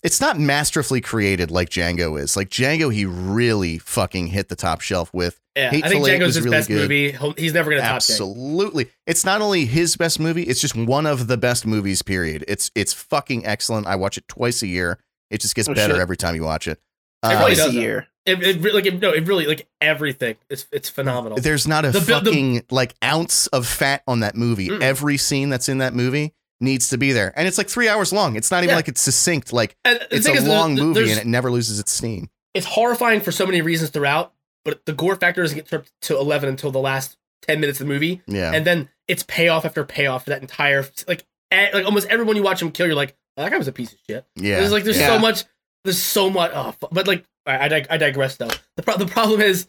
it's 0.03 0.21
not 0.21 0.37
masterfully 0.39 1.01
created 1.01 1.49
like 1.51 1.69
Django 1.69 2.19
is. 2.19 2.35
Like 2.37 2.49
Django, 2.49 2.93
he 2.93 3.05
really 3.05 3.77
fucking 3.79 4.27
hit 4.27 4.49
the 4.49 4.55
top 4.55 4.81
shelf 4.81 5.13
with. 5.13 5.39
Yeah, 5.55 5.69
I 5.71 5.87
think 5.87 6.05
Django's 6.05 6.35
his 6.35 6.41
really 6.43 6.57
best 6.57 6.67
good. 6.67 6.81
movie. 6.89 7.41
He's 7.41 7.53
never 7.53 7.69
gonna 7.71 7.81
top 7.81 7.91
Django. 7.91 7.95
Absolutely, 7.95 8.87
it's 9.07 9.23
not 9.23 9.41
only 9.41 9.65
his 9.65 9.95
best 9.95 10.19
movie; 10.19 10.43
it's 10.43 10.59
just 10.59 10.75
one 10.75 11.05
of 11.05 11.27
the 11.27 11.37
best 11.37 11.65
movies. 11.65 12.01
Period. 12.01 12.43
It's 12.47 12.69
it's 12.75 12.91
fucking 12.93 13.45
excellent. 13.45 13.87
I 13.87 13.95
watch 13.95 14.17
it 14.17 14.27
twice 14.27 14.61
a 14.61 14.67
year. 14.67 14.99
It 15.31 15.39
just 15.41 15.55
gets 15.55 15.69
Oh, 15.69 15.73
better 15.73 15.93
shit. 15.93 16.01
every 16.01 16.17
time 16.17 16.35
you 16.35 16.43
watch 16.43 16.67
it. 16.67 16.79
It 17.23 17.27
Uh, 17.27 17.29
really 17.29 17.39
Twice 17.45 17.57
does 17.57 17.67
a 17.67 17.71
that. 17.71 17.81
year. 17.81 18.07
It, 18.25 18.41
it 18.41 18.73
like 18.73 18.85
it, 18.87 18.99
no, 19.01 19.11
it 19.11 19.27
really 19.27 19.45
like 19.45 19.67
everything. 19.81 20.35
It's 20.49 20.65
it's 20.71 20.89
phenomenal. 20.89 21.37
There's 21.37 21.67
not 21.67 21.85
a 21.85 21.91
The 21.91 21.99
bu- 21.99 22.05
the- 22.05 22.13
fucking 22.31 22.63
like 22.71 22.95
ounce 23.03 23.47
of 23.47 23.67
fat 23.67 24.01
on 24.07 24.21
that 24.21 24.35
movie. 24.35 24.69
Mm. 24.69 24.81
Every 24.81 25.17
scene 25.17 25.49
that's 25.49 25.69
in 25.69 25.77
that 25.79 25.93
movie 25.93 26.33
needs 26.59 26.89
to 26.89 26.97
be 26.97 27.11
there, 27.11 27.33
and 27.35 27.47
it's 27.47 27.57
like 27.57 27.69
three 27.69 27.87
hours 27.87 28.11
long. 28.11 28.35
It's 28.35 28.49
not 28.49 28.59
even 28.63 28.69
Yeah. 28.69 28.75
like 28.77 28.87
it's 28.87 29.01
succinct. 29.01 29.53
Like 29.53 29.75
it's 29.85 30.27
a 30.27 30.41
long 30.41 30.73
movie, 30.75 31.11
and 31.11 31.19
it 31.19 31.27
never 31.27 31.51
loses 31.51 31.79
its 31.79 31.91
steam. 31.91 32.29
it's 32.55 32.65
horrifying 32.65 33.19
for 33.21 33.31
so 33.31 33.45
many 33.45 33.61
reasons 33.61 33.89
throughout, 33.91 34.33
but 34.63 34.85
the 34.85 34.93
gore 34.93 35.17
factor 35.17 35.41
doesn't 35.43 35.55
get 35.57 35.67
tripped 35.67 35.91
to 36.03 36.17
eleven 36.17 36.49
until 36.49 36.71
the 36.71 36.79
last 36.79 37.17
ten 37.43 37.59
minutes 37.59 37.79
of 37.79 37.87
the 37.87 37.93
movie, 37.93 38.21
Yeah. 38.25 38.53
and 38.53 38.65
then 38.65 38.89
it's 39.07 39.21
payoff 39.23 39.65
after 39.65 39.83
payoff 39.83 40.23
for 40.23 40.31
that 40.31 40.41
entire 40.41 40.83
like 41.07 41.23
like 41.51 41.85
almost 41.85 42.07
everyone 42.07 42.35
you 42.37 42.41
watch 42.43 42.59
him 42.61 42.71
kill, 42.71 42.87
you're 42.87 42.95
like, 42.95 43.15
oh, 43.37 43.43
that 43.43 43.51
guy 43.51 43.57
was 43.59 43.67
a 43.67 43.71
piece 43.71 43.93
of 43.93 43.99
shit. 44.09 44.25
yeah. 44.35 44.59
There's 44.61 44.71
like 44.71 44.83
there's 44.83 44.97
Yeah. 44.97 45.09
so 45.09 45.19
much 45.19 45.43
there's 45.83 46.01
so 46.01 46.29
much 46.31 46.51
oh, 46.55 46.73
but 46.91 47.05
like 47.07 47.23
I, 47.45 47.65
I, 47.65 47.67
dig- 47.67 47.87
I 47.89 47.97
digress 47.97 48.37
though. 48.37 48.49
The 48.75 48.83
pro- 48.83 48.97
the 48.97 49.05
problem 49.07 49.41
is 49.41 49.67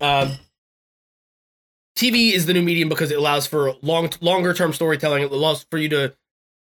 um 0.00 0.32
TV 1.96 2.32
is 2.32 2.46
the 2.46 2.54
new 2.54 2.62
medium 2.62 2.88
because 2.88 3.10
it 3.10 3.18
allows 3.18 3.46
for 3.46 3.74
long 3.82 4.10
longer 4.20 4.54
term 4.54 4.72
storytelling. 4.72 5.22
It 5.22 5.30
allows 5.30 5.66
for 5.70 5.78
you 5.78 5.88
to 5.90 6.14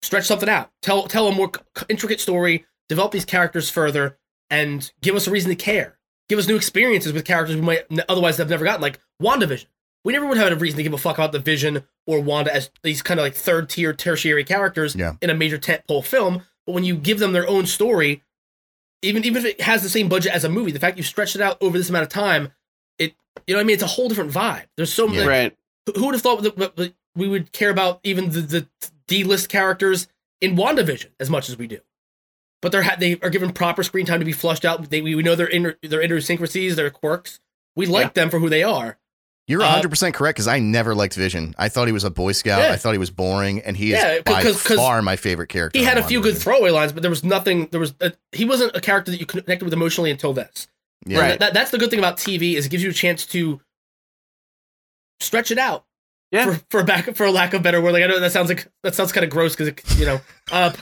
stretch 0.03 0.27
something 0.27 0.49
out, 0.49 0.71
tell 0.83 1.05
tell 1.05 1.29
a 1.29 1.33
more 1.35 1.51
c- 1.77 1.85
intricate 1.89 2.21
story, 2.21 2.65
develop 2.89 3.13
these 3.13 3.25
characters 3.25 3.69
further, 3.71 4.19
and 4.49 4.91
give 5.03 5.15
us 5.15 5.27
a 5.27 5.31
reason 5.31 5.51
to 5.51 5.57
care. 5.57 5.99
Give 6.29 6.39
us 6.39 6.47
new 6.49 6.57
experiences 6.57 7.13
with 7.13 7.25
characters 7.25 7.57
we 7.57 7.63
might 7.63 7.85
n- 7.91 8.03
otherwise 8.09 8.37
have 8.39 8.49
never 8.49 8.65
gotten, 8.65 8.81
like 8.81 9.01
WandaVision. 9.21 9.67
We 10.05 10.13
never 10.15 10.27
would 10.27 10.39
have 10.39 10.45
had 10.49 10.53
a 10.55 10.61
reason 10.61 10.79
to 10.79 10.83
give 10.83 10.95
a 10.95 10.99
fuck 10.99 11.19
about 11.19 11.33
the 11.33 11.39
Vision 11.41 11.83
or 12.07 12.21
Wanda 12.21 12.55
as 12.55 12.71
these 12.83 13.03
kind 13.03 13.21
of 13.21 13.25
like 13.25 13.35
third 13.35 13.69
tier 13.69 13.93
tertiary 13.93 14.45
characters 14.45 14.95
Yeah. 14.97 15.15
in 15.21 15.29
a 15.29 15.35
major 15.35 15.59
tentpole 15.59 16.05
film. 16.05 16.43
But 16.67 16.73
when 16.73 16.85
you 16.85 16.97
give 16.97 17.19
them 17.19 17.33
their 17.33 17.47
own 17.47 17.67
story, 17.67 18.23
even 19.03 19.25
even 19.25 19.45
if 19.45 19.45
it 19.45 19.61
has 19.61 19.83
the 19.83 19.89
same 19.89 20.09
budget 20.09 20.33
as 20.33 20.45
a 20.45 20.49
movie, 20.49 20.73
the 20.73 20.79
fact 20.81 20.97
you 20.97 21.03
stretched 21.03 21.35
it 21.37 21.41
out 21.43 21.59
over 21.61 21.77
this 21.79 21.89
amount 21.91 22.03
of 22.05 22.09
time, 22.09 22.53
it 22.99 23.15
you 23.47 23.55
know 23.55 23.59
what 23.59 23.63
I 23.63 23.67
mean. 23.67 23.75
It's 23.75 23.83
a 23.83 23.87
whole 23.89 24.09
different 24.09 24.33
vibe. 24.33 24.65
There's 24.77 24.93
so 24.93 25.07
many. 25.07 25.19
Yeah. 25.21 25.27
Right. 25.27 25.57
Who 25.87 25.93
who 25.93 26.07
would 26.07 26.15
have 26.15 26.23
thought 26.23 26.43
that, 26.43 26.57
that- 26.57 26.77
that 26.77 26.95
we 27.17 27.27
would 27.27 27.51
care 27.53 27.71
about 27.71 27.99
even 28.05 28.31
the, 28.31 28.41
the 28.41 28.69
D-list 29.09 29.49
characters 29.49 30.07
in 30.41 30.55
WandaVision 30.55 31.09
as 31.19 31.29
much 31.29 31.49
as 31.49 31.59
we 31.59 31.67
do? 31.67 31.81
But 32.63 32.71
they're 32.73 32.83
ha- 32.83 32.97
they 32.99 33.19
are 33.21 33.31
given 33.31 33.53
proper 33.53 33.83
screen 33.83 34.07
time 34.07 34.21
to 34.21 34.25
be 34.25 34.33
flushed 34.33 34.65
out. 34.65 34.91
They, 34.91 35.01
we 35.01 35.21
know 35.23 35.35
their 35.35 35.49
inner 35.49 35.77
their 35.83 36.03
idiosyncrasies, 36.03 36.77
their 36.77 36.91
quirks. 36.91 37.41
We 37.75 37.87
like 37.87 38.09
Yeah. 38.09 38.13
them 38.23 38.31
for 38.31 38.39
who 38.39 38.49
they 38.51 38.63
are. 38.63 38.99
You're 39.51 39.63
Uh, 39.63 39.81
100% 39.83 40.15
correct 40.15 40.37
because 40.37 40.47
I 40.47 40.61
never 40.61 40.95
liked 40.95 41.15
Vision. 41.15 41.55
I 41.59 41.69
thought 41.69 41.87
he 41.89 41.93
was 41.93 42.05
a 42.05 42.11
Boy 42.11 42.33
Scout. 42.33 42.61
Yeah. 42.63 42.73
I 42.73 42.77
thought 42.77 42.93
he 42.93 42.99
was 42.99 43.11
boring, 43.11 43.61
and 43.63 43.77
he 43.77 43.93
is 43.93 43.99
Yeah, 44.03 44.21
by 44.25 44.43
'cause- 44.43 44.63
'cause 44.63 44.77
far 44.77 45.03
my 45.03 45.17
favorite 45.17 45.49
character. 45.49 45.77
He 45.79 45.85
had 45.85 45.99
a 45.99 46.03
on 46.03 46.09
few 46.09 46.21
good 46.21 46.37
WandaVision. 46.37 46.43
throwaway 46.43 46.71
lines, 46.71 46.93
but 46.93 47.03
there 47.03 47.11
was 47.11 47.25
nothing. 47.25 47.67
There 47.73 47.81
was 47.81 47.93
a, 48.01 48.13
he 48.33 48.45
wasn't 48.45 48.77
a 48.77 48.81
character 48.81 49.11
that 49.11 49.19
you 49.19 49.27
connected 49.27 49.63
with 49.65 49.73
emotionally 49.73 50.11
until 50.13 50.33
this. 50.33 50.69
Yeah. 51.05 51.19
Right. 51.19 51.29
That, 51.31 51.41
that- 51.41 51.55
that's 51.55 51.71
the 51.73 51.79
good 51.79 51.91
thing 51.91 51.99
about 51.99 52.17
TV 52.17 52.55
is 52.57 52.67
it 52.67 52.69
gives 52.69 52.83
you 52.85 52.91
a 52.91 52.93
chance 52.95 53.27
to 53.27 53.61
stretch 55.19 55.51
it 55.51 55.59
out. 55.59 55.85
Yeah. 56.31 56.45
For, 56.55 56.61
for 56.71 56.83
back 56.85 57.17
for 57.17 57.27
a 57.27 57.33
lack 57.33 57.53
of 57.55 57.63
better 57.63 57.81
word, 57.81 57.93
like 57.95 58.05
I 58.05 58.07
know 58.07 58.21
that 58.21 58.31
sounds 58.31 58.49
like 58.51 58.69
that 58.85 58.95
sounds 58.95 59.11
kind 59.11 59.25
of 59.25 59.31
gross 59.31 59.57
because 59.57 59.99
you 59.99 60.07
know, 60.07 60.21
uh, 60.53 60.73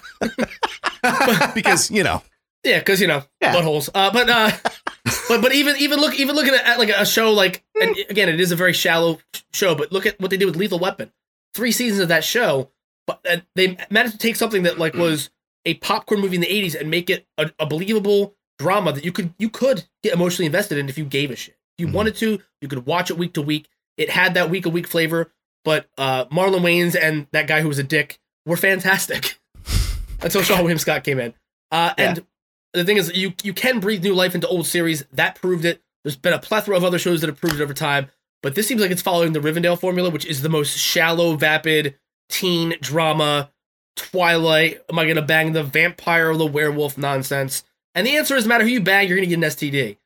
because 1.55 1.91
you 1.91 2.03
know, 2.03 2.23
yeah, 2.65 2.79
because 2.79 3.01
you 3.01 3.07
know 3.07 3.23
Yeah. 3.41 3.55
buttholes. 3.55 3.89
Uh, 3.95 4.11
but 4.13 4.29
uh, 4.29 4.51
but 5.29 5.41
but 5.43 5.55
even 5.55 5.77
even 5.79 5.99
look 6.01 6.15
even 6.19 6.35
looking 6.35 6.55
at, 6.55 6.65
at 6.67 6.79
like 6.79 6.89
a 6.91 7.05
show 7.07 7.33
like 7.33 7.65
and 7.81 7.97
again 8.11 8.29
it 8.29 8.41
is 8.41 8.53
a 8.53 8.57
very 8.57 8.73
shallow 8.73 9.19
show, 9.53 9.75
but 9.75 9.93
look 9.93 10.07
at 10.07 10.21
what 10.21 10.31
they 10.31 10.37
did 10.37 10.47
with 10.47 10.57
Lethal 10.57 10.79
Weapon. 10.79 11.11
Three 11.55 11.73
seasons 11.73 12.01
of 12.01 12.09
that 12.09 12.25
show, 12.25 12.71
but 13.07 13.21
uh, 13.31 13.39
they 13.55 13.77
managed 13.91 14.13
to 14.13 14.19
take 14.19 14.37
something 14.37 14.63
that 14.65 14.79
like 14.79 14.95
was 14.95 15.31
a 15.65 15.75
popcorn 15.75 16.21
movie 16.21 16.37
in 16.37 16.41
the 16.41 16.47
'80s 16.47 16.79
and 16.79 16.91
make 16.91 17.11
it 17.11 17.27
a, 17.39 17.51
a 17.59 17.67
believable 17.67 18.35
drama 18.59 18.93
that 18.93 19.05
you 19.05 19.13
could 19.13 19.33
you 19.39 19.49
could 19.51 19.85
get 20.03 20.13
emotionally 20.13 20.47
invested 20.47 20.79
in 20.79 20.89
if 20.89 20.99
you 20.99 21.05
gave 21.05 21.31
a 21.31 21.37
shit. 21.37 21.57
If 21.79 21.83
you 21.83 21.89
Mhm. 21.89 21.93
wanted 21.95 22.17
to, 22.17 22.41
you 22.61 22.69
could 22.69 22.87
watch 22.87 23.11
it 23.11 23.17
week 23.19 23.33
to 23.35 23.43
week. 23.43 23.69
It 23.97 24.11
had 24.11 24.35
that 24.35 24.51
week 24.51 24.65
to 24.65 24.71
week 24.71 24.87
flavor, 24.87 25.33
but 25.65 25.89
uh, 25.97 26.25
Marlon 26.27 26.61
Wayans 26.61 26.97
and 27.01 27.27
that 27.33 27.47
guy 27.47 27.61
who 27.63 27.69
was 27.69 27.79
a 27.79 27.83
dick 27.85 28.19
were 28.47 28.57
fantastic 28.57 29.39
until 30.21 30.43
Seann 30.43 30.59
William 30.59 30.79
Scott 30.79 31.05
came 31.05 31.19
in. 31.21 31.35
Uh, 31.71 31.93
and 31.99 32.25
the 32.73 32.85
thing 32.85 32.97
is, 32.97 33.11
you 33.15 33.33
you 33.43 33.53
can 33.55 33.81
breathe 33.81 34.03
new 34.03 34.15
life 34.15 34.35
into 34.35 34.47
old 34.49 34.67
series. 34.67 35.05
That 35.13 35.35
proved 35.37 35.65
it. 35.65 35.83
There's 36.05 36.17
been 36.17 36.33
a 36.33 36.39
plethora 36.39 36.77
of 36.77 36.85
other 36.85 36.99
shows 36.99 37.21
that 37.21 37.27
have 37.29 37.41
proved 37.41 37.61
it 37.61 37.63
over 37.63 37.75
time, 37.75 38.09
but 38.43 38.55
this 38.55 38.67
seems 38.69 38.81
like 38.81 38.91
it's 38.91 39.03
following 39.03 39.33
the 39.33 39.41
Riverdale 39.41 39.77
formula, 39.77 40.11
which 40.11 40.25
is 40.27 40.43
the 40.43 40.49
most 40.49 40.77
shallow, 40.79 41.37
vapid 41.37 41.97
teen 42.29 42.75
drama. 42.81 43.51
Twilight. 43.97 44.81
Am 44.89 44.97
I 44.97 45.07
gonna 45.09 45.23
bang 45.23 45.53
the 45.53 45.65
vampire 45.65 46.31
or 46.31 46.37
the 46.37 46.47
werewolf 46.47 46.97
nonsense? 46.97 47.65
And 47.97 48.07
the 48.07 48.17
answer 48.17 48.37
is, 48.37 48.45
no 48.45 48.51
matter 48.51 48.63
who 48.63 48.71
you 48.71 48.81
bang, 48.81 49.09
you're 49.09 49.17
gonna 49.17 49.27
get 49.27 49.35
an 49.39 49.43
STD. 49.43 49.97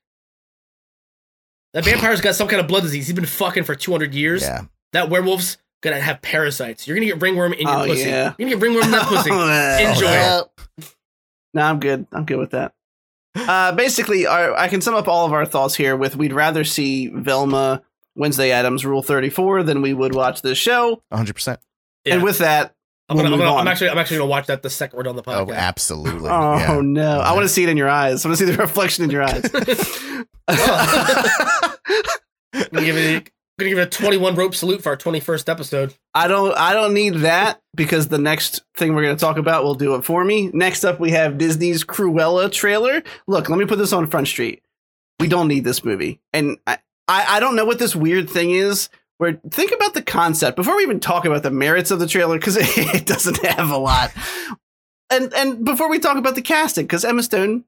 That 1.75 1.85
vampire's 1.85 2.21
got 2.23 2.35
some 2.35 2.49
kind 2.49 2.61
of 2.61 2.69
blood 2.69 2.83
disease. 2.85 3.07
He's 3.07 3.15
been 3.15 3.27
fucking 3.27 3.65
for 3.65 3.75
200 3.75 4.15
years. 4.15 4.43
yeah. 4.43 4.63
That 4.93 5.09
werewolf's 5.11 5.57
gonna 5.83 6.01
have 6.01 6.21
parasites. 6.23 6.87
You're 6.87 6.97
gonna 6.97 7.07
get 7.07 7.21
ringworm 7.21 7.53
in 7.55 7.67
your 7.67 7.79
Oh, 7.81 7.87
pussy. 7.87 8.09
yeah. 8.09 8.35
You're 8.39 8.49
gonna 8.49 8.51
get 8.51 8.61
ringworm 8.61 8.85
in 8.87 8.91
that 8.93 9.07
pussy. 9.09 9.31
Oh, 9.31 9.91
Enjoy 9.91 10.07
Oh, 10.07 10.51
it. 10.79 10.95
No, 11.55 11.62
I'm 11.62 11.80
good. 11.80 12.07
I'm 12.12 12.24
good 12.24 12.38
with 12.38 12.50
that. 12.50 12.74
Uh, 13.34 13.72
basically, 13.72 14.26
our, 14.26 14.55
I 14.55 14.68
can 14.68 14.82
sum 14.82 14.94
up 14.94 15.09
all 15.09 15.24
of 15.24 15.32
our 15.32 15.46
thoughts 15.46 15.74
here 15.74 15.96
with 15.96 16.16
we'd 16.16 16.34
rather 16.34 16.64
see 16.64 17.07
Velma 17.09 17.82
Wednesday 18.14 18.50
Addams 18.50 18.84
Rule 18.84 19.03
34 19.03 19.62
than 19.62 19.80
we 19.80 19.94
would 19.94 20.14
watch 20.14 20.42
this 20.42 20.59
show. 20.59 21.03
100%. 21.11 21.57
Yeah. 22.05 22.14
And 22.16 22.22
with 22.22 22.38
that, 22.38 22.74
I'm, 23.09 23.16
we'll 23.16 23.24
gonna, 23.24 23.36
I'm, 23.36 23.40
gonna. 23.40 23.57
I'm 23.57 23.68
actually 23.68 23.88
I'm 23.90 23.96
actually 23.98 24.18
gonna 24.18 24.30
watch 24.30 24.46
that 24.46 24.62
the 24.62 24.70
second 24.70 24.96
we're 24.96 25.03
done 25.05 25.16
the 25.16 25.22
podcast. 25.22 25.48
Oh, 25.48 25.53
absolutely. 25.53 26.28
oh 26.28 26.57
yeah. 26.57 26.80
no, 26.82 27.20
I 27.20 27.32
want 27.32 27.44
to 27.44 27.48
see 27.48 27.62
it 27.62 27.68
in 27.68 27.76
your 27.76 27.88
eyes. 27.88 28.24
I 28.24 28.28
want 28.28 28.38
to 28.38 28.46
see 28.46 28.53
the 28.53 28.59
reflection 28.62 29.05
in 29.05 29.11
your 29.11 29.22
eyes. 29.22 29.44
I'm 32.55 32.84
give 32.84 32.96
it 32.96 33.30
gonna 33.63 33.71
give 33.71 33.79
it 33.79 33.95
a 33.95 34.03
21 34.03 34.35
rope 34.35 34.55
salute 34.55 34.83
for 34.83 34.91
our 34.91 34.97
21st 34.97 35.49
episode. 35.49 35.95
I 36.15 36.29
don't 36.29 36.57
I 36.57 36.73
don't 36.73 36.95
need 36.95 37.15
that 37.17 37.61
because 37.75 38.09
the 38.09 38.19
next 38.19 38.63
thing 38.77 38.95
we're 38.95 39.03
to 39.03 39.17
talk 39.17 39.37
about 39.37 39.65
will 39.65 39.75
do 39.75 39.95
it 39.95 40.05
for 40.05 40.25
me. 40.25 40.51
Next 40.53 40.85
up 40.85 41.01
we 41.01 41.11
have 41.13 41.39
Disney's 41.39 41.85
Cruella 41.85 42.51
trailer. 42.51 43.03
Look, 43.27 43.49
let 43.49 43.59
me 43.59 43.67
put 43.67 43.79
this 43.79 43.93
on 43.93 44.07
Front 44.07 44.29
Street. 44.29 44.63
We 45.21 45.29
don't 45.29 45.49
need 45.49 45.65
this 45.65 45.85
movie. 45.85 46.21
And 46.33 46.59
I 46.67 46.79
I, 47.09 47.37
I 47.37 47.41
don't 47.41 47.57
know 47.57 47.65
what 47.65 47.79
this 47.79 47.97
weird 47.97 48.31
thing 48.31 48.51
is 48.51 48.89
where 49.19 49.41
think 49.51 49.73
about 49.73 49.95
the 49.95 50.03
concept 50.03 50.57
before 50.57 50.77
we 50.77 50.83
even 50.83 51.01
talk 51.01 51.25
about 51.25 51.43
the 51.43 51.51
merits 51.51 51.91
of 51.91 51.99
the 51.99 52.07
trailer 52.07 52.39
cuz 52.39 52.57
it 52.61 53.07
doesn't 53.07 53.45
have 53.45 53.71
a 53.71 53.79
lot. 53.79 54.13
And 55.11 55.33
and 55.35 55.65
before 55.65 55.89
we 55.89 55.99
talk 55.99 56.17
about 56.17 56.35
the 56.35 56.43
casting 56.43 56.89
cuz 56.89 57.05
Emma 57.05 57.23
Stone 57.23 57.65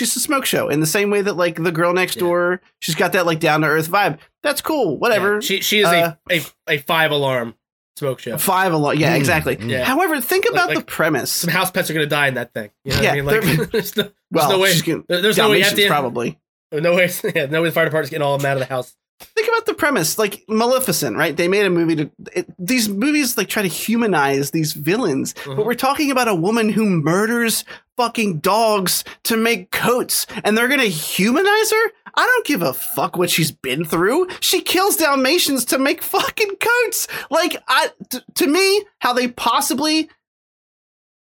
She's 0.00 0.16
a 0.16 0.20
smoke 0.20 0.46
show 0.46 0.68
in 0.68 0.80
the 0.80 0.86
same 0.86 1.10
way 1.10 1.20
that 1.22 1.36
like 1.36 1.62
the 1.62 1.70
girl 1.72 1.92
next 1.92 2.16
Yeah. 2.16 2.20
door, 2.20 2.60
she's 2.78 2.94
got 2.94 3.12
that 3.12 3.26
like 3.26 3.38
down 3.38 3.60
to 3.60 3.66
earth 3.66 3.88
vibe. 3.90 4.18
That's 4.42 4.62
cool. 4.62 4.98
Whatever. 4.98 5.34
Yeah, 5.34 5.40
she 5.40 5.60
she 5.60 5.80
is 5.80 5.86
Uh, 5.86 6.14
a, 6.30 6.38
a 6.38 6.42
a 6.68 6.78
five 6.78 7.10
alarm 7.10 7.54
smoke 7.96 8.20
show. 8.20 8.38
Five 8.38 8.72
alarm. 8.72 8.96
Yeah, 8.98 9.14
Mm, 9.14 9.18
exactly. 9.18 9.56
mm. 9.56 9.68
Yeah. 9.68 9.84
However, 9.84 10.20
think 10.22 10.46
about 10.50 10.68
Like- 10.68 10.78
the 10.78 10.84
premise. 10.84 11.30
Some 11.30 11.50
house 11.50 11.70
pets 11.70 11.90
are 11.90 11.92
gonna 11.92 12.06
die 12.06 12.28
in 12.28 12.34
that 12.34 12.54
thing. 12.54 12.70
You 12.84 12.92
know 12.94 13.00
Yeah, 13.02 13.20
what 13.22 13.34
I 13.34 13.40
mean? 13.46 13.58
Like 13.58 13.70
there's 13.72 13.96
no, 13.96 14.02
there's 14.04 14.12
well, 14.30 14.50
no 14.52 14.58
way 14.58 14.80
gonna, 14.80 15.02
there's 15.08 15.36
no 15.36 15.50
way 15.50 15.58
you 15.58 15.64
have 15.64 15.72
Dalmatians 15.74 15.80
to 15.80 15.86
probably. 15.88 16.38
no 16.72 16.94
way 16.94 17.10
yeah, 17.34 17.46
no 17.46 17.60
way 17.62 17.68
the 17.68 17.72
fire 17.72 17.84
department's 17.84 18.10
getting 18.10 18.22
all 18.26 18.36
of 18.36 18.42
them 18.42 18.50
out 18.50 18.56
of 18.56 18.66
the 18.66 18.72
house. 18.74 18.96
Think 19.36 19.48
about 19.48 19.66
the 19.66 19.74
premise, 19.74 20.18
like 20.18 20.44
Maleficent, 20.48 21.14
right? 21.14 21.36
They 21.36 21.46
made 21.46 21.66
a 21.66 21.70
movie 21.70 21.94
to 21.96 22.10
it, 22.32 22.46
these 22.58 22.88
movies 22.88 23.36
like 23.36 23.48
try 23.48 23.60
to 23.60 23.68
humanize 23.68 24.50
these 24.52 24.72
villains, 24.72 25.34
but 25.44 25.58
Mhm. 25.58 25.66
we're 25.66 25.74
talking 25.74 26.10
about 26.10 26.26
a 26.28 26.34
woman 26.34 26.70
who 26.70 26.88
murders 26.88 27.66
fucking 28.00 28.38
dogs 28.38 29.04
to 29.24 29.36
make 29.36 29.70
coats, 29.70 30.26
and 30.42 30.56
they're 30.56 30.68
gonna 30.68 30.84
humanize 30.84 31.70
her. 31.70 31.92
I 32.14 32.24
don't 32.24 32.46
give 32.46 32.62
a 32.62 32.72
fuck 32.72 33.18
what 33.18 33.28
she's 33.28 33.52
been 33.52 33.84
through. 33.84 34.28
She 34.40 34.62
kills 34.62 34.96
Dalmatians 34.96 35.66
to 35.66 35.78
make 35.78 36.00
fucking 36.02 36.56
coats. 36.56 37.06
Like, 37.30 37.62
I 37.68 37.90
t- 38.08 38.20
to 38.36 38.46
me, 38.46 38.84
how 39.00 39.12
they 39.12 39.28
possibly 39.28 40.08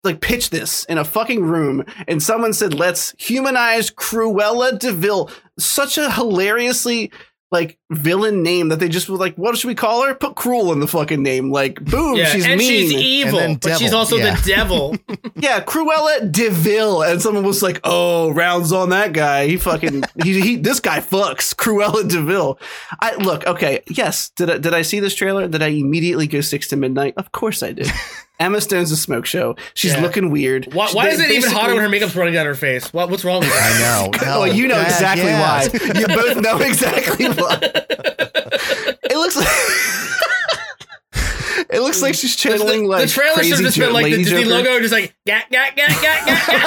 like 0.03 0.23
pitch 0.23 0.49
this 0.49 0.85
in 0.87 0.97
a 0.97 1.05
fucking 1.05 1.45
room 1.45 1.85
and 2.09 2.21
someone 2.21 2.53
said 2.53 2.75
let's 2.75 3.15
humanize 3.19 3.89
cruella 3.89 4.77
de 4.77 4.91
vil 4.93 5.31
such 5.61 5.97
a 5.97 6.11
hilariously 6.11 7.13
like 7.53 7.79
villain 7.91 8.43
name 8.43 8.71
that 8.71 8.81
they 8.81 8.89
just 8.89 9.09
were 9.09 9.19
like 9.19 9.37
what 9.37 9.57
should 9.57 9.69
we 9.69 9.75
call 9.75 10.05
her? 10.05 10.15
Put 10.15 10.35
cruel 10.35 10.73
in 10.73 10.81
the 10.81 10.89
fucking 10.89 11.23
name. 11.23 11.53
Like 11.53 11.85
boom 11.85 12.17
yeah, 12.17 12.27
she's 12.27 12.47
and 12.47 12.59
mean. 12.59 12.89
She's 12.89 12.93
evil, 12.93 13.39
And 13.39 13.61
but 13.61 13.79
she's 13.79 13.93
also 13.93 14.17
yeah. 14.17 14.35
the 14.35 14.43
devil. 14.47 14.97
yeah 15.37 15.61
cruella 15.63 16.33
de 16.33 16.49
vil. 16.49 17.03
And 17.03 17.21
someone 17.21 17.45
was 17.45 17.63
like 17.63 17.81
oh 17.85 18.31
rounds 18.33 18.73
on 18.73 18.89
that 18.89 19.13
guy. 19.13 19.47
He 19.47 19.59
fucking 19.59 20.03
he, 20.25 20.41
he 20.41 20.57
this 20.57 20.81
guy 20.81 21.01
fucks 21.01 21.55
cruella 21.55 22.09
de 22.09 22.23
vil. 22.23 22.59
I 23.01 23.15
look 23.17 23.47
okay 23.47 23.83
yes. 23.89 24.31
Did 24.31 24.51
I, 24.51 24.59
did 24.59 24.75
i 24.75 24.83
see 24.83 24.99
this 24.99 25.15
trailer? 25.15 25.47
Did 25.47 25.63
i 25.63 25.69
immediately 25.69 26.27
go 26.27 26.41
six 26.41 26.69
to 26.69 26.77
midnight? 26.77 27.15
Of 27.17 27.33
course 27.33 27.63
i 27.63 27.73
did 27.73 27.91
emma 28.43 28.61
stone's 28.61 28.91
a 28.91 28.97
smoke 28.97 29.25
show 29.27 29.55
she's 29.75 29.93
Yeah. 29.95 30.01
looking 30.03 30.31
weird 30.31 30.73
Why, 30.75 30.89
why 30.93 31.09
is 31.09 31.21
it 31.21 31.31
even 31.31 31.51
hotter 31.51 31.75
when 31.75 31.83
her 31.83 31.89
makeup's 31.89 32.15
running 32.17 32.35
down 32.35 32.47
her 32.47 32.55
face? 32.55 32.93
What 32.93 33.09
what's 33.11 33.25
wrong 33.25 33.41
with 33.41 33.49
that? 33.51 33.77
I 33.77 33.81
know. 33.81 34.11
No, 34.33 34.41
well, 34.41 34.53
you 34.53 34.67
know 34.69 34.75
God, 34.77 34.87
exactly 34.87 35.27
yeah. 35.27 35.41
why. 35.41 35.69
You 36.01 36.07
both 36.09 36.37
know 36.43 36.59
exactly 36.59 37.27
why. 37.29 37.59
it 37.63 39.17
looks 39.17 39.37
like 39.37 39.49
it 41.71 41.81
looks 41.81 42.03
like 42.03 42.15
she's 42.15 42.35
channeling 42.37 42.83
the, 42.85 42.89
like 42.89 43.03
the 43.07 43.13
trailer 43.13 43.35
should 43.43 43.51
crazy 43.51 43.51
have 43.51 43.61
just 43.63 43.79
been 43.79 43.93
like 43.93 44.05
the 44.07 44.17
Disney 44.25 44.45
Joker. 44.45 44.55
logo, 44.57 44.81
just 44.81 44.93
like 44.93 45.15
gat 45.27 45.51
gat 45.51 45.77
gat 45.77 45.91
gat 46.03 46.27
gat 46.27 46.47
gat. 46.47 46.63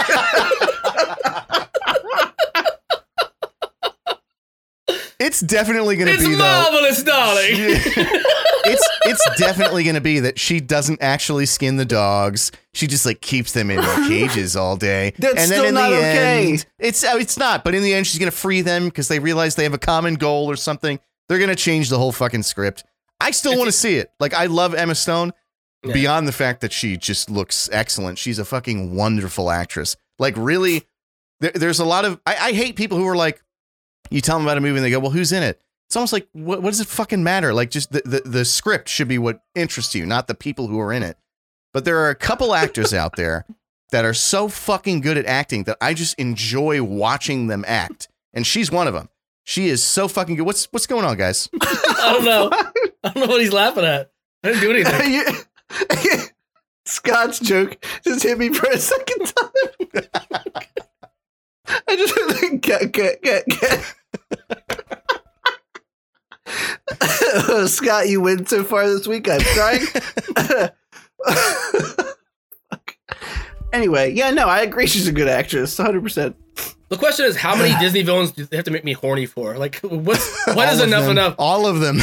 It's 5.19 5.39
definitely 5.41 5.95
going 5.95 6.11
to 6.13 6.17
be 6.19 6.33
though. 6.33 6.39
marvelous, 6.39 7.03
darling. 7.03 7.79
It's 8.67 8.89
it's 9.05 9.37
definitely 9.39 9.83
going 9.83 9.93
to 9.93 10.01
be 10.01 10.21
that 10.21 10.39
she 10.39 10.59
doesn't 10.59 10.99
actually 10.99 11.45
skin 11.45 11.77
the 11.77 11.85
dogs. 11.85 12.51
She 12.73 12.87
just 12.87 13.05
like 13.05 13.21
keeps 13.21 13.51
them 13.51 13.69
in 13.69 13.79
their 13.79 13.95
cages 14.07 14.55
all 14.55 14.75
day. 14.75 15.13
That's 15.19 15.33
and 15.39 15.51
then 15.51 15.59
still 15.59 15.65
in 15.65 15.73
not 15.75 15.89
the 15.91 15.97
okay. 15.97 16.49
end, 16.49 16.65
it's 16.79 17.03
oh, 17.03 17.15
it's 17.17 17.37
not. 17.37 17.63
But 17.63 17.75
in 17.75 17.83
the 17.83 17.93
end, 17.93 18.07
she's 18.07 18.17
going 18.17 18.31
to 18.31 18.35
free 18.35 18.61
them 18.61 18.85
because 18.85 19.07
they 19.07 19.19
realize 19.19 19.53
they 19.53 19.65
have 19.65 19.75
a 19.75 19.77
common 19.77 20.15
goal 20.15 20.49
or 20.49 20.55
something. 20.55 20.99
They're 21.29 21.37
gonna 21.37 21.55
change 21.55 21.89
the 21.89 21.99
whole 21.99 22.11
fucking 22.11 22.41
script. 22.41 22.83
I 23.19 23.29
still 23.31 23.55
want 23.55 23.67
to 23.67 23.71
see 23.71 23.97
it. 23.97 24.09
Like 24.19 24.33
I 24.33 24.45
love 24.47 24.73
Emma 24.73 24.95
Stone 24.95 25.33
Yeah. 25.83 25.93
beyond 25.93 26.27
the 26.27 26.31
fact 26.31 26.61
that 26.61 26.71
she 26.73 26.97
just 26.97 27.29
looks 27.29 27.69
excellent. 27.71 28.17
She's 28.17 28.39
a 28.39 28.45
fucking 28.45 28.95
wonderful 28.95 29.51
actress. 29.51 29.95
Like 30.17 30.33
really, 30.37 30.85
there, 31.39 31.51
there's 31.53 31.79
a 31.79 31.85
lot 31.85 32.03
of 32.05 32.19
I, 32.25 32.35
I 32.35 32.51
hate 32.53 32.75
people 32.75 32.97
who 32.97 33.07
are 33.07 33.15
like, 33.15 33.43
you 34.09 34.21
tell 34.21 34.37
them 34.37 34.45
about 34.45 34.57
a 34.57 34.61
movie 34.61 34.77
and 34.77 34.85
they 34.85 34.89
go, 34.91 34.99
well, 34.99 35.11
who's 35.11 35.31
in 35.31 35.43
it? 35.43 35.61
It's 35.87 35.95
almost 35.95 36.13
like 36.13 36.27
what, 36.33 36.61
what 36.61 36.71
does 36.71 36.79
it 36.81 36.87
fucking 36.87 37.23
matter? 37.23 37.53
Like 37.53 37.69
just 37.69 37.91
the, 37.91 38.01
the 38.05 38.21
the 38.25 38.45
script 38.45 38.89
should 38.89 39.07
be 39.07 39.17
what 39.19 39.41
interests 39.53 39.93
you, 39.95 40.05
not 40.05 40.27
the 40.27 40.33
people 40.35 40.67
who 40.67 40.79
are 40.79 40.91
in 40.91 41.03
it. 41.03 41.17
But 41.73 41.85
there 41.85 41.97
are 41.99 42.09
a 42.09 42.15
couple 42.15 42.55
actors 42.55 42.93
out 42.93 43.15
there 43.17 43.45
that 43.91 44.03
are 44.05 44.13
so 44.13 44.47
fucking 44.47 45.01
good 45.01 45.17
at 45.17 45.25
acting 45.25 45.65
that 45.65 45.77
I 45.79 45.93
just 45.93 46.17
enjoy 46.19 46.81
watching 46.81 47.47
them 47.47 47.63
act. 47.67 48.07
And 48.33 48.45
she's 48.47 48.71
one 48.71 48.87
of 48.87 48.93
them. 48.93 49.09
She 49.43 49.67
is 49.69 49.83
so 49.83 50.07
fucking 50.07 50.35
good. 50.37 50.45
What's 50.45 50.65
what's 50.71 50.87
going 50.87 51.05
on, 51.05 51.17
guys? 51.17 51.47
I 51.61 52.11
don't 52.13 52.25
know. 52.25 52.49
I 53.03 53.09
don't 53.13 53.17
know 53.17 53.27
what 53.27 53.41
he's 53.41 53.53
laughing 53.53 53.85
at. 53.85 54.11
I 54.43 54.49
didn't 54.53 54.61
do 54.61 54.71
anything. 54.71 55.35
You- 56.03 56.19
Scott's 56.87 57.39
joke 57.39 57.83
just 58.03 58.21
hit 58.21 58.37
me 58.37 58.49
for 58.53 58.69
a 58.69 58.77
second 58.77 59.25
time. 59.25 60.03
I 61.87 61.95
just 61.95 62.15
heard 62.15 62.41
like, 62.51 62.61
get, 62.61 62.91
get, 62.91 63.21
get, 63.21 63.45
get. 63.47 63.93
oh, 67.49 67.65
Scott, 67.69 68.07
you 68.09 68.21
win 68.21 68.45
so 68.45 68.63
far 68.63 68.87
this 68.87 69.07
week. 69.07 69.27
I'm 69.29 69.41
crying. 69.41 69.85
Anyway, 73.73 74.13
yeah, 74.13 74.29
no, 74.31 74.47
I 74.47 74.61
agree. 74.61 74.87
She's 74.87 75.05
a 75.07 75.11
good 75.11 75.27
actress, 75.27 75.77
100. 75.77 76.01
percent 76.01 76.35
The 76.87 76.95
question 76.95 77.25
is, 77.25 77.35
how 77.35 77.57
many 77.57 77.75
Disney 77.81 78.03
villains 78.03 78.31
do 78.31 78.45
they 78.45 78.55
have 78.55 78.63
to 78.65 78.71
make 78.71 78.85
me 78.85 78.93
horny 78.93 79.25
for? 79.25 79.57
Like, 79.57 79.79
what's 79.81 80.45
what 80.47 80.69
All 80.69 80.81
enough 80.81 81.01
them. 81.03 81.11
enough? 81.11 81.35
All 81.37 81.67
of 81.67 81.81
them. 81.81 81.97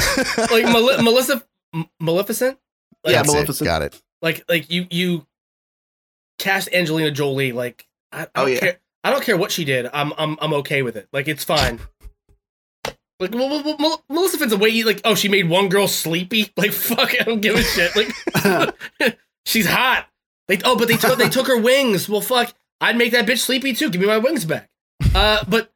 Like 0.51 0.65
Male- 0.67 1.03
Melissa, 1.03 1.43
M- 1.73 1.87
Maleficent. 1.99 2.59
Like, 3.05 3.13
Yeah, 3.13 3.23
That's 3.23 3.31
it. 3.31 3.33
Maleficent. 3.37 3.67
Got 3.67 3.83
it. 3.83 4.03
like 4.21 4.45
like 4.51 4.71
you 4.71 4.87
you 4.91 5.27
cast 6.39 6.69
Angelina 6.75 7.11
Jolie. 7.11 7.53
Like, 7.53 7.87
I, 8.13 8.25
I 8.25 8.27
Oh, 8.35 8.43
don't 8.45 8.53
yeah. 8.53 8.59
care. 8.61 8.79
I 9.05 9.11
don't 9.11 9.23
care 9.25 9.37
what 9.37 9.51
she 9.51 9.65
did. 9.65 9.89
I'm 9.93 10.13
I'm 10.17 10.37
I'm 10.41 10.53
okay 10.55 10.83
with 10.83 10.97
it. 10.97 11.09
Like, 11.13 11.29
it's 11.29 11.45
fine. 11.45 11.81
Like 13.19 13.33
Mel- 13.35 13.49
Mel- 13.49 13.77
Mel- 13.79 14.05
Maleficent's 14.09 14.53
a 14.53 14.57
way 14.57 14.83
like. 14.83 15.01
Oh, 15.05 15.15
she 15.15 15.29
made 15.29 15.49
one 15.49 15.69
girl 15.69 15.89
sleepy. 15.89 16.53
Like, 16.57 16.73
fuck, 16.73 17.13
I 17.21 17.25
don't 17.25 17.41
give 17.41 17.57
a 17.57 17.63
shit. 17.63 17.95
Like, 17.97 19.19
she's 19.47 19.67
hot. 19.67 20.07
Like, 20.49 20.63
oh, 20.65 20.77
but 20.77 20.89
they 20.89 20.97
took 20.97 21.19
they 21.19 21.29
took 21.29 21.47
her 21.47 21.59
wings. 21.59 22.09
Well, 22.09 22.21
fuck, 22.21 22.53
I'd 22.81 22.97
make 22.97 23.13
that 23.13 23.27
bitch 23.27 23.39
sleepy 23.39 23.75
too. 23.75 23.91
Give 23.91 24.01
me 24.01 24.07
my 24.07 24.19
wings 24.19 24.45
back. 24.45 24.69
Uh, 25.15 25.45
but 25.49 25.71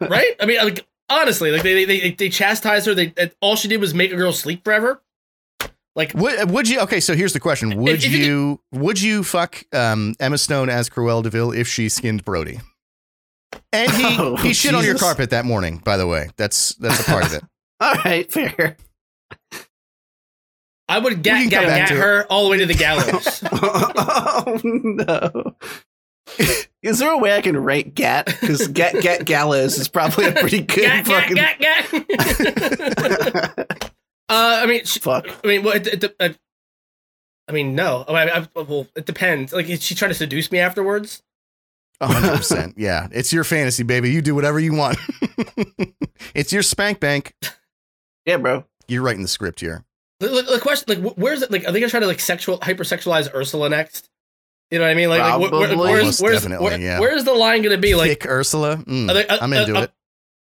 right? 0.00 0.34
I 0.40 0.46
mean, 0.46 0.58
like 0.58 0.86
honestly, 1.08 1.50
like 1.50 1.62
they 1.62 1.84
they 1.84 2.00
they, 2.00 2.10
they 2.12 2.28
chastised 2.28 2.86
her. 2.86 2.94
They 2.94 3.12
all 3.40 3.56
she 3.56 3.68
did 3.68 3.80
was 3.80 3.94
make 3.94 4.12
a 4.12 4.16
girl 4.16 4.32
sleep 4.32 4.62
forever. 4.64 5.02
Like, 5.96 6.12
Would, 6.14 6.50
would 6.50 6.68
you? 6.68 6.80
Okay, 6.80 7.00
so 7.00 7.14
here's 7.16 7.32
the 7.32 7.40
question: 7.40 7.76
Would 7.80 8.04
if 8.04 8.12
you 8.12 8.18
you, 8.18 8.60
would 8.72 9.00
you 9.00 9.24
fuck 9.24 9.64
um, 9.72 10.14
Emma 10.20 10.36
Stone 10.38 10.68
as 10.68 10.90
Cruella 10.90 11.22
de 11.22 11.30
Vil 11.30 11.52
if 11.52 11.66
she 11.66 11.88
skinned 11.88 12.22
Brody? 12.24 12.60
And 13.72 13.90
he 13.90 14.04
Oh, 14.18 14.36
he 14.36 14.52
shit 14.52 14.74
on 14.74 14.84
your 14.84 14.98
carpet 14.98 15.30
that 15.30 15.46
morning. 15.46 15.78
By 15.78 15.96
the 15.96 16.06
way, 16.06 16.28
that's 16.36 16.74
that's 16.74 17.00
a 17.00 17.04
part 17.04 17.24
of 17.24 17.32
it. 17.32 17.42
All 17.80 17.94
right, 18.04 18.30
fair. 18.30 18.76
I 20.88 20.98
would 20.98 21.14
We 21.16 21.22
get 21.22 21.48
get, 21.50 21.62
back 21.66 21.88
get 21.88 21.88
to 21.88 21.94
it. 21.94 21.98
her 22.00 22.26
all 22.30 22.44
the 22.44 22.50
way 22.50 22.58
to 22.58 22.66
the 22.66 22.74
gallows. 22.74 23.42
oh 23.52 24.60
no. 24.62 25.56
Is 26.82 26.98
there 27.00 27.10
a 27.10 27.18
way 27.18 27.34
I 27.36 27.40
can 27.40 27.56
rate 27.56 27.94
Gat? 27.94 28.26
Because 28.26 28.68
Gat 28.68 29.00
Gat 29.02 29.24
Gallows 29.24 29.78
is 29.78 29.88
probably 29.88 30.26
a 30.26 30.32
pretty 30.32 30.60
good 30.62 30.82
Gat, 30.82 31.04
gat, 31.04 31.28
fucking. 31.28 31.36
gat, 31.36 31.58
gat. 33.66 33.92
Uh, 34.28 34.60
I 34.62 34.66
mean, 34.66 34.84
she, 34.84 35.00
Fuck. 35.00 35.26
I 35.44 35.46
mean, 35.46 35.62
what? 35.62 35.86
It, 35.86 36.04
it, 36.04 36.16
uh, 36.18 36.28
I 37.48 37.52
mean, 37.52 37.74
no. 37.74 38.04
I, 38.08 38.28
I, 38.28 38.38
I- 38.40 38.48
well, 38.62 38.86
it 38.96 39.06
depends. 39.06 39.52
Like, 39.52 39.68
is 39.68 39.82
she 39.82 39.94
trying 39.94 40.10
to 40.10 40.14
seduce 40.16 40.50
me 40.50 40.58
afterwards? 40.58 41.22
A 42.00 42.06
hundred 42.08 42.36
percent. 42.36 42.74
Yeah, 42.78 43.08
it's 43.10 43.32
your 43.32 43.44
fantasy, 43.44 43.82
baby. 43.82 44.10
You 44.10 44.20
do 44.20 44.34
whatever 44.34 44.58
you 44.60 44.74
want. 44.74 44.98
it's 46.34 46.52
your 46.52 46.62
spank 46.62 47.00
bank. 47.00 47.34
Yeah, 48.26 48.36
bro. 48.36 48.64
You're 48.88 49.02
writing 49.02 49.22
the 49.22 49.28
script 49.28 49.60
here. 49.60 49.84
The, 50.20 50.28
the, 50.28 50.42
the 50.42 50.60
question, 50.60 51.02
like, 51.02 51.14
where's 51.16 51.42
it? 51.42 51.50
Like, 51.50 51.66
are 51.66 51.72
they 51.72 51.80
gonna 51.80 51.90
try 51.90 52.00
to 52.00 52.06
like 52.06 52.20
sexual 52.20 52.58
hypersexualize 52.58 53.32
Ursula 53.34 53.68
next? 53.70 54.08
You 54.70 54.78
know 54.78 54.84
what 54.84 54.90
I 54.90 54.94
mean? 54.94 55.08
Like, 55.08 55.20
like 55.22 55.40
where, 55.40 55.50
Probably. 55.68 55.76
where's 55.76 56.20
where's 56.20 56.42
definitely, 56.42 56.64
where- 56.66 56.78
yeah. 56.80 56.98
where's 57.00 57.24
the 57.24 57.32
line 57.32 57.62
gonna 57.62 57.78
be? 57.78 57.94
Like, 57.94 58.10
Thick 58.10 58.26
Ursula. 58.26 58.76
Mm, 58.78 59.10
are 59.10 59.14
they, 59.14 59.26
uh, 59.28 59.38
I'm 59.40 59.52
into 59.52 59.76
uh, 59.76 59.82
it. 59.82 59.92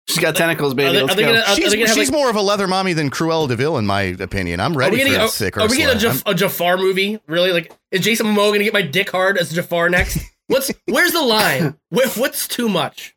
She's 0.07 0.19
got 0.19 0.35
tentacles, 0.35 0.73
baby. 0.75 0.89
Are 0.89 0.93
they- 0.93 1.01
Let's 1.03 1.13
are 1.15 1.19
go. 1.19 1.25
gonna- 1.27 1.39
are 1.39 1.55
She's, 1.55 1.73
have, 1.73 1.89
she's 1.89 2.09
like- 2.09 2.11
more 2.11 2.29
of 2.29 2.35
a 2.35 2.41
leather 2.41 2.67
mommy 2.67 2.93
than 2.93 3.09
Cruella 3.09 3.47
de 3.47 3.55
Vil, 3.55 3.77
in 3.77 3.85
my 3.87 4.01
opinion. 4.19 4.59
I'm 4.59 4.77
ready 4.77 4.97
for 4.97 5.03
getting, 5.03 5.13
a 5.15 5.23
are, 5.63 5.67
we 5.67 5.77
getting 5.77 5.85
a, 5.93 5.95
Ursula. 5.97 6.13
Jaf- 6.13 6.23
a 6.31 6.35
Jafar 6.35 6.77
movie? 6.77 7.19
Really? 7.27 7.51
Like, 7.51 7.71
is 7.91 8.01
Jason 8.01 8.27
Momoa 8.27 8.51
gonna 8.51 8.63
get 8.63 8.73
my 8.73 8.83
dick 8.83 9.09
hard 9.09 9.37
as 9.37 9.51
Jafar 9.51 9.89
next? 9.89 10.19
What's 10.47 10.71
where's 10.87 11.11
the 11.11 11.21
line? 11.23 11.75
Where, 11.89 12.07
what's 12.09 12.47
too 12.47 12.69
much? 12.69 13.13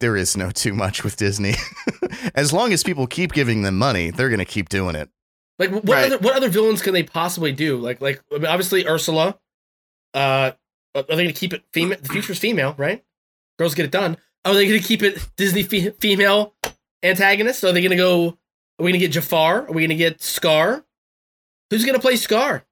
there 0.00 0.16
is 0.16 0.36
no 0.36 0.50
too 0.50 0.74
much 0.74 1.02
with 1.04 1.16
Disney. 1.16 1.54
as 2.34 2.52
long 2.52 2.72
as 2.74 2.82
people 2.82 3.06
keep 3.06 3.32
giving 3.32 3.62
them 3.62 3.78
money, 3.78 4.10
they're 4.10 4.28
going 4.28 4.38
to 4.40 4.44
keep 4.44 4.68
doing 4.68 4.94
it. 4.96 5.08
Like, 5.58 5.70
what 5.70 5.88
Right. 5.88 6.04
other 6.06 6.18
what 6.18 6.34
other 6.34 6.48
villains 6.50 6.82
can 6.82 6.92
they 6.92 7.04
possibly 7.04 7.52
do? 7.52 7.78
Like, 7.78 8.00
like 8.02 8.20
I 8.32 8.38
mean, 8.38 8.46
obviously 8.46 8.86
Ursula. 8.86 9.38
Uh, 10.12 10.50
are 10.94 11.02
they 11.04 11.16
gonna 11.24 11.32
keep 11.32 11.52
it 11.54 11.62
female? 11.72 11.96
The 12.02 12.08
future's 12.08 12.38
female, 12.38 12.74
right? 12.76 13.02
Girls 13.58 13.74
get 13.74 13.84
it 13.86 13.92
done. 13.92 14.16
Are 14.44 14.54
they 14.54 14.66
gonna 14.66 14.80
keep 14.80 15.02
it 15.02 15.26
Disney 15.36 15.62
fe- 15.62 15.90
female 16.00 16.54
antagonist? 17.02 17.64
Are 17.64 17.72
they 17.72 17.82
gonna 17.82 17.96
go? 17.96 18.36
Are 18.78 18.84
we 18.84 18.90
gonna 18.92 18.98
get 18.98 19.12
Jafar? 19.12 19.66
Are 19.68 19.72
we 19.72 19.82
gonna 19.82 19.94
get 19.94 20.20
Scar? 20.22 20.84
Who's 21.70 21.84
gonna 21.84 21.98
play 21.98 22.16
Scar? 22.16 22.64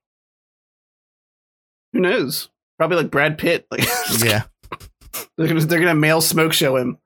Who 1.93 2.01
knows? 2.01 2.49
Probably 2.79 2.97
like 2.99 3.11
Brad 3.11 3.39
Pitt. 3.39 3.67
Like 3.71 3.85
Yeah. 4.25 4.43
they're 5.37 5.47
gonna 5.49 5.61
they're 5.61 5.81
gonna 5.81 5.95
mail 5.95 6.21
smoke 6.21 6.53
show 6.53 6.77
him. 6.77 6.99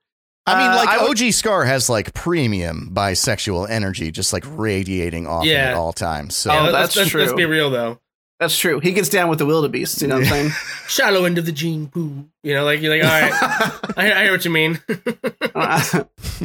I 0.49 0.59
mean, 0.61 0.71
Uh, 0.71 0.77
like 0.77 0.89
I 0.89 1.03
would- 1.03 1.21
OG 1.21 1.33
Scar 1.33 1.65
has 1.65 1.89
like 1.89 2.15
premium 2.15 2.91
bisexual 2.95 3.69
energy, 3.69 4.11
just 4.13 4.33
like 4.33 4.45
radiating 4.47 5.27
off 5.27 5.45
him 5.45 5.51
Yeah. 5.51 5.71
at 5.71 5.75
all 5.75 5.93
times. 5.93 6.37
So 6.37 6.51
Oh, 6.51 6.63
let's- 6.71 6.95
that's 6.95 6.97
let's, 6.97 7.15
Let's 7.15 7.33
be 7.33 7.45
real 7.45 7.71
though. 7.71 8.01
That's 8.39 8.59
true. 8.59 8.81
He 8.81 8.93
gets 8.93 9.09
down 9.09 9.31
with 9.31 9.39
the 9.39 9.47
wildebeest. 9.47 10.03
You 10.03 10.09
know 10.09 10.17
what 10.17 10.25
I'm 10.25 10.31
saying? 10.31 10.51
Shallow 10.89 11.25
end 11.25 11.39
of 11.39 11.47
the 11.47 11.53
gene 11.53 11.87
pool. 11.89 12.27
You 12.43 12.55
know, 12.55 12.65
like 12.65 12.81
you're 12.83 12.95
like, 12.95 13.03
all 13.03 13.21
right, 13.21 13.33
I, 13.97 14.13
I 14.13 14.23
hear 14.25 14.33
what 14.33 14.45
you 14.45 14.51
mean. 14.51 14.79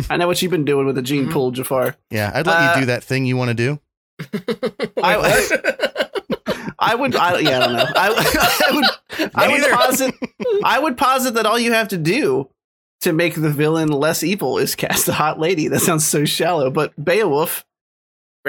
I 0.10 0.18
know 0.18 0.28
what 0.28 0.42
you've 0.42 0.52
been 0.52 0.66
doing 0.66 0.86
with 0.86 0.96
the 0.96 1.02
gene 1.02 1.28
Mhm. 1.28 1.34
pool, 1.34 1.52
Jafar. 1.52 1.96
yeah, 2.10 2.32
I'd 2.34 2.48
let 2.48 2.56
Uh, 2.56 2.74
you 2.76 2.82
do 2.82 2.86
that 2.88 3.04
thing 3.04 3.26
you 3.26 3.36
want 3.38 3.50
to 3.50 3.54
do. 3.54 3.80
I- 5.04 5.18
What? 5.18 5.66
I 6.84 6.96
would. 6.96 7.16
I, 7.16 7.38
yeah, 7.40 7.58
I 7.58 7.60
don't 7.60 7.74
know. 7.74 7.86
I, 7.96 8.60
I 8.70 8.76
would. 8.76 9.32
I 9.36 9.48
would 9.50 9.72
posit. 9.72 10.16
I 10.64 10.80
would 10.80 10.98
posit 10.98 11.36
that 11.36 11.46
all 11.46 11.60
you 11.60 11.74
have 11.74 11.90
to 11.90 11.98
do 11.98 12.50
to 13.02 13.14
make 13.14 13.36
the 13.36 13.52
villain 13.52 13.90
less 13.90 14.24
evil 14.24 14.58
is 14.58 14.74
cast 14.76 15.08
a 15.08 15.14
hot 15.14 15.40
lady. 15.40 15.68
That 15.68 15.82
sounds 15.82 16.08
so 16.08 16.26
shallow. 16.26 16.72
But 16.72 16.94
Beowulf, 17.04 17.66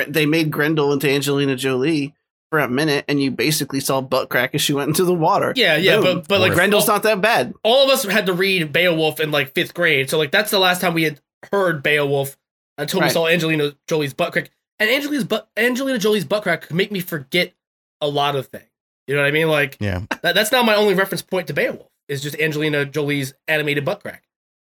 they 0.09 0.25
made 0.25 0.51
Grendel 0.51 0.93
into 0.95 1.11
Angelina 1.11 1.57
Jolie 1.57 2.15
for 2.53 2.59
a 2.59 2.69
minute, 2.69 3.07
and 3.09 3.19
you 3.21 3.31
basically 3.31 3.81
saw 3.81 4.03
butt 4.03 4.29
crack 4.29 4.55
as 4.55 4.61
she 4.61 4.75
went 4.75 4.89
into 4.89 5.05
the 5.07 5.15
water. 5.15 5.55
yeah, 5.57 5.77
yeah, 5.77 5.97
Boom. 5.97 6.19
but 6.19 6.29
but 6.29 6.41
like 6.41 6.53
Grendel's 6.53 6.87
not 6.87 7.03
that 7.05 7.23
bad. 7.23 7.55
all 7.65 7.83
of 7.85 7.89
us 7.91 8.05
had 8.05 8.27
to 8.27 8.35
read 8.35 8.75
Beowulf 8.75 9.21
in 9.21 9.31
like 9.31 9.55
fifth 9.55 9.73
grade, 9.73 10.11
so 10.11 10.19
like 10.19 10.31
that's 10.31 10.51
the 10.51 10.59
last 10.59 10.83
time 10.83 10.93
we 10.93 11.05
had 11.05 11.19
heard 11.51 11.83
Beowulf 11.83 12.37
until 12.77 13.01
we 13.01 13.09
saw 13.09 13.27
Angelina 13.27 13.73
Jolie's 13.89 14.13
butt 14.13 14.33
crack. 14.33 14.51
And 14.79 14.91
Angelina's 14.91 15.25
butt, 15.25 15.49
Angelina 15.57 15.99
Jolie's 15.99 16.27
butt 16.27 16.43
crack 16.43 16.63
could 16.63 16.77
make 16.77 16.93
me 16.93 17.01
forget 17.01 17.55
a 18.03 18.09
lot 18.09 18.37
of 18.37 18.49
things. 18.49 18.69
You 19.07 19.15
know 19.15 19.23
what 19.23 19.29
I 19.29 19.31
mean? 19.33 19.49
Like 19.49 19.79
Yeah. 19.81 20.03
that, 20.23 20.35
that's 20.35 20.53
now 20.53 20.63
my 20.63 20.75
only 20.75 20.93
reference 20.95 21.23
point 21.23 21.47
to 21.47 21.55
Beowulf 21.55 21.89
is 22.09 22.21
just 22.23 22.39
Angelina 22.39 22.85
Jolie's 22.85 23.33
animated 23.49 23.85
butt 23.87 24.01
crack. 24.03 24.25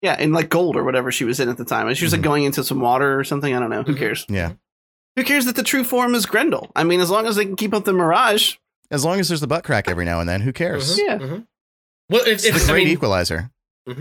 Yeah, 0.01 0.19
in 0.19 0.31
like 0.33 0.49
gold 0.49 0.75
or 0.75 0.83
whatever 0.83 1.11
she 1.11 1.25
was 1.25 1.39
in 1.39 1.47
at 1.49 1.57
the 1.57 1.65
time. 1.65 1.93
She 1.93 2.05
was 2.05 2.11
like 2.13 2.21
Mhm. 2.21 2.25
going 2.25 2.43
into 2.45 2.63
some 2.63 2.79
water 2.79 3.19
or 3.19 3.23
something. 3.23 3.53
I 3.55 3.59
don't 3.59 3.69
know. 3.69 3.83
Who 3.83 3.93
Mhm. 3.95 3.99
cares? 3.99 4.25
Yeah. 4.29 4.53
Who 5.17 5.23
cares 5.23 5.45
that 5.45 5.55
the 5.57 5.63
true 5.63 5.83
form 5.83 6.15
is 6.15 6.25
Grendel? 6.25 6.71
I 6.75 6.83
mean, 6.85 6.99
as 7.01 7.09
long 7.09 7.25
as 7.25 7.35
they 7.35 7.43
can 7.43 7.55
keep 7.57 7.73
up 7.73 7.83
the 7.85 7.91
mirage. 7.91 8.55
As 8.91 9.03
long 9.03 9.19
as 9.19 9.27
there's 9.27 9.41
the 9.41 9.47
butt 9.47 9.63
crack 9.65 9.89
every 9.89 10.05
now 10.05 10.19
and 10.21 10.29
then, 10.29 10.39
who 10.41 10.53
cares? 10.53 10.95
Mhm, 10.97 11.03
Yeah. 11.05 11.17
mhm. 11.17 11.47
Well, 12.09 12.21
if, 12.21 12.27
It's 12.27 12.45
if 12.45 12.53
the 12.53 12.63
I 12.63 12.67
great 12.67 12.85
mean, 12.85 12.93
equalizer. 12.93 13.51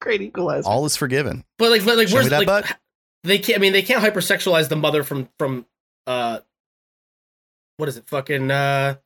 Great 0.00 0.20
equalizer. 0.20 0.68
All 0.68 0.84
is 0.84 0.96
forgiven. 0.98 1.44
but 1.58 1.70
like, 1.70 1.82
but 1.84 1.96
like, 1.96 2.08
Show 2.08 2.16
where's 2.16 2.26
me 2.26 2.30
that 2.30 2.38
like 2.46 2.46
butt. 2.46 2.76
they 3.22 3.38
can't? 3.38 3.58
I 3.58 3.60
mean, 3.60 3.72
they 3.72 3.80
can't 3.80 4.02
hypersexualize 4.04 4.68
the 4.68 4.76
mother 4.76 5.02
from 5.02 5.30
from 5.38 5.64
uh, 6.06 6.40
what 7.78 7.88
is 7.88 7.96
it? 7.96 8.04
Fucking 8.08 8.50
uh, 8.50 8.96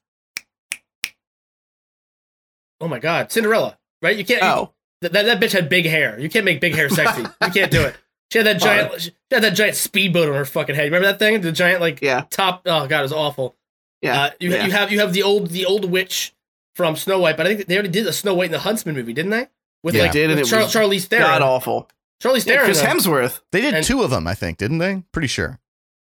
oh 2.80 2.88
my 2.88 2.98
god, 2.98 3.30
Cinderella, 3.30 3.78
right? 4.02 4.16
You 4.16 4.24
can't. 4.24 4.42
oh, 4.42 4.72
That, 5.02 5.12
that 5.12 5.26
that 5.26 5.40
bitch 5.40 5.52
had 5.52 5.68
big 5.68 5.86
hair. 5.86 6.18
You 6.18 6.28
can't 6.28 6.44
make 6.44 6.60
big 6.60 6.74
hair 6.74 6.88
sexy. 6.88 7.22
you 7.22 7.50
can't 7.52 7.70
do 7.70 7.82
it. 7.82 7.94
She 8.30 8.38
had 8.38 8.46
that 8.46 8.60
giant. 8.60 9.00
She 9.00 9.12
had 9.30 9.42
that 9.42 9.54
giant 9.54 9.76
speedboat 9.76 10.28
on 10.28 10.34
her 10.34 10.44
fucking 10.44 10.74
head. 10.74 10.84
Remember 10.84 11.06
that 11.06 11.18
thing? 11.18 11.40
The 11.40 11.52
giant 11.52 11.80
like 11.80 12.02
yeah, 12.02 12.24
top. 12.30 12.62
Oh 12.66 12.86
god, 12.86 13.00
it 13.00 13.02
was 13.02 13.12
awful. 13.12 13.56
yeah. 14.02 14.20
Uh, 14.22 14.30
you 14.40 14.50
yeah. 14.50 14.66
you 14.66 14.72
have 14.72 14.92
you 14.92 15.00
have 15.00 15.12
the 15.12 15.22
old 15.22 15.48
the 15.48 15.64
old 15.64 15.90
witch 15.90 16.34
from 16.76 16.94
Snow 16.96 17.18
White, 17.18 17.36
but 17.36 17.46
I 17.46 17.54
think 17.56 17.68
they 17.68 17.74
already 17.74 17.88
did 17.88 18.06
a 18.06 18.12
Snow 18.12 18.34
White 18.34 18.46
in 18.46 18.52
the 18.52 18.58
Huntsman 18.60 18.94
movie, 18.94 19.12
didn't 19.12 19.30
they? 19.30 19.48
With 19.82 19.94
Yeah. 19.94 20.02
like 20.02 20.12
They 20.12 20.20
did, 20.20 20.30
and 20.30 20.40
with 20.40 20.48
it 20.48 20.50
Char- 20.50 20.62
was 20.62 20.72
Charlize 20.74 21.06
Theron. 21.06 21.24
God 21.26 21.42
awful. 21.42 21.88
Charlize 22.22 22.46
Yeah, 22.46 22.54
Theron. 22.54 22.64
Chris. 22.66 22.82
Hemsworth. 22.82 23.40
They 23.52 23.60
did 23.60 23.74
And- 23.74 23.84
two 23.86 24.02
of 24.02 24.10
them, 24.10 24.26
I 24.26 24.34
think, 24.34 24.58
didn't 24.58 24.78
they? 24.78 25.02
Pretty 25.12 25.28
sure. 25.28 25.58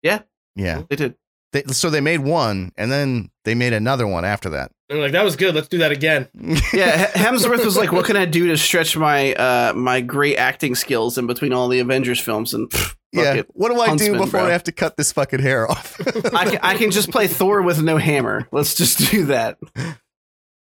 Yeah. 0.04 0.20
Yeah. 0.56 0.84
They 0.90 0.96
did. 0.98 1.16
They, 1.54 1.64
so 1.64 1.90
they 1.90 2.02
made 2.02 2.20
one, 2.20 2.72
and 2.78 2.92
then 2.92 3.30
they 3.44 3.56
made 3.56 3.74
another 3.74 4.08
one 4.08 4.24
after 4.24 4.50
that. 4.52 4.72
And 4.90 5.00
like 5.00 5.12
that 5.12 5.24
was 5.24 5.36
good. 5.36 5.54
Let's 5.54 5.68
do 5.68 5.80
that 5.80 5.92
again. 5.92 6.28
Yeah, 6.74 7.12
Hemsworth 7.12 7.66
was 7.66 7.76
like, 7.76 7.92
"What 7.92 8.06
can 8.06 8.16
I 8.16 8.26
do 8.26 8.48
to 8.48 8.58
stretch 8.58 8.96
my 8.96 9.34
uh 9.34 9.74
my 9.76 10.00
great 10.02 10.38
acting 10.38 10.76
skills 10.76 11.18
in 11.18 11.28
between 11.28 11.52
all 11.52 11.68
the 11.68 11.80
Avengers 11.80 12.20
films?" 12.20 12.54
And 12.54 12.70
pff, 12.70 12.80
fuck 12.80 12.96
yeah. 13.12 13.34
it. 13.36 13.48
What 13.54 13.70
do 13.70 13.82
I 13.82 13.88
Huntsman, 13.88 14.14
do 14.14 14.18
before 14.20 14.40
bro. 14.42 14.46
I 14.46 14.52
have 14.52 14.64
to 14.66 14.72
cut 14.72 14.96
this 14.96 15.12
fucking 15.12 15.42
hair 15.42 15.70
off? 15.70 16.00
I 16.34 16.50
can 16.50 16.60
I 16.62 16.78
can 16.78 16.92
just 16.92 17.12
play 17.12 17.28
Thor 17.28 17.62
with 17.62 17.82
no 17.82 17.98
hammer. 17.98 18.48
Let's 18.52 18.76
just 18.76 19.12
do 19.12 19.26
that. 19.26 19.58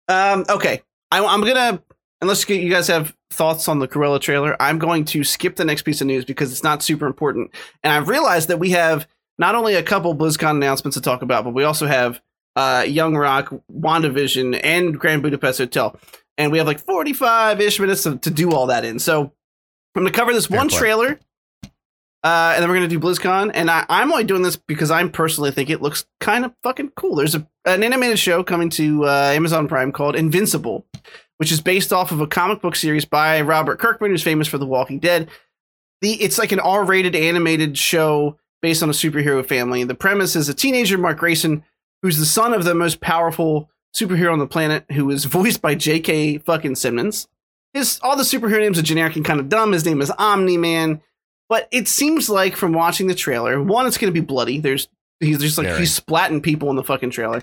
Um. 0.09 0.45
Okay. 0.49 0.83
I, 1.11 1.25
I'm 1.25 1.41
gonna 1.41 1.83
unless 2.21 2.49
you 2.49 2.71
guys 2.71 2.89
have 2.89 3.15
thoughts 3.31 3.69
on 3.69 3.79
the 3.79 3.89
Cruella 3.89 4.21
trailer, 4.21 4.57
I'm 4.61 4.79
going 4.79 5.05
to 5.07 5.25
skip 5.25 5.57
the 5.57 5.65
next 5.65 5.83
piece 5.83 6.01
of 6.01 6.07
news 6.07 6.25
because 6.25 6.53
it's 6.53 6.63
not 6.63 6.83
super 6.83 7.07
important. 7.07 7.51
And 7.83 7.93
I've 7.93 8.09
realized 8.09 8.49
that 8.49 8.59
we 8.59 8.71
have 8.71 9.07
not 9.39 9.55
only 9.55 9.75
a 9.75 9.83
couple 9.83 10.15
BlizzCon 10.15 10.53
announcements 10.53 10.97
to 10.97 11.01
talk 11.01 11.23
about, 11.23 11.45
but 11.45 11.55
we 11.55 11.65
also 11.65 11.87
have 11.87 12.21
uh, 12.57 12.85
Young 12.87 13.17
Rock, 13.17 13.53
WandaVision, 13.73 14.61
and 14.63 14.99
Grand 14.99 15.23
Budapest 15.23 15.59
Hotel. 15.59 15.99
And 16.39 16.53
we 16.53 16.59
have 16.59 16.67
like 16.67 16.81
45 16.81 17.61
ish 17.61 17.81
minutes 17.81 18.03
to, 18.05 18.17
to 18.19 18.31
do 18.31 18.53
all 18.53 18.67
that 18.67 18.85
in. 18.85 18.99
So 18.99 19.23
I'm 19.95 20.03
going 20.03 20.07
to 20.07 20.13
cover 20.13 20.33
this 20.33 20.47
Fair 20.47 20.59
one 20.59 20.69
play. 20.69 20.79
trailer. 20.79 21.21
Uh, 22.25 22.55
and 22.55 22.63
then 22.63 22.69
we're 22.69 22.75
gonna 22.75 22.89
do 22.89 22.99
BlizzCon, 22.99 23.53
and 23.55 23.71
I, 23.71 23.87
I'm 23.89 24.11
only 24.11 24.25
doing 24.25 24.43
this 24.43 24.57
because 24.57 24.91
I'm 24.91 25.13
personally 25.13 25.53
think 25.53 25.71
it 25.71 25.81
looks 25.81 26.07
kind 26.19 26.45
of 26.45 26.53
fucking 26.65 26.91
cool. 26.97 27.15
There's 27.15 27.37
a, 27.37 27.47
an 27.65 27.85
animated 27.85 28.19
show 28.19 28.43
coming 28.43 28.69
to 28.71 29.05
uh, 29.05 29.31
Amazon 29.33 29.69
Prime 29.69 29.93
called 29.93 30.17
Invincible, 30.17 30.85
which 31.37 31.53
is 31.53 31.61
based 31.61 31.93
off 31.93 32.11
of 32.11 32.21
a 32.21 32.27
comic 32.27 32.61
book 32.61 32.75
series 32.75 33.05
by 33.05 33.43
Robert 33.43 33.79
Kirkman, 33.79 34.11
who's 34.11 34.25
famous 34.25 34.49
for 34.49 34.59
The 34.59 34.67
Walking 34.67 34.99
Dead. 34.99 35.29
The 36.01 36.15
it's 36.15 36.37
like 36.37 36.51
an 36.51 36.59
R-rated 36.59 37.15
animated 37.15 37.79
show 37.79 38.39
based 38.63 38.83
on 38.83 38.91
a 38.91 38.93
superhero 38.93 39.47
family. 39.47 39.85
The 39.85 39.95
premise 39.95 40.37
is 40.37 40.49
a 40.49 40.55
teenager, 40.55 40.99
Mark 40.99 41.19
Grayson, 41.19 41.65
who's 42.03 42.19
the 42.19 42.27
son 42.27 42.55
of 42.55 42.65
the 42.65 42.75
most 42.75 43.01
powerful 43.01 43.71
superhero 43.95 44.33
on 44.33 44.39
the 44.39 44.47
planet, 44.47 44.85
who 44.93 45.11
is 45.11 45.25
voiced 45.27 45.63
by 45.63 45.75
J.K. 45.75 46.39
fucking 46.39 46.77
Simmons. 46.77 47.29
His 47.75 48.01
all 48.03 48.17
the 48.17 48.23
superhero 48.23 48.61
names 48.61 48.79
are 48.79 48.83
generic 48.83 49.17
and 49.17 49.25
kind 49.25 49.41
of 49.41 49.49
dumb. 49.49 49.73
His 49.73 49.85
name 49.85 50.01
is 50.01 50.11
Omni 50.11 50.57
Man, 50.57 51.03
but 51.49 51.69
it 51.71 51.89
seems 51.89 52.31
like 52.31 52.57
from 52.57 52.73
watching 52.73 53.07
the 53.07 53.15
trailer, 53.15 53.63
one, 53.63 53.87
it's 53.87 53.99
going 53.99 54.13
to 54.13 54.19
be 54.19 54.25
bloody. 54.25 54.61
There's 54.61 54.89
he's 55.21 55.39
just 55.39 55.59
like 55.59 55.67
Very. 55.67 55.81
he's 55.81 55.99
splatting 55.99 56.43
people 56.43 56.71
in 56.71 56.77
the 56.77 56.83
fucking 56.83 57.11
trailer. 57.11 57.43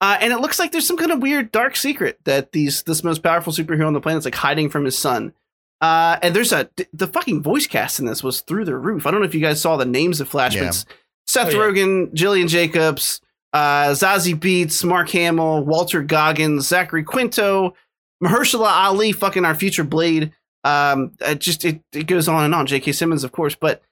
Uh, 0.00 0.18
and 0.20 0.32
it 0.32 0.40
looks 0.40 0.58
like 0.58 0.72
there's 0.72 0.86
some 0.86 0.96
kind 0.96 1.12
of 1.12 1.22
weird 1.22 1.52
dark 1.52 1.76
secret 1.76 2.18
that 2.24 2.52
these 2.52 2.82
this 2.82 3.04
most 3.04 3.22
powerful 3.22 3.52
superhero 3.52 3.86
on 3.86 3.92
the 3.92 4.00
planet 4.00 4.20
is 4.20 4.24
like 4.24 4.34
hiding 4.34 4.68
from 4.68 4.84
his 4.84 4.98
son. 4.98 5.32
Uh, 5.80 6.18
and 6.22 6.34
there's 6.34 6.52
a 6.52 6.68
the 6.92 7.06
fucking 7.06 7.42
voice 7.42 7.66
cast 7.66 7.98
in 8.00 8.06
this 8.06 8.22
was 8.22 8.40
through 8.40 8.64
the 8.64 8.76
roof. 8.76 9.06
I 9.06 9.10
don't 9.10 9.20
know 9.20 9.26
if 9.26 9.34
you 9.34 9.40
guys 9.40 9.60
saw 9.60 9.76
the 9.76 9.84
names 9.84 10.20
of 10.20 10.28
Flash, 10.28 10.54
Yeah. 10.54 10.68
it's 10.68 10.86
Seth 11.26 11.48
Oh, 11.48 11.50
yeah. 11.50 11.56
Rogen, 11.58 12.12
Gillian 12.14 12.48
Jacobs, 12.48 13.20
uh, 13.52 13.88
Zazie 13.88 14.38
Beetz, 14.38 14.84
Mark 14.84 15.10
Hamill, 15.10 15.64
Walter 15.64 16.02
Goggins, 16.02 16.66
Zachary 16.68 17.02
Quinto, 17.02 17.74
Mahershala 18.22 18.70
Ali, 18.70 19.12
fucking 19.12 19.44
our 19.44 19.54
future 19.54 19.84
Blade. 19.84 20.32
Um, 20.64 21.12
it 21.20 21.40
just 21.40 21.64
it, 21.64 21.82
it 21.92 22.06
goes 22.06 22.28
on 22.28 22.44
and 22.44 22.54
on. 22.54 22.66
J.K. 22.66 22.92
Simmons, 22.92 23.24
of 23.24 23.32
course, 23.32 23.54
but 23.54 23.82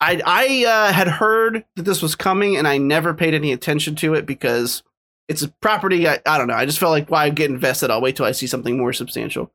I 0.00 0.20
I 0.26 0.64
uh, 0.66 0.92
had 0.92 1.08
heard 1.08 1.64
that 1.76 1.82
this 1.84 2.02
was 2.02 2.14
coming, 2.14 2.56
and 2.56 2.68
I 2.68 2.76
never 2.78 3.14
paid 3.14 3.32
any 3.32 3.52
attention 3.52 3.94
to 3.96 4.12
it 4.14 4.26
because 4.26 4.82
it's 5.28 5.42
a 5.42 5.48
property. 5.62 6.06
I, 6.06 6.20
I 6.26 6.36
don't 6.36 6.48
know. 6.48 6.54
I 6.54 6.66
just 6.66 6.78
felt 6.78 6.90
like 6.90 7.10
why 7.10 7.30
get 7.30 7.50
invested? 7.50 7.90
I'll 7.90 8.02
wait 8.02 8.16
till 8.16 8.26
I 8.26 8.32
see 8.32 8.46
something 8.46 8.76
more 8.76 8.92
substantial. 8.92 9.50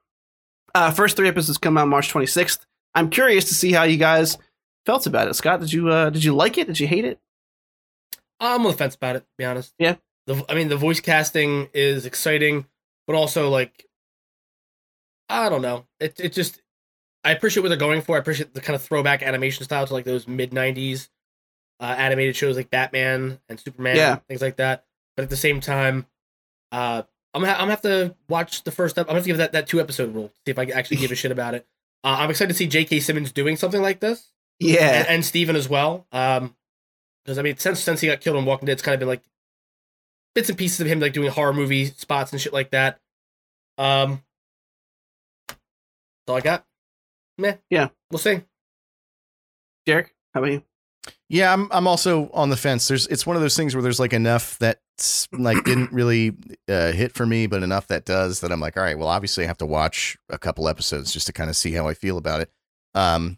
Uh, 0.78 0.92
first 0.92 1.18
three 1.18 1.28
episodes 1.28 1.58
come 1.58 1.76
out 1.78 1.88
March 1.88 2.14
26th. 2.14 2.60
I'm 2.94 3.10
curious 3.10 3.46
to 3.46 3.56
see 3.56 3.72
how 3.72 3.82
you 3.84 3.98
guys 3.98 4.38
felt 4.86 5.08
about 5.08 5.28
it. 5.28 5.34
Scott, 5.34 5.60
did 5.60 5.74
you 5.74 5.90
uh, 5.90 6.10
did 6.12 6.24
you 6.24 6.36
like 6.36 6.58
it? 6.60 6.68
Did 6.68 6.80
you 6.80 6.86
hate 6.88 7.04
it? 7.04 7.20
I'm 8.40 8.64
on 8.64 8.72
the 8.72 8.78
fence 8.78 8.94
about 8.94 9.16
it. 9.16 9.20
To 9.22 9.26
be 9.40 9.46
honest. 9.46 9.74
Yeah. 9.80 9.96
The, 10.28 10.46
I 10.48 10.54
mean, 10.54 10.68
the 10.68 10.78
voice 10.78 11.00
casting 11.00 11.70
is 11.74 12.06
exciting, 12.06 12.68
but 13.08 13.16
also 13.16 13.50
like, 13.50 13.88
I 15.30 15.50
don't 15.50 15.62
know. 15.64 15.86
It 16.00 16.20
it 16.20 16.34
just. 16.34 16.62
I 17.24 17.32
appreciate 17.32 17.64
what 17.64 17.70
they're 17.70 17.78
going 17.78 18.02
for. 18.02 18.16
I 18.16 18.20
appreciate 18.20 18.54
the 18.54 18.62
kind 18.62 18.76
of 18.76 18.82
throwback 18.84 19.24
animation 19.24 19.64
style 19.66 19.88
to 19.88 19.94
like 19.94 20.06
those 20.06 20.28
mid 20.28 20.52
'90s 20.52 21.10
uh, 21.80 21.96
animated 21.98 22.36
shows 22.36 22.56
like 22.56 22.70
Batman 22.70 23.40
and 23.50 23.60
Superman, 23.60 23.96
Yeah. 23.96 24.16
things 24.28 24.42
like 24.42 24.58
that. 24.58 24.86
But 25.16 25.24
at 25.24 25.30
the 25.32 25.36
same 25.38 25.60
time, 25.60 26.06
uh, 26.72 27.02
I'm 27.38 27.44
gonna, 27.44 27.54
I'm 27.54 27.60
gonna 27.60 27.72
have 27.72 27.82
to 27.82 28.16
watch 28.28 28.64
the 28.64 28.72
first. 28.72 28.98
Ep- 28.98 29.06
I'm 29.06 29.08
gonna 29.08 29.18
have 29.20 29.24
to 29.24 29.28
give 29.30 29.38
that 29.38 29.52
that 29.52 29.68
two 29.68 29.80
episode 29.80 30.14
rule. 30.14 30.32
See 30.46 30.52
if 30.52 30.60
I 30.60 30.66
can 30.66 30.76
actually 30.76 30.98
give 30.98 31.12
a 31.12 31.16
shit 31.16 31.32
about 31.32 31.54
it. 31.54 31.68
Uh, 32.04 32.18
I'm 32.20 32.30
excited 32.30 32.50
to 32.50 32.58
see 32.58 32.68
J.K. 32.68 33.00
Simmons 33.00 33.32
doing 33.32 33.58
something 33.58 33.82
like 33.82 34.00
this 34.00 34.32
Yeah, 34.60 35.00
and, 35.00 35.08
and 35.08 35.26
Steven 35.26 35.56
as 35.56 35.70
well. 35.70 36.08
Um, 36.12 36.56
because 37.24 37.38
I 37.38 37.42
mean, 37.44 37.58
since 37.58 37.80
since 37.80 38.02
he 38.02 38.08
got 38.08 38.22
killed 38.22 38.38
on 38.38 38.46
Walking 38.46 38.66
Dead, 38.66 38.74
it's 38.74 38.82
kind 38.82 38.94
of 38.94 39.00
been 39.00 39.08
like 39.08 39.22
bits 40.34 40.50
and 40.50 40.58
pieces 40.58 40.80
of 40.80 40.88
him 40.88 41.00
like 41.00 41.14
doing 41.14 41.30
horror 41.30 41.54
movie 41.54 41.86
spots 41.86 42.32
and 42.32 42.42
shit 42.42 42.54
like 42.54 42.72
that. 42.72 43.00
Um, 43.78 44.24
that's 45.48 45.60
all 46.30 46.38
I 46.38 46.42
got. 46.42 46.66
Meh. 47.38 47.56
Yeah. 47.70 47.90
we'll 48.12 48.20
see. 48.20 48.42
Derek, 49.86 50.16
how 50.34 50.42
about 50.42 50.52
you? 50.52 50.64
Yeah, 51.30 51.54
I'm 51.54 51.68
I'm 51.72 51.88
also 51.88 52.30
on 52.34 52.50
the 52.50 52.58
fence. 52.58 52.88
There's 52.88 53.08
it's 53.08 53.26
one 53.26 53.36
of 53.36 53.42
those 53.42 53.56
things 53.56 53.76
where 53.76 53.82
there's 53.82 54.00
like 54.00 54.14
enough 54.14 54.58
that 54.60 54.80
like 55.32 55.64
didn't 55.64 55.92
really 55.92 56.36
uh, 56.68 56.92
hit 56.92 57.14
for 57.14 57.26
me, 57.26 57.48
but 57.48 57.64
enough 57.64 57.88
that 57.88 58.06
does 58.06 58.40
that 58.40 58.52
I'm 58.52 58.60
like, 58.60 58.78
all 58.78 58.84
right, 58.84 58.98
well, 58.98 59.08
obviously 59.08 59.44
I 59.44 59.48
have 59.48 59.58
to 59.60 59.66
watch 59.66 60.18
a 60.30 60.38
couple 60.38 60.68
episodes 60.68 61.12
just 61.12 61.28
to 61.28 61.34
kind 61.34 61.50
of 61.50 61.56
see 61.56 61.74
how 61.74 61.88
I 61.88 61.94
feel 61.94 62.18
about 62.18 62.42
it. 62.42 62.52
Um, 62.96 63.38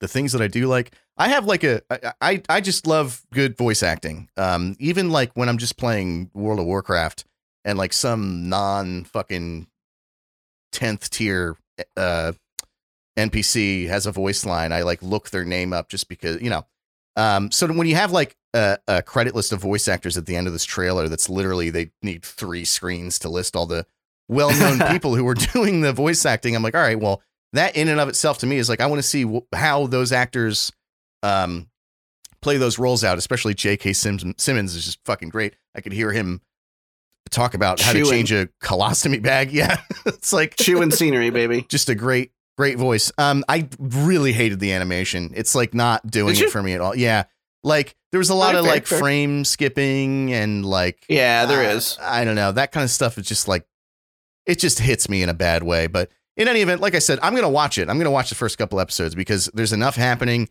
the 0.00 0.08
things 0.08 0.32
that 0.32 0.42
I 0.42 0.48
do 0.48 0.66
like, 0.66 0.94
I 1.16 1.28
have 1.28 1.46
like 1.46 1.64
a 1.64 1.80
I 2.20 2.42
I, 2.48 2.60
just 2.60 2.86
love 2.86 3.24
good 3.32 3.56
voice 3.56 3.82
acting. 3.82 4.28
Um, 4.36 4.76
even 4.78 5.10
like 5.10 5.32
when 5.34 5.48
I'm 5.48 5.58
just 5.58 5.78
playing 5.78 6.30
World 6.34 6.60
of 6.60 6.66
Warcraft 6.66 7.24
and 7.64 7.78
like 7.78 7.92
some 7.92 8.48
non 8.48 9.04
fucking 9.04 9.66
tenth 10.72 11.08
tier 11.10 11.56
uh 11.96 12.32
NPC 13.16 13.88
has 13.88 14.06
a 14.06 14.12
voice 14.12 14.44
line, 14.44 14.72
I 14.72 14.82
like 14.82 15.02
look 15.02 15.30
their 15.30 15.44
name 15.44 15.72
up 15.72 15.88
just 15.88 16.08
because 16.08 16.40
you 16.42 16.50
know. 16.50 16.66
Um, 17.16 17.50
so 17.50 17.66
when 17.72 17.86
you 17.86 17.94
have 17.94 18.12
like 18.12 18.36
a, 18.54 18.78
a 18.86 19.02
credit 19.02 19.34
list 19.34 19.52
of 19.52 19.60
voice 19.60 19.88
actors 19.88 20.16
at 20.16 20.26
the 20.26 20.36
end 20.36 20.46
of 20.46 20.52
this 20.52 20.64
trailer, 20.64 21.08
that's 21.08 21.28
literally 21.28 21.70
they 21.70 21.90
need 22.02 22.24
three 22.24 22.64
screens 22.64 23.18
to 23.20 23.28
list 23.28 23.56
all 23.56 23.66
the 23.66 23.86
well-known 24.28 24.78
people 24.90 25.14
who 25.16 25.26
are 25.26 25.34
doing 25.34 25.80
the 25.80 25.92
voice 25.92 26.26
acting. 26.26 26.54
I'm 26.54 26.62
like, 26.62 26.74
all 26.74 26.80
right, 26.82 26.98
well, 26.98 27.22
that 27.52 27.76
in 27.76 27.88
and 27.88 28.00
of 28.00 28.08
itself 28.08 28.38
to 28.38 28.46
me 28.46 28.56
is 28.56 28.68
like 28.68 28.80
I 28.80 28.86
want 28.86 28.98
to 28.98 29.06
see 29.08 29.22
wh- 29.24 29.56
how 29.56 29.86
those 29.86 30.12
actors 30.12 30.72
um 31.22 31.68
play 32.42 32.58
those 32.58 32.78
roles 32.78 33.02
out. 33.02 33.18
Especially 33.18 33.54
J.K. 33.54 33.92
Sims- 33.94 34.24
Simmons 34.36 34.74
is 34.74 34.84
just 34.84 34.98
fucking 35.04 35.30
great. 35.30 35.54
I 35.74 35.80
could 35.80 35.92
hear 35.92 36.12
him 36.12 36.42
talk 37.30 37.54
about 37.54 37.80
how 37.80 37.92
to 37.92 38.04
change 38.04 38.30
a 38.32 38.48
colostomy 38.62 39.22
bag. 39.22 39.52
Yeah, 39.56 39.80
it's 40.04 40.32
like 40.32 40.56
Chewing 40.56 40.90
scenery, 40.90 41.30
baby. 41.30 41.62
just 41.68 41.88
a 41.88 41.94
great 41.94 42.30
great 42.56 42.78
voice. 42.78 43.12
Um 43.18 43.44
i 43.48 43.68
really 43.78 44.32
hated 44.32 44.60
the 44.60 44.72
animation. 44.72 45.32
It's 45.34 45.54
like 45.54 45.74
not 45.74 46.10
doing 46.10 46.36
it 46.36 46.50
for 46.50 46.62
me 46.62 46.72
at 46.74 46.80
all. 46.80 46.96
Yeah. 46.96 47.24
Like 47.62 47.96
there 48.12 48.18
was 48.18 48.30
a 48.30 48.34
lot 48.34 48.54
Okay, 48.54 48.58
of 48.60 48.64
like 48.66 48.86
fair. 48.86 48.98
frame 48.98 49.44
skipping 49.44 50.32
and 50.32 50.64
like 50.64 51.04
Yeah, 51.08 51.46
there 51.46 51.68
uh, 51.70 51.74
is. 51.74 51.98
i 52.00 52.24
don't 52.24 52.36
know. 52.36 52.52
That 52.52 52.72
kind 52.72 52.84
of 52.84 52.90
stuff 52.90 53.18
is 53.18 53.26
just 53.26 53.48
like 53.48 53.66
it 54.46 54.58
just 54.58 54.78
hits 54.78 55.08
me 55.08 55.22
in 55.22 55.28
a 55.28 55.34
bad 55.34 55.62
way. 55.62 55.86
But 55.86 56.10
in 56.36 56.48
any 56.48 56.60
event 56.60 56.80
like 56.82 56.94
i 56.94 56.98
said 56.98 57.18
i'm 57.22 57.34
gonna 57.34 57.48
watch 57.48 57.78
it. 57.78 57.88
I'm 57.88 57.98
gonna 57.98 58.10
watch 58.10 58.28
the 58.28 58.34
first 58.34 58.58
couple 58.58 58.78
episodes 58.80 59.14
because 59.14 59.50
there's 59.54 59.72
enough 59.72 59.96
happening. 59.96 60.48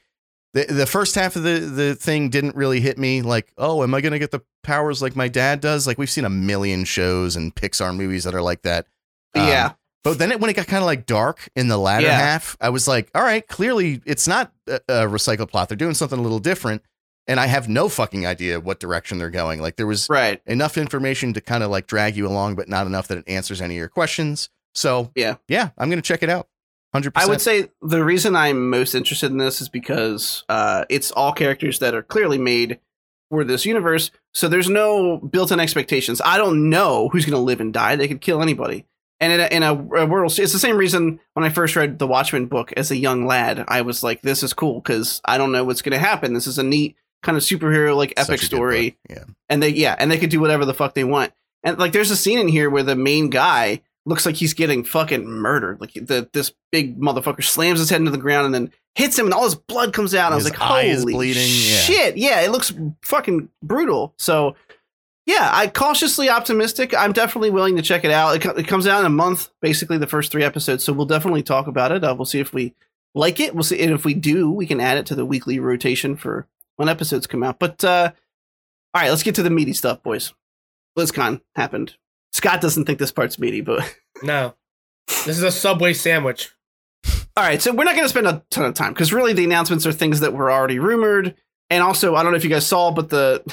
The, 0.54 0.66
the 0.66 0.86
first 0.86 1.16
half 1.16 1.36
of 1.36 1.44
the, 1.44 1.60
the 1.60 1.96
thing 1.96 2.30
didn't 2.30 2.56
really 2.56 2.80
hit 2.80 2.98
me 2.98 3.22
like 3.22 3.52
oh 3.58 3.84
am 3.84 3.94
i 3.94 4.02
gonna 4.02 4.20
get 4.20 4.32
the 4.32 4.42
powers 4.64 5.02
like 5.02 5.16
my 5.16 5.28
dad 5.28 5.60
does? 5.62 5.86
Like 5.88 5.98
we've 5.98 6.10
seen 6.10 6.26
a 6.26 6.30
million 6.30 6.86
shows 6.86 7.36
and 7.36 7.54
pixar 7.56 7.96
movies 7.96 8.24
that 8.24 8.34
are 8.36 8.42
like 8.42 8.62
that. 8.64 8.88
Um, 9.36 9.48
yeah, 9.48 9.74
but 10.06 10.20
then 10.20 10.32
it, 10.32 10.40
when 10.40 10.50
it 10.50 10.54
got 10.54 10.68
kind 10.68 10.82
of 10.82 10.86
like 10.86 11.06
dark 11.06 11.50
in 11.56 11.68
the 11.68 11.78
latter 11.78 12.06
Yeah. 12.06 12.18
half, 12.18 12.56
I 12.62 12.70
was 12.70 12.88
like, 12.88 13.10
all 13.14 13.24
right, 13.24 13.46
clearly 13.46 14.02
it's 14.06 14.28
not 14.28 14.54
a, 14.68 14.76
a 14.88 14.94
recycled 15.08 15.50
plot. 15.50 15.68
They're 15.68 15.76
doing 15.76 15.96
something 15.96 16.18
a 16.18 16.22
little 16.22 16.40
different. 16.40 16.82
And 17.28 17.40
I 17.40 17.48
have 17.48 17.68
no 17.68 17.90
fucking 17.90 18.26
idea 18.28 18.60
what 18.60 18.80
direction 18.80 19.18
they're 19.18 19.32
going. 19.32 19.60
Like 19.60 19.78
there 19.78 19.88
was 19.88 20.08
right. 20.10 20.40
enough 20.46 20.78
information 20.78 21.34
to 21.34 21.42
kind 21.42 21.64
of 21.64 21.72
like 21.72 21.88
drag 21.88 22.16
you 22.16 22.28
along, 22.28 22.56
but 22.56 22.70
not 22.70 22.86
enough 22.86 23.08
that 23.08 23.18
it 23.18 23.24
answers 23.28 23.62
any 23.62 23.74
of 23.76 23.80
your 23.80 23.90
questions. 23.90 24.50
So 24.76 25.12
Yeah. 25.16 25.38
yeah, 25.48 25.70
I'm 25.78 25.90
going 25.90 26.02
to 26.02 26.08
check 26.08 26.22
it 26.22 26.30
out. 26.30 26.48
100%. 26.96 27.12
I 27.16 27.26
would 27.26 27.42
say 27.42 27.70
the 27.82 28.06
reason 28.06 28.36
I'm 28.36 28.70
most 28.70 28.94
interested 28.96 29.32
in 29.32 29.38
this 29.38 29.60
is 29.60 29.68
because 29.70 30.44
uh, 30.48 30.86
it's 30.90 31.12
all 31.12 31.34
characters 31.34 31.80
that 31.80 31.94
are 31.96 32.04
clearly 32.04 32.38
made 32.38 32.80
for 33.30 33.44
this 33.44 33.66
universe. 33.66 34.12
So 34.34 34.48
there's 34.48 34.70
no 34.70 35.18
built-in 35.18 35.60
expectations. 35.60 36.22
I 36.24 36.38
don't 36.38 36.70
know 36.70 37.10
who's 37.10 37.26
going 37.26 37.34
to 37.34 37.40
live 37.40 37.60
and 37.60 37.74
die. 37.74 37.96
They 37.96 38.08
could 38.08 38.22
kill 38.22 38.42
anybody. 38.42 38.86
And 39.22 39.32
in 39.32 39.40
a, 39.40 39.46
in 39.46 39.64
a, 39.64 39.72
a 40.02 40.06
world, 40.06 40.38
it's 40.38 40.52
the 40.52 40.60
same 40.60 40.78
reason 40.78 41.20
when 41.34 41.46
I 41.46 41.50
first 41.50 41.76
read 41.76 42.00
the 42.00 42.08
Watchmen 42.08 42.48
book 42.48 42.74
as 42.76 42.92
a 42.92 42.98
young 42.98 43.26
lad, 43.26 43.64
I 43.68 43.82
was 43.82 44.04
like, 44.04 44.22
"This 44.22 44.44
is 44.44 44.54
cool" 44.54 44.82
because 44.82 45.22
I 45.24 45.38
don't 45.38 45.54
know 45.54 45.64
what's 45.64 45.82
going 45.82 45.94
to 45.94 46.06
happen. 46.06 46.34
This 46.34 46.48
is 46.48 46.58
a 46.58 46.64
neat 46.64 46.98
kind 47.24 47.38
of 47.38 47.44
superhero 47.44 47.96
like 47.96 48.14
epic 48.18 48.40
story. 48.40 48.98
Yeah. 49.10 49.24
and 49.50 49.64
they 49.64 49.70
yeah 49.70 49.96
and 49.98 50.12
they 50.12 50.20
could 50.20 50.30
do 50.30 50.40
whatever 50.40 50.64
the 50.64 50.76
fuck 50.76 50.94
they 50.94 51.04
want 51.04 51.34
and 51.64 51.80
like 51.80 51.92
there's 51.92 52.12
a 52.12 52.16
scene 52.16 52.40
in 52.40 52.48
here 52.48 52.70
where 52.70 52.84
the 52.84 52.96
main 52.96 53.30
guy 53.30 53.82
looks 54.06 54.26
like 54.26 54.36
he's 54.36 54.54
getting 54.54 54.84
fucking 54.84 55.26
murdered. 55.28 55.82
Like 55.82 55.94
the 55.94 56.30
this 56.32 56.54
big 56.72 57.00
motherfucker 57.00 57.44
slams 57.44 57.80
his 57.80 57.90
head 57.90 58.00
into 58.00 58.12
the 58.12 58.18
ground 58.18 58.46
and 58.46 58.54
then 58.54 58.72
hits 58.94 59.18
him, 59.18 59.26
and 59.26 59.34
all 59.34 59.44
his 59.44 59.56
blood 59.56 59.92
comes 59.92 60.14
out. 60.16 60.32
I 60.32 60.36
was 60.36 60.46
like, 60.46 60.56
holy 60.56 60.96
bleeding, 61.04 61.42
yeah. 61.44 61.78
shit! 61.78 62.18
Yeah, 62.18 62.42
it 62.42 62.52
looks 62.52 62.74
fucking 63.02 63.50
brutal. 63.62 64.14
So. 64.18 64.56
Yeah, 65.26 65.50
I 65.52 65.68
cautiously 65.68 66.30
optimistic. 66.30 66.94
I'm 66.96 67.12
definitely 67.12 67.50
willing 67.50 67.76
to 67.78 67.82
check 67.82 68.04
it 68.04 68.12
out. 68.12 68.36
It, 68.36 68.42
co- 68.44 68.52
it 68.52 68.68
comes 68.68 68.86
out 68.86 69.00
in 69.00 69.06
a 69.08 69.10
month, 69.10 69.50
basically 69.62 69.98
the 69.98 70.06
first 70.08 70.32
three 70.32 70.44
episodes. 70.44 70.84
So 70.84 70.94
we'll 70.94 71.08
definitely 71.08 71.42
talk 71.42 71.66
about 71.68 71.92
it. 71.92 72.04
Uh, 72.04 72.14
we'll 72.16 72.26
see 72.26 72.40
if 72.40 72.54
we 72.54 72.76
like 73.16 73.40
it. 73.40 73.56
We'll 73.56 73.64
see, 73.64 73.82
and 73.82 73.92
if 73.94 74.06
we 74.06 74.14
do, 74.14 74.52
we 74.52 74.68
can 74.68 74.80
add 74.80 74.98
it 74.98 75.06
to 75.08 75.16
the 75.16 75.26
weekly 75.26 75.60
rotation 75.60 76.16
for 76.16 76.48
when 76.76 76.90
episodes 76.90 77.26
come 77.26 77.42
out. 77.44 77.58
But 77.58 77.84
uh, 77.84 78.12
all 78.94 79.02
right, 79.02 79.10
let's 79.10 79.24
get 79.24 79.36
to 79.36 79.44
the 79.44 79.50
meaty 79.50 79.74
stuff, 79.74 80.04
boys. 80.04 80.34
BlizzCon 80.98 81.42
happened. 81.56 81.96
Scott 82.32 82.62
doesn't 82.62 82.86
think 82.86 83.00
this 83.00 83.12
part's 83.12 83.40
meaty, 83.40 83.62
but 83.62 83.96
No, 84.24 84.54
this 85.08 85.38
is 85.38 85.44
a 85.44 85.52
Subway 85.52 85.94
sandwich. 85.94 86.52
all 87.36 87.44
right. 87.44 87.62
So 87.62 87.74
we're 87.74 87.84
not 87.86 87.96
going 87.96 88.06
to 88.06 88.10
spend 88.10 88.28
a 88.28 88.44
ton 88.52 88.66
of 88.66 88.76
time 88.76 88.94
because 88.94 89.12
really 89.12 89.34
the 89.34 89.44
announcements 89.46 89.86
are 89.88 89.92
things 89.92 90.20
that 90.20 90.34
were 90.34 90.52
already 90.52 90.78
rumored, 90.78 91.36
and 91.72 91.82
also 91.82 92.14
I 92.14 92.22
don't 92.22 92.32
know 92.32 92.38
if 92.38 92.44
you 92.44 92.50
guys 92.52 92.68
saw, 92.68 92.92
but 92.92 93.10
the 93.10 93.44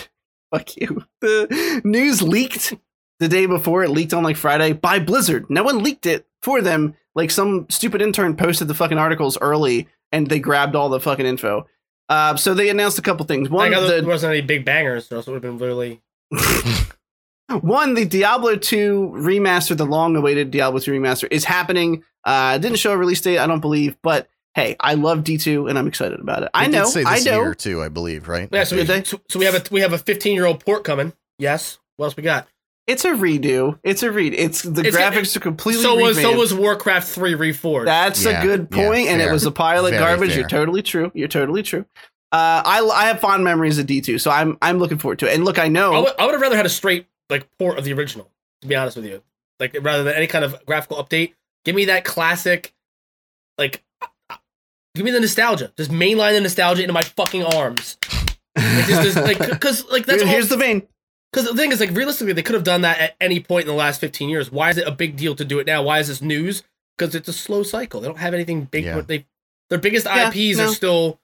fuck 0.52 0.76
you, 0.76 1.04
the 1.20 1.80
news 1.84 2.22
leaked 2.22 2.74
the 3.18 3.28
day 3.28 3.46
before. 3.46 3.84
It 3.84 3.90
leaked 3.90 4.14
on 4.14 4.22
like 4.22 4.36
Friday 4.36 4.72
by 4.72 4.98
Blizzard. 4.98 5.46
No 5.48 5.62
one 5.62 5.82
leaked 5.82 6.06
it 6.06 6.26
for 6.42 6.60
them. 6.60 6.94
Like 7.14 7.30
some 7.30 7.66
stupid 7.68 8.02
intern 8.02 8.36
posted 8.36 8.68
the 8.68 8.74
fucking 8.74 8.98
articles 8.98 9.36
early, 9.40 9.88
and 10.12 10.28
they 10.28 10.38
grabbed 10.38 10.76
all 10.76 10.88
the 10.88 11.00
fucking 11.00 11.26
info. 11.26 11.66
Uh, 12.08 12.36
so 12.36 12.54
they 12.54 12.68
announced 12.68 12.98
a 12.98 13.02
couple 13.02 13.24
things. 13.26 13.48
One, 13.48 13.70
the, 13.70 13.80
there 13.80 14.04
wasn't 14.04 14.32
any 14.32 14.42
big 14.42 14.64
bangers, 14.64 15.10
else 15.10 15.26
it 15.26 15.30
would 15.30 15.42
have 15.42 15.58
been 15.58 15.58
literally. 15.58 16.02
One, 17.60 17.94
the 17.94 18.06
Diablo 18.06 18.56
2 18.56 19.12
remaster, 19.14 19.76
the 19.76 19.84
long 19.84 20.16
awaited 20.16 20.50
Diablo 20.50 20.80
2 20.80 20.90
remaster, 20.90 21.28
is 21.30 21.44
happening. 21.44 22.02
Uh, 22.24 22.56
didn't 22.58 22.78
show 22.78 22.92
a 22.92 22.96
release 22.96 23.20
date, 23.20 23.38
I 23.38 23.46
don't 23.46 23.60
believe, 23.60 23.96
but 24.02 24.28
hey, 24.54 24.76
I 24.80 24.94
love 24.94 25.20
D2 25.20 25.68
and 25.68 25.78
I'm 25.78 25.86
excited 25.86 26.20
about 26.20 26.42
it. 26.42 26.50
I 26.54 26.66
know, 26.66 26.84
Did 26.84 26.90
say 26.92 27.04
I 27.06 27.18
know. 27.20 27.40
year 27.42 27.54
too, 27.54 27.82
I 27.82 27.88
believe, 27.88 28.28
right? 28.28 28.48
Yeah, 28.52 28.64
so 28.64 28.76
we, 28.76 28.84
Did 28.84 29.06
so, 29.06 29.20
so 29.28 29.38
we 29.38 29.44
have 29.46 29.54
a 29.54 29.62
we 29.70 29.80
have 29.80 29.92
a 29.92 29.98
15 29.98 30.34
year 30.34 30.46
old 30.46 30.64
port 30.64 30.84
coming. 30.84 31.12
Yes. 31.38 31.78
What 31.96 32.06
else 32.06 32.16
we 32.16 32.22
got? 32.22 32.46
It's 32.86 33.04
a 33.04 33.10
redo. 33.10 33.78
It's 33.84 34.02
a 34.02 34.10
read. 34.10 34.34
It's 34.34 34.62
the 34.62 34.80
It's- 34.84 34.96
graphics 34.96 35.36
are 35.36 35.40
completely 35.40 35.82
So 35.82 35.94
was 35.96 36.20
so 36.20 36.36
was 36.36 36.52
Warcraft 36.52 37.08
3 37.08 37.34
Reforged. 37.34 37.84
That's 37.86 38.24
Yeah, 38.24 38.40
a 38.40 38.42
good 38.44 38.68
yeah, 38.70 38.76
point, 38.88 39.08
and 39.08 39.22
it 39.22 39.30
was 39.30 39.46
a 39.46 39.52
pile 39.52 39.86
of 39.86 39.92
Very 39.92 40.02
garbage. 40.02 40.30
fair. 40.30 40.40
You're 40.40 40.48
totally 40.48 40.82
true. 40.82 41.10
You're 41.14 41.28
totally 41.28 41.62
true. 41.62 41.84
Uh, 42.32 42.62
I 42.64 42.80
I 42.94 43.04
have 43.04 43.20
fond 43.20 43.44
memories 43.44 43.78
of 43.78 43.86
D2, 43.86 44.18
so 44.20 44.30
I'm 44.30 44.58
I'm 44.62 44.78
looking 44.78 44.98
forward 44.98 45.18
to 45.20 45.28
it. 45.30 45.34
And 45.34 45.44
look, 45.44 45.58
I 45.58 45.68
know 45.68 45.94
I 45.94 45.98
would, 46.00 46.12
I 46.18 46.24
would 46.24 46.32
have 46.32 46.40
rather 46.40 46.56
had 46.56 46.66
a 46.66 46.70
straight 46.70 47.06
like 47.30 47.46
port 47.58 47.78
of 47.78 47.84
the 47.84 47.92
original. 47.92 48.30
To 48.62 48.68
be 48.68 48.74
honest 48.74 48.96
with 48.96 49.06
you, 49.06 49.22
like 49.60 49.76
rather 49.80 50.02
than 50.02 50.14
any 50.14 50.26
kind 50.26 50.44
of 50.44 50.64
graphical 50.66 50.96
update, 51.02 51.34
give 51.64 51.74
me 51.76 51.84
that 51.86 52.04
classic. 52.04 52.72
Like, 53.58 53.82
give 54.94 55.04
me 55.04 55.10
the 55.10 55.20
nostalgia. 55.20 55.72
Just 55.76 55.90
mainline 55.90 56.32
the 56.34 56.40
nostalgia 56.40 56.82
into 56.82 56.92
my 56.92 57.02
fucking 57.02 57.44
arms. 57.44 57.96
Like, 58.56 58.86
just, 58.86 59.02
just, 59.02 59.16
like, 59.16 59.38
because 59.50 59.84
like 59.90 60.06
that's 60.06 60.22
Here- 60.22 60.28
all, 60.28 60.34
here's 60.34 60.48
the 60.48 60.56
vein. 60.56 60.86
Because 61.32 61.48
the 61.48 61.56
thing 61.56 61.72
is, 61.72 61.80
like, 61.80 61.90
realistically, 61.92 62.34
they 62.34 62.42
could 62.42 62.54
have 62.54 62.62
done 62.64 62.82
that 62.82 62.98
at 63.00 63.16
any 63.18 63.40
point 63.40 63.62
in 63.62 63.68
the 63.68 63.74
last 63.74 64.02
15 64.02 64.28
years. 64.28 64.52
Why 64.52 64.68
is 64.68 64.76
it 64.76 64.86
a 64.86 64.90
big 64.90 65.16
deal 65.16 65.34
to 65.36 65.46
do 65.46 65.58
it 65.60 65.66
now? 65.66 65.82
Why 65.82 65.98
is 65.98 66.08
this 66.08 66.20
news? 66.20 66.62
Because 66.98 67.14
it's 67.14 67.26
a 67.26 67.32
slow 67.32 67.62
cycle. 67.62 68.02
They 68.02 68.06
don't 68.06 68.18
have 68.18 68.34
anything 68.34 68.64
big. 68.64 68.84
Yeah. 68.84 69.00
They 69.00 69.24
their 69.70 69.78
biggest 69.78 70.04
Yeah, 70.04 70.28
IPs 70.28 70.58
no. 70.58 70.66
are 70.68 70.74
still 70.74 71.20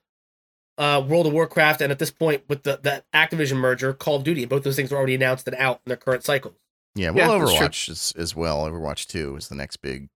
uh, 0.79 1.03
World 1.07 1.27
of 1.27 1.33
Warcraft, 1.33 1.81
and 1.81 1.91
at 1.91 1.99
this 1.99 2.09
point, 2.09 2.41
with 2.49 2.63
the 2.63 2.79
the 2.81 3.03
Activision 3.13 3.57
merger, 3.57 3.93
Call 3.93 4.15
of 4.15 4.23
Duty. 4.23 4.45
Both 4.45 4.63
those 4.63 4.75
things 4.75 4.91
are 4.91 4.95
already 4.97 5.13
announced 5.13 5.47
and 5.47 5.55
out 5.57 5.81
in 5.85 5.89
their 5.91 5.97
current 5.97 6.23
cycles. 6.23 6.55
Yeah, 6.95 7.11
Yeah, 7.13 7.27
well, 7.27 7.39
that's 7.41 7.51
true. 7.53 7.67
Overwatch 7.67 7.89
is 7.89 8.13
as 8.17 8.35
well. 8.35 8.65
Overwatch 8.65 9.05
Two 9.05 9.35
is 9.35 9.47
the 9.49 9.55
next 9.55 9.77
big. 9.77 10.09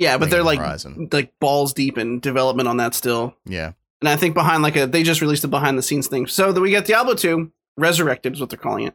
Yeah, 0.00 0.16
but 0.16 0.30
they're 0.30 0.42
like 0.42 0.58
horizon. 0.58 1.08
like 1.12 1.32
balls 1.38 1.74
deep 1.74 1.98
in 1.98 2.18
development 2.20 2.68
on 2.68 2.78
that 2.78 2.94
still. 2.94 3.36
Yeah, 3.44 3.72
And 4.00 4.08
I 4.08 4.16
think 4.16 4.34
behind 4.34 4.62
like 4.62 4.74
a 4.74 4.86
they 4.86 5.02
just 5.02 5.20
released 5.20 5.44
a 5.44 5.48
behind 5.48 5.76
the 5.76 5.82
scenes 5.82 6.08
thing. 6.08 6.26
So 6.26 6.52
that 6.52 6.60
we 6.60 6.72
got 6.72 6.86
Diablo 6.86 7.14
2, 7.14 7.52
Resurrected 7.76 8.32
is 8.32 8.40
what 8.40 8.48
they're 8.48 8.58
calling 8.58 8.86
it. 8.86 8.94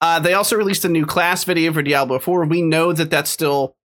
Uh, 0.00 0.18
they 0.18 0.34
also 0.34 0.56
released 0.56 0.84
a 0.84 0.88
new 0.88 1.06
class 1.06 1.44
video 1.44 1.72
for 1.72 1.82
Diablo 1.82 2.18
4. 2.18 2.46
We 2.46 2.62
know 2.62 2.92
that 2.92 3.10
that's 3.10 3.30
still 3.30 3.76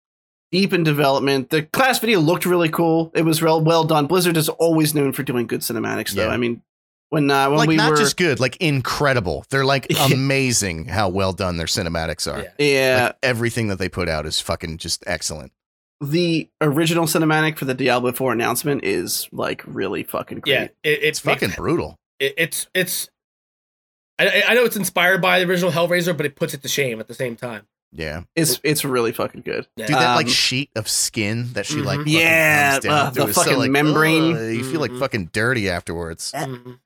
deep 0.52 0.72
in 0.74 0.84
development. 0.84 1.50
The 1.50 1.64
class 1.64 2.00
video 2.00 2.20
looked 2.22 2.46
really 2.46 2.70
cool. 2.70 3.12
It 3.14 3.24
was 3.24 3.44
real 3.44 3.62
well 3.62 3.84
done. 3.84 4.08
Blizzard 4.08 4.38
is 4.38 4.48
always 4.50 4.96
known 4.96 5.12
for 5.12 5.24
doing 5.24 5.48
good 5.48 5.62
cinematics, 5.62 6.12
though. 6.14 6.28
Yeah. 6.28 6.34
I 6.34 6.38
mean, 6.38 6.62
when 7.10 7.30
uh, 7.30 7.50
when 7.50 7.60
like 7.60 7.70
we 7.70 7.76
not 7.76 7.92
were 7.92 7.98
just 7.98 8.18
good, 8.18 8.40
like 8.40 8.56
incredible. 8.58 9.46
They're 9.50 9.66
like 9.66 9.88
amazing 10.12 10.86
how 10.86 11.10
well 11.10 11.34
done 11.34 11.58
their 11.58 11.68
cinematics 11.68 12.32
are. 12.32 12.40
Yeah. 12.40 12.52
yeah, 12.58 13.04
Like, 13.04 13.18
everything 13.22 13.68
that 13.68 13.80
they 13.80 13.90
put 13.90 14.10
out 14.10 14.26
is 14.26 14.40
fucking 14.40 14.78
just 14.78 15.04
excellent. 15.06 15.52
The 16.02 16.50
original 16.62 17.06
cinematic 17.06 17.58
for 17.58 17.66
the 17.66 17.74
Diablo 17.74 18.12
4 18.12 18.34
announcement 18.34 18.84
is 18.84 19.28
like 19.32 19.64
really 19.66 20.04
fucking 20.04 20.40
great. 20.42 20.54
Yeah, 20.54 20.64
it, 20.64 20.72
It's 20.84 21.04
it's 21.04 21.20
fucking 21.20 21.52
brutal. 21.52 21.96
it, 22.20 22.34
it's 22.38 22.68
it's. 22.74 23.10
I, 24.20 24.28
I- 24.28 24.44
I 24.50 24.54
know 24.56 24.64
it's 24.66 24.76
inspired 24.76 25.22
by 25.22 25.40
the 25.40 25.46
original 25.50 25.72
Hellraiser, 25.72 26.16
but 26.16 26.26
it 26.26 26.36
puts 26.36 26.54
it 26.54 26.62
to 26.64 26.68
shame 26.68 27.00
at 27.00 27.08
the 27.08 27.14
same 27.14 27.36
time. 27.36 27.68
Yeah, 27.94 28.24
It's 28.36 28.60
it's 28.64 28.84
really 28.84 29.12
fucking 29.14 29.42
good. 29.42 29.66
Yeah. 29.78 29.88
dude, 29.88 29.96
that 29.96 30.16
like 30.16 30.26
Um, 30.26 30.32
sheet 30.32 30.70
of 30.76 30.90
skin 30.90 31.54
that 31.54 31.66
she 31.66 31.78
like 31.78 32.00
Mhm. 32.00 32.08
Yeah, 32.08 32.80
down 32.80 32.92
uh, 32.92 33.10
the 33.12 33.28
is 33.28 33.36
so, 33.36 33.44
fucking 33.44 33.58
like, 33.60 33.72
membrane. 33.72 34.36
ugh, 34.36 34.42
you 34.56 34.64
feel 34.70 34.82
like 34.82 34.92
Mhm. 34.92 35.00
fucking 35.00 35.30
dirty 35.32 35.70
afterwards. 35.70 36.34
Mhm. 36.36 36.80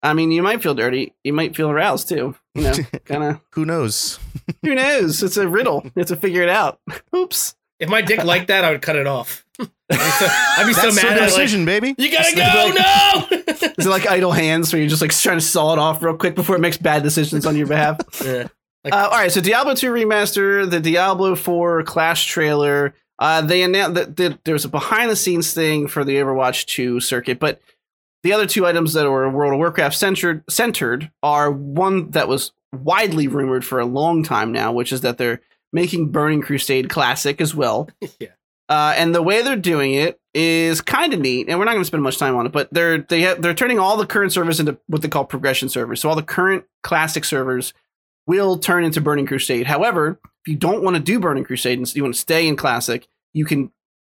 I 0.00 0.14
mean, 0.14 0.30
you 0.30 0.44
might 0.44 0.62
feel 0.62 0.74
dirty. 0.76 1.12
You 1.24 1.32
might 1.32 1.56
feel 1.56 1.70
aroused 1.70 2.08
too. 2.08 2.36
You 2.54 2.62
know, 2.62 2.72
kind 3.04 3.24
of. 3.24 3.40
Who 3.50 3.64
knows? 3.64 4.20
Who 4.62 4.76
knows? 4.76 5.22
It's 5.24 5.36
a 5.36 5.48
riddle. 5.48 5.82
You 5.84 5.92
have 5.96 6.06
to 6.06 6.16
figure 6.16 6.42
it 6.42 6.48
out. 6.48 6.80
Oops. 7.16 7.56
If 7.78 7.88
my 7.88 8.02
dick 8.02 8.24
liked 8.24 8.48
that, 8.48 8.64
I 8.64 8.72
would 8.72 8.82
cut 8.82 8.96
it 8.96 9.06
off. 9.06 9.44
I'd 9.60 9.66
be 9.66 9.96
so, 9.96 10.26
I'd 10.30 10.66
be 10.66 10.72
so 10.72 10.82
That's 10.82 11.02
mad. 11.02 11.18
I'd 11.18 11.32
like, 11.32 11.64
baby. 11.66 11.94
you 11.98 12.10
gotta 12.12 12.34
That's 12.34 13.28
go! 13.30 13.66
No. 13.66 13.72
Is 13.78 13.86
it 13.86 13.90
like 13.90 14.06
idle 14.06 14.32
hands 14.32 14.72
where 14.72 14.80
you're 14.80 14.90
just 14.90 15.02
like 15.02 15.12
trying 15.12 15.38
to 15.38 15.44
saw 15.44 15.72
it 15.72 15.78
off 15.78 16.02
real 16.02 16.16
quick 16.16 16.34
before 16.34 16.56
it 16.56 16.60
makes 16.60 16.76
bad 16.76 17.02
decisions 17.02 17.46
on 17.46 17.56
your 17.56 17.66
behalf? 17.66 17.98
Yeah. 18.84 18.94
Uh, 18.94 19.08
all 19.10 19.18
right, 19.18 19.30
so 19.30 19.40
Diablo 19.40 19.74
2 19.74 19.92
remaster, 19.92 20.70
the 20.70 20.80
Diablo 20.80 21.34
4 21.34 21.82
Clash 21.82 22.26
trailer. 22.26 22.94
Uh, 23.18 23.42
they 23.42 23.62
announced 23.62 23.96
that, 23.96 24.16
that 24.16 24.44
there's 24.44 24.64
a 24.64 24.68
behind 24.68 25.10
the 25.10 25.16
scenes 25.16 25.52
thing 25.52 25.88
for 25.88 26.04
the 26.04 26.14
Overwatch 26.14 26.64
2 26.66 27.00
circuit, 27.00 27.40
but 27.40 27.60
the 28.22 28.32
other 28.32 28.46
two 28.46 28.66
items 28.66 28.92
that 28.94 29.10
were 29.10 29.28
World 29.28 29.52
of 29.52 29.58
Warcraft 29.58 29.96
centered 29.96 30.44
centered 30.48 31.10
are 31.22 31.50
one 31.50 32.10
that 32.12 32.28
was 32.28 32.52
widely 32.72 33.28
rumored 33.28 33.64
for 33.64 33.80
a 33.80 33.84
long 33.86 34.22
time 34.22 34.52
now, 34.52 34.72
which 34.72 34.92
is 34.92 35.00
that 35.02 35.18
they're 35.18 35.40
making 35.72 36.10
Burning 36.10 36.42
Crusade 36.42 36.88
classic 36.88 37.40
as 37.40 37.54
well. 37.54 37.88
yeah. 38.20 38.28
Uh, 38.68 38.92
and 38.96 39.14
the 39.14 39.22
way 39.22 39.42
they're 39.42 39.56
doing 39.56 39.94
it 39.94 40.20
is 40.34 40.82
kind 40.82 41.14
of 41.14 41.20
neat, 41.20 41.48
and 41.48 41.58
we're 41.58 41.64
not 41.64 41.72
going 41.72 41.80
to 41.80 41.86
spend 41.86 42.02
much 42.02 42.18
time 42.18 42.36
on 42.36 42.44
it. 42.44 42.52
But 42.52 42.68
they're 42.70 42.98
they 42.98 43.22
have, 43.22 43.40
they're 43.40 43.54
turning 43.54 43.78
all 43.78 43.96
the 43.96 44.06
current 44.06 44.32
servers 44.32 44.60
into 44.60 44.78
what 44.86 45.00
they 45.00 45.08
call 45.08 45.24
progression 45.24 45.70
servers. 45.70 46.00
So 46.00 46.08
all 46.10 46.16
the 46.16 46.22
current 46.22 46.64
classic 46.82 47.24
servers 47.24 47.72
will 48.26 48.58
turn 48.58 48.84
into 48.84 49.00
Burning 49.00 49.26
Crusade. 49.26 49.66
However, 49.66 50.20
if 50.44 50.52
you 50.52 50.56
don't 50.56 50.82
want 50.82 50.96
to 50.96 51.02
do 51.02 51.18
Burning 51.18 51.44
Crusade 51.44 51.78
and 51.78 51.96
you 51.96 52.02
want 52.02 52.14
to 52.14 52.20
stay 52.20 52.46
in 52.46 52.56
classic, 52.56 53.08
you 53.32 53.46
can 53.46 53.72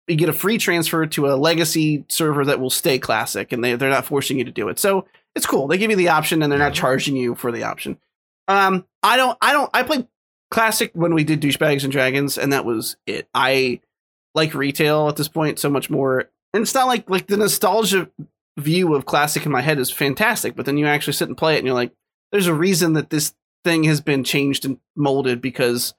you 0.07 0.17
get 0.17 0.29
a 0.29 0.33
free 0.33 0.57
transfer 0.57 1.05
to 1.05 1.27
a 1.27 1.35
legacy 1.35 2.03
server 2.09 2.43
that 2.45 2.59
will 2.59 2.69
stay 2.69 2.99
classic, 2.99 3.53
and 3.53 3.63
they 3.63 3.75
they're 3.75 3.89
not 3.89 4.05
forcing 4.05 4.37
you 4.37 4.43
to 4.43 4.51
do 4.51 4.67
it. 4.67 4.79
So 4.79 5.05
it's 5.33 5.45
cool. 5.45 5.67
They 5.67 5.77
give 5.77 5.91
you 5.91 5.97
the 5.97 6.09
option, 6.09 6.43
and 6.43 6.51
they're 6.51 6.59
not 6.59 6.73
charging 6.73 7.15
you 7.15 7.35
for 7.35 7.53
the 7.53 7.63
option. 7.63 7.97
Um, 8.49 8.85
I 9.01 9.15
don't 9.15 9.37
I 9.41 9.53
don't 9.53 9.69
I 9.73 9.83
played 9.83 10.07
classic 10.51 10.91
when 10.93 11.15
we 11.15 11.23
did 11.23 11.41
douchebags 11.41 11.83
and 11.83 11.91
dragons, 11.91 12.37
and 12.37 12.53
that 12.53 12.65
was 12.65 12.97
it. 13.07 13.27
I 13.33 13.79
like 14.35 14.53
retail 14.53 15.09
at 15.09 15.15
this 15.15 15.27
point 15.27 15.57
so 15.57 15.69
much 15.69 15.89
more. 15.89 16.29
And 16.53 16.61
it's 16.61 16.75
not 16.75 16.87
like 16.87 17.09
like 17.09 17.27
the 17.27 17.37
nostalgia 17.37 18.09
view 18.57 18.93
of 18.93 19.05
classic 19.05 19.45
in 19.45 19.51
my 19.51 19.61
head 19.61 19.79
is 19.79 19.89
fantastic, 19.89 20.55
but 20.55 20.65
then 20.65 20.77
you 20.77 20.85
actually 20.85 21.13
sit 21.13 21.29
and 21.29 21.37
play 21.37 21.55
it 21.55 21.59
and 21.59 21.65
you're 21.65 21.75
like, 21.75 21.93
there's 22.31 22.47
a 22.47 22.53
reason 22.53 22.93
that 22.93 23.09
this 23.09 23.33
thing 23.63 23.85
has 23.85 24.01
been 24.01 24.23
changed 24.23 24.65
and 24.65 24.77
molded 24.95 25.41
because 25.41 25.93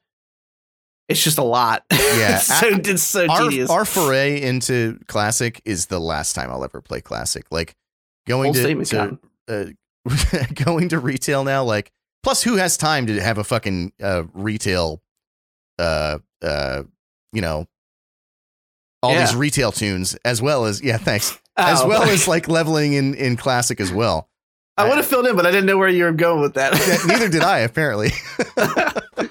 it's 1.08 1.22
just 1.22 1.38
a 1.38 1.44
lot. 1.44 1.84
Yeah, 2.12 2.36
it's 2.36 2.46
so, 2.46 2.68
it's 2.68 3.02
so 3.02 3.26
our, 3.26 3.48
tedious. 3.48 3.70
our 3.70 3.86
foray 3.86 4.42
into 4.42 5.00
classic 5.08 5.62
is 5.64 5.86
the 5.86 5.98
last 5.98 6.34
time 6.34 6.50
I'll 6.50 6.62
ever 6.62 6.82
play 6.82 7.00
classic. 7.00 7.46
Like 7.50 7.74
going 8.26 8.52
Bold 8.52 8.84
to, 8.86 9.18
to 9.48 9.74
uh, 10.06 10.44
going 10.64 10.90
to 10.90 10.98
retail 10.98 11.42
now. 11.42 11.64
Like 11.64 11.90
plus, 12.22 12.42
who 12.42 12.56
has 12.56 12.76
time 12.76 13.06
to 13.06 13.20
have 13.20 13.38
a 13.38 13.44
fucking 13.44 13.92
uh, 14.02 14.24
retail? 14.34 15.02
Uh, 15.78 16.18
uh, 16.42 16.82
you 17.32 17.40
know, 17.40 17.66
all 19.02 19.14
these 19.14 19.34
retail 19.34 19.72
tunes 19.72 20.14
as 20.24 20.40
well 20.42 20.64
as 20.66 20.82
yeah, 20.82 20.96
thanks. 20.98 21.38
As 21.56 21.82
Oh, 21.82 21.88
well 21.88 22.00
fuck. 22.00 22.10
as 22.10 22.26
like 22.26 22.48
leveling 22.48 22.94
in 22.94 23.12
in 23.14 23.36
classic 23.36 23.78
as 23.78 23.92
well. 23.92 24.30
I 24.78 24.88
would 24.88 24.96
have 24.96 25.06
filled 25.06 25.26
in, 25.26 25.36
but 25.36 25.44
I 25.44 25.50
didn't 25.50 25.66
know 25.66 25.76
where 25.76 25.88
you 25.90 26.04
were 26.04 26.12
going 26.12 26.40
with 26.40 26.54
that. 26.54 26.72
Yeah, 26.72 26.96
neither 27.06 27.28
did 27.28 27.42
I 27.42 27.58
apparently. 27.58 28.08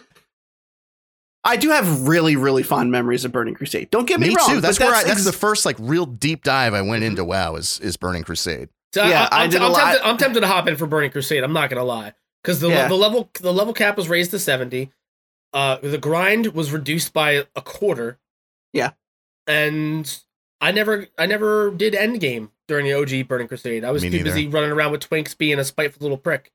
I 1.43 1.57
do 1.57 1.69
have 1.71 2.07
really, 2.07 2.35
really 2.35 2.61
fond 2.61 2.91
memories 2.91 3.25
of 3.25 3.31
Burning 3.31 3.55
Crusade. 3.55 3.89
Don't 3.89 4.05
get 4.07 4.19
me, 4.19 4.29
Me 4.29 4.35
wrong. 4.35 4.49
too. 4.49 4.61
That's 4.61 4.77
but 4.77 4.85
where 4.85 4.95
I, 4.95 4.99
that's 5.03 5.13
ex- 5.13 5.23
the 5.25 5.31
first 5.33 5.65
like 5.65 5.75
real 5.79 6.05
deep 6.05 6.43
dive 6.43 6.75
I 6.75 6.83
went 6.83 7.03
into. 7.03 7.23
WoW 7.25 7.55
is 7.55 7.79
is 7.79 7.97
Burning 7.97 8.21
Crusade. 8.23 8.69
So 8.93 9.03
Yeah, 9.03 9.27
I, 9.31 9.39
I 9.39 9.43
I'm, 9.45 9.49
did 9.49 9.61
a 9.61 9.65
I'm 9.65 9.71
lot- 9.71 9.79
tempted, 9.91 10.07
I'm 10.07 10.17
tempted 10.17 10.39
to 10.41 10.47
hop 10.47 10.67
in 10.67 10.75
for 10.77 10.85
Burning 10.85 11.09
Crusade. 11.09 11.43
I'm 11.43 11.53
not 11.53 11.71
gonna 11.71 11.83
lie, 11.83 12.13
because 12.43 12.59
the 12.59 12.69
Yeah. 12.69 12.87
the 12.87 12.95
level 12.95 13.29
the 13.41 13.53
level 13.53 13.73
cap 13.73 13.97
was 13.97 14.09
raised 14.09 14.31
to 14.31 14.39
seventy. 14.39 14.91
uh, 15.53 15.77
the 15.83 15.97
grind 15.97 16.47
was 16.53 16.71
reduced 16.71 17.11
by 17.13 17.45
a 17.55 17.61
quarter. 17.61 18.19
Yeah. 18.73 18.91
and 19.47 20.19
I 20.61 20.71
never, 20.71 21.07
I 21.17 21.25
never 21.25 21.71
did 21.71 21.93
endgame 21.93 22.51
during 22.67 22.85
the 22.85 22.93
OG 22.93 23.27
Burning 23.27 23.47
Crusade. 23.47 23.83
I 23.83 23.89
was 23.91 24.03
Me 24.03 24.09
too 24.11 24.17
neither. 24.17 24.29
busy 24.29 24.47
running 24.47 24.69
around 24.71 24.91
with 24.91 25.01
Twinks, 25.09 25.35
being 25.35 25.57
a 25.59 25.63
spiteful 25.63 26.03
little 26.03 26.17
prick. 26.19 26.51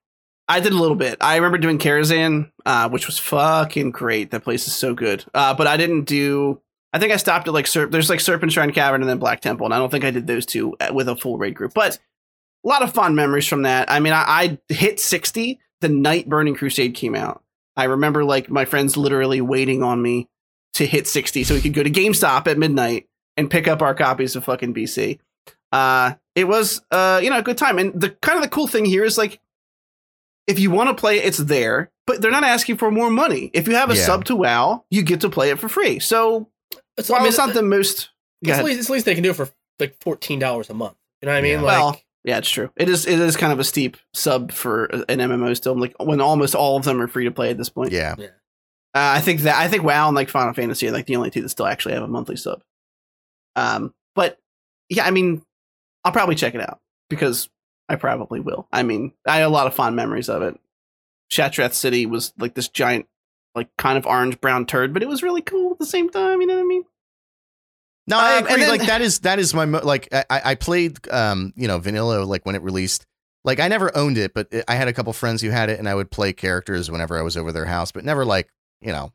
I 0.48 0.60
did 0.60 0.72
a 0.72 0.76
little 0.78 0.94
bit. 0.96 1.18
I 1.20 1.34
remember 1.36 1.58
doing 1.58 1.78
Karazhan, 1.78 2.52
uh, 2.64 2.88
which 2.88 3.06
was 3.08 3.18
fucking 3.18 3.90
great. 3.90 4.30
That 4.30 4.44
place 4.44 4.68
is 4.68 4.76
so 4.76 4.94
good. 4.94 5.24
Uh, 5.34 5.52
but 5.54 5.66
I 5.66 5.76
didn't 5.76 6.04
do. 6.04 6.60
I 6.92 7.00
think 7.00 7.12
I 7.12 7.16
stopped 7.16 7.48
at 7.48 7.52
like 7.54 7.64
Serp. 7.66 7.90
There's 7.90 8.08
like 8.08 8.20
Serpentshrine 8.20 8.72
Cavern 8.72 9.02
and 9.02 9.10
then 9.10 9.18
Black 9.18 9.40
Temple, 9.40 9.66
and 9.66 9.74
I 9.74 9.78
don't 9.78 9.90
think 9.90 10.04
I 10.04 10.12
did 10.12 10.28
those 10.28 10.46
two 10.46 10.76
uh, 10.80 10.90
with 10.94 11.08
a 11.08 11.16
full 11.16 11.36
raid 11.36 11.56
group. 11.56 11.74
But 11.74 11.98
a 12.64 12.68
lot 12.68 12.82
of 12.82 12.94
fond 12.94 13.16
memories 13.16 13.48
from 13.48 13.62
that. 13.62 13.90
I 13.90 13.98
mean, 13.98 14.12
I, 14.12 14.24
I 14.26 14.58
hit 14.72 15.00
60 15.00 15.58
the 15.81 15.89
night 15.89 16.28
Burning 16.28 16.55
Crusade 16.55 16.94
came 16.94 17.15
out. 17.15 17.43
I 17.77 17.85
remember 17.85 18.24
like 18.24 18.48
my 18.51 18.65
friends 18.65 18.97
literally 18.97 19.40
waiting 19.40 19.82
on 19.82 20.01
me 20.01 20.28
to 20.74 20.86
hit 20.86 21.07
60 21.07 21.44
so 21.44 21.55
we 21.55 21.61
could 21.61 21.74
go 21.74 21.82
to 21.82 21.90
GameStop 21.90 22.47
at 22.47 22.59
midnight 22.59 23.09
and 23.36 23.51
pick 23.51 23.69
up 23.69 23.82
our 23.82 23.94
copies 23.94 24.36
of 24.36 24.44
fucking 24.44 24.74
BC. 24.74 25.19
Uh, 25.73 26.15
it 26.35 26.44
was 26.48 26.81
uh, 26.90 27.20
you 27.23 27.28
know, 27.31 27.39
a 27.39 27.43
good 27.43 27.59
time. 27.59 27.78
And 27.78 27.98
the 28.01 28.11
kind 28.11 28.36
of 28.36 28.43
the 28.43 28.48
cool 28.48 28.66
thing 28.66 28.85
here 28.85 29.05
is 29.05 29.19
like 29.19 29.40
if 30.47 30.59
you 30.61 30.70
want 30.70 30.89
to 30.89 30.94
play 31.01 31.19
it, 31.19 31.24
it's 31.27 31.39
there, 31.39 31.90
but 32.07 32.23
they're 32.23 32.31
not 32.31 32.44
asking 32.44 32.77
for 32.77 32.90
more 32.90 33.11
money. 33.11 33.51
If 33.53 33.66
you 33.69 33.74
have 33.74 33.90
a 33.90 33.97
Yeah. 33.97 34.03
sub 34.07 34.24
to 34.27 34.36
WoW, 34.36 34.85
you 34.90 35.03
get 35.03 35.20
to 35.23 35.28
play 35.28 35.51
it 35.51 35.59
for 35.59 35.69
free. 35.69 35.98
So 35.98 36.48
It's, 36.97 37.09
while 37.09 37.19
I 37.20 37.23
mean, 37.24 37.28
it's 37.28 37.39
not 37.39 37.53
the 37.53 37.62
most 37.62 38.11
it's, 38.43 38.59
at 38.59 38.65
least, 38.65 38.78
it's 38.81 38.89
at 38.90 38.93
least 38.93 39.07
they 39.07 39.15
can 39.15 39.24
do 39.24 39.31
it 39.31 39.36
for 39.36 39.48
like 39.81 39.97
fourteen 40.01 40.39
dollars 40.39 40.70
a 40.70 40.74
month. 40.74 40.94
You 41.20 41.27
know 41.27 41.32
what 41.32 41.39
I 41.39 41.43
mean? 41.43 41.53
Yeah. 41.53 41.61
Like, 41.62 41.78
well, 41.78 42.01
yeah, 42.27 42.39
it's 42.39 42.51
true. 42.51 42.70
It 42.77 42.89
is 42.89 43.07
it 43.07 43.20
is 43.20 43.36
kind 43.36 43.53
of 43.53 43.61
a 43.61 43.65
steep 43.65 43.97
sub 44.12 44.51
for 44.51 44.86
an 44.86 45.20
MMO 45.20 45.57
still. 45.57 45.78
Like 45.78 45.94
when 46.03 46.20
almost 46.20 46.57
all 46.57 46.77
of 46.77 46.82
them 46.82 47.01
are 47.01 47.07
free 47.07 47.24
to 47.24 47.31
play 47.31 47.51
at 47.51 47.57
this 47.57 47.69
point. 47.69 47.93
Yeah. 47.93 48.16
Uh, 48.19 49.15
I 49.15 49.20
think 49.20 49.43
that 49.43 49.55
I 49.55 49.69
think 49.69 49.85
WoW 49.85 50.09
and 50.09 50.16
like 50.16 50.28
Final 50.28 50.53
Fantasy 50.53 50.89
are 50.89 50.93
like 50.93 51.07
the 51.07 51.15
only 51.15 51.31
two 51.31 51.40
that 51.43 51.51
still 51.51 51.66
actually 51.66 51.94
have 51.94 52.03
a 52.03 52.09
monthly 52.09 52.35
sub. 52.35 52.65
Um, 53.55 53.94
but 54.16 54.39
yeah, 54.89 55.07
I 55.07 55.12
mean, 55.12 55.43
I'll 56.05 56.11
probably 56.11 56.35
check 56.35 56.57
it 56.57 56.61
out 56.61 56.81
because 57.09 57.48
I 57.89 57.94
probably 57.94 58.40
will. 58.40 58.66
I 58.73 58.82
mean, 58.82 59.12
I 59.24 59.36
had 59.36 59.44
a 59.44 59.48
lot 59.48 59.69
of 59.69 59.74
fond 59.74 59.94
memories 59.94 60.28
of 60.28 60.43
it. 60.43 60.59
Shattrath 61.31 61.74
City 61.74 62.07
was 62.07 62.32
like 62.39 62.55
this 62.55 62.69
giant, 62.69 63.07
like 63.55 63.69
kind 63.78 63.97
of 63.97 64.05
orange 64.05 64.40
brown 64.40 64.66
turd, 64.66 64.93
but 64.93 65.03
it 65.05 65.09
was 65.09 65.23
really 65.23 65.43
cool 65.43 65.70
at 65.70 65.78
the 65.78 65.86
same 65.86 66.11
time. 66.11 66.40
You 66.40 66.48
know 66.48 66.57
what 66.57 66.65
I 66.65 66.66
mean? 66.66 66.85
No, 68.08 68.18
I 68.18 68.34
Um, 68.38 68.44
and 68.44 68.46
agree. 68.48 68.60
then- 68.60 68.68
like 68.78 68.86
that 68.86 69.00
is 69.02 69.20
that 69.20 69.38
is 69.38 69.52
my 69.54 69.64
mo- 69.66 69.80
like 69.82 70.08
I, 70.12 70.24
I 70.30 70.54
played 70.54 70.98
um 71.10 71.52
you 71.56 71.66
know 71.68 71.78
vanilla 71.78 72.22
like 72.24 72.46
when 72.46 72.54
it 72.54 72.62
released. 72.62 73.06
Like 73.44 73.60
I 73.60 73.68
never 73.68 73.96
owned 73.96 74.18
it, 74.18 74.34
but 74.34 74.48
I 74.66 74.74
had 74.74 74.88
a 74.88 74.92
couple 74.92 75.12
friends 75.12 75.40
who 75.40 75.50
had 75.50 75.70
it, 75.70 75.78
and 75.78 75.88
I 75.88 75.94
would 75.94 76.10
play 76.10 76.32
characters 76.32 76.90
whenever 76.90 77.16
I 77.18 77.22
was 77.22 77.36
over 77.36 77.52
their 77.52 77.66
house, 77.66 77.92
but 77.92 78.04
never 78.04 78.24
like 78.24 78.48
you 78.80 78.92
know 78.92 79.12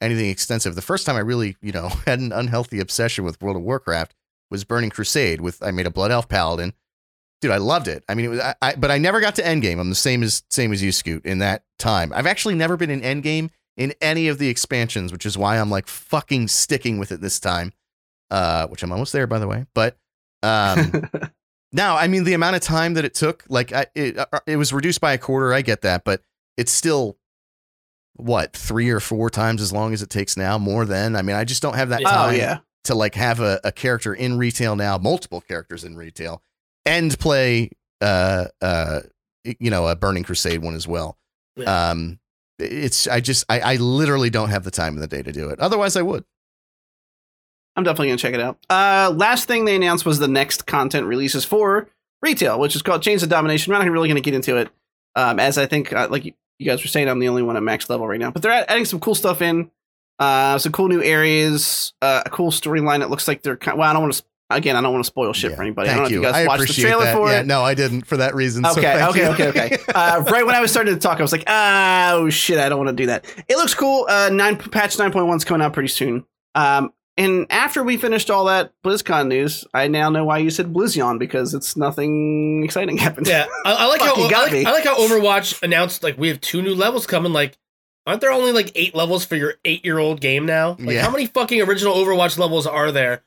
anything 0.00 0.28
extensive. 0.30 0.74
The 0.74 0.82
first 0.82 1.06
time 1.06 1.16
I 1.16 1.20
really 1.20 1.56
you 1.62 1.72
know 1.72 1.88
had 2.06 2.20
an 2.20 2.32
unhealthy 2.32 2.80
obsession 2.80 3.24
with 3.24 3.40
World 3.42 3.56
of 3.56 3.62
Warcraft 3.62 4.14
was 4.50 4.64
Burning 4.64 4.90
Crusade. 4.90 5.40
With 5.40 5.62
I 5.62 5.70
made 5.70 5.86
a 5.86 5.90
Blood 5.90 6.10
Elf 6.10 6.28
Paladin. 6.28 6.74
Dude, 7.40 7.50
I 7.50 7.56
loved 7.56 7.88
it. 7.88 8.04
I 8.08 8.14
mean, 8.14 8.26
it 8.26 8.28
was, 8.28 8.38
I, 8.40 8.54
I, 8.62 8.74
but 8.76 8.92
I 8.92 8.98
never 8.98 9.20
got 9.20 9.34
to 9.34 9.42
Endgame. 9.42 9.80
I'm 9.80 9.88
the 9.88 9.96
same 9.96 10.22
as 10.22 10.42
same 10.48 10.72
as 10.72 10.80
you, 10.82 10.92
Scoot. 10.92 11.26
In 11.26 11.38
that 11.38 11.64
time, 11.78 12.12
I've 12.14 12.26
actually 12.26 12.54
never 12.54 12.76
been 12.76 12.90
in 12.90 13.00
Endgame 13.00 13.50
in 13.76 13.94
any 14.00 14.28
of 14.28 14.38
the 14.38 14.48
expansions, 14.48 15.10
which 15.12 15.26
is 15.26 15.36
why 15.36 15.58
I'm 15.58 15.70
like 15.70 15.88
fucking 15.88 16.46
sticking 16.48 16.98
with 16.98 17.10
it 17.10 17.20
this 17.20 17.40
time 17.40 17.72
uh, 18.32 18.66
which 18.68 18.82
I'm 18.82 18.90
almost 18.90 19.12
there, 19.12 19.26
by 19.28 19.38
the 19.38 19.46
way. 19.46 19.66
But 19.74 19.96
um, 20.42 21.08
now, 21.72 21.96
I 21.96 22.08
mean, 22.08 22.24
the 22.24 22.32
amount 22.32 22.56
of 22.56 22.62
time 22.62 22.94
that 22.94 23.04
it 23.04 23.14
took, 23.14 23.44
like, 23.48 23.72
I, 23.72 23.86
it, 23.94 24.18
uh, 24.18 24.26
it 24.46 24.56
was 24.56 24.72
reduced 24.72 25.00
by 25.00 25.12
a 25.12 25.18
quarter. 25.18 25.52
I 25.52 25.62
get 25.62 25.82
that, 25.82 26.02
but 26.04 26.22
it's 26.56 26.72
still 26.72 27.16
what 28.14 28.54
three 28.54 28.90
or 28.90 29.00
four 29.00 29.30
times 29.30 29.62
as 29.62 29.72
long 29.72 29.92
as 29.92 30.02
it 30.02 30.10
takes 30.10 30.36
now. 30.36 30.58
More 30.58 30.84
than, 30.84 31.14
I 31.14 31.22
mean, 31.22 31.36
I 31.36 31.44
just 31.44 31.62
don't 31.62 31.74
have 31.76 31.90
that 31.90 32.00
Yeah. 32.00 32.08
oh 32.08 32.12
time 32.12 32.36
yeah, 32.36 32.58
to 32.84 32.94
like 32.94 33.14
have 33.14 33.40
a, 33.40 33.60
a 33.64 33.70
character 33.72 34.12
in 34.14 34.36
retail 34.38 34.74
now, 34.76 34.98
multiple 34.98 35.40
characters 35.40 35.84
in 35.84 35.96
retail, 35.96 36.42
and 36.84 37.16
play, 37.18 37.70
uh, 38.00 38.46
uh, 38.60 39.00
you 39.44 39.70
know, 39.70 39.86
a 39.86 39.94
Burning 39.96 40.24
Crusade 40.24 40.62
one 40.62 40.74
as 40.74 40.86
well. 40.88 41.16
Yeah. 41.56 41.90
Um, 41.90 42.18
it's 42.58 43.08
I 43.08 43.20
just 43.20 43.44
I, 43.48 43.60
I 43.60 43.76
literally 43.76 44.30
don't 44.30 44.50
have 44.50 44.64
the 44.64 44.70
time 44.70 44.94
in 44.94 45.00
the 45.00 45.06
day 45.08 45.22
to 45.22 45.32
do 45.32 45.48
it. 45.48 45.58
Otherwise, 45.58 45.96
I 45.96 46.02
would. 46.02 46.24
I'm 47.76 47.84
definitely 47.84 48.08
gonna 48.08 48.18
check 48.18 48.34
it 48.34 48.40
out. 48.40 48.58
Uh, 48.68 49.12
last 49.16 49.48
thing 49.48 49.64
they 49.64 49.76
announced 49.76 50.04
was 50.04 50.18
the 50.18 50.28
next 50.28 50.66
content 50.66 51.06
releases 51.06 51.44
for 51.44 51.88
retail, 52.20 52.58
which 52.60 52.76
is 52.76 52.82
called 52.82 53.02
Chains 53.02 53.22
of 53.22 53.28
Domination. 53.28 53.72
I'm 53.72 53.84
not 53.84 53.90
really 53.90 54.08
gonna 54.08 54.20
get 54.20 54.34
into 54.34 54.56
it, 54.56 54.68
um, 55.16 55.38
as 55.40 55.56
I 55.58 55.66
think, 55.66 55.92
uh, 55.92 56.08
like 56.10 56.24
you 56.24 56.32
you 56.58 56.66
guys 56.66 56.80
were 56.82 56.88
saying, 56.88 57.08
I'm 57.08 57.18
the 57.18 57.28
only 57.28 57.42
one 57.42 57.56
at 57.56 57.62
max 57.62 57.90
level 57.90 58.06
right 58.06 58.20
now. 58.20 58.30
But 58.30 58.42
they're 58.42 58.52
adding 58.70 58.84
some 58.84 59.00
cool 59.00 59.16
stuff 59.16 59.42
in, 59.42 59.70
uh, 60.20 60.58
some 60.58 60.70
cool 60.70 60.86
new 60.86 61.02
areas, 61.02 61.92
uh, 62.02 62.22
a 62.24 62.30
cool 62.30 62.50
storyline. 62.52 63.02
It 63.02 63.10
looks 63.10 63.26
like 63.26 63.42
they're 63.42 63.56
kind. 63.56 63.78
Well, 63.78 63.88
I 63.88 63.92
don't 63.92 64.02
want 64.02 64.14
to. 64.14 64.22
Again, 64.50 64.76
I 64.76 64.82
don't 64.82 64.92
want 64.92 65.02
to 65.02 65.06
spoil 65.06 65.32
shit 65.32 65.50
Yeah. 65.52 65.56
for 65.56 65.62
anybody. 65.62 65.88
Thank 65.88 65.96
I 65.96 66.02
don't 66.02 66.10
know 66.12 66.14
you. 66.14 66.20
if 66.20 66.26
you 66.26 66.32
guys 66.32 66.44
I 66.44 66.46
watched 66.46 66.66
the 66.76 66.82
trailer 66.82 67.04
that. 67.04 67.16
for 67.16 67.30
yeah, 67.30 67.40
it. 67.40 67.46
no, 67.46 67.62
I 67.62 67.72
didn't 67.72 68.06
for 68.06 68.18
that 68.18 68.34
reason. 68.34 68.62
so 68.64 68.72
Okay, 68.72 69.02
okay, 69.06 69.28
okay, 69.28 69.48
okay. 69.48 69.78
Uh, 69.94 70.22
right 70.30 70.44
when 70.44 70.54
I 70.54 70.60
was 70.60 70.70
starting 70.70 70.92
to 70.92 71.00
talk, 71.00 71.18
I 71.18 71.22
was 71.22 71.32
like, 71.32 71.44
"Oh 71.48 72.28
shit, 72.28 72.58
I 72.58 72.68
don't 72.68 72.76
want 72.78 72.90
to 72.90 73.02
do 73.02 73.06
that." 73.06 73.24
It 73.48 73.56
looks 73.56 73.72
cool. 73.74 74.06
Uh, 74.10 74.28
nine 74.30 74.56
patch 74.58 74.98
nine 74.98 75.10
point 75.10 75.26
one 75.26 75.38
is 75.38 75.44
coming 75.44 75.64
out 75.64 75.72
pretty 75.72 75.88
soon. 75.88 76.26
Um, 76.54 76.92
and 77.16 77.46
after 77.50 77.82
we 77.82 77.96
finished 77.96 78.30
all 78.30 78.46
that 78.46 78.72
BlizzCon 78.84 79.28
news, 79.28 79.64
I 79.74 79.88
now 79.88 80.08
know 80.10 80.24
why 80.24 80.38
you 80.38 80.50
said 80.50 80.72
Blizzion 80.72 81.18
because 81.18 81.52
it's 81.54 81.76
nothing 81.76 82.64
exciting 82.64 82.96
happened. 82.98 83.26
Yeah, 83.28 83.46
I, 83.64 83.72
I 83.74 83.86
like 83.86 84.00
how 84.00 84.14
I 84.14 84.20
like. 84.28 84.66
I 84.66 84.72
like 84.72 84.84
how 84.84 84.96
Overwatch 84.96 85.62
announced 85.62 86.02
like 86.02 86.16
we 86.18 86.28
have 86.28 86.40
two 86.40 86.62
new 86.62 86.74
levels 86.74 87.06
coming. 87.06 87.32
Like, 87.32 87.58
aren't 88.06 88.20
there 88.20 88.32
only 88.32 88.52
like 88.52 88.72
eight 88.74 88.94
levels 88.94 89.24
for 89.24 89.36
your 89.36 89.54
eight 89.64 89.84
year 89.84 89.98
old 89.98 90.20
game 90.20 90.46
now? 90.46 90.70
Like, 90.78 90.94
Yeah. 90.96 91.02
how 91.02 91.10
many 91.10 91.26
fucking 91.26 91.60
original 91.62 91.94
Overwatch 91.94 92.38
levels 92.38 92.66
are 92.66 92.90
there? 92.92 93.22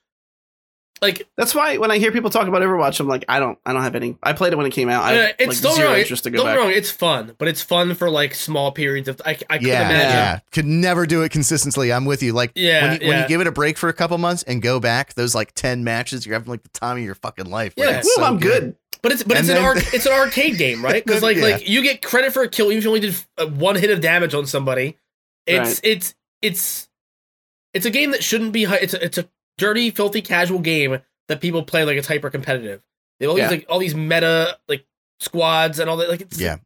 Like, 1.05 1.27
That's 1.37 1.53
why 1.55 1.77
when 1.77 1.91
I 1.91 1.97
hear 1.97 2.11
people 2.11 2.29
talk 2.29 2.47
about 2.47 2.61
Overwatch, 2.61 2.99
I'm 2.99 3.07
like, 3.07 3.25
I 3.29 3.39
don't, 3.39 3.57
I 3.65 3.73
don't 3.73 3.81
have 3.83 3.95
any. 3.95 4.17
I 4.23 4.33
played 4.33 4.53
it 4.53 4.55
when 4.55 4.65
it 4.65 4.71
came 4.71 4.89
out. 4.89 5.03
I 5.03 5.15
uh, 5.17 5.21
have 5.27 5.35
it's 5.39 5.47
like 5.55 5.61
don't 5.61 5.75
zero 5.75 5.89
wrong, 5.91 5.99
interest 5.99 6.23
to 6.23 6.29
it, 6.29 6.31
go 6.33 6.37
don't 6.39 6.45
back. 6.47 6.57
wrong, 6.57 6.71
it's 6.71 6.89
fun, 6.91 7.35
but 7.37 7.47
it's 7.47 7.61
fun 7.61 7.93
for 7.95 8.09
like 8.09 8.33
small 8.35 8.71
periods 8.71 9.07
of. 9.07 9.21
I, 9.25 9.37
I 9.49 9.57
could 9.57 9.67
Yeah, 9.67 9.87
imagine. 9.89 10.09
yeah. 10.11 10.39
Could 10.51 10.65
never 10.65 11.05
do 11.05 11.21
it 11.23 11.29
consistently. 11.31 11.91
I'm 11.93 12.05
with 12.05 12.21
you. 12.23 12.33
Like 12.33 12.51
Yeah, 12.55 12.83
when 12.91 13.01
you, 13.01 13.07
when 13.07 13.21
you 13.21 13.27
give 13.27 13.41
it 13.41 13.47
a 13.47 13.51
break 13.51 13.77
for 13.77 13.89
a 13.89 13.93
couple 13.93 14.17
months 14.17 14.43
and 14.43 14.61
go 14.61 14.79
back, 14.79 15.13
those 15.13 15.33
like 15.35 15.53
ten 15.53 15.83
matches, 15.83 16.25
you're 16.25 16.33
having 16.33 16.49
like 16.49 16.63
the 16.63 16.69
time 16.69 16.97
of 16.97 17.03
your 17.03 17.15
fucking 17.15 17.49
life. 17.49 17.73
Yeah. 17.77 17.99
it's 17.99 18.07
Woo, 18.07 18.13
so 18.15 18.23
I'm 18.23 18.39
good. 18.39 18.75
But 19.01 19.11
it's 19.11 19.21
but 19.23 19.37
And 19.37 19.47
it's 19.47 19.55
an 19.57 19.63
arc, 19.63 19.77
it's 19.93 20.05
an 20.07 20.13
arcade 20.13 20.57
game, 20.57 20.83
right? 20.83 21.05
Because 21.05 21.21
like 21.21 21.37
Yeah. 21.37 21.43
like 21.43 21.69
you 21.69 21.83
get 21.83 22.01
credit 22.01 22.33
for 22.33 22.41
a 22.41 22.47
kill 22.49 22.67
even 22.67 22.79
if 22.79 22.83
you 22.85 22.89
only 22.89 22.99
did 23.01 23.15
uh, 23.37 23.45
one 23.47 23.75
hit 23.75 23.91
of 23.91 24.01
damage 24.01 24.33
on 24.33 24.47
somebody. 24.47 24.97
It's 25.45 25.69
Right. 25.75 25.79
it's 25.83 26.15
it's 26.41 26.89
it's 27.73 27.85
a 27.85 27.91
game 27.91 28.11
that 28.11 28.23
shouldn't 28.23 28.51
be. 28.53 28.63
hi- 28.63 28.77
It's 28.81 28.93
a, 28.93 29.03
it's 29.03 29.17
a 29.17 29.29
dirty, 29.57 29.89
filthy, 29.91 30.21
casual 30.21 30.59
game 30.59 30.99
that 31.27 31.41
people 31.41 31.63
play 31.63 31.83
like 31.85 31.97
it's 31.97 32.07
hyper 32.07 32.29
competitive. 32.29 32.81
They 33.19 33.25
have 33.25 33.31
all 33.31 33.37
Yeah. 33.37 33.47
these 33.49 33.59
like 33.59 33.65
all 33.69 33.79
these 33.79 33.95
meta 33.95 34.57
like 34.67 34.85
squads 35.19 35.79
and 35.79 35.89
all 35.89 35.97
that. 35.97 36.09
Like 36.09 36.21
it's 36.21 36.39
Yeah. 36.39 36.57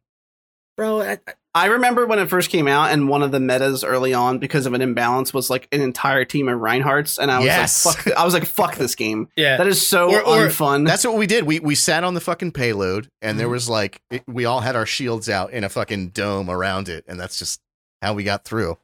bro. 0.76 1.00
I, 1.00 1.12
I- 1.26 1.34
I 1.52 1.66
remember 1.66 2.06
when 2.06 2.20
it 2.20 2.30
first 2.30 2.48
came 2.48 2.68
out, 2.68 2.92
and 2.92 3.08
one 3.08 3.24
of 3.24 3.32
the 3.32 3.40
metas 3.40 3.82
early 3.82 4.14
on 4.14 4.38
because 4.38 4.66
of 4.66 4.72
an 4.72 4.80
imbalance 4.80 5.34
was 5.34 5.50
like 5.50 5.66
an 5.72 5.80
entire 5.80 6.24
team 6.24 6.46
of 6.48 6.60
Reinhardts, 6.60 7.18
and 7.18 7.28
I 7.28 7.38
was 7.38 7.46
Yes. 7.46 7.84
like, 7.84 7.96
"Fuck!" 7.96 8.16
I 8.16 8.24
was 8.24 8.34
like, 8.34 8.44
"Fuck 8.46 8.76
this 8.76 8.94
game." 8.94 9.26
yeah. 9.36 9.56
That 9.56 9.66
is 9.66 9.84
so 9.84 10.12
Or- 10.14 10.20
or- 10.22 10.46
unfun. 10.46 10.86
That's 10.86 11.04
what 11.04 11.16
we 11.16 11.26
did. 11.26 11.42
We 11.46 11.58
we 11.58 11.74
sat 11.74 12.04
on 12.04 12.14
the 12.14 12.20
fucking 12.20 12.52
payload, 12.52 13.08
and 13.20 13.36
there 13.36 13.48
Mhm. 13.48 13.50
was 13.50 13.68
like 13.68 14.00
it, 14.12 14.22
we 14.28 14.44
all 14.44 14.60
had 14.60 14.76
our 14.76 14.86
shields 14.86 15.28
out 15.28 15.50
in 15.52 15.64
a 15.64 15.68
fucking 15.68 16.10
dome 16.10 16.48
around 16.48 16.88
it, 16.88 17.04
and 17.08 17.18
that's 17.18 17.36
just 17.36 17.60
how 18.00 18.14
we 18.14 18.22
got 18.22 18.44
through. 18.44 18.78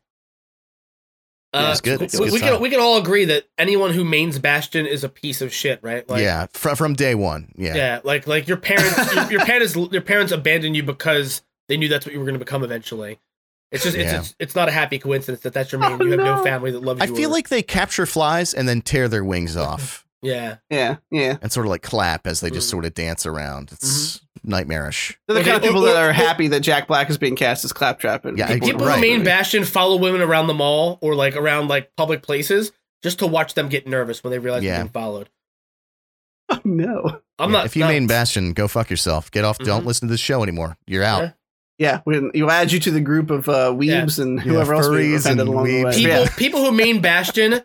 Uh, 1.56 1.70
it's 1.72 1.80
good. 1.80 2.02
It's 2.02 2.18
we, 2.18 2.26
good 2.26 2.32
we 2.34 2.40
can 2.40 2.60
we 2.60 2.70
can 2.70 2.80
all 2.80 2.98
agree 2.98 3.24
that 3.26 3.44
anyone 3.58 3.92
who 3.92 4.04
mains 4.04 4.38
Bastion 4.38 4.86
is 4.86 5.04
a 5.04 5.08
piece 5.08 5.40
of 5.40 5.52
shit, 5.52 5.80
right? 5.82 6.08
Like, 6.08 6.22
yeah, 6.22 6.46
from 6.52 6.76
from 6.76 6.94
day 6.94 7.14
one. 7.14 7.52
Yeah, 7.56 7.74
Yeah, 7.74 8.00
like 8.04 8.26
like 8.26 8.46
your 8.48 8.56
parents, 8.56 9.14
your, 9.14 9.30
your 9.32 9.44
parents, 9.44 9.76
your 9.76 10.02
parents 10.02 10.32
abandoned 10.32 10.76
you 10.76 10.82
because 10.82 11.42
they 11.68 11.76
knew 11.76 11.88
that's 11.88 12.06
what 12.06 12.12
you 12.12 12.18
were 12.18 12.26
going 12.26 12.38
to 12.38 12.44
become 12.44 12.62
eventually. 12.62 13.18
It's 13.72 13.82
just 13.82 13.96
it's, 13.96 14.12
Yeah. 14.12 14.20
it's 14.20 14.34
it's 14.38 14.54
not 14.54 14.68
a 14.68 14.72
happy 14.72 14.98
coincidence 14.98 15.42
that 15.42 15.52
that's 15.52 15.72
your 15.72 15.80
main. 15.80 16.00
Oh, 16.00 16.04
you 16.04 16.10
have 16.12 16.20
no. 16.20 16.36
no. 16.36 16.44
family 16.44 16.70
that 16.70 16.82
loves 16.82 17.00
you. 17.00 17.12
I 17.12 17.16
feel 17.16 17.30
or- 17.30 17.32
like 17.32 17.48
they 17.48 17.62
capture 17.62 18.06
flies 18.06 18.54
and 18.54 18.68
then 18.68 18.80
tear 18.82 19.08
their 19.08 19.24
wings 19.24 19.56
off 19.56 20.06
yeah, 20.22 20.56
yeah, 20.70 20.96
yeah. 21.10 21.36
and 21.42 21.50
sort 21.52 21.66
of 21.66 21.70
like 21.70 21.82
clap 21.82 22.26
as 22.26 22.40
they 22.40 22.50
just 22.50 22.68
Mhm. 22.68 22.70
sort 22.70 22.84
of 22.84 22.94
dance 22.94 23.26
around. 23.26 23.70
It's 23.72 24.20
nightmarish. 24.46 25.18
They're 25.26 25.34
the 25.34 25.40
Okay, 25.40 25.50
kind 25.50 25.62
of 25.62 25.68
people 25.68 25.82
or- 25.84 25.92
that 25.92 25.96
or- 26.02 26.08
are 26.10 26.12
happy 26.12 26.48
that 26.48 26.60
Jack 26.60 26.86
Black 26.88 27.10
is 27.10 27.18
being 27.18 27.36
cast 27.36 27.64
as 27.64 27.72
Claptrap. 27.72 28.24
And 28.24 28.38
Yeah, 28.38 28.48
people, 28.48 28.68
people 28.68 28.86
right. 28.86 28.94
who 28.96 29.00
main 29.00 29.22
Bastion 29.24 29.64
follow 29.64 29.96
women 29.96 30.20
around 30.22 30.46
the 30.46 30.54
mall 30.54 30.98
or 31.02 31.14
like 31.14 31.36
around 31.36 31.68
like 31.68 31.90
public 31.96 32.22
places 32.22 32.72
just 33.02 33.18
to 33.18 33.26
watch 33.26 33.54
them 33.54 33.68
get 33.68 33.86
nervous 33.86 34.24
when 34.24 34.30
they 34.30 34.38
realize 34.38 34.62
Yeah. 34.62 34.76
they're 34.76 34.84
being 34.84 34.92
followed. 34.92 35.28
Oh, 36.48 36.60
no. 36.64 37.20
I'm 37.40 37.50
Yeah, 37.50 37.56
not. 37.58 37.66
If 37.66 37.74
you 37.76 37.80
no, 37.82 37.88
main 37.88 38.06
Bastion, 38.06 38.52
go 38.52 38.68
fuck 38.68 38.88
yourself. 38.88 39.30
Get 39.32 39.44
off. 39.44 39.58
Don't 39.58 39.82
Mhm. 39.82 39.86
listen 39.86 40.06
to 40.08 40.12
this 40.14 40.20
show 40.20 40.42
anymore. 40.44 40.76
You're 40.86 41.02
out. 41.02 41.22
Yeah. 41.22 41.30
Yeah, 41.78 42.00
we 42.06 42.20
will 42.40 42.50
add 42.50 42.72
you 42.72 42.78
to 42.80 42.90
the 42.90 43.00
group 43.02 43.30
of 43.30 43.48
uh, 43.50 43.70
weebs 43.72 44.18
and 44.18 44.38
Yeah, 44.38 44.44
whoever 44.44 44.74
else 44.74 44.88
we 44.88 44.96
furries 44.96 45.16
offended 45.18 45.40
and 45.46 45.48
along 45.54 45.66
the 45.66 45.84
way. 45.84 45.90
people 45.94 46.10
Yeah. 46.22 46.28
people 46.38 46.64
who 46.64 46.72
main 46.72 47.00
Bastion 47.02 47.60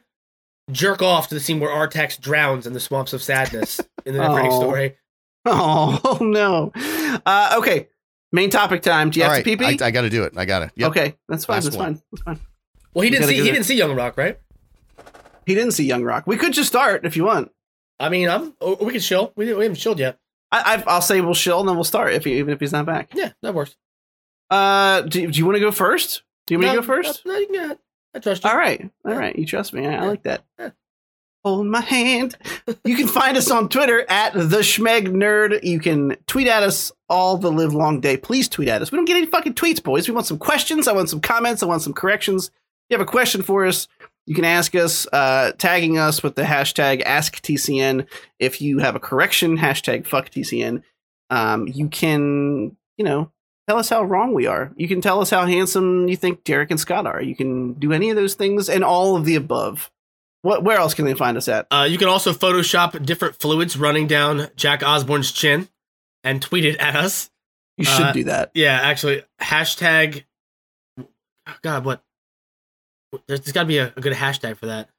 jerk 0.69 1.01
off 1.01 1.29
to 1.29 1.35
the 1.35 1.39
scene 1.39 1.59
where 1.61 1.69
Artax 1.69 2.19
drowns 2.19 2.65
in 2.67 2.73
the 2.73 2.79
swamps 2.81 3.13
of 3.13 3.21
sadness 3.23 3.79
in 4.05 4.13
the 4.15 4.19
Neverending 4.23 4.51
Oh. 4.51 4.59
story. 4.59 4.97
Oh 5.45 6.17
no. 6.21 6.71
Uh, 7.25 7.55
okay, 7.59 7.87
main 8.31 8.49
topic 8.49 8.81
time. 8.81 9.09
Do 9.09 9.19
you 9.19 9.25
All 9.25 9.31
have 9.31 9.37
right, 9.37 9.43
to 9.43 9.57
pee 9.57 9.75
pee? 9.77 9.83
I, 9.83 9.87
I 9.87 9.91
got 9.91 10.01
to 10.01 10.09
do 10.09 10.23
it. 10.23 10.33
I 10.37 10.45
got 10.45 10.59
to. 10.59 10.71
Yep. 10.75 10.89
Okay, 10.91 11.15
that's 11.27 11.45
fine. 11.45 11.55
Last 11.55 11.63
That's 11.65 11.77
one. 11.77 11.95
fine. 11.95 12.03
That's 12.11 12.23
fine. 12.23 12.39
Well, 12.93 13.01
he 13.03 13.07
We 13.07 13.09
didn't 13.11 13.27
see 13.27 13.33
he 13.35 13.41
it- 13.41 13.51
didn't 13.51 13.65
see 13.65 13.75
Young 13.75 13.95
Rock, 13.95 14.17
right? 14.17 14.39
He 15.45 15.55
didn't 15.55 15.71
see 15.71 15.85
Young 15.85 16.03
Rock. 16.03 16.25
We 16.27 16.37
could 16.37 16.53
just 16.53 16.67
start 16.69 17.05
if 17.05 17.17
you 17.17 17.23
want. 17.23 17.51
I 17.99 18.09
mean, 18.09 18.29
I'm 18.29 18.53
we 18.81 18.91
can 18.91 19.01
chill. 19.01 19.33
We, 19.35 19.53
we 19.53 19.63
haven't 19.63 19.75
chilled 19.77 19.99
yet. 19.99 20.19
I, 20.51 20.75
I 20.75 20.83
I'll 20.87 21.01
say 21.01 21.21
we'll 21.21 21.33
chill 21.33 21.59
and 21.59 21.67
then 21.69 21.75
we'll 21.75 21.83
start 21.83 22.13
if 22.13 22.25
he, 22.25 22.37
even 22.37 22.53
if 22.53 22.59
he's 22.59 22.71
not 22.71 22.85
back. 22.85 23.09
Yeah, 23.13 23.31
that 23.41 23.53
works. 23.53 23.75
Uh, 24.49 25.01
do, 25.01 25.31
do 25.31 25.37
you 25.39 25.45
want 25.45 25.55
to 25.55 25.59
go 25.61 25.71
first? 25.71 26.23
Do 26.45 26.53
you 26.53 26.59
want 26.59 26.69
me 26.71 26.75
to 26.75 26.81
go 26.81 26.85
first? 26.87 27.25
No, 27.25 27.37
you 27.37 27.45
can 27.47 27.55
go 27.55 27.63
ahead. 27.65 27.77
I 28.13 28.19
trust 28.19 28.43
you. 28.43 28.49
All 28.49 28.57
right, 28.57 28.89
all 29.05 29.15
right. 29.15 29.35
You 29.35 29.45
trust 29.45 29.71
me. 29.73 29.87
I, 29.87 30.03
I 30.03 30.07
like 30.07 30.23
that. 30.23 30.43
Yeah. 30.59 30.69
Hold 31.43 31.65
my 31.65 31.81
hand. 31.81 32.37
You 32.85 32.95
can 32.95 33.07
find 33.07 33.35
us 33.35 33.49
on 33.49 33.67
Twitter 33.67 34.05
at 34.07 34.33
the 34.33 34.59
Schmeg 34.59 35.07
Nerd. 35.07 35.63
You 35.63 35.79
can 35.79 36.15
tweet 36.27 36.47
at 36.47 36.61
us 36.61 36.91
all 37.09 37.37
the 37.37 37.51
live 37.51 37.73
long 37.73 37.99
day. 37.99 38.15
Please 38.15 38.47
tweet 38.47 38.67
at 38.67 38.81
us. 38.81 38.91
We 38.91 38.97
don't 38.97 39.05
get 39.05 39.17
any 39.17 39.25
fucking 39.25 39.55
tweets, 39.55 39.81
boys. 39.81 40.07
We 40.07 40.13
want 40.13 40.27
some 40.27 40.37
questions. 40.37 40.87
I 40.87 40.93
want 40.93 41.09
some 41.09 41.19
comments. 41.19 41.63
I 41.63 41.65
want 41.65 41.81
some 41.81 41.93
corrections. 41.93 42.47
If 42.47 42.53
you 42.91 42.97
have 42.99 43.07
a 43.07 43.09
question 43.09 43.41
for 43.41 43.65
us, 43.65 43.87
you 44.27 44.35
can 44.35 44.45
ask 44.45 44.75
us, 44.75 45.07
uh, 45.11 45.53
tagging 45.57 45.97
us 45.97 46.21
with 46.21 46.35
the 46.35 46.43
hashtag 46.43 47.03
AskTCN. 47.03 48.05
If 48.37 48.61
you 48.61 48.77
have 48.77 48.95
a 48.95 48.99
correction, 48.99 49.57
hashtag 49.57 50.07
FuckTCN. 50.07 50.83
Um, 51.31 51.67
you 51.67 51.87
can, 51.87 52.77
you 52.97 53.05
know, 53.05 53.31
tell 53.67 53.79
us 53.79 53.89
how 53.89 54.03
wrong 54.03 54.35
we 54.35 54.45
are. 54.45 54.71
You 54.75 54.87
can 54.87 55.01
tell 55.01 55.21
us 55.21 55.31
how 55.31 55.47
handsome 55.47 56.07
you 56.07 56.15
think 56.15 56.43
Derek 56.43 56.69
and 56.69 56.79
Scott 56.79 57.07
are. 57.07 57.21
You 57.21 57.35
can 57.35 57.73
do 57.73 57.93
any 57.93 58.11
of 58.11 58.15
those 58.15 58.35
things 58.35 58.69
and 58.69 58.83
all 58.83 59.15
of 59.15 59.25
the 59.25 59.35
above. 59.35 59.89
What? 60.43 60.63
Where 60.63 60.77
else 60.77 60.93
can 60.93 61.05
they 61.05 61.13
find 61.13 61.37
us 61.37 61.47
at? 61.47 61.67
Uh, 61.71 61.87
you 61.89 61.97
can 61.97 62.07
also 62.07 62.33
Photoshop 62.33 63.05
different 63.05 63.35
fluids 63.39 63.77
running 63.77 64.07
down 64.07 64.49
Jack 64.55 64.81
Osbourne's 64.83 65.31
chin 65.31 65.69
and 66.23 66.41
tweet 66.41 66.65
it 66.65 66.77
at 66.79 66.95
us. 66.95 67.29
You 67.77 67.85
should 67.85 68.05
Uh, 68.07 68.11
do 68.13 68.23
that. 68.25 68.51
Yeah, 68.53 68.79
actually, 68.81 69.23
hashtag. 69.41 70.25
God, 71.61 71.85
what? 71.85 72.03
There's, 73.27 73.41
there's 73.41 73.51
got 73.51 73.61
to 73.63 73.67
be 73.67 73.77
a, 73.79 73.93
a 73.95 74.01
good 74.01 74.13
hashtag 74.13 74.57
for 74.57 74.67
that. 74.67 74.89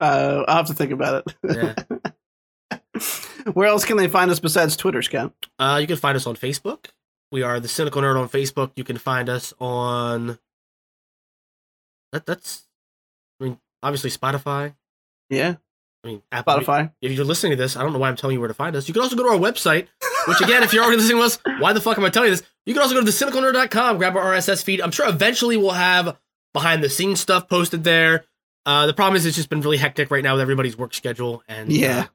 Uh, 0.00 0.44
I'll 0.46 0.56
have 0.58 0.66
to 0.68 0.74
think 0.74 0.92
about 0.92 1.26
it. 1.26 1.34
Yeah. 2.70 2.80
Where 3.52 3.68
else 3.68 3.84
can 3.84 3.96
they 3.96 4.08
find 4.08 4.30
us 4.30 4.40
besides 4.40 4.76
Twitter, 4.76 5.02
Scott? 5.02 5.32
Uh, 5.58 5.78
you 5.80 5.86
can 5.86 5.96
find 5.96 6.16
us 6.16 6.26
on 6.26 6.36
Facebook. 6.36 6.86
We 7.32 7.42
are 7.42 7.60
the 7.60 7.68
Cynical 7.68 8.02
Nerd 8.02 8.18
on 8.20 8.28
Facebook. 8.28 8.72
You 8.76 8.84
can 8.84 8.96
find 8.98 9.28
us 9.28 9.52
on. 9.58 10.38
That, 12.12 12.26
that's, 12.26 12.66
I 13.40 13.44
mean, 13.44 13.58
obviously 13.82 14.10
Spotify. 14.10 14.74
Yeah, 15.30 15.56
I 16.04 16.06
mean, 16.08 16.22
Apple. 16.32 16.54
Spotify. 16.54 16.92
If 17.02 17.12
you're 17.12 17.24
listening 17.24 17.52
to 17.52 17.56
this, 17.56 17.76
I 17.76 17.82
don't 17.82 17.92
know 17.92 17.98
why 17.98 18.08
I'm 18.08 18.16
telling 18.16 18.34
you 18.34 18.40
where 18.40 18.48
to 18.48 18.54
find 18.54 18.74
us. 18.76 18.88
You 18.88 18.94
can 18.94 19.02
also 19.02 19.16
go 19.16 19.24
to 19.24 19.30
our 19.30 19.38
website, 19.38 19.88
which 20.26 20.40
again, 20.40 20.62
if 20.62 20.72
you're 20.72 20.82
already 20.82 20.98
listening 21.00 21.18
to 21.18 21.24
us, 21.24 21.38
why 21.60 21.72
the 21.72 21.80
fuck 21.80 21.98
am 21.98 22.04
I 22.04 22.10
telling 22.10 22.30
you 22.30 22.36
this? 22.36 22.46
You 22.66 22.74
can 22.74 22.82
also 22.82 22.94
go 22.94 23.00
to 23.04 23.06
thecynicalnerd.com, 23.10 23.98
grab 23.98 24.16
our 24.16 24.34
RSS 24.34 24.62
feed. 24.62 24.80
I'm 24.80 24.90
sure 24.90 25.08
eventually 25.08 25.56
we'll 25.56 25.70
have 25.72 26.16
behind 26.54 26.82
the 26.82 26.88
scenes 26.90 27.20
stuff 27.20 27.48
posted 27.48 27.84
there. 27.84 28.24
Uh, 28.66 28.86
the 28.86 28.92
problem 28.94 29.16
is 29.16 29.24
it's 29.26 29.36
just 29.36 29.48
been 29.48 29.60
really 29.62 29.76
hectic 29.78 30.10
right 30.10 30.22
now 30.22 30.34
with 30.34 30.42
everybody's 30.42 30.76
work 30.76 30.92
schedule, 30.94 31.42
and 31.48 31.70
Yeah. 31.72 32.00
uh, 32.00 32.06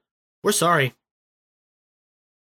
we're 0.43 0.51
sorry. 0.51 0.93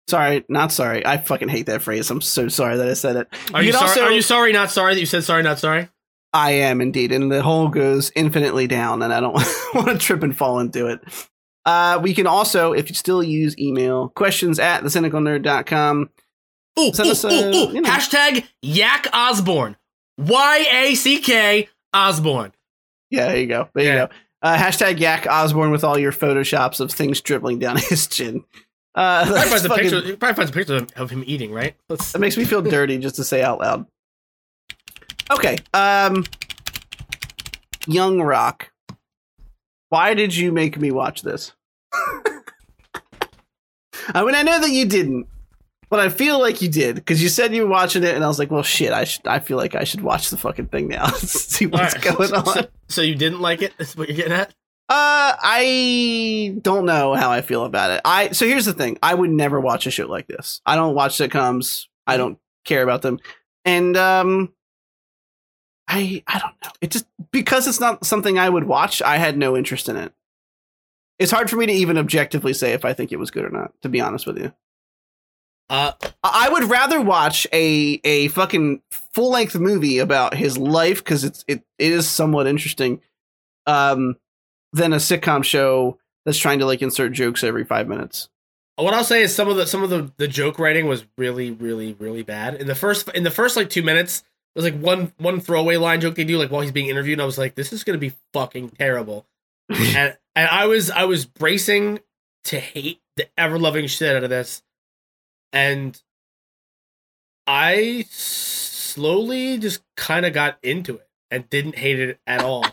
Sorry, 0.07 0.43
not 0.49 0.71
sorry. 0.71 1.05
I 1.05 1.17
fucking 1.17 1.49
hate 1.49 1.67
that 1.67 1.81
phrase. 1.83 2.09
I'm 2.09 2.21
so 2.21 2.47
sorry 2.47 2.77
that 2.77 2.87
I 2.87 2.93
said 2.93 3.15
it. 3.15 3.27
Are 3.53 3.61
you, 3.61 3.71
can 3.71 3.79
sorry? 3.79 3.89
also- 3.89 4.03
Are 4.05 4.11
you 4.11 4.21
sorry? 4.23 4.51
Not 4.53 4.71
sorry 4.71 4.95
that 4.95 4.99
you 4.99 5.05
said 5.05 5.23
sorry? 5.23 5.43
Not 5.43 5.59
sorry. 5.59 5.87
I 6.33 6.51
am 6.51 6.79
indeed, 6.81 7.11
and 7.11 7.31
the 7.31 7.41
hole 7.41 7.69
goes 7.69 8.11
infinitely 8.15 8.67
down, 8.67 9.01
and 9.01 9.11
I 9.13 9.19
don't 9.19 9.33
want 9.73 9.87
to 9.89 9.97
trip 9.97 10.21
and 10.23 10.35
fall 10.37 10.59
into 10.59 10.87
it. 10.87 10.99
Uh, 11.65 11.99
we 12.01 12.13
can 12.13 12.27
also, 12.27 12.71
if 12.73 12.89
you 12.89 12.95
still 12.95 13.21
use 13.23 13.57
email, 13.59 14.09
questions 14.09 14.59
at 14.59 14.83
thecynicalnerd.com. 14.83 16.09
Ooh, 16.79 16.93
Send 16.93 17.07
ooh, 17.07 17.11
us 17.11 17.23
a, 17.23 17.27
ooh, 17.29 17.53
ooh. 17.53 17.73
you 17.73 17.81
know. 17.81 17.89
Hashtag 17.89 18.45
Yak 18.61 19.07
Osbourne. 19.13 19.75
Y 20.17 20.67
A 20.71 20.95
C 20.95 21.19
K 21.19 21.67
Osbourne. 21.93 22.51
Yeah, 23.09 23.27
there 23.27 23.37
you 23.37 23.47
go. 23.47 23.69
There 23.73 23.83
you 23.85 24.07
go. 24.07 24.09
Uh, 24.41 24.55
hashtag 24.57 24.99
Yak 24.99 25.27
Osbourne 25.27 25.71
with 25.71 25.83
all 25.83 25.97
your 25.97 26.11
photoshops 26.11 26.79
of 26.79 26.91
things 26.91 27.21
dribbling 27.21 27.59
down 27.59 27.77
his 27.89 28.07
chin. 28.07 28.43
Uh, 28.95 29.25
Probably 29.25 29.49
finds 29.49 29.65
a 29.65 29.69
fucking- 29.69 29.83
picture. 29.89 30.17
Probably 30.17 30.35
finds 30.35 30.51
a 30.51 30.53
picture 30.53 30.87
of- 30.95 31.09
him 31.11 31.23
eating. 31.25 31.51
Right. 31.51 31.75
Let's, 31.89 32.11
That 32.11 32.19
makes 32.19 32.37
me 32.37 32.45
feel 32.45 32.61
dirty 32.63 32.97
just 32.99 33.15
to 33.15 33.23
say 33.23 33.41
out 33.41 33.59
loud. 33.59 33.85
Okay. 35.31 35.57
Um 35.73 36.25
Young 37.87 38.21
Rock. 38.21 38.71
Why 39.89 40.13
did 40.13 40.35
you 40.35 40.51
make 40.51 40.77
me 40.77 40.91
watch 40.91 41.23
this? 41.23 41.53
I 44.13 44.23
mean, 44.23 44.35
I 44.35 44.43
know 44.43 44.59
that 44.59 44.69
you 44.69 44.85
didn't, 44.85 45.27
but 45.89 45.99
I 45.99 46.09
feel 46.09 46.39
like 46.39 46.61
you 46.61 46.69
did 46.69 46.95
because 46.95 47.21
you 47.21 47.29
said 47.29 47.53
you 47.53 47.63
were 47.63 47.69
watching 47.69 48.03
it, 48.03 48.13
and 48.15 48.23
I 48.23 48.27
was 48.27 48.37
like, 48.37 48.51
"Well, 48.51 48.63
shit, 48.63 48.93
I 48.93 49.05
should. 49.05 49.25
I 49.27 49.39
feel 49.39 49.57
like 49.57 49.75
I 49.75 49.83
should 49.83 50.01
watch 50.01 50.29
the 50.29 50.37
fucking 50.37 50.67
thing 50.67 50.87
now, 50.87 51.07
see 51.17 51.65
what's 51.65 51.95
right. 51.95 52.15
going 52.15 52.33
on." 52.33 52.45
So, 52.45 52.67
so 52.87 53.01
you 53.01 53.15
didn't 53.15 53.41
like 53.41 53.61
it? 53.61 53.73
That's 53.77 53.95
what 53.95 54.07
you're 54.07 54.17
getting 54.17 54.33
at? 54.33 54.49
Uh, 54.87 55.33
I 55.41 56.55
don't 56.61 56.85
know 56.85 57.13
how 57.13 57.31
I 57.31 57.41
feel 57.41 57.65
about 57.65 57.91
it. 57.91 58.01
I 58.05 58.31
so 58.31 58.45
here's 58.45 58.65
the 58.65 58.73
thing: 58.73 58.97
I 59.01 59.13
would 59.15 59.31
never 59.31 59.59
watch 59.59 59.87
a 59.87 59.91
show 59.91 60.07
like 60.07 60.27
this. 60.27 60.61
I 60.65 60.75
don't 60.75 60.95
watch 60.95 61.17
sitcoms. 61.17 61.85
I 62.05 62.17
don't 62.17 62.37
care 62.65 62.83
about 62.83 63.01
them, 63.01 63.19
and 63.65 63.97
um, 63.97 64.53
I 65.89 66.23
I 66.27 66.39
don't 66.39 66.53
know. 66.63 66.71
It 66.81 66.91
just 66.91 67.05
because 67.31 67.67
it's 67.67 67.79
not 67.79 68.05
something 68.05 68.37
I 68.39 68.47
would 68.47 68.63
watch. 68.65 69.01
I 69.01 69.17
had 69.17 69.37
no 69.37 69.57
interest 69.57 69.89
in 69.89 69.97
it. 69.97 70.13
It's 71.17 71.31
hard 71.31 71.49
for 71.49 71.57
me 71.57 71.65
to 71.65 71.73
even 71.73 71.97
objectively 71.97 72.53
say 72.53 72.71
if 72.71 72.85
I 72.85 72.93
think 72.93 73.11
it 73.11 73.19
was 73.19 73.31
good 73.31 73.43
or 73.43 73.49
not. 73.49 73.73
To 73.81 73.89
be 73.89 73.99
honest 73.99 74.25
with 74.25 74.37
you, 74.37 74.53
Uh, 75.69 75.91
I 76.23 76.49
would 76.49 76.63
rather 76.69 77.01
watch 77.01 77.45
a 77.51 77.99
a 78.03 78.29
fucking 78.29 78.81
full 79.13 79.31
length 79.31 79.55
movie 79.55 79.97
about 79.99 80.35
his 80.35 80.57
life 80.57 81.03
because 81.03 81.23
it's 81.23 81.43
it, 81.47 81.63
it 81.77 81.91
is 81.91 82.07
somewhat 82.07 82.47
interesting, 82.47 83.01
um, 83.67 84.15
than 84.73 84.93
a 84.93 84.97
sitcom 84.97 85.43
show 85.43 85.97
that's 86.25 86.37
trying 86.37 86.59
to 86.59 86.65
like 86.65 86.81
insert 86.81 87.11
jokes 87.13 87.43
every 87.43 87.65
five 87.65 87.87
minutes. 87.87 88.29
what 88.77 88.93
I'll 88.93 89.03
say 89.03 89.21
is 89.23 89.35
some 89.35 89.49
of 89.49 89.57
the 89.57 89.65
some 89.67 89.83
of 89.83 89.89
the, 89.89 90.11
the 90.17 90.27
joke 90.27 90.57
writing 90.59 90.87
was 90.87 91.05
really 91.17 91.51
really 91.51 91.93
really 91.99 92.23
bad. 92.23 92.55
In 92.55 92.67
the 92.67 92.75
first 92.75 93.09
in 93.09 93.23
the 93.23 93.31
first 93.31 93.57
like 93.57 93.69
two 93.69 93.83
minutes, 93.83 94.23
there's 94.55 94.65
like 94.71 94.79
one 94.81 95.13
one 95.17 95.39
throwaway 95.39 95.77
line 95.77 96.01
joke 96.01 96.15
they 96.15 96.23
do 96.23 96.37
like 96.37 96.51
while 96.51 96.61
he's 96.61 96.71
being 96.71 96.87
interviewed, 96.89 97.15
and 97.15 97.21
I 97.21 97.25
was 97.25 97.37
like, 97.37 97.55
this 97.55 97.71
is 97.73 97.83
gonna 97.83 97.97
be 97.97 98.13
fucking 98.33 98.69
terrible. 98.71 99.25
and 99.69 100.17
and 100.35 100.47
I 100.49 100.65
was 100.67 100.89
I 100.89 101.03
was 101.05 101.25
bracing 101.25 101.99
to 102.45 102.59
hate 102.59 102.99
the 103.15 103.27
ever 103.37 103.59
loving 103.59 103.87
shit 103.87 104.15
out 104.15 104.23
of 104.23 104.29
this, 104.29 104.63
and 105.53 106.01
I 107.47 108.05
slowly 108.09 109.57
just 109.57 109.81
kind 109.95 110.25
of 110.25 110.33
got 110.33 110.57
into 110.63 110.95
it 110.95 111.07
and 111.31 111.49
didn't 111.49 111.75
hate 111.77 111.99
it 111.99 112.19
at 112.27 112.41
all. 112.41 112.65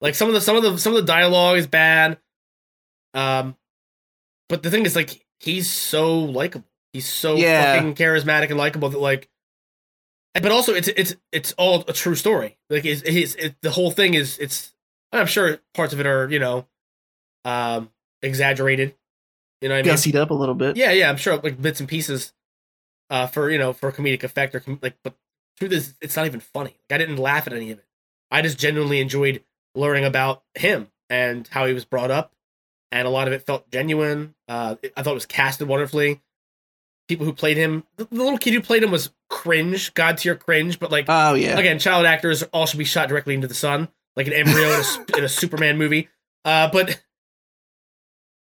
like 0.00 0.14
some 0.14 0.28
of 0.28 0.34
the 0.34 0.40
some 0.40 0.56
of 0.56 0.62
the 0.62 0.78
some 0.78 0.92
of 0.94 1.00
the 1.00 1.06
dialogue 1.06 1.58
is 1.58 1.66
bad, 1.66 2.18
um, 3.14 3.56
but 4.48 4.62
the 4.62 4.70
thing 4.70 4.86
is 4.86 4.94
like 4.96 5.24
he's 5.40 5.70
so 5.70 6.18
likable. 6.18 6.66
He's 6.92 7.08
so 7.08 7.36
Yeah. 7.36 7.74
fucking 7.76 7.94
charismatic 7.94 8.48
and 8.50 8.58
likable 8.58 8.88
that 8.90 8.98
like. 9.00 9.28
But 10.42 10.52
also, 10.52 10.74
it's 10.74 10.88
it's 10.88 11.16
it's 11.32 11.52
all 11.52 11.84
a 11.88 11.92
true 11.92 12.14
story. 12.14 12.58
Like 12.70 12.84
it's, 12.84 13.02
it's 13.02 13.34
it, 13.34 13.56
the 13.62 13.70
whole 13.70 13.90
thing 13.90 14.14
is 14.14 14.38
it's. 14.38 14.72
I'm 15.12 15.26
sure 15.26 15.58
parts 15.74 15.94
of 15.94 16.00
it 16.00 16.06
are 16.06 16.28
you 16.28 16.38
know, 16.38 16.66
um, 17.44 17.90
exaggerated. 18.22 18.94
You 19.60 19.68
know 19.68 19.74
what 19.76 19.80
I 19.80 19.82
mean? 19.88 19.94
Gussied 19.94 20.14
up 20.14 20.30
a 20.30 20.34
little 20.34 20.54
bit. 20.54 20.76
Yeah, 20.76 20.92
yeah, 20.92 21.08
I'm 21.08 21.16
sure 21.16 21.36
like 21.38 21.60
bits 21.60 21.80
and 21.80 21.88
pieces, 21.88 22.32
uh, 23.10 23.26
for 23.26 23.50
you 23.50 23.58
know 23.58 23.72
for 23.72 23.90
comedic 23.90 24.22
effect 24.22 24.54
or 24.54 24.60
com- 24.60 24.78
like. 24.82 24.96
But 25.02 25.14
truth 25.58 25.72
is, 25.72 25.94
it's 26.00 26.16
not 26.16 26.26
even 26.26 26.40
funny. 26.40 26.76
Like, 26.88 26.96
I 26.96 26.98
didn't 26.98 27.16
laugh 27.16 27.46
at 27.46 27.52
any 27.52 27.70
of 27.70 27.78
it. 27.78 27.86
I 28.30 28.42
just 28.42 28.58
genuinely 28.58 29.00
enjoyed 29.00 29.42
learning 29.74 30.04
about 30.04 30.42
him 30.54 30.88
and 31.10 31.48
how 31.48 31.66
he 31.66 31.72
was 31.72 31.84
brought 31.84 32.10
up, 32.10 32.34
and 32.92 33.08
a 33.08 33.10
lot 33.10 33.26
of 33.26 33.32
it 33.32 33.46
felt 33.46 33.70
genuine. 33.70 34.34
Uh, 34.46 34.76
I 34.96 35.02
thought 35.02 35.12
it 35.12 35.14
was 35.14 35.26
casted 35.26 35.68
wonderfully. 35.68 36.20
People 37.08 37.24
who 37.26 37.32
played 37.32 37.56
him, 37.56 37.84
the, 37.96 38.04
the 38.04 38.22
little 38.22 38.38
kid 38.38 38.52
who 38.52 38.60
played 38.60 38.82
him 38.82 38.90
was 38.90 39.10
cringe, 39.30 39.94
god 39.94 40.18
tier 40.18 40.34
cringe, 40.36 40.78
but 40.78 40.90
like 40.90 41.06
Oh 41.08 41.34
yeah. 41.34 41.58
again, 41.58 41.78
child 41.78 42.04
actors 42.06 42.42
all 42.44 42.66
should 42.66 42.78
be 42.78 42.84
shot 42.84 43.08
directly 43.08 43.34
into 43.34 43.48
the 43.48 43.54
sun, 43.54 43.88
like 44.16 44.26
an 44.26 44.34
embryo 44.34 44.68
in, 44.68 44.80
a, 44.80 44.84
in 45.18 45.24
a 45.24 45.28
Superman 45.28 45.78
movie. 45.78 46.08
Uh, 46.44 46.70
but 46.70 47.02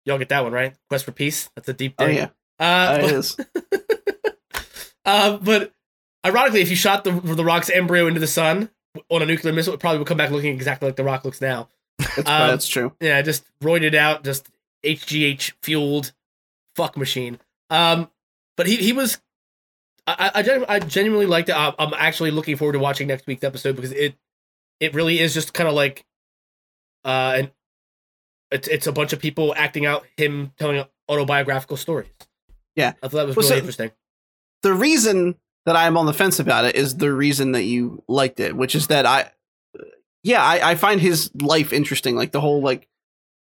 y'all 0.04 0.18
get 0.18 0.28
that 0.30 0.44
one 0.44 0.52
right? 0.52 0.74
Quest 0.88 1.04
for 1.04 1.12
Peace. 1.12 1.50
That's 1.56 1.68
a 1.68 1.72
deep 1.72 1.94
Oh 1.98 2.06
yeah. 2.06 2.28
Uh, 2.60 2.88
Oh, 2.90 2.94
it 2.94 3.00
but, 3.02 3.12
is. 3.12 3.36
uh, 5.04 5.36
but 5.38 5.72
ironically, 6.24 6.60
if 6.60 6.70
you 6.70 6.76
shot 6.76 7.04
the 7.04 7.10
the 7.12 7.44
rock's 7.44 7.70
embryo 7.70 8.06
into 8.06 8.20
the 8.20 8.26
sun 8.26 8.70
on 9.10 9.22
a 9.22 9.26
nuclear 9.26 9.52
missile, 9.52 9.74
it 9.74 9.80
probably 9.80 9.98
would 9.98 10.06
come 10.06 10.16
back 10.18 10.30
looking 10.30 10.54
exactly 10.54 10.86
like 10.88 10.96
the 10.96 11.04
rock 11.04 11.24
looks 11.24 11.40
now. 11.40 11.68
It's, 11.98 12.18
um, 12.18 12.48
that's 12.48 12.68
true. 12.68 12.92
Yeah, 13.00 13.20
just 13.22 13.44
roided 13.62 13.94
out, 13.94 14.22
just 14.24 14.48
HGH 14.84 15.52
fueled 15.62 16.12
fuck 16.76 16.96
machine. 16.96 17.38
Um, 17.70 18.10
but 18.62 18.68
he 18.68 18.76
he 18.76 18.92
was. 18.92 19.18
I 20.06 20.30
I, 20.36 20.42
genu- 20.42 20.66
I 20.68 20.78
genuinely 20.78 21.26
liked 21.26 21.48
it. 21.48 21.56
I'm 21.56 21.74
I'm 21.78 21.94
actually 21.94 22.30
looking 22.30 22.56
forward 22.56 22.72
to 22.74 22.78
watching 22.78 23.08
next 23.08 23.26
week's 23.26 23.44
episode 23.44 23.74
because 23.76 23.92
it 23.92 24.14
it 24.80 24.94
really 24.94 25.18
is 25.20 25.34
just 25.34 25.52
kind 25.54 25.68
of 25.68 25.74
like, 25.74 26.04
uh, 27.04 27.34
and 27.38 27.50
it's 28.50 28.68
it's 28.68 28.86
a 28.86 28.92
bunch 28.92 29.12
of 29.12 29.18
people 29.20 29.52
acting 29.56 29.86
out 29.86 30.04
him 30.16 30.52
telling 30.58 30.84
autobiographical 31.08 31.76
stories. 31.76 32.08
Yeah. 32.76 32.92
I 33.02 33.08
thought 33.08 33.18
that 33.18 33.26
was 33.28 33.36
Well, 33.36 33.42
really 33.44 33.48
so- 33.48 33.56
interesting. 33.58 33.90
the 34.62 34.74
reason 34.74 35.36
that 35.66 35.76
I'm 35.76 35.96
on 35.96 36.06
the 36.06 36.12
fence 36.14 36.38
about 36.40 36.64
it 36.64 36.74
is 36.74 36.96
the 36.96 37.12
reason 37.12 37.52
that 37.52 37.64
you 37.64 38.02
liked 38.08 38.40
it, 38.40 38.56
which 38.56 38.74
is 38.74 38.88
that 38.88 39.06
I 39.06 39.30
yeah, 40.24 40.42
I, 40.42 40.70
I 40.70 40.74
find 40.76 41.00
his 41.00 41.30
life 41.40 41.72
interesting. 41.72 42.16
Like 42.16 42.32
the 42.32 42.40
whole 42.40 42.60
like 42.62 42.88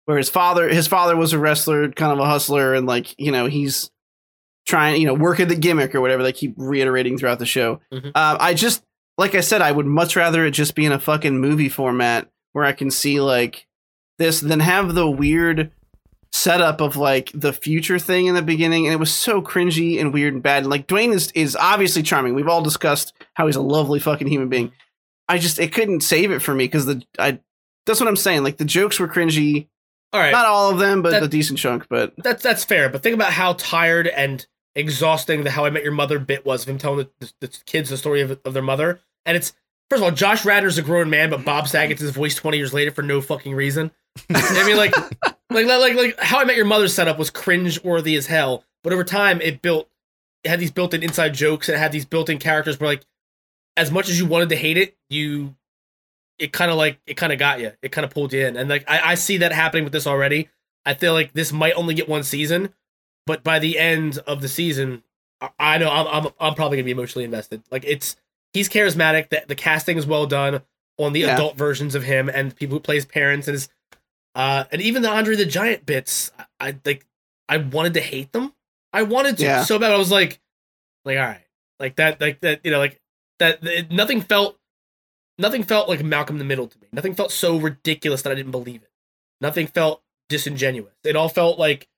where 0.06 0.16
his 0.18 0.28
father 0.30 0.68
his 0.68 0.86
father 0.88 1.16
was 1.16 1.32
a 1.32 1.38
wrestler, 1.38 1.90
kind 1.92 2.12
of 2.12 2.18
a 2.18 2.26
hustler, 2.26 2.74
and 2.74 2.86
like 2.86 3.14
you 3.18 3.30
know 3.30 3.46
he's 3.46 3.90
trying 4.68 5.00
you 5.00 5.06
know 5.06 5.14
work 5.14 5.40
at 5.40 5.48
the 5.48 5.56
gimmick 5.56 5.94
or 5.94 6.00
whatever 6.00 6.22
they 6.22 6.32
keep 6.32 6.54
reiterating 6.58 7.16
throughout 7.18 7.38
the 7.40 7.46
show. 7.46 7.80
Mhm. 7.92 8.12
Uh, 8.14 8.36
I 8.38 8.54
just 8.54 8.84
like 9.16 9.34
I 9.34 9.40
said, 9.40 9.62
I 9.62 9.72
would 9.72 9.86
much 9.86 10.14
rather 10.14 10.44
it 10.44 10.52
just 10.52 10.74
be 10.76 10.84
in 10.86 10.92
a 10.92 11.00
fucking 11.00 11.38
movie 11.40 11.68
format 11.70 12.28
where 12.52 12.64
I 12.64 12.72
can 12.72 12.90
see 12.90 13.20
like 13.20 13.66
this 14.18 14.40
than 14.40 14.60
have 14.60 14.94
the 14.94 15.10
weird 15.10 15.72
setup 16.30 16.80
of 16.82 16.96
like 16.96 17.30
the 17.34 17.52
future 17.52 17.98
thing 17.98 18.26
in 18.26 18.34
the 18.34 18.42
beginning 18.42 18.86
and 18.86 18.92
it 18.92 18.98
was 18.98 19.12
so 19.12 19.40
cringy 19.40 19.98
and 19.98 20.12
weird 20.12 20.34
and 20.34 20.42
bad 20.42 20.58
and 20.62 20.70
like 20.70 20.86
Dwayne 20.86 21.12
is 21.14 21.30
is 21.32 21.56
obviously 21.56 22.02
charming 22.02 22.34
we've 22.34 22.46
all 22.48 22.60
discussed 22.62 23.14
how 23.34 23.46
he's 23.46 23.56
a 23.56 23.62
lovely 23.62 23.98
fucking 23.98 24.26
human 24.28 24.48
being 24.50 24.70
I 25.26 25.38
just 25.38 25.58
it 25.58 25.72
couldn't 25.72 26.00
save 26.02 26.30
it 26.30 26.40
for 26.40 26.54
me 26.54 26.64
because 26.64 26.84
the 26.84 27.02
I 27.18 27.40
that's 27.86 27.98
what 27.98 28.08
I'm 28.08 28.16
saying 28.16 28.44
like 28.44 28.58
the 28.58 28.66
jokes 28.66 29.00
were 29.00 29.08
cringy 29.08 29.68
All 30.12 30.20
right, 30.20 30.30
not 30.30 30.44
all 30.44 30.70
of 30.70 30.78
them 30.78 31.00
but 31.00 31.12
That- 31.12 31.22
the 31.22 31.28
decent 31.28 31.58
chunk 31.58 31.86
but 31.88 32.12
that's 32.18 32.42
that's 32.42 32.62
fair. 32.64 32.90
But 32.90 33.02
think 33.02 33.14
about 33.14 33.32
how 33.32 33.54
tired 33.54 34.06
and 34.06 34.46
exhausting 34.78 35.42
the 35.42 35.50
How 35.50 35.64
I 35.64 35.70
Met 35.70 35.82
Your 35.82 35.92
Mother 35.92 36.18
bit 36.18 36.46
was 36.46 36.62
of 36.62 36.68
him 36.68 36.78
telling 36.78 36.98
the, 36.98 37.32
the, 37.40 37.46
the 37.46 37.58
kids 37.66 37.90
the 37.90 37.96
story 37.96 38.20
of, 38.20 38.38
of 38.44 38.54
their 38.54 38.62
mother. 38.62 39.00
And 39.26 39.36
it's 39.36 39.52
first 39.90 40.00
of 40.00 40.04
all, 40.04 40.12
Josh 40.12 40.44
Radnor's 40.44 40.78
a 40.78 40.82
grown 40.82 41.10
man, 41.10 41.30
but 41.30 41.44
Bob 41.44 41.68
Saget's 41.68 42.00
his 42.00 42.12
voice 42.12 42.34
twenty 42.34 42.58
years 42.58 42.72
later 42.72 42.90
for 42.90 43.02
no 43.02 43.20
fucking 43.20 43.54
reason. 43.54 43.90
I 44.30 44.66
mean, 44.66 44.76
like, 44.76 44.96
like, 45.50 45.66
like, 45.66 45.94
like, 45.94 46.20
How 46.20 46.38
I 46.38 46.44
Met 46.44 46.56
Your 46.56 46.64
Mother 46.64 46.88
setup 46.88 47.18
was 47.18 47.30
cringe 47.30 47.82
worthy 47.82 48.16
as 48.16 48.26
hell. 48.26 48.64
But 48.82 48.92
over 48.92 49.04
time, 49.04 49.40
it 49.40 49.62
built, 49.62 49.88
it 50.44 50.48
had 50.48 50.60
these 50.60 50.70
built-in 50.70 51.02
inside 51.02 51.34
jokes, 51.34 51.68
and 51.68 51.76
it 51.76 51.80
had 51.80 51.92
these 51.92 52.04
built-in 52.04 52.38
characters 52.38 52.78
where, 52.78 52.90
like, 52.90 53.04
as 53.76 53.90
much 53.90 54.08
as 54.08 54.18
you 54.18 54.26
wanted 54.26 54.48
to 54.50 54.56
hate 54.56 54.76
it, 54.76 54.96
you, 55.10 55.56
it 56.38 56.52
kind 56.52 56.70
of 56.70 56.76
like, 56.76 57.00
it 57.06 57.14
kind 57.14 57.32
of 57.32 57.38
got 57.38 57.60
you, 57.60 57.72
it 57.82 57.90
kind 57.92 58.04
of 58.04 58.10
pulled 58.10 58.32
you 58.32 58.46
in, 58.46 58.56
and 58.56 58.70
like, 58.70 58.84
I, 58.88 59.12
I 59.12 59.14
see 59.16 59.38
that 59.38 59.52
happening 59.52 59.84
with 59.84 59.92
this 59.92 60.06
already. 60.06 60.48
I 60.86 60.94
feel 60.94 61.12
like 61.12 61.32
this 61.32 61.52
might 61.52 61.74
only 61.74 61.94
get 61.94 62.08
one 62.08 62.22
season, 62.22 62.72
but 63.28 63.44
by 63.44 63.58
the 63.60 63.78
end 63.78 64.18
of 64.26 64.40
the 64.40 64.48
season, 64.48 65.02
I, 65.40 65.50
I 65.60 65.78
know 65.78 65.90
I'm, 65.90 66.06
I'm, 66.26 66.32
I'm 66.40 66.54
probably 66.54 66.78
gonna 66.78 66.86
be 66.86 66.90
emotionally 66.90 67.24
invested. 67.24 67.62
Like, 67.70 67.84
it's, 67.86 68.16
he's 68.52 68.68
charismatic. 68.68 69.28
The, 69.28 69.44
the 69.46 69.54
casting 69.54 69.96
is 69.98 70.06
well 70.06 70.26
done 70.26 70.62
on 70.98 71.12
the 71.12 71.20
Yeah. 71.20 71.34
adult 71.34 71.56
versions 71.56 71.94
of 71.94 72.02
him 72.02 72.28
and 72.28 72.56
people 72.56 72.76
who 72.76 72.80
plays 72.80 73.04
parents 73.06 73.46
and 73.46 73.54
his 73.54 73.68
uh, 74.34 74.64
and 74.72 74.80
even 74.82 75.02
the 75.02 75.10
Andre 75.10 75.36
the 75.36 75.46
Giant 75.46 75.84
bits, 75.86 76.30
I, 76.38 76.68
I 76.68 76.76
like. 76.84 77.04
I 77.48 77.56
wanted 77.56 77.94
to 77.94 78.00
hate 78.00 78.32
them. 78.32 78.52
I 78.92 79.02
wanted 79.02 79.38
to 79.38 79.44
Yeah. 79.44 79.64
so 79.64 79.78
bad. 79.78 79.90
I 79.90 79.96
was 79.96 80.10
like, 80.12 80.38
like 81.04 81.18
all 81.18 81.24
right, 81.24 81.44
like 81.80 81.96
that, 81.96 82.20
like 82.20 82.40
that. 82.42 82.60
You 82.64 82.70
know, 82.70 82.78
like 82.78 83.00
that. 83.38 83.58
It, 83.64 83.90
nothing 83.90 84.20
felt, 84.20 84.58
nothing 85.38 85.64
felt 85.64 85.88
like 85.88 86.04
Malcolm 86.04 86.36
in 86.36 86.38
the 86.38 86.44
Middle 86.44 86.66
to 86.68 86.78
me. 86.78 86.86
Nothing 86.92 87.14
felt 87.14 87.32
so 87.32 87.56
ridiculous 87.58 88.22
that 88.22 88.30
I 88.30 88.34
didn't 88.34 88.52
believe 88.52 88.82
it. 88.82 88.90
Nothing 89.40 89.66
felt 89.66 90.02
disingenuous. 90.28 90.94
It 91.04 91.16
all 91.16 91.28
felt 91.30 91.58
like, 91.58 91.88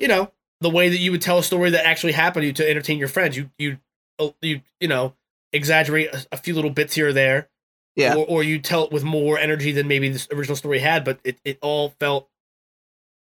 you 0.00 0.08
know, 0.08 0.32
the 0.60 0.70
way 0.70 0.88
that 0.88 0.98
you 0.98 1.10
would 1.10 1.22
tell 1.22 1.38
a 1.38 1.42
story 1.42 1.70
that 1.70 1.86
actually 1.86 2.12
happened 2.12 2.42
to 2.42 2.46
you 2.46 2.52
to 2.54 2.68
entertain 2.68 2.98
your 2.98 3.08
friends. 3.08 3.36
You, 3.36 3.50
you, 3.58 3.78
uh, 4.18 4.30
you, 4.40 4.60
you 4.80 4.88
know, 4.88 5.14
exaggerate 5.52 6.08
a, 6.12 6.26
a 6.32 6.36
few 6.36 6.54
little 6.54 6.70
bits 6.70 6.94
here 6.94 7.08
or 7.08 7.12
there 7.12 7.48
yeah 7.94 8.14
or, 8.14 8.26
or 8.26 8.42
you 8.42 8.58
tell 8.58 8.84
it 8.84 8.92
with 8.92 9.02
more 9.04 9.38
energy 9.38 9.72
than 9.72 9.88
maybe 9.88 10.08
this 10.10 10.28
original 10.32 10.56
story 10.56 10.78
had, 10.80 11.04
but 11.04 11.18
it, 11.24 11.38
it 11.44 11.58
all 11.62 11.90
felt 12.00 12.28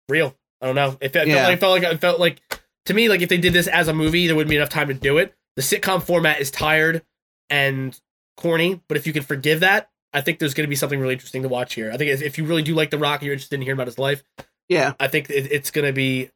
real. 0.09 0.35
I 0.61 0.65
don't 0.67 0.75
know. 0.75 0.97
It 1.01 1.09
felt, 1.09 1.27
Yeah. 1.27 1.49
it 1.49 1.59
felt 1.59 1.81
like 1.81 1.91
it 1.93 1.99
felt 1.99 2.19
like 2.19 2.41
to 2.85 2.93
me 2.93 3.09
like 3.09 3.21
if 3.21 3.29
they 3.29 3.37
did 3.37 3.53
this 3.53 3.67
as 3.67 3.87
a 3.87 3.93
movie, 3.93 4.27
there 4.27 4.35
wouldn't 4.35 4.49
be 4.49 4.55
enough 4.55 4.69
time 4.69 4.87
to 4.87 4.93
do 4.93 5.17
it. 5.17 5.33
The 5.55 5.61
sitcom 5.61 6.01
format 6.01 6.39
is 6.39 6.49
tired 6.51 7.03
and 7.49 7.99
corny, 8.37 8.81
but 8.87 8.97
if 8.97 9.05
you 9.05 9.13
can 9.13 9.23
forgive 9.23 9.59
that, 9.61 9.89
I 10.13 10.21
think 10.21 10.39
there's 10.39 10.53
going 10.53 10.65
to 10.65 10.69
be 10.69 10.75
something 10.75 10.99
really 10.99 11.13
interesting 11.13 11.41
to 11.43 11.49
watch 11.49 11.73
here. 11.73 11.91
I 11.91 11.97
think 11.97 12.11
if- 12.11 12.21
if 12.21 12.37
you 12.37 12.45
really 12.45 12.63
do 12.63 12.73
like 12.75 12.89
The 12.89 12.97
Rock 12.97 13.19
and 13.21 13.25
you're 13.25 13.33
interested 13.33 13.55
in 13.55 13.61
hearing 13.61 13.77
about 13.77 13.87
his 13.87 13.99
life, 13.99 14.23
yeah 14.69 14.93
I 14.99 15.07
think 15.07 15.29
it's 15.29 15.71
going 15.71 15.85
to 15.85 15.93
be 15.93 16.29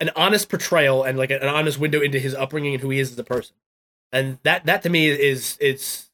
an 0.00 0.10
honest 0.16 0.48
portrayal 0.48 1.02
and 1.04 1.16
like 1.18 1.30
an 1.30 1.42
honest 1.42 1.78
window 1.78 2.00
into 2.00 2.18
his 2.18 2.34
upbringing 2.34 2.74
and 2.74 2.82
who 2.82 2.90
he 2.90 2.98
is 2.98 3.12
as 3.12 3.18
a 3.18 3.24
person. 3.24 3.56
And 4.12 4.38
that 4.42 4.66
that 4.66 4.82
to 4.82 4.90
me 4.90 5.08
is 5.08 5.56
it's 5.60 6.10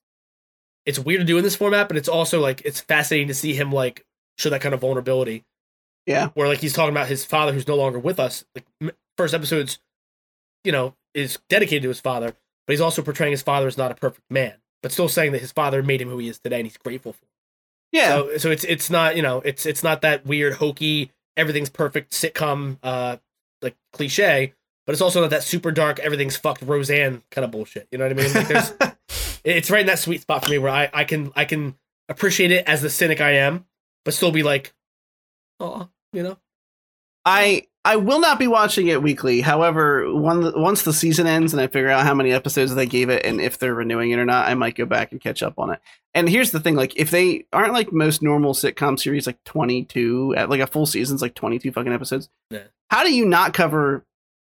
it's 0.86 0.98
weird 0.98 1.20
to 1.20 1.24
do 1.24 1.38
in 1.38 1.44
this 1.44 1.56
format, 1.56 1.88
but 1.88 1.96
it's 1.96 2.08
also 2.08 2.40
like 2.40 2.62
it's 2.64 2.80
fascinating 2.80 3.28
to 3.28 3.34
see 3.34 3.54
him 3.54 3.70
like 3.72 4.04
show 4.38 4.50
that 4.50 4.60
kind 4.60 4.74
of 4.74 4.80
vulnerability. 4.80 5.44
Yeah. 6.06 6.28
Where 6.34 6.48
like 6.48 6.58
he's 6.58 6.72
talking 6.72 6.92
about 6.92 7.08
his 7.08 7.24
father 7.24 7.52
who's 7.52 7.68
no 7.68 7.76
longer 7.76 7.98
with 7.98 8.18
us. 8.18 8.44
Like 8.54 8.94
first 9.16 9.34
episodes, 9.34 9.78
you 10.64 10.72
know, 10.72 10.94
is 11.14 11.38
dedicated 11.48 11.82
to 11.82 11.88
his 11.88 12.00
father, 12.00 12.34
but 12.66 12.72
he's 12.72 12.80
also 12.80 13.02
portraying 13.02 13.32
his 13.32 13.42
father 13.42 13.66
as 13.66 13.76
not 13.76 13.92
a 13.92 13.94
perfect 13.94 14.24
man, 14.30 14.54
but 14.82 14.90
still 14.90 15.08
saying 15.08 15.32
that 15.32 15.40
his 15.40 15.52
father 15.52 15.82
made 15.82 16.00
him 16.00 16.08
who 16.08 16.18
he 16.18 16.28
is 16.28 16.38
today 16.38 16.56
and 16.60 16.66
he's 16.66 16.76
grateful 16.78 17.12
for. 17.12 17.26
yeah 17.92 18.08
So 18.08 18.38
so 18.38 18.50
it's 18.50 18.64
it's 18.64 18.90
not 18.90 19.16
you 19.16 19.22
know 19.22 19.42
it's 19.44 19.66
it's 19.66 19.84
not 19.84 20.00
that 20.02 20.26
weird 20.26 20.54
hokey 20.54 21.10
everything's 21.36 21.70
perfect 21.70 22.12
sitcom 22.12 22.78
uh 22.82 23.18
like 23.62 23.76
cliche, 23.92 24.54
but 24.86 24.92
it's 24.92 25.02
also 25.02 25.20
not 25.20 25.30
that 25.30 25.42
super 25.42 25.72
dark 25.72 25.98
everything's 26.00 26.36
fucked 26.36 26.62
Roseanne 26.62 27.22
kind 27.30 27.44
of 27.44 27.50
bullshit. 27.50 27.88
You 27.90 27.98
know 27.98 28.08
what 28.08 28.18
I 28.18 28.22
mean? 28.22 28.32
Like 28.32 28.48
there's 28.48 28.72
it's 29.44 29.70
right 29.70 29.80
in 29.80 29.86
that 29.86 29.98
sweet 29.98 30.20
spot 30.20 30.44
for 30.44 30.50
me 30.50 30.58
where 30.58 30.72
I 30.72 30.90
I 30.92 31.04
can 31.04 31.32
I 31.34 31.44
can 31.44 31.76
appreciate 32.08 32.50
it 32.50 32.66
as 32.66 32.82
the 32.82 32.90
cynic 32.90 33.20
I 33.20 33.32
am, 33.32 33.66
but 34.04 34.14
still 34.14 34.32
be 34.32 34.42
like, 34.42 34.74
oh, 35.60 35.88
you 36.12 36.22
know. 36.22 36.38
I 37.24 37.68
I 37.84 37.96
will 37.96 38.20
not 38.20 38.38
be 38.38 38.46
watching 38.46 38.86
it 38.88 39.02
weekly. 39.02 39.40
However, 39.40 40.14
one, 40.14 40.52
once 40.60 40.82
the 40.82 40.92
season 40.92 41.26
ends 41.26 41.52
and 41.52 41.60
I 41.60 41.66
figure 41.66 41.90
out 41.90 42.06
how 42.06 42.14
many 42.14 42.32
episodes 42.32 42.74
they 42.74 42.86
gave 42.86 43.08
it 43.08 43.26
and 43.26 43.40
if 43.40 43.58
they're 43.58 43.74
renewing 43.74 44.12
it 44.12 44.20
or 44.20 44.24
not, 44.24 44.46
I 44.46 44.54
might 44.54 44.76
go 44.76 44.86
back 44.86 45.10
and 45.10 45.20
catch 45.20 45.42
up 45.42 45.58
on 45.58 45.70
it. 45.70 45.80
And 46.14 46.28
here's 46.28 46.52
the 46.52 46.60
thing: 46.60 46.76
like, 46.76 46.96
if 46.96 47.10
they 47.10 47.46
aren't 47.52 47.72
like 47.72 47.92
most 47.92 48.22
normal 48.22 48.54
sitcom 48.54 49.00
series, 49.00 49.26
like 49.26 49.42
22, 49.44 50.34
at 50.36 50.50
like 50.50 50.60
a 50.60 50.66
full 50.66 50.86
season's 50.86 51.22
like 51.22 51.34
22 51.34 51.72
fucking 51.72 51.92
episodes. 51.92 52.28
Yeah. 52.50 52.64
How 52.88 53.02
do 53.02 53.12
you 53.12 53.24
not 53.24 53.54
cover 53.54 54.04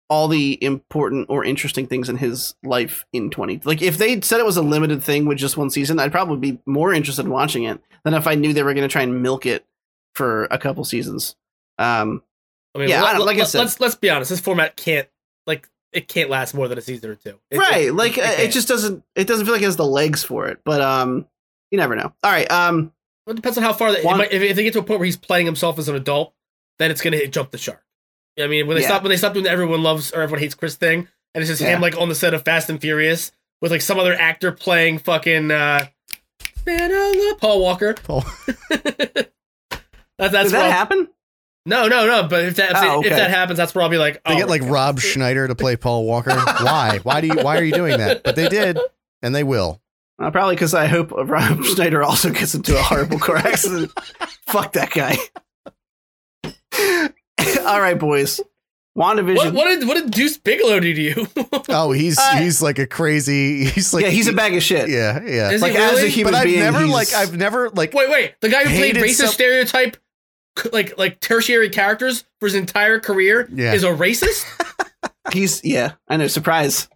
all 0.08 0.28
the 0.28 0.64
important 0.64 1.26
or 1.30 1.44
interesting 1.44 1.88
things 1.88 2.08
in 2.08 2.18
his 2.18 2.56
life 2.64 3.06
in 3.12 3.32
20? 3.32 3.62
Like, 3.66 3.82
if 3.82 3.98
they 3.98 4.22
said 4.22 4.40
it 4.40 4.46
was 4.46 4.58
a 4.58 4.62
limited 4.62 5.04
thing 5.04 5.26
with 5.26 5.40
just 5.40 5.58
one 5.58 5.72
season, 5.72 6.00
I'd 6.00 6.12
probably 6.12 6.52
be 6.52 6.60
more 6.68 6.94
interested 6.94 7.26
in 7.26 7.32
watching 7.32 7.64
it 7.64 7.82
than 8.04 8.14
if 8.14 8.28
I 8.28 8.36
knew 8.36 8.54
they 8.54 8.64
were 8.64 8.76
going 8.76 8.88
to 8.88 8.92
try 8.92 9.02
and 9.02 9.24
milk 9.24 9.48
it 9.48 9.66
for 10.14 10.46
a 10.46 10.60
couple 10.60 10.86
seasons. 10.86 11.36
Um, 11.80 12.22
I 12.76 12.80
mean, 12.80 12.90
Yeah, 12.90 13.02
let, 13.04 13.16
I 13.16 13.18
like 13.20 13.38
I 13.38 13.40
let, 13.40 13.48
said- 13.48 13.60
let's 13.60 13.80
let's 13.80 13.96
be 13.96 14.10
honest. 14.10 14.30
This 14.30 14.40
format 14.40 14.76
can't 14.76 15.08
like 15.48 15.68
it 15.94 16.08
can't 16.10 16.30
last 16.30 16.54
more 16.54 16.68
than 16.68 16.78
a 16.78 16.82
season 16.82 17.10
or 17.12 17.16
two. 17.16 17.40
It- 17.50 17.58
right 17.58 17.86
it- 17.86 17.94
like 17.94 18.18
uh, 18.18 18.36
it, 18.38 18.52
just 18.52 18.68
doesn't 18.68 19.04
it 19.16 19.28
doesn't 19.28 19.46
feel 19.46 19.54
like 19.54 19.62
it 19.62 19.66
has 19.66 19.78
the 19.78 19.86
legs 19.86 20.24
for 20.24 20.48
it 20.48 20.60
but 20.66 20.82
um 20.82 21.26
you 21.72 21.78
never 21.78 21.96
know 21.96 22.12
all 22.24 22.32
right 22.32 22.50
um 22.52 22.92
Well, 23.26 23.32
it 23.34 23.38
depends 23.38 23.58
on 23.58 23.64
how 23.64 23.72
far 23.74 23.92
that. 23.92 24.00
it 24.00 24.06
One- 24.06 24.18
might- 24.18 24.32
if, 24.34 24.42
if 24.42 24.56
they 24.58 24.64
get 24.64 24.74
to 24.74 24.80
a 24.80 24.84
point 24.84 25.00
where 25.00 25.06
he's 25.06 25.16
playing 25.18 25.46
himself 25.46 25.80
as 25.80 25.88
an 25.88 25.96
adult, 25.96 26.34
then 26.80 26.92
it's 26.92 27.02
gonna 27.02 27.16
hit, 27.18 27.32
jump 27.32 27.52
the 27.52 27.58
shark. 27.58 27.82
I 28.38 28.48
mean, 28.48 28.68
when 28.68 28.76
they 28.76 28.82
Yeah. 28.82 28.90
stop 28.90 29.04
when 29.04 29.10
they 29.12 29.18
stop 29.18 29.32
doing 29.34 29.46
the 29.46 29.50
everyone 29.52 29.82
loves 29.84 30.12
or 30.12 30.22
everyone 30.22 30.42
hates 30.42 30.56
Chris 30.56 30.76
thing, 30.76 31.08
and 31.34 31.42
it's 31.42 31.50
just 31.50 31.62
Yeah. 31.62 31.70
him 31.76 31.82
like 31.82 31.98
on 31.98 32.10
the 32.10 32.16
set 32.16 32.34
of 32.34 32.44
Fast 32.44 32.70
and 32.70 32.82
Furious 32.82 33.32
with 33.62 33.72
like 33.72 33.82
some 33.82 33.98
other 33.98 34.14
actor 34.14 34.52
playing 34.52 34.98
fucking 35.00 35.50
uh, 35.52 35.86
Vanilla 36.66 37.36
Paul 37.40 37.62
Walker. 37.62 37.94
Paul- 37.94 38.26
that, 38.70 39.32
that's 40.18 40.32
did 40.52 40.52
that 40.52 40.72
happen 40.72 41.08
no, 41.66 41.88
no, 41.88 42.06
no. 42.08 42.28
But 42.28 42.46
if 42.46 42.56
that 42.56 42.72
if, 42.72 42.78
Oh, 42.80 43.02
if 43.04 43.10
that 43.10 43.30
happens, 43.30 43.58
that's 43.58 43.74
where 43.76 43.84
I'll 43.84 43.90
be 43.90 43.98
like, 43.98 44.16
They 44.24 44.34
oh, 44.34 44.38
get 44.38 44.50
like 44.50 44.62
okay. 44.62 44.70
Rob 44.72 45.00
Schneider 45.00 45.48
to 45.48 45.56
play 45.56 45.76
Paul 45.76 46.06
Walker. 46.06 46.32
Why? 46.36 47.00
Why 47.04 47.22
do 47.22 47.28
you? 47.28 47.36
Why 47.36 47.58
are 47.58 47.64
you 47.64 47.74
doing 47.74 47.98
that? 47.98 48.24
But 48.24 48.36
they 48.36 48.48
did, 48.50 48.80
and 49.22 49.34
they 49.36 49.44
will. 49.44 49.82
uh, 50.20 50.32
probably 50.32 50.56
because 50.56 50.74
i 50.74 50.86
hope 50.86 51.12
rob 51.12 51.62
schneider 51.76 52.02
also 52.02 52.30
gets 52.30 52.56
into 52.56 52.74
a 52.78 52.82
horrible 52.82 53.20
car 53.20 53.36
accident 53.52 53.92
fuck 54.48 54.72
that 54.72 54.90
guy 54.92 55.18
all 57.66 57.82
right 57.82 58.00
boys 58.00 58.40
wandavision 58.98 59.36
What, 59.38 59.54
what 59.54 59.66
did 59.68 59.88
what 59.88 59.96
did 59.96 60.12
Deuce 60.12 60.38
Bigalow 60.38 60.80
do 60.80 60.94
to 60.94 61.02
you? 61.02 61.28
Oh, 61.68 61.92
he's 61.92 62.18
Uh, 62.18 62.38
he's 62.38 62.62
like 62.62 62.80
a 62.80 62.88
crazy. 62.88 63.66
He's 63.66 63.94
like 63.94 64.04
yeah 64.06 64.10
he's 64.10 64.28
a 64.30 64.34
bag 64.34 64.56
of 64.56 64.64
shit 64.64 64.88
Yeah, 64.88 65.22
yeah. 65.26 65.52
Is 65.52 65.62
like 65.62 65.74
he 65.74 65.78
as 65.80 65.92
a 65.92 65.96
really? 65.98 66.10
human 66.12 66.32
But 66.32 66.38
I've 66.40 66.46
being 66.46 66.60
never 66.60 66.80
he's- 66.80 66.92
like 66.94 67.14
I've 67.14 67.36
never 67.36 67.70
like 67.72 67.94
Wait, 67.94 68.10
wait. 68.10 68.36
The 68.40 68.48
guy 68.50 68.64
who 68.64 68.70
played 68.70 68.96
racist 68.96 69.16
some- 69.16 69.28
stereotype, 69.28 69.98
c- 69.98 70.02
like 70.74 70.98
like 70.98 71.20
tertiary 71.20 71.70
characters 71.70 72.24
for 72.40 72.46
his 72.48 72.56
entire 72.56 73.00
career, 73.00 73.48
Yeah. 73.52 73.74
is 73.74 73.84
a 73.84 73.88
racist. 73.90 74.46
he's 75.34 75.64
yeah 75.64 75.94
i 76.08 76.18
know 76.18 76.28
surprise 76.28 76.88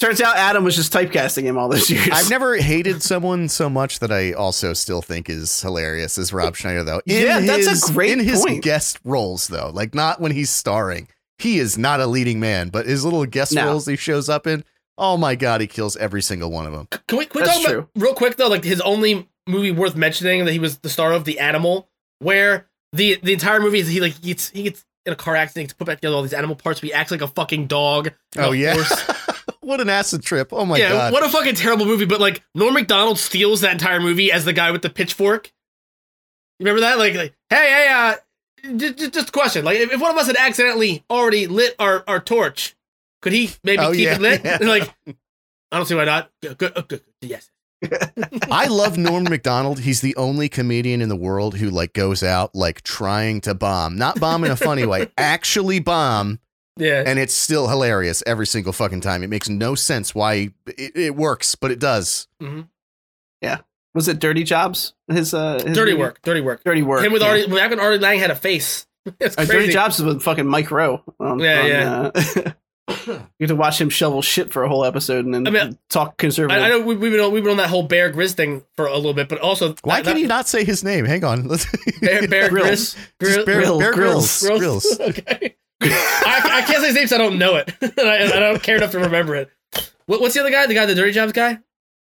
turns 0.00 0.20
out 0.20 0.36
adam 0.36 0.64
was 0.64 0.74
just 0.76 0.92
typecasting 0.92 1.44
him 1.44 1.56
all 1.56 1.68
those 1.68 1.88
years 1.88 2.08
I've 2.12 2.28
never 2.30 2.56
hated 2.56 3.02
someone 3.02 3.48
so 3.48 3.70
much 3.70 4.00
that 4.00 4.10
I 4.12 4.32
also 4.32 4.72
still 4.72 5.02
think 5.02 5.30
is 5.30 5.60
hilarious 5.62 6.18
as 6.18 6.32
Rob 6.32 6.56
Schneider 6.56 6.82
though. 6.84 7.00
In 7.06 7.22
Yeah, 7.26 7.40
that's 7.40 7.66
a 7.66 7.70
his, 7.70 7.84
great 7.84 8.10
in 8.10 8.18
his 8.18 8.44
point. 8.44 8.62
guest 8.62 8.98
roles 9.04 9.46
though, 9.48 9.70
like 9.72 9.94
not 9.94 10.20
when 10.20 10.32
he's 10.32 10.50
starring. 10.50 11.08
He 11.38 11.58
is 11.58 11.78
not 11.78 12.00
a 12.00 12.06
leading 12.06 12.40
man, 12.40 12.68
but 12.70 12.86
his 12.86 13.04
little 13.04 13.24
guest 13.26 13.54
No. 13.54 13.66
roles 13.66 13.86
he 13.86 13.96
shows 13.96 14.28
up 14.28 14.46
in. 14.46 14.64
Oh 14.98 15.16
my 15.16 15.34
god, 15.34 15.60
he 15.60 15.66
kills 15.66 15.96
every 15.96 16.22
single 16.22 16.50
one 16.50 16.66
of 16.66 16.72
them. 16.72 16.88
Can 17.06 17.18
we, 17.18 17.26
can 17.26 17.40
we 17.40 17.46
That's 17.46 17.62
talk 17.62 17.72
about 17.72 17.88
real 17.96 18.14
quick 18.14 18.36
though? 18.36 18.48
Like 18.48 18.64
his 18.64 18.80
only 18.80 19.28
movie 19.46 19.70
worth 19.70 19.94
mentioning 19.96 20.44
that 20.46 20.52
he 20.52 20.58
was 20.58 20.78
the 20.78 20.88
star 20.88 21.12
of, 21.12 21.24
The 21.24 21.38
Animal, 21.38 21.88
where 22.18 22.68
the 22.92 23.18
the 23.22 23.32
entire 23.32 23.60
movie 23.60 23.78
is 23.80 23.88
he 23.88 24.00
like 24.00 24.14
he 24.14 24.28
gets 24.28 24.50
he 24.50 24.62
gets 24.64 24.84
in 25.04 25.12
a 25.12 25.16
car 25.16 25.36
accident, 25.36 25.62
he 25.62 25.66
gets 25.66 25.74
put 25.74 25.86
back 25.86 25.98
together 25.98 26.16
all 26.16 26.22
these 26.22 26.32
animal 26.32 26.56
parts, 26.56 26.80
but 26.80 26.88
he 26.88 26.92
acts 26.92 27.10
like 27.10 27.22
a 27.22 27.28
fucking 27.28 27.66
dog. 27.66 28.12
Oh 28.36 28.52
yeah. 28.52 28.82
what 29.60 29.80
an 29.80 29.88
acid 29.88 30.22
trip! 30.22 30.52
Oh 30.52 30.64
my 30.64 30.76
yeah, 30.78 30.90
god! 30.90 31.12
what 31.12 31.24
a 31.24 31.28
fucking 31.28 31.54
terrible 31.54 31.86
movie. 31.86 32.06
But 32.06 32.20
like 32.20 32.42
Norm 32.54 32.74
Macdonald 32.74 33.18
steals 33.18 33.60
that 33.60 33.72
entire 33.72 34.00
movie 34.00 34.32
as 34.32 34.44
the 34.44 34.52
guy 34.52 34.70
with 34.70 34.82
the 34.82 34.90
pitchfork. 34.90 35.52
You 36.58 36.64
remember 36.64 36.80
that? 36.82 36.98
Like, 36.98 37.14
like 37.14 37.34
hey, 37.50 37.56
hey, 37.56 37.88
uh, 37.92 38.76
just, 38.76 39.12
just 39.12 39.28
a 39.28 39.32
question. 39.32 39.64
Like, 39.64 39.76
if, 39.76 39.92
if 39.92 40.00
one 40.00 40.10
of 40.10 40.16
us 40.16 40.26
had 40.26 40.36
accidentally 40.36 41.04
already 41.10 41.46
lit 41.46 41.74
our, 41.78 42.02
our 42.08 42.18
torch, 42.18 42.74
could 43.20 43.32
he 43.34 43.50
maybe 43.62 43.82
Oh, 43.82 43.92
keep 43.92 44.00
yeah, 44.00 44.14
it 44.14 44.20
lit? 44.22 44.40
yeah. 44.44 44.58
Like, 44.62 44.90
I 45.70 45.76
don't 45.76 45.84
see 45.86 45.94
why 45.94 46.06
not. 46.06 46.30
Good, 46.40 46.56
good, 46.56 46.72
uh, 46.76 46.80
good. 46.82 47.02
Yes. 47.20 47.50
I 48.50 48.66
love 48.68 48.96
Norm 48.98 49.24
Macdonald. 49.24 49.80
He's 49.80 50.00
the 50.00 50.14
only 50.16 50.48
comedian 50.48 51.00
in 51.02 51.08
the 51.08 51.16
world 51.16 51.56
who 51.56 51.70
like 51.70 51.92
goes 51.92 52.22
out 52.22 52.54
like 52.54 52.82
trying 52.82 53.40
to 53.42 53.54
bomb, 53.54 53.96
not 53.96 54.18
bomb 54.20 54.44
in 54.44 54.50
a 54.50 54.56
funny 54.56 54.84
way, 54.86 55.08
actually 55.18 55.78
bomb, 55.80 56.40
Yeah. 56.76 57.02
and 57.06 57.18
it's 57.18 57.34
still 57.34 57.68
hilarious 57.68 58.22
every 58.26 58.46
single 58.46 58.72
fucking 58.72 59.00
time. 59.00 59.22
It 59.22 59.28
makes 59.30 59.48
no 59.48 59.74
sense 59.74 60.14
why 60.14 60.50
it, 60.66 60.96
it 60.96 61.16
works, 61.16 61.54
but 61.54 61.70
it 61.70 61.78
does. 61.78 62.28
hmm 62.40 62.62
Was 63.94 64.08
it 64.08 64.18
Dirty 64.18 64.44
Jobs? 64.44 64.92
His 65.08 65.32
uh, 65.32 65.54
his 65.64 65.74
Dirty 65.76 65.92
movie? 65.92 66.02
work. 66.02 66.20
Dirty 66.22 66.42
work. 66.42 66.62
Dirty 66.64 66.82
work. 66.82 67.02
Him 67.02 67.12
with 67.12 67.22
yeah. 67.22 67.28
Artie. 67.28 67.46
Back 67.48 67.70
when 67.70 67.80
Artie 67.80 67.98
Lange 67.98 68.18
had 68.18 68.30
a 68.30 68.36
face. 68.36 68.86
It's 69.20 69.38
Uh, 69.38 69.46
crazy. 69.46 69.52
Dirty 69.52 69.72
Jobs 69.72 69.98
is 70.00 70.04
with 70.04 70.20
fucking 70.22 70.46
Mike 70.46 70.70
Rowe. 70.70 71.00
On, 71.20 71.38
Yeah, 71.38 71.60
on, 71.62 71.66
yeah. 71.68 72.10
Uh, 72.14 72.50
you 72.88 72.96
have 73.40 73.48
to 73.48 73.56
watch 73.56 73.80
him 73.80 73.90
shovel 73.90 74.22
shit 74.22 74.52
for 74.52 74.62
a 74.62 74.68
whole 74.68 74.84
episode 74.84 75.24
and 75.24 75.34
then 75.34 75.46
I 75.46 75.50
mean, 75.50 75.78
talk 75.90 76.16
conservative. 76.18 76.62
I, 76.62 76.66
I 76.66 76.68
know 76.70 76.80
we, 76.80 76.96
we've 76.96 77.10
been 77.12 77.20
on, 77.20 77.32
we've 77.32 77.42
been 77.42 77.52
on 77.52 77.56
that 77.56 77.68
whole 77.68 77.82
Bear 77.82 78.12
Grizz 78.12 78.34
thing 78.34 78.62
for 78.76 78.86
a 78.86 78.94
little 78.96 79.14
bit, 79.14 79.28
but 79.28 79.40
also 79.40 79.74
Why 79.82 80.02
that, 80.02 80.12
can 80.12 80.20
you 80.20 80.28
not 80.28 80.46
say 80.48 80.64
his 80.64 80.84
name? 80.84 81.04
Hang 81.04 81.24
on. 81.24 81.48
Let's 81.48 81.66
Bear, 82.00 82.28
Bear 82.28 82.48
Grills. 82.50 82.96
Grizz? 83.20 83.44
Bear, 83.44 83.60
Grill- 83.60 83.78
Bear 83.78 83.92
Grylls. 83.92 84.40
Grills. 84.42 84.58
Grills. 84.60 85.00
okay. 85.00 85.56
I, 85.80 86.40
I 86.44 86.62
can't 86.62 86.80
say 86.80 86.86
his 86.86 86.94
name, 86.94 87.06
so 87.08 87.16
I 87.16 87.18
don't 87.18 87.38
know 87.38 87.56
it. 87.56 87.74
and 87.80 87.92
I, 88.08 88.24
I 88.24 88.40
don't 88.40 88.62
care 88.62 88.76
enough 88.76 88.92
to 88.92 89.00
remember 89.00 89.34
it. 89.36 89.50
What, 90.06 90.20
what's 90.20 90.34
the 90.34 90.40
other 90.40 90.50
guy? 90.50 90.66
The 90.66 90.74
guy, 90.74 90.86
the 90.86 90.94
Dirty 90.94 91.12
Jobs 91.12 91.32
guy? 91.32 91.58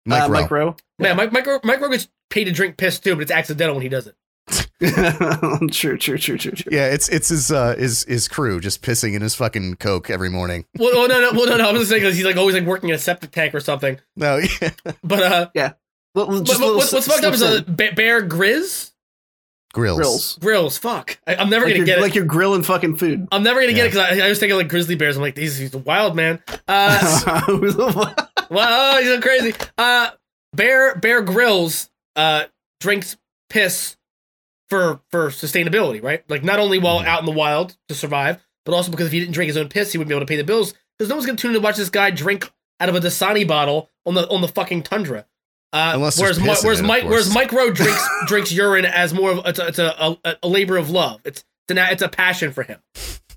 Mike 0.06 0.24
uh, 0.24 0.28
Rowe. 0.30 0.42
Mike 0.42 0.52
Rowe. 0.52 0.76
Man, 1.00 1.18
Mike, 1.18 1.32
Mike, 1.32 1.48
Ro- 1.48 1.60
Mike 1.64 1.82
Rowe 1.82 1.90
gets 1.90 2.08
paid 2.30 2.46
to 2.46 2.52
drink 2.52 2.78
piss 2.78 3.00
too, 3.00 3.16
but 3.16 3.22
it's 3.22 3.32
accidental 3.32 3.76
when 3.76 3.84
he 3.84 3.90
does 3.90 4.08
it. 4.08 4.16
true, 5.72 5.98
true, 5.98 6.18
true, 6.18 6.38
true, 6.38 6.52
true. 6.52 6.72
Yeah, 6.72 6.88
it's 6.90 7.10
it's 7.10 7.30
his 7.30 7.52
uh 7.52 7.76
his 7.76 8.04
his 8.04 8.28
crew 8.28 8.60
just 8.60 8.84
pissing 8.84 9.16
in 9.16 9.22
his 9.24 9.34
fucking 9.34 9.76
coke 9.76 10.10
every 10.10 10.30
morning. 10.30 10.66
Well, 10.78 10.92
well 10.94 11.08
no, 11.08 11.20
no, 11.20 11.32
well, 11.38 11.48
no, 11.48 11.58
no. 11.58 11.70
I 11.70 11.72
was 11.72 11.82
just 11.82 11.90
saying 11.90 12.02
because 12.04 12.16
he's 12.16 12.26
like 12.26 12.38
always 12.38 12.54
like 12.56 12.66
working 12.66 12.90
in 12.90 12.96
a 12.96 13.00
septic 13.00 13.32
tank 13.32 13.56
or 13.56 13.60
something. 13.60 14.00
No, 14.16 14.38
yeah. 14.62 14.70
But 15.04 15.24
uh, 15.24 15.50
Little- 16.14 16.42
but, 16.44 16.60
but 16.60 16.76
what's, 16.76 16.94
what's 16.94 17.08
fucked 17.08 17.24
up 17.26 17.34
is 17.34 17.40
slips 17.40 17.68
uh, 17.68 17.72
in. 17.72 17.76
Ba- 17.76 17.92
Bear 17.96 18.22
Grizz 18.28 18.92
grills. 19.74 19.98
grills. 20.00 20.38
grills. 20.40 20.78
Fuck, 20.78 21.20
I, 21.26 21.36
I'm 21.36 21.50
never 21.50 21.66
Like 21.66 21.74
gonna 21.76 21.86
get 21.86 21.98
it. 21.98 22.02
like 22.02 22.14
you're 22.16 22.26
grilling 22.26 22.62
fucking 22.64 22.98
food. 22.98 23.28
I'm 23.32 23.44
never 23.44 23.60
gonna 23.62 23.74
get 23.74 23.88
it 23.88 23.94
because 23.94 24.20
I, 24.20 24.26
I 24.26 24.30
was 24.30 24.40
thinking 24.40 24.58
like 24.58 24.70
grizzly 24.70 24.96
bears. 24.96 25.16
I'm 25.18 25.22
like, 25.24 25.38
he's, 25.38 25.58
he's 25.58 25.74
a 25.74 25.80
wild 25.80 26.16
man. 26.16 26.42
Uh, 26.68 27.42
wow, 28.52 28.98
he's 29.00 29.08
so 29.08 29.22
crazy. 29.22 29.54
Uh, 29.78 30.12
Bear 30.54 30.96
Bear 30.96 31.22
Grylls 31.24 31.90
uh 32.16 32.46
drinks 32.80 33.18
piss 33.50 33.97
for 34.70 35.02
for 35.12 35.28
sustainability, 35.30 36.02
right? 36.04 36.24
Like 36.30 36.44
not 36.44 36.60
only 36.60 36.80
while 36.80 37.00
out 37.00 37.20
in 37.20 37.26
the 37.26 37.32
wild 37.32 37.78
to 37.90 37.96
survive, 37.96 38.42
but 38.66 38.74
also 38.74 38.92
because 38.92 39.08
if 39.08 39.14
he 39.14 39.20
didn't 39.20 39.34
drink 39.34 39.48
his 39.48 39.58
own 39.58 39.70
piss, 39.70 39.92
he 39.92 39.98
wouldn't 39.98 40.10
be 40.10 40.16
able 40.16 40.26
to 40.26 40.30
pay 40.30 40.38
the 40.38 40.44
bills. 40.44 40.74
Because 40.98 41.10
no 41.10 41.16
one's 41.16 41.26
gonna 41.26 41.38
tune 41.38 41.52
in 41.52 41.56
to 41.56 41.62
watch 41.62 41.78
this 41.78 41.90
guy 41.90 42.10
drink 42.12 42.50
out 42.80 42.90
of 42.90 42.96
a 42.96 43.00
Dasani 43.00 43.48
bottle 43.48 43.90
on 44.06 44.14
the 44.14 44.28
on 44.30 44.42
the 44.42 44.48
fucking 44.48 44.84
tundra. 44.84 45.26
Uh, 45.74 45.92
Unless 45.96 46.20
whereas 46.20 46.38
there's 46.38 46.48
Mi- 46.48 46.52
in 46.60 46.66
whereas 46.66 46.80
it, 46.80 46.82
of 46.84 46.88
Mike 46.88 47.04
whereas. 47.04 47.34
Mike 47.34 47.52
Rowe 47.52 47.72
drinks 47.74 48.10
drinks 48.26 48.52
urine 48.52 48.86
as 48.86 49.14
more 49.14 49.32
of 49.32 49.46
it's 49.46 49.60
a, 49.60 49.68
it's 49.68 49.80
a, 49.80 50.18
a, 50.24 50.36
a 50.44 50.48
labor 50.48 50.78
of 50.78 50.90
love. 50.90 51.22
It's 51.26 51.44
it's, 51.70 51.72
an, 51.72 51.78
it's 51.92 52.02
a 52.02 52.08
passion 52.10 52.54
for 52.54 52.64
him. 52.64 52.80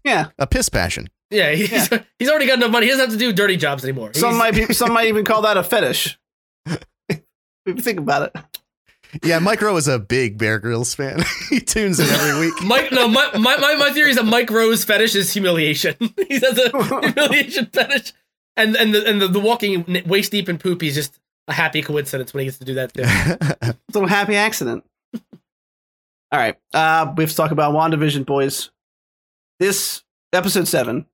yeah. 0.04 0.26
A 0.38 0.46
piss 0.46 0.68
passion. 0.68 1.08
Yeah, 1.30 1.50
he's, 1.52 1.88
he's 2.18 2.28
already 2.28 2.46
got 2.46 2.58
enough 2.58 2.70
money. 2.70 2.86
He 2.86 2.90
doesn't 2.92 3.06
have 3.10 3.12
to 3.12 3.18
do 3.18 3.32
dirty 3.32 3.56
jobs 3.56 3.82
anymore. 3.84 4.12
Some 4.14 4.30
He's- 4.30 4.38
might 4.38 4.54
be, 4.68 4.72
some 4.74 4.92
might 4.92 5.08
even 5.08 5.24
call 5.24 5.42
that 5.42 5.56
a 5.56 5.62
fetish. 5.64 6.18
if 7.08 7.20
you 7.66 7.74
think 7.76 7.98
about 7.98 8.22
it. 8.34 8.44
Yeah, 9.22 9.38
Mike 9.38 9.60
Rowe 9.60 9.76
is 9.76 9.88
a 9.88 9.98
big 9.98 10.38
Bear 10.38 10.58
Grylls 10.58 10.94
fan. 10.94 11.22
he 11.50 11.60
tunes 11.60 11.98
in 11.98 12.06
every 12.08 12.40
week. 12.40 12.54
Mike, 12.64 12.92
no, 12.92 13.08
my, 13.08 13.30
my, 13.38 13.56
my, 13.56 13.74
my 13.74 13.90
theory 13.92 14.10
is 14.10 14.16
that 14.16 14.24
Mike 14.24 14.50
Rowe's 14.50 14.84
fetish 14.84 15.14
is 15.14 15.32
humiliation. 15.32 15.94
he 16.28 16.34
has 16.34 16.58
a 16.58 16.70
humiliation 16.70 17.66
fetish, 17.66 18.12
and 18.56 18.76
and 18.76 18.94
the 18.94 19.06
and 19.06 19.20
the, 19.20 19.28
the 19.28 19.40
walking 19.40 20.02
waist 20.06 20.32
deep 20.32 20.48
in 20.48 20.58
poop. 20.58 20.82
is 20.82 20.94
just 20.94 21.18
a 21.48 21.52
happy 21.52 21.82
coincidence 21.82 22.32
when 22.32 22.40
he 22.42 22.46
gets 22.46 22.58
to 22.58 22.64
do 22.64 22.74
that. 22.74 22.94
Too. 22.94 23.02
It's 23.88 23.96
a 23.96 24.08
happy 24.08 24.36
accident. 24.36 24.84
All 26.32 26.38
right. 26.38 26.56
Uh, 26.72 27.12
we 27.16 27.24
have 27.24 27.30
to 27.30 27.36
talk 27.36 27.50
about 27.50 27.74
WandaVision, 27.74 28.24
boys. 28.24 28.70
This 29.58 30.04
episode 30.32 30.68
seven. 30.68 31.06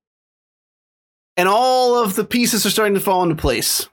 And 1.38 1.48
all 1.48 2.02
of 2.02 2.16
the 2.16 2.24
pieces 2.24 2.64
are 2.66 2.70
starting 2.70 2.94
to 2.94 3.00
fall 3.00 3.22
into 3.22 3.34
place. 3.34 3.88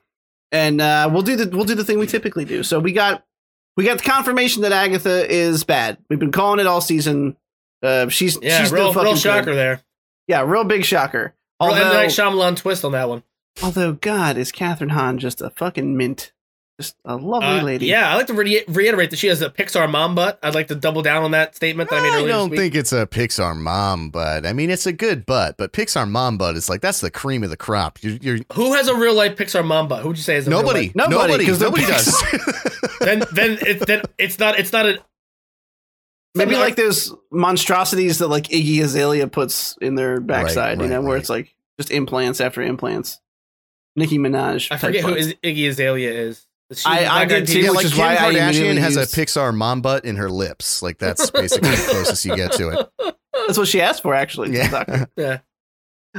And 0.51 0.79
uh, 0.81 1.09
we'll 1.11 1.23
do 1.23 1.35
the 1.35 1.55
we'll 1.55 1.65
do 1.65 1.75
the 1.75 1.83
thing 1.83 1.99
we 1.99 2.07
typically 2.07 2.45
do. 2.45 2.63
So 2.63 2.79
we 2.79 2.91
got 2.91 3.25
we 3.77 3.83
got 3.85 3.97
the 3.99 4.03
confirmation 4.03 4.61
that 4.63 4.71
Agatha 4.71 5.29
is 5.31 5.63
bad. 5.63 5.97
We've 6.09 6.19
been 6.19 6.31
calling 6.31 6.59
it 6.59 6.67
all 6.67 6.81
season. 6.81 7.35
Uh, 7.81 8.07
she's 8.09 8.37
Yeah, 8.41 8.59
she's 8.61 8.71
real, 8.71 8.93
real 8.93 9.03
good. 9.13 9.17
shocker 9.19 9.55
there. 9.55 9.81
Yeah, 10.27 10.41
real 10.41 10.63
big 10.63 10.85
shocker. 10.85 11.33
Real 11.61 11.73
M. 11.73 11.83
Although, 11.83 11.93
Night 11.93 12.09
Shyamalan 12.09 12.55
twist 12.57 12.85
on 12.85 12.91
that 12.93 13.09
one. 13.09 13.23
although 13.61 13.93
God 13.93 14.37
is 14.37 14.51
Kathryn 14.51 14.91
Hahn 14.91 15.17
just 15.19 15.41
a 15.41 15.49
fucking 15.49 15.95
mint, 15.97 16.31
just 16.79 16.95
a 17.05 17.15
lovely 17.15 17.47
Uh, 17.59 17.63
lady. 17.63 17.85
yeah, 17.85 18.11
I 18.11 18.15
like 18.15 18.27
to 18.27 18.33
re- 18.33 18.63
reiterate 18.67 19.11
that 19.11 19.17
she 19.17 19.27
has 19.27 19.41
a 19.41 19.49
Pixar 19.49 19.89
mom 19.89 20.15
butt. 20.15 20.39
I'd 20.41 20.55
like 20.55 20.67
to 20.69 20.75
double 20.75 21.01
down 21.03 21.23
on 21.23 21.31
that 21.31 21.55
statement 21.55 21.89
that 21.91 21.97
I 21.97 22.01
made 22.01 22.09
I 22.25 22.27
don't 22.27 22.49
this 22.49 22.51
week. 22.51 22.59
think 22.59 22.75
it's 22.75 22.91
a 22.91 23.05
Pixar 23.05 23.55
mom 23.55 24.09
butt. 24.09 24.45
I 24.45 24.53
mean, 24.53 24.69
it's 24.71 24.85
a 24.87 24.91
good 24.93 25.25
butt, 25.25 25.55
but 25.57 25.71
Pixar 25.71 26.09
mom 26.09 26.37
butt 26.37 26.55
is 26.55 26.69
like 26.69 26.81
that's 26.81 26.99
the 27.01 27.11
cream 27.11 27.43
of 27.43 27.51
the 27.51 27.57
crop. 27.57 27.99
You're, 28.01 28.13
you're 28.21 28.39
Who 28.53 28.73
has 28.73 28.87
a 28.87 28.95
real 28.95 29.13
life 29.13 29.35
Pixar 29.35 29.63
mom 29.65 29.87
butt? 29.87 30.01
Who 30.01 30.07
would 30.09 30.17
you 30.17 30.23
say 30.23 30.35
is 30.37 30.47
a 30.47 30.49
real 30.49 30.61
nobody, 30.61 30.87
life- 30.87 30.95
Nobody, 30.95 31.17
nobody, 31.27 31.45
'cause 31.45 31.59
they're 31.59 31.69
nobody 31.69 31.85
does. 31.85 32.23
Then 32.99 33.23
then 33.33 33.57
it, 33.61 33.85
then 33.85 34.01
it's 34.17 34.39
not 34.39 34.57
it's 34.57 34.71
not 34.71 34.85
a 34.85 34.97
Maybe 36.35 36.55
like 36.55 36.75
those 36.75 37.13
monstrosities 37.31 38.17
that 38.19 38.27
like 38.29 38.45
Iggy 38.45 38.81
Azalea 38.81 39.27
puts 39.27 39.77
in 39.81 39.95
their 39.95 40.19
backside, 40.19 40.77
you 40.77 40.83
right, 40.85 40.89
know, 40.93 41.01
where 41.01 41.17
it's 41.17 41.29
like 41.29 41.53
just 41.79 41.91
implants 41.91 42.41
after 42.41 42.61
implants. 42.61 43.19
Nicki 43.95 44.17
Minaj. 44.17 44.71
I 44.71 44.77
forget 44.77 45.03
who 45.03 45.11
butts. 45.13 45.27
is, 45.27 45.33
Iggy 45.43 45.69
Azalea 45.69 46.11
is. 46.11 46.47
Is 46.73 46.81
she 46.81 46.89
I- 46.89 47.21
I 47.21 47.25
did 47.25 47.47
too, 47.47 47.59
yeah, 47.59 47.69
which 47.69 47.77
like 47.77 47.85
is 47.85 47.93
Kim 47.93 48.01
why 48.01 48.13
I 48.15 48.33
Kardashian 48.33 48.77
has 48.77 48.95
used- 48.95 49.17
a 49.17 49.21
Pixar 49.21 49.55
mom 49.55 49.81
butt 49.81 50.05
in 50.05 50.15
her 50.17 50.29
lips. 50.29 50.81
Like 50.81 50.97
that's 50.99 51.29
basically 51.31 51.69
the 51.69 51.87
closest 51.89 52.25
you 52.25 52.35
get 52.35 52.51
to 52.53 52.69
it. 52.69 52.89
That's 53.47 53.57
what 53.57 53.67
she 53.67 53.81
asked 53.81 54.03
for, 54.03 54.13
actually. 54.13 54.55
Yeah. 54.55 55.05
Yeah. 55.17 55.39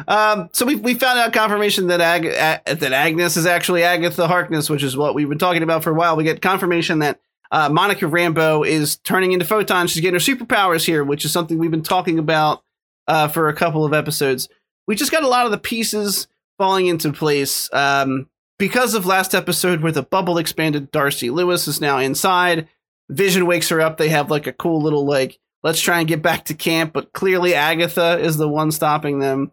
Um, 0.09 0.49
so 0.53 0.67
we 0.67 0.75
we 0.75 0.95
found 0.95 1.19
out 1.21 1.33
confirmation 1.33 1.87
that 1.87 2.01
Ag- 2.01 2.27
A- 2.27 2.75
that 2.75 2.93
Agnes 2.93 3.37
is 3.37 3.47
actually 3.47 3.85
Agatha 3.85 4.27
Harkness, 4.27 4.69
which 4.69 4.83
is 4.83 4.97
what 4.97 5.15
we've 5.15 5.29
been 5.29 5.39
talking 5.39 5.63
about 5.63 5.85
for 5.85 5.91
a 5.91 5.95
while. 5.95 6.17
We 6.17 6.25
get 6.25 6.43
confirmation 6.43 6.99
that 6.99 7.21
uh, 7.53 7.69
Monica 7.69 8.07
Rambeau 8.07 8.67
is 8.67 8.97
turning 8.97 9.31
into 9.33 9.45
Photon. 9.45 9.87
She's 9.87 10.03
getting 10.03 10.19
her 10.19 10.35
superpowers 10.35 10.85
here, 10.85 11.05
which 11.05 11.25
is 11.25 11.31
something 11.33 11.59
we've 11.59 11.71
been 11.71 11.83
talking 11.85 12.19
about 12.19 12.65
uh, 13.07 13.29
for 13.29 13.49
a 13.49 13.55
couple 13.55 13.85
of 13.85 13.93
episodes. 13.95 14.49
We 14.89 14.97
just 14.97 15.13
got 15.13 15.23
a 15.23 15.29
lot 15.29 15.45
of 15.47 15.53
the 15.53 15.59
pieces 15.59 16.27
falling 16.59 16.87
into 16.87 17.13
place 17.13 17.73
um, 17.73 18.29
because 18.59 18.95
of 18.95 19.07
last 19.07 19.35
episode 19.35 19.81
where 19.81 19.93
the 19.93 20.03
bubble 20.03 20.39
expanded. 20.39 20.91
Darcy 20.91 21.31
Lewis 21.31 21.67
is 21.69 21.81
now 21.81 21.99
inside. 21.99 22.69
Vision 23.11 23.47
wakes 23.47 23.69
her 23.69 23.81
up. 23.81 23.97
They 23.97 24.09
have 24.09 24.31
like 24.31 24.47
a 24.47 24.53
cool 24.53 24.81
little 24.81 25.07
like 25.07 25.39
let's 25.65 25.81
try 25.81 25.99
and 25.99 26.07
get 26.07 26.23
back 26.23 26.45
to 26.45 26.55
camp, 26.55 26.93
but 26.93 27.13
clearly 27.13 27.55
Agatha 27.55 28.19
is 28.21 28.37
the 28.37 28.49
one 28.49 28.71
stopping 28.71 29.19
them. 29.19 29.51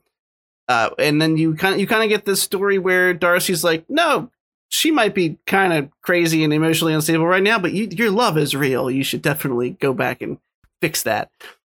Uh, 0.67 0.91
and 0.99 1.21
then 1.21 1.37
you 1.37 1.55
kind 1.55 1.73
of 1.73 1.79
you 1.79 1.87
kind 1.87 2.03
of 2.03 2.09
get 2.09 2.25
this 2.25 2.41
story 2.41 2.77
where 2.77 3.13
Darcy's 3.13 3.63
like, 3.63 3.89
no, 3.89 4.29
she 4.69 4.91
might 4.91 5.15
be 5.15 5.37
kind 5.47 5.73
of 5.73 5.89
crazy 6.01 6.43
and 6.43 6.53
emotionally 6.53 6.93
unstable 6.93 7.25
right 7.25 7.41
now, 7.41 7.57
but 7.57 7.73
you, 7.73 7.87
your 7.91 8.11
love 8.11 8.37
is 8.37 8.55
real. 8.55 8.91
You 8.91 9.03
should 9.03 9.21
definitely 9.21 9.71
go 9.71 9.93
back 9.93 10.21
and 10.21 10.37
fix 10.81 11.03
that. 11.03 11.31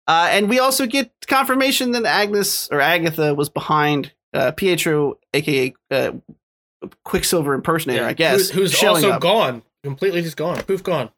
Uh, 0.08 0.28
and 0.30 0.50
we 0.50 0.60
also 0.60 0.86
get 0.86 1.12
confirmation 1.28 1.92
that 1.94 2.06
Agnes 2.06 2.70
or 2.72 2.80
Agatha 2.80 3.34
was 3.34 3.50
behind 3.50 4.12
uh, 4.34 4.52
Pietro, 4.52 5.18
aka 5.34 5.74
uh, 5.90 6.12
Quicksilver 7.04 7.54
impersonator, 7.54 8.02
Yeah. 8.02 8.08
I 8.08 8.14
guess, 8.14 8.50
Who's, 8.50 8.72
who's 8.74 8.84
also 8.84 9.12
up. 9.12 9.22
gone. 9.22 9.64
Completely 9.84 10.22
just 10.22 10.38
gone. 10.38 10.62
Poof 10.64 10.84
gone. 10.84 11.10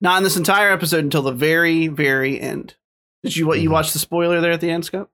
Not 0.00 0.18
in 0.18 0.24
this 0.24 0.36
entire 0.36 0.70
episode 0.72 1.04
until 1.04 1.22
the 1.22 1.32
very, 1.32 1.88
very 1.88 2.40
end. 2.40 2.76
Did 3.22 3.36
you 3.36 3.46
what? 3.46 3.60
You 3.60 3.68
Mhm. 3.68 3.72
watch 3.72 3.92
the 3.92 3.98
spoiler 3.98 4.40
there 4.40 4.52
at 4.52 4.60
the 4.60 4.70
end, 4.70 4.84
Scott? 4.84 5.08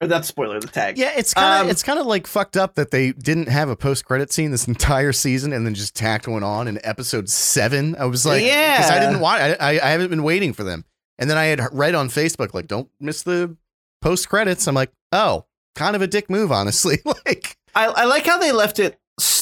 Or 0.00 0.06
that 0.06 0.24
spoiler, 0.24 0.60
the 0.60 0.68
tag. 0.68 0.96
Yeah, 0.96 1.12
it's 1.16 1.34
kind 1.34 1.54
of 1.60 1.66
Um, 1.66 1.70
it's 1.70 1.82
kind 1.82 1.98
of 1.98 2.06
like 2.06 2.28
fucked 2.28 2.56
up 2.56 2.76
that 2.76 2.92
they 2.92 3.10
didn't 3.10 3.48
have 3.48 3.68
a 3.68 3.74
post 3.74 4.04
credit 4.04 4.32
scene 4.32 4.52
this 4.52 4.68
entire 4.68 5.12
season 5.12 5.52
and 5.52 5.66
then 5.66 5.74
just 5.74 5.96
tacked 5.96 6.28
one 6.28 6.44
on 6.44 6.68
in 6.68 6.78
episode 6.84 7.28
seven. 7.28 7.96
I 7.98 8.04
was 8.04 8.24
like, 8.24 8.44
because 8.44 8.90
I 8.90 9.00
didn't 9.00 9.18
watch. 9.18 9.40
I, 9.40 9.54
I 9.54 9.70
I 9.70 9.90
haven't 9.90 10.10
been 10.10 10.22
waiting 10.22 10.52
for 10.52 10.62
them, 10.62 10.84
and 11.18 11.28
then 11.28 11.36
I 11.36 11.46
had 11.46 11.60
read 11.72 11.96
on 11.96 12.08
Facebook 12.10 12.54
like, 12.54 12.68
don't 12.68 12.88
miss 13.00 13.24
the 13.24 13.56
post 14.00 14.28
credits. 14.28 14.68
I'm 14.68 14.76
like, 14.76 14.92
oh, 15.10 15.46
kind 15.74 15.96
of 15.96 16.02
a 16.02 16.06
dick 16.06 16.30
move, 16.30 16.52
honestly. 16.52 16.98
like, 17.26 17.56
I, 17.74 17.86
I 17.86 18.04
like 18.04 18.24
how 18.24 18.38
they 18.38 18.52
left 18.52 18.78
it 18.78 18.96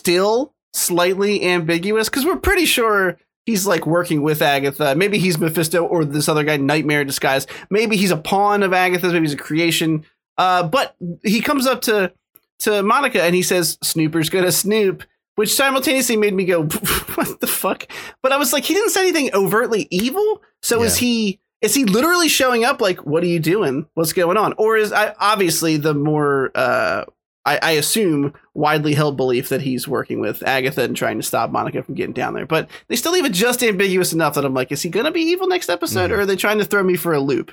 still 0.07 0.55
slightly 0.73 1.45
ambiguous 1.45 2.09
because 2.09 2.25
we're 2.25 2.37
pretty 2.37 2.65
sure 2.65 3.19
he's 3.45 3.67
like 3.67 3.87
working 3.87 4.23
with 4.23 4.41
Agatha. 4.41 4.95
Maybe 4.95 5.19
he's 5.19 5.37
Mephisto 5.37 5.85
or 5.85 6.05
this 6.05 6.29
other 6.29 6.45
guy, 6.45 6.59
Nightmare 6.59 7.05
disguise. 7.05 7.49
Maybe 7.71 7.97
he's 7.97 8.13
a 8.13 8.17
pawn 8.17 8.63
of 8.63 8.73
Agatha's. 8.73 9.13
Maybe 9.13 9.25
he's 9.25 9.35
a 9.35 9.37
creation. 9.37 10.05
Uh, 10.39 10.63
but 10.63 10.95
he 11.25 11.41
comes 11.41 11.67
up 11.67 11.81
to 11.83 12.13
to 12.61 12.85
Monica 12.85 13.21
and 13.21 13.35
he 13.35 13.43
says, 13.43 13.79
Snooper's 13.83 14.31
gonna 14.31 14.53
snoop, 14.53 15.03
which 15.35 15.53
simultaneously 15.53 16.17
made 16.17 16.35
me 16.35 16.45
go, 16.45 16.63
What 17.17 17.41
the 17.41 17.49
fuck? 17.49 17.91
But 18.23 18.31
I 18.31 18.37
was 18.37 18.53
like, 18.53 18.65
he 18.65 18.75
didn't 18.75 18.91
say 18.91 19.01
anything 19.01 19.31
overtly 19.35 19.89
evil. 19.91 20.41
So 20.63 20.85
is 20.85 20.97
he 20.97 21.41
is 21.63 21.75
he 21.75 21.85
literally 21.85 22.29
showing 22.29 22.65
up 22.65 22.81
like, 22.81 23.05
what 23.05 23.25
are 23.25 23.29
you 23.29 23.41
doing? 23.41 23.87
What's 23.95 24.13
going 24.13 24.37
on? 24.37 24.55
Or 24.57 24.77
is 24.77 24.93
I 24.93 25.15
obviously 25.19 25.79
the 25.79 25.95
more 25.95 26.53
uh 26.55 27.07
I, 27.47 27.59
I 27.63 27.71
assume 27.73 28.35
widely 28.55 28.93
held 28.93 29.17
belief 29.17 29.49
that 29.49 29.63
he's 29.63 29.87
working 29.89 30.21
with 30.21 30.43
Agatha 30.43 30.83
and 30.83 30.97
trying 30.97 31.17
to 31.19 31.23
stop 31.23 31.51
Monica 31.51 31.83
from 31.83 31.95
getting 31.95 32.13
down 32.13 32.35
there. 32.35 32.45
But 32.45 32.69
they 32.89 32.97
still 32.97 33.13
leave 33.13 33.25
it 33.25 33.33
just 33.33 33.63
ambiguous 33.63 34.13
enough 34.13 34.35
that 34.35 34.45
I'm 34.45 34.53
like, 34.53 34.73
is 34.73 34.83
he 34.83 34.89
gonna 34.91 35.13
be 35.13 35.21
evil 35.23 35.47
next 35.47 35.69
episode, 35.71 36.11
Mhm. 36.11 36.15
or 36.15 36.21
are 36.21 36.27
they 36.27 36.37
trying 36.37 36.59
to 36.59 36.65
throw 36.65 36.83
me 36.83 36.97
for 36.97 37.15
a 37.15 37.21
loop? 37.21 37.53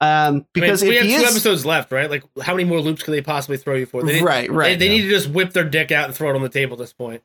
Um, 0.00 0.44
because 0.52 0.82
I 0.82 0.86
mean, 0.86 0.90
we 0.90 0.96
have 1.12 1.20
two 1.20 1.24
is 1.26 1.30
episodes 1.30 1.64
left, 1.64 1.92
right? 1.92 2.10
Like, 2.10 2.24
how 2.42 2.52
many 2.54 2.64
more 2.68 2.80
loops 2.80 3.02
could 3.02 3.12
they 3.12 3.22
possibly 3.22 3.56
throw 3.56 3.74
you 3.76 3.86
for? 3.86 4.02
They, 4.02 4.20
right, 4.20 4.50
right, 4.50 4.78
They, 4.78 4.88
they 4.88 4.94
yeah. 4.96 5.02
need 5.02 5.08
to 5.08 5.08
just 5.10 5.30
whip 5.30 5.52
their 5.52 5.64
dick 5.64 5.92
out 5.92 6.06
and 6.06 6.14
throw 6.14 6.28
it 6.30 6.36
on 6.36 6.42
the 6.42 6.48
table 6.48 6.74
at 6.74 6.80
this 6.80 6.92
point. 6.92 7.22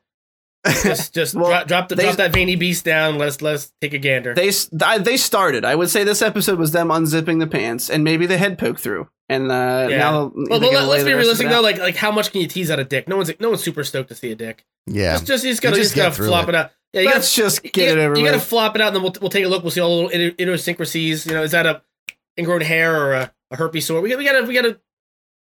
Just, 0.66 1.14
just 1.14 1.34
Well, 1.36 1.46
drop, 1.48 1.66
drop 1.68 1.88
the 1.88 1.94
they- 1.94 2.02
drop 2.04 2.16
that 2.16 2.32
veiny 2.32 2.56
beast 2.56 2.84
down. 2.84 3.16
Let's 3.18 3.40
let's 3.40 3.72
take 3.80 3.94
a 3.94 3.98
gander. 3.98 4.34
they 4.34 4.50
they 4.98 5.16
started. 5.16 5.64
I 5.64 5.74
would 5.74 5.88
say 5.90 6.04
this 6.04 6.20
episode 6.22 6.58
was 6.58 6.72
them 6.72 6.88
unzipping 6.88 7.38
the 7.40 7.46
pants 7.46 7.88
and 7.88 8.04
maybe 8.04 8.26
the 8.26 8.36
head 8.38 8.58
poke 8.58 8.78
through. 8.78 9.08
And 9.28 9.50
uh, 9.50 9.86
Yeah. 9.88 9.98
now, 9.98 10.12
well, 10.34 10.58
they're 10.58 10.58
but 10.58 10.72
gonna 10.72 10.78
let, 10.80 10.88
lay 10.88 10.98
us 10.98 11.04
be 11.04 11.12
realistic 11.14 11.46
it 11.46 11.50
though. 11.50 11.60
Like 11.62 11.78
like 11.78 11.96
how 11.96 12.10
much 12.10 12.32
can 12.32 12.40
you 12.42 12.46
tease 12.46 12.70
out 12.70 12.78
a 12.78 12.84
dick? 12.84 13.08
No 13.08 13.16
one's 13.16 13.30
no 13.40 13.48
one's 13.50 13.62
super 13.62 13.84
stoked 13.84 14.08
to 14.10 14.14
see 14.14 14.32
a 14.32 14.34
dick. 14.34 14.64
Yeah. 14.86 15.12
Just 15.12 15.26
just 15.26 15.44
you 15.44 15.50
just 15.52 15.62
gotta 15.62 15.76
You 15.76 15.78
you 15.78 15.84
just 15.84 15.94
just 15.96 16.18
gotta 16.18 16.28
flop 16.28 16.48
it. 16.48 16.50
it. 16.50 16.54
out. 16.56 16.70
Yeah, 16.92 17.00
you 17.02 17.06
gotta 17.06 17.18
let's 17.20 17.34
just 17.36 17.64
you, 17.64 17.70
get 17.70 17.96
it 17.96 18.00
over 18.00 18.16
you 18.16 18.24
with. 18.24 18.32
gotta 18.32 18.44
flop 18.44 18.74
it 18.74 18.82
out, 18.82 18.88
and 18.88 18.96
then 18.96 19.02
we'll, 19.04 19.14
we'll 19.20 19.30
take 19.30 19.44
a 19.44 19.48
look. 19.48 19.62
We'll 19.62 19.70
see 19.70 19.80
all 19.80 19.88
the 19.90 19.94
little 20.08 20.10
idiosyncrasies. 20.10 20.40
idiosyncrasies. 21.24 21.26
You 21.26 21.32
know, 21.34 21.42
is 21.44 21.52
that 21.52 21.64
a 21.66 21.82
ingrown 22.36 22.60
hair 22.62 23.00
or 23.00 23.12
a, 23.14 23.32
a 23.52 23.56
herpes 23.56 23.86
sore? 23.86 24.00
We, 24.00 24.08
got- 24.10 24.18
we 24.18 24.24
gotta 24.24 24.42
we 24.44 24.52
gotta 24.54 24.80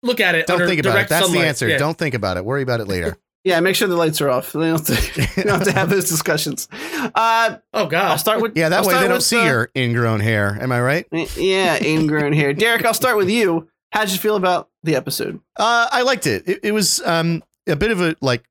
look 0.02 0.20
at 0.20 0.34
it. 0.36 0.48
Don't 0.48 0.56
under 0.56 0.68
think 0.68 0.80
about 0.82 0.98
it. 1.00 1.08
That's 1.10 1.26
sunlight. 1.28 1.42
the 1.44 1.48
answer. 1.48 1.68
Yeah. 1.70 1.78
Don't 1.78 1.98
think 1.98 2.16
about 2.16 2.38
it. 2.38 2.44
Worry 2.46 2.64
about 2.64 2.80
it 2.82 2.88
later. 2.88 3.18
Yeah, 3.45 3.59
make 3.61 3.76
sure 3.76 3.88
the 3.88 3.95
lights 3.95 4.19
are 4.19 4.30
off. 4.30 4.51
They 4.53 4.67
don't 4.67 4.88
have 4.88 5.13
to, 5.13 5.43
don't 5.43 5.47
have, 5.59 5.63
to 5.63 5.72
have 5.72 5.89
those 5.89 6.09
discussions. 6.09 6.67
Uh, 6.73 7.57
Oh 7.73 7.85
god. 7.85 8.11
I'll 8.11 8.17
start 8.17 8.41
with 8.41 8.57
Yeah, 8.57 8.69
that 8.69 8.80
I'll 8.80 8.88
way 8.88 8.95
they 8.95 9.07
don't 9.07 9.17
with, 9.17 9.23
see 9.23 9.39
uh, 9.39 9.45
your 9.45 9.72
ingrown 9.77 10.19
hair. 10.19 10.57
Am 10.59 10.72
I 10.72 10.81
right? 10.81 11.07
Yeah, 11.38 11.81
ingrown 11.81 12.34
hair. 12.34 12.53
Derek, 12.65 12.84
I'll 12.85 12.93
start 12.93 13.15
with 13.15 13.30
you. 13.30 13.69
How 13.91 14.01
did 14.01 14.11
you 14.11 14.17
feel 14.17 14.35
about 14.35 14.69
the 14.84 14.95
episode? 14.95 15.39
Uh, 15.55 15.88
I 15.91 16.01
liked 16.01 16.27
it. 16.27 16.47
it. 16.47 16.59
It 16.63 16.72
was 16.73 17.01
um 17.05 17.43
a 17.67 17.76
bit 17.76 17.91
of 17.91 18.01
a 18.01 18.15
like 18.19 18.43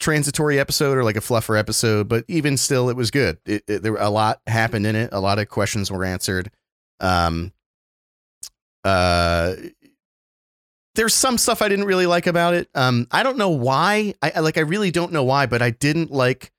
transitory 0.00 0.58
episode 0.58 0.96
or 0.96 1.04
like 1.04 1.16
a 1.16 1.20
fluffer 1.20 1.58
episode, 1.58 2.08
but 2.08 2.24
even 2.28 2.56
still, 2.56 2.88
it 2.88 2.96
was 2.96 3.10
good. 3.10 3.38
It, 3.44 3.62
it, 3.68 3.82
there 3.82 3.94
a 3.96 4.10
lot 4.10 4.40
happened 4.46 4.86
in 4.86 4.96
it. 4.96 5.10
A 5.12 5.20
lot 5.20 5.38
of 5.38 5.48
questions 5.48 5.90
were 5.90 6.04
answered. 6.04 6.50
Um, 7.00 7.52
uh, 8.84 9.54
there's 10.98 11.14
some 11.14 11.38
stuff 11.38 11.62
I 11.62 11.68
didn't 11.68 11.84
really 11.84 12.06
like 12.06 12.26
about 12.26 12.54
it. 12.54 12.68
Um, 12.74 13.06
I 13.12 13.22
don't 13.22 13.38
know 13.38 13.50
why. 13.50 14.14
I 14.20 14.40
like. 14.40 14.58
I 14.58 14.62
really 14.62 14.90
don't 14.90 15.12
know 15.12 15.22
why, 15.22 15.46
but 15.46 15.62
I 15.62 15.70
didn't 15.70 16.10
like 16.10 16.50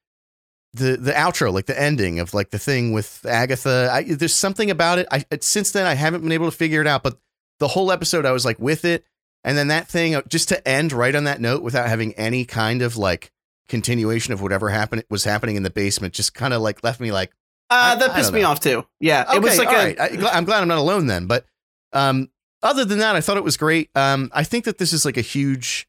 the 0.73 0.95
the 0.95 1.11
outro, 1.11 1.51
like 1.51 1.65
the 1.65 1.79
ending 1.79 2.19
of 2.21 2.33
like 2.33 2.49
the 2.51 2.57
thing 2.57 2.93
with 2.93 3.25
Agatha. 3.27 3.89
I, 3.91 4.03
there's 4.03 4.33
something 4.33 4.71
about 4.71 4.97
it. 4.97 5.07
I 5.11 5.25
since 5.41 5.71
then 5.71 5.85
I 5.85 5.93
haven't 5.93 6.21
been 6.21 6.31
able 6.31 6.49
to 6.49 6.55
figure 6.55 6.79
it 6.79 6.87
out, 6.87 7.03
but 7.03 7.19
the 7.59 7.67
whole 7.67 7.91
episode 7.91 8.25
I 8.25 8.31
was 8.31 8.45
like 8.45 8.57
with 8.59 8.85
it, 8.85 9.03
and 9.43 9.57
then 9.57 9.67
that 9.67 9.89
thing 9.89 10.15
uh, 10.15 10.21
just 10.29 10.47
to 10.49 10.65
end 10.65 10.93
right 10.93 11.13
on 11.13 11.25
that 11.25 11.41
note 11.41 11.61
without 11.61 11.89
having 11.89 12.13
any 12.13 12.45
kind 12.45 12.81
of 12.81 12.95
like 12.95 13.33
continuation 13.67 14.31
of 14.31 14.41
whatever 14.41 14.69
happened 14.69 15.03
was 15.09 15.25
happening 15.25 15.57
in 15.57 15.63
the 15.63 15.69
basement 15.69 16.13
just 16.13 16.33
kind 16.33 16.53
of 16.53 16.61
like 16.61 16.81
left 16.81 17.01
me 17.01 17.11
like 17.11 17.31
Uh, 17.69 17.93
I- 17.93 17.99
that 17.99 18.15
pissed 18.15 18.31
me 18.31 18.41
know. 18.41 18.51
off 18.51 18.61
too. 18.61 18.85
Yeah, 19.01 19.25
okay, 19.27 19.35
it 19.35 19.43
was 19.43 19.57
like 19.57 19.67
a, 19.67 19.73
right. 19.73 19.99
I, 19.99 20.37
am 20.37 20.45
glad 20.45 20.61
I'm 20.61 20.69
not 20.69 20.77
alone 20.77 21.07
then. 21.07 21.27
But 21.27 21.45
um, 21.91 22.29
other 22.61 22.85
than 22.85 22.99
that, 22.99 23.15
I 23.15 23.21
thought 23.21 23.37
it 23.37 23.43
was 23.43 23.57
great. 23.57 23.89
Um, 23.95 24.29
I 24.33 24.43
think 24.43 24.65
that 24.65 24.77
this 24.77 24.93
is 24.93 25.05
like 25.05 25.17
a 25.17 25.21
huge 25.21 25.87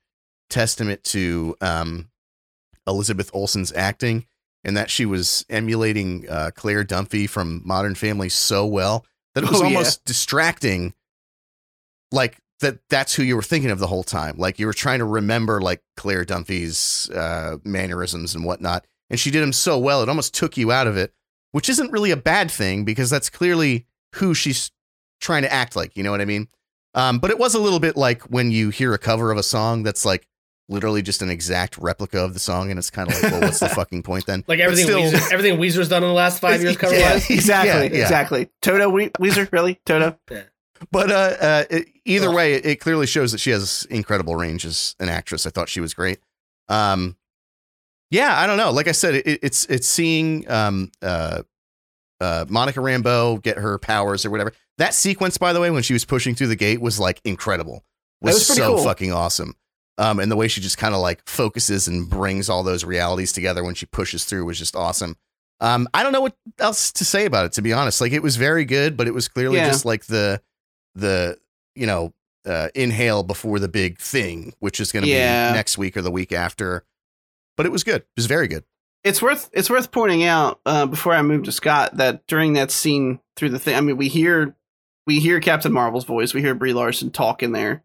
testament 0.48 1.02
to 1.04 1.56
um, 1.60 2.08
Elizabeth 2.86 3.30
Olsen's 3.32 3.72
acting 3.72 4.26
and 4.64 4.76
that 4.76 4.90
she 4.90 5.06
was 5.06 5.44
emulating 5.48 6.28
uh, 6.28 6.50
Claire 6.54 6.84
Dunphy 6.84 7.28
from 7.28 7.62
Modern 7.64 7.94
Family 7.94 8.28
so 8.28 8.66
well 8.66 9.06
that 9.34 9.44
it 9.44 9.50
was 9.50 9.60
Oh, 9.60 9.64
yeah. 9.64 9.76
almost 9.76 10.04
distracting. 10.04 10.94
Like 12.12 12.38
that 12.60 12.78
that's 12.88 13.14
who 13.14 13.22
you 13.22 13.36
were 13.36 13.42
thinking 13.42 13.70
of 13.70 13.78
the 13.78 13.86
whole 13.86 14.02
time. 14.02 14.36
Like 14.36 14.58
you 14.58 14.66
were 14.66 14.72
trying 14.72 14.98
to 14.98 15.04
remember 15.04 15.60
like 15.60 15.82
Claire 15.96 16.24
Dunphy's 16.24 17.08
uh, 17.10 17.56
mannerisms 17.64 18.34
and 18.34 18.44
whatnot. 18.44 18.84
And 19.08 19.18
she 19.18 19.30
did 19.30 19.42
them 19.42 19.52
so 19.52 19.78
well, 19.78 20.02
it 20.02 20.08
almost 20.08 20.34
took 20.34 20.56
you 20.56 20.70
out 20.70 20.86
of 20.86 20.96
it, 20.96 21.12
which 21.52 21.68
isn't 21.68 21.90
really 21.92 22.10
a 22.10 22.16
bad 22.16 22.50
thing 22.50 22.84
because 22.84 23.10
that's 23.10 23.30
clearly 23.30 23.86
who 24.16 24.34
she's 24.34 24.70
trying 25.20 25.42
to 25.42 25.52
act 25.52 25.74
like. 25.74 25.96
You 25.96 26.02
know 26.02 26.10
what 26.10 26.20
I 26.20 26.24
mean? 26.26 26.48
Um, 26.94 27.18
but 27.18 27.30
it 27.30 27.38
was 27.38 27.54
a 27.54 27.60
little 27.60 27.80
bit 27.80 27.96
like 27.96 28.22
when 28.24 28.50
you 28.50 28.70
hear 28.70 28.92
a 28.94 28.98
cover 28.98 29.30
of 29.30 29.38
a 29.38 29.42
song 29.42 29.82
that's 29.84 30.04
like 30.04 30.26
literally 30.68 31.02
just 31.02 31.20
an 31.22 31.30
exact 31.30 31.76
replica 31.78 32.18
of 32.20 32.32
the 32.34 32.40
song, 32.40 32.70
and 32.70 32.78
it's 32.78 32.90
kind 32.90 33.08
of 33.08 33.22
like, 33.22 33.32
well, 33.32 33.40
what's 33.42 33.60
the 33.60 33.68
fucking 33.80 34.02
point 34.02 34.26
then? 34.26 34.44
like 34.48 34.60
everything 34.60 34.84
still- 34.86 35.00
Weezer, 35.00 35.32
everything 35.32 35.58
Weezer's 35.58 35.88
done 35.88 36.02
in 36.02 36.08
the 36.08 36.14
last 36.14 36.40
five 36.40 36.60
years 36.62 36.76
cover 36.76 36.94
Yeah. 36.96 37.12
wise. 37.14 37.30
exactly, 37.30 37.70
Yeah, 37.88 37.96
yeah. 37.96 38.02
exactly. 38.02 38.50
Toto 38.62 38.88
we- 38.88 39.08
Weezer, 39.10 39.50
really? 39.52 39.80
Toto? 39.86 40.16
But 40.90 41.10
uh, 41.10 41.14
uh, 41.40 41.64
it, 41.70 41.88
either 42.06 42.30
way, 42.32 42.54
it, 42.54 42.64
it 42.66 42.76
clearly 42.80 43.06
shows 43.06 43.32
that 43.32 43.38
she 43.38 43.50
has 43.50 43.86
incredible 43.90 44.34
range 44.34 44.64
as 44.64 44.96
an 44.98 45.08
actress. 45.10 45.44
I 45.46 45.50
thought 45.50 45.68
she 45.68 45.80
was 45.80 45.92
great. 45.92 46.18
Um, 46.68 47.16
yeah, 48.10 48.40
I 48.40 48.46
don't 48.46 48.56
know. 48.56 48.70
Like 48.70 48.88
I 48.88 48.92
said, 48.92 49.14
it, 49.16 49.26
it's 49.42 49.66
it's 49.66 49.86
seeing 49.86 50.50
um, 50.50 50.90
uh, 51.02 51.42
uh, 52.20 52.46
Monica 52.48 52.80
Rambeau 52.80 53.42
get 53.42 53.58
her 53.58 53.78
powers 53.78 54.24
or 54.24 54.30
whatever. 54.30 54.52
That 54.80 54.94
sequence, 54.94 55.38
by 55.38 55.52
the 55.52 55.60
way, 55.60 55.70
when 55.70 55.82
she 55.82 55.92
was 55.92 56.04
pushing 56.04 56.34
through 56.34 56.48
the 56.48 56.56
gate, 56.56 56.80
was 56.80 56.98
like 56.98 57.20
incredible. 57.24 57.84
Was, 58.20 58.34
was 58.34 58.46
so 58.48 58.74
cool. 58.76 58.84
fucking 58.84 59.12
awesome. 59.12 59.54
Um, 59.98 60.18
and 60.18 60.32
the 60.32 60.36
way 60.36 60.48
she 60.48 60.60
just 60.60 60.78
kind 60.78 60.94
of 60.94 61.00
like 61.00 61.20
focuses 61.28 61.86
and 61.86 62.08
brings 62.08 62.48
all 62.48 62.62
those 62.62 62.82
realities 62.84 63.32
together 63.32 63.62
when 63.62 63.74
she 63.74 63.84
pushes 63.86 64.24
through 64.24 64.46
was 64.46 64.58
just 64.58 64.74
awesome. 64.74 65.16
Um, 65.60 65.86
I 65.92 66.02
don't 66.02 66.12
know 66.12 66.22
what 66.22 66.34
else 66.58 66.90
to 66.92 67.04
say 67.04 67.26
about 67.26 67.44
it, 67.44 67.52
to 67.52 67.62
be 67.62 67.72
honest. 67.74 68.00
Like 68.00 68.12
it 68.12 68.22
was 68.22 68.36
very 68.36 68.64
good, 68.64 68.96
but 68.96 69.06
it 69.06 69.12
was 69.12 69.28
clearly 69.28 69.58
Yeah. 69.58 69.68
just 69.68 69.84
like 69.84 70.06
the 70.06 70.40
the 70.94 71.38
you 71.74 71.86
know 71.86 72.12
uh, 72.46 72.68
inhale 72.74 73.22
before 73.22 73.58
the 73.58 73.68
big 73.68 73.98
thing, 73.98 74.54
which 74.60 74.80
is 74.80 74.90
going 74.92 75.04
to 75.04 75.10
Yeah. 75.10 75.50
be 75.52 75.56
next 75.56 75.76
week 75.76 75.96
or 75.98 76.02
the 76.02 76.10
week 76.10 76.32
after. 76.32 76.84
But 77.58 77.66
it 77.66 77.72
was 77.72 77.84
good. 77.84 78.00
It 78.00 78.08
was 78.16 78.24
very 78.26 78.48
good. 78.48 78.64
It's 79.04 79.20
worth 79.20 79.50
it's 79.52 79.68
worth 79.68 79.90
pointing 79.90 80.24
out 80.24 80.60
uh, 80.64 80.86
before 80.86 81.12
I 81.12 81.20
move 81.20 81.42
to 81.44 81.52
Scott 81.52 81.98
that 81.98 82.26
during 82.26 82.54
that 82.54 82.70
scene 82.70 83.20
through 83.36 83.50
the 83.50 83.58
thing, 83.58 83.76
I 83.76 83.82
mean, 83.82 83.98
we 83.98 84.08
hear 84.08 84.56
we 85.10 85.18
hear 85.18 85.40
Captain 85.40 85.72
Marvel's 85.72 86.04
voice, 86.04 86.32
we 86.32 86.40
hear 86.40 86.54
Brie 86.54 86.72
Larson 86.72 87.10
talk 87.10 87.42
in 87.42 87.50
there 87.50 87.82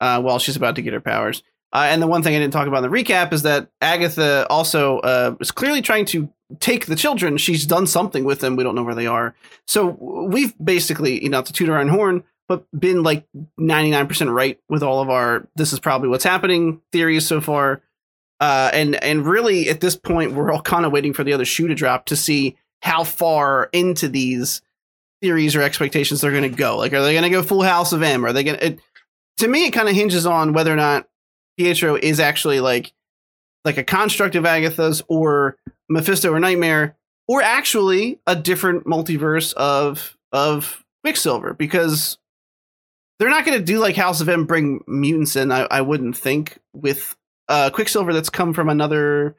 uh, 0.00 0.22
while 0.22 0.38
she's 0.38 0.56
about 0.56 0.76
to 0.76 0.82
get 0.82 0.94
her 0.94 1.02
powers. 1.02 1.42
Uh, 1.70 1.88
and 1.90 2.00
the 2.00 2.06
one 2.06 2.22
thing 2.22 2.34
I 2.34 2.38
didn't 2.38 2.54
talk 2.54 2.66
about 2.66 2.82
in 2.82 2.90
the 2.90 2.96
recap 2.96 3.30
is 3.34 3.42
that 3.42 3.68
Agatha 3.82 4.46
also 4.48 4.98
uh, 5.00 5.34
is 5.38 5.50
clearly 5.50 5.82
trying 5.82 6.06
to 6.06 6.32
take 6.60 6.86
the 6.86 6.96
children. 6.96 7.36
She's 7.36 7.66
done 7.66 7.86
something 7.86 8.24
with 8.24 8.40
them. 8.40 8.56
We 8.56 8.64
don't 8.64 8.74
know 8.74 8.84
where 8.84 8.94
they 8.94 9.06
are. 9.06 9.34
So 9.66 9.98
we've 10.30 10.54
basically, 10.64 11.22
you 11.22 11.28
know, 11.28 11.42
to 11.42 11.52
toot 11.52 11.68
our 11.68 11.78
own 11.78 11.88
horn, 11.88 12.24
but 12.48 12.64
been 12.72 13.02
like 13.02 13.26
99% 13.60 14.32
right 14.32 14.58
with 14.70 14.82
all 14.82 15.02
of 15.02 15.10
our 15.10 15.46
this 15.56 15.74
is 15.74 15.78
probably 15.78 16.08
what's 16.08 16.24
happening 16.24 16.80
theories 16.90 17.26
so 17.26 17.42
far. 17.42 17.82
Uh, 18.40 18.70
and 18.72 18.94
and 19.04 19.26
really 19.26 19.68
at 19.68 19.82
this 19.82 19.94
point 19.94 20.32
we're 20.32 20.50
all 20.50 20.62
kind 20.62 20.86
of 20.86 20.92
waiting 20.92 21.12
for 21.12 21.22
the 21.22 21.34
other 21.34 21.44
shoe 21.44 21.68
to 21.68 21.74
drop 21.74 22.06
to 22.06 22.16
see 22.16 22.56
how 22.80 23.04
far 23.04 23.68
into 23.74 24.08
these 24.08 24.62
theories 25.22 25.56
or 25.56 25.62
expectations 25.62 26.20
they're 26.20 26.32
going 26.32 26.42
to 26.42 26.50
go. 26.50 26.76
Like, 26.76 26.92
are 26.92 27.02
they 27.02 27.12
going 27.12 27.22
to 27.22 27.30
go 27.30 27.42
full 27.42 27.62
House 27.62 27.92
of 27.92 28.02
M? 28.02 28.26
Are 28.26 28.32
they 28.32 28.44
going 28.44 28.58
to? 28.58 28.76
To 29.38 29.48
me, 29.48 29.66
it 29.66 29.70
kind 29.70 29.88
of 29.88 29.94
hinges 29.94 30.26
on 30.26 30.52
whether 30.52 30.72
or 30.72 30.76
not 30.76 31.08
Pietro 31.56 31.96
is 31.96 32.20
actually 32.20 32.60
like 32.60 32.92
like 33.64 33.78
a 33.78 33.84
construct 33.84 34.34
of 34.34 34.44
Agatha's 34.44 35.02
or 35.08 35.56
Mephisto 35.88 36.32
or 36.32 36.40
Nightmare, 36.40 36.96
or 37.28 37.40
actually 37.40 38.18
a 38.26 38.36
different 38.36 38.84
multiverse 38.84 39.54
of 39.54 40.16
of 40.32 40.84
Quicksilver 41.04 41.54
because 41.54 42.18
they're 43.18 43.30
not 43.30 43.44
going 43.44 43.58
to 43.58 43.64
do 43.64 43.78
like 43.78 43.96
House 43.96 44.20
of 44.20 44.28
M 44.28 44.44
bring 44.44 44.82
mutants 44.86 45.36
in. 45.36 45.52
I, 45.52 45.66
I 45.70 45.80
wouldn't 45.80 46.16
think 46.16 46.58
with 46.74 47.16
uh, 47.48 47.70
Quicksilver 47.70 48.12
that's 48.12 48.30
come 48.30 48.52
from 48.52 48.68
another 48.68 49.36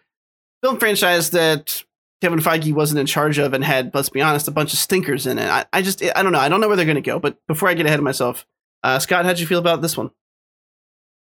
film 0.63 0.79
franchise 0.79 1.31
that 1.31 1.83
Kevin 2.23 2.39
Feige 2.39 2.71
wasn't 2.73 3.01
in 3.01 3.05
charge 3.05 3.37
of 3.37 3.53
and 3.53 3.65
had, 3.65 3.93
let's 3.93 4.07
be 4.07 4.21
honest, 4.21 4.47
a 4.47 4.51
bunch 4.51 4.71
of 4.71 4.79
stinkers 4.79 5.27
in 5.27 5.37
it. 5.37 5.49
I, 5.49 5.65
I 5.73 5.81
just 5.81 6.01
I 6.15 6.23
don't 6.23 6.31
know. 6.31 6.39
I 6.39 6.47
don't 6.47 6.61
know 6.61 6.69
where 6.69 6.77
they're 6.77 6.85
going 6.85 6.95
to 6.95 7.01
go. 7.01 7.19
But 7.19 7.37
before 7.47 7.67
I 7.67 7.73
get 7.73 7.85
ahead 7.85 7.99
of 7.99 8.05
myself, 8.05 8.45
uh, 8.81 8.97
Scott, 8.99 9.25
how'd 9.25 9.39
you 9.39 9.45
feel 9.45 9.59
about 9.59 9.81
this 9.81 9.97
one? 9.97 10.07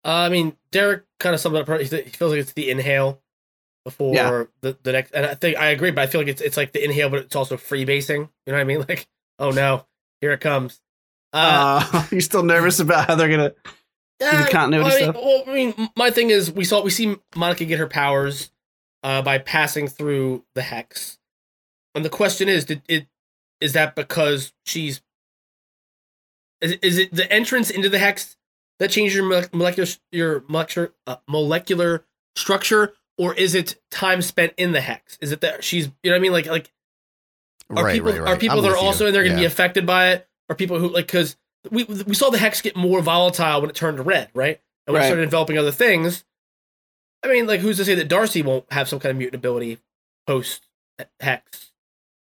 Uh, 0.02 0.08
I 0.24 0.28
mean, 0.30 0.56
Derek 0.72 1.04
kind 1.20 1.34
of 1.34 1.40
summed 1.42 1.56
it 1.56 1.68
up. 1.68 1.80
He 1.80 1.86
feels 1.86 2.30
like 2.32 2.40
it's 2.40 2.54
the 2.54 2.70
inhale 2.70 3.20
before 3.84 4.14
Yeah. 4.14 4.44
the, 4.62 4.78
the 4.84 4.92
next. 4.92 5.12
And 5.12 5.26
I 5.26 5.34
think 5.34 5.58
I 5.58 5.66
agree, 5.66 5.90
but 5.90 6.00
I 6.00 6.06
feel 6.06 6.22
like 6.22 6.28
it's 6.28 6.40
it's 6.40 6.56
like 6.56 6.72
the 6.72 6.82
inhale, 6.82 7.10
but 7.10 7.18
it's 7.18 7.36
also 7.36 7.58
freebasing. 7.58 8.30
You 8.46 8.52
know 8.52 8.54
what 8.54 8.60
I 8.60 8.64
mean? 8.64 8.78
Like, 8.88 9.06
oh 9.38 9.50
no, 9.50 9.84
here 10.22 10.32
it 10.32 10.40
comes. 10.40 10.80
Uh, 11.34 11.84
Uh, 11.92 12.04
you 12.10 12.22
still 12.22 12.42
nervous 12.42 12.80
about 12.80 13.06
how 13.06 13.16
they're 13.16 13.28
gonna? 13.28 13.52
yeah, 14.18 14.44
the 14.44 14.50
continuity 14.50 14.90
I 14.90 14.94
mean, 14.94 15.02
stuff? 15.12 15.16
Well, 15.22 15.44
I 15.46 15.52
mean, 15.54 15.88
my 15.94 16.10
thing 16.10 16.30
is, 16.30 16.50
we 16.50 16.64
saw 16.64 16.80
we 16.82 16.88
see 16.88 17.16
Monica 17.34 17.66
get 17.66 17.78
her 17.78 17.86
powers 17.86 18.50
uh, 19.06 19.22
by 19.22 19.38
passing 19.38 19.86
through 19.86 20.42
the 20.56 20.62
hex, 20.62 21.18
and 21.94 22.04
the 22.04 22.10
question 22.10 22.48
is, 22.48 22.64
did 22.64 22.82
it 22.88 23.06
is 23.60 23.72
that 23.72 23.94
because 23.94 24.52
she's 24.64 25.00
is, 26.60 26.72
is 26.82 26.98
it 26.98 27.14
the 27.14 27.30
entrance 27.32 27.70
into 27.70 27.88
the 27.88 28.00
hex 28.00 28.36
that 28.80 28.90
changes 28.90 29.14
your 29.14 29.48
molecular 29.52 29.88
your 30.10 30.42
molecular 30.48 30.92
uh, 31.06 31.18
molecular 31.28 32.04
structure, 32.34 32.94
or 33.16 33.32
is 33.32 33.54
it 33.54 33.80
time 33.92 34.22
spent 34.22 34.52
in 34.56 34.72
the 34.72 34.80
hex? 34.80 35.18
Is 35.20 35.30
it 35.30 35.40
that 35.40 35.62
she's 35.62 35.84
you 36.02 36.10
know 36.10 36.10
what 36.10 36.16
I 36.16 36.22
mean? 36.22 36.32
Like 36.32 36.46
like 36.46 36.72
are 37.70 37.84
right, 37.84 37.94
people 37.94 38.10
right, 38.10 38.20
right. 38.20 38.32
are 38.32 38.36
people 38.36 38.58
I'm 38.58 38.64
that 38.64 38.70
are 38.70 38.72
with 38.72 38.82
you. 38.82 38.86
also 38.88 39.06
in 39.06 39.12
there 39.12 39.22
going 39.22 39.36
to 39.36 39.40
be 39.40 39.46
affected 39.46 39.86
by 39.86 40.14
it? 40.14 40.28
Are 40.50 40.56
people 40.56 40.80
who 40.80 40.88
like 40.88 41.06
because 41.06 41.36
we 41.70 41.84
we 41.84 42.14
saw 42.14 42.30
the 42.30 42.38
hex 42.38 42.60
get 42.60 42.74
more 42.74 43.00
volatile 43.02 43.60
when 43.60 43.70
it 43.70 43.76
turned 43.76 44.04
red, 44.04 44.30
right? 44.34 44.60
And 44.88 44.94
when 44.94 45.02
it 45.02 45.06
started 45.06 45.24
developing 45.26 45.58
other 45.58 45.70
things. 45.70 46.24
I 47.30 47.32
mean, 47.34 47.46
like 47.46 47.60
who's 47.60 47.76
to 47.78 47.84
say 47.84 47.94
that 47.96 48.08
Darcy 48.08 48.42
won't 48.42 48.70
have 48.72 48.88
some 48.88 48.98
kind 48.98 49.10
of 49.10 49.16
mutant 49.16 49.36
ability 49.36 49.78
post 50.26 50.66
hex? 51.20 51.72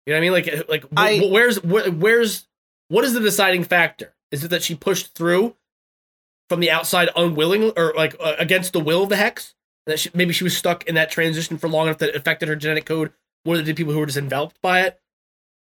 You 0.07 0.13
know 0.13 0.17
what 0.17 0.19
I 0.19 0.21
mean? 0.21 0.33
Like 0.33 0.69
like 0.69 0.83
wh- 0.85 0.99
I- 0.99 1.19
wh- 1.19 1.31
where's 1.31 1.63
where, 1.63 1.91
where's 1.91 2.47
what 2.89 3.05
is 3.05 3.13
the 3.13 3.21
deciding 3.21 3.65
factor? 3.65 4.15
Is 4.31 4.45
it 4.45 4.49
that 4.49 4.63
she 4.63 4.75
pushed 4.75 5.15
through 5.15 5.57
from 6.49 6.61
the 6.61 6.71
outside 6.71 7.09
unwilling 7.17 7.73
or 7.77 7.93
like 7.97 8.15
uh, 8.21 8.35
against 8.39 8.73
the 8.73 8.81
will 8.81 9.03
of 9.05 9.09
the 9.09 9.17
hex? 9.17 9.55
That 9.87 9.99
she, 10.01 10.11
maybe 10.15 10.33
she 10.33 10.45
was 10.45 10.57
stuck 10.57 10.85
in 10.85 10.95
that 10.95 11.11
transition 11.11 11.59
for 11.59 11.69
long 11.69 11.87
enough 11.87 11.99
that 11.99 12.11
it 12.11 12.17
affected 12.17 12.49
her 12.49 12.57
genetic 12.57 12.87
code 12.87 13.13
more 13.45 13.57
than 13.57 13.67
the 13.67 13.75
people 13.75 13.93
who 13.93 13.99
were 13.99 14.07
just 14.07 14.17
enveloped 14.19 14.61
by 14.63 14.81
it. 14.83 14.99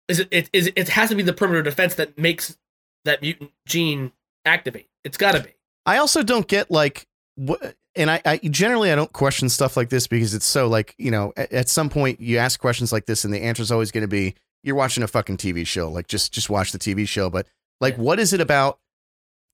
Is 0.09 0.19
it? 0.19 0.27
It 0.31 0.49
is. 0.51 0.71
It 0.75 0.89
has 0.89 1.09
to 1.09 1.15
be 1.15 1.23
the 1.23 1.33
perimeter 1.33 1.61
defense 1.61 1.95
that 1.95 2.17
makes 2.17 2.57
that 3.05 3.21
mutant 3.21 3.51
gene 3.65 4.11
activate. 4.43 4.89
It's 5.03 5.17
got 5.17 5.33
to 5.33 5.41
be. 5.41 5.51
I 5.85 5.97
also 5.97 6.23
don't 6.23 6.47
get 6.47 6.69
like 6.69 7.07
what, 7.35 7.75
and 7.99 8.09
I, 8.09 8.21
I 8.25 8.37
generally 8.37 8.91
I 8.91 8.95
don't 8.95 9.11
question 9.13 9.49
stuff 9.49 9.77
like 9.77 9.89
this 9.89 10.07
because 10.07 10.33
it's 10.33 10.45
so 10.45 10.67
like 10.67 10.95
you 10.97 11.11
know 11.11 11.33
at, 11.37 11.51
at 11.51 11.69
some 11.69 11.89
point 11.89 12.19
you 12.19 12.37
ask 12.39 12.59
questions 12.59 12.91
like 12.91 13.05
this 13.05 13.23
and 13.25 13.33
the 13.33 13.41
answer 13.43 13.61
is 13.61 13.71
always 13.71 13.91
going 13.91 14.01
to 14.03 14.07
be 14.07 14.33
you're 14.63 14.75
watching 14.75 15.03
a 15.03 15.07
fucking 15.07 15.37
TV 15.37 15.65
show. 15.67 15.89
Like 15.89 16.07
just 16.07 16.31
just 16.33 16.49
watch 16.49 16.71
the 16.71 16.79
TV 16.79 17.07
show. 17.07 17.29
But 17.29 17.45
like 17.79 17.95
Yeah. 17.97 18.01
what 18.03 18.19
is 18.19 18.33
it 18.33 18.41
about 18.41 18.79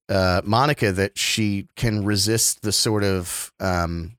uh 0.10 0.42
Monica 0.46 0.92
that 0.92 1.18
she 1.18 1.68
can 1.76 2.06
resist 2.06 2.62
the 2.62 2.72
sort 2.72 3.04
of 3.04 3.52
um 3.60 4.18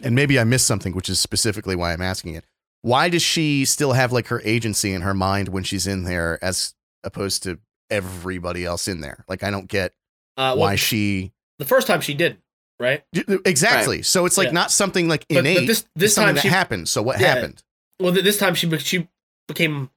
and 0.00 0.14
maybe 0.14 0.38
I 0.38 0.44
missed 0.44 0.66
something 0.66 0.94
which 0.94 1.08
is 1.08 1.18
specifically 1.18 1.74
why 1.76 1.92
I'm 1.92 2.02
asking 2.02 2.34
it. 2.34 2.44
Why 2.82 3.08
does 3.08 3.22
she 3.22 3.64
still 3.64 3.92
have 3.94 4.12
like 4.12 4.28
her 4.28 4.40
agency 4.44 4.92
in 4.92 5.02
her 5.02 5.14
mind 5.14 5.48
when 5.48 5.64
she's 5.64 5.86
in 5.86 6.04
there 6.04 6.38
as 6.42 6.74
opposed 7.02 7.42
to 7.44 7.58
everybody 7.90 8.64
else 8.64 8.86
in 8.88 9.00
there? 9.00 9.24
Like 9.28 9.42
I 9.42 9.50
don't 9.50 9.68
get 9.68 9.92
Uh, 10.36 10.54
well, 10.54 10.58
why 10.58 10.76
she 10.76 11.32
the 11.58 11.64
first 11.64 11.86
time 11.86 12.00
she 12.00 12.14
didn't, 12.14 12.40
right? 12.80 13.02
Exactly. 13.44 14.02
So 14.02 14.26
it's 14.26 14.36
like 14.38 14.46
Yeah. 14.48 14.52
not 14.52 14.70
something 14.70 15.08
like 15.08 15.24
innate. 15.28 15.56
but 15.58 15.66
this 15.66 15.86
this 15.94 16.14
something 16.14 16.28
time 16.28 16.34
that 16.36 16.40
she 16.42 16.48
happened. 16.48 16.88
So 16.88 17.02
what 17.02 17.20
Yeah. 17.20 17.34
happened? 17.34 17.62
well 18.00 18.12
this 18.12 18.38
time 18.38 18.54
she 18.54 18.68
she 18.78 19.08
became 19.48 19.90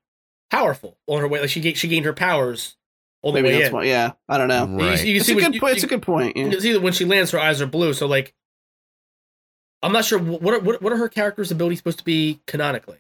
powerful 0.51 0.97
on 1.07 1.19
her 1.22 1.27
way. 1.27 1.41
Like 1.41 1.49
she 1.49 1.60
ga- 1.61 1.73
she 1.73 1.88
gained 1.88 2.06
her 2.06 2.14
powers 2.14 2.76
on 3.23 3.34
the 3.34 3.41
Maybe 3.41 3.53
way 3.53 3.60
that's 3.60 3.69
in. 3.69 3.76
why. 3.76 3.84
Yeah, 3.84 4.11
I 4.30 4.38
don't 4.38 4.47
know. 4.47 4.65
You- 4.65 4.77
Right. 4.89 4.99
You, 4.99 5.06
can 5.14 5.15
It's 5.18 5.26
see 5.26 5.34
a 5.34 5.35
good 5.35 5.53
you- 5.56 5.60
point. 5.60 5.73
It's 5.73 5.84
a 5.84 5.85
you- 5.85 5.89
good 5.89 6.01
point. 6.01 6.38
You 6.38 6.45
Yeah. 6.45 6.51
can 6.51 6.61
see 6.61 6.72
that 6.73 6.81
when 6.81 6.93
she 6.93 7.03
lands, 7.06 7.31
her 7.31 7.39
eyes 7.39 7.61
are 7.61 7.65
blue. 7.68 7.93
So 7.93 8.07
like, 8.07 8.34
I'm 9.84 9.91
not 9.91 10.06
sure 10.06 10.19
what 10.19 10.53
are, 10.53 10.60
what 10.60 10.81
what 10.81 10.93
are 10.93 10.97
her 10.97 11.10
character's 11.10 11.51
abilities 11.51 11.80
supposed 11.80 11.99
to 11.99 12.03
be 12.06 12.39
canonically. 12.47 12.97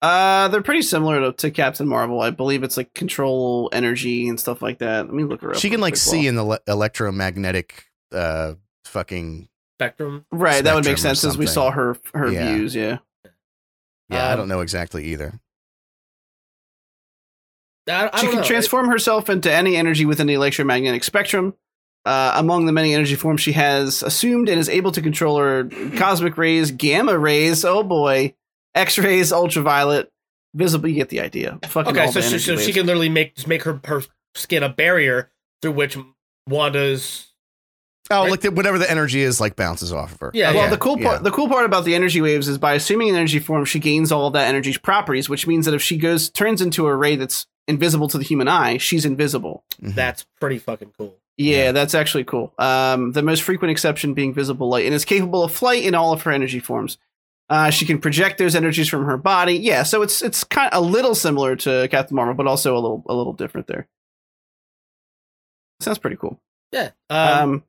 Uh, 0.00 0.48
they're 0.48 0.62
pretty 0.62 0.82
similar 0.82 1.20
to, 1.20 1.32
to 1.32 1.50
Captain 1.52 1.86
Marvel. 1.86 2.20
I 2.20 2.30
believe 2.30 2.64
it's 2.64 2.76
like 2.76 2.92
control 2.92 3.68
energy 3.72 4.28
and 4.28 4.38
stuff 4.38 4.60
like 4.60 4.78
that. 4.78 5.06
Let 5.06 5.14
me 5.14 5.22
look 5.22 5.42
her 5.42 5.50
up. 5.52 5.56
She 5.58 5.70
can 5.70 5.80
like 5.80 5.96
see 5.96 6.18
while- 6.18 6.26
in 6.26 6.34
the 6.34 6.44
le- 6.44 6.60
electromagnetic 6.66 7.84
uh 8.10 8.54
fucking 8.84 9.48
Spectrum. 9.78 10.24
Right, 10.30 10.62
that 10.62 10.74
would 10.74 10.84
make 10.84 10.98
sense 10.98 11.24
as 11.24 11.36
we 11.36 11.46
saw 11.46 11.70
her 11.72 11.96
her 12.14 12.30
Yeah. 12.30 12.54
views. 12.54 12.74
Yeah. 12.74 12.98
Yeah, 14.08 14.28
I 14.28 14.32
Um, 14.32 14.38
don't 14.38 14.48
know 14.48 14.60
exactly 14.60 15.04
either. 15.06 15.40
I, 17.88 18.10
I 18.12 18.18
she 18.18 18.26
don't 18.26 18.32
can 18.34 18.40
know. 18.42 18.46
transform 18.46 18.88
herself 18.88 19.28
into 19.28 19.52
any 19.52 19.76
energy 19.76 20.04
within 20.04 20.26
the 20.26 20.34
electromagnetic 20.34 21.02
spectrum. 21.04 21.54
Uh, 22.04 22.32
among 22.36 22.66
the 22.66 22.72
many 22.72 22.94
energy 22.94 23.14
forms 23.14 23.40
she 23.40 23.52
has 23.52 24.02
assumed 24.02 24.48
and 24.48 24.58
is 24.58 24.68
able 24.68 24.90
to 24.90 25.00
control 25.00 25.38
are 25.38 25.68
cosmic 25.96 26.36
rays, 26.36 26.72
gamma 26.72 27.16
rays, 27.16 27.64
oh 27.64 27.82
boy, 27.84 28.34
X 28.74 28.98
rays, 28.98 29.32
ultraviolet, 29.32 30.10
visible. 30.54 30.88
You 30.88 30.96
get 30.96 31.10
the 31.10 31.20
idea. 31.20 31.58
Fucking 31.64 31.92
okay, 31.92 32.06
all 32.06 32.12
so, 32.12 32.20
the 32.20 32.28
so, 32.28 32.38
so 32.38 32.56
she 32.56 32.72
can 32.72 32.86
literally 32.86 33.08
make 33.08 33.36
just 33.36 33.46
make 33.46 33.62
her 33.62 33.80
her 33.84 34.02
skin 34.34 34.62
a 34.64 34.68
barrier 34.68 35.30
through 35.60 35.72
which 35.72 35.96
Wanda's. 36.48 37.31
Oh, 38.10 38.22
right. 38.22 38.30
like 38.30 38.40
the, 38.40 38.50
whatever 38.50 38.78
the 38.78 38.90
energy 38.90 39.22
is, 39.22 39.40
like 39.40 39.54
bounces 39.56 39.92
off 39.92 40.12
of 40.12 40.20
her. 40.20 40.30
Yeah, 40.34 40.52
well, 40.52 40.68
the 40.68 40.76
cool 40.76 40.96
part, 40.98 41.18
yeah. 41.18 41.22
the 41.22 41.30
cool 41.30 41.48
part 41.48 41.64
about 41.64 41.84
the 41.84 41.94
energy 41.94 42.20
waves 42.20 42.48
is 42.48 42.58
by 42.58 42.74
assuming 42.74 43.08
an 43.10 43.14
energy 43.16 43.38
form, 43.38 43.64
she 43.64 43.78
gains 43.78 44.10
all 44.12 44.26
of 44.26 44.32
that 44.32 44.48
energy's 44.48 44.76
properties, 44.76 45.28
which 45.28 45.46
means 45.46 45.64
that 45.66 45.74
if 45.74 45.82
she 45.82 45.96
goes 45.96 46.28
turns 46.28 46.60
into 46.60 46.86
a 46.88 46.94
ray 46.96 47.16
that's 47.16 47.46
invisible 47.68 48.08
to 48.08 48.18
the 48.18 48.24
human 48.24 48.48
eye, 48.48 48.76
she's 48.76 49.04
invisible. 49.04 49.64
Mhm. 49.80 49.94
That's 49.94 50.26
pretty 50.40 50.58
fucking 50.58 50.92
cool. 50.98 51.14
Yeah, 51.38 51.56
Yeah. 51.66 51.72
that's 51.72 51.94
actually 51.94 52.24
cool. 52.24 52.52
Um, 52.58 53.12
the 53.12 53.22
most 53.22 53.42
frequent 53.42 53.70
exception 53.70 54.14
being 54.14 54.34
visible 54.34 54.68
light, 54.68 54.84
and 54.84 54.94
is 54.94 55.04
capable 55.04 55.44
of 55.44 55.52
flight 55.52 55.84
in 55.84 55.94
all 55.94 56.12
of 56.12 56.22
her 56.22 56.32
energy 56.32 56.58
forms. 56.58 56.98
Uh, 57.48 57.70
she 57.70 57.84
can 57.86 57.98
project 58.00 58.36
those 58.38 58.54
energies 58.56 58.88
from 58.88 59.04
her 59.04 59.16
body. 59.16 59.54
Yeah, 59.54 59.84
so 59.84 60.02
it's 60.02 60.22
it's 60.22 60.42
kind 60.44 60.72
of 60.72 60.82
a 60.82 60.86
little 60.86 61.14
similar 61.14 61.54
to 61.56 61.86
Captain 61.90 62.16
Marvel, 62.16 62.34
but 62.34 62.46
also 62.46 62.74
a 62.74 62.80
little 62.80 63.04
a 63.08 63.14
little 63.14 63.32
different 63.32 63.66
there. 63.68 63.88
Sounds 65.80 65.98
pretty 65.98 66.16
cool. 66.16 66.40
Yeah. 66.72 66.90
Um, 67.10 67.38
Um, 67.52 67.64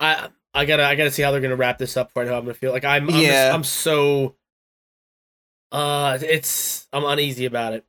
I 0.00 0.28
I 0.54 0.64
gotta 0.64 0.84
I 0.84 0.94
gotta 0.96 1.10
see 1.10 1.22
how 1.22 1.30
they're 1.30 1.40
gonna 1.40 1.56
wrap 1.56 1.78
this 1.78 1.96
up 1.96 2.08
before 2.08 2.24
I 2.24 2.26
how 2.26 2.34
I'm 2.38 2.42
gonna 2.44 2.54
feel. 2.54 2.72
Like 2.72 2.84
I'm 2.84 3.08
I'm, 3.08 3.14
Yeah. 3.20 3.26
just- 3.48 3.54
I'm 3.54 3.64
so. 3.64 4.34
Uh, 5.72 6.18
it's 6.20 6.88
I'm 6.92 7.04
uneasy 7.04 7.44
about 7.46 7.74
it. 7.74 7.84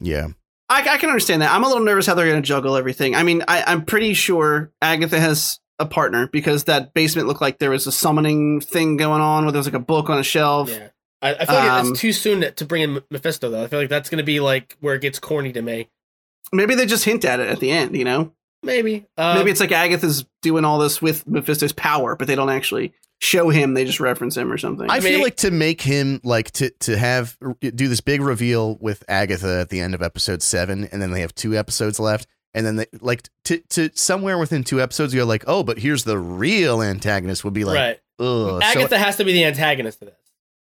Yeah. 0.00 0.28
I, 0.68 0.80
I 0.86 0.98
can 0.98 1.08
understand 1.08 1.40
that. 1.42 1.52
I'm 1.52 1.64
a 1.64 1.68
little 1.68 1.84
nervous 1.84 2.06
how 2.06 2.14
they're 2.14 2.26
going 2.28 2.42
to 2.42 2.46
juggle 2.46 2.76
everything. 2.76 3.14
I 3.14 3.22
mean, 3.22 3.42
I, 3.48 3.62
I'm 3.66 3.84
pretty 3.84 4.12
sure 4.12 4.70
Agatha 4.82 5.18
has 5.18 5.60
a 5.78 5.86
partner 5.86 6.26
because 6.26 6.64
that 6.64 6.92
basement 6.92 7.26
looked 7.28 7.40
like 7.40 7.58
there 7.58 7.70
was 7.70 7.86
a 7.86 7.92
summoning 7.92 8.60
thing 8.60 8.96
going 8.96 9.22
on 9.22 9.44
where 9.44 9.52
there 9.52 9.60
was 9.60 9.66
like 9.66 9.74
a 9.74 9.78
book 9.78 10.10
on 10.10 10.18
a 10.18 10.22
shelf. 10.24 10.68
Yeah. 10.68 10.88
I, 11.22 11.34
I 11.36 11.44
feel 11.46 11.54
like 11.54 11.70
Um, 11.70 11.90
it's 11.92 12.00
too 12.00 12.12
soon 12.12 12.40
to, 12.42 12.50
to 12.50 12.64
bring 12.66 12.82
in 12.82 13.02
Mephisto 13.10 13.50
though. 13.50 13.62
I 13.62 13.66
feel 13.68 13.78
like 13.78 13.88
that's 13.88 14.10
gonna 14.10 14.22
be 14.24 14.40
like 14.40 14.76
where 14.80 14.94
it 14.94 15.00
gets 15.00 15.18
corny 15.18 15.52
to 15.52 15.62
me. 15.62 15.88
Maybe 16.52 16.74
they 16.74 16.86
just 16.86 17.04
hint 17.04 17.24
at 17.24 17.40
it 17.40 17.48
at 17.48 17.60
the 17.60 17.70
end, 17.70 17.96
you 17.96 18.04
know? 18.04 18.32
Maybe. 18.62 19.06
Um, 19.16 19.38
Maybe 19.38 19.50
it's 19.50 19.60
like 19.60 19.72
Agatha's 19.72 20.24
doing 20.42 20.64
all 20.64 20.78
this 20.78 21.00
with 21.00 21.26
Mephisto's 21.26 21.72
power, 21.72 22.16
but 22.16 22.26
they 22.26 22.34
don't 22.34 22.50
actually 22.50 22.92
show 23.20 23.48
him. 23.50 23.74
They 23.74 23.84
just 23.84 24.00
reference 24.00 24.36
him 24.36 24.50
or 24.52 24.58
something. 24.58 24.90
I 24.90 25.00
mean- 25.00 25.14
feel 25.14 25.22
like 25.22 25.36
to 25.36 25.50
make 25.50 25.80
him 25.80 26.20
like 26.24 26.50
to 26.52 26.70
to 26.80 26.96
have 26.98 27.36
do 27.60 27.88
this 27.88 28.00
big 28.00 28.20
reveal 28.20 28.76
with 28.80 29.04
Agatha 29.08 29.60
at 29.60 29.68
the 29.70 29.80
end 29.80 29.94
of 29.94 30.02
episode 30.02 30.42
seven, 30.42 30.84
and 30.90 31.00
then 31.00 31.10
they 31.12 31.20
have 31.20 31.34
two 31.34 31.56
episodes 31.56 32.00
left, 32.00 32.26
and 32.54 32.66
then 32.66 32.76
they 32.76 32.86
like 33.00 33.28
to 33.44 33.58
to 33.70 33.90
somewhere 33.94 34.38
within 34.38 34.64
two 34.64 34.80
episodes, 34.80 35.14
you're 35.14 35.24
like, 35.24 35.44
oh, 35.46 35.62
but 35.62 35.78
here's 35.78 36.04
the 36.04 36.18
real 36.18 36.82
antagonist 36.82 37.44
would 37.44 37.54
be 37.54 37.64
like, 37.64 37.76
right. 37.76 38.00
ugh. 38.18 38.60
So- 38.62 38.80
Agatha 38.80 38.98
has 38.98 39.16
to 39.16 39.24
be 39.24 39.32
the 39.32 39.44
antagonist 39.44 40.00
to 40.00 40.06
this. 40.06 40.14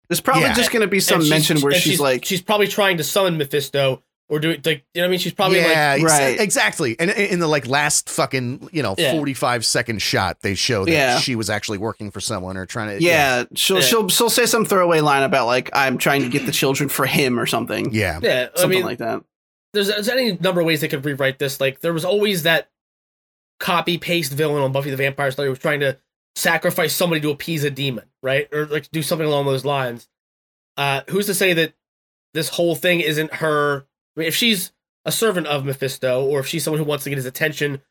There's 0.08 0.22
probably 0.22 0.44
Yeah. 0.44 0.54
just 0.54 0.72
going 0.72 0.82
to 0.84 0.88
be 0.88 1.02
some 1.02 1.28
mention 1.28 1.60
where 1.60 1.74
and 1.74 1.82
she's, 1.82 2.00
like, 2.00 2.24
she's 2.24 2.42
probably 2.42 2.68
trying 2.70 2.96
to 2.98 3.04
summon 3.04 3.38
Mephisto 3.38 4.04
or 4.30 4.40
do 4.40 4.50
it 4.52 4.66
like 4.66 4.86
you 4.94 5.02
know 5.02 5.06
what 5.06 5.08
I 5.08 5.12
mean. 5.12 5.20
She's 5.20 5.34
probably 5.34 5.60
yeah, 5.60 5.96
like 6.00 6.04
Right. 6.04 6.40
exactly. 6.40 6.96
And 7.00 7.10
in 7.12 7.40
the 7.40 7.48
like 7.48 7.66
last 7.68 8.10
fucking 8.10 8.70
you 8.72 8.84
know 8.84 8.96
Yeah. 8.98 9.14
forty 9.14 9.34
five 9.34 9.66
second 9.66 10.02
shot, 10.02 10.42
they 10.42 10.54
show 10.56 10.84
that 10.86 10.92
Yeah. 10.92 11.20
she 11.20 11.36
was 11.36 11.50
actually 11.50 11.78
working 11.78 12.12
for 12.12 12.20
someone 12.20 12.58
or 12.58 12.66
trying 12.66 12.98
to. 12.98 13.04
yeah, 13.04 13.46
she'll 13.56 13.78
Yeah. 13.78 13.82
she'll 13.84 14.10
she'll 14.10 14.30
say 14.30 14.46
some 14.46 14.66
throwaway 14.66 15.00
line 15.00 15.24
about 15.24 15.46
like 15.46 15.70
I'm 15.74 15.98
trying 15.98 16.24
to 16.24 16.30
get 16.30 16.46
the 16.46 16.52
children 16.52 16.90
for 16.90 17.06
him 17.06 17.40
or 17.40 17.46
something. 17.46 17.94
yeah, 17.94 18.20
yeah. 18.22 18.48
I 18.56 18.60
something 18.60 18.80
mean, 18.80 18.86
like 18.86 18.98
that. 18.98 19.24
there's, 19.74 19.88
there's 19.88 20.10
any 20.10 20.34
number 20.42 20.60
of 20.62 20.68
ways 20.68 20.82
they 20.82 20.88
could 20.88 21.06
rewrite 21.06 21.40
this. 21.40 21.62
Like 21.62 21.80
there 21.82 21.94
was 21.94 22.04
always 22.06 22.44
that 22.44 22.70
copy 23.60 23.98
paste 23.98 24.34
villain 24.34 24.62
on 24.62 24.72
Buffy 24.72 24.90
the 24.92 24.98
Vampire 24.98 25.32
Slayer 25.32 25.48
who 25.48 25.52
was 25.52 25.60
trying 25.60 25.80
to 25.80 25.98
sacrifice 26.36 26.94
somebody 26.94 27.22
to 27.22 27.30
appease 27.32 27.64
a 27.64 27.72
demon, 27.72 28.06
right? 28.22 28.48
Or 28.54 28.66
like 28.68 28.92
do 28.92 29.02
something 29.02 29.28
along 29.28 29.46
those 29.46 29.66
lines. 29.66 30.08
Uh, 30.76 31.02
who's 31.10 31.26
to 31.26 31.34
say 31.34 31.54
that 31.54 31.74
this 32.36 32.50
whole 32.50 32.76
thing 32.76 33.00
isn't 33.00 33.34
her? 33.36 33.86
I 34.18 34.22
mean, 34.22 34.28
if 34.28 34.36
she's 34.36 34.72
a 35.06 35.12
servant 35.12 35.48
of 35.48 35.64
Mephisto, 35.64 36.26
or 36.26 36.40
if 36.40 36.48
she's 36.48 36.64
someone 36.64 36.80
who 36.80 36.86
wants 36.86 37.04
to 37.04 37.10
get 37.10 37.18
his 37.18 37.26
attention 37.26 37.82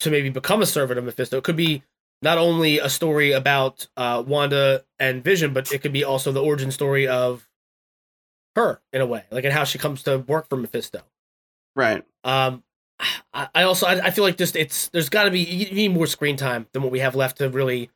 to 0.00 0.10
maybe 0.10 0.30
become 0.30 0.62
a 0.62 0.66
servant 0.66 0.98
of 0.98 1.04
Mephisto, 1.04 1.36
it 1.36 1.44
could 1.44 1.56
be 1.56 1.82
not 2.22 2.38
only 2.38 2.78
a 2.78 2.88
story 2.88 3.32
about 3.32 3.88
uh, 3.96 4.22
Wanda 4.26 4.84
and 4.98 5.22
Vision, 5.22 5.52
but 5.52 5.70
it 5.72 5.80
could 5.80 5.92
be 5.92 6.04
also 6.04 6.32
the 6.32 6.42
origin 6.42 6.70
story 6.70 7.06
of 7.06 7.48
her 8.56 8.80
in 8.92 9.00
a 9.00 9.06
way, 9.06 9.24
like 9.30 9.44
and 9.44 9.52
how 9.52 9.64
she 9.64 9.78
comes 9.78 10.02
to 10.04 10.18
work 10.18 10.48
for 10.48 10.56
Mephisto. 10.56 11.02
Right. 11.76 12.04
Um, 12.24 12.62
I, 13.32 13.48
I 13.54 13.62
also 13.64 13.86
I, 13.86 14.06
I 14.06 14.10
feel 14.10 14.24
like 14.24 14.36
just 14.36 14.56
it's 14.56 14.88
there's 14.88 15.08
got 15.08 15.24
to 15.24 15.30
be 15.30 15.40
you 15.40 15.70
need 15.72 15.88
more 15.94 16.06
screen 16.06 16.36
time 16.36 16.66
than 16.72 16.82
what 16.82 16.90
we 16.90 16.98
have 17.00 17.14
left 17.14 17.38
to 17.38 17.48
really 17.48 17.90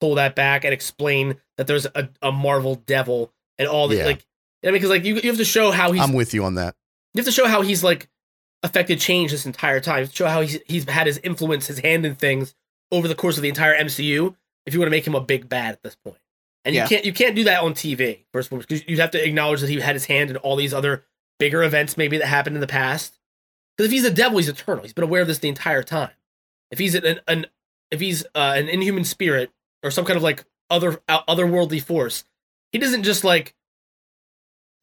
pull 0.00 0.14
that 0.14 0.34
back 0.34 0.64
and 0.64 0.72
explain 0.72 1.36
that 1.56 1.66
there's 1.66 1.86
a, 1.86 2.08
a 2.22 2.32
Marvel 2.32 2.76
devil 2.86 3.32
and 3.58 3.68
all 3.68 3.88
the 3.88 3.96
Yeah. 3.96 4.06
like. 4.06 4.26
I 4.64 4.68
mean, 4.68 4.74
because 4.74 4.90
like 4.90 5.04
you 5.04 5.16
you 5.16 5.28
have 5.28 5.36
to 5.36 5.44
show 5.44 5.70
how 5.70 5.92
he's 5.92 6.02
I'm 6.02 6.12
with 6.12 6.34
you 6.34 6.44
on 6.44 6.54
that. 6.54 6.74
You 7.16 7.20
have 7.22 7.24
to 7.26 7.32
show 7.32 7.46
how 7.48 7.62
he's 7.62 7.82
like 7.84 8.08
affected 8.62 9.00
change 9.00 9.30
this 9.30 9.46
entire 9.46 9.80
time. 9.80 9.98
You 9.98 10.02
have 10.04 10.10
to 10.10 10.16
show 10.16 10.26
how 10.28 10.40
he's 10.42 10.58
he's 10.66 10.88
had 10.88 11.06
his 11.06 11.18
influence, 11.18 11.66
his 11.66 11.78
hand 11.80 12.04
in 12.06 12.14
things 12.14 12.54
over 12.92 13.08
the 13.08 13.14
course 13.14 13.36
of 13.36 13.42
the 13.42 13.48
entire 13.48 13.74
MCU. 13.74 14.34
If 14.66 14.74
you 14.74 14.80
want 14.80 14.86
to 14.88 14.90
make 14.90 15.06
him 15.06 15.14
a 15.14 15.20
big 15.20 15.48
bad 15.48 15.72
at 15.74 15.82
this 15.82 15.94
point, 15.96 16.18
and 16.64 16.74
Yeah. 16.74 16.82
you 16.84 16.88
can't 16.88 17.04
you 17.04 17.12
can't 17.12 17.36
do 17.36 17.44
that 17.44 17.62
on 17.62 17.74
TV 17.74 18.24
first 18.32 18.48
of 18.48 18.52
all 18.54 18.58
because 18.60 18.86
you'd 18.88 18.98
have 18.98 19.12
to 19.12 19.24
acknowledge 19.24 19.60
that 19.60 19.70
he 19.70 19.80
had 19.80 19.94
his 19.94 20.06
hand 20.06 20.30
in 20.30 20.36
all 20.38 20.56
these 20.56 20.74
other 20.74 21.04
bigger 21.38 21.62
events 21.62 21.96
maybe 21.96 22.18
that 22.18 22.26
happened 22.26 22.56
in 22.56 22.60
the 22.60 22.66
past. 22.66 23.18
Because 23.76 23.86
if 23.86 23.92
he's 23.92 24.02
the 24.04 24.10
devil, 24.10 24.38
he's 24.38 24.48
eternal. 24.48 24.82
He's 24.82 24.92
been 24.94 25.04
aware 25.04 25.20
of 25.22 25.28
this 25.28 25.38
the 25.38 25.48
entire 25.48 25.82
time. 25.82 26.10
if 26.70 26.78
he's 26.78 26.94
an, 26.94 27.20
an 27.28 27.46
if 27.90 28.00
he's 28.00 28.24
uh, 28.34 28.54
an 28.56 28.68
inhuman 28.68 29.04
spirit 29.04 29.50
or 29.82 29.90
some 29.90 30.04
kind 30.04 30.16
of 30.16 30.22
like 30.22 30.44
other 30.70 31.00
otherworldly 31.08 31.80
force, 31.82 32.24
he 32.72 32.78
doesn't 32.78 33.04
just 33.04 33.22
like 33.22 33.54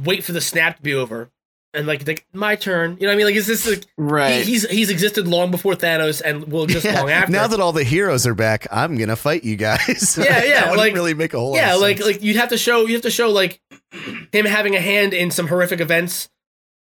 wait 0.02 0.24
for 0.24 0.32
the 0.32 0.42
snap 0.42 0.78
to 0.78 0.82
be 0.82 0.94
over 0.94 1.30
and 1.74 1.88
like, 1.88 2.06
like 2.08 2.26
my 2.34 2.56
turn. 2.56 2.98
You 3.00 3.04
know 3.04 3.08
what 3.08 3.14
I 3.14 3.16
mean? 3.18 3.26
Like, 3.26 3.36
is 3.36 3.48
this 3.48 3.68
like 3.68 3.86
Right. 3.98 4.44
he, 4.46 4.52
he's 4.52 4.70
he's 4.70 4.90
existed 4.90 5.28
long 5.28 5.50
before 5.52 5.74
Thanos 5.74 6.22
and 6.24 6.52
will 6.52 6.66
just 6.68 6.86
Yeah, 6.86 7.00
long 7.02 7.10
after. 7.10 7.32
Now 7.32 7.48
that 7.48 7.60
all 7.60 7.72
the 7.72 7.84
heroes 7.84 8.28
are 8.28 8.36
back, 8.36 8.68
I'm 8.72 8.96
gonna 8.98 9.16
fight 9.16 9.44
you 9.44 9.56
guys. 9.56 10.18
Yeah, 10.18 10.44
yeah, 10.44 10.62
that 10.66 10.78
like- 10.78 10.94
really 10.94 11.14
make 11.14 11.34
a 11.34 11.40
whole. 11.40 11.52
lot 11.52 11.58
yeah, 11.58 11.76
of 11.76 11.82
like 11.82 11.98
sense. 11.98 12.08
like 12.08 12.22
you'd 12.24 12.36
have 12.36 12.50
to 12.50 12.58
show 12.58 12.86
you 12.86 12.94
have 12.94 13.02
to 13.04 13.12
show 13.12 13.30
like 13.32 13.60
him 14.32 14.46
having 14.46 14.76
a 14.76 14.82
hand 14.82 15.14
in 15.14 15.32
some 15.32 15.48
horrific 15.48 15.80
events 15.80 16.30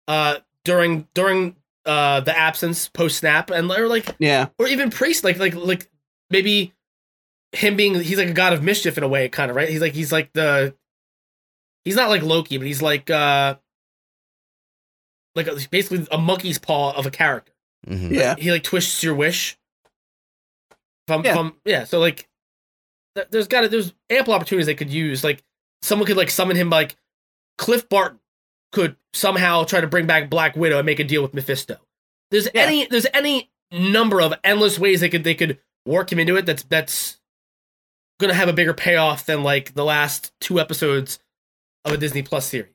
uh 0.07 0.38
during 0.64 1.07
during 1.14 1.56
uh 1.85 2.19
the 2.22 2.38
absence 2.38 2.89
post 2.89 3.18
snap 3.19 3.49
and 3.52 3.72
or 3.72 3.88
like 3.88 4.14
yeah. 4.19 4.47
or 4.60 4.68
even 4.68 4.89
priest 4.89 5.23
like 5.23 5.38
like 5.38 5.53
like 5.56 5.89
maybe 6.30 6.73
him 7.52 7.76
being 7.76 7.93
he's 7.95 8.18
like 8.18 8.27
a 8.30 8.34
god 8.34 8.53
of 8.53 8.61
mischief 8.64 8.97
in 8.97 9.03
a 9.03 9.07
way 9.07 9.30
kind 9.30 9.49
of 9.49 9.56
right 9.56 9.69
he's 9.69 9.81
like 9.81 9.93
he's 9.93 10.11
like 10.11 10.31
the 10.34 10.76
he's 11.84 11.95
not 11.95 12.10
like 12.10 12.22
loki 12.23 12.57
but 12.57 12.68
he's 12.68 12.81
like 12.81 13.10
uh 13.10 13.56
like 15.36 15.48
a, 15.48 15.56
basically 15.70 16.07
a 16.12 16.18
monkey's 16.18 16.57
paw 16.57 16.91
of 16.91 17.06
a 17.06 17.12
character 17.12 17.52
Mhm. 17.88 18.12
Yeah. 18.12 18.36
he 18.38 18.52
like 18.52 18.64
twists 18.64 19.03
your 19.03 19.14
wish 19.16 19.57
from 21.07 21.24
Yeah. 21.24 21.34
from 21.34 21.56
yeah 21.66 21.84
so 21.84 21.99
like 21.99 22.28
th- 23.16 23.28
there's 23.32 23.48
got 23.48 23.62
to 23.62 23.70
there's 23.70 23.94
ample 24.10 24.34
opportunities 24.34 24.66
they 24.66 24.76
could 24.76 24.90
use 24.90 25.24
like 25.24 25.44
someone 25.82 26.07
could 26.07 26.18
like 26.18 26.30
summon 26.32 26.56
him 26.57 26.70
like 26.70 26.95
clint 27.57 27.88
barton 27.90 28.20
could 28.72 28.95
somehow 29.14 29.64
try 29.64 29.80
to 29.82 29.88
bring 29.88 30.07
back 30.07 30.30
black 30.30 30.56
widow 30.56 30.78
and 30.78 30.86
make 30.86 30.99
a 30.99 31.03
deal 31.03 31.22
with 31.22 31.34
mephisto 31.34 31.78
there's 32.32 32.48
Yeah. 32.53 32.64
any 32.64 32.86
there's 32.88 33.07
any 33.14 33.52
number 33.72 34.22
of 34.22 34.34
endless 34.44 34.80
ways 34.80 35.02
they 35.02 35.10
could 35.10 35.24
they 35.24 35.36
could 35.36 35.60
work 35.86 36.12
him 36.12 36.20
into 36.20 36.36
it 36.36 36.45
that's 36.45 36.64
that's 36.64 37.18
gonna 38.20 38.34
have 38.34 38.49
a 38.49 38.53
bigger 38.53 38.74
payoff 38.74 39.26
than 39.26 39.44
like 39.44 39.74
the 39.76 39.84
last 39.86 40.34
two 40.41 40.60
episodes 40.60 41.20
of 41.84 41.94
a 41.94 41.98
disney 41.98 42.22
plus 42.24 42.45
series 42.48 42.72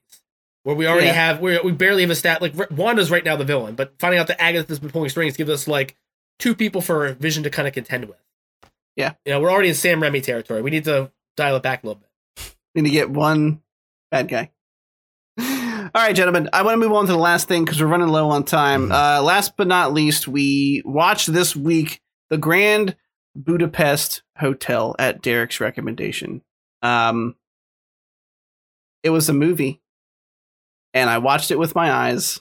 where 0.63 0.77
we 0.77 0.87
already 0.87 1.07
Yeah. 1.07 1.13
have 1.15 1.41
we 1.41 1.59
we 1.61 1.73
barely 1.73 2.03
have 2.03 2.11
a 2.11 2.15
stat 2.15 2.43
like 2.43 2.55
Wanda's 2.71 3.11
right 3.11 3.25
now 3.25 3.37
the 3.37 3.45
villain, 3.45 3.75
but 3.75 3.95
finding 3.99 4.21
out 4.21 4.27
that 4.29 4.41
Agatha's 4.43 4.79
been 4.79 4.91
pulling 4.91 5.09
strings 5.11 5.37
gives 5.37 5.51
us 5.51 5.67
like 5.69 5.97
two 6.39 6.55
people 6.55 6.81
for 6.81 7.13
Vision 7.15 7.43
to 7.45 7.51
kind 7.51 7.67
of 7.69 7.75
contend 7.75 8.07
with. 8.07 8.19
Yeah. 8.97 9.15
you 9.25 9.33
know 9.33 9.41
we're 9.41 9.51
already 9.51 9.69
in 9.71 9.75
Sam 9.75 10.01
Raimi 10.01 10.23
territory. 10.23 10.63
We 10.63 10.71
need 10.71 10.85
to 10.85 11.11
dial 11.37 11.57
it 11.57 11.63
back 11.63 11.83
a 11.83 11.87
little 11.87 12.03
bit. 12.03 12.55
Need 12.75 12.85
to 12.85 12.91
get 12.91 13.11
one 13.11 13.63
bad 14.11 14.29
guy. 14.29 14.51
All 15.39 15.91
right, 15.95 16.15
gentlemen. 16.15 16.49
I 16.53 16.63
want 16.63 16.75
to 16.81 16.87
move 16.89 16.93
on 16.97 17.07
to 17.07 17.13
the 17.13 17.19
last 17.19 17.49
thing 17.49 17.65
because 17.65 17.81
we're 17.81 17.89
running 17.89 18.09
low 18.09 18.29
on 18.31 18.45
time. 18.45 18.89
Mhm. 18.89 18.93
Uh, 18.93 19.23
last 19.23 19.57
but 19.57 19.67
not 19.67 19.93
least, 19.93 20.29
we 20.29 20.83
watched 20.85 21.33
this 21.33 21.57
week 21.57 22.01
the 22.29 22.37
Grand 22.39 22.97
Budapest 23.35 24.23
Hotel 24.39 24.95
at 24.99 25.23
Derek's 25.23 25.61
recommendation. 25.61 26.43
Um, 26.83 27.35
it 29.03 29.11
was 29.11 29.29
a 29.29 29.33
movie, 29.33 29.81
and 30.95 31.09
I 31.11 31.19
watched 31.19 31.51
it 31.51 31.59
with 31.59 31.75
my 31.75 31.91
eyes. 31.93 32.41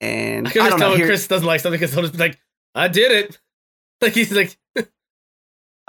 And 0.00 0.46
I 0.46 0.50
I, 0.50 0.52
can 0.52 0.60
always 0.62 0.70
don't 0.72 0.78
tell 0.78 0.88
know. 0.88 0.92
when 0.92 0.98
Here, 1.00 1.06
Chris 1.08 1.26
doesn't 1.26 1.46
like 1.46 1.60
something 1.60 1.78
because 1.78 1.92
he'll 1.92 2.02
just 2.02 2.14
be 2.14 2.18
like, 2.18 2.38
"I 2.74 2.88
did 2.88 3.12
it." 3.12 3.38
Like 4.02 4.14
he's 4.14 4.32
like, 4.32 4.56
uh, 4.76 4.82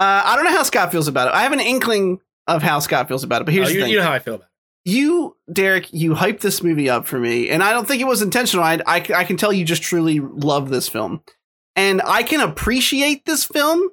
I 0.00 0.36
don't 0.36 0.44
know 0.44 0.50
how 0.50 0.64
Scott 0.64 0.92
feels 0.92 1.08
about 1.08 1.28
it. 1.28 1.34
I 1.34 1.44
have 1.44 1.52
an 1.52 1.60
inkling 1.60 2.20
of 2.46 2.62
how 2.62 2.78
Scott 2.78 3.08
feels 3.08 3.24
about 3.24 3.40
it, 3.40 3.46
but 3.46 3.54
here's 3.54 3.68
oh, 3.68 3.70
the 3.70 3.74
you, 3.74 3.80
thing. 3.84 3.90
you 3.92 3.96
know 3.96 4.04
how 4.04 4.12
I 4.12 4.18
feel 4.18 4.34
about 4.34 4.48
it. 4.84 4.90
you, 4.90 5.34
Derek, 5.50 5.90
you 5.94 6.12
hyped 6.12 6.40
this 6.40 6.62
movie 6.62 6.90
up 6.90 7.06
for 7.06 7.18
me, 7.18 7.48
and 7.48 7.62
I 7.62 7.72
don't 7.72 7.88
think 7.88 8.02
it 8.02 8.06
was 8.06 8.20
intentional. 8.20 8.64
I, 8.66 8.80
I, 8.86 9.02
I 9.14 9.24
can 9.24 9.38
tell 9.38 9.50
you 9.50 9.64
just 9.64 9.82
truly 9.82 10.20
love 10.20 10.68
this 10.68 10.90
film, 10.90 11.22
and 11.74 12.02
I 12.04 12.22
can 12.22 12.40
appreciate 12.40 13.24
this 13.24 13.46
film, 13.46 13.88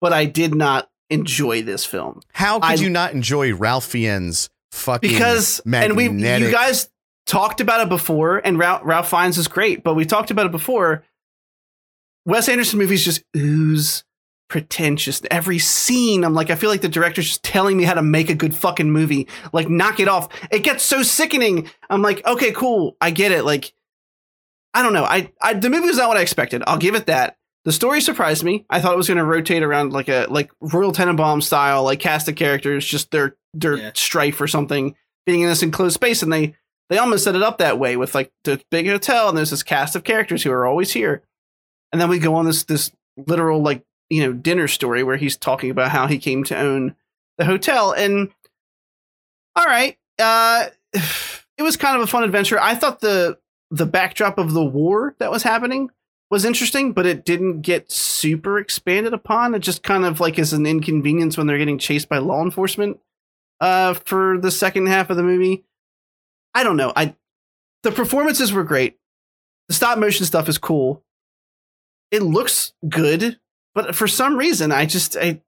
but 0.00 0.12
I 0.12 0.24
did 0.24 0.52
not 0.52 0.90
enjoy 1.08 1.62
this 1.62 1.84
film 1.84 2.22
How 2.32 2.58
could 2.58 2.80
I- 2.80 2.82
you 2.82 2.90
not 2.90 3.12
enjoy 3.12 3.54
Ralph 3.54 3.84
Fiennes' 3.86 4.50
fucking 4.76 5.10
because, 5.10 5.60
and 5.66 5.96
we, 5.96 6.08
you 6.08 6.50
guys 6.50 6.88
talked 7.26 7.60
about 7.60 7.80
it 7.80 7.88
before, 7.88 8.38
and 8.38 8.58
Ralph, 8.58 8.82
Ralph 8.84 9.10
Fiennes 9.10 9.38
is 9.38 9.48
great, 9.48 9.82
but 9.82 9.94
we 9.94 10.04
talked 10.04 10.30
about 10.30 10.46
it 10.46 10.52
before. 10.52 11.04
Wes 12.24 12.48
Anderson 12.48 12.78
movies 12.78 13.04
just 13.04 13.22
ooze 13.36 14.04
pretentious. 14.48 15.20
Every 15.30 15.58
scene, 15.58 16.24
I'm 16.24 16.34
like, 16.34 16.50
I 16.50 16.54
feel 16.54 16.70
like 16.70 16.80
the 16.80 16.88
director's 16.88 17.26
just 17.26 17.42
telling 17.42 17.76
me 17.76 17.84
how 17.84 17.94
to 17.94 18.02
make 18.02 18.30
a 18.30 18.34
good 18.34 18.54
fucking 18.54 18.90
movie. 18.90 19.28
Like, 19.52 19.68
knock 19.68 20.00
it 20.00 20.08
off. 20.08 20.28
It 20.50 20.60
gets 20.60 20.84
so 20.84 21.02
sickening. 21.02 21.68
I'm 21.90 22.02
like, 22.02 22.24
okay, 22.26 22.52
cool, 22.52 22.96
I 23.00 23.10
get 23.10 23.32
it. 23.32 23.44
Like, 23.44 23.72
I 24.74 24.82
don't 24.82 24.92
know. 24.92 25.04
I, 25.04 25.32
I 25.40 25.54
the 25.54 25.70
movie 25.70 25.86
was 25.86 25.96
not 25.96 26.08
what 26.08 26.16
I 26.16 26.22
expected. 26.22 26.62
I'll 26.66 26.78
give 26.78 26.94
it 26.94 27.06
that. 27.06 27.36
The 27.66 27.72
story 27.72 28.00
surprised 28.00 28.44
me. 28.44 28.64
I 28.70 28.80
thought 28.80 28.94
it 28.94 28.96
was 28.96 29.08
going 29.08 29.18
to 29.18 29.24
rotate 29.24 29.64
around 29.64 29.92
like 29.92 30.08
a 30.08 30.26
like 30.30 30.52
Royal 30.60 30.92
Tenenbaum 30.92 31.42
style, 31.42 31.82
like 31.82 31.98
cast 31.98 32.28
of 32.28 32.36
characters, 32.36 32.86
just 32.86 33.10
their 33.10 33.36
their 33.54 33.76
Yeah. 33.76 33.90
strife 33.92 34.40
or 34.40 34.46
something, 34.46 34.94
being 35.26 35.40
in 35.40 35.48
this 35.48 35.64
enclosed 35.64 35.94
space, 35.94 36.22
and 36.22 36.32
they 36.32 36.54
they 36.90 36.98
almost 36.98 37.24
set 37.24 37.34
it 37.34 37.42
up 37.42 37.58
that 37.58 37.80
way 37.80 37.96
with 37.96 38.14
like 38.14 38.30
the 38.44 38.62
big 38.70 38.86
hotel, 38.86 39.28
and 39.28 39.36
there's 39.36 39.50
this 39.50 39.64
cast 39.64 39.96
of 39.96 40.04
characters 40.04 40.44
who 40.44 40.52
are 40.52 40.64
always 40.64 40.92
here, 40.92 41.22
and 41.90 42.00
then 42.00 42.08
we 42.08 42.20
go 42.20 42.36
on 42.36 42.44
this 42.46 42.62
this 42.62 42.92
literal 43.16 43.60
like 43.60 43.82
you 44.10 44.22
know 44.22 44.32
dinner 44.32 44.68
story 44.68 45.02
where 45.02 45.16
he's 45.16 45.36
talking 45.36 45.68
about 45.70 45.90
how 45.90 46.06
he 46.06 46.18
came 46.18 46.44
to 46.44 46.56
own 46.56 46.94
the 47.36 47.46
hotel, 47.46 47.90
and 47.90 48.30
all 49.56 49.64
right, 49.66 49.98
uh, 50.20 50.66
it 51.58 51.62
was 51.64 51.76
kind 51.76 51.96
of 51.96 52.02
a 52.02 52.06
fun 52.06 52.22
adventure. 52.22 52.60
I 52.60 52.76
thought 52.76 53.00
the 53.00 53.38
the 53.72 53.86
backdrop 53.86 54.38
of 54.38 54.52
the 54.52 54.64
war 54.64 55.16
that 55.18 55.32
was 55.32 55.42
happening 55.42 55.90
was 56.30 56.44
interesting, 56.44 56.92
but 56.92 57.06
it 57.06 57.24
didn't 57.24 57.62
get 57.62 57.90
super 57.90 58.58
expanded 58.58 59.14
upon. 59.14 59.54
It 59.54 59.60
just 59.60 59.82
kind 59.82 60.04
of 60.04 60.20
like 60.20 60.38
is 60.38 60.52
an 60.52 60.66
inconvenience 60.66 61.36
when 61.36 61.46
they're 61.46 61.58
getting 61.58 61.78
chased 61.78 62.08
by 62.08 62.18
law 62.18 62.42
enforcement 62.42 62.98
uh 63.60 63.94
for 63.94 64.36
the 64.38 64.50
second 64.50 64.86
half 64.86 65.08
of 65.08 65.16
the 65.16 65.22
movie. 65.22 65.64
I 66.54 66.62
don't 66.62 66.76
know. 66.76 66.92
I 66.94 67.14
the 67.82 67.92
performances 67.92 68.52
were 68.52 68.64
great. 68.64 68.98
The 69.68 69.74
stop 69.74 69.98
motion 69.98 70.26
stuff 70.26 70.48
is 70.48 70.58
cool. 70.58 71.02
It 72.10 72.22
looks 72.22 72.72
good, 72.88 73.38
but 73.74 73.94
for 73.94 74.06
some 74.06 74.36
reason 74.36 74.72
I 74.72 74.84
just 74.86 75.16
I 75.16 75.40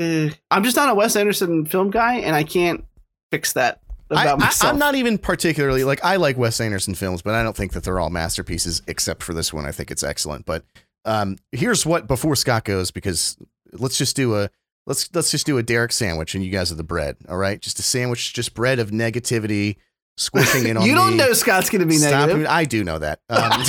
uh, 0.00 0.30
I'm 0.50 0.64
just 0.64 0.76
not 0.76 0.88
a 0.88 0.94
Wes 0.94 1.16
Anderson 1.16 1.66
film 1.66 1.90
guy 1.90 2.14
and 2.14 2.34
I 2.34 2.44
can't 2.44 2.84
fix 3.30 3.52
that 3.52 3.81
I, 4.16 4.24
about 4.24 4.38
myself. 4.40 4.72
am 4.72 4.78
not 4.78 4.94
even 4.94 5.18
particularly 5.18 5.84
like 5.84 6.04
I 6.04 6.16
like 6.16 6.36
Wes 6.36 6.60
Anderson 6.60 6.94
films, 6.94 7.22
but 7.22 7.34
I 7.34 7.42
don't 7.42 7.56
think 7.56 7.72
that 7.72 7.84
they're 7.84 8.00
all 8.00 8.10
masterpieces 8.10 8.82
except 8.86 9.22
for 9.22 9.34
this 9.34 9.52
one. 9.52 9.66
I 9.66 9.72
think 9.72 9.90
it's 9.90 10.02
excellent. 10.02 10.46
But 10.46 10.64
um, 11.04 11.36
here's 11.50 11.84
what 11.84 12.06
before 12.06 12.36
Scott 12.36 12.64
goes 12.64 12.90
because 12.90 13.36
let's 13.72 13.98
just 13.98 14.16
do 14.16 14.36
a 14.36 14.50
let's 14.86 15.08
let's 15.14 15.30
just 15.30 15.46
do 15.46 15.58
a 15.58 15.62
Derek 15.62 15.92
sandwich 15.92 16.34
and 16.34 16.44
you 16.44 16.50
guys 16.50 16.70
are 16.72 16.76
the 16.76 16.84
bread. 16.84 17.16
All 17.28 17.36
right, 17.36 17.60
just 17.60 17.78
a 17.78 17.82
sandwich, 17.82 18.32
just 18.32 18.54
bread 18.54 18.78
of 18.78 18.90
negativity 18.90 19.76
squishing 20.16 20.66
in 20.66 20.76
on 20.78 20.86
you 20.86 20.94
don't 20.94 21.12
me. 21.12 21.16
know 21.18 21.32
Scott's 21.32 21.70
going 21.70 21.80
to 21.80 21.86
be 21.86 21.96
Stop 21.96 22.28
negative. 22.28 22.46
I 22.48 22.64
do 22.64 22.84
know 22.84 22.98
that. 22.98 23.20
Um, 23.30 23.62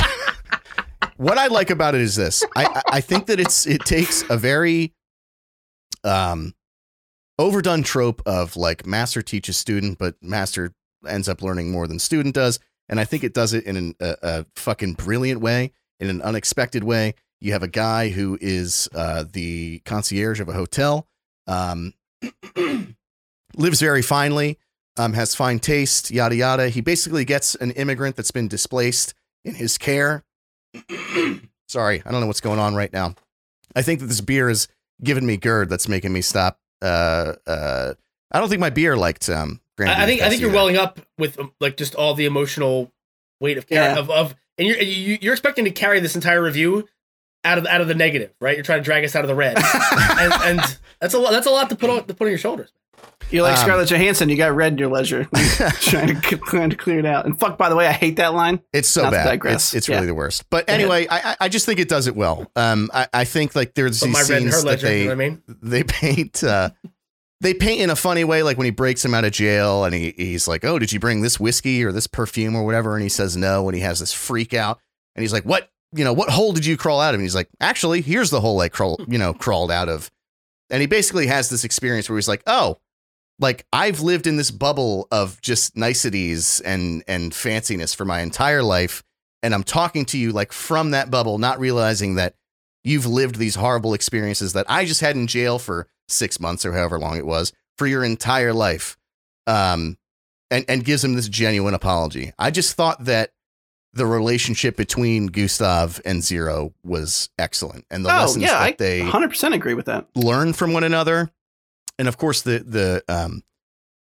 what 1.18 1.38
I 1.38 1.48
like 1.48 1.70
about 1.70 1.96
it 1.96 2.02
is 2.02 2.16
this. 2.16 2.44
I, 2.56 2.66
I 2.66 2.82
I 2.98 3.02
think 3.02 3.28
that 3.28 3.40
it's 3.40 3.68
it 3.68 3.86
takes 3.86 4.24
a 4.30 4.38
very 4.38 4.94
um 6.04 6.54
overdone 7.40 7.84
trope 7.84 8.22
of 8.26 8.56
like 8.56 8.86
master 8.86 9.22
teaches 9.22 9.58
student, 9.58 9.98
but 9.98 10.16
master 10.22 10.74
ends 11.08 11.28
up 11.28 11.42
learning 11.42 11.72
more 11.72 11.88
than 11.88 12.00
student 12.00 12.36
does. 12.36 12.60
And 12.90 13.00
I 13.00 13.06
think 13.06 13.24
it 13.24 13.34
does 13.34 13.54
it 13.54 13.66
in 13.66 13.78
an, 13.78 13.96
a, 14.00 14.16
a 14.22 14.46
fucking 14.56 14.94
brilliant 14.94 15.42
way, 15.42 15.72
in 16.00 16.10
an 16.10 16.22
unexpected 16.22 16.84
way. 16.84 17.16
You 17.40 17.54
have 17.54 17.64
a 17.64 17.68
guy 17.68 18.10
who 18.10 18.38
is 18.40 18.88
uh, 18.94 19.26
the 19.32 19.80
concierge 19.80 20.40
of 20.40 20.50
a 20.50 20.54
hotel, 20.54 21.08
um, 21.48 21.94
lives 23.56 23.82
very 23.82 24.02
finely, 24.02 24.60
um, 24.98 25.14
has 25.14 25.36
fine 25.36 25.60
taste, 25.60 26.12
yada 26.12 26.36
yada. 26.36 26.70
He 26.70 26.82
basically 26.82 27.26
gets 27.26 27.56
an 27.56 27.72
immigrant 27.72 28.16
that's 28.16 28.32
been 28.32 28.48
displaced 28.48 29.14
in 29.44 29.56
his 29.56 29.78
care. 29.78 30.24
Sorry, 31.68 32.02
I 32.06 32.12
don't 32.12 32.22
know 32.22 32.28
what's 32.28 32.42
going 32.42 32.60
on 32.60 32.76
right 32.76 32.94
now. 32.94 33.16
I 33.76 33.82
think 33.82 34.00
that 34.00 34.06
this 34.06 34.22
beer 34.22 34.50
is 34.50 34.68
giving 35.04 35.26
me 35.26 35.38
GERD 35.38 35.70
that's 35.70 35.88
making 35.88 36.14
me 36.14 36.22
stop. 36.22 36.60
Uh, 36.84 37.34
uh, 37.48 37.94
I 38.32 38.40
don't 38.40 38.50
think 38.50 38.60
my 38.62 38.70
beer 38.70 38.96
liked 38.98 39.30
um. 39.30 39.62
Grand 39.78 39.90
I, 39.92 40.04
I 40.04 40.06
think 40.06 40.22
I 40.22 40.26
Budapest 40.26 40.30
think 40.30 40.42
you're 40.42 40.50
either. 40.52 40.56
welling 40.58 40.78
up 40.78 41.00
with 41.18 41.40
um, 41.40 41.52
like 41.60 41.78
just 41.78 41.96
all 41.96 42.14
the 42.14 42.26
emotional 42.26 42.92
weight 43.40 43.58
of 43.58 43.66
Yeah. 43.70 43.98
of, 43.98 44.10
of 44.12 44.36
and 44.58 44.68
you're 44.68 44.78
you, 44.80 45.18
you're 45.22 45.34
expecting 45.34 45.66
to 45.66 45.72
carry 45.72 46.00
this 46.00 46.14
entire 46.16 46.44
review 46.44 46.88
out 47.44 47.58
of 47.58 47.66
out 47.66 47.82
of 47.82 47.88
the 47.88 47.96
negative, 47.96 48.32
right? 48.40 48.56
You're 48.56 48.64
trying 48.64 48.80
to 48.80 48.84
drag 48.84 49.04
us 49.04 49.16
out 49.16 49.24
of 49.24 49.28
the 49.28 49.36
red, 49.36 49.58
and, 49.92 50.34
and 50.60 50.78
that's 51.02 51.14
a 51.14 51.18
lot. 51.20 51.32
That's 51.32 51.48
a 51.48 51.52
lot 51.52 51.70
to 51.72 51.76
put 51.76 51.90
on 51.90 52.06
to 52.06 52.14
put 52.14 52.26
on 52.26 52.30
your 52.30 52.38
shoulders. 52.38 52.72
You're 53.32 53.44
like 53.44 53.58
Um, 53.58 53.64
Scarlett 53.64 53.90
Johansson. 53.90 54.30
You 54.30 54.38
got 54.38 54.56
red 54.56 54.74
in 54.74 54.78
your 54.78 54.90
leisure, 54.90 55.28
trying 55.82 56.20
to 56.22 56.38
trying 56.38 56.70
to 56.70 56.76
clear 56.76 57.00
it 57.00 57.06
out. 57.06 57.26
And 57.26 57.40
fuck, 57.40 57.58
by 57.58 57.70
the 57.70 57.76
way, 57.76 57.88
I 57.88 57.92
hate 57.92 58.18
that 58.18 58.34
line. 58.34 58.62
It's 58.74 58.88
so 58.90 59.04
Not 59.04 59.12
bad. 59.14 59.26
digress. 59.26 59.68
It's, 59.70 59.74
it's 59.74 59.88
Yeah. 59.90 59.96
really 59.96 60.08
the 60.08 60.14
worst. 60.16 60.50
But 60.50 60.70
anyway, 60.70 61.08
I 61.10 61.32
I- 61.32 61.36
I 61.42 61.50
just 61.50 61.66
think 61.66 61.80
it 61.80 61.90
does 61.90 62.08
it 62.08 62.16
well. 62.16 62.50
Um, 62.56 62.90
I, 62.94 63.08
I 63.14 63.24
think 63.26 63.56
like 63.56 63.74
there's 63.74 64.00
But 64.00 64.06
these 64.08 64.14
my 64.14 64.22
red 64.22 64.42
in 64.44 64.48
her 64.48 64.52
scenes 64.52 64.64
that 64.64 64.70
ledger, 64.70 64.88
they 64.88 65.00
you 65.04 65.10
know 65.10 65.16
what 65.16 65.26
I 65.26 65.30
mean? 65.30 65.42
they 65.62 65.84
paint 65.84 66.44
uh 66.44 66.70
they 67.42 67.54
paint 67.54 67.82
in 67.82 67.90
a 67.90 67.96
funny 67.96 68.24
way 68.24 68.42
like 68.44 68.58
when 68.58 68.66
he 68.66 68.72
breaks 68.72 69.04
him 69.04 69.14
out 69.14 69.26
of 69.26 69.32
jail 69.34 69.84
and 69.84 69.94
he, 69.94 70.14
he's 70.16 70.48
like 70.48 70.64
oh 70.64 70.80
did 70.80 70.92
you 70.94 71.00
bring 71.00 71.22
this 71.22 71.40
whiskey 71.40 71.84
or 71.84 71.92
this 71.92 72.08
perfume 72.08 72.56
or 72.56 72.64
whatever 72.66 72.94
and 72.96 73.04
he 73.04 73.10
says 73.10 73.36
no 73.36 73.68
and 73.68 73.76
he 73.76 73.82
has 73.82 74.00
this 74.00 74.14
freak 74.14 74.54
out 74.54 74.80
and 75.16 75.22
he's 75.24 75.34
like 75.34 75.44
what 75.44 75.70
you 75.96 76.04
know, 76.04 76.14
what 76.14 76.30
hole 76.30 76.54
did 76.54 76.66
you 76.66 76.76
crawl 76.76 77.00
out 77.00 77.10
of? 77.14 77.20
And 77.20 77.22
he's 77.22 77.36
like, 77.36 77.50
actually, 77.62 78.02
here's 78.02 78.32
the 78.32 78.42
hole 78.42 78.60
I 78.62 78.68
crawl, 78.68 79.00
you 79.08 79.20
know, 79.20 79.32
crawled 79.32 79.70
out 79.70 79.90
of. 79.90 80.10
And 80.72 80.82
he 80.82 80.88
basically 80.88 81.28
has 81.28 81.50
this 81.52 81.64
experience 81.64 82.10
where 82.10 82.18
he's 82.18 82.28
like, 82.28 82.42
oh, 82.48 82.80
like 83.44 83.68
I've 83.74 84.00
lived 84.00 84.26
in 84.26 84.38
this 84.38 84.50
bubble 84.50 85.08
of 85.12 85.40
just 85.42 85.78
niceties 85.78 86.62
and 86.62 87.04
and 87.08 87.32
fanciness 87.34 87.96
for 87.96 88.06
my 88.06 88.22
entire 88.22 88.64
life. 88.64 89.04
And 89.44 89.54
I'm 89.54 89.64
talking 89.64 90.06
to 90.06 90.18
you 90.18 90.32
like 90.32 90.54
from 90.54 90.92
that 90.92 91.12
bubble, 91.12 91.38
not 91.38 91.60
realizing 91.60 92.16
that 92.16 92.36
you've 92.84 93.06
lived 93.06 93.36
these 93.36 93.56
horrible 93.56 93.94
experiences 93.94 94.54
that 94.54 94.66
I 94.70 94.86
just 94.86 95.02
had 95.02 95.18
in 95.18 95.28
jail 95.28 95.60
for 95.60 95.88
six 96.08 96.40
months 96.40 96.66
or 96.66 96.72
however 96.72 96.98
long 96.98 97.18
it 97.18 97.26
was 97.26 97.52
for 97.78 97.86
your 97.86 98.04
entire 98.04 98.54
life. 98.54 98.98
Um, 99.46 99.98
and, 100.50 100.66
and 100.70 100.86
gives 100.86 101.04
him 101.04 101.16
this 101.16 101.28
genuine 101.28 101.74
apology. 101.74 102.32
I 102.38 102.52
just 102.52 102.76
thought 102.76 103.06
that 103.06 103.32
the 103.94 104.06
relationship 104.06 104.78
between 104.78 105.28
Gustave 105.28 106.02
and 106.06 106.24
Zero 106.24 106.74
was 106.84 107.30
excellent, 107.38 107.86
and 107.90 108.06
the 108.06 108.14
oh 108.14 108.20
lessons 108.20 108.44
yeah, 108.44 108.54
that 108.54 108.62
I 108.62 108.76
they 108.78 109.02
100 109.02 109.30
percent 109.30 109.54
agree 109.54 109.74
with 109.74 109.88
that. 109.88 110.08
learn 110.16 110.54
from 110.54 110.72
one 110.72 110.84
another, 110.84 111.32
and 111.98 112.08
of 112.08 112.18
course 112.18 112.42
the 112.42 112.60
the 112.60 113.04
um, 113.08 113.44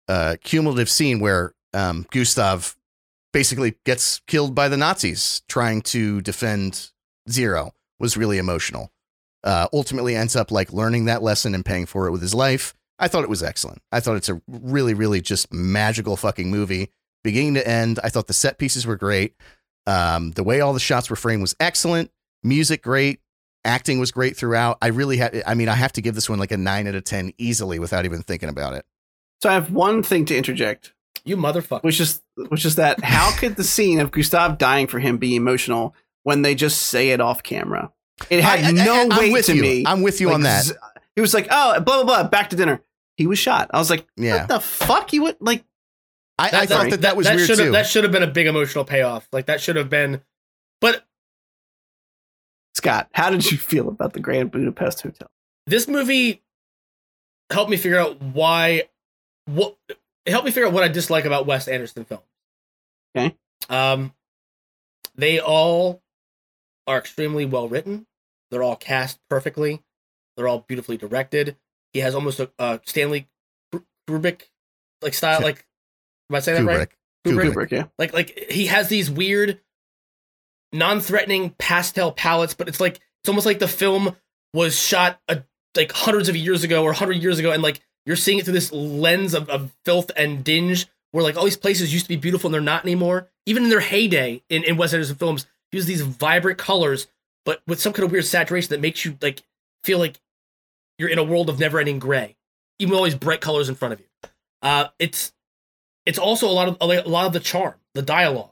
uh, 0.07 0.35
cumulative 0.43 0.89
scene 0.89 1.19
where 1.19 1.53
um, 1.73 2.05
Gustave 2.11 2.75
basically 3.31 3.75
gets 3.85 4.21
killed 4.27 4.55
by 4.55 4.67
the 4.67 4.77
Nazis 4.77 5.41
trying 5.47 5.81
to 5.83 6.21
defend 6.21 6.91
Zero 7.29 7.73
was 7.99 8.17
really 8.17 8.37
emotional. 8.37 8.91
Uh, 9.43 9.67
ultimately, 9.71 10.15
ends 10.15 10.35
up 10.35 10.51
like 10.51 10.73
learning 10.73 11.05
that 11.05 11.23
lesson 11.23 11.55
and 11.55 11.63
paying 11.63 11.85
for 11.85 12.07
it 12.07 12.11
with 12.11 12.21
his 12.21 12.33
life. 12.33 12.73
I 12.97 13.07
thought 13.07 13.23
it 13.23 13.29
was 13.29 13.43
excellent. 13.43 13.81
I 13.91 14.01
thought 14.01 14.17
it's 14.17 14.29
a 14.29 14.41
really, 14.47 14.93
really 14.93 15.21
just 15.21 15.53
magical 15.53 16.17
fucking 16.17 16.49
movie, 16.49 16.89
beginning 17.23 17.53
to 17.53 17.65
end. 17.65 17.99
I 18.03 18.09
thought 18.09 18.27
the 18.27 18.33
set 18.33 18.57
pieces 18.57 18.85
were 18.85 18.97
great. 18.97 19.35
Um, 19.87 20.31
the 20.31 20.43
way 20.43 20.59
all 20.59 20.73
the 20.73 20.79
shots 20.79 21.09
were 21.09 21.15
framed 21.15 21.41
was 21.41 21.55
excellent. 21.59 22.11
Music 22.43 22.81
great. 22.81 23.21
Acting 23.65 23.99
was 23.99 24.11
great 24.11 24.37
throughout. 24.37 24.77
I 24.81 24.87
really 24.87 25.17
had. 25.17 25.43
I 25.45 25.53
mean, 25.53 25.67
I 25.69 25.75
have 25.75 25.91
to 25.93 26.01
give 26.01 26.15
this 26.15 26.29
one 26.29 26.39
like 26.39 26.51
a 26.51 26.57
nine 26.57 26.87
out 26.87 26.95
of 26.95 27.03
ten 27.03 27.33
easily 27.37 27.77
without 27.79 28.05
even 28.05 28.21
thinking 28.23 28.49
about 28.49 28.73
it. 28.73 28.85
So 29.41 29.49
I 29.49 29.53
have 29.53 29.71
one 29.71 30.01
thing 30.03 30.25
to 30.25 30.35
interject, 30.37 30.93
You 31.25 31.37
motherfucker. 31.37 31.83
which 31.83 31.99
is 31.99 32.21
which 32.49 32.65
is 32.65 32.75
that 32.75 33.03
how 33.03 33.31
could 33.37 33.55
the 33.57 33.63
scene 33.63 33.99
of 33.99 34.11
Gustave 34.11 34.57
dying 34.57 34.87
for 34.87 34.99
him 34.99 35.17
be 35.17 35.35
emotional 35.35 35.93
when 36.23 36.41
they 36.41 36.55
just 36.55 36.81
say 36.83 37.09
it 37.09 37.19
off 37.21 37.43
camera? 37.43 37.91
It 38.29 38.41
had 38.43 38.59
I- 38.63 38.67
I- 38.69 38.71
no 38.85 39.07
I'm 39.11 39.31
weight 39.33 39.45
to 39.45 39.55
you. 39.55 39.61
me. 39.61 39.83
I'm 39.85 40.01
with 40.01 40.19
you 40.21 40.27
Like, 40.27 40.35
on 40.35 40.41
that. 40.43 40.63
z- 40.65 40.73
He 41.15 41.21
was 41.21 41.33
like, 41.33 41.47
"Oh, 41.51 41.79
blah 41.81 42.03
blah 42.03 42.03
blah." 42.03 42.29
Back 42.29 42.49
to 42.51 42.55
dinner. 42.55 42.81
He 43.17 43.27
was 43.27 43.37
shot. 43.39 43.69
I 43.73 43.79
was 43.79 43.89
like, 43.89 44.05
Yeah, 44.15 44.39
"What 44.39 44.47
the 44.47 44.59
fuck?" 44.61 45.11
You 45.13 45.23
would 45.23 45.37
like. 45.41 45.63
I, 46.37 46.49
I 46.61 46.65
thought 46.65 46.89
that 46.91 47.01
that 47.01 47.17
was 47.17 47.27
weird 47.29 47.47
too. 47.49 47.71
that 47.73 47.85
should 47.87 48.05
have 48.05 48.13
been 48.13 48.23
a 48.23 48.27
big 48.27 48.47
emotional 48.47 48.85
payoff. 48.85 49.27
Like 49.33 49.47
that 49.47 49.59
should 49.59 49.75
have 49.75 49.89
been. 49.89 50.21
But 50.79 51.03
Scott, 52.75 53.09
how 53.13 53.29
did 53.29 53.51
you 53.51 53.57
feel 53.57 53.89
about 53.89 54.13
the 54.13 54.19
Grand 54.19 54.51
Budapest 54.51 55.01
Hotel? 55.01 55.29
this 55.69 55.87
movie 55.87 56.41
helped 57.51 57.69
me 57.69 57.77
figure 57.77 57.99
out 57.99 58.21
why 58.21 58.83
what 59.45 59.77
it 59.87 60.31
helped 60.31 60.45
me 60.45 60.51
figure 60.51 60.67
out 60.67 60.73
what 60.73 60.83
I 60.83 60.87
dislike 60.87 61.25
about 61.25 61.45
Wes 61.45 61.67
Anderson 61.67 62.05
films. 62.05 62.23
Okay. 63.15 63.35
Um 63.69 64.13
they 65.15 65.39
all 65.39 66.01
are 66.87 66.97
extremely 66.97 67.45
well 67.45 67.67
written. 67.67 68.07
They're 68.51 68.63
all 68.63 68.75
cast 68.75 69.19
perfectly. 69.29 69.81
They're 70.35 70.47
all 70.47 70.65
beautifully 70.67 70.97
directed. 70.97 71.55
He 71.93 71.99
has 71.99 72.15
almost 72.15 72.39
a 72.39 72.51
uh, 72.57 72.77
Stanley 72.85 73.27
Kubrick 74.07 74.43
like 75.01 75.13
style 75.13 75.41
like 75.41 75.65
am 76.29 76.35
I 76.35 76.39
saying 76.39 76.65
that 76.65 76.77
right? 76.77 76.89
Kubrick. 77.25 77.53
Kubrick, 77.53 77.71
yeah. 77.71 77.85
Like 77.97 78.13
like 78.13 78.47
he 78.49 78.67
has 78.67 78.87
these 78.87 79.09
weird 79.09 79.59
non-threatening 80.71 81.51
pastel 81.57 82.11
palettes, 82.11 82.53
but 82.53 82.67
it's 82.67 82.79
like 82.79 82.99
it's 83.21 83.29
almost 83.29 83.45
like 83.45 83.59
the 83.59 83.67
film 83.67 84.15
was 84.53 84.79
shot 84.79 85.19
a, 85.27 85.43
like 85.75 85.91
hundreds 85.91 86.29
of 86.29 86.35
years 86.35 86.63
ago 86.63 86.81
or 86.81 86.89
100 86.89 87.21
years 87.21 87.39
ago 87.39 87.51
and 87.51 87.61
like 87.61 87.81
you're 88.05 88.15
seeing 88.15 88.39
it 88.39 88.45
through 88.45 88.53
this 88.53 88.71
lens 88.71 89.33
of, 89.33 89.49
of 89.49 89.71
filth 89.85 90.09
and 90.15 90.43
dinge 90.43 90.87
where 91.11 91.23
like 91.23 91.37
all 91.37 91.43
these 91.43 91.57
places 91.57 91.93
used 91.93 92.05
to 92.05 92.09
be 92.09 92.15
beautiful 92.15 92.47
and 92.47 92.53
they're 92.53 92.61
not 92.61 92.83
anymore. 92.83 93.27
Even 93.45 93.63
in 93.63 93.69
their 93.69 93.79
heyday 93.79 94.43
in, 94.49 94.63
in 94.63 94.77
Wes 94.77 94.93
Anderson 94.93 95.15
films, 95.15 95.45
use 95.71 95.85
these 95.85 96.01
vibrant 96.01 96.57
colors, 96.57 97.07
but 97.45 97.61
with 97.67 97.79
some 97.79 97.93
kind 97.93 98.05
of 98.05 98.11
weird 98.11 98.25
saturation 98.25 98.69
that 98.69 98.81
makes 98.81 99.05
you 99.05 99.17
like 99.21 99.43
feel 99.83 99.99
like 99.99 100.19
you're 100.97 101.09
in 101.09 101.19
a 101.19 101.23
world 101.23 101.49
of 101.49 101.59
never-ending 101.59 101.99
gray, 101.99 102.35
even 102.77 102.91
with 102.91 102.99
all 102.99 103.05
these 103.05 103.15
bright 103.15 103.41
colors 103.41 103.69
in 103.69 103.75
front 103.75 103.93
of 103.93 103.99
you. 103.99 104.05
Uh, 104.61 104.87
it's 104.99 105.33
it's 106.05 106.19
also 106.19 106.47
a 106.47 106.51
lot 106.51 106.67
of 106.67 106.77
a 106.81 107.09
lot 107.09 107.25
of 107.25 107.33
the 107.33 107.39
charm, 107.39 107.75
the 107.93 108.01
dialogue, 108.01 108.51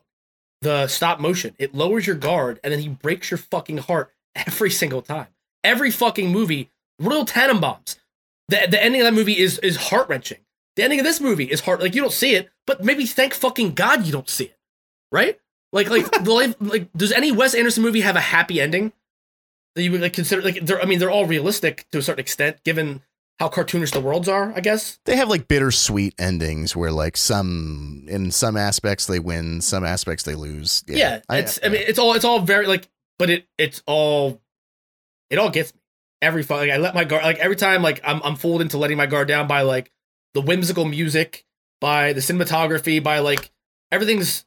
the 0.61 0.87
stop 0.87 1.19
motion. 1.19 1.55
It 1.59 1.75
lowers 1.75 2.07
your 2.07 2.15
guard, 2.15 2.59
and 2.63 2.73
then 2.73 2.79
he 2.79 2.89
breaks 2.89 3.31
your 3.31 3.37
fucking 3.37 3.79
heart 3.79 4.11
every 4.35 4.71
single 4.71 5.01
time. 5.01 5.27
Every 5.63 5.91
fucking 5.91 6.31
movie, 6.31 6.71
Royal 6.99 7.25
Tenenbaums. 7.25 7.97
The 8.49 8.67
the 8.69 8.81
ending 8.81 9.01
of 9.01 9.05
that 9.05 9.13
movie 9.13 9.37
is 9.37 9.59
is 9.59 9.75
heart 9.75 10.09
wrenching. 10.09 10.39
The 10.75 10.83
ending 10.83 10.99
of 10.99 11.05
this 11.05 11.19
movie 11.19 11.45
is 11.45 11.61
heart 11.61 11.81
like 11.81 11.95
you 11.95 12.01
don't 12.01 12.13
see 12.13 12.35
it, 12.35 12.49
but 12.65 12.83
maybe 12.83 13.05
thank 13.05 13.33
fucking 13.33 13.73
God 13.73 14.05
you 14.05 14.11
don't 14.11 14.29
see 14.29 14.45
it, 14.45 14.57
right? 15.11 15.39
Like 15.73 15.89
like 15.89 16.09
the 16.23 16.31
life 16.31 16.55
like 16.59 16.91
does 16.93 17.11
any 17.11 17.31
Wes 17.31 17.55
Anderson 17.55 17.83
movie 17.83 18.01
have 18.01 18.15
a 18.15 18.21
happy 18.21 18.61
ending 18.61 18.93
that 19.75 19.83
you 19.83 19.91
would 19.91 20.01
like 20.01 20.13
consider 20.13 20.41
like 20.41 20.65
they're 20.65 20.81
I 20.81 20.85
mean 20.85 20.99
they're 20.99 21.11
all 21.11 21.25
realistic 21.25 21.85
to 21.91 21.97
a 21.97 22.01
certain 22.01 22.21
extent 22.21 22.63
given 22.63 23.01
how 23.39 23.49
cartoonish 23.49 23.91
the 23.91 24.01
worlds 24.01 24.27
are, 24.27 24.51
I 24.55 24.61
guess. 24.61 24.99
They 25.05 25.15
have 25.15 25.29
like 25.29 25.47
bittersweet 25.47 26.15
endings 26.17 26.75
where 26.75 26.91
like 26.91 27.15
some 27.17 28.05
in 28.07 28.31
some 28.31 28.57
aspects 28.57 29.05
they 29.05 29.19
win, 29.19 29.61
some 29.61 29.83
aspects 29.83 30.23
they 30.23 30.35
lose. 30.35 30.83
yeah, 30.87 31.21
it's 31.29 31.59
I, 31.63 31.69
mean 31.69 31.81
it's 31.85 31.99
all 31.99 32.13
it's 32.13 32.25
all 32.25 32.39
very 32.39 32.67
like 32.67 32.89
but 33.19 33.29
it 33.29 33.47
it's 33.57 33.83
all 33.85 34.41
it 35.29 35.37
all 35.37 35.49
gets 35.49 35.73
me 35.73 35.79
every 36.21 36.43
fu- 36.43 36.55
like 36.55 36.71
I 36.71 36.77
let 36.77 36.95
my 36.95 37.03
guard 37.03 37.23
like 37.23 37.37
every 37.37 37.55
time 37.55 37.81
like 37.81 38.01
I'm 38.03 38.21
I'm 38.23 38.35
fooled 38.35 38.61
into 38.61 38.77
letting 38.77 38.97
my 38.97 39.05
guard 39.05 39.27
down 39.27 39.47
by 39.47 39.61
like 39.61 39.91
the 40.33 40.41
whimsical 40.41 40.85
music 40.85 41.45
by 41.79 42.13
the 42.13 42.21
cinematography 42.21 43.03
by 43.03 43.19
like 43.19 43.51
everything's 43.91 44.45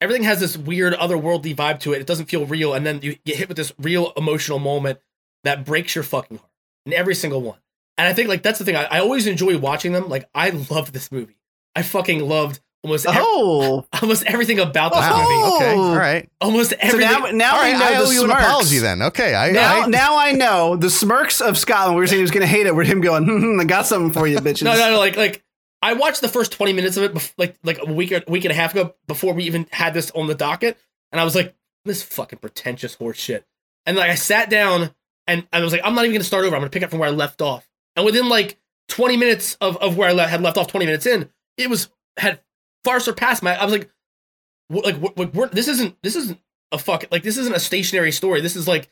everything 0.00 0.22
has 0.22 0.40
this 0.40 0.56
weird 0.56 0.94
otherworldly 0.94 1.54
vibe 1.54 1.80
to 1.80 1.92
it 1.92 2.00
it 2.00 2.06
doesn't 2.06 2.26
feel 2.26 2.46
real 2.46 2.74
and 2.74 2.86
then 2.86 3.00
you 3.02 3.16
get 3.24 3.36
hit 3.36 3.48
with 3.48 3.56
this 3.56 3.72
real 3.78 4.12
emotional 4.16 4.58
moment 4.58 5.00
that 5.44 5.64
breaks 5.64 5.94
your 5.94 6.04
fucking 6.04 6.38
heart 6.38 6.50
in 6.86 6.92
every 6.92 7.14
single 7.14 7.42
one 7.42 7.58
and 8.02 8.08
I 8.08 8.12
think 8.14 8.28
like 8.28 8.42
that's 8.42 8.58
the 8.58 8.64
thing 8.64 8.76
I, 8.76 8.84
I 8.84 8.98
always 9.00 9.26
enjoy 9.26 9.56
watching 9.58 9.92
them 9.92 10.08
like 10.08 10.28
I 10.34 10.50
loved 10.50 10.92
this 10.92 11.10
movie 11.10 11.36
I 11.74 11.82
fucking 11.82 12.20
loved 12.28 12.60
almost 12.84 13.06
ev- 13.06 13.14
Oh, 13.16 13.86
almost 14.02 14.24
everything 14.24 14.58
about 14.58 14.92
this 14.92 15.00
Wow. 15.00 15.16
movie 15.22 15.56
Okay. 15.56 15.74
Oh. 15.76 15.88
All 15.90 15.96
right. 15.96 16.28
almost 16.40 16.70
so 16.70 16.76
everything. 16.80 17.10
now, 17.10 17.30
now 17.30 17.54
All 17.56 17.62
I 17.62 17.72
know 17.72 17.78
I 17.86 17.96
owe 17.98 18.06
the 18.06 18.14
you 18.14 18.20
an 18.24 18.28
smirks. 18.30 18.42
apology 18.44 18.78
then. 18.78 19.02
Okay. 19.02 19.34
I, 19.34 19.50
Now, 19.52 19.82
I, 19.82 19.86
now 19.86 20.18
I 20.18 20.32
know 20.32 20.76
the 20.76 20.90
smirks 20.90 21.40
of 21.40 21.56
Scotland. 21.56 21.94
We 21.96 22.00
were 22.02 22.06
saying 22.08 22.18
he 22.18 22.22
was 22.22 22.30
going 22.32 22.40
to 22.42 22.46
hate 22.48 22.66
it. 22.66 22.74
With 22.74 22.86
him 22.88 23.00
going, 23.00 23.24
hmm, 23.24 23.38
hmm, 23.54 23.60
I 23.60 23.64
got 23.64 23.86
something 23.86 24.12
for 24.12 24.26
you, 24.26 24.36
bitches. 24.40 24.64
no, 24.64 24.74
no, 24.74 24.90
no. 24.90 24.98
Like, 24.98 25.16
like 25.16 25.44
I 25.80 25.92
watched 25.94 26.20
the 26.22 26.28
first 26.28 26.50
twenty 26.52 26.72
minutes 26.72 26.96
of 26.96 27.04
it, 27.04 27.14
bef- 27.14 27.32
like, 27.38 27.56
like 27.62 27.78
a 27.80 27.92
week, 27.92 28.10
a 28.12 28.22
week 28.26 28.44
and 28.44 28.52
a 28.52 28.54
half 28.54 28.72
ago, 28.72 28.94
before 29.06 29.32
we 29.32 29.44
even 29.44 29.66
had 29.70 29.94
this 29.94 30.10
on 30.12 30.26
the 30.26 30.34
docket, 30.34 30.76
and 31.12 31.20
I 31.20 31.24
was 31.24 31.34
like, 31.36 31.54
this 31.84 32.02
fucking 32.02 32.40
pretentious 32.40 32.94
horse 32.94 33.16
shit. 33.18 33.44
And 33.86 33.96
like, 33.96 34.10
I 34.10 34.14
sat 34.16 34.50
down 34.50 34.90
and 35.28 35.46
I 35.52 35.60
was 35.60 35.72
like, 35.72 35.82
I'm 35.84 35.94
not 35.94 36.02
even 36.04 36.12
going 36.14 36.20
to 36.20 36.26
start 36.26 36.44
over. 36.44 36.54
I'm 36.56 36.60
going 36.62 36.70
to 36.70 36.74
pick 36.74 36.82
up 36.82 36.90
from 36.90 36.98
where 36.98 37.08
I 37.08 37.12
left 37.12 37.40
off. 37.42 37.68
And 37.96 38.04
within 38.06 38.28
like 38.28 38.58
twenty 38.88 39.16
minutes 39.16 39.56
of, 39.60 39.76
of 39.78 39.96
where 39.96 40.08
I 40.08 40.12
le- 40.12 40.26
had 40.26 40.42
left 40.42 40.56
off, 40.56 40.66
twenty 40.66 40.86
minutes 40.86 41.06
in, 41.06 41.28
it 41.56 41.68
was 41.70 41.88
had 42.16 42.40
far 42.84 43.00
surpassed 43.00 43.42
my. 43.42 43.54
I 43.54 43.64
was 43.64 43.72
like, 43.72 43.90
like, 44.70 45.34
we're, 45.34 45.48
this 45.48 45.68
isn't 45.68 45.96
this 46.02 46.16
isn't 46.16 46.38
a 46.72 46.78
fuck 46.78 47.04
like 47.10 47.22
this 47.22 47.36
isn't 47.36 47.54
a 47.54 47.60
stationary 47.60 48.12
story. 48.12 48.40
This 48.40 48.56
is 48.56 48.66
like 48.66 48.88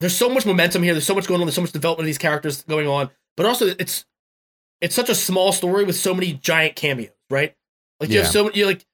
there's 0.00 0.16
so 0.16 0.28
much 0.30 0.46
momentum 0.46 0.82
here. 0.82 0.94
There's 0.94 1.06
so 1.06 1.14
much 1.14 1.26
going 1.26 1.40
on. 1.40 1.46
There's 1.46 1.54
so 1.54 1.60
much 1.60 1.72
development 1.72 2.04
of 2.04 2.06
these 2.06 2.18
characters 2.18 2.62
going 2.62 2.86
on. 2.88 3.10
But 3.36 3.46
also, 3.46 3.66
it's 3.78 4.04
it's 4.80 4.94
such 4.94 5.08
a 5.10 5.14
small 5.14 5.52
story 5.52 5.84
with 5.84 5.96
so 5.96 6.14
many 6.14 6.32
giant 6.34 6.76
cameos, 6.76 7.10
right? 7.30 7.54
Like 8.00 8.10
you 8.10 8.16
Yeah. 8.16 8.22
have 8.22 8.32
so 8.32 8.44
many. 8.44 8.56
You're 8.58 8.66
like 8.68 8.86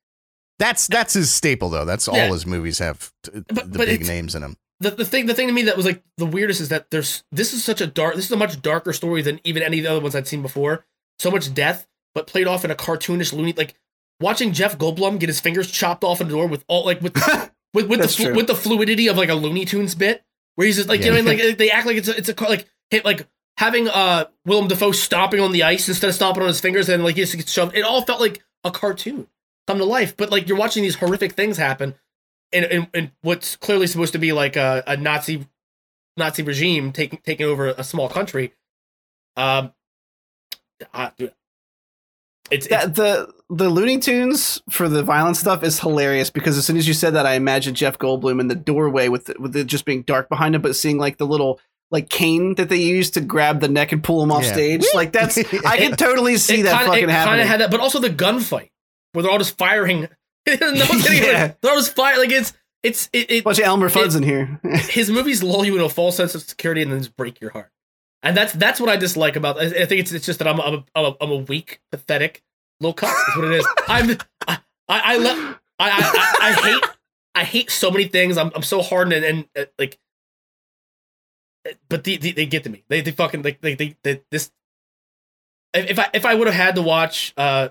that's 0.59 0.87
that's 0.89 1.15
his 1.15 1.31
staple 1.33 1.69
though. 1.71 1.85
That's 1.85 2.09
all 2.09 2.17
Yeah. 2.17 2.29
his 2.29 2.47
movies 2.47 2.79
have 2.81 3.13
t- 3.23 3.31
the 3.35 3.43
but 3.53 3.73
big 3.87 4.07
names 4.07 4.35
in 4.35 4.43
them. 4.43 4.57
The, 4.83 4.91
the 4.91 5.05
thing. 5.05 5.27
The 5.27 5.35
thing 5.35 5.47
to 5.49 5.53
me 5.53 5.63
that 5.63 5.77
was 5.77 5.87
like 5.87 6.03
the 6.19 6.27
weirdest 6.27 6.61
is 6.61 6.69
that 6.71 6.91
there's 6.91 7.25
this 7.33 7.53
is 7.53 7.65
such 7.65 7.81
a 7.81 7.87
dark. 7.87 8.15
This 8.17 8.27
is 8.27 8.33
a 8.33 8.37
much 8.37 8.61
darker 8.61 8.93
story 8.93 9.23
than 9.23 9.41
even 9.45 9.63
any 9.63 9.79
of 9.79 9.85
the 9.85 9.91
other 9.91 10.01
ones 10.01 10.15
I'd 10.15 10.27
seen 10.27 10.43
before. 10.43 10.85
So 11.19 11.31
much 11.31 11.53
death, 11.55 11.87
but 12.15 12.27
played 12.27 12.47
off 12.47 12.65
in 12.65 12.71
a 12.71 12.75
cartoonish, 12.75 13.33
loony 13.33 13.53
like 13.53 13.75
watching 14.21 14.53
Jeff 14.53 14.79
Goldblum 14.79 15.19
get 15.19 15.29
his 15.29 15.41
fingers 15.41 15.71
chopped 15.71 16.05
off 16.05 16.21
in 16.21 16.29
the 16.29 16.35
door 16.35 16.47
with 16.47 16.65
all 16.69 16.85
like 16.85 17.01
with 17.01 17.15
with 17.75 17.89
with 17.89 17.91
the 17.91 17.97
That's 17.99 18.17
flu- 18.17 18.27
true. 18.27 18.35
with 18.35 18.47
the 18.47 18.55
fluidity 18.55 19.09
of 19.09 19.17
like 19.17 19.29
a 19.29 19.35
Looney 19.35 19.65
Tunes 19.65 19.95
bit, 19.95 20.23
where 20.57 20.67
he's 20.67 20.77
just 20.77 20.89
like 20.89 21.01
you 21.01 21.07
know 21.07 21.13
what 21.23 21.29
I 21.29 21.37
mean? 21.37 21.47
like 21.49 21.59
they 21.59 21.71
act 21.71 21.87
like 21.87 21.97
it's 21.97 22.09
a, 22.09 22.17
it's 22.17 22.29
a 22.29 22.43
like 22.43 22.67
hit 22.91 23.05
like 23.05 23.27
having 23.59 23.89
uh 23.89 24.25
Willem 24.47 24.69
Dafoe 24.69 24.93
stomping 24.93 25.41
on 25.41 25.53
the 25.53 25.63
ice 25.63 25.89
instead 25.89 26.09
of 26.09 26.15
stomping 26.15 26.43
on 26.43 26.49
his 26.49 26.61
fingers 26.61 26.89
and 26.89 27.05
like 27.05 27.17
he 27.17 27.23
just 27.23 27.37
gets 27.37 27.53
shoved. 27.53 27.77
It 27.77 27.83
all 27.83 28.03
felt 28.03 28.21
like 28.21 28.43
a 28.65 28.71
cartoon 28.71 29.29
come 29.67 29.79
to 29.79 29.85
life, 29.85 30.17
but 30.17 30.31
like 30.31 30.49
you're 30.49 30.59
watching 30.59 30.83
these 30.83 30.97
horrific 30.97 31.33
things 31.33 31.57
happen 31.57 31.95
in 32.53 32.65
in, 32.65 32.87
in 32.95 33.11
what's 33.23 33.57
clearly 33.57 33.87
supposed 33.87 34.13
to 34.13 34.19
be 34.19 34.33
like 34.33 34.57
a, 34.57 34.83
a 34.87 34.97
Nazi 34.97 35.47
Nazi 36.17 36.43
regime 36.43 36.93
taking 36.93 37.21
taking 37.25 37.47
over 37.47 37.69
a 37.69 37.85
small 37.85 38.09
country. 38.09 38.53
Um, 39.37 39.73
I- 40.93 41.13
dude, 41.17 41.33
it's, 42.51 42.67
it's 42.67 42.85
the 42.97 43.33
the 43.49 43.69
Looney 43.71 43.99
Tunes 43.99 44.61
for 44.71 44.89
the 44.89 45.03
violent 45.03 45.37
stuff 45.37 45.63
is 45.63 45.81
hilarious 45.81 46.31
because 46.31 46.59
as 46.59 46.67
soon 46.67 46.77
as 46.77 46.87
you 46.89 46.95
said 46.95 47.15
that, 47.15 47.25
I 47.27 47.35
imagined 47.35 47.77
Jeff 47.77 47.99
Goldblum 47.99 48.41
in 48.41 48.49
the 48.49 48.55
doorway 48.55 49.09
with 49.09 49.27
the, 49.27 49.35
with 49.39 49.57
it 49.57 49.67
just 49.67 49.85
being 49.85 50.03
dark 50.03 50.29
behind 50.29 50.55
him, 50.55 50.63
but 50.63 50.75
seeing 50.77 50.99
like 50.99 51.17
the 51.19 51.27
little 51.27 51.61
like 51.91 52.09
cane 52.09 52.55
that 52.57 52.69
they 52.71 52.77
use 52.77 53.11
to 53.13 53.21
grab 53.21 53.61
the 53.61 53.69
neck 53.69 53.93
and 53.93 54.03
pull 54.03 54.23
him 54.23 54.33
off 54.33 54.45
Yeah. 54.45 54.53
stage. 54.53 54.85
Like 54.95 55.13
that's 55.13 55.37
I 55.67 55.77
can 55.79 55.97
totally 55.97 56.37
see 56.37 56.61
it 56.61 56.63
that 56.65 56.73
kinda, 56.79 56.87
fucking 56.87 57.05
it 57.05 57.11
happening. 57.11 57.31
Kind 57.33 57.41
of 57.43 57.49
had 57.49 57.61
that, 57.61 57.71
but 57.71 57.81
also 57.81 57.99
the 58.01 58.11
gunfight 58.11 58.71
where 59.13 59.23
they're 59.23 59.31
all 59.33 59.39
just 59.39 59.57
firing. 59.59 60.09
no 60.61 60.87
one's 60.89 61.11
Yeah. 61.21 61.43
like, 61.43 61.61
they're 61.61 61.71
all 61.71 61.79
just 61.79 61.95
firing. 61.95 62.21
Like 62.21 62.31
it's 62.31 62.53
it's 62.83 63.09
it, 63.13 63.31
it 63.31 63.45
bunch 63.45 63.59
of 63.59 63.65
Elmer 63.65 63.89
Fudd's 63.89 64.17
in 64.17 64.23
here. 64.23 64.61
his 64.65 65.11
movies 65.11 65.43
lull 65.43 65.65
you 65.65 65.73
into 65.75 65.85
a 65.85 65.89
false 65.89 66.17
sense 66.17 66.35
of 66.35 66.43
security 66.43 66.83
and 66.83 66.91
then 66.93 66.99
just 66.99 67.17
break 67.17 67.41
your 67.41 67.51
heart. 67.51 67.71
And 68.25 68.37
that's 68.37 68.53
that's 68.53 68.81
what 68.81 68.89
I 68.89 68.97
dislike 68.97 69.37
about. 69.37 69.59
I 69.59 69.67
I 69.67 69.87
think 69.87 70.01
it's 70.01 70.13
it's 70.13 70.27
just 70.27 70.39
that 70.41 70.49
I'm 70.49 70.59
a, 70.59 70.63
I'm 70.63 70.75
a, 70.75 70.85
I'm 70.95 71.05
a, 71.05 71.17
I'm 71.21 71.31
a 71.31 71.37
weak, 71.37 71.81
pathetic 71.91 72.43
little 72.81 72.95
cunt. 72.95 73.13
Is 73.29 73.37
what 73.37 73.45
it 73.47 73.53
is. 73.53 73.67
I'm 73.89 74.11
I 74.49 74.59
I 74.89 75.01
I, 75.15 75.17
le- 75.17 75.59
I, 75.79 75.91
I, 75.91 76.37
I, 76.41 76.49
I 76.49 76.53
hate 76.71 76.85
I 77.35 77.45
hate 77.45 77.71
so 77.71 77.91
many 77.91 78.05
things. 78.05 78.37
I'm 78.37 78.51
I'm 78.55 78.63
so 78.63 78.83
hardened 78.83 79.25
and, 79.25 79.25
and 79.25 79.67
uh, 79.67 79.71
like, 79.79 79.99
but 81.89 82.05
the, 82.05 82.17
the, 82.17 82.33
they 82.33 82.47
get 82.47 82.65
to 82.65 82.71
me. 82.71 82.85
They 82.89 83.01
they 83.01 83.13
fucking 83.13 83.43
like 83.43 83.61
they, 83.61 83.75
they 83.75 83.97
they 84.03 84.23
this. 84.31 84.51
If 85.75 85.91
if 85.93 85.99
I 85.99 86.11
if 86.13 86.27
I 86.27 86.35
would 86.35 86.47
have 86.49 86.57
had 86.57 86.75
to 86.77 86.83
watch 86.83 87.33
uh 87.37 87.69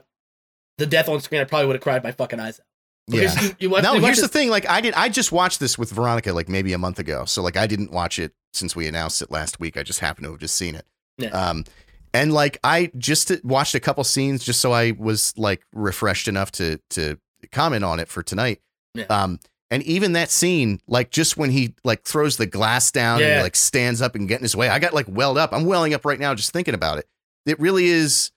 the 0.82 0.88
death 0.88 1.08
on 1.08 1.22
screen, 1.22 1.42
I 1.42 1.46
probably 1.46 1.68
would 1.68 1.76
have 1.76 1.84
cried 1.84 2.04
my 2.04 2.12
fucking 2.12 2.40
eyes 2.40 2.60
out. 2.60 2.66
Because 3.08 3.36
Yeah. 3.36 3.42
You, 3.50 3.56
you 3.60 3.70
watch, 3.70 3.84
No, 3.84 3.94
you 3.94 4.02
here's 4.02 4.20
the 4.20 4.28
thing. 4.28 4.50
Like 4.50 4.68
I 4.70 4.82
did, 4.82 4.94
I 4.94 5.10
just 5.10 5.32
watched 5.32 5.60
this 5.60 5.78
with 5.78 5.92
Veronica 5.92 6.34
like 6.34 6.50
maybe 6.50 6.74
a 6.74 6.78
month 6.78 7.00
ago. 7.00 7.26
So 7.26 7.42
like 7.42 7.58
I 7.58 7.68
didn't 7.68 7.92
watch 7.92 8.20
it 8.20 8.34
since 8.54 8.76
we 8.76 8.88
announced 8.88 9.22
it 9.22 9.32
last 9.32 9.60
week. 9.60 9.78
I 9.78 9.84
just 9.84 10.00
happened 10.00 10.26
to 10.26 10.32
have 10.32 10.40
just 10.40 10.56
seen 10.56 10.76
it. 10.76 10.86
Yeah. 11.18 11.30
Um, 11.30 11.66
and 12.14 12.34
like 12.34 12.58
I 12.64 12.92
just 12.98 13.32
watched 13.44 13.76
a 13.76 13.80
couple 13.80 14.04
scenes 14.04 14.44
just 14.44 14.60
so 14.60 14.72
I 14.72 14.92
was 14.92 15.34
like 15.38 15.64
refreshed 15.74 16.28
enough 16.28 16.52
to 16.54 16.80
to 16.92 17.18
comment 17.52 17.84
on 17.84 18.00
it 18.00 18.10
for 18.10 18.22
tonight. 18.24 18.60
Yeah. 18.94 19.06
Um, 19.06 19.40
and 19.70 19.82
even 19.84 20.14
that 20.14 20.30
scene, 20.30 20.82
like 20.88 21.12
just 21.12 21.38
when 21.38 21.50
he 21.50 21.76
like 21.86 22.04
throws 22.04 22.36
the 22.36 22.46
glass 22.46 22.92
down 22.92 23.22
and 23.22 23.36
he 23.38 23.42
like 23.42 23.56
stands 23.56 24.02
up 24.02 24.16
and 24.16 24.28
get 24.28 24.40
in 24.40 24.44
his 24.44 24.56
way, 24.56 24.68
I 24.68 24.80
got 24.80 24.94
like 24.94 25.08
welled 25.08 25.38
up. 25.38 25.54
I'm 25.54 25.66
welling 25.66 25.94
up 25.94 26.06
right 26.06 26.20
now 26.20 26.36
just 26.36 26.52
thinking 26.52 26.74
about 26.74 26.98
it. 26.98 27.08
It 27.46 27.60
really 27.60 27.86
is. 27.88 28.32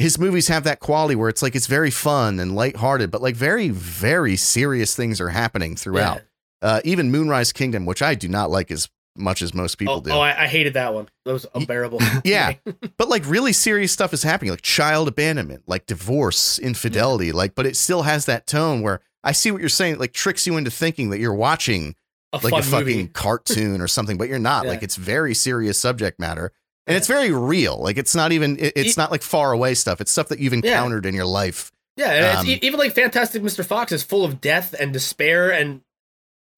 His 0.00 0.18
movies 0.18 0.48
have 0.48 0.64
that 0.64 0.80
quality 0.80 1.14
where 1.14 1.28
it's 1.28 1.42
like 1.42 1.54
it's 1.54 1.66
very 1.66 1.90
fun 1.90 2.40
and 2.40 2.56
lighthearted, 2.56 3.10
but 3.10 3.22
like 3.22 3.36
very, 3.36 3.68
very 3.68 4.36
serious 4.36 4.96
things 4.96 5.20
are 5.20 5.28
happening 5.28 5.76
throughout. 5.76 6.22
Uh, 6.62 6.80
even 6.84 7.10
Moonrise 7.10 7.52
Kingdom, 7.52 7.86
which 7.86 8.02
I 8.02 8.14
do 8.14 8.28
not 8.28 8.50
like 8.50 8.70
as 8.70 8.88
much 9.16 9.42
as 9.42 9.54
most 9.54 9.76
people 9.76 9.94
oh, 9.94 10.00
do. 10.00 10.10
oh, 10.10 10.20
I, 10.20 10.44
I 10.44 10.46
hated 10.46 10.74
that 10.74 10.94
one. 10.94 11.08
That 11.24 11.32
was 11.32 11.46
unbearable. 11.54 12.00
Yeah. 12.24 12.54
but 12.96 13.08
like 13.08 13.26
really 13.26 13.52
serious 13.52 13.92
stuff 13.92 14.12
is 14.12 14.22
happening, 14.22 14.50
like 14.50 14.62
child 14.62 15.08
abandonment, 15.08 15.64
like 15.66 15.86
divorce, 15.86 16.58
infidelity, 16.58 17.32
like, 17.32 17.54
but 17.54 17.66
it 17.66 17.76
still 17.76 18.02
has 18.02 18.26
that 18.26 18.46
tone 18.46 18.82
where 18.82 19.00
I 19.22 19.32
see 19.32 19.50
what 19.50 19.60
you're 19.60 19.68
saying, 19.68 19.98
like 19.98 20.12
tricks 20.12 20.46
you 20.46 20.56
into 20.56 20.70
thinking 20.70 21.10
that 21.10 21.18
you're 21.18 21.34
watching 21.34 21.94
a 22.32 22.38
like 22.38 22.52
a 22.52 22.62
fucking 22.62 22.86
movie. 22.86 23.08
cartoon 23.08 23.80
or 23.80 23.88
something, 23.88 24.16
but 24.16 24.28
you're 24.28 24.38
not. 24.38 24.64
Yeah. 24.64 24.70
Like 24.70 24.82
it's 24.82 24.96
very 24.96 25.34
serious 25.34 25.78
subject 25.78 26.20
matter. 26.20 26.52
And 26.86 26.96
it's 26.96 27.06
very 27.06 27.30
real. 27.30 27.76
Like 27.78 27.98
it's 27.98 28.14
not 28.14 28.32
even 28.32 28.58
it- 28.58 28.72
it's 28.76 28.90
It- 28.92 28.96
not 28.96 29.10
like 29.10 29.22
far 29.22 29.52
away 29.52 29.74
stuff. 29.74 30.00
It's 30.00 30.10
stuff 30.10 30.28
that 30.28 30.38
you've 30.40 30.52
Yeah. 30.52 30.58
encountered 30.58 31.06
in 31.06 31.14
your 31.14 31.26
life. 31.26 31.70
Yeah, 31.96 32.38
Um, 32.38 32.46
it's, 32.48 32.64
even 32.64 32.78
like 32.78 32.94
Fantastic 32.94 33.42
Mr. 33.42 33.64
Fox 33.64 33.92
is 33.92 34.02
full 34.02 34.24
of 34.24 34.40
death 34.40 34.74
and 34.78 34.92
despair 34.92 35.50
and 35.50 35.82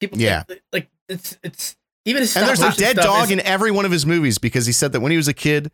people. 0.00 0.18
Yeah. 0.18 0.44
like, 0.48 0.62
like, 0.72 0.88
it's 1.08 1.36
it's 1.42 1.76
even 2.04 2.22
his 2.22 2.36
And 2.36 2.48
there's 2.48 2.60
a 2.60 2.72
dead 2.72 2.96
dog 2.96 3.24
is- 3.26 3.30
in 3.32 3.40
every 3.40 3.70
one 3.70 3.84
of 3.84 3.90
his 3.92 4.06
movies 4.06 4.38
because 4.38 4.66
he 4.66 4.72
said 4.72 4.92
that 4.92 5.00
when 5.00 5.10
he 5.10 5.16
was 5.16 5.28
a 5.28 5.34
kid, 5.34 5.70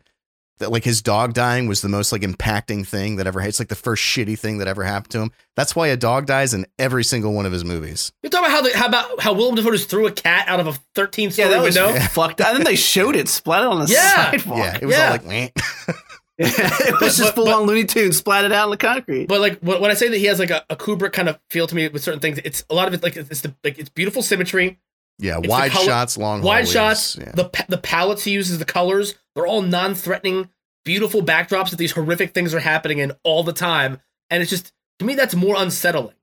that 0.59 0.71
like 0.71 0.83
his 0.83 1.01
dog 1.01 1.33
dying 1.33 1.67
was 1.67 1.81
the 1.81 1.89
most 1.89 2.11
like 2.11 2.21
impacting 2.21 2.85
thing 2.87 3.15
that 3.17 3.27
ever. 3.27 3.41
It's 3.41 3.59
like 3.59 3.69
the 3.69 3.75
first 3.75 4.03
shitty 4.03 4.37
thing 4.37 4.59
that 4.59 4.67
ever 4.67 4.83
happened 4.83 5.11
to 5.11 5.19
him. 5.21 5.31
That's 5.55 5.75
why 5.75 5.87
a 5.87 5.97
dog 5.97 6.25
dies 6.25 6.53
in 6.53 6.65
every 6.77 7.03
single 7.03 7.33
one 7.33 7.45
of 7.45 7.51
his 7.51 7.65
movies. 7.65 8.11
You're 8.23 8.29
talking 8.29 8.45
about 8.45 8.51
how 8.51 8.61
the, 8.61 8.77
how 8.77 8.87
about 8.87 9.21
how 9.21 9.33
Willem 9.33 9.55
Dafoe 9.55 9.71
just 9.71 9.89
threw 9.89 10.05
a 10.07 10.11
cat 10.11 10.47
out 10.47 10.59
of 10.59 10.67
a 10.67 10.73
13 10.95 11.25
yeah, 11.25 11.29
story 11.31 11.49
that 11.49 11.61
was 11.61 11.75
window. 11.75 11.99
fucked. 12.09 12.41
Up. 12.41 12.47
And 12.49 12.57
then 12.57 12.63
they 12.65 12.75
showed 12.75 13.15
it 13.15 13.25
splatted 13.27 13.71
on 13.71 13.79
the 13.85 13.91
Yeah. 13.91 14.31
sidewalk. 14.31 14.57
Yeah, 14.59 14.77
it 14.81 14.85
was 14.85 14.95
Yeah. 14.95 15.05
all 15.05 15.11
like, 15.11 15.25
Meh. 15.25 15.49
it 16.39 16.47
was 16.47 16.99
But- 16.99 17.05
just 17.07 17.19
but- 17.19 17.35
full 17.35 17.49
on 17.49 17.63
Looney 17.63 17.83
Tunes 17.85 18.21
splatted 18.21 18.51
out 18.53 18.65
on 18.65 18.69
the 18.71 18.77
concrete. 18.77 19.27
But 19.27 19.41
like 19.41 19.59
when 19.59 19.81
when 19.81 19.91
I 19.91 19.93
say 19.93 20.07
that 20.07 20.17
he 20.17 20.25
has 20.25 20.39
like 20.39 20.49
a, 20.51 20.63
a 20.69 20.75
Kubrick 20.75 21.11
kind 21.11 21.27
of 21.27 21.37
feel 21.49 21.67
to 21.67 21.75
me 21.75 21.87
with 21.89 22.03
certain 22.03 22.19
things, 22.21 22.39
it's 22.45 22.63
a 22.69 22.73
lot 22.75 22.87
of 22.87 22.93
it 22.93 23.03
like 23.03 23.17
it's 23.17 23.41
the 23.41 23.53
like 23.63 23.77
it's 23.77 23.89
beautiful 23.89 24.21
symmetry, 24.21 24.79
yeah, 25.17 25.39
It's 25.39 25.49
wide 25.49 25.71
color- 25.71 25.85
shots, 25.85 26.17
long 26.17 26.41
wide 26.41 26.65
hallways, 26.65 26.71
shots, 26.71 27.17
Yeah. 27.19 27.31
the 27.33 27.65
the 27.67 27.77
palettes 27.77 28.23
he 28.23 28.31
uses, 28.31 28.57
the 28.57 28.63
colors, 28.65 29.15
they're 29.35 29.47
all 29.47 29.61
non-threatening, 29.61 30.49
beautiful 30.85 31.21
backdrops 31.21 31.69
that 31.69 31.77
these 31.77 31.91
horrific 31.91 32.33
things 32.33 32.53
are 32.53 32.59
happening 32.59 32.99
in 32.99 33.11
all 33.23 33.43
the 33.43 33.53
time, 33.53 33.99
and 34.29 34.41
it's 34.41 34.49
just 34.49 34.73
to 34.99 35.05
me 35.05 35.15
that's 35.15 35.35
more 35.35 35.55
unsettling. 35.57 36.15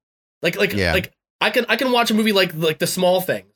Like 0.43 0.57
like 0.57 0.73
Yeah. 0.73 0.93
like 0.93 1.12
I 1.41 1.51
can 1.51 1.66
I 1.69 1.77
can 1.77 1.93
watch 1.93 2.11
a 2.11 2.15
movie 2.15 2.33
like 2.33 2.55
like 2.55 2.78
The 2.78 2.87
Small 2.87 3.20
Things 3.20 3.53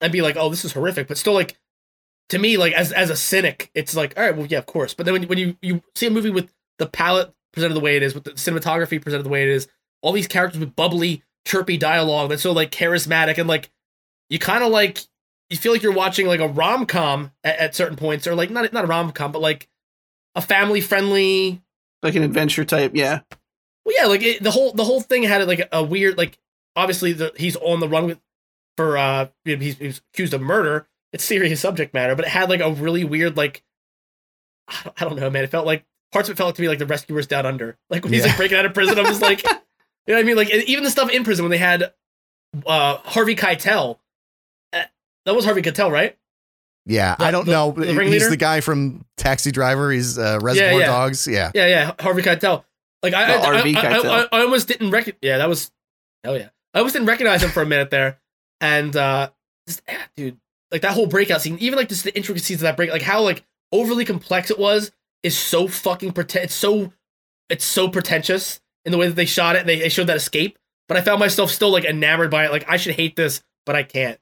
and 0.00 0.12
be 0.12 0.22
like, 0.22 0.36
oh, 0.36 0.48
this 0.50 0.64
is 0.64 0.72
horrific, 0.72 1.08
but 1.08 1.18
still 1.18 1.34
like 1.34 1.56
to 2.30 2.38
me 2.38 2.56
like 2.56 2.72
as 2.72 2.92
as 2.92 3.10
a 3.10 3.16
cynic, 3.16 3.70
it's 3.74 3.94
like 3.94 4.14
all 4.16 4.24
right, 4.24 4.36
well 4.36 4.46
yeah, 4.46 4.58
of 4.58 4.66
course. 4.66 4.94
But 4.94 5.06
then 5.06 5.12
when 5.14 5.22
when 5.24 5.38
you 5.38 5.56
you 5.62 5.82
see 5.94 6.06
a 6.06 6.10
movie 6.10 6.30
with 6.30 6.52
the 6.78 6.86
palette 6.86 7.32
presented 7.52 7.74
the 7.74 7.80
way 7.80 7.96
it 7.96 8.02
is, 8.02 8.14
with 8.14 8.24
the 8.24 8.32
cinematography 8.32 9.00
presented 9.00 9.22
the 9.22 9.30
way 9.30 9.42
it 9.42 9.48
is, 9.48 9.68
all 10.02 10.12
these 10.12 10.28
characters 10.28 10.60
with 10.60 10.76
bubbly, 10.76 11.22
chirpy 11.46 11.76
dialogue 11.78 12.28
that's 12.30 12.42
so 12.42 12.52
like 12.52 12.70
charismatic 12.70 13.38
and 13.38 13.48
like 13.48 13.70
you 14.28 14.38
kind 14.38 14.62
of 14.64 14.70
like 14.70 15.00
you 15.50 15.56
feel 15.56 15.72
like 15.72 15.82
you're 15.82 15.92
watching 15.92 16.26
like 16.26 16.40
a 16.40 16.48
rom 16.48 16.86
com 16.86 17.32
at, 17.44 17.58
at 17.58 17.74
certain 17.74 17.96
points, 17.96 18.26
or 18.26 18.34
like 18.34 18.50
not 18.50 18.72
not 18.72 18.84
a 18.84 18.88
rom 18.88 19.12
com, 19.12 19.32
but 19.32 19.42
like 19.42 19.68
a 20.34 20.42
family 20.42 20.80
friendly. 20.80 21.62
like 22.02 22.14
an 22.14 22.22
adventure 22.22 22.64
type, 22.64 22.92
yeah. 22.94 23.20
Well, 23.84 23.94
yeah, 23.96 24.06
like 24.06 24.22
it, 24.22 24.42
the 24.42 24.50
whole 24.50 24.72
the 24.72 24.84
whole 24.84 25.00
thing 25.00 25.22
had 25.22 25.46
like 25.46 25.68
a 25.72 25.82
weird 25.82 26.18
like 26.18 26.38
obviously 26.74 27.12
the, 27.12 27.32
he's 27.36 27.56
on 27.56 27.80
the 27.80 27.88
run 27.88 28.06
with 28.06 28.20
for 28.76 28.98
uh 28.98 29.28
he's, 29.44 29.78
he's 29.78 30.02
accused 30.12 30.34
of 30.34 30.42
murder. 30.42 30.88
It's 31.12 31.24
serious 31.24 31.60
subject 31.60 31.94
matter, 31.94 32.14
but 32.14 32.24
it 32.24 32.30
had 32.30 32.50
like 32.50 32.60
a 32.60 32.70
really 32.70 33.04
weird 33.04 33.36
like 33.36 33.62
I 34.68 34.80
don't, 34.84 35.02
I 35.02 35.04
don't 35.04 35.16
know, 35.16 35.30
man. 35.30 35.44
It 35.44 35.50
felt 35.50 35.66
like 35.66 35.84
parts 36.12 36.28
of 36.28 36.34
it 36.34 36.36
felt 36.36 36.48
like 36.48 36.54
to 36.56 36.62
me 36.62 36.68
like 36.68 36.78
the 36.78 36.86
rescuers 36.86 37.26
down 37.26 37.46
under. 37.46 37.78
Like 37.88 38.04
when 38.04 38.12
he's 38.12 38.26
like 38.26 38.36
breaking 38.36 38.58
out 38.58 38.66
of 38.66 38.74
prison, 38.74 38.98
I'm 38.98 39.06
just 39.06 39.22
like, 39.22 39.42
you 39.44 39.50
know 40.08 40.14
what 40.14 40.18
I 40.18 40.22
mean? 40.24 40.36
Like 40.36 40.50
even 40.50 40.84
the 40.84 40.90
stuff 40.90 41.10
in 41.10 41.24
prison 41.24 41.44
when 41.44 41.50
they 41.50 41.58
had 41.58 41.92
uh 42.66 42.96
Harvey 42.98 43.36
Keitel. 43.36 43.98
That 45.26 45.34
was 45.34 45.44
Harvey 45.44 45.60
Keitel, 45.62 45.90
right? 45.90 46.16
Yeah, 46.86 47.16
The- 47.16 47.24
I 47.24 47.30
don't 47.30 47.44
the- 47.44 47.52
know. 47.52 47.72
the 47.72 47.86
He's 47.86 47.96
ringleader? 47.96 48.30
the 48.30 48.36
guy 48.36 48.60
from 48.60 49.04
Taxi 49.16 49.50
Driver. 49.50 49.90
He's 49.90 50.18
uh, 50.18 50.38
Reservoir 50.40 50.80
yeah. 50.80 50.86
Dogs. 50.86 51.26
Yeah. 51.26 51.50
Yeah, 51.54 51.66
yeah, 51.66 51.92
Harvey 52.00 52.22
Keitel. 52.22 52.64
Like 53.02 53.12
I, 53.12 53.26
The 53.26 53.32
I, 53.78 53.82
I, 53.82 53.98
I, 53.98 54.20
I, 54.22 54.28
I 54.32 54.40
almost 54.42 54.68
didn't 54.68 54.90
recognize. 54.90 55.18
Yeah, 55.20 55.38
that 55.38 55.48
was. 55.48 55.70
Hell 56.24 56.36
yeah, 56.38 56.48
I 56.74 56.78
almost 56.78 56.94
didn't 56.94 57.08
recognize 57.08 57.42
him 57.42 57.50
for 57.50 57.62
a 57.62 57.66
minute 57.66 57.90
there, 57.90 58.18
and 58.60 58.96
uh, 58.96 59.30
just, 59.68 59.82
ah, 59.88 60.06
dude, 60.16 60.38
like 60.72 60.80
that 60.82 60.92
whole 60.94 61.06
breakout 61.06 61.42
scene, 61.42 61.58
even 61.60 61.76
like 61.78 61.88
just 61.88 62.04
the 62.04 62.16
intricacies 62.16 62.56
of 62.58 62.62
that 62.62 62.76
break, 62.76 62.90
like 62.90 63.02
how 63.02 63.22
like 63.22 63.44
overly 63.70 64.04
complex 64.04 64.50
it 64.50 64.58
was, 64.58 64.90
is 65.22 65.36
so 65.36 65.68
fucking 65.68 66.12
pretend. 66.12 66.46
It's 66.46 66.54
so, 66.54 66.92
it's 67.50 67.64
so 67.64 67.88
pretentious 67.88 68.60
in 68.84 68.92
the 68.92 68.98
way 68.98 69.06
that 69.08 69.14
they 69.14 69.26
shot 69.26 69.56
it. 69.56 69.60
And 69.60 69.68
they, 69.68 69.78
they 69.78 69.88
showed 69.88 70.06
that 70.08 70.16
escape, 70.16 70.58
but 70.88 70.96
I 70.96 71.00
found 71.00 71.20
myself 71.20 71.50
still 71.50 71.70
like 71.70 71.84
enamored 71.84 72.30
by 72.30 72.46
it. 72.46 72.50
Like 72.50 72.64
I 72.68 72.76
should 72.76 72.94
hate 72.94 73.14
this, 73.16 73.42
but 73.66 73.76
I 73.76 73.82
can't. 73.82 74.18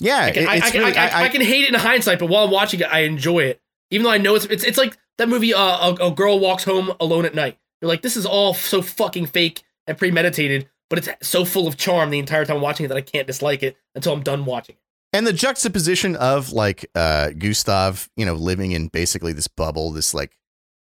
Yeah. 0.00 0.18
I 0.18 0.30
can, 0.30 0.46
I, 0.48 0.56
it's 0.56 0.66
I, 0.66 0.70
can, 0.70 0.80
really- 0.80 0.96
I, 0.96 1.08
I, 1.08 1.24
I 1.24 1.28
can 1.28 1.40
hate 1.40 1.64
it 1.64 1.68
in 1.68 1.74
hindsight, 1.74 2.18
but 2.18 2.28
while 2.28 2.44
I'm 2.44 2.50
watching 2.50 2.80
it, 2.80 2.86
I 2.90 3.00
enjoy 3.00 3.40
it. 3.40 3.60
Even 3.90 4.04
though 4.04 4.10
I 4.10 4.18
know 4.18 4.34
it's 4.34 4.46
it's 4.46 4.64
it's 4.64 4.78
like 4.78 4.96
that 5.18 5.28
movie. 5.28 5.54
Uh, 5.54 5.94
a, 6.00 6.08
a 6.08 6.10
girl 6.10 6.40
walks 6.40 6.64
home 6.64 6.92
alone 7.00 7.24
at 7.24 7.34
night. 7.34 7.58
You're 7.80 7.88
like, 7.88 8.02
this 8.02 8.16
is 8.16 8.26
all 8.26 8.54
so 8.54 8.82
fucking 8.82 9.26
fake 9.26 9.62
and 9.86 9.96
premeditated, 9.96 10.68
but 10.90 10.98
it's 10.98 11.28
so 11.28 11.44
full 11.44 11.68
of 11.68 11.76
charm 11.76 12.10
the 12.10 12.18
entire 12.18 12.44
time 12.44 12.60
watching 12.60 12.84
it 12.86 12.88
that 12.88 12.96
I 12.96 13.02
can't 13.02 13.26
dislike 13.26 13.62
it 13.62 13.76
until 13.94 14.12
I'm 14.14 14.22
done 14.22 14.44
watching 14.46 14.76
it. 14.76 14.80
And 15.12 15.26
the 15.26 15.32
juxtaposition 15.32 16.16
of 16.16 16.50
like 16.52 16.90
uh 16.94 17.30
Gustave, 17.30 18.08
you 18.16 18.26
know, 18.26 18.34
living 18.34 18.72
in 18.72 18.88
basically 18.88 19.32
this 19.32 19.46
bubble, 19.48 19.92
this 19.92 20.12
like 20.12 20.36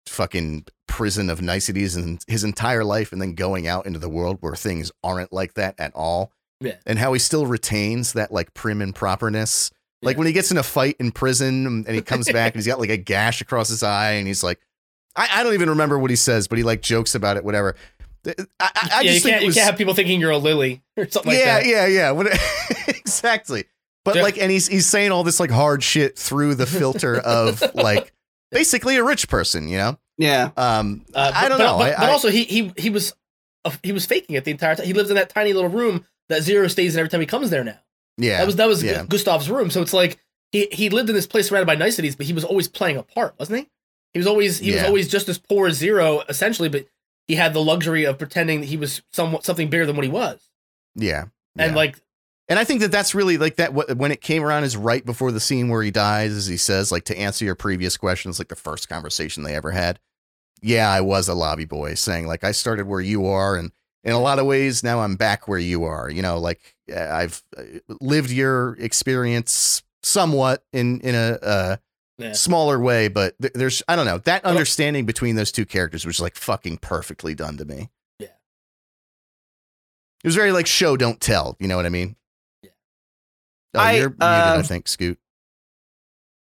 fucking 0.07 0.65
prison 0.87 1.29
of 1.29 1.41
niceties 1.41 1.95
and 1.95 2.23
his 2.27 2.43
entire 2.43 2.83
life 2.83 3.11
and 3.11 3.21
then 3.21 3.35
going 3.35 3.67
out 3.67 3.85
into 3.85 3.99
the 3.99 4.09
world 4.09 4.37
where 4.39 4.55
things 4.55 4.91
aren't 5.03 5.33
like 5.33 5.53
that 5.55 5.75
at 5.77 5.91
all. 5.93 6.31
Yeah. 6.61 6.75
And 6.85 6.97
how 6.97 7.13
he 7.13 7.19
still 7.19 7.45
retains 7.45 8.13
that 8.13 8.31
like 8.31 8.53
prim 8.53 8.81
and 8.81 8.93
properness. 8.95 9.71
Like 10.01 10.15
Yeah. 10.15 10.17
when 10.19 10.27
he 10.27 10.33
gets 10.33 10.51
in 10.51 10.57
a 10.57 10.63
fight 10.63 10.95
in 10.99 11.11
prison 11.11 11.65
and 11.65 11.87
he 11.89 12.01
comes 12.01 12.31
back 12.31 12.53
and 12.53 12.59
he's 12.59 12.67
got 12.67 12.79
like 12.79 12.89
a 12.89 12.97
gash 12.97 13.41
across 13.41 13.69
his 13.69 13.83
eye 13.83 14.11
and 14.13 14.27
he's 14.27 14.43
like 14.43 14.59
I, 15.15 15.27
I 15.39 15.43
don't 15.43 15.55
even 15.55 15.69
remember 15.69 15.97
what 15.97 16.11
he 16.11 16.15
says, 16.15 16.47
but 16.47 16.57
he 16.59 16.63
like 16.63 16.81
jokes 16.83 17.15
about 17.15 17.37
it, 17.37 17.43
whatever. 17.43 17.75
I, 18.27 18.31
I, 18.59 18.89
I 18.97 19.01
yeah, 19.01 19.11
just 19.13 19.23
think 19.23 19.33
can't, 19.35 19.45
was, 19.45 19.55
you 19.55 19.59
can't 19.61 19.69
have 19.71 19.77
people 19.77 19.93
thinking 19.95 20.19
you're 20.19 20.29
a 20.31 20.37
lily 20.37 20.83
or 20.95 21.09
something 21.09 21.31
like 21.31 21.39
yeah, 21.39 21.59
that. 21.59 21.65
yeah, 21.65 21.85
yeah, 21.87 22.11
What- 22.11 22.27
exactly. 22.87 23.65
But 24.05 24.15
Yeah. 24.17 24.21
like, 24.21 24.37
and 24.37 24.51
he's 24.51 24.67
he's 24.67 24.85
saying 24.85 25.11
all 25.11 25.23
this 25.23 25.39
like 25.39 25.49
hard 25.51 25.83
shit 25.83 26.17
through 26.17 26.55
the 26.55 26.65
filter 26.65 27.17
of 27.25 27.63
like 27.75 28.13
basically 28.51 28.95
a 28.97 29.03
rich 29.03 29.27
person, 29.27 29.67
you 29.67 29.77
know. 29.77 29.97
Yeah. 30.17 30.51
Um, 30.57 31.05
Uh, 31.13 31.31
I 31.33 31.43
but- 31.43 31.49
don't 31.49 31.57
but, 31.57 31.65
know. 31.65 31.77
But, 31.79 31.97
I, 31.97 31.99
but 32.01 32.09
also, 32.09 32.29
he 32.29 32.43
he 32.43 32.71
he 32.77 32.89
was 32.89 33.13
uh, 33.65 33.71
he 33.83 33.91
was 33.91 34.05
faking 34.05 34.35
it 34.35 34.45
the 34.45 34.51
entire 34.51 34.75
time. 34.75 34.85
He 34.85 34.93
lives 34.93 35.09
in 35.09 35.15
that 35.15 35.29
tiny 35.29 35.53
little 35.53 35.69
room 35.69 36.05
that 36.29 36.43
Zero 36.43 36.67
stays 36.67 36.95
in 36.95 36.99
every 36.99 37.09
time 37.09 37.21
he 37.21 37.25
comes 37.27 37.49
there. 37.49 37.63
Now 37.63 37.79
yeah, 38.17 38.37
that 38.39 38.45
was 38.45 38.55
that 38.57 38.67
was 38.67 38.83
yeah. 38.83 39.05
Gustave's 39.07 39.49
room. 39.49 39.69
So 39.69 39.81
it's 39.81 39.93
like 39.93 40.17
he 40.51 40.67
he 40.71 40.89
lived 40.89 41.09
in 41.09 41.15
this 41.15 41.27
place 41.27 41.49
surrounded 41.49 41.67
by 41.67 41.75
niceties, 41.75 42.15
but 42.15 42.25
he 42.25 42.33
was 42.33 42.43
always 42.43 42.67
playing 42.67 42.97
a 42.97 43.03
part, 43.03 43.35
wasn't 43.39 43.59
he? 43.59 43.69
He 44.13 44.19
was 44.19 44.27
always 44.27 44.59
he 44.59 44.71
was 44.73 44.83
always 44.83 45.07
just 45.07 45.29
as 45.29 45.37
poor 45.37 45.67
as 45.67 45.75
Zero, 45.77 46.21
essentially. 46.29 46.69
But 46.69 46.85
he 47.27 47.35
had 47.35 47.53
the 47.53 47.61
luxury 47.63 48.05
of 48.05 48.17
pretending 48.17 48.61
that 48.61 48.67
he 48.67 48.77
was 48.77 49.01
somewhat 49.11 49.43
something 49.45 49.69
bigger 49.69 49.85
than 49.85 49.95
what 49.95 50.05
he 50.05 50.11
was, 50.11 50.39
Yeah. 50.95 51.25
and 51.57 51.71
yeah. 51.71 51.75
like 51.75 52.01
And 52.47 52.57
I 52.57 52.63
think 52.63 52.79
that 52.81 52.91
that's 52.91 53.13
really 53.13 53.37
like 53.37 53.57
that. 53.57 53.73
wh- 53.73 53.95
When 53.97 54.11
it 54.13 54.21
came 54.21 54.43
around, 54.43 54.63
is 54.63 54.77
right 54.77 55.05
before 55.05 55.31
the 55.33 55.41
scene 55.41 55.67
where 55.69 55.83
he 55.83 55.91
dies, 55.91 56.31
as 56.31 56.47
he 56.47 56.55
says, 56.57 56.91
like 56.91 57.03
to 57.05 57.17
answer 57.19 57.43
your 57.45 57.55
previous 57.55 57.97
questions, 57.97 58.39
like 58.39 58.47
the 58.47 58.55
first 58.55 58.87
conversation 58.89 59.43
they 59.43 59.53
ever 59.55 59.71
had. 59.71 59.99
Yeah, 60.61 60.89
I 60.89 61.01
was 61.01 61.27
a 61.27 61.33
lobby 61.35 61.65
boy, 61.65 61.93
saying 61.95 62.25
like 62.25 62.43
I 62.45 62.51
started 62.51 62.87
where 62.87 63.01
you 63.01 63.25
are, 63.27 63.55
and 63.57 63.71
in 64.07 64.13
a 64.13 64.19
lot 64.19 64.39
of 64.39 64.45
ways 64.45 64.83
now 64.83 65.01
I'm 65.01 65.17
back 65.17 65.47
where 65.47 65.59
you 65.59 65.83
are. 65.83 66.09
You 66.09 66.21
know, 66.21 66.39
like 66.39 66.75
uh, 66.91 67.09
I've 67.11 67.43
uh, 67.55 67.63
lived 68.01 68.31
your 68.31 68.75
experience 68.79 69.83
somewhat 70.01 70.63
in 70.71 71.01
in 71.01 71.13
a, 71.13 71.37
uh 71.41 71.77
yeah. 72.17 72.31
smaller 72.31 72.79
way, 72.79 73.09
but 73.09 73.35
th- 73.39 73.53
there's 73.53 73.83
I 73.87 73.95
don't 73.95 74.05
know 74.05 74.17
that 74.19 74.45
understanding 74.45 75.05
between 75.05 75.35
those 75.35 75.51
two 75.51 75.65
characters 75.65 76.05
was 76.05 76.19
like 76.19 76.35
fucking 76.35 76.77
perfectly 76.77 77.35
done 77.35 77.57
to 77.57 77.65
me. 77.65 77.89
Yeah. 78.17 78.29
It 80.23 80.27
was 80.27 80.35
very 80.35 80.53
like 80.53 80.67
show 80.67 80.97
don't 80.97 81.19
tell. 81.19 81.57
You 81.59 81.67
know 81.67 81.75
what 81.75 81.85
I 81.85 81.89
mean? 81.89 82.15
Yeah. 82.63 82.69
Oh, 83.75 83.79
I, 83.79 83.91
you're 83.97 84.09
muted, 84.09 84.23
uh, 84.23 84.55
I 84.57 84.61
think, 84.63 84.87
Scoot. 84.87 85.19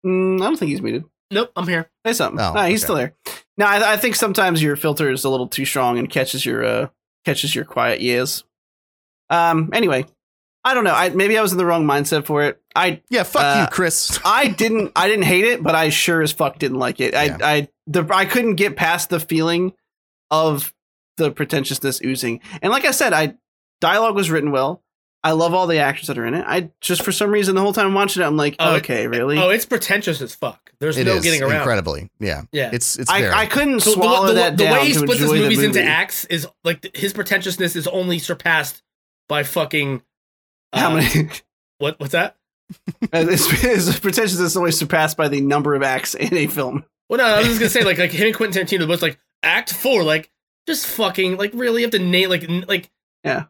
Mm, 0.05 0.41
I 0.41 0.45
don't 0.45 0.57
think 0.57 0.69
he's 0.69 0.81
muted. 0.81 1.05
nope, 1.31 1.51
I'm 1.55 1.67
here. 1.67 1.89
Say 2.05 2.13
something. 2.13 2.43
Oh, 2.43 2.53
no, 2.53 2.63
he's 2.63 2.83
okay. 2.83 2.85
still 2.85 2.95
there. 2.95 3.13
No, 3.57 3.67
I, 3.67 3.93
I 3.93 3.97
think 3.97 4.15
sometimes 4.15 4.61
your 4.61 4.75
filter 4.75 5.11
is 5.11 5.23
a 5.23 5.29
little 5.29 5.47
too 5.47 5.65
strong 5.65 5.99
and 5.99 6.09
catches 6.09 6.45
your 6.45 6.65
uh 6.65 6.87
catches 7.25 7.53
your 7.55 7.65
quiet 7.65 8.01
years. 8.01 8.43
Um. 9.29 9.69
Anyway, 9.73 10.05
I 10.63 10.73
don't 10.73 10.83
know. 10.83 10.93
I 10.93 11.09
maybe 11.09 11.37
I 11.37 11.41
was 11.41 11.51
in 11.51 11.57
the 11.57 11.65
wrong 11.65 11.85
mindset 11.85 12.25
for 12.25 12.43
it. 12.43 12.61
I 12.75 13.01
Yeah, 13.09 13.23
fuck 13.23 13.43
uh, 13.43 13.61
you, 13.61 13.67
Chris. 13.67 14.19
I 14.25 14.47
didn't 14.47 14.91
I 14.95 15.07
didn't 15.07 15.25
hate 15.25 15.45
it, 15.45 15.61
but 15.61 15.75
I 15.75 15.89
sure 15.89 16.21
as 16.21 16.31
fuck 16.31 16.59
didn't 16.59 16.79
like 16.79 16.99
it. 16.99 17.15
I 17.15 17.23
Yeah. 17.25 17.37
I 17.41 17.67
the 17.87 18.07
I 18.11 18.25
couldn't 18.25 18.55
get 18.55 18.75
past 18.75 19.09
the 19.09 19.19
feeling 19.19 19.73
of 20.31 20.73
the 21.17 21.31
pretentiousness 21.31 22.01
oozing. 22.03 22.41
And 22.61 22.71
like 22.71 22.85
I 22.85 22.91
said, 22.91 23.13
I 23.13 23.35
dialogue 23.81 24.15
was 24.15 24.31
written 24.31 24.51
well. 24.51 24.81
I 25.25 25.31
love 25.31 25.53
all 25.53 25.67
the 25.67 25.77
actors 25.79 26.07
that 26.07 26.17
are 26.17 26.25
in 26.25 26.33
it. 26.33 26.43
I 26.45 26.69
just 26.81 27.01
for 27.03 27.11
some 27.13 27.31
reason 27.31 27.55
the 27.55 27.61
whole 27.61 27.71
time 27.73 27.87
I'm 27.87 27.93
watching 27.93 28.21
it, 28.21 28.25
I'm 28.25 28.35
like, 28.35 28.55
Oh, 28.59 28.75
it- 28.75 28.77
okay, 28.79 29.07
really? 29.07 29.37
Oh, 29.37 29.49
it's 29.49 29.65
pretentious 29.65 30.21
as 30.21 30.35
fuck. 30.35 30.71
There's 30.79 30.97
It 30.97 31.05
no 31.05 31.13
is 31.15 31.23
getting 31.23 31.41
around. 31.41 31.57
incredibly. 31.61 32.09
Yeah, 32.19 32.41
Yeah. 32.51 32.71
it's 32.73 32.97
it's. 32.99 33.09
I, 33.09 33.29
I 33.31 33.45
couldn't 33.45 33.79
So 33.79 33.91
the- 33.91 33.95
swallow 33.95 34.27
the, 34.27 34.33
that 34.33 34.57
the, 34.57 34.65
down 34.65 34.73
way 34.73 34.87
he 34.87 34.93
splits 34.93 35.13
his 35.21 35.21
enjoy 35.31 35.35
the 35.35 35.41
movies 35.43 35.63
into 35.63 35.81
acts 35.83 36.25
is 36.25 36.45
like 36.65 36.81
th- 36.81 36.97
his 36.97 37.13
pretentiousness 37.13 37.75
is 37.77 37.87
only 37.87 38.19
surpassed 38.19 38.81
by 39.29 39.43
fucking. 39.43 40.01
Uh, 40.73 40.79
How 40.79 40.93
many? 40.95 41.29
What? 41.79 41.99
What's 41.99 42.11
that? 42.13 42.35
his, 43.11 43.49
his 43.49 43.99
pretentiousness 43.99 44.51
is 44.51 44.57
always 44.57 44.77
surpassed 44.77 45.17
by 45.17 45.27
the 45.27 45.41
number 45.41 45.75
of 45.75 45.83
acts 45.83 46.15
in 46.15 46.33
a 46.35 46.47
film. 46.47 46.85
Well, 47.09 47.17
no, 47.17 47.25
I 47.25 47.37
was 47.39 47.47
just 47.47 47.59
gonna 47.59 47.69
say 47.69 47.83
like 47.85 47.97
like 47.97 48.11
him 48.11 48.27
and 48.27 48.35
Quentin 48.35 48.65
Tarantino 48.65 48.87
both 48.87 49.01
like 49.01 49.17
Act 49.41 49.73
Four, 49.73 50.03
like 50.03 50.31
just 50.67 50.85
fucking 50.87 51.37
like 51.37 51.51
really 51.53 51.81
you 51.81 51.85
have 51.85 51.91
to 51.91 51.99
name 51.99 52.29
like 52.29 52.43
n- 52.43 52.65
like 52.67 52.89
Yeah. 53.23 53.45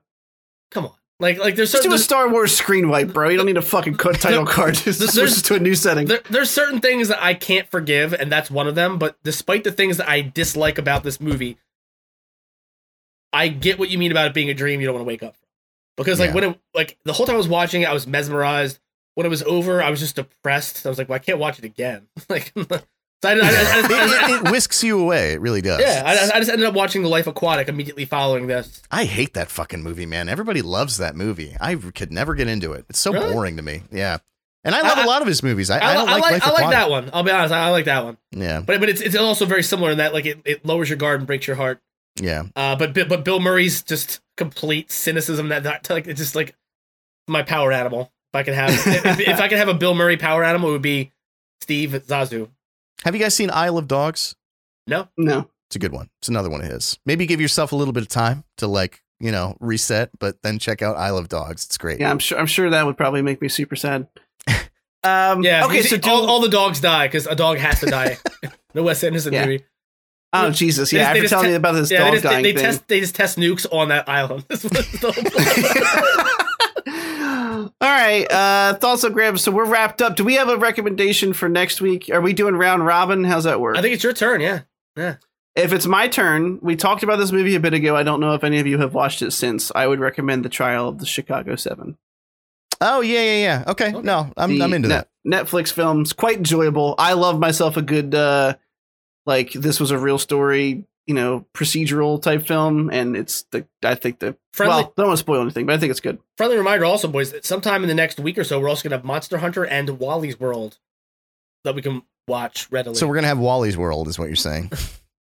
Come 0.71 0.85
on, 0.87 0.93
like 1.19 1.37
like 1.37 1.55
there's 1.55 1.71
Just 1.71 1.83
certain 1.83 1.91
do 1.91 1.95
a 1.95 1.99
Star 1.99 2.29
Wars 2.29 2.55
screen 2.55 2.89
wipe, 2.89 3.13
bro. 3.13 3.29
You 3.29 3.37
don't 3.37 3.45
need 3.45 3.57
a 3.57 3.61
fucking 3.61 3.95
cut 3.95 4.19
title 4.19 4.45
card. 4.45 4.73
Just 4.75 5.13
switch 5.13 5.41
to 5.43 5.55
a 5.55 5.59
new 5.59 5.75
setting. 5.75 6.07
there, 6.07 6.21
there's 6.29 6.49
certain 6.49 6.79
things 6.81 7.07
that 7.07 7.23
I 7.23 7.33
can't 7.33 7.69
forgive, 7.69 8.13
and 8.13 8.31
that's 8.31 8.49
one 8.51 8.67
of 8.67 8.75
them. 8.75 8.97
But 8.97 9.17
despite 9.23 9.63
the 9.63 9.71
things 9.71 9.97
that 9.97 10.09
I 10.09 10.21
dislike 10.21 10.77
about 10.77 11.03
this 11.03 11.21
movie, 11.21 11.57
I 13.31 13.47
get 13.47 13.79
what 13.79 13.89
you 13.89 13.97
mean 13.97 14.11
about 14.11 14.27
it 14.27 14.33
being 14.33 14.49
a 14.49 14.53
dream 14.53 14.79
you 14.81 14.87
don't 14.87 14.95
want 14.95 15.03
to 15.05 15.07
wake 15.07 15.23
up. 15.23 15.35
Because 15.95 16.19
like 16.19 16.29
Yeah. 16.29 16.35
when 16.35 16.43
it 16.45 16.59
like 16.73 16.97
the 17.03 17.13
whole 17.13 17.25
time 17.25 17.35
I 17.35 17.37
was 17.37 17.47
watching 17.47 17.83
it, 17.83 17.85
I 17.89 17.93
was 17.93 18.07
mesmerized. 18.07 18.79
When 19.15 19.25
it 19.27 19.29
was 19.29 19.43
over, 19.43 19.81
I 19.81 19.91
was 19.91 19.99
just 19.99 20.15
depressed. 20.15 20.85
I 20.85 20.89
was 20.89 20.97
like, 20.97 21.07
well, 21.07 21.15
I 21.17 21.19
can't 21.19 21.37
watch 21.37 21.59
it 21.59 21.65
again. 21.65 22.07
like, 22.29 22.51
I, 23.25 23.31
I, 23.31 23.35
I, 23.35 23.37
I, 23.37 23.41
I, 23.45 24.35
it, 24.39 24.45
it 24.45 24.51
whisks 24.51 24.83
you 24.83 24.99
away. 24.99 25.33
It 25.33 25.41
really 25.41 25.61
does. 25.61 25.81
yeah, 25.81 26.03
I, 26.05 26.35
I 26.35 26.39
just 26.39 26.51
ended 26.51 26.67
up 26.67 26.73
watching 26.73 27.01
The 27.03 27.09
Life 27.09 27.27
Aquatic 27.27 27.67
immediately 27.69 28.05
following 28.05 28.47
this. 28.47 28.81
I 28.91 29.05
hate 29.05 29.33
that 29.33 29.49
fucking 29.49 29.81
movie, 29.83 30.05
man. 30.05 30.29
Everybody 30.29 30.61
loves 30.61 30.97
that 30.97 31.15
movie. 31.15 31.55
I 31.59 31.75
could 31.75 32.11
never 32.11 32.35
get 32.35 32.47
into 32.47 32.73
it. 32.73 32.85
It's 32.89 32.99
so 32.99 33.11
Really? 33.13 33.33
boring 33.33 33.57
to 33.57 33.61
me. 33.63 33.83
Yeah. 33.91 34.17
And 34.65 34.73
I 34.73 34.81
love 34.81 34.97
I- 34.97 35.03
a 35.03 35.07
lot 35.07 35.21
of 35.21 35.27
his 35.27 35.43
movies. 35.43 35.69
I, 35.69 35.79
I, 35.79 35.91
I, 35.91 35.93
don't 35.93 36.09
I 36.09 36.11
like, 36.13 36.21
like, 36.21 36.31
Life 36.31 36.47
I 36.47 36.51
like 36.51 36.71
that 36.71 36.89
one. 36.89 37.09
I'll 37.13 37.23
be 37.23 37.31
honest, 37.31 37.53
I, 37.53 37.67
I 37.67 37.69
like 37.71 37.85
that 37.85 38.03
one. 38.05 38.17
Yeah. 38.31 38.61
But 38.61 38.79
but 38.79 38.87
it's 38.89 39.01
it's 39.01 39.15
also 39.15 39.45
very 39.45 39.63
similar 39.63 39.91
in 39.91 39.97
that 39.97 40.13
like 40.13 40.25
it, 40.25 40.39
it 40.45 40.65
lowers 40.65 40.89
your 40.89 40.97
guard 40.97 41.19
and 41.19 41.27
breaks 41.27 41.47
your 41.47 41.57
heart. 41.57 41.81
Yeah. 42.21 42.43
Uh, 42.55 42.75
but 42.75 42.93
but 42.93 43.25
Bill 43.25 43.39
Murray's 43.39 43.83
just 43.83 44.21
complete 44.37 44.91
cynicism 44.91 45.49
that, 45.49 45.63
that 45.63 45.89
like 45.89 46.07
it's 46.07 46.19
just 46.19 46.35
like 46.35 46.55
my 47.27 47.43
power 47.43 47.71
animal. 47.71 48.11
If 48.33 48.35
I 48.37 48.43
could 48.43 48.53
have 48.53 48.69
if, 48.71 49.19
if 49.19 49.39
I 49.39 49.47
could 49.47 49.57
have 49.57 49.67
a 49.67 49.73
Bill 49.73 49.93
Murray 49.95 50.17
power 50.17 50.43
animal, 50.43 50.69
it 50.69 50.73
would 50.73 50.81
be 50.81 51.11
Steve 51.61 51.91
Zissou. 51.91 52.49
Have 53.03 53.15
you 53.15 53.21
guys 53.21 53.33
seen 53.35 53.49
Isle 53.51 53.77
of 53.77 53.87
Dogs? 53.87 54.35
No, 54.87 55.07
no. 55.17 55.49
It's 55.69 55.75
a 55.75 55.79
good 55.79 55.91
one. 55.91 56.09
It's 56.21 56.29
another 56.29 56.49
one 56.49 56.61
of 56.61 56.67
his. 56.67 56.97
Maybe 57.05 57.25
give 57.25 57.41
yourself 57.41 57.71
a 57.71 57.75
little 57.75 57.93
bit 57.93 58.03
of 58.03 58.09
time 58.09 58.43
to 58.57 58.67
like, 58.67 59.01
you 59.19 59.31
know, 59.31 59.57
reset, 59.59 60.09
but 60.19 60.37
then 60.43 60.59
check 60.59 60.81
out 60.81 60.95
Isle 60.97 61.17
of 61.17 61.29
Dogs. 61.29 61.65
It's 61.65 61.77
great. 61.77 61.99
Yeah, 61.99 62.09
I'm 62.11 62.19
sure. 62.19 62.37
I'm 62.39 62.45
sure 62.45 62.69
that 62.69 62.85
would 62.85 62.95
probably 62.97 63.21
make 63.21 63.41
me 63.41 63.49
super 63.49 63.75
sad. 63.75 64.07
Um, 65.05 65.43
yeah. 65.43 65.65
Okay. 65.65 65.81
So 65.81 65.97
do, 65.97 66.09
all, 66.09 66.29
all 66.29 66.39
the 66.39 66.47
dogs 66.47 66.79
die 66.79 67.07
because 67.07 67.27
a 67.27 67.35
dog 67.35 67.57
has 67.57 67.81
to 67.81 67.87
die. 67.87 68.15
the 68.73 68.81
Wes 68.81 69.03
Anderson 69.03 69.33
Yeah. 69.33 69.45
movie. 69.47 69.65
oh 70.31 70.49
Jesus! 70.49 70.91
they 70.91 70.97
Yeah, 70.99 71.13
just- 71.13 71.17
after 71.25 71.27
telling 71.29 71.45
te- 71.47 71.49
me 71.51 71.55
about 71.55 71.73
this 71.73 71.91
Yeah, 71.91 71.97
they 71.97 72.03
dog 72.05 72.13
just, 72.13 72.23
they, 72.23 72.29
dying 72.29 72.43
they 72.43 72.53
thing. 72.53 72.63
test 72.63 72.87
they 72.87 72.99
just 73.01 73.13
test 73.13 73.37
nukes 73.37 73.65
on 73.69 73.89
that 73.89 74.07
island. 74.07 74.45
That's 74.47 74.63
what 74.63 74.71
the 74.71 75.11
whole 75.11 75.23
plot. 76.85 76.93
All 77.53 77.71
right. 77.81 78.25
Uh, 78.31 78.73
thoughts 78.75 79.03
on 79.03 79.13
Graham. 79.13 79.37
So 79.37 79.51
we're 79.51 79.65
wrapped 79.65 80.01
up. 80.01 80.15
Do 80.15 80.23
we 80.23 80.35
have 80.35 80.49
a 80.49 80.57
recommendation 80.57 81.33
for 81.33 81.47
next 81.49 81.81
week? 81.81 82.09
Are 82.11 82.21
we 82.21 82.33
doing 82.33 82.55
round 82.55 82.85
robin? 82.85 83.23
How's 83.23 83.43
that 83.45 83.59
work? 83.61 83.77
I 83.77 83.81
think 83.81 83.93
it's 83.93 84.03
your 84.03 84.13
turn. 84.13 84.41
Yeah. 84.41 84.61
Yeah. 84.95 85.15
if 85.55 85.73
it's 85.73 85.85
my 85.87 86.07
turn, 86.07 86.59
we 86.61 86.75
talked 86.75 87.03
about 87.03 87.17
this 87.17 87.31
movie 87.31 87.55
a 87.55 87.59
bit 87.59 87.73
ago. 87.73 87.95
I 87.95 88.03
don't 88.03 88.19
know 88.19 88.33
if 88.33 88.43
any 88.43 88.59
of 88.59 88.67
you 88.67 88.77
have 88.79 88.93
watched 88.93 89.21
it 89.21 89.31
since. 89.31 89.71
I 89.75 89.87
would 89.87 89.99
recommend 89.99 90.43
The 90.45 90.49
Trial 90.49 90.87
of 90.89 90.99
the 90.99 91.05
Chicago 91.05 91.55
Seven. 91.55 91.97
Oh, 92.81 93.01
yeah, 93.01 93.21
yeah, 93.21 93.37
yeah. 93.37 93.63
Okay. 93.71 93.89
Okay. 93.93 94.01
No, 94.01 94.31
I'm, 94.35 94.49
The 94.57 94.61
I'm 94.63 94.73
into 94.73 94.89
Net- 94.89 95.07
that. 95.25 95.47
Netflix 95.47 95.71
films, 95.71 96.11
quite 96.11 96.37
enjoyable. 96.37 96.95
I 96.97 97.13
love 97.13 97.39
myself 97.39 97.77
a 97.77 97.81
good, 97.81 98.13
uh, 98.13 98.55
like 99.25 99.53
this 99.53 99.79
was 99.79 99.91
a 99.91 99.97
real 99.97 100.17
story, 100.17 100.85
you 101.07 101.13
know, 101.13 101.45
procedural 101.53 102.21
type 102.21 102.47
film, 102.47 102.89
and 102.89 103.15
it's 103.15 103.43
the 103.51 103.65
I 103.83 103.95
think 103.95 104.19
the 104.19 104.37
Friendly 104.53 104.83
well, 104.83 104.93
don't 104.95 105.07
want 105.07 105.17
to 105.17 105.23
spoil 105.23 105.41
anything, 105.41 105.65
but 105.65 105.75
I 105.75 105.77
think 105.77 105.91
it's 105.91 105.99
good. 105.99 106.19
friendly 106.37 106.57
reminder 106.57 106.85
also, 106.85 107.07
boys, 107.07 107.31
that 107.31 107.45
sometime 107.45 107.83
in 107.83 107.89
the 107.89 107.95
next 107.95 108.19
week 108.19 108.37
or 108.37 108.43
so, 108.43 108.59
we're 108.59 108.69
also 108.69 108.83
gonna 108.83 108.97
have 108.97 109.05
Monster 109.05 109.39
Hunter 109.39 109.63
and 109.63 109.99
Wally's 109.99 110.39
World 110.39 110.77
that 111.63 111.75
we 111.75 111.81
can 111.81 112.03
watch 112.27 112.67
readily. 112.71 112.95
So 112.95 113.07
we're 113.07 113.15
going 113.15 113.23
to 113.23 113.29
have 113.29 113.39
Wally's 113.39 113.77
World, 113.77 114.07
is 114.07 114.17
what 114.17 114.27
you're 114.27 114.35
saying. 114.35 114.71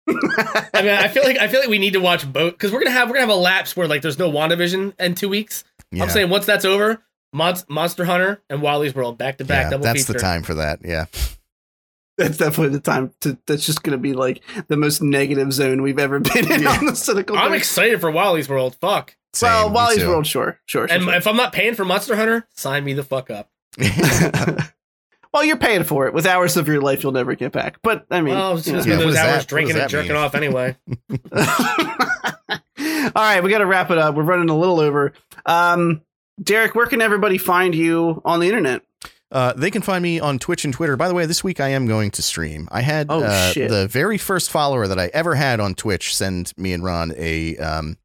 I 0.10 0.82
mean, 0.82 0.90
I 0.92 1.08
feel 1.08 1.24
like 1.24 1.38
I 1.38 1.48
feel 1.48 1.62
like 1.62 1.70
we 1.70 1.78
need 1.78 1.94
to 1.94 2.02
watch 2.02 2.30
both 2.32 2.54
because 2.54 2.74
we're 2.74 2.80
gonna 2.80 2.92
have 2.92 3.08
we're 3.08 3.14
gonna 3.14 3.28
have 3.28 3.36
a 3.38 3.40
lapse 3.40 3.78
where 3.78 3.88
like 3.88 4.02
there's 4.02 4.20
no 4.20 4.30
WandaVision 4.30 5.00
in 5.00 5.16
two 5.16 5.30
weeks. 5.30 5.64
Yeah. 5.92 6.04
I'm 6.04 6.10
saying 6.10 6.30
once 6.30 6.46
that's 6.46 6.66
over, 6.66 7.02
Mon- 7.32 7.56
Monster 7.70 8.04
Hunter 8.04 8.42
and 8.50 8.62
Wally's 8.62 8.94
World 8.94 9.18
back 9.18 9.38
to 9.38 9.46
back 9.46 9.66
yeah, 9.66 9.70
double 9.70 9.86
that's 9.86 10.02
feature. 10.06 10.14
the 10.14 10.20
time 10.20 10.44
for 10.44 10.56
that. 10.56 10.80
Yeah. 10.84 11.06
That's 12.18 12.38
definitely 12.38 12.76
the 12.78 12.80
time 12.82 13.12
to. 13.22 13.38
That's 13.48 13.66
just 13.66 13.82
going 13.84 13.94
to 13.94 13.98
be 14.02 14.14
like 14.14 14.44
the 14.68 14.78
most 14.78 15.02
negative 15.02 15.52
zone 15.52 15.82
we've 15.82 15.98
ever 16.00 16.20
been 16.20 16.52
in 16.52 16.62
Yeah. 16.64 16.78
on 16.78 16.86
the 16.86 16.96
cynical. 16.96 17.38
I'm 17.38 17.52
Thing. 17.52 17.58
excited 17.58 18.00
for 18.02 18.12
Wally's 18.12 18.48
World. 18.48 18.78
Fuck. 18.80 19.16
Same, 19.34 19.50
well, 19.50 19.70
Wally's 19.72 19.98
too. 19.98 20.10
World, 20.10 20.28
sure, 20.28 20.60
sure. 20.68 20.88
sure, 20.88 20.96
And 20.96 21.04
sure. 21.06 21.14
if 21.16 21.26
I'm 21.26 21.36
not 21.36 21.54
paying 21.54 21.74
for 21.74 21.84
Monster 21.86 22.16
Hunter, 22.16 22.48
sign 22.54 22.84
me 22.84 22.94
the 22.94 23.04
fuck 23.04 23.32
up. 23.32 23.50
well, 25.34 25.44
you're 25.44 25.58
paying 25.58 25.84
for 25.84 26.06
it 26.06 26.14
with 26.14 26.28
hours 26.28 26.56
of 26.56 26.68
your 26.68 26.80
life 26.82 27.02
you'll 27.02 27.12
never 27.14 27.34
get 27.34 27.52
back. 27.52 27.78
But 27.82 28.06
I 28.12 28.22
mean, 28.22 28.36
well, 28.36 28.52
I 28.52 28.54
was 28.54 28.68
you 28.68 28.74
know. 28.74 28.80
gonna 28.84 28.92
Yeah, 28.92 28.98
those 29.00 29.16
hours 29.16 29.38
that- 29.40 29.48
drinking 29.48 29.78
and 29.78 29.90
jerking 29.90 30.14
mean? 30.14 30.18
off 30.22 30.36
anyway. 30.36 30.76
All 33.16 33.22
right, 33.22 33.44
we 33.44 33.50
got 33.50 33.60
to 33.60 33.66
wrap 33.66 33.92
it 33.92 33.98
up. 33.98 34.16
We're 34.16 34.24
running 34.24 34.50
a 34.50 34.58
little 34.58 34.80
over. 34.80 35.14
Um, 35.46 36.02
Derek, 36.42 36.74
where 36.76 36.86
can 36.88 37.02
everybody 37.02 37.38
find 37.38 37.74
you 37.76 38.22
on 38.26 38.40
the 38.40 38.48
internet? 38.48 38.82
Uh, 39.34 39.52
they 39.54 39.72
can 39.72 39.82
find 39.82 40.02
me 40.04 40.20
on 40.20 40.38
Twitch 40.38 40.64
and 40.64 40.74
Twitter. 40.74 40.96
By 40.96 41.08
the 41.08 41.16
way, 41.16 41.26
this 41.26 41.44
week 41.44 41.60
I 41.60 41.70
am 41.70 41.88
going 41.88 42.12
to 42.12 42.22
stream. 42.22 42.70
I 42.72 42.82
had 42.82 43.08
Oh, 43.10 43.24
uh, 43.24 43.54
the 43.54 43.88
very 43.90 44.20
first 44.20 44.52
follower 44.52 44.88
that 44.88 45.00
I 45.00 45.10
ever 45.12 45.34
had 45.34 45.60
on 45.60 45.74
Twitch 45.74 46.16
send 46.16 46.54
me 46.56 46.72
and 46.72 46.84
Ron 46.84 47.14
a 47.18 47.58
um, 47.58 47.98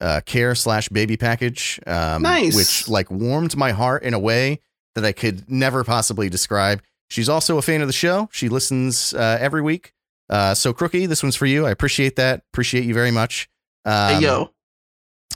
uh, 0.00 0.20
care 0.24 0.54
slash 0.54 0.88
baby 0.88 1.16
package, 1.16 1.80
um, 1.86 2.22
Nice. 2.22 2.54
which 2.54 2.88
like 2.88 3.10
warmed 3.10 3.56
my 3.56 3.72
heart 3.72 4.04
in 4.04 4.14
a 4.14 4.18
way 4.20 4.60
that 4.94 5.04
I 5.04 5.10
could 5.12 5.50
never 5.50 5.82
possibly 5.82 6.28
describe. 6.28 6.80
She's 7.10 7.28
also 7.28 7.58
a 7.58 7.62
fan 7.62 7.80
of 7.80 7.88
the 7.88 7.92
show. 7.92 8.28
She 8.32 8.48
listens 8.48 9.12
uh, 9.14 9.38
every 9.40 9.62
week. 9.62 9.92
Uh, 10.30 10.54
so 10.54 10.72
Crookie, 10.72 11.08
this 11.08 11.22
one's 11.24 11.36
for 11.36 11.46
you. 11.46 11.66
I 11.66 11.70
appreciate 11.72 12.16
that. 12.16 12.42
Appreciate 12.52 12.84
you 12.84 12.94
very 12.94 13.10
much. 13.10 13.48
Um, 13.84 14.14
hey, 14.14 14.20
yo, 14.20 14.50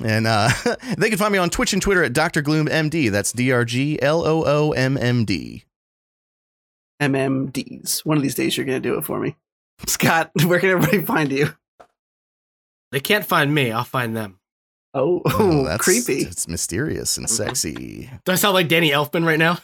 and 0.05 0.27
uh, 0.27 0.51
they 0.99 1.09
can 1.09 1.19
find 1.19 1.33
me 1.33 1.39
on 1.39 1.51
Twitch 1.51 1.73
and 1.73 1.83
Twitter 1.83 2.03
at 2.05 2.13
Dr. 2.13 2.43
Gloom 2.43 2.67
MD. 2.67 3.11
That's 3.11 3.33
D 3.33 3.53
R 3.53 3.65
G 3.65 4.01
L 4.03 4.25
O 4.27 4.45
O 4.45 4.73
M 4.73 4.97
M 4.97 5.25
D. 5.25 5.65
MMDs. 7.03 8.05
One 8.07 8.17
of 8.17 8.23
these 8.23 8.35
days, 8.35 8.57
you're 8.57 8.67
going 8.67 8.81
to 8.83 8.89
do 8.89 8.97
it 8.99 9.05
for 9.05 9.21
me. 9.21 9.37
Scott, 9.87 10.31
where 10.45 10.59
can 10.61 10.71
everybody 10.71 11.03
find 11.03 11.31
you? 11.31 11.49
They 12.93 13.01
can't 13.01 13.25
find 13.27 13.55
me. 13.55 13.71
I'll 13.73 13.85
find 13.85 14.17
them. 14.17 14.39
Oh, 14.95 15.21
Oh, 15.27 15.65
that's 15.65 15.85
creepy. 15.85 16.23
It's 16.23 16.49
mysterious 16.49 17.19
and 17.19 17.29
sexy. 17.29 18.09
Do 18.25 18.33
I 18.33 18.37
sound 18.37 18.55
like 18.55 18.69
Danny 18.69 18.91
Elfman 18.91 19.27
right 19.27 19.39
now? 19.39 19.59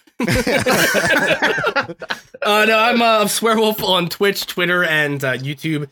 uh, 2.43 2.65
no, 2.67 2.79
I'm 2.79 3.01
uh, 3.01 3.25
Swearwolf 3.25 3.83
on 3.83 4.09
Twitch, 4.11 4.47
Twitter, 4.47 4.85
and 4.85 5.25
uh, 5.25 5.39
YouTube. 5.39 5.89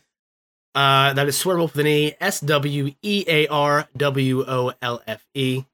Uh, 0.74 1.12
that 1.14 1.26
is 1.28 1.36
Swearwolf 1.36 1.72
with 1.72 1.78
an 1.78 1.86
E. 1.86 2.14
S 2.20 2.40
W 2.40 2.92
E 3.02 3.24
A 3.26 3.46
R 3.48 3.88
W 3.96 4.44
O 4.46 4.72
L 4.80 5.02
F 5.06 5.26
E. 5.34 5.64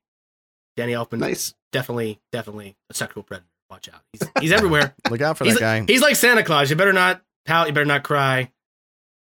Danny 0.77 0.93
Elfman, 0.93 1.19
Nice. 1.19 1.55
definitely, 1.73 2.21
definitely 2.33 2.77
a 2.91 2.95
sexual 2.95 3.23
predator. 3.23 3.49
Watch 3.71 3.89
out. 3.89 4.01
He's, 4.13 4.23
he's 4.41 4.53
everywhere. 4.53 4.95
Look 5.11 5.21
out 5.23 5.39
for 5.39 5.45
he's, 5.45 5.55
that 5.55 5.61
guy. 5.61 5.85
he's 5.93 6.03
like 6.03 6.17
Santa 6.17 6.43
Claus. 6.45 6.71
You 6.71 6.77
better 6.77 6.93
not 6.93 7.23
pout. 7.47 7.67
You 7.67 7.73
better 7.73 7.87
not 7.87 8.05
cry. 8.05 8.53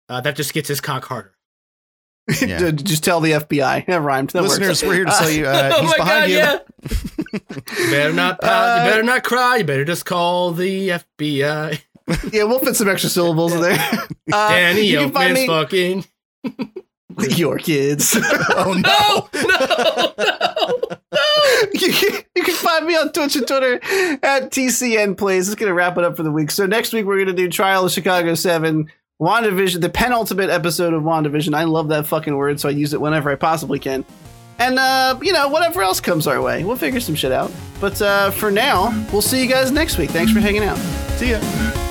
Uh, 0.08 0.20
that 0.22 0.36
just 0.36 0.52
gets 0.52 0.68
his 0.68 0.80
cock 0.80 1.04
harder. 1.04 1.30
Yeah. 2.40 2.70
Just 2.70 3.04
tell 3.04 3.20
the 3.20 3.32
FBI. 3.32 3.84
That 3.86 4.00
rhymed. 4.00 4.30
That 4.30 4.42
works. 4.42 4.58
Listeners, 4.58 4.82
we're 4.82 4.94
here 4.94 5.04
to 5.04 5.10
tell 5.10 5.30
you 5.30 5.46
uh, 5.46 5.72
oh 5.74 5.80
he's 5.82 5.90
my 5.90 5.96
behind 5.98 6.20
god, 6.22 6.30
you. 6.30 6.36
yeah. 6.36 6.58
you 7.84 7.90
better 7.90 8.12
not 8.14 8.40
pout. 8.40 8.50
Uh, 8.80 8.84
you 8.84 8.90
better 8.90 9.02
not 9.02 9.24
cry. 9.24 9.56
You 9.56 9.64
better 9.64 9.84
just 9.84 10.06
call 10.06 10.52
the 10.52 10.88
FBI. 11.18 11.80
Yeah, 12.32 12.44
we'll 12.44 12.58
fit 12.58 12.76
some 12.76 12.88
extra 12.88 13.10
syllables 13.10 13.52
in 13.52 13.60
there. 13.60 13.78
Uh, 14.32 14.48
Danny 14.48 14.86
you 14.86 14.96
can 15.00 15.12
find 15.12 15.34
me 15.34 15.46
fucking. 15.46 16.02
your 17.36 17.58
kids. 17.58 18.16
Oh 18.56 18.72
no! 18.72 19.28
No, 19.34 20.14
no, 20.18 20.94
no. 21.12 21.70
you, 21.74 21.92
can, 21.92 22.22
you 22.34 22.42
can 22.42 22.54
find 22.54 22.86
me 22.86 22.96
on 22.96 23.12
Twitch 23.12 23.36
and 23.36 23.46
Twitter 23.46 23.74
at 24.22 24.50
TCN 24.50 25.18
Plays. 25.18 25.48
It's 25.48 25.56
going 25.56 25.68
to 25.68 25.74
wrap 25.74 25.98
it 25.98 26.04
up 26.04 26.16
for 26.16 26.22
the 26.22 26.30
week. 26.30 26.50
So 26.50 26.64
next 26.64 26.94
week 26.94 27.04
we're 27.04 27.16
going 27.16 27.26
to 27.26 27.34
do 27.34 27.50
Trial 27.50 27.84
of 27.84 27.92
Chicago 27.92 28.34
7, 28.34 28.90
WandaVision, 29.20 29.82
the 29.82 29.90
penultimate 29.90 30.48
episode 30.48 30.94
of 30.94 31.02
WandaVision. 31.02 31.54
I 31.54 31.64
love 31.64 31.88
that 31.88 32.06
fucking 32.06 32.34
word, 32.34 32.60
so 32.60 32.68
I 32.68 32.72
use 32.72 32.94
it 32.94 33.00
whenever 33.00 33.30
I 33.30 33.34
possibly 33.34 33.78
can. 33.78 34.04
And, 34.58 34.78
uh, 34.78 35.18
you 35.20 35.32
know, 35.32 35.48
whatever 35.48 35.82
else 35.82 36.00
comes 36.00 36.26
our 36.26 36.40
way, 36.40 36.64
we'll 36.64 36.76
figure 36.76 37.00
some 37.00 37.14
shit 37.14 37.32
out. 37.32 37.52
But 37.80 38.00
uh, 38.00 38.30
for 38.30 38.50
now, 38.50 38.90
we'll 39.12 39.22
see 39.22 39.42
you 39.42 39.48
guys 39.48 39.70
next 39.70 39.98
week. 39.98 40.10
Thanks 40.10 40.32
for 40.32 40.40
hanging 40.40 40.62
out. 40.62 40.78
See 41.18 41.30
ya. 41.32 41.83